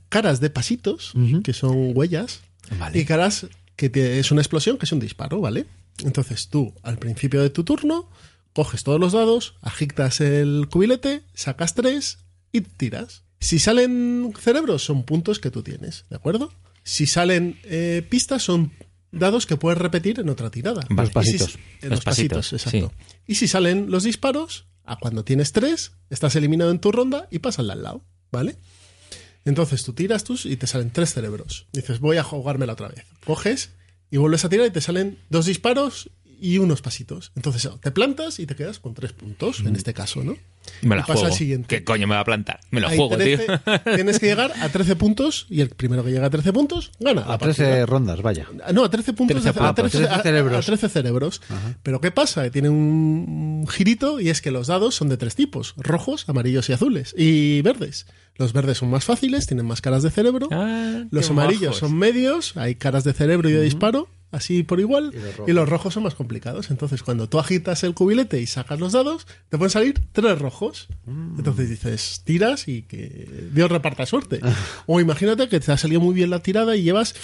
caras 0.10 0.40
de 0.40 0.50
pasitos, 0.50 1.14
que 1.44 1.54
son 1.54 1.92
huellas, 1.96 2.42
Vale. 2.80 3.00
y 3.00 3.06
caras 3.06 3.48
que 3.78 3.90
te- 3.90 4.20
es 4.20 4.32
una 4.32 4.42
explosión, 4.42 4.78
que 4.78 4.86
es 4.86 4.92
un 4.92 5.00
disparo, 5.00 5.40
¿vale? 5.40 5.66
Entonces 6.04 6.50
tú, 6.50 6.74
al 6.84 6.98
principio 6.98 7.42
de 7.42 7.50
tu 7.50 7.64
turno, 7.64 8.10
coges 8.54 8.84
todos 8.84 9.00
los 9.00 9.14
dados, 9.14 9.56
agitas 9.62 10.20
el 10.20 10.68
cubilete, 10.70 11.22
sacas 11.34 11.74
tres 11.76 12.18
y 12.52 12.62
tiras. 12.62 13.24
Si 13.40 13.60
salen 13.60 14.34
cerebros, 14.40 14.84
son 14.84 15.04
puntos 15.04 15.40
que 15.40 15.52
tú 15.52 15.64
tienes, 15.64 16.04
¿de 16.10 16.16
acuerdo? 16.18 16.52
Si 16.84 17.06
salen 17.06 17.60
eh, 17.64 18.06
pistas, 18.10 18.44
son 18.44 18.72
dados 19.12 19.46
que 19.46 19.58
puedes 19.58 19.78
repetir 19.80 20.20
en 20.20 20.30
otra 20.30 20.50
tirada. 20.50 20.82
Vale. 20.90 21.04
Los 21.08 21.12
pasitos. 21.14 21.52
Si- 21.82 21.88
Los 21.88 22.02
pasitos, 22.04 22.50
pasitos, 22.50 22.54
exacto. 22.54 22.94
Y 23.28 23.36
si 23.36 23.48
salen 23.48 23.90
los 23.92 24.04
disparos, 24.04 24.66
a 24.86 24.96
cuando 24.98 25.24
tienes 25.24 25.52
tres, 25.52 25.92
estás 26.10 26.36
eliminado 26.36 26.72
en 26.72 26.80
tu 26.80 26.92
ronda 26.92 27.28
y 27.30 27.40
pasas 27.40 27.70
al 27.70 27.84
lado, 27.84 28.04
¿vale? 28.32 28.58
Entonces 29.48 29.84
tú 29.84 29.94
tiras 29.94 30.24
tus 30.24 30.46
y 30.46 30.58
te 30.58 30.68
salen 30.68 30.92
tres 30.92 31.14
cerebros. 31.14 31.68
Dices, 31.74 32.00
voy 32.00 32.18
a 32.18 32.24
jugármela 32.24 32.74
otra 32.74 32.90
vez. 32.90 33.06
Coges 33.26 33.72
y 34.12 34.18
vuelves 34.18 34.46
a 34.46 34.50
tirar 34.50 34.68
y 34.68 34.72
te 34.72 34.82
salen 34.82 35.18
dos 35.30 35.46
disparos 35.48 36.10
y 36.40 36.60
unos 36.60 36.84
pasitos. 36.84 37.32
Entonces 37.36 37.68
te 37.82 37.92
plantas 37.92 38.40
y 38.40 38.46
te 38.46 38.56
quedas 38.56 38.78
con 38.80 38.94
tres 38.94 39.12
puntos, 39.12 39.62
en 39.62 39.76
este 39.76 39.94
caso, 39.96 40.24
¿no? 40.24 40.38
Me 40.82 40.96
la 40.96 41.02
Y 41.02 41.06
pasa 41.06 41.14
juego. 41.14 41.28
al 41.28 41.34
siguiente. 41.34 41.68
¿Qué 41.78 41.84
coño 41.84 42.08
me 42.08 42.14
va 42.16 42.22
a 42.22 42.26
plantar? 42.26 42.60
Me 42.72 42.86
Hay 42.86 42.96
juego, 42.98 43.16
13 43.18 43.46
tío. 43.46 43.96
Tienes 43.96 44.20
que 44.20 44.26
llegar 44.28 44.52
a 44.62 44.70
13 44.70 44.96
puntos 44.98 45.48
y 45.50 45.62
el 45.62 45.70
primero 45.70 46.04
que 46.04 46.12
llega 46.12 46.28
a 46.28 46.30
13 46.30 46.52
puntos 46.54 46.92
gana. 47.00 47.26
la 47.26 47.34
A 47.34 47.38
13 47.40 47.64
partida. 47.64 47.86
rondas, 47.88 48.22
vaya. 48.22 48.48
No, 48.74 48.84
a 48.84 48.90
13 48.92 49.14
puntos, 49.14 49.42
13 49.42 49.58
de- 49.60 49.66
a, 49.66 49.74
puntos, 49.74 49.92
13, 49.94 50.08
13 50.10 50.22
cerebros. 50.24 50.58
a 50.58 50.66
13 50.68 50.90
cerebros. 50.90 51.42
Pero 51.82 52.02
¿qué 52.02 52.12
pasa? 52.12 52.44
Que 52.44 52.52
tiene 52.52 52.70
un 52.70 53.66
girito 53.70 54.20
y 54.20 54.30
es 54.30 54.42
que 54.42 54.52
los 54.52 54.68
dados 54.68 54.94
son 54.94 55.10
de 55.10 55.18
tres 55.18 55.36
tipos: 55.36 55.74
rojos, 55.78 56.28
amarillos 56.28 56.70
y 56.70 56.74
azules. 56.74 57.16
Y 57.18 57.62
verdes. 57.62 58.06
Los 58.38 58.54
verdes 58.54 58.78
son 58.78 58.90
más 58.90 59.06
fáciles, 59.06 59.48
tienen 59.48 59.66
más 59.66 59.82
caras 59.82 60.04
de 60.04 60.12
cerebro. 60.12 60.48
Ah, 60.52 61.06
los 61.10 61.30
amarillos 61.30 61.62
majos. 61.62 61.78
son 61.78 61.98
medios, 61.98 62.56
hay 62.56 62.76
caras 62.76 63.04
de 63.04 63.14
cerebro 63.14 63.50
y 63.50 63.54
de 63.54 63.62
disparo. 63.62 64.08
así 64.32 64.64
por 64.64 64.80
igual, 64.80 65.14
y 65.48 65.54
los, 65.54 65.68
rojos 65.68 65.94
son 65.94 66.04
más 66.04 66.14
complicados. 66.14 66.70
Entonces, 66.70 67.02
cuando 67.02 67.28
tú 67.30 67.40
agitas 67.40 67.84
el 67.84 67.94
cubilete 67.94 68.40
y 68.42 68.46
sacas 68.46 68.80
los 68.80 68.92
dados, 68.92 69.26
te 69.50 69.58
pueden 69.58 69.72
salir 69.72 70.02
tres 70.12 70.38
rojos. 70.38 70.88
Mm. 71.06 71.40
Entonces 71.40 71.70
dices, 71.70 72.22
tiras 72.24 72.68
y 72.68 72.84
que 72.84 73.50
Dios 73.54 73.72
reparta 73.72 74.06
suerte. 74.06 74.40
o 74.86 75.00
imagínate 75.00 75.50
que 75.50 75.60
te 75.60 75.72
ha 75.72 75.78
salido 75.78 76.02
muy 76.02 76.14
bien 76.14 76.30
la 76.30 76.40
tirada 76.40 76.76
y 76.76 76.84
llevas 76.84 77.16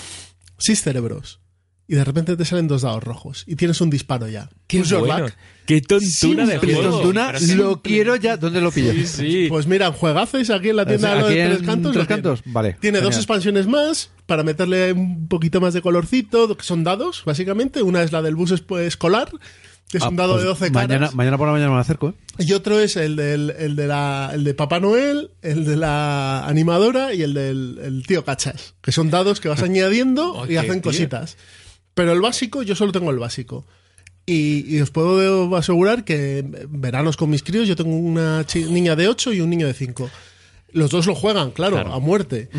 seis 0.57 0.81
cerebros. 0.81 1.40
Y 1.86 1.96
de 1.96 2.04
repente 2.06 2.38
te 2.38 2.46
salen 2.46 2.68
dos 2.70 2.84
dados 2.84 3.04
rojos 3.04 3.44
y 3.46 3.56
tienes 3.58 3.82
un 3.82 3.90
disparo 3.90 4.28
ya. 4.30 4.50
Qué 4.68 4.82
bueno. 4.84 5.28
Qué 5.66 5.82
tontuna 5.82 6.46
de 6.46 6.58
juego. 6.58 6.82
tontuna, 6.82 7.34
lo 7.56 7.82
quiero 7.82 8.16
ya. 8.16 8.38
¿Dónde 8.38 8.62
lo 8.62 8.72
pillo? 8.72 8.94
Sí, 8.94 9.06
sí. 9.06 9.46
Pues 9.50 9.68
mira, 9.68 9.92
juegazos 9.92 10.50
aquí 10.50 10.70
en 10.70 10.78
la 10.78 10.86
tienda 10.86 11.16
de 11.28 11.46
Tres 11.48 11.62
Cantos. 11.64 11.92
Tres. 11.94 12.08
Cantos, 12.08 12.42
vale, 12.46 12.78
Tiene 12.80 13.02
dos 13.02 13.18
expansiones 13.18 13.68
más 13.68 14.12
para 14.26 14.44
meterle 14.44 14.94
un 14.94 15.28
poquito 15.28 15.60
más 15.60 15.74
de 15.74 15.82
colorcito, 15.82 16.56
que 16.56 16.64
son 16.64 16.84
dados, 16.86 17.24
básicamente. 17.26 17.82
Una 17.84 18.02
es 18.02 18.14
la 18.14 18.22
del 18.22 18.36
bus 18.36 18.52
escolar, 18.52 19.30
que 19.90 19.98
es 19.98 20.04
Ah, 20.04 20.10
un 20.10 20.16
dado 20.16 20.34
pues 20.34 20.44
de 20.44 20.50
12 20.50 20.72
mañana, 20.72 20.94
caras. 21.00 21.16
mañana 21.16 21.38
por 21.38 21.48
la 21.48 21.54
mañana 21.54 21.72
me 21.74 21.80
acerco, 21.82 22.10
¿eh? 22.10 22.14
Y 22.46 22.54
otro 22.54 22.80
es 22.80 22.96
el, 22.96 23.18
del, 23.18 23.54
el, 23.60 23.76
de 23.76 23.88
la, 23.88 24.32
el 24.34 24.44
de 24.46 24.54
Papá 24.54 24.80
Noel, 24.80 25.32
el 25.42 25.66
de 25.66 25.76
la 25.76 26.48
animadora 26.48 27.14
y 27.14 27.24
el 27.24 27.34
del 27.34 27.80
el 27.84 28.08
tío 28.08 28.24
Cachas, 28.24 28.74
que 28.82 28.92
son 28.94 29.10
dados 29.12 29.40
que 29.42 29.50
vas 29.50 29.62
añadiendo 29.64 30.46
y 30.50 30.56
hacen 30.56 30.82
tío. 30.82 30.84
cositas. 30.92 31.38
Pero 31.94 32.11
el 32.11 32.22
básico, 32.22 32.64
yo 32.64 32.76
solo 32.76 32.91
tengo 32.91 33.11
el 33.11 33.20
básico. 33.20 33.65
Y, 34.26 34.65
y 34.74 34.80
os 34.82 34.90
puedo 34.90 35.56
asegurar 35.56 36.06
que 36.06 36.45
veranos 36.70 37.18
con 37.18 37.30
mis 37.30 37.44
críos, 37.44 37.68
yo 37.68 37.76
tengo 37.76 37.95
una 37.95 38.45
niña 38.70 38.95
de 38.95 39.10
8 39.10 39.34
y 39.34 39.41
un 39.41 39.49
niño 39.49 39.68
de 39.68 39.74
5. 39.74 40.10
Los 40.74 40.90
dos 40.91 41.06
lo 41.08 41.16
juegan, 41.16 41.52
claro, 41.52 41.76
Claro. 41.76 41.94
a 41.94 42.00
muerte. 42.00 42.50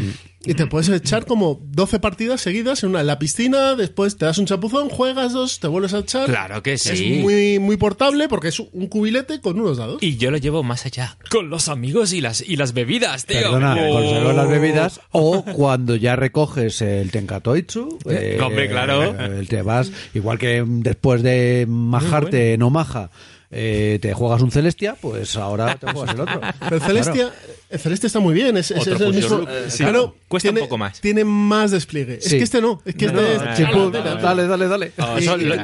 Y 0.46 0.52
te 0.54 0.66
puedes 0.66 0.90
echar 0.90 1.24
como 1.24 1.58
12 1.70 2.00
partidas 2.00 2.40
seguidas 2.42 2.82
en, 2.82 2.90
una, 2.90 3.00
en 3.00 3.06
la 3.06 3.18
piscina, 3.18 3.74
después 3.76 4.18
te 4.18 4.26
das 4.26 4.36
un 4.36 4.44
chapuzón, 4.44 4.90
juegas 4.90 5.32
dos, 5.32 5.58
te 5.58 5.68
vuelves 5.68 5.94
a 5.94 6.00
echar. 6.00 6.26
Claro 6.26 6.62
que 6.62 6.76
sí. 6.76 6.90
Es 7.16 7.22
muy, 7.22 7.58
muy 7.58 7.78
portable 7.78 8.28
porque 8.28 8.48
es 8.48 8.60
un 8.60 8.86
cubilete 8.88 9.40
con 9.40 9.58
unos 9.58 9.78
dados. 9.78 10.02
Y 10.02 10.18
yo 10.18 10.30
lo 10.30 10.36
llevo 10.36 10.62
más 10.62 10.84
allá. 10.84 11.16
Con 11.30 11.48
los 11.48 11.68
amigos 11.68 12.12
y 12.12 12.20
las, 12.20 12.42
y 12.46 12.56
las 12.56 12.74
bebidas, 12.74 13.24
tío. 13.24 13.38
Perdona, 13.40 13.74
Oh. 13.80 14.32
las 14.34 14.48
bebidas 14.50 15.00
o 15.12 15.42
cuando 15.42 15.96
ya 15.96 16.14
recoges 16.14 16.82
el 16.82 17.10
Tenkatoitsu, 17.10 17.98
eh, 18.10 18.38
Hombre, 18.42 18.68
claro. 18.68 19.14
eh, 19.18 19.46
te 19.48 19.62
vas, 19.62 19.90
igual 20.12 20.38
que 20.38 20.62
después 20.66 21.22
de 21.22 21.64
majarte 21.66 22.52
en 22.52 22.62
Omaha, 22.62 23.10
eh, 23.56 23.98
te 24.02 24.12
juegas 24.14 24.42
un 24.42 24.50
Celestia, 24.50 24.96
pues 25.00 25.36
ahora 25.36 25.76
te 25.76 25.90
juegas 25.92 26.12
el 26.14 26.20
otro. 26.22 26.40
Pero 26.60 26.76
el 26.76 26.82
Celestia, 26.82 27.32
el 27.70 27.78
Celeste 27.78 28.08
está 28.08 28.18
muy 28.18 28.34
bien, 28.34 28.56
es, 28.56 28.72
es- 28.72 28.84
es 28.86 29.00
el 29.00 29.14
mismo. 29.14 29.42
Eh, 29.48 29.64
sí. 29.68 29.84
pero 29.84 30.16
Cuesta 30.26 30.50
un 30.50 30.56
poco 30.58 30.76
más. 30.76 31.00
Tiene 31.00 31.24
más 31.24 31.70
despliegue. 31.70 32.20
Sí. 32.20 32.26
Es 32.26 32.32
que 32.34 32.42
este 32.42 32.60
no, 32.60 32.82
es 32.84 32.94
que 32.96 33.06
No, 33.06 33.20
este 33.20 33.62
no, 33.62 33.88
es. 33.88 34.04
no. 34.04 34.16
dale, 34.16 34.46
dale, 34.48 34.66
dale. 34.68 34.92
Oh, 34.98 35.16
Eso 35.16 35.36
lo, 35.36 35.54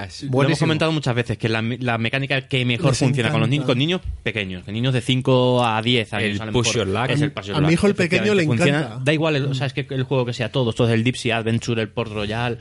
hemos 0.44 0.58
comentado 0.58 0.92
muchas 0.92 1.14
veces, 1.14 1.36
que 1.36 1.48
la, 1.48 1.62
la 1.80 1.98
mecánica 1.98 2.42
que 2.46 2.64
mejor 2.64 2.90
Les 2.90 2.98
funciona 2.98 3.30
con 3.30 3.40
los, 3.40 3.48
niños, 3.48 3.66
con 3.66 3.76
niños 3.78 4.00
pequeños, 4.22 4.64
que 4.64 4.70
niños 4.70 4.94
de 4.94 5.00
5 5.00 5.64
a 5.64 5.82
10 5.82 6.12
años. 6.14 6.40
El 6.40 6.52
Push 6.52 6.66
mejor, 6.68 6.74
Your 6.76 6.86
Luck. 6.86 7.10
Es 7.10 7.20
el 7.22 7.32
Push 7.32 7.46
Your 7.46 7.56
A 7.56 7.60
mi 7.60 7.72
hijo 7.72 7.86
el 7.88 7.94
pequeño 7.96 8.34
le 8.34 8.44
encanta. 8.44 9.00
Da 9.02 9.12
igual, 9.12 9.34
el- 9.36 9.46
o 9.46 9.54
sea, 9.54 9.66
es 9.66 9.72
que 9.72 9.86
el 9.90 10.04
juego 10.04 10.24
que 10.24 10.32
sea 10.32 10.52
todos, 10.52 10.74
todos 10.76 10.90
el 10.90 11.10
Sea 11.16 11.38
Adventure, 11.38 11.82
el 11.82 11.88
Port 11.88 12.12
Royal, 12.12 12.60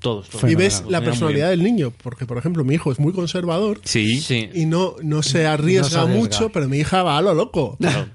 todos. 0.00 0.28
todos. 0.28 0.50
Y 0.50 0.54
ves 0.54 0.84
la 0.88 1.00
personalidad 1.00 1.50
del 1.50 1.62
niño, 1.62 1.92
porque 2.02 2.26
por 2.26 2.38
ejemplo 2.38 2.62
mi 2.64 2.74
hijo 2.74 2.92
es 2.92 2.98
muy 3.00 3.12
conservador 3.12 3.80
Sí. 3.84 4.20
Sí. 4.20 4.48
y 4.54 4.66
no, 4.66 4.94
no 5.02 5.22
se 5.22 5.46
arriesga, 5.46 5.82
No 5.82 5.88
se 5.88 5.98
arriesga. 5.98 6.20
mucho, 6.20 6.48
pero 6.52 6.68
mi 6.68 6.78
hija 6.78 7.02
va 7.02 7.18
a 7.18 7.22
lo 7.22 7.34
loco. 7.34 7.76
Claro. 7.80 8.06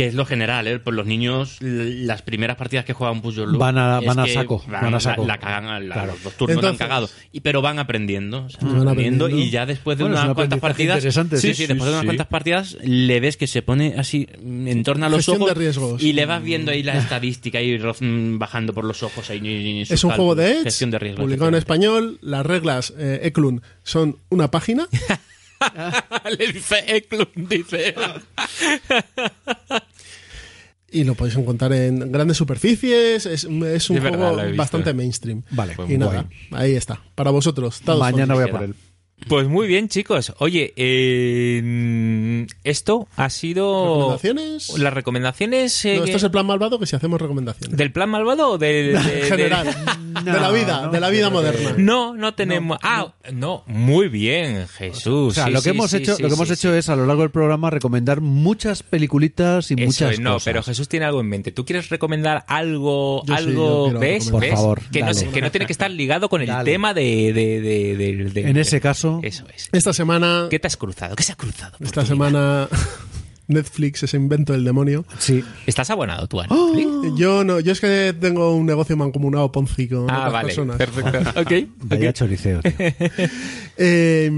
Que 0.00 0.06
es 0.06 0.14
lo 0.14 0.24
general, 0.24 0.66
¿eh? 0.66 0.78
Pues 0.78 0.96
los 0.96 1.04
niños, 1.04 1.58
las 1.60 2.22
primeras 2.22 2.56
partidas 2.56 2.86
que 2.86 2.94
juegan 2.94 3.20
Push 3.20 3.34
Your 3.34 3.48
Luck 3.48 3.60
Van 3.60 3.76
a- 3.76 4.00
van 4.00 4.18
a 4.18 4.26
saco, 4.26 4.64
van 4.66 4.94
a 4.94 4.98
saco. 5.00 5.22
La, 5.26 5.34
la 5.34 5.38
cagan, 5.38 5.66
a 5.66 5.78
la- 5.78 5.94
Claro. 5.94 6.14
los 6.24 6.32
turnos 6.34 6.56
la 6.62 6.68
han 6.68 6.74
Entonces- 6.74 6.78
cagado. 6.78 7.08
Y, 7.32 7.40
pero 7.40 7.60
van 7.60 7.78
aprendiendo, 7.78 8.44
o 8.44 8.48
sea, 8.48 8.60
Van 8.62 8.70
aprendiendo, 8.88 9.24
aprendiendo. 9.26 9.46
y 9.48 9.50
ya 9.50 9.66
después 9.66 9.98
de 9.98 10.04
Bueno, 10.04 10.16
unas 10.16 10.28
un 10.28 10.34
cuantas 10.34 10.58
partidas. 10.60 10.96
interesante, 10.96 11.36
sí, 11.36 11.48
sí, 11.48 11.54
sí, 11.54 11.62
sí, 11.62 11.66
después 11.66 11.84
de 11.84 11.92
unas 11.92 12.04
cuantas 12.06 12.26
partidas 12.28 12.78
le 12.82 13.20
ves 13.20 13.36
que 13.36 13.46
se 13.46 13.60
pone 13.60 13.94
así 13.98 14.26
mm, 14.42 14.68
en 14.68 14.82
torno 14.84 15.04
a 15.04 15.08
los 15.10 15.18
Gestión 15.18 15.38
de 15.38 15.44
ojos. 15.44 15.58
riesgos. 15.58 16.02
Y 16.02 16.14
le 16.14 16.24
vas 16.24 16.42
viendo 16.42 16.70
ahí 16.72 16.82
la 16.82 16.96
estadística 16.96 17.60
y 17.60 17.76
bajando 18.38 18.72
por 18.72 18.84
los 18.84 19.02
ojos 19.02 19.28
ahí. 19.28 19.40
y- 19.46 19.80
y 19.80 19.82
Es 19.82 20.02
un 20.02 20.12
juego 20.12 20.34
de. 20.34 20.50
Edge, 20.52 20.62
Gestión 20.64 20.90
de 20.92 20.98
riesgos. 20.98 21.24
publicado 21.24 21.48
en 21.50 21.54
español. 21.56 22.18
Las 22.22 22.46
reglas 22.46 22.94
eh, 22.96 23.20
Eklund 23.24 23.60
son 23.82 24.16
una 24.30 24.50
página. 24.50 24.88
Le 26.38 26.52
dice 26.54 26.82
Eklund, 26.86 27.28
dice. 27.48 27.94
Y 30.92 31.04
lo 31.04 31.14
podéis 31.14 31.36
encontrar 31.36 31.72
en 31.72 32.10
grandes 32.12 32.36
superficies. 32.36 33.26
Es, 33.26 33.44
es 33.44 33.44
un 33.44 33.64
Es 33.64 33.88
juego 33.88 34.36
verdad, 34.36 34.54
bastante 34.56 34.92
mainstream. 34.94 35.42
Vale, 35.50 35.74
Y 35.88 35.96
nada, 35.98 36.26
guay. 36.50 36.62
ahí 36.62 36.74
está. 36.76 37.00
Para 37.14 37.30
vosotros. 37.30 37.80
Mañana 37.86 38.34
voy 38.34 38.44
a 38.44 38.48
por 38.48 38.62
él. 38.62 38.74
Pues 39.28 39.46
muy 39.48 39.66
bien, 39.68 39.88
chicos. 39.88 40.32
Oye, 40.38 40.72
eh, 40.76 42.46
esto 42.64 43.08
ha 43.16 43.30
sido. 43.30 43.84
¿Recomendaciones? 43.84 44.78
Las 44.78 44.94
recomendaciones. 44.94 45.84
eh, 45.84 45.96
No, 45.98 46.04
esto 46.04 46.16
es 46.16 46.22
el 46.24 46.30
plan 46.30 46.46
malvado 46.46 46.78
que 46.78 46.86
si 46.86 46.96
hacemos 46.96 47.20
recomendaciones. 47.20 47.76
¿Del 47.76 47.92
plan 47.92 48.08
malvado 48.10 48.50
o 48.52 48.58
del. 48.58 48.92
de- 48.94 48.98
en 48.98 49.04
de- 49.20 49.22
general. 49.22 49.66
de 50.24 50.32
la 50.32 50.50
vida, 50.50 50.82
no, 50.86 50.90
de 50.92 51.00
la 51.00 51.10
vida 51.10 51.30
moderna. 51.30 51.74
No, 51.76 52.14
no 52.16 52.34
tenemos. 52.34 52.78
ah, 52.82 53.12
no. 53.32 53.62
muy 53.66 54.08
bien, 54.08 54.66
Jesús. 54.68 55.30
O 55.32 55.34
sea, 55.34 55.44
Sí, 55.46 55.50
lo 55.52 55.58
que 55.60 55.64
sí, 55.64 55.76
hemos 55.76 55.90
sí, 55.90 55.96
hecho, 55.98 56.16
sí, 56.16 56.22
lo 56.22 56.28
que 56.28 56.34
sí, 56.34 56.38
hemos 56.38 56.48
sí. 56.48 56.54
hecho 56.54 56.74
es 56.74 56.88
a 56.88 56.96
lo 56.96 57.06
largo 57.06 57.22
del 57.22 57.30
programa 57.30 57.70
recomendar 57.70 58.20
muchas 58.20 58.82
peliculitas 58.82 59.70
y 59.70 59.74
Eso 59.74 59.84
muchas 59.86 60.12
es, 60.14 60.20
no, 60.20 60.34
cosas. 60.34 60.44
pero 60.44 60.62
Jesús 60.62 60.88
tiene 60.88 61.06
algo 61.06 61.20
en 61.20 61.28
mente. 61.28 61.52
¿Tú 61.52 61.64
quieres 61.64 61.88
recomendar 61.88 62.44
algo, 62.48 63.22
Yo 63.26 63.34
algo, 63.34 63.92
ves? 63.98 64.30
Por 64.30 64.40
¿Ves? 64.42 64.54
favor, 64.54 64.80
que, 64.90 65.00
no, 65.00 65.06
dale. 65.12 65.28
que 65.30 65.40
no 65.40 65.50
tiene 65.50 65.66
que 65.66 65.72
estar 65.72 65.90
ligado 65.90 66.28
con 66.28 66.40
el 66.40 66.48
Dale. 66.48 66.70
tema 66.70 66.92
de, 66.94 67.32
de- 67.32 67.60
de- 67.60 67.96
de- 67.96 68.24
de- 68.30 68.50
En 68.50 68.56
ese 68.56 68.80
caso- 68.80 69.09
Eso 69.22 69.44
es. 69.54 69.68
Esta 69.72 69.92
semana, 69.92 70.46
¿Qué 70.50 70.58
te 70.58 70.66
has 70.68 70.76
cruzado? 70.76 71.16
¿Qué 71.16 71.22
se 71.22 71.32
ha 71.32 71.36
cruzado? 71.36 71.76
esta 71.80 72.04
semana 72.06 72.68
Netflix, 73.48 74.04
ese 74.04 74.16
invento 74.16 74.52
del 74.52 74.64
demonio. 74.64 75.04
Sí. 75.18 75.42
¿Estás 75.66 75.90
abonado 75.90 76.28
tú 76.28 76.40
a 76.40 76.46
Netflix? 76.46 77.18
Yo 77.18 77.42
no, 77.42 77.58
yo 77.58 77.72
es 77.72 77.80
que 77.80 78.14
tengo 78.18 78.54
un 78.54 78.64
negocio 78.66 78.96
mancomunado 78.96 79.50
Ponzi 79.50 79.88
con 79.88 80.08
Ah, 80.08 80.18
otras 80.18 80.32
vale. 80.32 80.46
personas. 80.46 80.76
Perfecto. 80.76 81.18
Ok. 81.40 81.52
Vaya 81.82 82.12
choriceo, 82.12 82.60
tío. 82.62 82.72
Eh, 83.76 84.30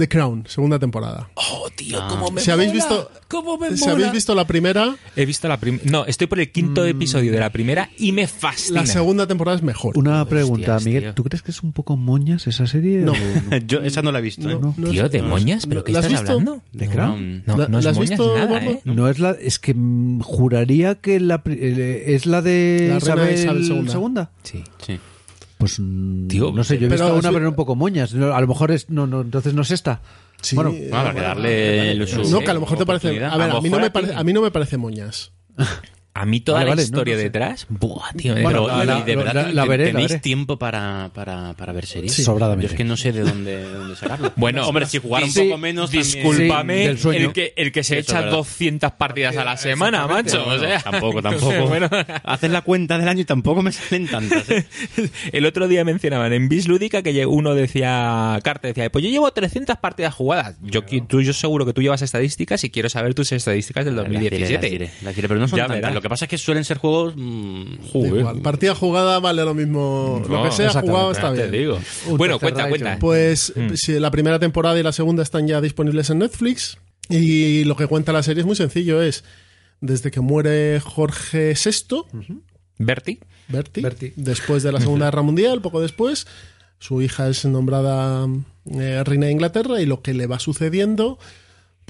The 0.00 0.08
Crown, 0.08 0.44
segunda 0.48 0.78
temporada. 0.78 1.28
Oh, 1.34 1.68
tío, 1.76 1.98
cómo 2.08 2.30
me 2.30 2.40
Si 2.40 2.50
habéis 2.50 2.70
mola. 2.70 2.84
visto, 2.86 3.10
¿Cómo 3.28 3.58
me 3.58 3.76
si 3.76 3.80
mola? 3.82 3.92
habéis 3.92 4.12
visto 4.12 4.34
la 4.34 4.46
primera, 4.46 4.96
He 5.14 5.26
visto 5.26 5.46
la 5.46 5.58
primera. 5.60 5.84
No, 5.90 6.06
estoy 6.06 6.26
por 6.26 6.40
el 6.40 6.50
quinto 6.50 6.84
episodio 6.86 7.30
de 7.32 7.38
la 7.38 7.50
primera 7.50 7.90
y 7.98 8.12
me 8.12 8.26
fascina. 8.26 8.80
la 8.80 8.86
segunda 8.86 9.26
temporada 9.26 9.56
es 9.58 9.62
mejor. 9.62 9.96
Una 9.98 10.24
pregunta, 10.24 10.76
Hostias, 10.76 10.84
Miguel. 10.86 11.02
tío. 11.02 11.14
¿Tú 11.14 11.24
crees 11.24 11.42
que 11.42 11.50
es 11.50 11.62
un 11.62 11.72
poco 11.72 11.96
moñas 11.98 12.46
esa 12.46 12.66
serie? 12.66 12.98
No. 13.02 13.12
o 13.12 13.16
Yo 13.66 13.80
esa 13.82 14.00
no 14.02 14.10
la 14.10 14.20
he 14.20 14.22
visto. 14.22 14.48
¿eh? 14.48 14.58
No, 14.60 14.74
no 14.76 14.88
Tío, 14.90 15.08
¿de 15.08 15.22
moñas? 15.22 15.66
¿Pero 15.66 15.80
no, 15.80 15.84
qué 15.84 15.92
¿la 15.92 15.98
has 15.98 16.04
estás 16.06 16.20
visto? 16.22 16.32
hablando? 16.32 16.62
¿De 16.72 16.86
No, 16.86 16.92
Crown? 16.92 17.42
No, 17.46 17.56
¿La- 17.58 17.68
no 17.68 17.78
es 17.78 17.84
la 17.84 17.90
has 17.90 17.96
moñas 17.98 18.10
visto, 18.10 18.36
nada? 18.38 18.64
¿eh? 18.64 18.80
No 18.86 19.08
es 19.08 19.18
la, 19.18 19.30
es 19.32 19.58
que 19.58 19.74
mm, 19.74 20.20
juraría 20.20 20.94
que 20.96 21.20
la, 21.20 21.42
pri- 21.44 21.58
eh, 21.60 22.14
es 22.14 22.24
la 22.26 22.40
de 22.42 22.86
La 22.90 22.96
Isabel, 22.98 23.34
Isabel 23.34 23.62
II. 23.70 23.88
segunda. 23.88 24.30
Sí. 24.44 24.64
Sí. 24.86 24.98
Pues 25.60 25.78
Tío, 26.28 26.52
no 26.52 26.64
sé, 26.64 26.78
yo 26.78 26.86
he 26.86 26.88
pero 26.88 27.04
visto 27.04 27.18
has 27.18 27.24
una 27.24 27.32
pero 27.32 27.50
un 27.50 27.54
poco 27.54 27.76
moñas. 27.76 28.14
No, 28.14 28.34
A 28.34 28.40
lo 28.40 28.46
mejor 28.46 28.70
es 28.70 28.88
no, 28.88 29.06
no, 29.06 29.20
entonces 29.20 29.52
no 29.52 29.60
es 29.60 29.70
esta. 29.70 30.00
Sí, 30.40 30.56
Bueno, 30.56 30.70
eh, 30.70 30.88
Bueno, 30.90 31.14
que 31.14 31.20
darle 31.20 31.94
no, 32.30 32.40
que 32.40 32.50
a 32.50 32.54
lo 32.54 32.60
mejor 32.60 32.78
te 32.78 32.86
parece. 32.86 33.08
A 33.08 33.36
ver, 33.36 33.50
A 33.50 33.58
a 33.58 33.60
mí, 33.60 33.68
no 33.68 33.78
me 33.78 33.90
parece, 33.90 34.14
a 34.14 34.24
mí 34.24 34.32
no 34.32 34.40
me 34.40 34.50
parece 34.50 34.78
moñas. 34.78 35.32
A 36.12 36.26
mí 36.26 36.40
toda 36.40 36.58
Vale, 36.58 36.66
la 36.66 36.70
vale, 36.72 36.82
historia 36.82 37.14
no 37.14 37.18
sé. 37.18 37.22
detrás. 37.24 37.66
Buah, 37.68 38.12
tío. 38.16 38.32
Bueno, 38.34 38.48
Pero, 38.48 38.66
la- 38.68 38.82
y 38.82 38.86
la- 38.86 39.00
de 39.02 39.16
verdad 39.16 39.34
la- 39.46 39.52
la 39.52 39.64
veré, 39.64 39.84
la 39.86 39.90
tenéis 39.92 40.08
veré. 40.08 40.20
tiempo 40.20 40.58
para, 40.58 41.10
para, 41.14 41.54
para 41.54 41.72
ver 41.72 41.86
series. 41.86 42.12
Sí, 42.12 42.24
sobradamente. 42.24 42.66
Yo 42.66 42.72
es 42.72 42.76
que 42.76 42.82
no 42.84 42.96
sé 42.96 43.12
de 43.12 43.20
dónde, 43.20 43.56
de 43.58 43.72
dónde 43.72 43.94
sacarlo. 43.96 44.32
Bueno, 44.36 44.66
hombre, 44.66 44.86
si 44.86 44.98
jugar 44.98 45.22
un 45.22 45.30
sí, 45.30 45.42
poco 45.44 45.58
menos. 45.58 45.90
Discúlpame, 45.90 46.96
Sí, 46.96 47.08
el, 47.10 47.32
que, 47.32 47.54
el 47.56 47.70
que 47.72 47.84
se 47.84 47.98
Eso 47.98 48.10
echa 48.10 48.20
verdad. 48.22 48.38
200 48.38 48.92
partidas 48.92 49.36
a 49.36 49.44
la 49.44 49.56
semana, 49.56 50.06
macho. 50.08 50.44
O 50.46 50.58
sea, 50.58 50.80
Tampoco, 50.80 51.22
tampoco. 51.22 51.68
Bueno, 51.68 51.88
Haces 52.24 52.50
la 52.50 52.62
cuenta 52.62 52.98
del 52.98 53.06
año 53.08 53.20
y 53.20 53.24
tampoco 53.24 53.62
me 53.62 53.70
salen 53.70 54.08
tantas. 54.08 54.50
¿eh? 54.50 54.66
el 55.32 55.46
otro 55.46 55.68
día 55.68 55.84
mencionaban 55.84 56.32
en 56.32 56.48
Bis 56.48 56.66
Lúdica 56.66 57.02
que 57.02 57.24
uno 57.24 57.54
decía, 57.54 58.38
Carte 58.42 58.68
decía, 58.68 58.90
pues 58.90 59.04
yo 59.04 59.10
llevo 59.10 59.30
300 59.30 59.76
partidas 59.78 60.12
jugadas. 60.14 60.56
Yo, 60.60 60.82
tú, 60.82 61.20
yo 61.22 61.32
seguro 61.32 61.64
que 61.66 61.72
tú 61.72 61.82
llevas 61.82 62.02
estadísticas 62.02 62.64
y 62.64 62.70
quiero 62.70 62.88
saber 62.88 63.14
tus 63.14 63.30
estadísticas 63.32 63.84
del 63.84 63.94
Las 63.96 64.08
diré, 64.08 64.20
2017. 64.40 64.62
las 64.62 64.70
diré, 64.70 64.90
las 65.02 65.14
diré, 65.16 65.28
pero 65.28 65.38
no 65.40 65.46
son 65.48 65.56
Ya 65.58 65.66
tantas. 65.66 65.80
verás. 65.90 65.99
Lo 66.00 66.02
que 66.02 66.08
pasa 66.08 66.24
es 66.24 66.28
que 66.30 66.38
suelen 66.38 66.64
ser 66.64 66.78
juegos. 66.78 67.12
mm, 67.16 67.90
Joder. 67.92 68.16
igual, 68.20 68.40
Partida 68.40 68.74
jugada 68.74 69.18
vale 69.20 69.44
lo 69.44 69.52
mismo. 69.54 70.22
lo 70.28 70.42
que 70.44 70.50
sea 70.50 70.70
jugado 70.70 71.12
está 71.12 71.30
Te 71.34 71.40
bien. 71.48 71.52
digo. 71.52 71.78
Bueno, 72.16 72.38
tercer 72.38 72.54
cuenta, 72.54 72.68
cuenta. 72.70 72.98
Pues 72.98 73.52
Mm. 73.54 73.74
si 73.74 73.98
la 74.00 74.10
primera 74.10 74.38
temporada 74.38 74.78
y 74.78 74.82
la 74.82 74.92
segunda 74.92 75.22
están 75.22 75.46
ya 75.46 75.60
disponibles 75.60 76.08
en 76.10 76.18
Netflix. 76.20 76.78
Y 77.08 77.64
lo 77.64 77.76
que 77.76 77.86
cuenta 77.86 78.12
la 78.12 78.22
serie 78.22 78.40
es 78.40 78.46
muy 78.46 78.56
sencillo: 78.56 79.02
es 79.02 79.24
desde 79.80 80.10
que 80.10 80.20
muere 80.20 80.80
Jorge 80.80 81.54
VI, 81.54 82.02
Berti. 82.78 83.18
Berti, 83.48 83.80
Berti. 83.82 84.12
después 84.16 84.62
de 84.62 84.72
la 84.72 84.80
Segunda 84.80 85.06
Guerra 85.06 85.22
Mundial, 85.22 85.60
poco 85.60 85.80
después, 85.80 86.26
su 86.78 87.02
hija 87.02 87.28
es 87.28 87.44
nombrada 87.44 88.26
eh, 88.72 89.02
reina 89.04 89.26
de 89.26 89.32
Inglaterra 89.32 89.80
y 89.82 89.86
lo 89.86 90.00
que 90.02 90.14
le 90.14 90.26
va 90.26 90.38
sucediendo. 90.38 91.18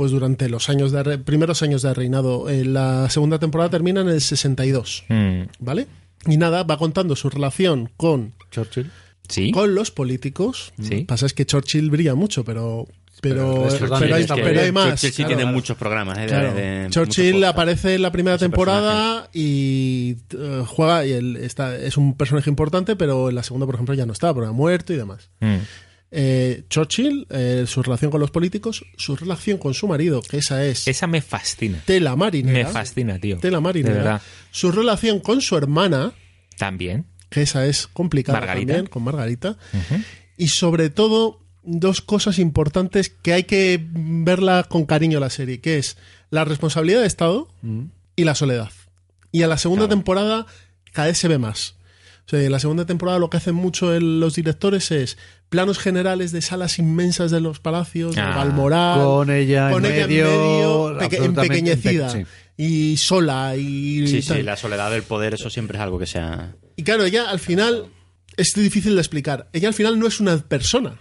Pues 0.01 0.13
durante 0.13 0.49
los 0.49 0.71
años 0.71 0.93
de 0.93 1.03
re- 1.03 1.19
primeros 1.19 1.63
años 1.63 1.83
de 1.83 1.93
reinado, 1.93 2.49
eh, 2.49 2.65
la 2.65 3.11
segunda 3.11 3.39
temporada 3.39 3.69
termina 3.69 4.01
en 4.01 4.09
el 4.09 4.23
62, 4.23 5.05
Mm. 5.11 5.43
¿vale? 5.59 5.89
Y 6.27 6.39
nada, 6.39 6.63
va 6.63 6.79
contando 6.79 7.15
su 7.17 7.29
relación 7.29 7.91
con 7.99 8.33
Churchill. 8.51 8.91
Sí. 9.29 9.51
con 9.53 9.75
los 9.75 9.91
políticos. 9.91 10.73
Sí. 10.81 11.05
Pasa 11.05 11.27
es 11.27 11.35
que 11.35 11.45
Churchill 11.45 11.91
brilla 11.91 12.15
mucho, 12.15 12.45
pero 12.47 12.89
pero, 13.21 13.37
Pero 13.53 13.65
resto 13.65 13.79
pero, 14.01 14.15
hay, 14.15 14.27
pero 14.27 14.61
hay 14.63 14.73
más. 14.73 14.89
Churchill 14.93 15.11
sí 15.11 15.17
claro, 15.17 15.29
tiene 15.29 15.43
claro. 15.43 15.55
muchos 15.55 15.77
programas. 15.77 16.17
¿eh? 16.19 16.27
Claro. 16.29 16.55
de- 16.55 16.87
Churchill 16.89 17.45
aparece 17.45 17.97
en 17.97 18.01
la 18.03 18.11
primera 18.11 18.37
Ese 18.37 18.47
temporada 18.47 19.29
y 19.35 20.17
eh, 20.35 20.65
juega 20.67 21.05
y 21.05 21.13
él 21.13 21.37
está, 21.37 21.77
es 21.77 21.99
un 21.99 22.17
personaje 22.17 22.49
importante, 22.49 22.97
pero 22.97 23.29
en 23.29 23.35
la 23.35 23.43
segunda, 23.43 23.67
por 23.67 23.75
ejemplo, 23.75 23.95
ya 23.95 24.07
no 24.07 24.15
está, 24.15 24.33
porque 24.33 24.49
ha 24.49 24.53
muerto 24.53 24.95
y 24.95 24.97
demás. 24.97 25.29
Mm. 25.41 25.57
Eh, 26.13 26.65
Churchill, 26.69 27.27
eh, 27.31 27.65
su 27.69 27.83
relación 27.83 28.11
con 28.11 28.21
los 28.21 28.31
políticos, 28.33 28.85
su 28.97 29.15
relación 29.17 29.59
con 29.59 29.75
su 29.75 29.87
marido, 29.87 30.23
que 30.23 30.39
esa 30.39 30.65
es 30.65 30.89
Esa 30.89 31.07
me 31.07 31.21
fascina. 31.23 31.81
tela 31.87 32.17
marinera. 32.17 32.67
Me 32.67 32.73
fascina, 32.73 33.19
tío. 33.21 33.39
Tela 33.39 33.59
De 33.59 33.63
marinera. 33.63 33.95
verdad. 33.95 34.23
Su 34.51 34.73
relación 34.73 35.21
con 35.21 35.41
su 35.41 35.57
hermana, 35.57 36.13
También. 36.59 37.07
que 37.29 37.43
esa 37.43 37.65
es 37.67 37.87
complicada 37.87 38.41
Margarita. 38.41 38.73
también, 38.73 38.87
con 38.91 39.05
Margarita. 39.05 39.57
Y 40.37 40.49
sobre 40.49 40.91
todo, 40.91 41.39
dos 41.63 42.01
cosas 42.01 42.39
importantes 42.41 43.11
que 43.11 43.33
hay 43.35 43.45
que 43.45 43.79
verla 43.93 44.67
con 44.69 44.87
cariño 44.87 45.21
la 45.21 45.31
serie, 45.31 45.61
que 45.61 45.79
es 45.79 45.97
la 46.31 46.45
responsabilidad 46.45 47.03
de 47.03 47.07
Estado 47.07 47.49
y 48.17 48.25
la 48.25 48.35
soledad. 48.35 48.71
Y 49.31 49.43
a 49.43 49.47
la 49.47 49.59
segunda 49.59 49.87
temporada 49.89 50.47
cada 50.93 51.07
vez 51.07 51.19
se 51.19 51.29
ve 51.29 51.39
más. 51.39 51.77
O 52.27 52.31
sea, 52.31 52.43
en 52.43 52.51
la 52.53 52.59
segunda 52.61 52.85
temporada 52.85 53.19
lo 53.19 53.31
que 53.31 53.37
hacen 53.37 53.55
mucho 53.55 53.95
el- 53.95 54.19
los 54.21 54.35
directores 54.37 54.91
es 54.91 55.19
planos 55.51 55.79
generales 55.79 56.33
de 56.33 56.41
salas 56.41 56.79
inmensas 56.79 57.31
de 57.31 57.41
los 57.41 57.61
palacios, 57.61 58.15
de 58.15 58.23
Ah. 58.23 58.35
Balmoral, 58.37 59.01
Con 59.05 59.31
ella 59.31 59.71
con 59.71 59.85
en 59.85 59.93
ella 59.93 60.07
medio, 60.07 60.97
peque- 60.99 61.17
absolutamente 61.17 61.59
empequeñecida 61.59 62.13
empe- 62.15 62.27
y 62.57 62.97
sola 62.97 63.57
y, 63.57 64.07
Sí, 64.07 64.17
y 64.19 64.23
sí, 64.23 64.43
la 64.43 64.57
soledad 64.57 64.91
del 64.91 65.03
poder, 65.03 65.35
eso 65.35 65.51
siempre 65.51 65.77
es 65.77 65.83
algo 65.83 65.99
que 65.99 66.07
sea. 66.07 66.55
Y 66.77 66.83
claro, 66.85 67.05
ella 67.05 67.29
al 67.29 67.41
final 67.41 67.87
es 68.37 68.53
difícil 68.55 68.95
de 68.95 69.01
explicar. 69.01 69.49
Ella 69.53 69.69
al 69.69 69.75
final 69.75 69.99
no 69.99 70.07
es 70.07 70.21
una 70.21 70.39
persona, 70.39 70.99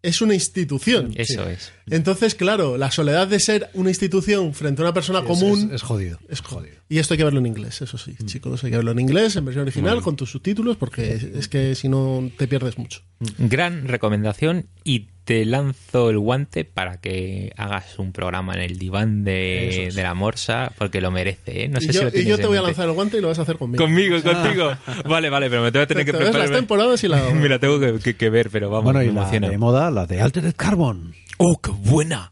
es 0.00 0.22
una 0.22 0.32
institución. 0.34 1.12
Eso 1.16 1.48
es. 1.48 1.72
Entonces, 1.90 2.34
claro, 2.34 2.76
la 2.76 2.90
soledad 2.90 3.26
de 3.28 3.40
ser 3.40 3.70
una 3.74 3.90
institución 3.90 4.54
frente 4.54 4.82
a 4.82 4.84
una 4.86 4.94
persona 4.94 5.20
Es- 5.20 5.24
común 5.26 5.68
Es, 5.68 5.76
es 5.76 5.82
jodido. 5.82 6.18
es 6.28 6.40
jodido. 6.40 6.76
Y 6.88 6.98
esto 6.98 7.14
hay 7.14 7.18
que 7.18 7.24
verlo 7.24 7.40
en 7.40 7.46
inglés, 7.46 7.82
eso 7.82 7.98
sí, 7.98 8.14
chicos. 8.24 8.64
Hay 8.64 8.70
que 8.70 8.76
verlo 8.76 8.92
en 8.92 8.98
inglés, 9.00 9.36
en 9.36 9.44
versión 9.44 9.62
original, 9.62 10.00
con 10.00 10.16
tus 10.16 10.30
subtítulos, 10.30 10.76
porque 10.78 11.12
es, 11.14 11.22
es 11.22 11.48
que 11.48 11.74
si 11.74 11.88
no 11.88 12.30
te 12.38 12.48
pierdes 12.48 12.78
mucho. 12.78 13.00
Gran 13.36 13.86
recomendación 13.88 14.66
y 14.84 15.08
te 15.24 15.44
lanzo 15.44 16.08
el 16.08 16.18
guante 16.18 16.64
para 16.64 16.98
que 17.02 17.52
hagas 17.58 17.98
un 17.98 18.12
programa 18.12 18.54
en 18.54 18.60
el 18.60 18.78
diván 18.78 19.24
de, 19.24 19.90
de 19.94 20.02
la 20.02 20.14
morsa 20.14 20.72
porque 20.78 21.02
lo 21.02 21.10
merece, 21.10 21.64
¿eh? 21.64 21.68
No 21.68 21.80
sé 21.80 21.86
y 21.86 21.88
si 21.88 21.94
yo, 21.96 22.02
lo 22.04 22.08
y 22.08 22.12
tienes 22.12 22.28
yo 22.30 22.38
te 22.38 22.46
voy 22.46 22.56
a 22.56 22.62
lanzar 22.62 22.86
el 22.88 22.94
guante 22.94 23.18
y 23.18 23.20
lo 23.20 23.28
vas 23.28 23.38
a 23.38 23.42
hacer 23.42 23.56
conmigo. 23.58 23.84
Conmigo, 23.84 24.16
contigo. 24.22 24.70
Vale, 25.06 25.28
vale, 25.28 25.50
pero 25.50 25.62
me 25.62 25.70
tengo 25.70 25.82
que 25.86 25.94
tener 25.94 26.06
Te 26.06 26.12
que 26.12 26.16
ves 26.16 26.26
las 26.28 26.32
preparar. 26.36 26.56
temporadas 26.58 27.04
y 27.04 27.08
la... 27.08 27.28
Mira, 27.34 27.58
tengo 27.58 27.78
que, 27.78 27.98
que- 27.98 28.16
que 28.16 28.30
ver, 28.30 28.48
pero 28.48 28.70
vamos, 28.70 28.84
Bueno, 28.84 29.02
y 29.02 29.08
me 29.12 29.20
la 29.40 29.48
de 29.50 29.58
moda, 29.58 29.90
la 29.90 30.06
de 30.06 30.22
Altered 30.22 30.54
Carbon. 30.56 31.14
¡Oh, 31.38 31.60
qué 31.60 31.70
buena! 31.70 32.30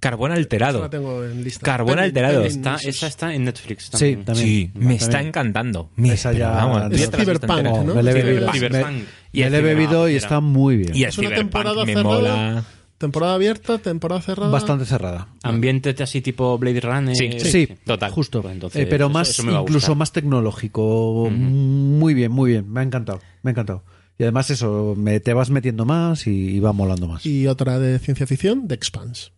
Carbón 0.00 0.32
Esa 0.32 0.38
alterado. 0.38 0.80
la 0.80 0.90
tengo 0.90 1.22
en 1.24 1.44
lista. 1.44 1.64
Carbón 1.64 1.98
alterado. 2.00 2.42
pending 2.42 2.58
Está, 2.58 2.76
esa 2.88 3.06
está 3.06 3.32
en 3.34 3.44
Netflix 3.44 3.84
Sí, 3.94 4.16
también. 4.16 4.36
Sí, 4.36 4.70
me 4.74 4.80
También. 4.80 5.00
está 5.00 5.20
encantando. 5.20 5.90
Me- 5.94 6.12
Esa 6.12 6.32
ya- 6.32 6.50
vamos, 6.50 6.92
Es 6.92 7.08
Cyberpunk, 7.08 7.58
entera. 7.58 7.84
¿no? 7.84 7.94
me 7.94 8.02
la 8.02 8.10
he 8.10 8.14
Sí, 8.14 8.20
bebido, 8.22 8.52
Cyberpunk. 8.52 8.86
me- 8.92 9.04
Y 9.32 9.40
me 9.40 9.46
el 9.46 9.52
la 9.52 9.58
he 9.58 9.62
bebido 9.62 10.08
y 10.08 10.12
Cyberpunk 10.12 10.22
está 10.24 10.40
muy 10.40 10.76
bien. 10.76 10.90
Y 10.96 11.02
el 11.04 11.08
Es 11.10 11.18
una 11.18 11.28
Cyberpunk 11.28 11.50
temporada 11.52 11.84
me 11.84 11.94
cerrada. 11.94 12.08
mola. 12.16 12.64
Temporada 12.98 13.34
abierta, 13.34 13.78
temporada 13.78 14.20
cerrada. 14.22 14.50
Bastante 14.50 14.84
cerrada. 14.86 15.28
Ambiente 15.44 15.94
así 16.02 16.20
tipo 16.20 16.58
Blade 16.58 16.80
Runner. 16.80 17.14
Sí, 17.16 17.38
Sí, 17.38 17.68
total. 17.84 18.10
justo. 18.10 18.42
Pues 18.42 18.54
entonces, 18.54 18.82
Eh, 18.82 18.86
pero 18.90 19.06
eso- 19.06 19.12
más, 19.12 19.28
eso 19.30 19.42
me 19.44 19.52
va 19.52 19.58
a 19.58 19.62
incluso 19.62 19.86
gustar. 19.86 19.96
más 19.96 20.12
tecnológico. 20.12 21.28
Muy 21.30 22.14
bien, 22.14 22.32
muy 22.32 22.50
bien. 22.50 22.72
Me 22.72 22.80
ha 22.80 22.82
encantado. 22.82 23.20
Me 23.42 23.50
ha 23.50 23.52
encantado. 23.52 23.84
Y 24.18 24.22
además 24.24 24.50
eso, 24.50 24.94
me, 24.96 25.20
te 25.20 25.32
vas 25.34 25.50
metiendo 25.50 25.84
más 25.84 26.26
y, 26.26 26.30
y 26.56 26.60
va 26.60 26.72
molando 26.72 27.08
más. 27.08 27.24
Y 27.26 27.46
otra 27.46 27.78
de 27.78 27.98
ciencia 27.98 28.26
ficción, 28.26 28.68
The 28.68 28.74
Expanse. 28.74 29.30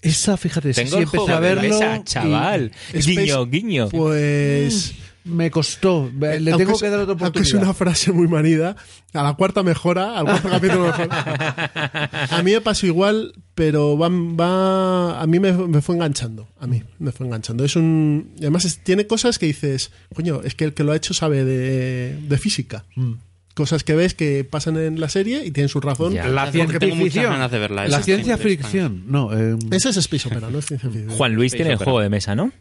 Esa, 0.00 0.36
fíjate, 0.36 0.72
Tengo 0.72 0.90
sí 0.90 0.96
el 0.96 1.02
empecé 1.02 1.18
juego 1.18 1.34
a 1.36 1.40
verlo. 1.40 1.62
mesa, 1.62 1.96
y 1.96 2.04
chaval. 2.04 2.72
Space- 2.92 3.10
Guiño, 3.20 3.46
guiño. 3.46 3.88
Pues... 3.88 4.94
Me 5.24 5.50
costó. 5.50 6.10
Le 6.18 6.36
aunque 6.36 6.52
tengo 6.56 6.72
es- 6.72 6.80
que 6.80 6.88
dar 6.88 7.00
otra 7.00 7.12
Aunque 7.12 7.40
es 7.40 7.48
oportunidad. 7.48 7.62
una 7.64 7.74
frase 7.74 8.12
muy 8.12 8.28
manida, 8.28 8.76
a 9.12 9.22
la 9.22 9.34
cuarta 9.34 9.62
mejora, 9.62 10.18
al 10.18 10.24
cuarto 10.24 10.48
capítulo 10.50 10.84
mejora. 10.86 12.10
A 12.30 12.42
mí 12.42 12.52
me 12.52 12.60
pasó 12.62 12.86
igual, 12.86 13.34
pero 13.54 13.98
va, 13.98 14.08
va 14.08 15.20
a 15.20 15.26
mí 15.26 15.38
me, 15.38 15.52
me 15.52 15.82
fue 15.82 15.96
enganchando. 15.96 16.48
A 16.58 16.66
mí 16.66 16.82
me 16.98 17.12
fue 17.12 17.26
enganchando. 17.26 17.62
Es 17.62 17.76
un, 17.76 18.32
y 18.36 18.42
además 18.42 18.64
es- 18.64 18.78
tiene 18.82 19.06
cosas 19.06 19.38
que 19.38 19.44
dices, 19.44 19.90
coño, 20.14 20.40
es 20.44 20.54
que 20.54 20.64
el 20.64 20.72
que 20.72 20.82
lo 20.84 20.92
ha 20.92 20.96
hecho 20.96 21.12
sabe 21.12 21.44
de, 21.44 22.16
de 22.26 22.38
física. 22.38 22.86
Mm. 22.96 23.12
Cosas 23.58 23.82
que 23.82 23.96
ves 23.96 24.14
que 24.14 24.44
pasan 24.44 24.76
en 24.76 25.00
la 25.00 25.08
serie 25.08 25.44
y 25.44 25.50
tienen 25.50 25.68
su 25.68 25.80
razón. 25.80 26.12
Ya. 26.12 26.28
La 26.28 26.50
ciencia 26.52 26.78
ficción. 26.78 27.24
ganas 27.32 27.50
de 27.50 27.58
verla, 27.58 27.88
La 27.88 28.00
ciencia 28.04 28.36
sí, 28.36 28.42
ficción. 28.44 29.02
No, 29.08 29.36
eh, 29.36 29.56
Ese 29.72 29.88
es 29.88 29.96
Space 29.96 30.28
Opera, 30.28 30.48
no 30.48 30.60
es 30.60 30.66
ciencia 30.66 30.88
ficción. 30.88 31.10
Juan 31.10 31.34
Luis 31.34 31.52
Space 31.52 31.64
tiene 31.64 31.72
el 31.72 31.78
juego 31.84 31.98
de 31.98 32.08
mesa, 32.08 32.36
¿no? 32.36 32.52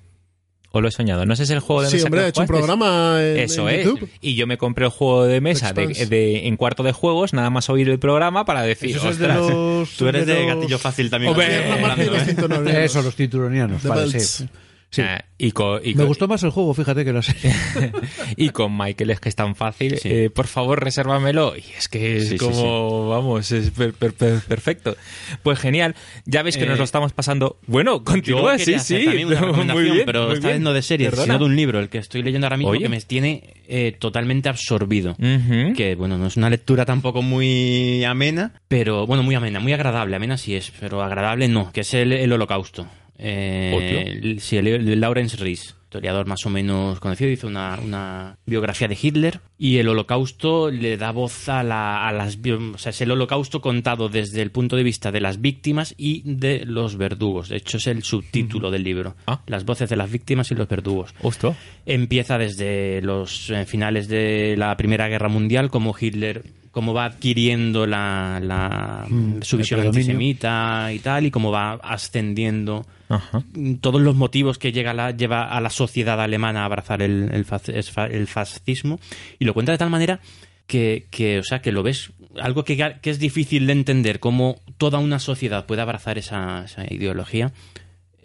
¿O 0.72 0.82
lo 0.82 0.88
he 0.88 0.92
soñado? 0.92 1.26
¿No 1.28 1.36
sé 1.36 1.46
si 1.46 1.52
es 1.54 1.56
el 1.58 1.60
juego 1.60 1.84
de 1.84 1.90
Sí, 1.90 1.98
mesa 1.98 2.06
hombre, 2.08 2.20
que 2.22 2.26
ha 2.26 2.30
hecho 2.30 2.42
un 2.42 2.48
programa 2.48 3.20
en, 3.22 3.38
Eso 3.38 3.70
en 3.70 3.80
es. 3.80 3.86
YouTube. 3.86 4.10
Y 4.22 4.34
yo 4.34 4.48
me 4.48 4.58
compré 4.58 4.86
el 4.86 4.92
juego 4.92 5.26
de 5.26 5.40
mesa 5.40 5.72
de, 5.72 6.48
en 6.48 6.58
cuarto 6.58 6.82
de 6.82 6.94
juegos, 6.94 7.32
nada 7.34 7.52
más 7.52 7.70
oír 7.70 7.88
el 7.90 8.00
programa 8.00 8.44
para 8.44 8.64
decir. 8.64 8.96
eso 8.98 9.10
es 9.12 9.20
de 9.20 9.28
los. 9.28 9.90
Tú 9.98 10.08
eres 10.08 10.26
de 10.26 10.46
los- 10.46 10.56
gatillo 10.56 10.80
fácil 10.80 11.10
también. 11.12 11.32
Hombre, 11.32 12.06
los 12.08 12.22
¿eh? 12.22 12.26
cinturones. 12.26 12.76
Eso, 12.76 13.02
los 13.04 13.16
tituronianos. 13.16 13.84
The 13.84 13.88
Vale, 13.88 14.02
Belts. 14.02 14.28
sí. 14.28 14.50
Sí. 14.90 15.02
Ah, 15.02 15.24
y 15.38 15.52
con, 15.52 15.82
y 15.84 15.90
Me 15.90 15.96
con- 15.98 16.08
gustó 16.08 16.28
más 16.30 16.42
el 16.44 16.50
juego, 16.50 16.74
fíjate 16.74 17.04
que 17.04 17.12
la 17.12 17.22
serie. 17.24 17.52
y 18.38 18.50
con 18.50 18.76
Michael 18.78 19.10
es 19.12 19.20
que 19.20 19.28
es 19.30 19.36
tan 19.36 19.56
fácil. 19.56 19.98
Sí. 20.00 20.08
eh, 20.10 20.30
por 20.30 20.48
favor, 20.48 20.82
resérvamelo. 20.82 21.56
Y 21.58 21.64
es 21.78 21.90
que 21.90 22.18
es 22.18 22.24
Sí, 22.30 22.38
sí, 22.38 22.38
como, 22.38 23.10
vamos, 23.10 23.52
es 23.52 23.70
per- 23.72 23.94
per- 23.94 24.14
per- 24.14 24.40
perfecto. 24.42 24.96
Pues 25.44 25.60
genial. 25.60 25.94
Ya 26.26 26.42
veis 26.42 26.56
que 26.58 26.64
Eh, 26.64 26.68
nos 26.68 26.78
lo 26.78 26.86
estamos 26.86 27.12
pasando. 27.12 27.60
Bueno, 27.68 28.04
continúa, 28.04 28.58
sí, 28.58 28.80
sí. 28.80 29.04
también 29.06 29.28
una 29.28 29.40
muy 29.42 29.48
recomendación, 29.48 29.94
bien, 29.94 30.06
pero 30.06 30.26
muy 30.28 30.34
esta 30.36 30.48
bien. 30.48 30.60
vez 30.60 30.64
no 30.64 30.74
de 30.74 30.82
series, 30.82 31.10
Perdona. 31.10 31.34
sino 31.34 31.40
de 31.40 31.46
un 31.46 31.56
libro, 31.58 31.80
el 31.80 31.90
que 31.90 31.98
estoy 31.98 32.24
leyendo 32.24 32.48
ahora 32.48 32.58
mismo, 32.58 32.72
Oye. 32.72 32.84
que 32.84 32.90
me 32.90 33.02
tiene 33.02 33.56
eh, 33.68 33.96
totalmente 34.00 34.48
absorbido. 34.50 35.16
Que, 35.18 35.96
bueno, 35.98 36.18
no 36.18 36.28
es 36.28 36.38
una 36.38 36.50
lectura 36.50 36.86
tampoco 36.86 37.22
muy 37.22 38.04
amena, 38.06 38.54
pero, 38.70 39.06
bueno, 39.06 39.22
muy 39.22 39.36
amena, 39.36 39.60
muy 39.60 39.74
agradable. 39.74 40.16
Amena 40.16 40.38
sí 40.38 40.56
es, 40.56 40.72
pero 40.80 41.04
agradable 41.04 41.50
no, 41.50 41.72
que 41.74 41.82
es 41.82 41.94
el, 41.94 42.14
el 42.14 42.32
Holocausto. 42.32 42.88
Eh, 43.20 44.20
el- 44.22 44.40
sí, 44.42 44.58
el, 44.58 45.00
Lawrence 45.00 45.38
Rees, 45.38 45.76
historiador 45.88 46.28
más 46.28 46.46
o 46.46 46.50
menos 46.50 47.00
conocido, 47.00 47.32
hizo 47.32 47.48
una, 47.48 47.80
una 47.84 48.38
biografía 48.46 48.88
de 48.90 48.98
Hitler 49.02 49.40
y 49.58 49.78
el 49.78 49.88
Holocausto 49.88 50.70
le 50.70 50.98
da 50.98 51.12
voz 51.12 51.48
a, 51.50 51.64
la- 51.64 52.08
a 52.08 52.12
las... 52.12 52.38
O 52.38 52.78
sea, 52.78 52.90
es 52.90 53.02
el 53.02 53.12
Holocausto 53.12 53.62
contado 53.62 54.10
desde 54.10 54.42
el 54.42 54.52
punto 54.52 54.76
de 54.76 54.84
vista 54.84 55.12
de 55.12 55.22
las 55.22 55.40
víctimas 55.42 55.96
y 55.98 56.22
de 56.26 56.66
los 56.66 56.98
verdugos. 56.98 57.50
De 57.50 57.58
hecho, 57.58 57.78
es 57.78 57.88
el 57.88 58.04
subtítulo 58.04 58.70
del 58.70 58.84
libro. 58.84 59.16
Ah. 59.26 59.42
Las 59.48 59.66
voces 59.66 59.90
de 59.90 59.96
las 59.96 60.12
víctimas 60.12 60.52
y 60.52 60.56
los 60.56 60.68
verdugos 60.68 61.16
Ostras. 61.22 61.56
empieza 61.86 62.38
desde 62.38 63.02
los 63.02 63.50
eh, 63.50 63.66
finales 63.66 64.08
de 64.10 64.56
la 64.58 64.76
Primera 64.78 65.08
Guerra 65.08 65.30
Mundial, 65.30 65.70
como 65.72 65.96
Hitler, 66.00 66.44
cómo 66.72 66.94
va 66.94 67.06
adquiriendo 67.06 67.88
la, 67.88 68.40
la- 68.44 69.06
Mm, 69.10 69.42
su 69.42 69.56
visión 69.58 69.80
antisemita 69.80 70.92
y 70.94 71.00
tal, 71.00 71.26
y 71.26 71.32
cómo 71.32 71.50
va 71.50 71.74
ascendiendo 71.82 72.86
Ajá. 73.10 73.44
mm, 73.54 73.76
todos 73.76 74.02
los 74.02 74.16
motivos 74.16 74.58
que 74.58 74.72
llega 74.72 74.94
la, 74.94 75.12
lleva 75.12 75.44
a 75.46 75.62
la 75.62 75.70
sociedad 75.70 76.20
alemana 76.22 76.62
a 76.62 76.66
abrazar 76.66 77.02
el, 77.02 77.30
el, 77.34 77.46
faz- 77.46 77.70
es 77.74 77.90
fa- 77.92 78.08
el 78.08 78.28
fascismo, 78.28 79.00
y 79.40 79.46
lo 79.46 79.54
cuenta 79.54 79.72
de 79.72 79.78
tal 79.78 79.90
manera 79.90 80.20
que, 80.68 81.08
que, 81.10 81.40
o 81.40 81.44
sea, 81.44 81.62
que 81.62 81.72
lo 81.72 81.84
ves, 81.84 82.12
algo 82.42 82.64
que, 82.66 82.76
que 83.02 83.10
es 83.10 83.20
difícil 83.20 83.66
de 83.68 83.74
entender, 83.74 84.20
cómo 84.20 84.60
toda 84.78 85.00
una 85.00 85.20
sociedad 85.20 85.66
puede 85.66 85.82
abrazar 85.82 86.18
esa, 86.18 86.66
esa 86.66 86.84
ideología, 86.94 87.54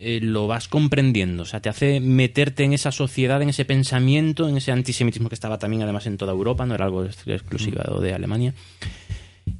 eh, 0.05 0.19
lo 0.21 0.49
vas 0.49 0.67
comprendiendo, 0.67 1.45
o 1.45 1.47
sea, 1.47 1.61
te 1.61 1.69
hace 1.69 2.01
meterte 2.01 2.65
en 2.65 2.73
esa 2.73 2.91
sociedad, 2.91 3.41
en 3.41 3.51
ese 3.51 3.65
pensamiento, 3.65 4.49
en 4.49 4.57
ese 4.57 4.73
antisemitismo 4.73 5.29
que 5.29 5.37
estaba 5.37 5.59
también 5.61 5.83
además 5.83 6.07
en 6.09 6.17
toda 6.17 6.33
Europa, 6.33 6.67
no 6.67 6.75
era 6.75 6.87
algo 6.87 7.05
ex- 7.05 7.29
exclusivo 7.29 8.01
de 8.01 8.13
Alemania. 8.13 8.53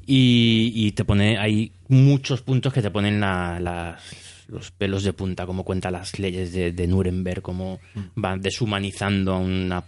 Y, 0.05 0.71
y 0.75 0.91
te 0.91 1.05
pone, 1.05 1.37
hay 1.37 1.71
muchos 1.87 2.41
puntos 2.41 2.73
que 2.73 2.81
te 2.81 2.91
ponen 2.91 3.19
la- 3.21 3.59
las- 3.61 4.32
los 4.47 4.71
pelos 4.71 5.03
de 5.03 5.13
punta, 5.13 5.45
como 5.45 5.63
cuenta 5.63 5.91
las 5.91 6.19
leyes 6.19 6.53
de, 6.53 6.71
de 6.71 6.87
Nuremberg, 6.87 7.41
cómo 7.41 7.79
van 8.15 8.41
deshumanizando 8.41 9.33
a 9.33 9.39
una, 9.39 9.85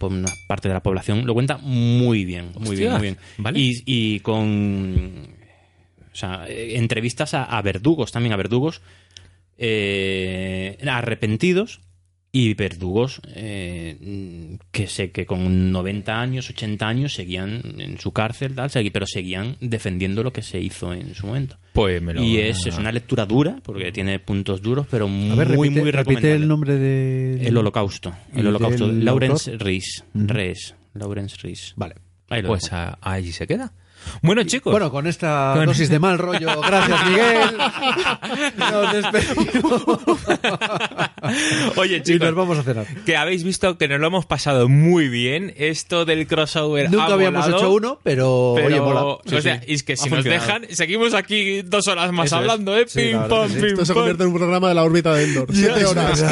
parte 0.48 0.68
de 0.68 0.74
la 0.74 0.82
población. 0.82 1.26
Lo 1.26 1.34
cuenta 1.34 1.58
muy 1.58 2.24
bien, 2.24 2.52
muy 2.58 2.70
Hostia, 2.70 2.76
bien, 2.76 2.92
muy 2.92 3.02
bien. 3.02 3.18
vale. 3.38 3.58
Y, 3.58 3.82
y 3.86 4.20
con 4.20 5.28
o 6.12 6.16
sea, 6.16 6.46
entrevistas 6.48 7.34
a, 7.34 7.44
a 7.44 7.60
verdugos, 7.62 8.12
también 8.12 8.32
a 8.32 8.36
verdugos 8.36 8.80
eh, 9.58 10.78
arrepentidos 10.86 11.80
y 12.38 12.52
verdugos 12.54 13.20
eh, 13.34 14.58
que 14.70 14.86
sé 14.86 15.10
que 15.10 15.24
con 15.24 15.72
90 15.72 16.20
años, 16.20 16.50
80 16.50 16.86
años 16.86 17.14
seguían 17.14 17.62
en 17.78 17.98
su 17.98 18.12
cárcel, 18.12 18.54
tal, 18.54 18.70
pero 18.92 19.06
seguían 19.06 19.56
defendiendo 19.60 20.22
lo 20.22 20.32
que 20.32 20.42
se 20.42 20.60
hizo 20.60 20.92
en 20.92 21.14
su 21.14 21.26
momento. 21.26 21.56
Pues 21.72 22.02
me 22.02 22.12
lo. 22.14 22.22
Y 22.22 22.38
es, 22.38 22.66
es 22.66 22.76
una 22.76 22.92
lectura 22.92 23.24
dura, 23.26 23.58
porque 23.62 23.90
tiene 23.92 24.18
puntos 24.18 24.60
duros, 24.60 24.86
pero 24.90 25.08
muy, 25.08 25.36
ver, 25.36 25.48
repite, 25.48 25.80
muy 25.80 25.90
repite 25.90 25.96
recomendable. 25.96 26.34
el 26.34 26.48
nombre 26.48 26.76
de. 26.76 27.46
El 27.46 27.56
holocausto. 27.56 28.14
¿Y 28.34 28.40
El 28.40 28.48
holocausto. 28.48 28.86
Lawrence? 28.92 29.56
Rees. 29.56 30.04
Rees. 30.14 30.74
Lawrence 30.94 31.36
Rees. 31.42 31.72
Vale. 31.76 31.94
Ahí 32.28 32.42
lo 32.42 32.48
Pues 32.48 32.72
a- 32.72 32.98
allí 33.00 33.32
se 33.32 33.46
queda. 33.46 33.72
Bueno, 34.22 34.42
chicos. 34.44 34.70
Bueno, 34.72 34.90
con 34.90 35.06
esta 35.06 35.52
Con- 35.56 35.66
dosis 35.66 35.88
de 35.88 35.98
mal 35.98 36.18
rollo, 36.18 36.60
gracias 36.60 37.06
Miguel. 37.06 37.56
Nos 38.56 38.92
despedimos. 38.92 39.82
Oye, 41.76 41.96
y 41.96 42.02
chicos. 42.02 42.26
nos 42.28 42.34
vamos 42.34 42.58
a 42.58 42.62
cenar. 42.62 42.86
Que 43.04 43.16
habéis 43.16 43.44
visto 43.44 43.76
que 43.78 43.88
nos 43.88 44.00
lo 44.00 44.06
hemos 44.08 44.26
pasado 44.26 44.68
muy 44.68 45.08
bien. 45.08 45.52
Esto 45.56 46.04
del 46.04 46.26
crossover. 46.26 46.90
Nunca 46.90 47.04
ha 47.06 47.12
habíamos 47.14 47.44
volado, 47.46 47.56
hecho 47.62 47.72
uno, 47.72 48.00
pero, 48.02 48.52
Pero, 48.56 48.66
oye, 48.68 48.80
mola. 48.80 49.04
o 49.04 49.20
Sí, 49.26 49.40
sea, 49.42 49.60
sí. 49.60 49.72
es 49.72 49.82
que 49.82 49.96
si 49.96 50.10
nos 50.10 50.24
dejan, 50.24 50.66
seguimos 50.70 51.14
aquí 51.14 51.62
dos 51.62 51.86
horas 51.88 52.12
más 52.12 52.26
Eso 52.26 52.36
es. 52.36 52.40
hablando, 52.40 52.76
¿eh? 52.76 52.84
Sí, 52.88 53.00
pim, 53.10 53.28
pam, 53.28 53.48
pim, 53.50 53.64
Esto 53.66 53.84
se 53.84 53.94
convierte 53.94 54.22
en 54.22 54.28
un 54.30 54.34
programa 54.36 54.68
de 54.68 54.74
la 54.74 54.84
órbita 54.84 55.14
de 55.14 55.24
Endor. 55.24 55.48
Siete 55.52 55.84
horas. 55.84 56.24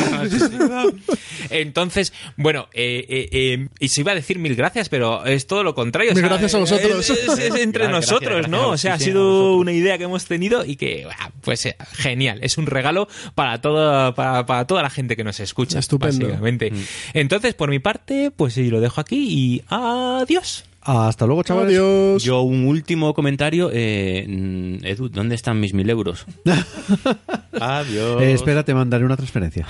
Entonces, 1.50 2.12
bueno, 2.36 2.68
eh, 2.72 3.04
eh, 3.08 3.28
eh, 3.32 3.68
y 3.78 3.88
se 3.88 4.00
iba 4.00 4.12
a 4.12 4.14
decir 4.14 4.38
mil 4.38 4.54
gracias, 4.56 4.88
pero 4.88 5.24
es 5.24 5.46
todo 5.46 5.62
lo 5.62 5.74
contrario. 5.74 6.12
o 6.12 6.14
Mil 6.14 6.22
sea, 6.22 6.28
gracias 6.30 6.54
a 6.54 6.58
vosotros. 6.58 7.10
Es, 7.10 7.10
es- 7.10 7.38
es 7.38 7.54
entre 7.64 7.88
Gracias, 7.88 8.10
nosotros, 8.10 8.32
gracias, 8.32 8.50
¿no? 8.50 8.68
O 8.68 8.78
sea, 8.78 8.94
ha 8.94 8.98
sido 8.98 9.56
una 9.56 9.72
idea 9.72 9.98
que 9.98 10.04
hemos 10.04 10.24
tenido 10.26 10.64
y 10.64 10.76
que, 10.76 11.06
bah, 11.06 11.32
pues, 11.40 11.66
eh, 11.66 11.76
genial. 11.92 12.38
Es 12.42 12.58
un 12.58 12.66
regalo 12.66 13.08
para 13.34 13.60
toda, 13.60 14.14
para, 14.14 14.46
para 14.46 14.66
toda 14.66 14.82
la 14.82 14.90
gente 14.90 15.16
que 15.16 15.24
nos 15.24 15.40
escucha. 15.40 15.78
Estupendo. 15.78 16.26
Básicamente. 16.26 16.72
Entonces, 17.12 17.54
por 17.54 17.70
mi 17.70 17.80
parte, 17.80 18.30
pues 18.30 18.54
sí, 18.54 18.70
lo 18.70 18.80
dejo 18.80 19.00
aquí 19.00 19.26
y 19.28 19.62
adiós. 19.68 20.64
Hasta 20.84 21.26
luego, 21.26 21.42
chavales. 21.42 21.70
Adiós. 21.70 22.22
Yo 22.22 22.42
un 22.42 22.66
último 22.66 23.14
comentario. 23.14 23.70
Eh, 23.72 24.26
mm, 24.28 24.84
Edu, 24.84 25.08
¿dónde 25.08 25.34
están 25.34 25.58
mis 25.58 25.72
mil 25.72 25.88
euros? 25.88 26.26
Adiós. 27.60 28.22
Eh, 28.22 28.32
espera, 28.32 28.64
te 28.64 28.74
mandaré 28.74 29.04
una 29.04 29.16
transferencia. 29.16 29.66